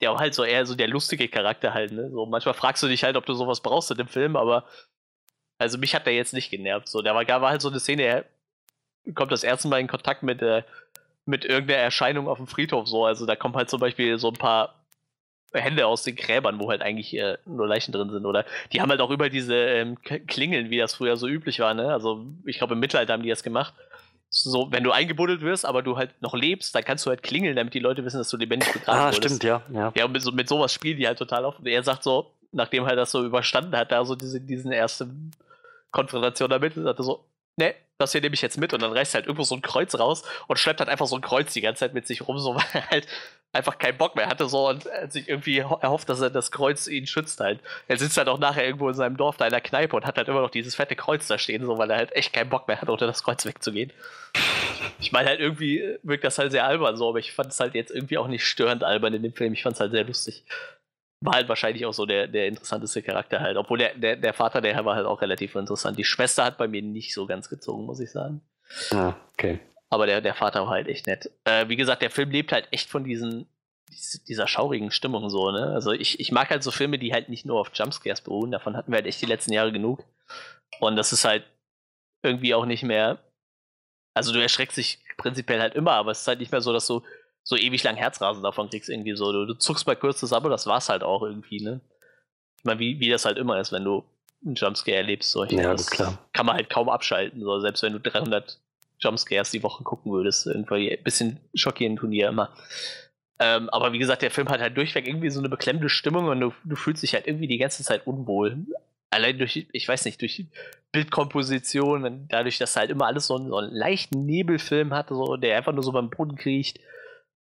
der 0.00 0.12
war 0.12 0.20
halt 0.20 0.34
so 0.34 0.44
eher 0.44 0.64
so 0.64 0.76
der 0.76 0.86
lustige 0.86 1.28
Charakter 1.28 1.74
halt, 1.74 1.90
ne? 1.90 2.10
So 2.10 2.26
manchmal 2.26 2.54
fragst 2.54 2.82
du 2.82 2.88
dich 2.88 3.02
halt, 3.02 3.16
ob 3.16 3.26
du 3.26 3.34
sowas 3.34 3.60
brauchst 3.60 3.90
in 3.90 3.96
dem 3.96 4.06
Film, 4.06 4.36
aber 4.36 4.64
also 5.58 5.76
mich 5.76 5.94
hat 5.94 6.06
der 6.06 6.14
jetzt 6.14 6.32
nicht 6.32 6.50
genervt. 6.50 6.88
So, 6.88 7.02
der 7.02 7.14
war, 7.14 7.26
war 7.26 7.50
halt 7.50 7.62
so 7.62 7.68
eine 7.68 7.80
Szene, 7.80 8.02
er 8.02 8.24
kommt 9.14 9.32
das 9.32 9.42
erste 9.42 9.68
Mal 9.68 9.80
in 9.80 9.88
Kontakt 9.88 10.22
mit, 10.22 10.40
äh, 10.40 10.62
mit 11.24 11.44
irgendeiner 11.44 11.80
Erscheinung 11.80 12.28
auf 12.28 12.38
dem 12.38 12.46
Friedhof 12.46 12.86
so. 12.86 13.04
Also 13.04 13.26
da 13.26 13.34
kommen 13.34 13.56
halt 13.56 13.70
zum 13.70 13.80
Beispiel 13.80 14.18
so 14.18 14.28
ein 14.28 14.34
paar 14.34 14.79
Hände 15.52 15.86
aus 15.86 16.02
den 16.04 16.14
Gräbern, 16.16 16.60
wo 16.60 16.70
halt 16.70 16.82
eigentlich 16.82 17.16
äh, 17.16 17.36
nur 17.44 17.66
Leichen 17.66 17.92
drin 17.92 18.10
sind, 18.10 18.24
oder? 18.24 18.44
Die 18.72 18.80
haben 18.80 18.90
halt 18.90 19.00
auch 19.00 19.10
über 19.10 19.28
diese 19.30 19.54
ähm, 19.56 20.00
Klingeln, 20.02 20.70
wie 20.70 20.78
das 20.78 20.94
früher 20.94 21.16
so 21.16 21.26
üblich 21.26 21.58
war, 21.60 21.74
ne? 21.74 21.92
Also 21.92 22.24
ich 22.44 22.58
glaube 22.58 22.74
im 22.74 22.80
Mittelalter 22.80 23.12
haben 23.14 23.22
die 23.22 23.28
das 23.30 23.42
gemacht. 23.42 23.74
So, 24.32 24.70
wenn 24.70 24.84
du 24.84 24.92
eingebuddelt 24.92 25.40
wirst, 25.40 25.66
aber 25.66 25.82
du 25.82 25.96
halt 25.96 26.10
noch 26.22 26.34
lebst, 26.34 26.72
dann 26.76 26.84
kannst 26.84 27.04
du 27.04 27.10
halt 27.10 27.24
klingeln, 27.24 27.56
damit 27.56 27.74
die 27.74 27.80
Leute 27.80 28.04
wissen, 28.04 28.18
dass 28.18 28.28
du 28.28 28.36
lebendig 28.36 28.72
begraben 28.72 29.00
Ah, 29.00 29.12
wurdest. 29.12 29.36
stimmt, 29.36 29.42
ja. 29.42 29.62
ja. 29.72 29.92
Ja, 29.96 30.04
und 30.04 30.12
mit, 30.12 30.22
so, 30.22 30.30
mit 30.30 30.48
sowas 30.48 30.72
spielen 30.72 30.96
die 30.98 31.06
halt 31.08 31.18
total 31.18 31.44
auf. 31.44 31.58
Und 31.58 31.66
er 31.66 31.82
sagt 31.82 32.04
so, 32.04 32.30
nachdem 32.52 32.86
er 32.86 32.94
das 32.94 33.10
so 33.10 33.24
überstanden 33.24 33.74
hat, 33.76 33.90
da 33.90 34.04
so 34.04 34.14
diese, 34.14 34.40
diesen 34.40 34.70
ersten 34.70 35.32
Konfrontation 35.90 36.48
damit, 36.48 36.74
sagt 36.74 37.00
er 37.00 37.02
so, 37.02 37.24
ne, 37.60 37.74
das 37.98 38.12
hier 38.12 38.20
nehme 38.22 38.34
ich 38.34 38.40
jetzt 38.42 38.56
mit 38.58 38.72
und 38.72 38.80
dann 38.82 38.92
reißt 38.92 39.14
halt 39.14 39.26
irgendwo 39.26 39.44
so 39.44 39.54
ein 39.54 39.60
Kreuz 39.62 39.94
raus 39.94 40.22
und 40.48 40.58
schleppt 40.58 40.80
halt 40.80 40.88
einfach 40.88 41.06
so 41.06 41.16
ein 41.16 41.20
Kreuz 41.22 41.52
die 41.52 41.60
ganze 41.60 41.80
Zeit 41.80 41.92
mit 41.94 42.06
sich 42.06 42.26
rum, 42.26 42.38
so 42.38 42.54
weil 42.56 42.64
er 42.72 42.90
halt 42.90 43.06
einfach 43.52 43.78
keinen 43.78 43.98
Bock 43.98 44.16
mehr 44.16 44.26
hatte 44.28 44.48
so 44.48 44.68
und 44.68 44.88
sich 45.08 45.28
irgendwie 45.28 45.62
ho- 45.64 45.78
erhofft, 45.82 46.08
dass 46.08 46.20
er 46.20 46.30
das 46.30 46.50
Kreuz 46.50 46.86
ihn 46.86 47.06
schützt 47.06 47.40
halt. 47.40 47.60
Er 47.88 47.98
sitzt 47.98 48.16
halt 48.16 48.28
auch 48.28 48.38
nachher 48.38 48.64
irgendwo 48.64 48.88
in 48.88 48.94
seinem 48.94 49.16
Dorf 49.16 49.36
da 49.36 49.44
in 49.44 49.50
der 49.50 49.60
Kneipe 49.60 49.94
und 49.96 50.06
hat 50.06 50.16
halt 50.16 50.28
immer 50.28 50.40
noch 50.40 50.50
dieses 50.50 50.76
fette 50.76 50.96
Kreuz 50.96 51.26
da 51.26 51.36
stehen, 51.36 51.64
so 51.66 51.76
weil 51.76 51.90
er 51.90 51.96
halt 51.98 52.12
echt 52.16 52.32
keinen 52.32 52.48
Bock 52.48 52.68
mehr 52.68 52.80
hat, 52.80 52.88
unter 52.88 53.06
das 53.06 53.22
Kreuz 53.22 53.44
wegzugehen. 53.44 53.92
Ich 55.00 55.12
meine 55.12 55.28
halt 55.28 55.40
irgendwie 55.40 55.98
wirkt 56.02 56.24
das 56.24 56.38
halt 56.38 56.52
sehr 56.52 56.64
albern 56.64 56.96
so, 56.96 57.08
aber 57.08 57.18
ich 57.18 57.32
fand 57.32 57.50
es 57.52 57.60
halt 57.60 57.74
jetzt 57.74 57.90
irgendwie 57.90 58.18
auch 58.18 58.28
nicht 58.28 58.46
störend 58.46 58.84
albern 58.84 59.12
in 59.14 59.22
dem 59.22 59.34
Film. 59.34 59.52
Ich 59.52 59.62
fand 59.62 59.74
es 59.74 59.80
halt 59.80 59.92
sehr 59.92 60.04
lustig. 60.04 60.44
War 61.22 61.34
halt 61.34 61.48
wahrscheinlich 61.48 61.84
auch 61.84 61.92
so 61.92 62.06
der, 62.06 62.26
der 62.28 62.48
interessanteste 62.48 63.02
Charakter 63.02 63.40
halt. 63.40 63.56
Obwohl 63.58 63.78
der, 63.78 63.94
der, 63.94 64.16
der 64.16 64.32
Vater, 64.32 64.60
der 64.60 64.82
war 64.84 64.96
halt 64.96 65.06
auch 65.06 65.20
relativ 65.20 65.54
interessant. 65.54 65.98
Die 65.98 66.04
Schwester 66.04 66.44
hat 66.44 66.56
bei 66.56 66.66
mir 66.66 66.80
nicht 66.82 67.12
so 67.12 67.26
ganz 67.26 67.48
gezogen, 67.50 67.84
muss 67.84 68.00
ich 68.00 68.10
sagen. 68.10 68.40
Ah, 68.92 69.14
okay. 69.34 69.60
Aber 69.90 70.06
der, 70.06 70.20
der 70.22 70.34
Vater 70.34 70.62
war 70.62 70.70
halt 70.70 70.88
echt 70.88 71.06
nett. 71.06 71.30
Äh, 71.44 71.68
wie 71.68 71.76
gesagt, 71.76 72.00
der 72.00 72.10
Film 72.10 72.30
lebt 72.30 72.52
halt 72.52 72.68
echt 72.70 72.88
von 72.88 73.04
diesen, 73.04 73.46
dies- 73.90 74.24
dieser 74.26 74.46
schaurigen 74.46 74.90
Stimmung 74.92 75.28
so, 75.28 75.50
ne? 75.50 75.66
Also 75.74 75.92
ich, 75.92 76.20
ich 76.20 76.32
mag 76.32 76.48
halt 76.48 76.62
so 76.62 76.70
Filme, 76.70 76.98
die 76.98 77.12
halt 77.12 77.28
nicht 77.28 77.44
nur 77.44 77.60
auf 77.60 77.70
Jumpscares 77.74 78.22
beruhen. 78.22 78.50
Davon 78.52 78.76
hatten 78.76 78.90
wir 78.92 78.96
halt 78.96 79.06
echt 79.06 79.20
die 79.20 79.26
letzten 79.26 79.52
Jahre 79.52 79.72
genug. 79.72 80.04
Und 80.78 80.96
das 80.96 81.12
ist 81.12 81.24
halt 81.26 81.44
irgendwie 82.22 82.54
auch 82.54 82.64
nicht 82.64 82.82
mehr. 82.82 83.18
Also 84.14 84.32
du 84.32 84.40
erschreckst 84.40 84.76
dich 84.78 85.00
prinzipiell 85.18 85.60
halt 85.60 85.74
immer, 85.74 85.92
aber 85.92 86.12
es 86.12 86.20
ist 86.22 86.28
halt 86.28 86.40
nicht 86.40 86.52
mehr 86.52 86.60
so, 86.62 86.72
dass 86.72 86.86
du 86.86 87.02
so 87.50 87.56
ewig 87.56 87.82
lang 87.82 87.96
Herzrasen 87.96 88.44
davon 88.44 88.70
kriegst, 88.70 88.88
irgendwie 88.88 89.16
so. 89.16 89.32
Du, 89.32 89.44
du 89.44 89.54
zuckst 89.54 89.84
mal 89.84 89.96
kurz 89.96 90.20
das 90.20 90.32
ab, 90.32 90.44
aber 90.44 90.50
das 90.50 90.68
war's 90.68 90.88
halt 90.88 91.02
auch 91.02 91.22
irgendwie, 91.22 91.60
ne? 91.60 91.80
Ich 92.58 92.64
meine, 92.64 92.78
wie, 92.78 93.00
wie 93.00 93.08
das 93.08 93.24
halt 93.24 93.38
immer 93.38 93.58
ist, 93.58 93.72
wenn 93.72 93.82
du 93.82 94.04
einen 94.46 94.54
Jumpscare 94.54 94.98
erlebst. 94.98 95.32
So. 95.32 95.42
Ich 95.42 95.50
Ja, 95.50 95.72
das 95.72 95.90
klar. 95.90 96.16
Kann 96.32 96.46
man 96.46 96.54
halt 96.54 96.70
kaum 96.70 96.88
abschalten, 96.88 97.42
so. 97.42 97.58
Selbst 97.58 97.82
wenn 97.82 97.92
du 97.92 97.98
300 97.98 98.60
Jumpscares 99.00 99.50
die 99.50 99.64
Woche 99.64 99.82
gucken 99.82 100.12
würdest. 100.12 100.46
Irgendwie 100.46 100.96
ein 100.96 101.02
bisschen 101.02 101.40
schockierend 101.54 102.00
ja 102.12 102.28
immer. 102.28 102.50
Ähm, 103.40 103.68
aber 103.70 103.92
wie 103.92 103.98
gesagt, 103.98 104.22
der 104.22 104.30
Film 104.30 104.48
hat 104.48 104.60
halt 104.60 104.76
durchweg 104.76 105.08
irgendwie 105.08 105.30
so 105.30 105.40
eine 105.40 105.48
beklemmende 105.48 105.88
Stimmung 105.88 106.28
und 106.28 106.38
du, 106.38 106.52
du 106.62 106.76
fühlst 106.76 107.02
dich 107.02 107.14
halt 107.14 107.26
irgendwie 107.26 107.48
die 107.48 107.58
ganze 107.58 107.82
Zeit 107.82 108.06
unwohl. 108.06 108.58
Allein 109.10 109.38
durch, 109.38 109.66
ich 109.72 109.88
weiß 109.88 110.04
nicht, 110.04 110.20
durch 110.20 110.46
Bildkomposition, 110.92 112.28
dadurch, 112.28 112.58
dass 112.58 112.76
halt 112.76 112.90
immer 112.90 113.06
alles 113.06 113.26
so 113.26 113.34
einen, 113.34 113.48
so 113.48 113.56
einen 113.56 113.72
leichten 113.72 114.24
Nebelfilm 114.24 114.94
hat, 114.94 115.08
so, 115.08 115.36
der 115.36 115.56
einfach 115.56 115.72
nur 115.72 115.82
so 115.82 115.90
beim 115.90 116.10
Boden 116.10 116.36
kriecht. 116.36 116.78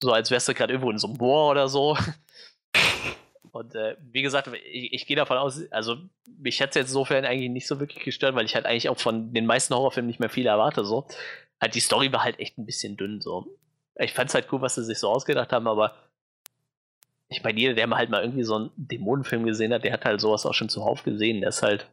So 0.01 0.11
als 0.11 0.31
wärst 0.31 0.47
du 0.47 0.53
gerade 0.53 0.73
irgendwo 0.73 0.91
in 0.91 0.97
so 0.97 1.07
einem 1.07 1.17
Bohr 1.17 1.51
oder 1.51 1.67
so. 1.67 1.97
Und 3.51 3.75
äh, 3.75 3.97
wie 4.11 4.21
gesagt, 4.21 4.49
ich, 4.71 4.93
ich 4.93 5.07
gehe 5.07 5.17
davon 5.17 5.37
aus, 5.37 5.69
also 5.71 5.97
mich 6.37 6.59
hätte 6.59 6.69
es 6.69 6.75
jetzt 6.75 6.89
insofern 6.89 7.25
eigentlich 7.25 7.49
nicht 7.49 7.67
so 7.67 7.79
wirklich 7.79 8.03
gestört, 8.03 8.35
weil 8.35 8.45
ich 8.45 8.55
halt 8.55 8.65
eigentlich 8.65 8.89
auch 8.89 8.99
von 8.99 9.33
den 9.33 9.45
meisten 9.45 9.73
Horrorfilmen 9.73 10.07
nicht 10.07 10.19
mehr 10.19 10.29
viel 10.29 10.45
erwarte. 10.45 10.85
So. 10.85 11.07
Halt 11.59 11.75
die 11.75 11.79
Story 11.79 12.11
war 12.13 12.23
halt 12.23 12.39
echt 12.39 12.57
ein 12.57 12.65
bisschen 12.65 12.95
dünn. 12.95 13.21
So. 13.21 13.47
Ich 13.95 14.13
fand 14.13 14.29
es 14.29 14.35
halt 14.35 14.47
cool, 14.51 14.61
was 14.61 14.75
sie 14.75 14.83
sich 14.83 14.99
so 14.99 15.09
ausgedacht 15.09 15.51
haben, 15.51 15.67
aber 15.67 15.95
ich 17.27 17.43
meine, 17.43 17.59
jeder, 17.59 17.75
der 17.75 17.87
mal 17.87 17.97
halt 17.97 18.09
mal 18.09 18.23
irgendwie 18.23 18.43
so 18.43 18.55
einen 18.55 18.71
Dämonenfilm 18.75 19.45
gesehen 19.45 19.73
hat, 19.73 19.83
der 19.83 19.93
hat 19.93 20.05
halt 20.05 20.19
sowas 20.19 20.45
auch 20.45 20.53
schon 20.53 20.69
zuhauf 20.69 21.03
gesehen. 21.03 21.41
Der 21.41 21.49
ist 21.49 21.61
halt 21.61 21.87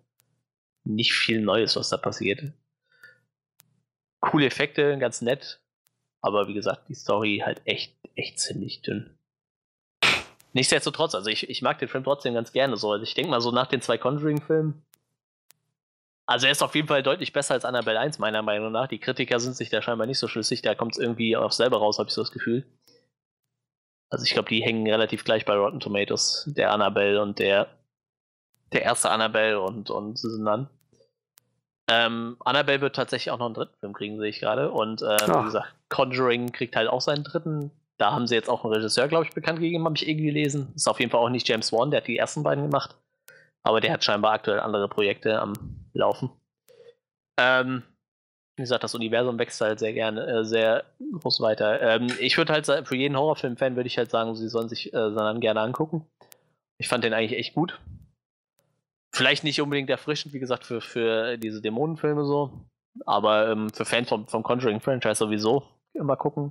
nicht 0.84 1.12
viel 1.12 1.40
Neues, 1.40 1.76
was 1.76 1.90
da 1.90 1.98
passiert. 1.98 2.52
Coole 4.20 4.46
Effekte, 4.46 4.96
ganz 4.98 5.20
nett, 5.20 5.60
aber 6.26 6.48
wie 6.48 6.54
gesagt, 6.54 6.88
die 6.88 6.94
Story 6.94 7.42
halt 7.44 7.62
echt, 7.64 7.94
echt 8.16 8.40
ziemlich 8.40 8.82
dünn. 8.82 9.16
Nichtsdestotrotz, 10.52 11.14
also 11.14 11.30
ich, 11.30 11.48
ich 11.48 11.62
mag 11.62 11.78
den 11.78 11.88
Film 11.88 12.02
trotzdem 12.02 12.34
ganz 12.34 12.50
gerne 12.50 12.76
so. 12.76 12.90
Also 12.90 13.04
ich 13.04 13.14
denke 13.14 13.30
mal 13.30 13.40
so 13.40 13.52
nach 13.52 13.68
den 13.68 13.80
zwei 13.80 13.96
Conjuring-Filmen. 13.96 14.82
Also 16.26 16.46
er 16.46 16.52
ist 16.52 16.62
auf 16.62 16.74
jeden 16.74 16.88
Fall 16.88 17.04
deutlich 17.04 17.32
besser 17.32 17.54
als 17.54 17.64
Annabelle 17.64 18.00
1, 18.00 18.18
meiner 18.18 18.42
Meinung 18.42 18.72
nach. 18.72 18.88
Die 18.88 18.98
Kritiker 18.98 19.38
sind 19.38 19.54
sich 19.54 19.70
da 19.70 19.80
scheinbar 19.80 20.08
nicht 20.08 20.18
so 20.18 20.26
schlüssig, 20.26 20.62
da 20.62 20.74
kommt 20.74 20.92
es 20.92 20.98
irgendwie 20.98 21.36
auf 21.36 21.52
selber 21.52 21.78
raus, 21.78 21.98
habe 21.98 22.08
ich 22.08 22.14
so 22.14 22.22
das 22.22 22.32
Gefühl. 22.32 22.66
Also 24.10 24.24
ich 24.24 24.32
glaube, 24.32 24.48
die 24.48 24.62
hängen 24.62 24.88
relativ 24.88 25.22
gleich 25.24 25.44
bei 25.44 25.56
Rotten 25.56 25.78
Tomatoes, 25.78 26.44
der 26.56 26.72
Annabelle 26.72 27.22
und 27.22 27.38
der, 27.38 27.68
der 28.72 28.82
erste 28.82 29.10
Annabelle 29.10 29.60
und, 29.60 29.90
und 29.90 30.18
Susan 30.18 30.68
ähm, 31.88 32.36
Annabelle 32.44 32.80
wird 32.80 32.96
tatsächlich 32.96 33.30
auch 33.30 33.38
noch 33.38 33.46
einen 33.46 33.54
dritten 33.54 33.76
Film 33.78 33.92
kriegen, 33.92 34.18
sehe 34.18 34.28
ich 34.28 34.40
gerade. 34.40 34.70
Und 34.70 35.02
ähm, 35.02 35.08
Ah. 35.30 35.40
wie 35.40 35.44
gesagt, 35.44 35.74
Conjuring 35.88 36.52
kriegt 36.52 36.76
halt 36.76 36.88
auch 36.88 37.00
seinen 37.00 37.24
dritten. 37.24 37.70
Da 37.98 38.12
haben 38.12 38.26
sie 38.26 38.34
jetzt 38.34 38.50
auch 38.50 38.64
einen 38.64 38.74
Regisseur, 38.74 39.08
glaube 39.08 39.24
ich, 39.24 39.30
bekannt 39.32 39.60
gegeben, 39.60 39.84
habe 39.84 39.96
ich 39.96 40.06
irgendwie 40.08 40.26
gelesen. 40.26 40.72
Ist 40.74 40.88
auf 40.88 41.00
jeden 41.00 41.10
Fall 41.10 41.20
auch 41.20 41.30
nicht 41.30 41.48
James 41.48 41.72
Wan, 41.72 41.90
der 41.90 42.00
hat 42.00 42.06
die 42.08 42.18
ersten 42.18 42.42
beiden 42.42 42.64
gemacht. 42.64 42.96
Aber 43.62 43.80
der 43.80 43.92
hat 43.92 44.04
scheinbar 44.04 44.32
aktuell 44.32 44.60
andere 44.60 44.88
Projekte 44.88 45.40
am 45.40 45.54
Laufen. 45.94 46.30
Ähm, 47.38 47.82
wie 48.56 48.62
gesagt, 48.62 48.84
das 48.84 48.94
Universum 48.94 49.38
wächst 49.38 49.60
halt 49.60 49.78
sehr 49.78 49.92
gerne, 49.92 50.26
äh, 50.26 50.44
sehr 50.44 50.84
groß 51.20 51.40
weiter. 51.40 51.80
Ähm, 51.80 52.06
ich 52.20 52.38
würde 52.38 52.52
halt 52.52 52.64
sagen, 52.64 52.86
für 52.86 52.96
jeden 52.96 53.16
Horrorfilm-Fan 53.16 53.76
würde 53.76 53.86
ich 53.86 53.98
halt 53.98 54.10
sagen, 54.10 54.34
sie 54.34 54.48
sollen 54.48 54.68
sich 54.68 54.92
äh, 54.94 55.10
gerne 55.38 55.60
angucken. 55.60 56.06
Ich 56.78 56.88
fand 56.88 57.04
den 57.04 57.12
eigentlich 57.12 57.38
echt 57.38 57.54
gut. 57.54 57.78
Vielleicht 59.16 59.44
nicht 59.44 59.62
unbedingt 59.62 59.88
erfrischend, 59.88 60.34
wie 60.34 60.38
gesagt, 60.38 60.66
für, 60.66 60.82
für 60.82 61.38
diese 61.38 61.62
Dämonenfilme 61.62 62.26
so. 62.26 62.50
Aber 63.06 63.50
ähm, 63.50 63.70
für 63.70 63.86
Fans 63.86 64.10
vom, 64.10 64.28
vom 64.28 64.42
Conjuring-Franchise 64.42 65.14
sowieso 65.14 65.62
immer 65.94 66.16
gucken. 66.16 66.50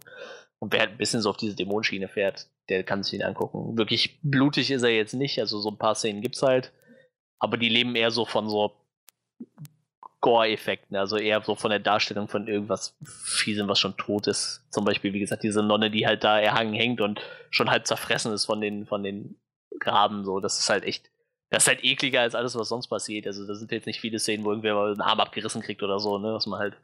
Und 0.58 0.74
wer 0.74 0.80
halt 0.80 0.92
ein 0.92 0.98
bisschen 0.98 1.22
so 1.22 1.30
auf 1.30 1.38
diese 1.38 1.56
Dämonenschiene 1.56 2.08
fährt, 2.08 2.48
der 2.70 2.84
kann 2.84 3.04
sich 3.04 3.14
ihn 3.14 3.22
angucken. 3.22 3.78
Wirklich 3.78 4.20
blutig 4.24 4.72
ist 4.72 4.82
er 4.82 4.90
jetzt 4.90 5.14
nicht, 5.14 5.40
also 5.40 5.60
so 5.60 5.70
ein 5.70 5.78
paar 5.78 5.94
Szenen 5.94 6.22
gibt's 6.22 6.42
halt. 6.42 6.72
Aber 7.38 7.58
die 7.58 7.70
leben 7.70 7.96
eher 7.96 8.10
so 8.10 8.26
von 8.26 8.50
so 8.50 8.74
Gore-Effekten, 10.22 10.98
also 10.98 11.18
eher 11.18 11.44
so 11.44 11.54
von 11.54 11.70
der 11.70 11.78
Darstellung 11.78 12.28
von 12.28 12.48
irgendwas 12.48 12.98
Fiesem, 13.04 13.68
was 13.68 13.78
schon 13.78 13.96
tot 13.96 14.26
ist. 14.26 14.66
Zum 14.72 14.86
Beispiel, 14.86 15.14
wie 15.14 15.20
gesagt, 15.20 15.44
diese 15.44 15.62
Nonne, 15.62 15.92
die 15.92 16.08
halt 16.08 16.24
da 16.24 16.40
erhangen 16.40 16.74
hängt 16.74 17.00
und 17.00 17.22
schon 17.52 17.70
halb 17.70 17.86
zerfressen 17.86 18.34
ist 18.34 18.46
von 18.46 18.60
den, 18.60 18.88
von 18.88 19.04
den 19.04 19.38
Graben, 19.80 20.26
so. 20.26 20.40
Das 20.40 20.58
ist 20.58 20.68
halt 20.68 20.84
echt, 20.84 21.12
das 21.56 21.64
ist 21.64 21.68
halt 21.70 21.86
ekliger 21.86 22.20
als 22.20 22.36
alles, 22.36 22.54
was 22.56 22.68
sonst 22.68 22.88
passiert. 22.88 23.26
Also 23.28 23.48
da 23.48 23.56
sind 23.56 23.72
jetzt 23.72 23.88
nicht 23.88 24.02
viele 24.02 24.20
Szenen, 24.20 24.44
wo 24.44 24.50
irgendwer 24.50 24.76
mal 24.76 24.92
einen 24.92 25.00
Arm 25.00 25.22
abgerissen 25.22 25.62
kriegt 25.62 25.82
oder 25.84 26.00
so, 26.02 26.18
ne, 26.18 26.34
was 26.34 26.48
man 26.48 26.60
halt 26.60 26.76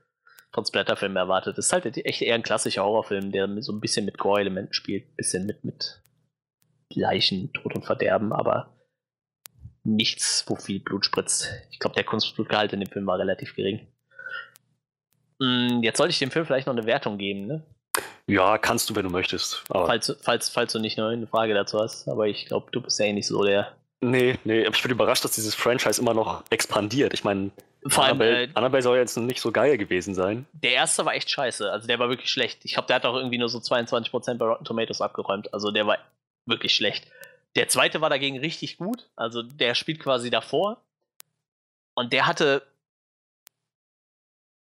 von 0.54 0.66
Splatterfilmen 0.66 1.18
erwartet. 1.18 1.58
Das 1.58 1.66
ist 1.66 1.74
halt 1.74 1.86
echt 1.98 2.22
eher 2.22 2.36
ein 2.36 2.42
klassischer 2.42 2.86
Horrorfilm, 2.86 3.34
der 3.34 3.50
so 3.62 3.74
ein 3.74 3.82
bisschen 3.82 4.06
mit 4.06 4.18
Gore-Elementen 4.18 4.74
spielt, 4.74 5.10
ein 5.10 5.16
bisschen 5.18 5.46
mit, 5.46 5.66
mit 5.66 6.02
Leichen, 6.94 7.52
Tod 7.52 7.76
und 7.76 7.86
Verderben, 7.86 8.32
aber 8.32 8.74
nichts, 9.84 10.46
wo 10.48 10.56
viel 10.56 10.80
Blut 10.80 11.06
spritzt. 11.06 11.50
Ich 11.72 11.80
glaube, 11.80 11.96
der 11.96 12.06
Kunstblutgehalt 12.06 12.72
in 12.72 12.80
dem 12.80 12.90
Film 12.90 13.06
war 13.08 13.20
relativ 13.20 13.54
gering. 13.58 13.86
Mm, 15.40 15.84
Jetzt 15.84 15.98
sollte 15.98 16.12
ich 16.12 16.20
dem 16.20 16.32
Film 16.32 16.46
vielleicht 16.46 16.68
noch 16.68 16.76
eine 16.78 16.86
Wertung 16.86 17.18
geben, 17.18 17.46
ne? 17.46 17.66
Ja, 18.26 18.58
kannst 18.58 18.90
du, 18.90 18.96
wenn 18.96 19.04
du 19.04 19.10
möchtest. 19.10 19.66
Falls, 19.68 20.16
falls, 20.22 20.48
falls 20.48 20.72
du 20.72 20.80
nicht 20.80 20.98
noch 20.98 21.10
eine 21.10 21.28
Frage 21.28 21.54
dazu 21.54 21.78
hast, 21.78 22.08
aber 22.08 22.28
ich 22.28 22.46
glaube, 22.46 22.72
du 22.72 22.80
bist 22.80 22.98
ja 23.00 23.06
eh 23.08 23.12
nicht 23.12 23.28
so 23.28 23.44
der. 23.44 23.76
Nee, 24.02 24.38
nee, 24.44 24.64
ich 24.68 24.82
bin 24.82 24.92
überrascht, 24.92 25.24
dass 25.24 25.32
dieses 25.32 25.56
Franchise 25.56 26.02
immer 26.02 26.14
noch 26.14 26.44
expandiert. 26.50 27.14
Ich 27.14 27.24
meine, 27.24 27.52
Vor 27.88 28.04
allem, 28.04 28.22
Annabelle, 28.22 28.44
äh, 28.44 28.50
Annabelle 28.54 28.84
soll 28.84 28.98
jetzt 28.98 29.18
nicht 29.18 29.42
so 29.42 29.52
geil 29.52 29.78
gewesen 29.78 30.14
sein. 30.14 30.46
der 30.54 30.72
erste 30.74 31.06
war 31.06 31.14
echt 31.16 31.30
scheiße. 31.30 31.72
Also 31.72 31.88
der 31.88 32.00
war 32.00 32.10
wirklich 32.10 32.30
schlecht. 32.30 32.66
Ich 32.66 32.74
glaube, 32.74 32.88
der 32.88 32.98
hat 32.98 33.06
auch 33.06 33.16
irgendwie 33.16 33.38
nur 33.38 33.50
so 33.50 33.60
22% 33.60 34.36
bei 34.36 34.46
Rotten 34.46 34.66
Tomatoes 34.66 35.02
abgeräumt. 35.02 35.54
Also 35.54 35.72
der 35.72 35.88
war 35.88 35.98
wirklich 36.46 36.74
schlecht. 36.74 37.08
Der 37.56 37.68
zweite 37.68 38.02
war 38.02 38.10
dagegen 38.10 38.40
richtig 38.40 38.78
gut. 38.78 39.10
Also 39.16 39.42
der 39.44 39.76
spielt 39.76 40.00
quasi 40.00 40.30
davor. 40.30 40.78
Und 41.94 42.14
der 42.14 42.28
hatte. 42.28 42.64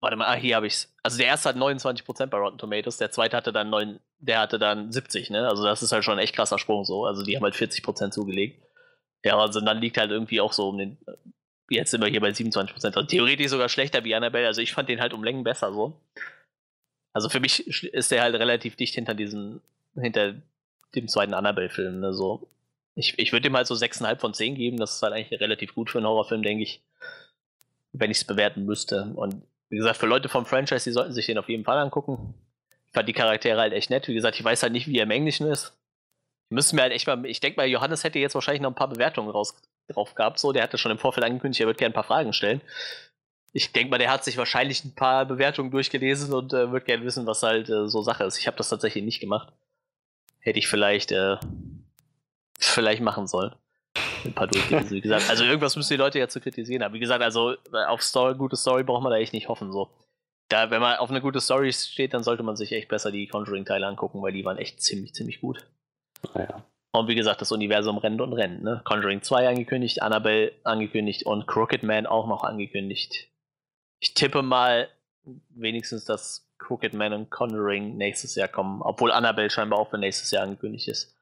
Warte 0.01 0.17
mal, 0.17 0.27
ah, 0.27 0.35
hier 0.35 0.57
habe 0.57 0.67
ich's. 0.67 0.93
Also 1.03 1.17
der 1.19 1.29
erste 1.29 1.49
hat 1.49 1.57
29% 1.57 2.27
bei 2.27 2.37
Rotten 2.39 2.59
Tomatoes, 2.59 2.99
der 2.99 3.11
zweite 3.11 3.37
hatte 3.37 3.53
dann 3.53 3.71
9, 3.71 4.01
der 4.19 4.41
hatte 4.41 4.59
dann 4.59 4.93
70, 4.93 5.31
ne? 5.31 5.49
Also 5.49 5.65
das 5.65 5.83
ist 5.83 5.93
halt 5.93 6.05
schon 6.05 6.19
ein 6.19 6.23
echt 6.23 6.35
krasser 6.35 6.59
Sprung 6.59 6.85
so. 6.85 7.07
Also 7.07 7.23
die 7.23 7.37
haben 7.37 7.43
halt 7.45 7.55
40% 7.55 8.11
zugelegt. 8.11 8.61
Ja, 9.25 9.39
also 9.39 9.61
dann 9.61 9.81
liegt 9.81 9.97
halt 9.97 10.11
irgendwie 10.11 10.41
auch 10.41 10.53
so 10.53 10.69
um 10.69 10.79
den. 10.79 10.99
Jetzt 11.71 11.91
sind 11.91 12.03
wir 12.03 12.09
hier 12.09 12.21
bei 12.21 12.29
27%. 12.29 12.85
Also 12.85 13.03
theoretisch 13.03 13.49
sogar 13.49 13.71
schlechter 13.71 14.05
wie 14.05 14.15
Annabelle. 14.15 14.47
Also 14.47 14.61
ich 14.61 14.75
fand 14.75 14.89
den 14.91 15.01
halt 15.01 15.15
um 15.15 15.25
Längen 15.25 15.45
besser 15.45 15.73
so. 15.73 15.99
Also 17.15 17.31
für 17.31 17.41
mich 17.41 17.67
ist 17.67 18.11
der 18.11 18.23
halt 18.23 18.35
relativ 18.35 18.77
dicht 18.77 18.95
hinter 18.95 19.15
diesem, 19.15 19.63
hinter 19.95 20.35
dem 20.95 21.09
zweiten 21.09 21.33
Annabelle-Film. 21.33 22.01
Ne? 22.01 22.13
So. 22.13 22.49
Ich, 22.97 23.19
ich 23.19 23.33
würde 23.33 23.45
dem 23.45 23.57
halt 23.57 23.67
so 23.67 23.75
6,5 23.75 24.19
von 24.19 24.35
10 24.35 24.57
geben. 24.57 24.77
Das 24.77 24.97
ist 24.97 25.03
halt 25.03 25.15
eigentlich 25.15 25.41
relativ 25.41 25.75
gut 25.75 25.91
für 25.91 25.99
einen 25.99 26.07
Horrorfilm, 26.07 26.43
denke 26.43 26.65
ich. 26.65 26.83
Wenn 27.93 28.11
ich 28.11 28.19
es 28.19 28.25
bewerten 28.25 28.67
müsste. 28.67 29.13
Und 29.15 29.43
wie 29.71 29.77
gesagt, 29.77 29.97
für 29.97 30.07
Leute 30.07 30.29
vom 30.29 30.45
Franchise, 30.45 30.85
die 30.85 30.93
sollten 30.93 31.13
sich 31.13 31.27
den 31.27 31.39
auf 31.39 31.49
jeden 31.49 31.65
Fall 31.65 31.79
angucken. 31.79 32.35
Ich 32.89 32.93
fand 32.93 33.09
die 33.09 33.15
Charaktere 33.15 33.59
halt 33.59 33.73
echt 33.73 33.89
nett. 33.89 34.07
Wie 34.07 34.15
gesagt, 34.15 34.39
ich 34.39 34.45
weiß 34.45 34.63
halt 34.63 34.73
nicht, 34.73 34.87
wie 34.87 34.99
er 34.99 35.05
im 35.05 35.11
Englischen 35.11 35.47
ist. 35.47 35.73
Ich 36.49 36.55
müsste 36.55 36.77
mir 36.77 36.83
halt 36.83 36.93
echt 36.93 37.07
mal, 37.07 37.25
ich 37.27 37.41
denke 37.41 37.57
mal, 37.57 37.67
Johannes 37.67 38.05
hätte 38.05 38.19
jetzt 38.19 38.35
wahrscheinlich 38.35 38.63
noch 38.63 38.71
ein 38.71 38.77
paar 38.77 38.89
Bewertungen 38.89 39.31
raus, 39.31 39.55
drauf 39.89 40.15
gehabt. 40.15 40.39
So, 40.39 40.53
der 40.53 40.63
hatte 40.63 40.79
schon 40.79 40.93
im 40.93 40.99
Vorfeld 40.99 41.25
angekündigt, 41.25 41.61
er 41.61 41.67
wird 41.67 41.79
gerne 41.79 41.93
ein 41.93 41.95
paar 41.95 42.05
Fragen 42.05 42.33
stellen. 42.33 42.61
Ich 43.53 43.73
denke 43.73 43.91
mal, 43.91 43.99
der 43.99 44.11
hat 44.11 44.25
sich 44.25 44.37
wahrscheinlich 44.37 44.85
ein 44.85 44.95
paar 44.95 45.27
Bewertungen 45.27 45.71
durchgelesen 45.71 46.33
und 46.33 46.53
äh, 46.53 46.73
wird 46.73 46.87
gerne 46.87 47.05
wissen, 47.05 47.27
was 47.27 47.43
halt 47.43 47.69
äh, 47.69 47.87
so 47.87 48.03
Sache 48.03 48.25
ist. 48.25 48.39
Ich 48.39 48.47
habe 48.47 48.57
das 48.57 48.69
tatsächlich 48.69 49.05
nicht 49.05 49.21
gemacht. 49.21 49.53
Hätte 50.41 50.59
ich 50.59 50.67
vielleicht, 50.67 51.13
äh, 51.13 51.37
vielleicht 52.59 53.01
machen 53.01 53.27
sollen. 53.29 53.55
Ein 54.25 54.33
paar 54.33 54.49
durchgelesen, 54.49 54.91
wie 54.91 55.01
gesagt. 55.01 55.31
Also 55.31 55.45
irgendwas 55.45 55.77
müssen 55.77 55.93
die 55.93 55.99
Leute 55.99 56.19
ja 56.19 56.29
zu 56.29 56.41
kritisieren 56.41 56.83
haben. 56.83 56.95
Wie 56.95 57.01
gesagt, 57.01 57.23
also 57.23 57.53
äh, 57.53 57.85
auf 57.87 58.03
Story, 58.03 58.35
gute 58.35 58.57
Story 58.57 58.83
braucht 58.83 59.03
man 59.03 59.13
da 59.13 59.19
echt 59.19 59.33
nicht 59.33 59.49
hoffen. 59.49 59.71
So. 59.71 59.91
Da, 60.49 60.71
wenn 60.71 60.81
man 60.81 60.97
auf 60.97 61.11
eine 61.11 61.21
gute 61.21 61.41
Story 61.41 61.73
steht, 61.73 62.13
dann 62.13 62.25
sollte 62.25 62.43
man 62.43 62.57
sich 62.57 62.73
echt 62.73 62.89
besser 62.89 63.13
die 63.13 63.29
Conjuring-Teile 63.29 63.87
angucken, 63.87 64.21
weil 64.23 64.33
die 64.33 64.45
waren 64.45 64.59
echt 64.59 64.83
ziemlich, 64.83 65.15
ziemlich 65.15 65.41
gut. 65.41 65.65
Naja. 66.35 66.65
Und 66.93 67.09
wie 67.09 67.17
gesagt, 67.17 67.41
das 67.41 67.51
Universum 67.51 67.99
rennt 67.99 68.21
und 68.21 68.33
rennt. 68.33 68.63
Ne? 68.63 68.81
Conjuring 68.85 69.23
2 69.23 69.49
angekündigt, 69.49 70.01
Annabelle 70.01 70.53
angekündigt 70.63 71.27
und 71.27 71.47
Crooked 71.47 71.83
Man 71.83 72.07
auch 72.07 72.29
noch 72.29 72.45
angekündigt. 72.45 73.29
Ich 73.99 74.15
tippe 74.15 74.43
mal 74.43 74.89
wenigstens, 75.51 76.05
dass 76.05 76.49
Crooked 76.59 76.95
Man 76.95 77.13
und 77.13 77.31
Conjuring 77.31 77.97
nächstes 77.97 78.37
Jahr 78.37 78.49
kommen, 78.49 78.81
obwohl 78.81 79.11
Annabelle 79.11 79.51
scheinbar 79.51 79.81
auch 79.81 79.91
für 79.91 79.99
nächstes 79.99 80.31
Jahr 80.31 80.45
angekündigt 80.45 80.87
ist. 80.87 81.17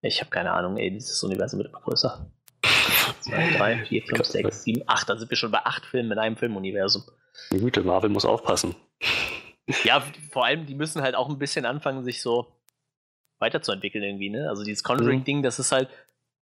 Ich 0.00 0.20
habe 0.20 0.30
keine 0.30 0.52
Ahnung, 0.52 0.78
ey, 0.78 0.90
dieses 0.90 1.22
Universum 1.22 1.58
wird 1.58 1.68
immer 1.68 1.80
größer. 1.80 2.26
2, 3.20 3.56
3, 3.56 3.84
4, 3.84 4.02
5, 4.02 4.24
6, 4.24 4.64
7, 4.64 4.82
8. 4.86 5.08
Da 5.08 5.16
sind 5.16 5.30
wir 5.30 5.36
schon 5.36 5.50
bei 5.50 5.64
8 5.64 5.84
Filmen 5.84 6.12
in 6.12 6.18
einem 6.18 6.36
Filmuniversum. 6.36 7.04
Die 7.50 7.58
Güte, 7.58 7.82
Marvel 7.82 8.10
muss 8.10 8.24
aufpassen. 8.24 8.74
Ja, 9.84 10.02
vor 10.30 10.44
allem, 10.44 10.66
die 10.66 10.74
müssen 10.74 11.02
halt 11.02 11.14
auch 11.14 11.28
ein 11.28 11.38
bisschen 11.38 11.66
anfangen, 11.66 12.02
sich 12.02 12.20
so 12.22 12.48
weiterzuentwickeln 13.42 14.02
irgendwie, 14.02 14.30
ne? 14.30 14.48
Also 14.48 14.64
dieses 14.64 14.82
Conjuring-Ding, 14.82 15.42
das 15.42 15.58
ist 15.58 15.72
halt, 15.72 15.90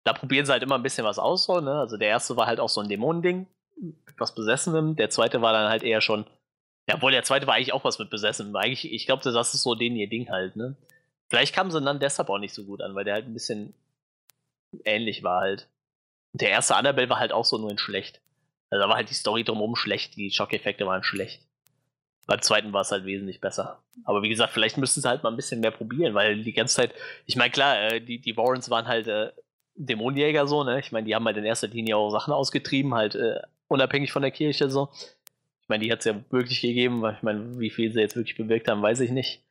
da 0.04 0.12
probieren 0.12 0.46
sie 0.46 0.52
halt 0.52 0.64
immer 0.64 0.76
ein 0.76 0.84
bisschen 0.84 1.06
was 1.06 1.20
aus, 1.20 1.46
so, 1.46 1.62
ne? 1.62 1.80
Also 1.80 1.96
der 1.96 2.10
erste 2.10 2.36
war 2.36 2.48
halt 2.48 2.60
auch 2.60 2.68
so 2.68 2.82
ein 2.82 2.90
Dämonending, 2.90 3.48
mit 3.78 4.16
was 4.18 4.36
Besessenem. 4.36 4.98
Der 4.98 5.10
zweite 5.10 5.42
war 5.42 5.54
dann 5.54 5.70
halt 5.70 5.84
eher 5.84 6.02
schon, 6.02 6.26
ja, 6.90 6.96
obwohl 6.96 7.12
der 7.12 7.24
zweite 7.24 7.48
war 7.48 7.56
eigentlich 7.56 7.72
auch 7.72 7.86
was 7.86 8.00
mit 8.00 8.10
Besessenem. 8.10 8.56
Eigentlich, 8.58 8.92
ich 8.92 9.06
glaube, 9.06 9.24
das 9.24 9.54
ist 9.54 9.64
so 9.64 9.76
denen 9.76 9.96
ihr 9.96 10.10
Ding 10.10 10.30
halt, 10.30 10.56
ne? 10.58 10.76
Vielleicht 11.30 11.56
kamen 11.56 11.72
sie 11.72 11.80
dann 11.80 12.00
deshalb 12.00 12.30
auch 12.30 12.40
nicht 12.40 12.54
so 12.54 12.64
gut 12.64 12.82
an, 12.82 12.96
weil 12.96 13.06
der 13.06 13.14
halt 13.14 13.28
ein 13.28 13.34
bisschen 13.34 13.74
ähnlich 14.84 15.24
war 15.24 15.42
halt. 15.42 15.68
Und 16.34 16.42
der 16.42 16.50
erste 16.50 16.76
Annabelle 16.76 17.10
war 17.10 17.20
halt 17.20 17.32
auch 17.32 17.46
so 17.46 17.58
nur 17.58 17.70
in 17.70 17.78
schlecht. 17.78 18.20
Also 18.70 18.84
da 18.84 18.90
war 18.90 18.96
halt 18.98 19.10
die 19.10 19.16
Story 19.16 19.44
drumherum 19.44 19.76
schlecht, 19.76 20.16
die 20.16 20.32
Schockeffekte 20.32 20.86
waren 20.86 21.04
schlecht. 21.04 21.42
Beim 22.30 22.44
zweiten 22.44 22.72
war 22.74 22.82
es 22.82 22.92
halt 22.92 23.06
wesentlich 23.06 23.42
besser. 23.42 23.82
Aber 24.04 24.22
wie 24.22 24.30
gesagt, 24.30 24.54
vielleicht 24.54 24.78
müssten 24.78 25.02
sie 25.02 25.10
halt 25.10 25.24
mal 25.24 25.32
ein 25.32 25.36
bisschen 25.36 25.62
mehr 25.62 25.72
probieren, 25.72 26.14
weil 26.14 26.44
die 26.44 26.54
ganze 26.54 26.76
Zeit, 26.76 26.94
ich 27.26 27.36
meine, 27.36 27.50
klar, 27.50 27.82
äh, 27.82 28.02
die, 28.02 28.22
die 28.22 28.38
Warrens 28.38 28.70
waren 28.70 28.88
halt 28.88 29.08
äh, 29.08 29.32
Dämonenjäger 29.74 30.46
so, 30.46 30.64
ne? 30.64 30.80
Ich 30.80 30.92
meine, 30.92 31.08
die 31.08 31.16
haben 31.16 31.26
halt 31.26 31.38
in 31.38 31.44
erster 31.44 31.70
Linie 31.70 31.98
auch 31.98 32.12
Sachen 32.12 32.32
ausgetrieben, 32.32 32.94
halt 32.94 33.16
äh, 33.16 33.40
unabhängig 33.68 34.12
von 34.12 34.22
der 34.22 34.30
Kirche 34.30 34.70
so. 34.70 34.90
Ich 35.64 35.70
meine, 35.70 35.84
die 35.84 35.92
hat 35.92 36.00
es 36.00 36.06
ja 36.06 36.14
wirklich 36.30 36.62
gegeben, 36.62 37.02
weil 37.02 37.16
ich 37.16 37.24
meine, 37.24 37.58
wie 37.58 37.72
viel 37.72 37.92
sie 37.92 38.00
jetzt 38.00 38.16
wirklich 38.16 38.38
bewirkt 38.38 38.68
haben, 38.68 38.84
weiß 38.84 39.00
ich 39.00 39.10
nicht. 39.10 39.42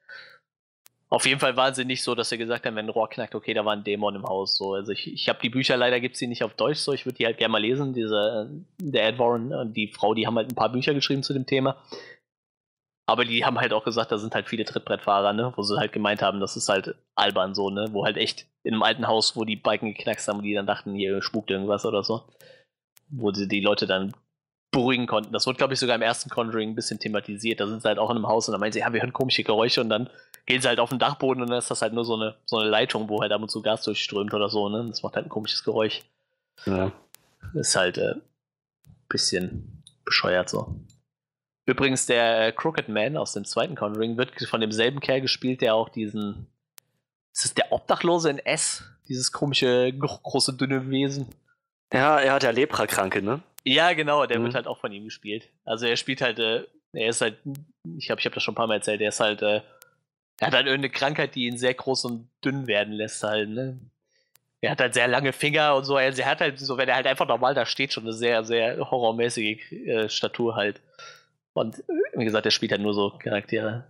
Auf 1.10 1.26
jeden 1.26 1.40
Fall 1.40 1.56
waren 1.56 1.74
sie 1.74 1.84
nicht 1.84 2.04
so, 2.04 2.14
dass 2.14 2.28
sie 2.28 2.38
gesagt 2.38 2.64
haben, 2.64 2.76
wenn 2.76 2.86
ein 2.86 2.90
Rohr 2.90 3.08
knackt, 3.08 3.34
okay, 3.34 3.54
da 3.54 3.64
war 3.64 3.72
ein 3.72 3.82
Dämon 3.82 4.14
im 4.14 4.24
Haus. 4.24 4.56
So. 4.56 4.74
Also 4.74 4.92
ich, 4.92 5.12
ich 5.12 5.28
habe 5.28 5.40
die 5.42 5.48
Bücher, 5.48 5.76
leider 5.76 5.98
gibt 5.98 6.14
es 6.14 6.20
die 6.20 6.28
nicht 6.28 6.44
auf 6.44 6.54
Deutsch 6.54 6.78
so. 6.78 6.92
Ich 6.92 7.06
würde 7.06 7.16
die 7.16 7.26
halt 7.26 7.38
gerne 7.38 7.50
mal 7.50 7.62
lesen. 7.62 7.92
Diese, 7.92 8.48
äh, 8.48 8.92
der 8.92 9.08
Ed 9.08 9.18
Warren 9.18 9.52
und 9.52 9.74
die 9.74 9.88
Frau, 9.88 10.14
die 10.14 10.28
haben 10.28 10.36
halt 10.36 10.52
ein 10.52 10.54
paar 10.54 10.70
Bücher 10.70 10.94
geschrieben 10.94 11.24
zu 11.24 11.32
dem 11.32 11.46
Thema. 11.46 11.76
Aber 13.08 13.24
die 13.24 13.42
haben 13.46 13.58
halt 13.58 13.72
auch 13.72 13.84
gesagt, 13.84 14.12
da 14.12 14.18
sind 14.18 14.34
halt 14.34 14.48
viele 14.48 14.66
Trittbrettfahrer, 14.66 15.32
ne? 15.32 15.50
Wo 15.56 15.62
sie 15.62 15.78
halt 15.78 15.92
gemeint 15.92 16.20
haben, 16.20 16.40
das 16.40 16.58
ist 16.58 16.68
halt 16.68 16.94
albern 17.14 17.54
so, 17.54 17.70
ne? 17.70 17.88
Wo 17.92 18.04
halt 18.04 18.18
echt 18.18 18.46
in 18.64 18.74
einem 18.74 18.82
alten 18.82 19.08
Haus, 19.08 19.34
wo 19.34 19.46
die 19.46 19.56
Balken 19.56 19.94
geknackst 19.94 20.28
haben, 20.28 20.42
die 20.42 20.52
dann 20.52 20.66
dachten, 20.66 20.94
hier 20.94 21.22
spukt 21.22 21.50
irgendwas 21.50 21.86
oder 21.86 22.04
so. 22.04 22.24
Wo 23.08 23.32
sie 23.32 23.48
die 23.48 23.62
Leute 23.62 23.86
dann 23.86 24.12
beruhigen 24.70 25.06
konnten. 25.06 25.32
Das 25.32 25.46
wird, 25.46 25.56
glaube 25.56 25.72
ich, 25.72 25.80
sogar 25.80 25.96
im 25.96 26.02
ersten 26.02 26.28
Conjuring 26.28 26.68
ein 26.68 26.74
bisschen 26.74 27.00
thematisiert. 27.00 27.60
Da 27.60 27.66
sind 27.66 27.80
sie 27.80 27.88
halt 27.88 27.98
auch 27.98 28.10
in 28.10 28.16
einem 28.16 28.28
Haus 28.28 28.46
und 28.46 28.52
dann 28.52 28.60
meinen 28.60 28.72
sie, 28.72 28.80
ja, 28.80 28.92
wir 28.92 29.00
hören 29.00 29.14
komische 29.14 29.42
Geräusche 29.42 29.80
und 29.80 29.88
dann 29.88 30.10
gehen 30.44 30.60
sie 30.60 30.68
halt 30.68 30.78
auf 30.78 30.90
den 30.90 30.98
Dachboden 30.98 31.42
und 31.42 31.48
dann 31.48 31.58
ist 31.58 31.70
das 31.70 31.80
halt 31.80 31.94
nur 31.94 32.04
so 32.04 32.14
eine, 32.14 32.34
so 32.44 32.58
eine 32.58 32.68
Leitung, 32.68 33.08
wo 33.08 33.22
halt 33.22 33.32
ab 33.32 33.40
und 33.40 33.50
zu 33.50 33.62
Gas 33.62 33.84
durchströmt 33.84 34.34
oder 34.34 34.50
so, 34.50 34.68
ne? 34.68 34.84
Das 34.86 35.02
macht 35.02 35.16
halt 35.16 35.24
ein 35.24 35.30
komisches 35.30 35.64
Geräusch. 35.64 36.02
Ja. 36.66 36.92
Ist 37.54 37.74
halt 37.74 37.96
äh, 37.96 38.16
bisschen 39.08 39.82
bescheuert 40.04 40.50
so. 40.50 40.76
Übrigens, 41.68 42.06
der 42.06 42.50
Crooked 42.52 42.88
Man 42.88 43.16
aus 43.18 43.34
dem 43.34 43.44
zweiten 43.44 43.74
Conjuring 43.74 44.16
wird 44.16 44.32
von 44.48 44.60
demselben 44.60 45.00
Kerl 45.00 45.20
gespielt, 45.20 45.60
der 45.60 45.74
auch 45.74 45.90
diesen. 45.90 46.46
Ist 47.34 47.44
das 47.44 47.54
der 47.54 47.72
Obdachlose 47.72 48.30
in 48.30 48.38
S? 48.38 48.84
Dieses 49.06 49.30
komische, 49.32 49.92
gro- 49.92 50.18
große, 50.22 50.54
dünne 50.56 50.88
Wesen. 50.90 51.26
Ja, 51.92 52.18
er 52.18 52.32
hat 52.32 52.42
ja 52.42 52.50
Leprakranke, 52.50 53.20
ne? 53.22 53.40
Ja, 53.64 53.92
genau, 53.92 54.24
der 54.24 54.38
Mhm. 54.38 54.44
wird 54.44 54.54
halt 54.54 54.66
auch 54.66 54.78
von 54.78 54.92
ihm 54.92 55.04
gespielt. 55.04 55.48
Also 55.66 55.84
er 55.86 55.96
spielt 55.96 56.22
halt, 56.22 56.38
äh, 56.38 56.64
er 56.94 57.08
ist 57.10 57.20
halt, 57.20 57.36
ich 57.98 58.06
glaube, 58.06 58.20
ich 58.20 58.24
habe 58.26 58.34
das 58.34 58.42
schon 58.42 58.52
ein 58.52 58.56
paar 58.56 58.66
Mal 58.66 58.76
erzählt, 58.76 59.00
er 59.02 59.10
ist 59.10 59.20
halt, 59.20 59.42
äh, 59.42 59.60
er 60.40 60.46
hat 60.46 60.54
halt 60.54 60.66
irgendeine 60.66 60.90
Krankheit, 60.90 61.34
die 61.34 61.46
ihn 61.46 61.58
sehr 61.58 61.74
groß 61.74 62.06
und 62.06 62.28
dünn 62.42 62.66
werden 62.66 62.94
lässt 62.94 63.22
halt, 63.22 63.50
ne? 63.50 63.78
Er 64.62 64.70
hat 64.72 64.80
halt 64.80 64.94
sehr 64.94 65.06
lange 65.06 65.32
Finger 65.34 65.76
und 65.76 65.84
so, 65.84 65.96
also 65.96 66.22
er 66.22 66.28
hat 66.30 66.40
halt 66.40 66.58
so, 66.58 66.78
wenn 66.78 66.88
er 66.88 66.96
halt 66.96 67.06
einfach 67.06 67.28
normal 67.28 67.54
da 67.54 67.66
steht, 67.66 67.92
schon 67.92 68.04
eine 68.04 68.12
sehr, 68.14 68.42
sehr 68.44 68.90
horrormäßige 68.90 69.70
äh, 69.72 70.08
Statur 70.08 70.56
halt. 70.56 70.80
Und 71.58 71.82
wie 72.14 72.24
gesagt, 72.24 72.46
er 72.46 72.50
spielt 72.52 72.72
halt 72.72 72.80
nur 72.82 72.94
so 72.94 73.10
Charaktere. 73.18 73.84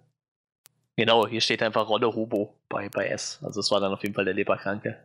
Genau, 0.96 1.26
hier 1.28 1.40
steht 1.40 1.62
einfach 1.62 1.88
Rolle 1.88 2.12
Hobo 2.14 2.54
bei, 2.68 2.88
bei 2.88 3.06
S. 3.08 3.38
Also 3.42 3.60
es 3.60 3.70
war 3.70 3.80
dann 3.80 3.92
auf 3.92 4.02
jeden 4.02 4.14
Fall 4.14 4.24
der 4.24 4.34
Leberkranke. 4.34 4.98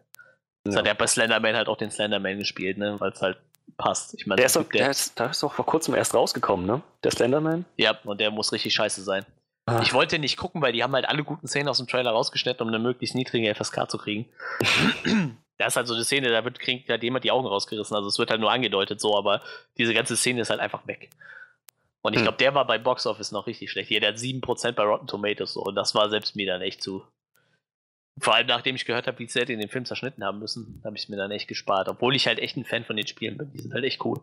Das 0.63 0.73
Ja. 0.75 0.79
hat 0.79 0.87
er 0.87 0.95
bei 0.95 1.05
Slenderman 1.07 1.55
halt 1.55 1.67
auch 1.67 1.77
den 1.77 1.91
Slenderman 1.91 2.39
gespielt, 2.39 2.77
ne? 2.77 2.99
Weil 2.99 3.11
es 3.11 3.21
halt 3.21 3.37
passt. 3.77 4.13
Ich 4.15 4.25
meine, 4.25 4.37
Der 4.37 4.47
ist, 4.47 4.55
doch, 4.55 4.61
gibt 4.61 4.75
der, 4.75 4.89
ist, 4.89 5.19
der 5.19 5.29
ist 5.29 5.43
doch 5.43 5.53
vor 5.53 5.65
kurzem 5.65 5.93
erst 5.93 6.13
rausgekommen, 6.15 6.65
ne? 6.65 6.81
Der 7.03 7.11
Slenderman. 7.11 7.65
Ja, 7.77 7.97
und 8.05 8.19
der 8.19 8.31
muss 8.31 8.51
richtig 8.51 8.73
scheiße 8.73 9.03
sein. 9.03 9.25
Ah. 9.65 9.81
Ich 9.81 9.93
wollte 9.93 10.19
nicht 10.19 10.37
gucken, 10.37 10.61
weil 10.61 10.73
die 10.73 10.83
haben 10.83 10.93
halt 10.93 11.07
alle 11.07 11.23
guten 11.23 11.47
Szenen 11.47 11.69
aus 11.69 11.77
dem 11.77 11.87
Trailer 11.87 12.11
rausgeschnitten, 12.11 12.61
um 12.65 12.73
eine 12.73 12.79
möglichst 12.79 13.15
niedrige 13.15 13.53
FSK 13.53 13.89
zu 13.89 13.97
kriegen. 13.97 14.25
da 15.57 15.67
ist 15.67 15.75
halt 15.75 15.87
so 15.87 15.93
eine 15.93 16.03
Szene, 16.03 16.29
da 16.29 16.43
wird 16.43 16.59
kriegt 16.59 16.89
halt 16.89 17.03
jemand 17.03 17.23
die 17.23 17.31
Augen 17.31 17.47
rausgerissen. 17.47 17.95
Also 17.95 18.09
es 18.09 18.19
wird 18.19 18.29
halt 18.31 18.41
nur 18.41 18.51
angedeutet 18.51 18.99
so, 18.99 19.17
aber 19.17 19.41
diese 19.77 19.93
ganze 19.93 20.17
Szene 20.17 20.41
ist 20.41 20.49
halt 20.49 20.59
einfach 20.59 20.85
weg. 20.87 21.09
Und 22.03 22.13
ich 22.13 22.19
Hm. 22.19 22.23
glaube, 22.25 22.37
der 22.37 22.53
war 22.53 22.67
bei 22.67 22.77
Box 22.77 23.05
Office 23.07 23.31
noch 23.31 23.47
richtig 23.47 23.71
schlecht. 23.71 23.87
Hier, 23.87 23.99
der 23.99 24.09
hat 24.09 24.17
7% 24.17 24.73
bei 24.75 24.83
Rotten 24.83 25.07
Tomatoes 25.07 25.53
so. 25.53 25.63
Und 25.63 25.75
das 25.75 25.95
war 25.95 26.09
selbst 26.09 26.35
mir 26.35 26.45
dann 26.45 26.61
echt 26.61 26.83
zu. 26.83 27.03
Vor 28.19 28.35
allem 28.35 28.45
nachdem 28.45 28.75
ich 28.75 28.85
gehört 28.85 29.07
habe, 29.07 29.17
wie 29.19 29.27
sehr 29.27 29.45
die 29.45 29.55
den 29.55 29.69
Film 29.69 29.85
zerschnitten 29.85 30.23
haben 30.23 30.37
müssen, 30.37 30.81
habe 30.83 30.95
ich 30.95 31.03
es 31.03 31.09
mir 31.09 31.15
dann 31.15 31.31
echt 31.31 31.47
gespart. 31.47 31.87
Obwohl 31.89 32.15
ich 32.15 32.27
halt 32.27 32.37
echt 32.39 32.57
ein 32.57 32.65
Fan 32.65 32.83
von 32.83 32.95
den 32.97 33.07
Spielen 33.07 33.37
bin. 33.37 33.51
Die 33.53 33.59
sind 33.61 33.73
halt 33.73 33.85
echt 33.85 34.03
cool. 34.05 34.19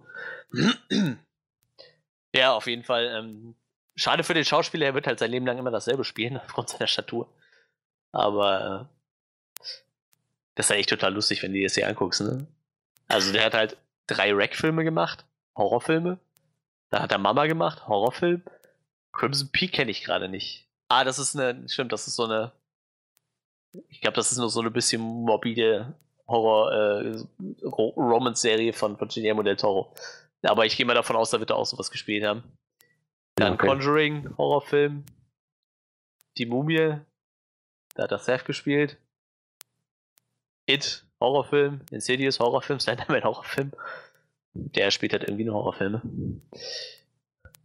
ja, 2.34 2.52
auf 2.52 2.66
jeden 2.66 2.84
Fall. 2.84 3.06
Ähm, 3.06 3.54
schade 3.96 4.22
für 4.24 4.34
den 4.34 4.44
Schauspieler, 4.44 4.86
er 4.86 4.94
wird 4.94 5.06
halt 5.06 5.18
sein 5.18 5.30
Leben 5.30 5.46
lang 5.46 5.58
immer 5.58 5.70
dasselbe 5.72 6.04
spielen, 6.04 6.36
aufgrund 6.44 6.68
seiner 6.68 6.86
Statur. 6.86 7.32
Aber 8.12 8.88
äh, 8.90 9.64
das 10.54 10.66
ist 10.66 10.70
ja 10.70 10.76
echt 10.76 10.90
total 10.90 11.14
lustig, 11.14 11.42
wenn 11.42 11.52
du 11.52 11.58
dir 11.58 11.66
das 11.66 11.74
hier 11.74 11.88
anguckst. 11.88 12.20
Ne? 12.20 12.46
Also 13.08 13.32
der 13.32 13.44
hat 13.46 13.54
halt 13.54 13.76
drei 14.06 14.32
Rack-Filme 14.32 14.84
gemacht, 14.84 15.24
Horrorfilme. 15.56 16.18
Da 16.90 17.02
hat 17.02 17.12
er 17.12 17.18
Mama 17.18 17.46
gemacht, 17.46 17.86
Horrorfilm. 17.86 18.42
Crimson 19.12 19.50
Peak 19.50 19.72
kenne 19.72 19.90
ich 19.90 20.04
gerade 20.04 20.28
nicht. 20.28 20.68
Ah, 20.88 21.04
das 21.04 21.18
ist 21.18 21.36
eine, 21.36 21.68
stimmt, 21.68 21.92
das 21.92 22.06
ist 22.06 22.14
so 22.16 22.24
eine, 22.24 22.52
ich 23.88 24.00
glaube, 24.00 24.16
das 24.16 24.32
ist 24.32 24.38
nur 24.38 24.48
so 24.50 24.60
eine 24.60 24.70
bisschen 24.70 25.00
morbide 25.00 25.94
Horror-Romance-Serie 26.26 28.72
von, 28.72 28.96
von 28.96 29.08
Guillermo 29.08 29.42
del 29.42 29.56
Toro. 29.56 29.92
Aber 30.42 30.64
ich 30.66 30.76
gehe 30.76 30.86
mal 30.86 30.94
davon 30.94 31.16
aus, 31.16 31.30
da 31.30 31.40
wird 31.40 31.50
er 31.50 31.56
auch 31.56 31.66
sowas 31.66 31.90
gespielt 31.90 32.24
haben. 32.24 32.44
Dann 33.36 33.54
Okay. 33.54 33.66
Conjuring, 33.66 34.36
Horrorfilm. 34.36 35.04
Die 36.38 36.46
Mumie, 36.46 36.98
da 37.94 38.04
hat 38.04 38.12
er 38.12 38.18
Seth 38.18 38.44
gespielt. 38.44 38.96
It, 40.66 41.04
Horrorfilm. 41.20 41.80
Insidious, 41.90 42.38
Horrorfilm. 42.40 42.80
Slenderman, 42.80 43.24
Horrorfilm. 43.24 43.72
Der 44.54 44.90
spielt 44.90 45.12
halt 45.12 45.24
irgendwie 45.24 45.44
nur 45.44 45.54
Horrorfilme. 45.54 46.02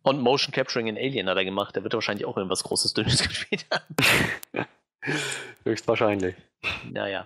Und 0.04 0.20
Motion 0.22 0.52
Capturing 0.54 0.88
in 0.88 0.98
Alien 0.98 1.28
hat 1.30 1.38
er 1.38 1.46
gemacht. 1.46 1.76
Der 1.76 1.84
wird 1.84 1.94
wahrscheinlich 1.94 2.26
auch 2.26 2.38
irgendwas 2.38 2.64
Großes, 2.64 2.94
Dünnes 2.94 3.24
gespielt 3.28 3.66
haben. 3.72 4.66
Höchstwahrscheinlich. 5.64 6.36
Naja. 6.92 7.26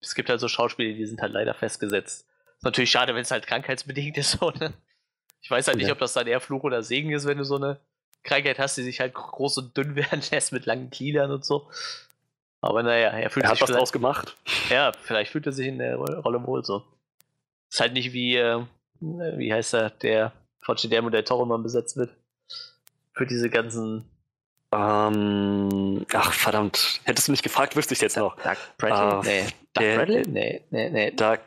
Es 0.00 0.14
gibt 0.14 0.28
halt 0.30 0.40
so 0.40 0.48
Schauspieler, 0.48 0.94
die 0.94 1.06
sind 1.06 1.20
halt 1.20 1.32
leider 1.32 1.54
festgesetzt. 1.54 2.26
Ist 2.56 2.64
natürlich 2.64 2.90
schade, 2.90 3.14
wenn 3.14 3.22
es 3.22 3.30
halt 3.30 3.46
krankheitsbedingt 3.46 4.16
ist. 4.16 4.32
So, 4.40 4.50
ne? 4.50 4.72
Ich 5.40 5.50
weiß 5.50 5.68
halt 5.68 5.76
nicht, 5.76 5.86
Ja. 5.86 5.92
ob 5.92 5.98
das 5.98 6.12
dann 6.14 6.26
eher 6.26 6.40
Fluch 6.40 6.64
oder 6.64 6.82
Segen 6.82 7.10
ist, 7.12 7.26
wenn 7.26 7.38
du 7.38 7.44
so 7.44 7.56
eine 7.56 7.78
Krankheit 8.24 8.58
hast, 8.58 8.76
die 8.76 8.82
sich 8.82 9.00
halt 9.00 9.14
groß 9.14 9.58
und 9.58 9.76
dünn 9.76 9.94
werden 9.96 10.22
lässt 10.30 10.52
mit 10.52 10.66
langen 10.66 10.90
Gliedern 10.90 11.30
und 11.30 11.44
so. 11.44 11.70
Aber 12.60 12.82
naja, 12.82 13.10
er 13.10 13.30
fühlt 13.30 13.44
Er 13.44 13.50
hat 13.50 13.56
sich 13.56 13.62
was 13.62 13.68
vielleicht, 13.68 13.80
draus 13.80 13.92
gemacht. 13.92 14.36
ja, 14.70 14.92
vielleicht 15.00 15.30
fühlt 15.30 15.46
er 15.46 15.52
sich 15.52 15.68
in 15.68 15.78
der 15.78 15.96
Rolle 15.96 16.44
wohl 16.46 16.64
so. 16.64 16.84
Ist 17.70 17.80
halt 17.80 17.92
nicht 17.92 18.12
wie, 18.12 18.36
äh, 18.36 18.62
wie 19.00 19.52
heißt 19.52 19.74
er, 19.74 19.90
der 19.90 20.32
von 20.62 20.76
del 20.76 21.24
Toro 21.24 21.46
mal 21.46 21.58
besetzt 21.58 21.96
wird. 21.96 22.10
Für 23.12 23.26
diese 23.26 23.48
ganzen 23.50 24.04
Ähm, 24.70 26.04
ach, 26.12 26.32
verdammt. 26.32 27.00
Hättest 27.04 27.28
du 27.28 27.32
mich 27.32 27.42
gefragt, 27.42 27.74
wüsste 27.74 27.94
ich 27.94 28.00
jetzt 28.00 28.16
noch. 28.16 28.36
Doug 28.36 28.56
Bradley? 28.76 28.98
Ah, 28.98 29.22
nee. 29.24 29.42
Doug 29.72 29.82
der- 29.82 29.96
Bradley? 29.96 30.22
Nee, 30.28 30.62
nee, 30.70 30.90
nee. 30.90 31.10
Doug, 31.12 31.38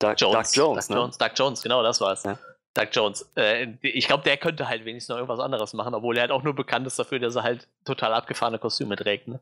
Doug 0.00 0.14
Jones. 0.16 0.52
Doug 0.52 0.56
Jones, 0.56 0.88
Doug 0.88 0.94
ne? 0.94 1.00
Jones, 1.00 1.18
Doug 1.18 1.30
Jones, 1.36 1.62
genau, 1.62 1.82
das 1.82 2.00
war's. 2.00 2.24
Ja. 2.24 2.38
Doug 2.74 2.88
Jones. 2.92 3.30
Äh, 3.36 3.68
ich 3.82 4.06
glaube, 4.08 4.24
der 4.24 4.36
könnte 4.36 4.68
halt 4.68 4.84
wenigstens 4.84 5.10
noch 5.10 5.16
irgendwas 5.16 5.38
anderes 5.40 5.72
machen, 5.74 5.94
obwohl 5.94 6.16
er 6.16 6.22
halt 6.22 6.32
auch 6.32 6.42
nur 6.42 6.54
bekannt 6.54 6.86
ist 6.86 6.98
dafür, 6.98 7.18
dass 7.20 7.36
er 7.36 7.44
halt 7.44 7.68
total 7.84 8.12
abgefahrene 8.12 8.58
Kostüme 8.58 8.96
trägt. 8.96 9.28
Ne? 9.28 9.40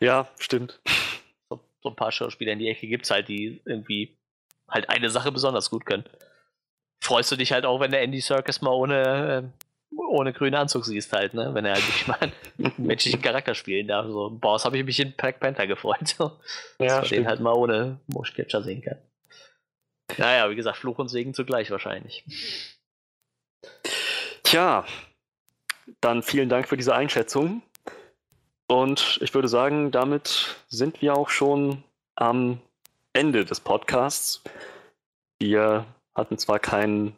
Ja, 0.00 0.28
stimmt. 0.38 0.80
so, 1.48 1.60
so 1.82 1.88
ein 1.90 1.96
paar 1.96 2.12
Schauspieler 2.12 2.52
in 2.52 2.58
die 2.58 2.68
Ecke 2.68 2.86
gibt's 2.88 3.10
halt, 3.10 3.28
die 3.28 3.60
irgendwie 3.64 4.16
halt 4.68 4.88
eine 4.88 5.10
Sache 5.10 5.32
besonders 5.32 5.70
gut 5.70 5.86
können. 5.86 6.04
Freust 7.00 7.30
du 7.32 7.36
dich 7.36 7.52
halt 7.52 7.66
auch, 7.66 7.80
wenn 7.80 7.90
der 7.90 8.02
Andy 8.02 8.20
Serkis 8.20 8.62
mal 8.62 8.70
ohne, 8.70 9.52
äh, 9.92 9.96
ohne 9.96 10.32
grünen 10.32 10.54
Anzug 10.54 10.84
siehst 10.84 11.12
halt, 11.12 11.34
ne? 11.34 11.54
Wenn 11.54 11.64
er 11.64 11.74
halt 11.74 11.86
wirklich 11.86 12.06
mal 12.06 12.18
einen 12.58 12.74
menschlichen 12.78 13.20
Charakter 13.20 13.54
spielen 13.54 13.88
darf. 13.88 14.06
So, 14.06 14.30
das 14.30 14.64
habe 14.64 14.78
ich 14.78 14.84
mich 14.84 14.98
in 15.00 15.12
Black 15.12 15.40
Panther 15.40 15.66
gefreut. 15.66 16.08
So. 16.08 16.32
dass 16.78 16.88
Ja, 16.88 17.00
man 17.00 17.08
den 17.08 17.26
halt 17.26 17.40
mal 17.40 17.52
ohne 17.52 18.00
Motion 18.06 18.36
Capture 18.36 18.62
sehen 18.62 18.82
kann. 18.82 18.98
Naja, 20.18 20.48
wie 20.50 20.56
gesagt, 20.56 20.78
Fluch 20.78 20.98
und 20.98 21.08
Segen 21.08 21.34
zugleich 21.34 21.70
wahrscheinlich. 21.70 22.24
Tja, 24.42 24.84
dann 26.00 26.22
vielen 26.22 26.48
Dank 26.48 26.68
für 26.68 26.76
diese 26.76 26.94
Einschätzung. 26.94 27.62
Und 28.66 29.18
ich 29.20 29.34
würde 29.34 29.48
sagen, 29.48 29.90
damit 29.90 30.56
sind 30.68 31.02
wir 31.02 31.14
auch 31.14 31.28
schon 31.28 31.82
am 32.14 32.60
Ende 33.14 33.44
des 33.44 33.60
Podcasts. 33.60 34.42
Wir 35.38 35.86
hatten 36.14 36.38
zwar 36.38 36.58
keinen 36.58 37.16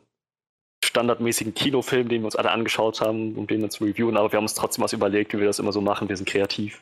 standardmäßigen 0.85 1.55
Kinofilm, 1.55 2.09
den 2.09 2.23
wir 2.23 2.27
uns 2.27 2.37
alle 2.37 2.51
angeschaut 2.51 3.01
haben, 3.01 3.35
um 3.37 3.47
den 3.47 3.61
dann 3.61 3.71
zu 3.71 3.85
reviewen, 3.85 4.17
aber 4.17 4.31
wir 4.31 4.37
haben 4.37 4.45
uns 4.45 4.55
trotzdem 4.55 4.85
was 4.85 4.93
überlegt, 4.93 5.33
wie 5.33 5.39
wir 5.39 5.47
das 5.47 5.59
immer 5.59 5.73
so 5.73 5.81
machen. 5.81 6.09
Wir 6.09 6.17
sind 6.17 6.29
kreativ. 6.29 6.81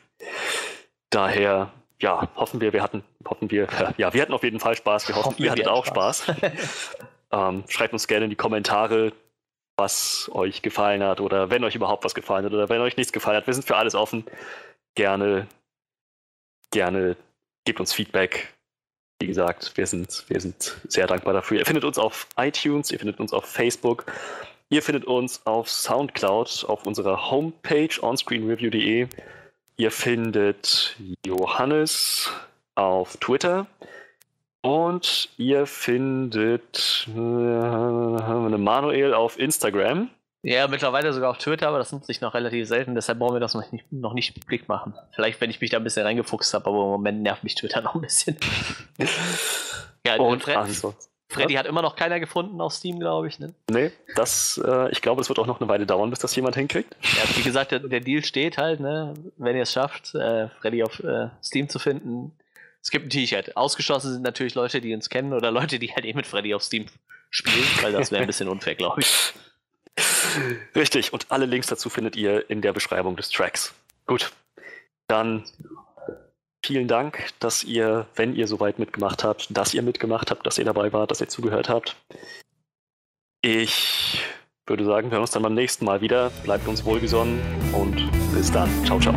Daher, 1.09 1.71
ja, 1.99 2.29
hoffen 2.35 2.61
wir, 2.61 2.73
wir 2.73 2.83
hatten, 2.83 3.03
hoffen 3.27 3.49
wir, 3.49 3.67
ja, 3.97 4.13
wir 4.13 4.21
hatten 4.21 4.33
auf 4.33 4.43
jeden 4.43 4.59
Fall 4.59 4.75
Spaß. 4.75 5.07
Wir 5.07 5.15
hoffen, 5.15 5.31
Hoffen 5.31 5.43
ihr 5.43 5.51
hattet 5.51 5.67
auch 5.67 5.85
hatten 5.85 5.95
Spaß. 5.95 6.27
Ähm, 7.31 7.63
schreibt 7.67 7.91
uns 7.91 8.07
gerne 8.07 8.25
in 8.25 8.29
die 8.29 8.37
Kommentare, 8.37 9.11
was 9.77 10.31
euch 10.33 10.61
gefallen 10.61 11.03
hat 11.03 11.19
oder 11.19 11.49
wenn 11.49 11.63
euch 11.65 11.75
überhaupt 11.75 12.05
was 12.05 12.15
gefallen 12.15 12.45
hat 12.45 12.53
oder 12.53 12.69
wenn 12.69 12.79
euch 12.79 12.95
nichts 12.95 13.11
gefallen 13.11 13.35
hat. 13.35 13.47
Wir 13.47 13.53
sind 13.53 13.65
für 13.65 13.75
alles 13.75 13.93
offen. 13.93 14.23
Gerne, 14.95 15.47
gerne 16.71 17.17
gebt 17.65 17.79
uns 17.81 17.91
Feedback. 17.91 18.54
Wie 19.19 19.27
gesagt, 19.27 19.71
wir 19.75 19.87
sind, 19.87 20.25
wir 20.27 20.41
sind 20.41 20.77
sehr 20.87 21.07
dankbar 21.07 21.33
dafür. 21.33 21.59
Ihr 21.59 21.65
findet 21.65 21.85
uns 21.85 21.97
auf 21.97 22.27
iTunes, 22.37 22.91
ihr 22.91 22.99
findet 22.99 23.19
uns 23.19 23.31
auf 23.31 23.45
Facebook, 23.45 24.05
ihr 24.69 24.81
findet 24.81 25.05
uns 25.05 25.45
auf 25.45 25.69
Soundcloud, 25.69 26.65
auf 26.67 26.85
unserer 26.85 27.31
Homepage 27.31 27.89
onscreenreview.de. 28.01 29.07
Ihr 29.77 29.91
findet 29.91 30.97
Johannes 31.25 32.29
auf 32.75 33.17
Twitter. 33.17 33.67
Und 34.65 35.29
ihr 35.37 35.67
findet 35.67 37.07
äh, 37.07 37.19
Manuel 37.19 39.13
auf 39.13 39.37
Instagram. 39.37 40.09
Ja, 40.47 40.67
mittlerweile 40.67 41.11
sogar 41.11 41.31
auf 41.31 41.39
Twitter, 41.39 41.67
aber 41.67 41.79
das 41.79 41.91
nutze 41.91 42.11
ich 42.11 42.21
noch 42.21 42.35
relativ 42.35 42.67
selten, 42.67 42.93
deshalb 42.93 43.17
brauchen 43.17 43.33
wir 43.33 43.39
das 43.39 43.55
noch 43.55 43.71
nicht, 43.71 43.91
noch 43.91 44.13
nicht 44.13 44.39
publik 44.39 44.67
machen. 44.67 44.93
Vielleicht, 45.11 45.41
wenn 45.41 45.49
ich 45.49 45.59
mich 45.59 45.71
da 45.71 45.77
ein 45.77 45.83
bisschen 45.83 46.05
reingefuchst 46.05 46.53
habe, 46.53 46.67
aber 46.69 46.83
im 46.83 46.89
Moment 46.91 47.23
nervt 47.23 47.43
mich 47.43 47.55
Twitter 47.55 47.81
noch 47.81 47.95
ein 47.95 48.01
bisschen. 48.01 48.37
ja, 50.05 50.17
Und 50.17 50.43
Fred. 50.43 50.69
Freddy 51.29 51.55
hat 51.55 51.65
immer 51.65 51.81
noch 51.81 51.95
keiner 51.95 52.19
gefunden 52.19 52.61
auf 52.61 52.73
Steam, 52.73 52.99
glaube 52.99 53.27
ich. 53.27 53.39
Ne? 53.39 53.55
Nee, 53.71 53.91
das, 54.15 54.61
äh, 54.63 54.91
ich 54.91 55.01
glaube, 55.01 55.19
es 55.19 55.29
wird 55.29 55.39
auch 55.39 55.47
noch 55.47 55.59
eine 55.59 55.67
Weile 55.67 55.87
dauern, 55.87 56.11
bis 56.11 56.19
das 56.19 56.35
jemand 56.35 56.55
hinkriegt. 56.55 56.95
Ja, 57.01 57.37
wie 57.37 57.41
gesagt, 57.41 57.71
der, 57.71 57.79
der 57.79 58.01
Deal 58.01 58.23
steht 58.23 58.59
halt, 58.59 58.79
ne? 58.79 59.15
wenn 59.37 59.55
ihr 59.55 59.63
es 59.63 59.71
schafft, 59.71 60.13
äh, 60.13 60.49
Freddy 60.49 60.83
auf 60.83 60.99
äh, 60.99 61.29
Steam 61.43 61.69
zu 61.69 61.79
finden. 61.79 62.33
Es 62.83 62.91
gibt 62.91 63.07
ein 63.07 63.09
T-Shirt. 63.09 63.57
Ausgeschlossen 63.57 64.13
sind 64.13 64.21
natürlich 64.21 64.53
Leute, 64.53 64.79
die 64.79 64.93
uns 64.93 65.09
kennen 65.09 65.33
oder 65.33 65.49
Leute, 65.49 65.79
die 65.79 65.91
halt 65.91 66.05
eh 66.05 66.13
mit 66.13 66.27
Freddy 66.27 66.53
auf 66.53 66.61
Steam 66.61 66.85
spielen, 67.31 67.65
weil 67.81 67.93
das 67.93 68.11
wäre 68.11 68.21
ein 68.21 68.27
bisschen 68.27 68.47
unfair, 68.47 68.75
glaube 68.75 69.01
ich. 69.01 69.33
Richtig, 70.75 71.13
und 71.13 71.31
alle 71.31 71.45
Links 71.45 71.67
dazu 71.67 71.89
findet 71.89 72.15
ihr 72.15 72.49
in 72.49 72.61
der 72.61 72.73
Beschreibung 72.73 73.15
des 73.15 73.29
Tracks. 73.29 73.73
Gut, 74.05 74.31
dann 75.07 75.43
vielen 76.63 76.87
Dank, 76.87 77.29
dass 77.39 77.63
ihr, 77.63 78.07
wenn 78.15 78.35
ihr 78.35 78.47
soweit 78.47 78.79
mitgemacht 78.79 79.23
habt, 79.23 79.55
dass 79.55 79.73
ihr 79.73 79.81
mitgemacht 79.81 80.31
habt, 80.31 80.45
dass 80.45 80.57
ihr 80.57 80.65
dabei 80.65 80.91
wart, 80.91 81.11
dass 81.11 81.21
ihr 81.21 81.29
zugehört 81.29 81.69
habt. 81.69 81.95
Ich 83.41 84.21
würde 84.65 84.83
sagen, 84.83 85.09
wir 85.09 85.13
hören 85.13 85.21
uns 85.21 85.31
dann 85.31 85.43
beim 85.43 85.53
nächsten 85.53 85.85
Mal 85.85 86.01
wieder. 86.01 86.31
Bleibt 86.43 86.67
uns 86.67 86.83
wohlgesonnen 86.83 87.39
und 87.73 88.09
bis 88.33 88.51
dann. 88.51 88.69
Ciao, 88.85 88.99
ciao. 88.99 89.15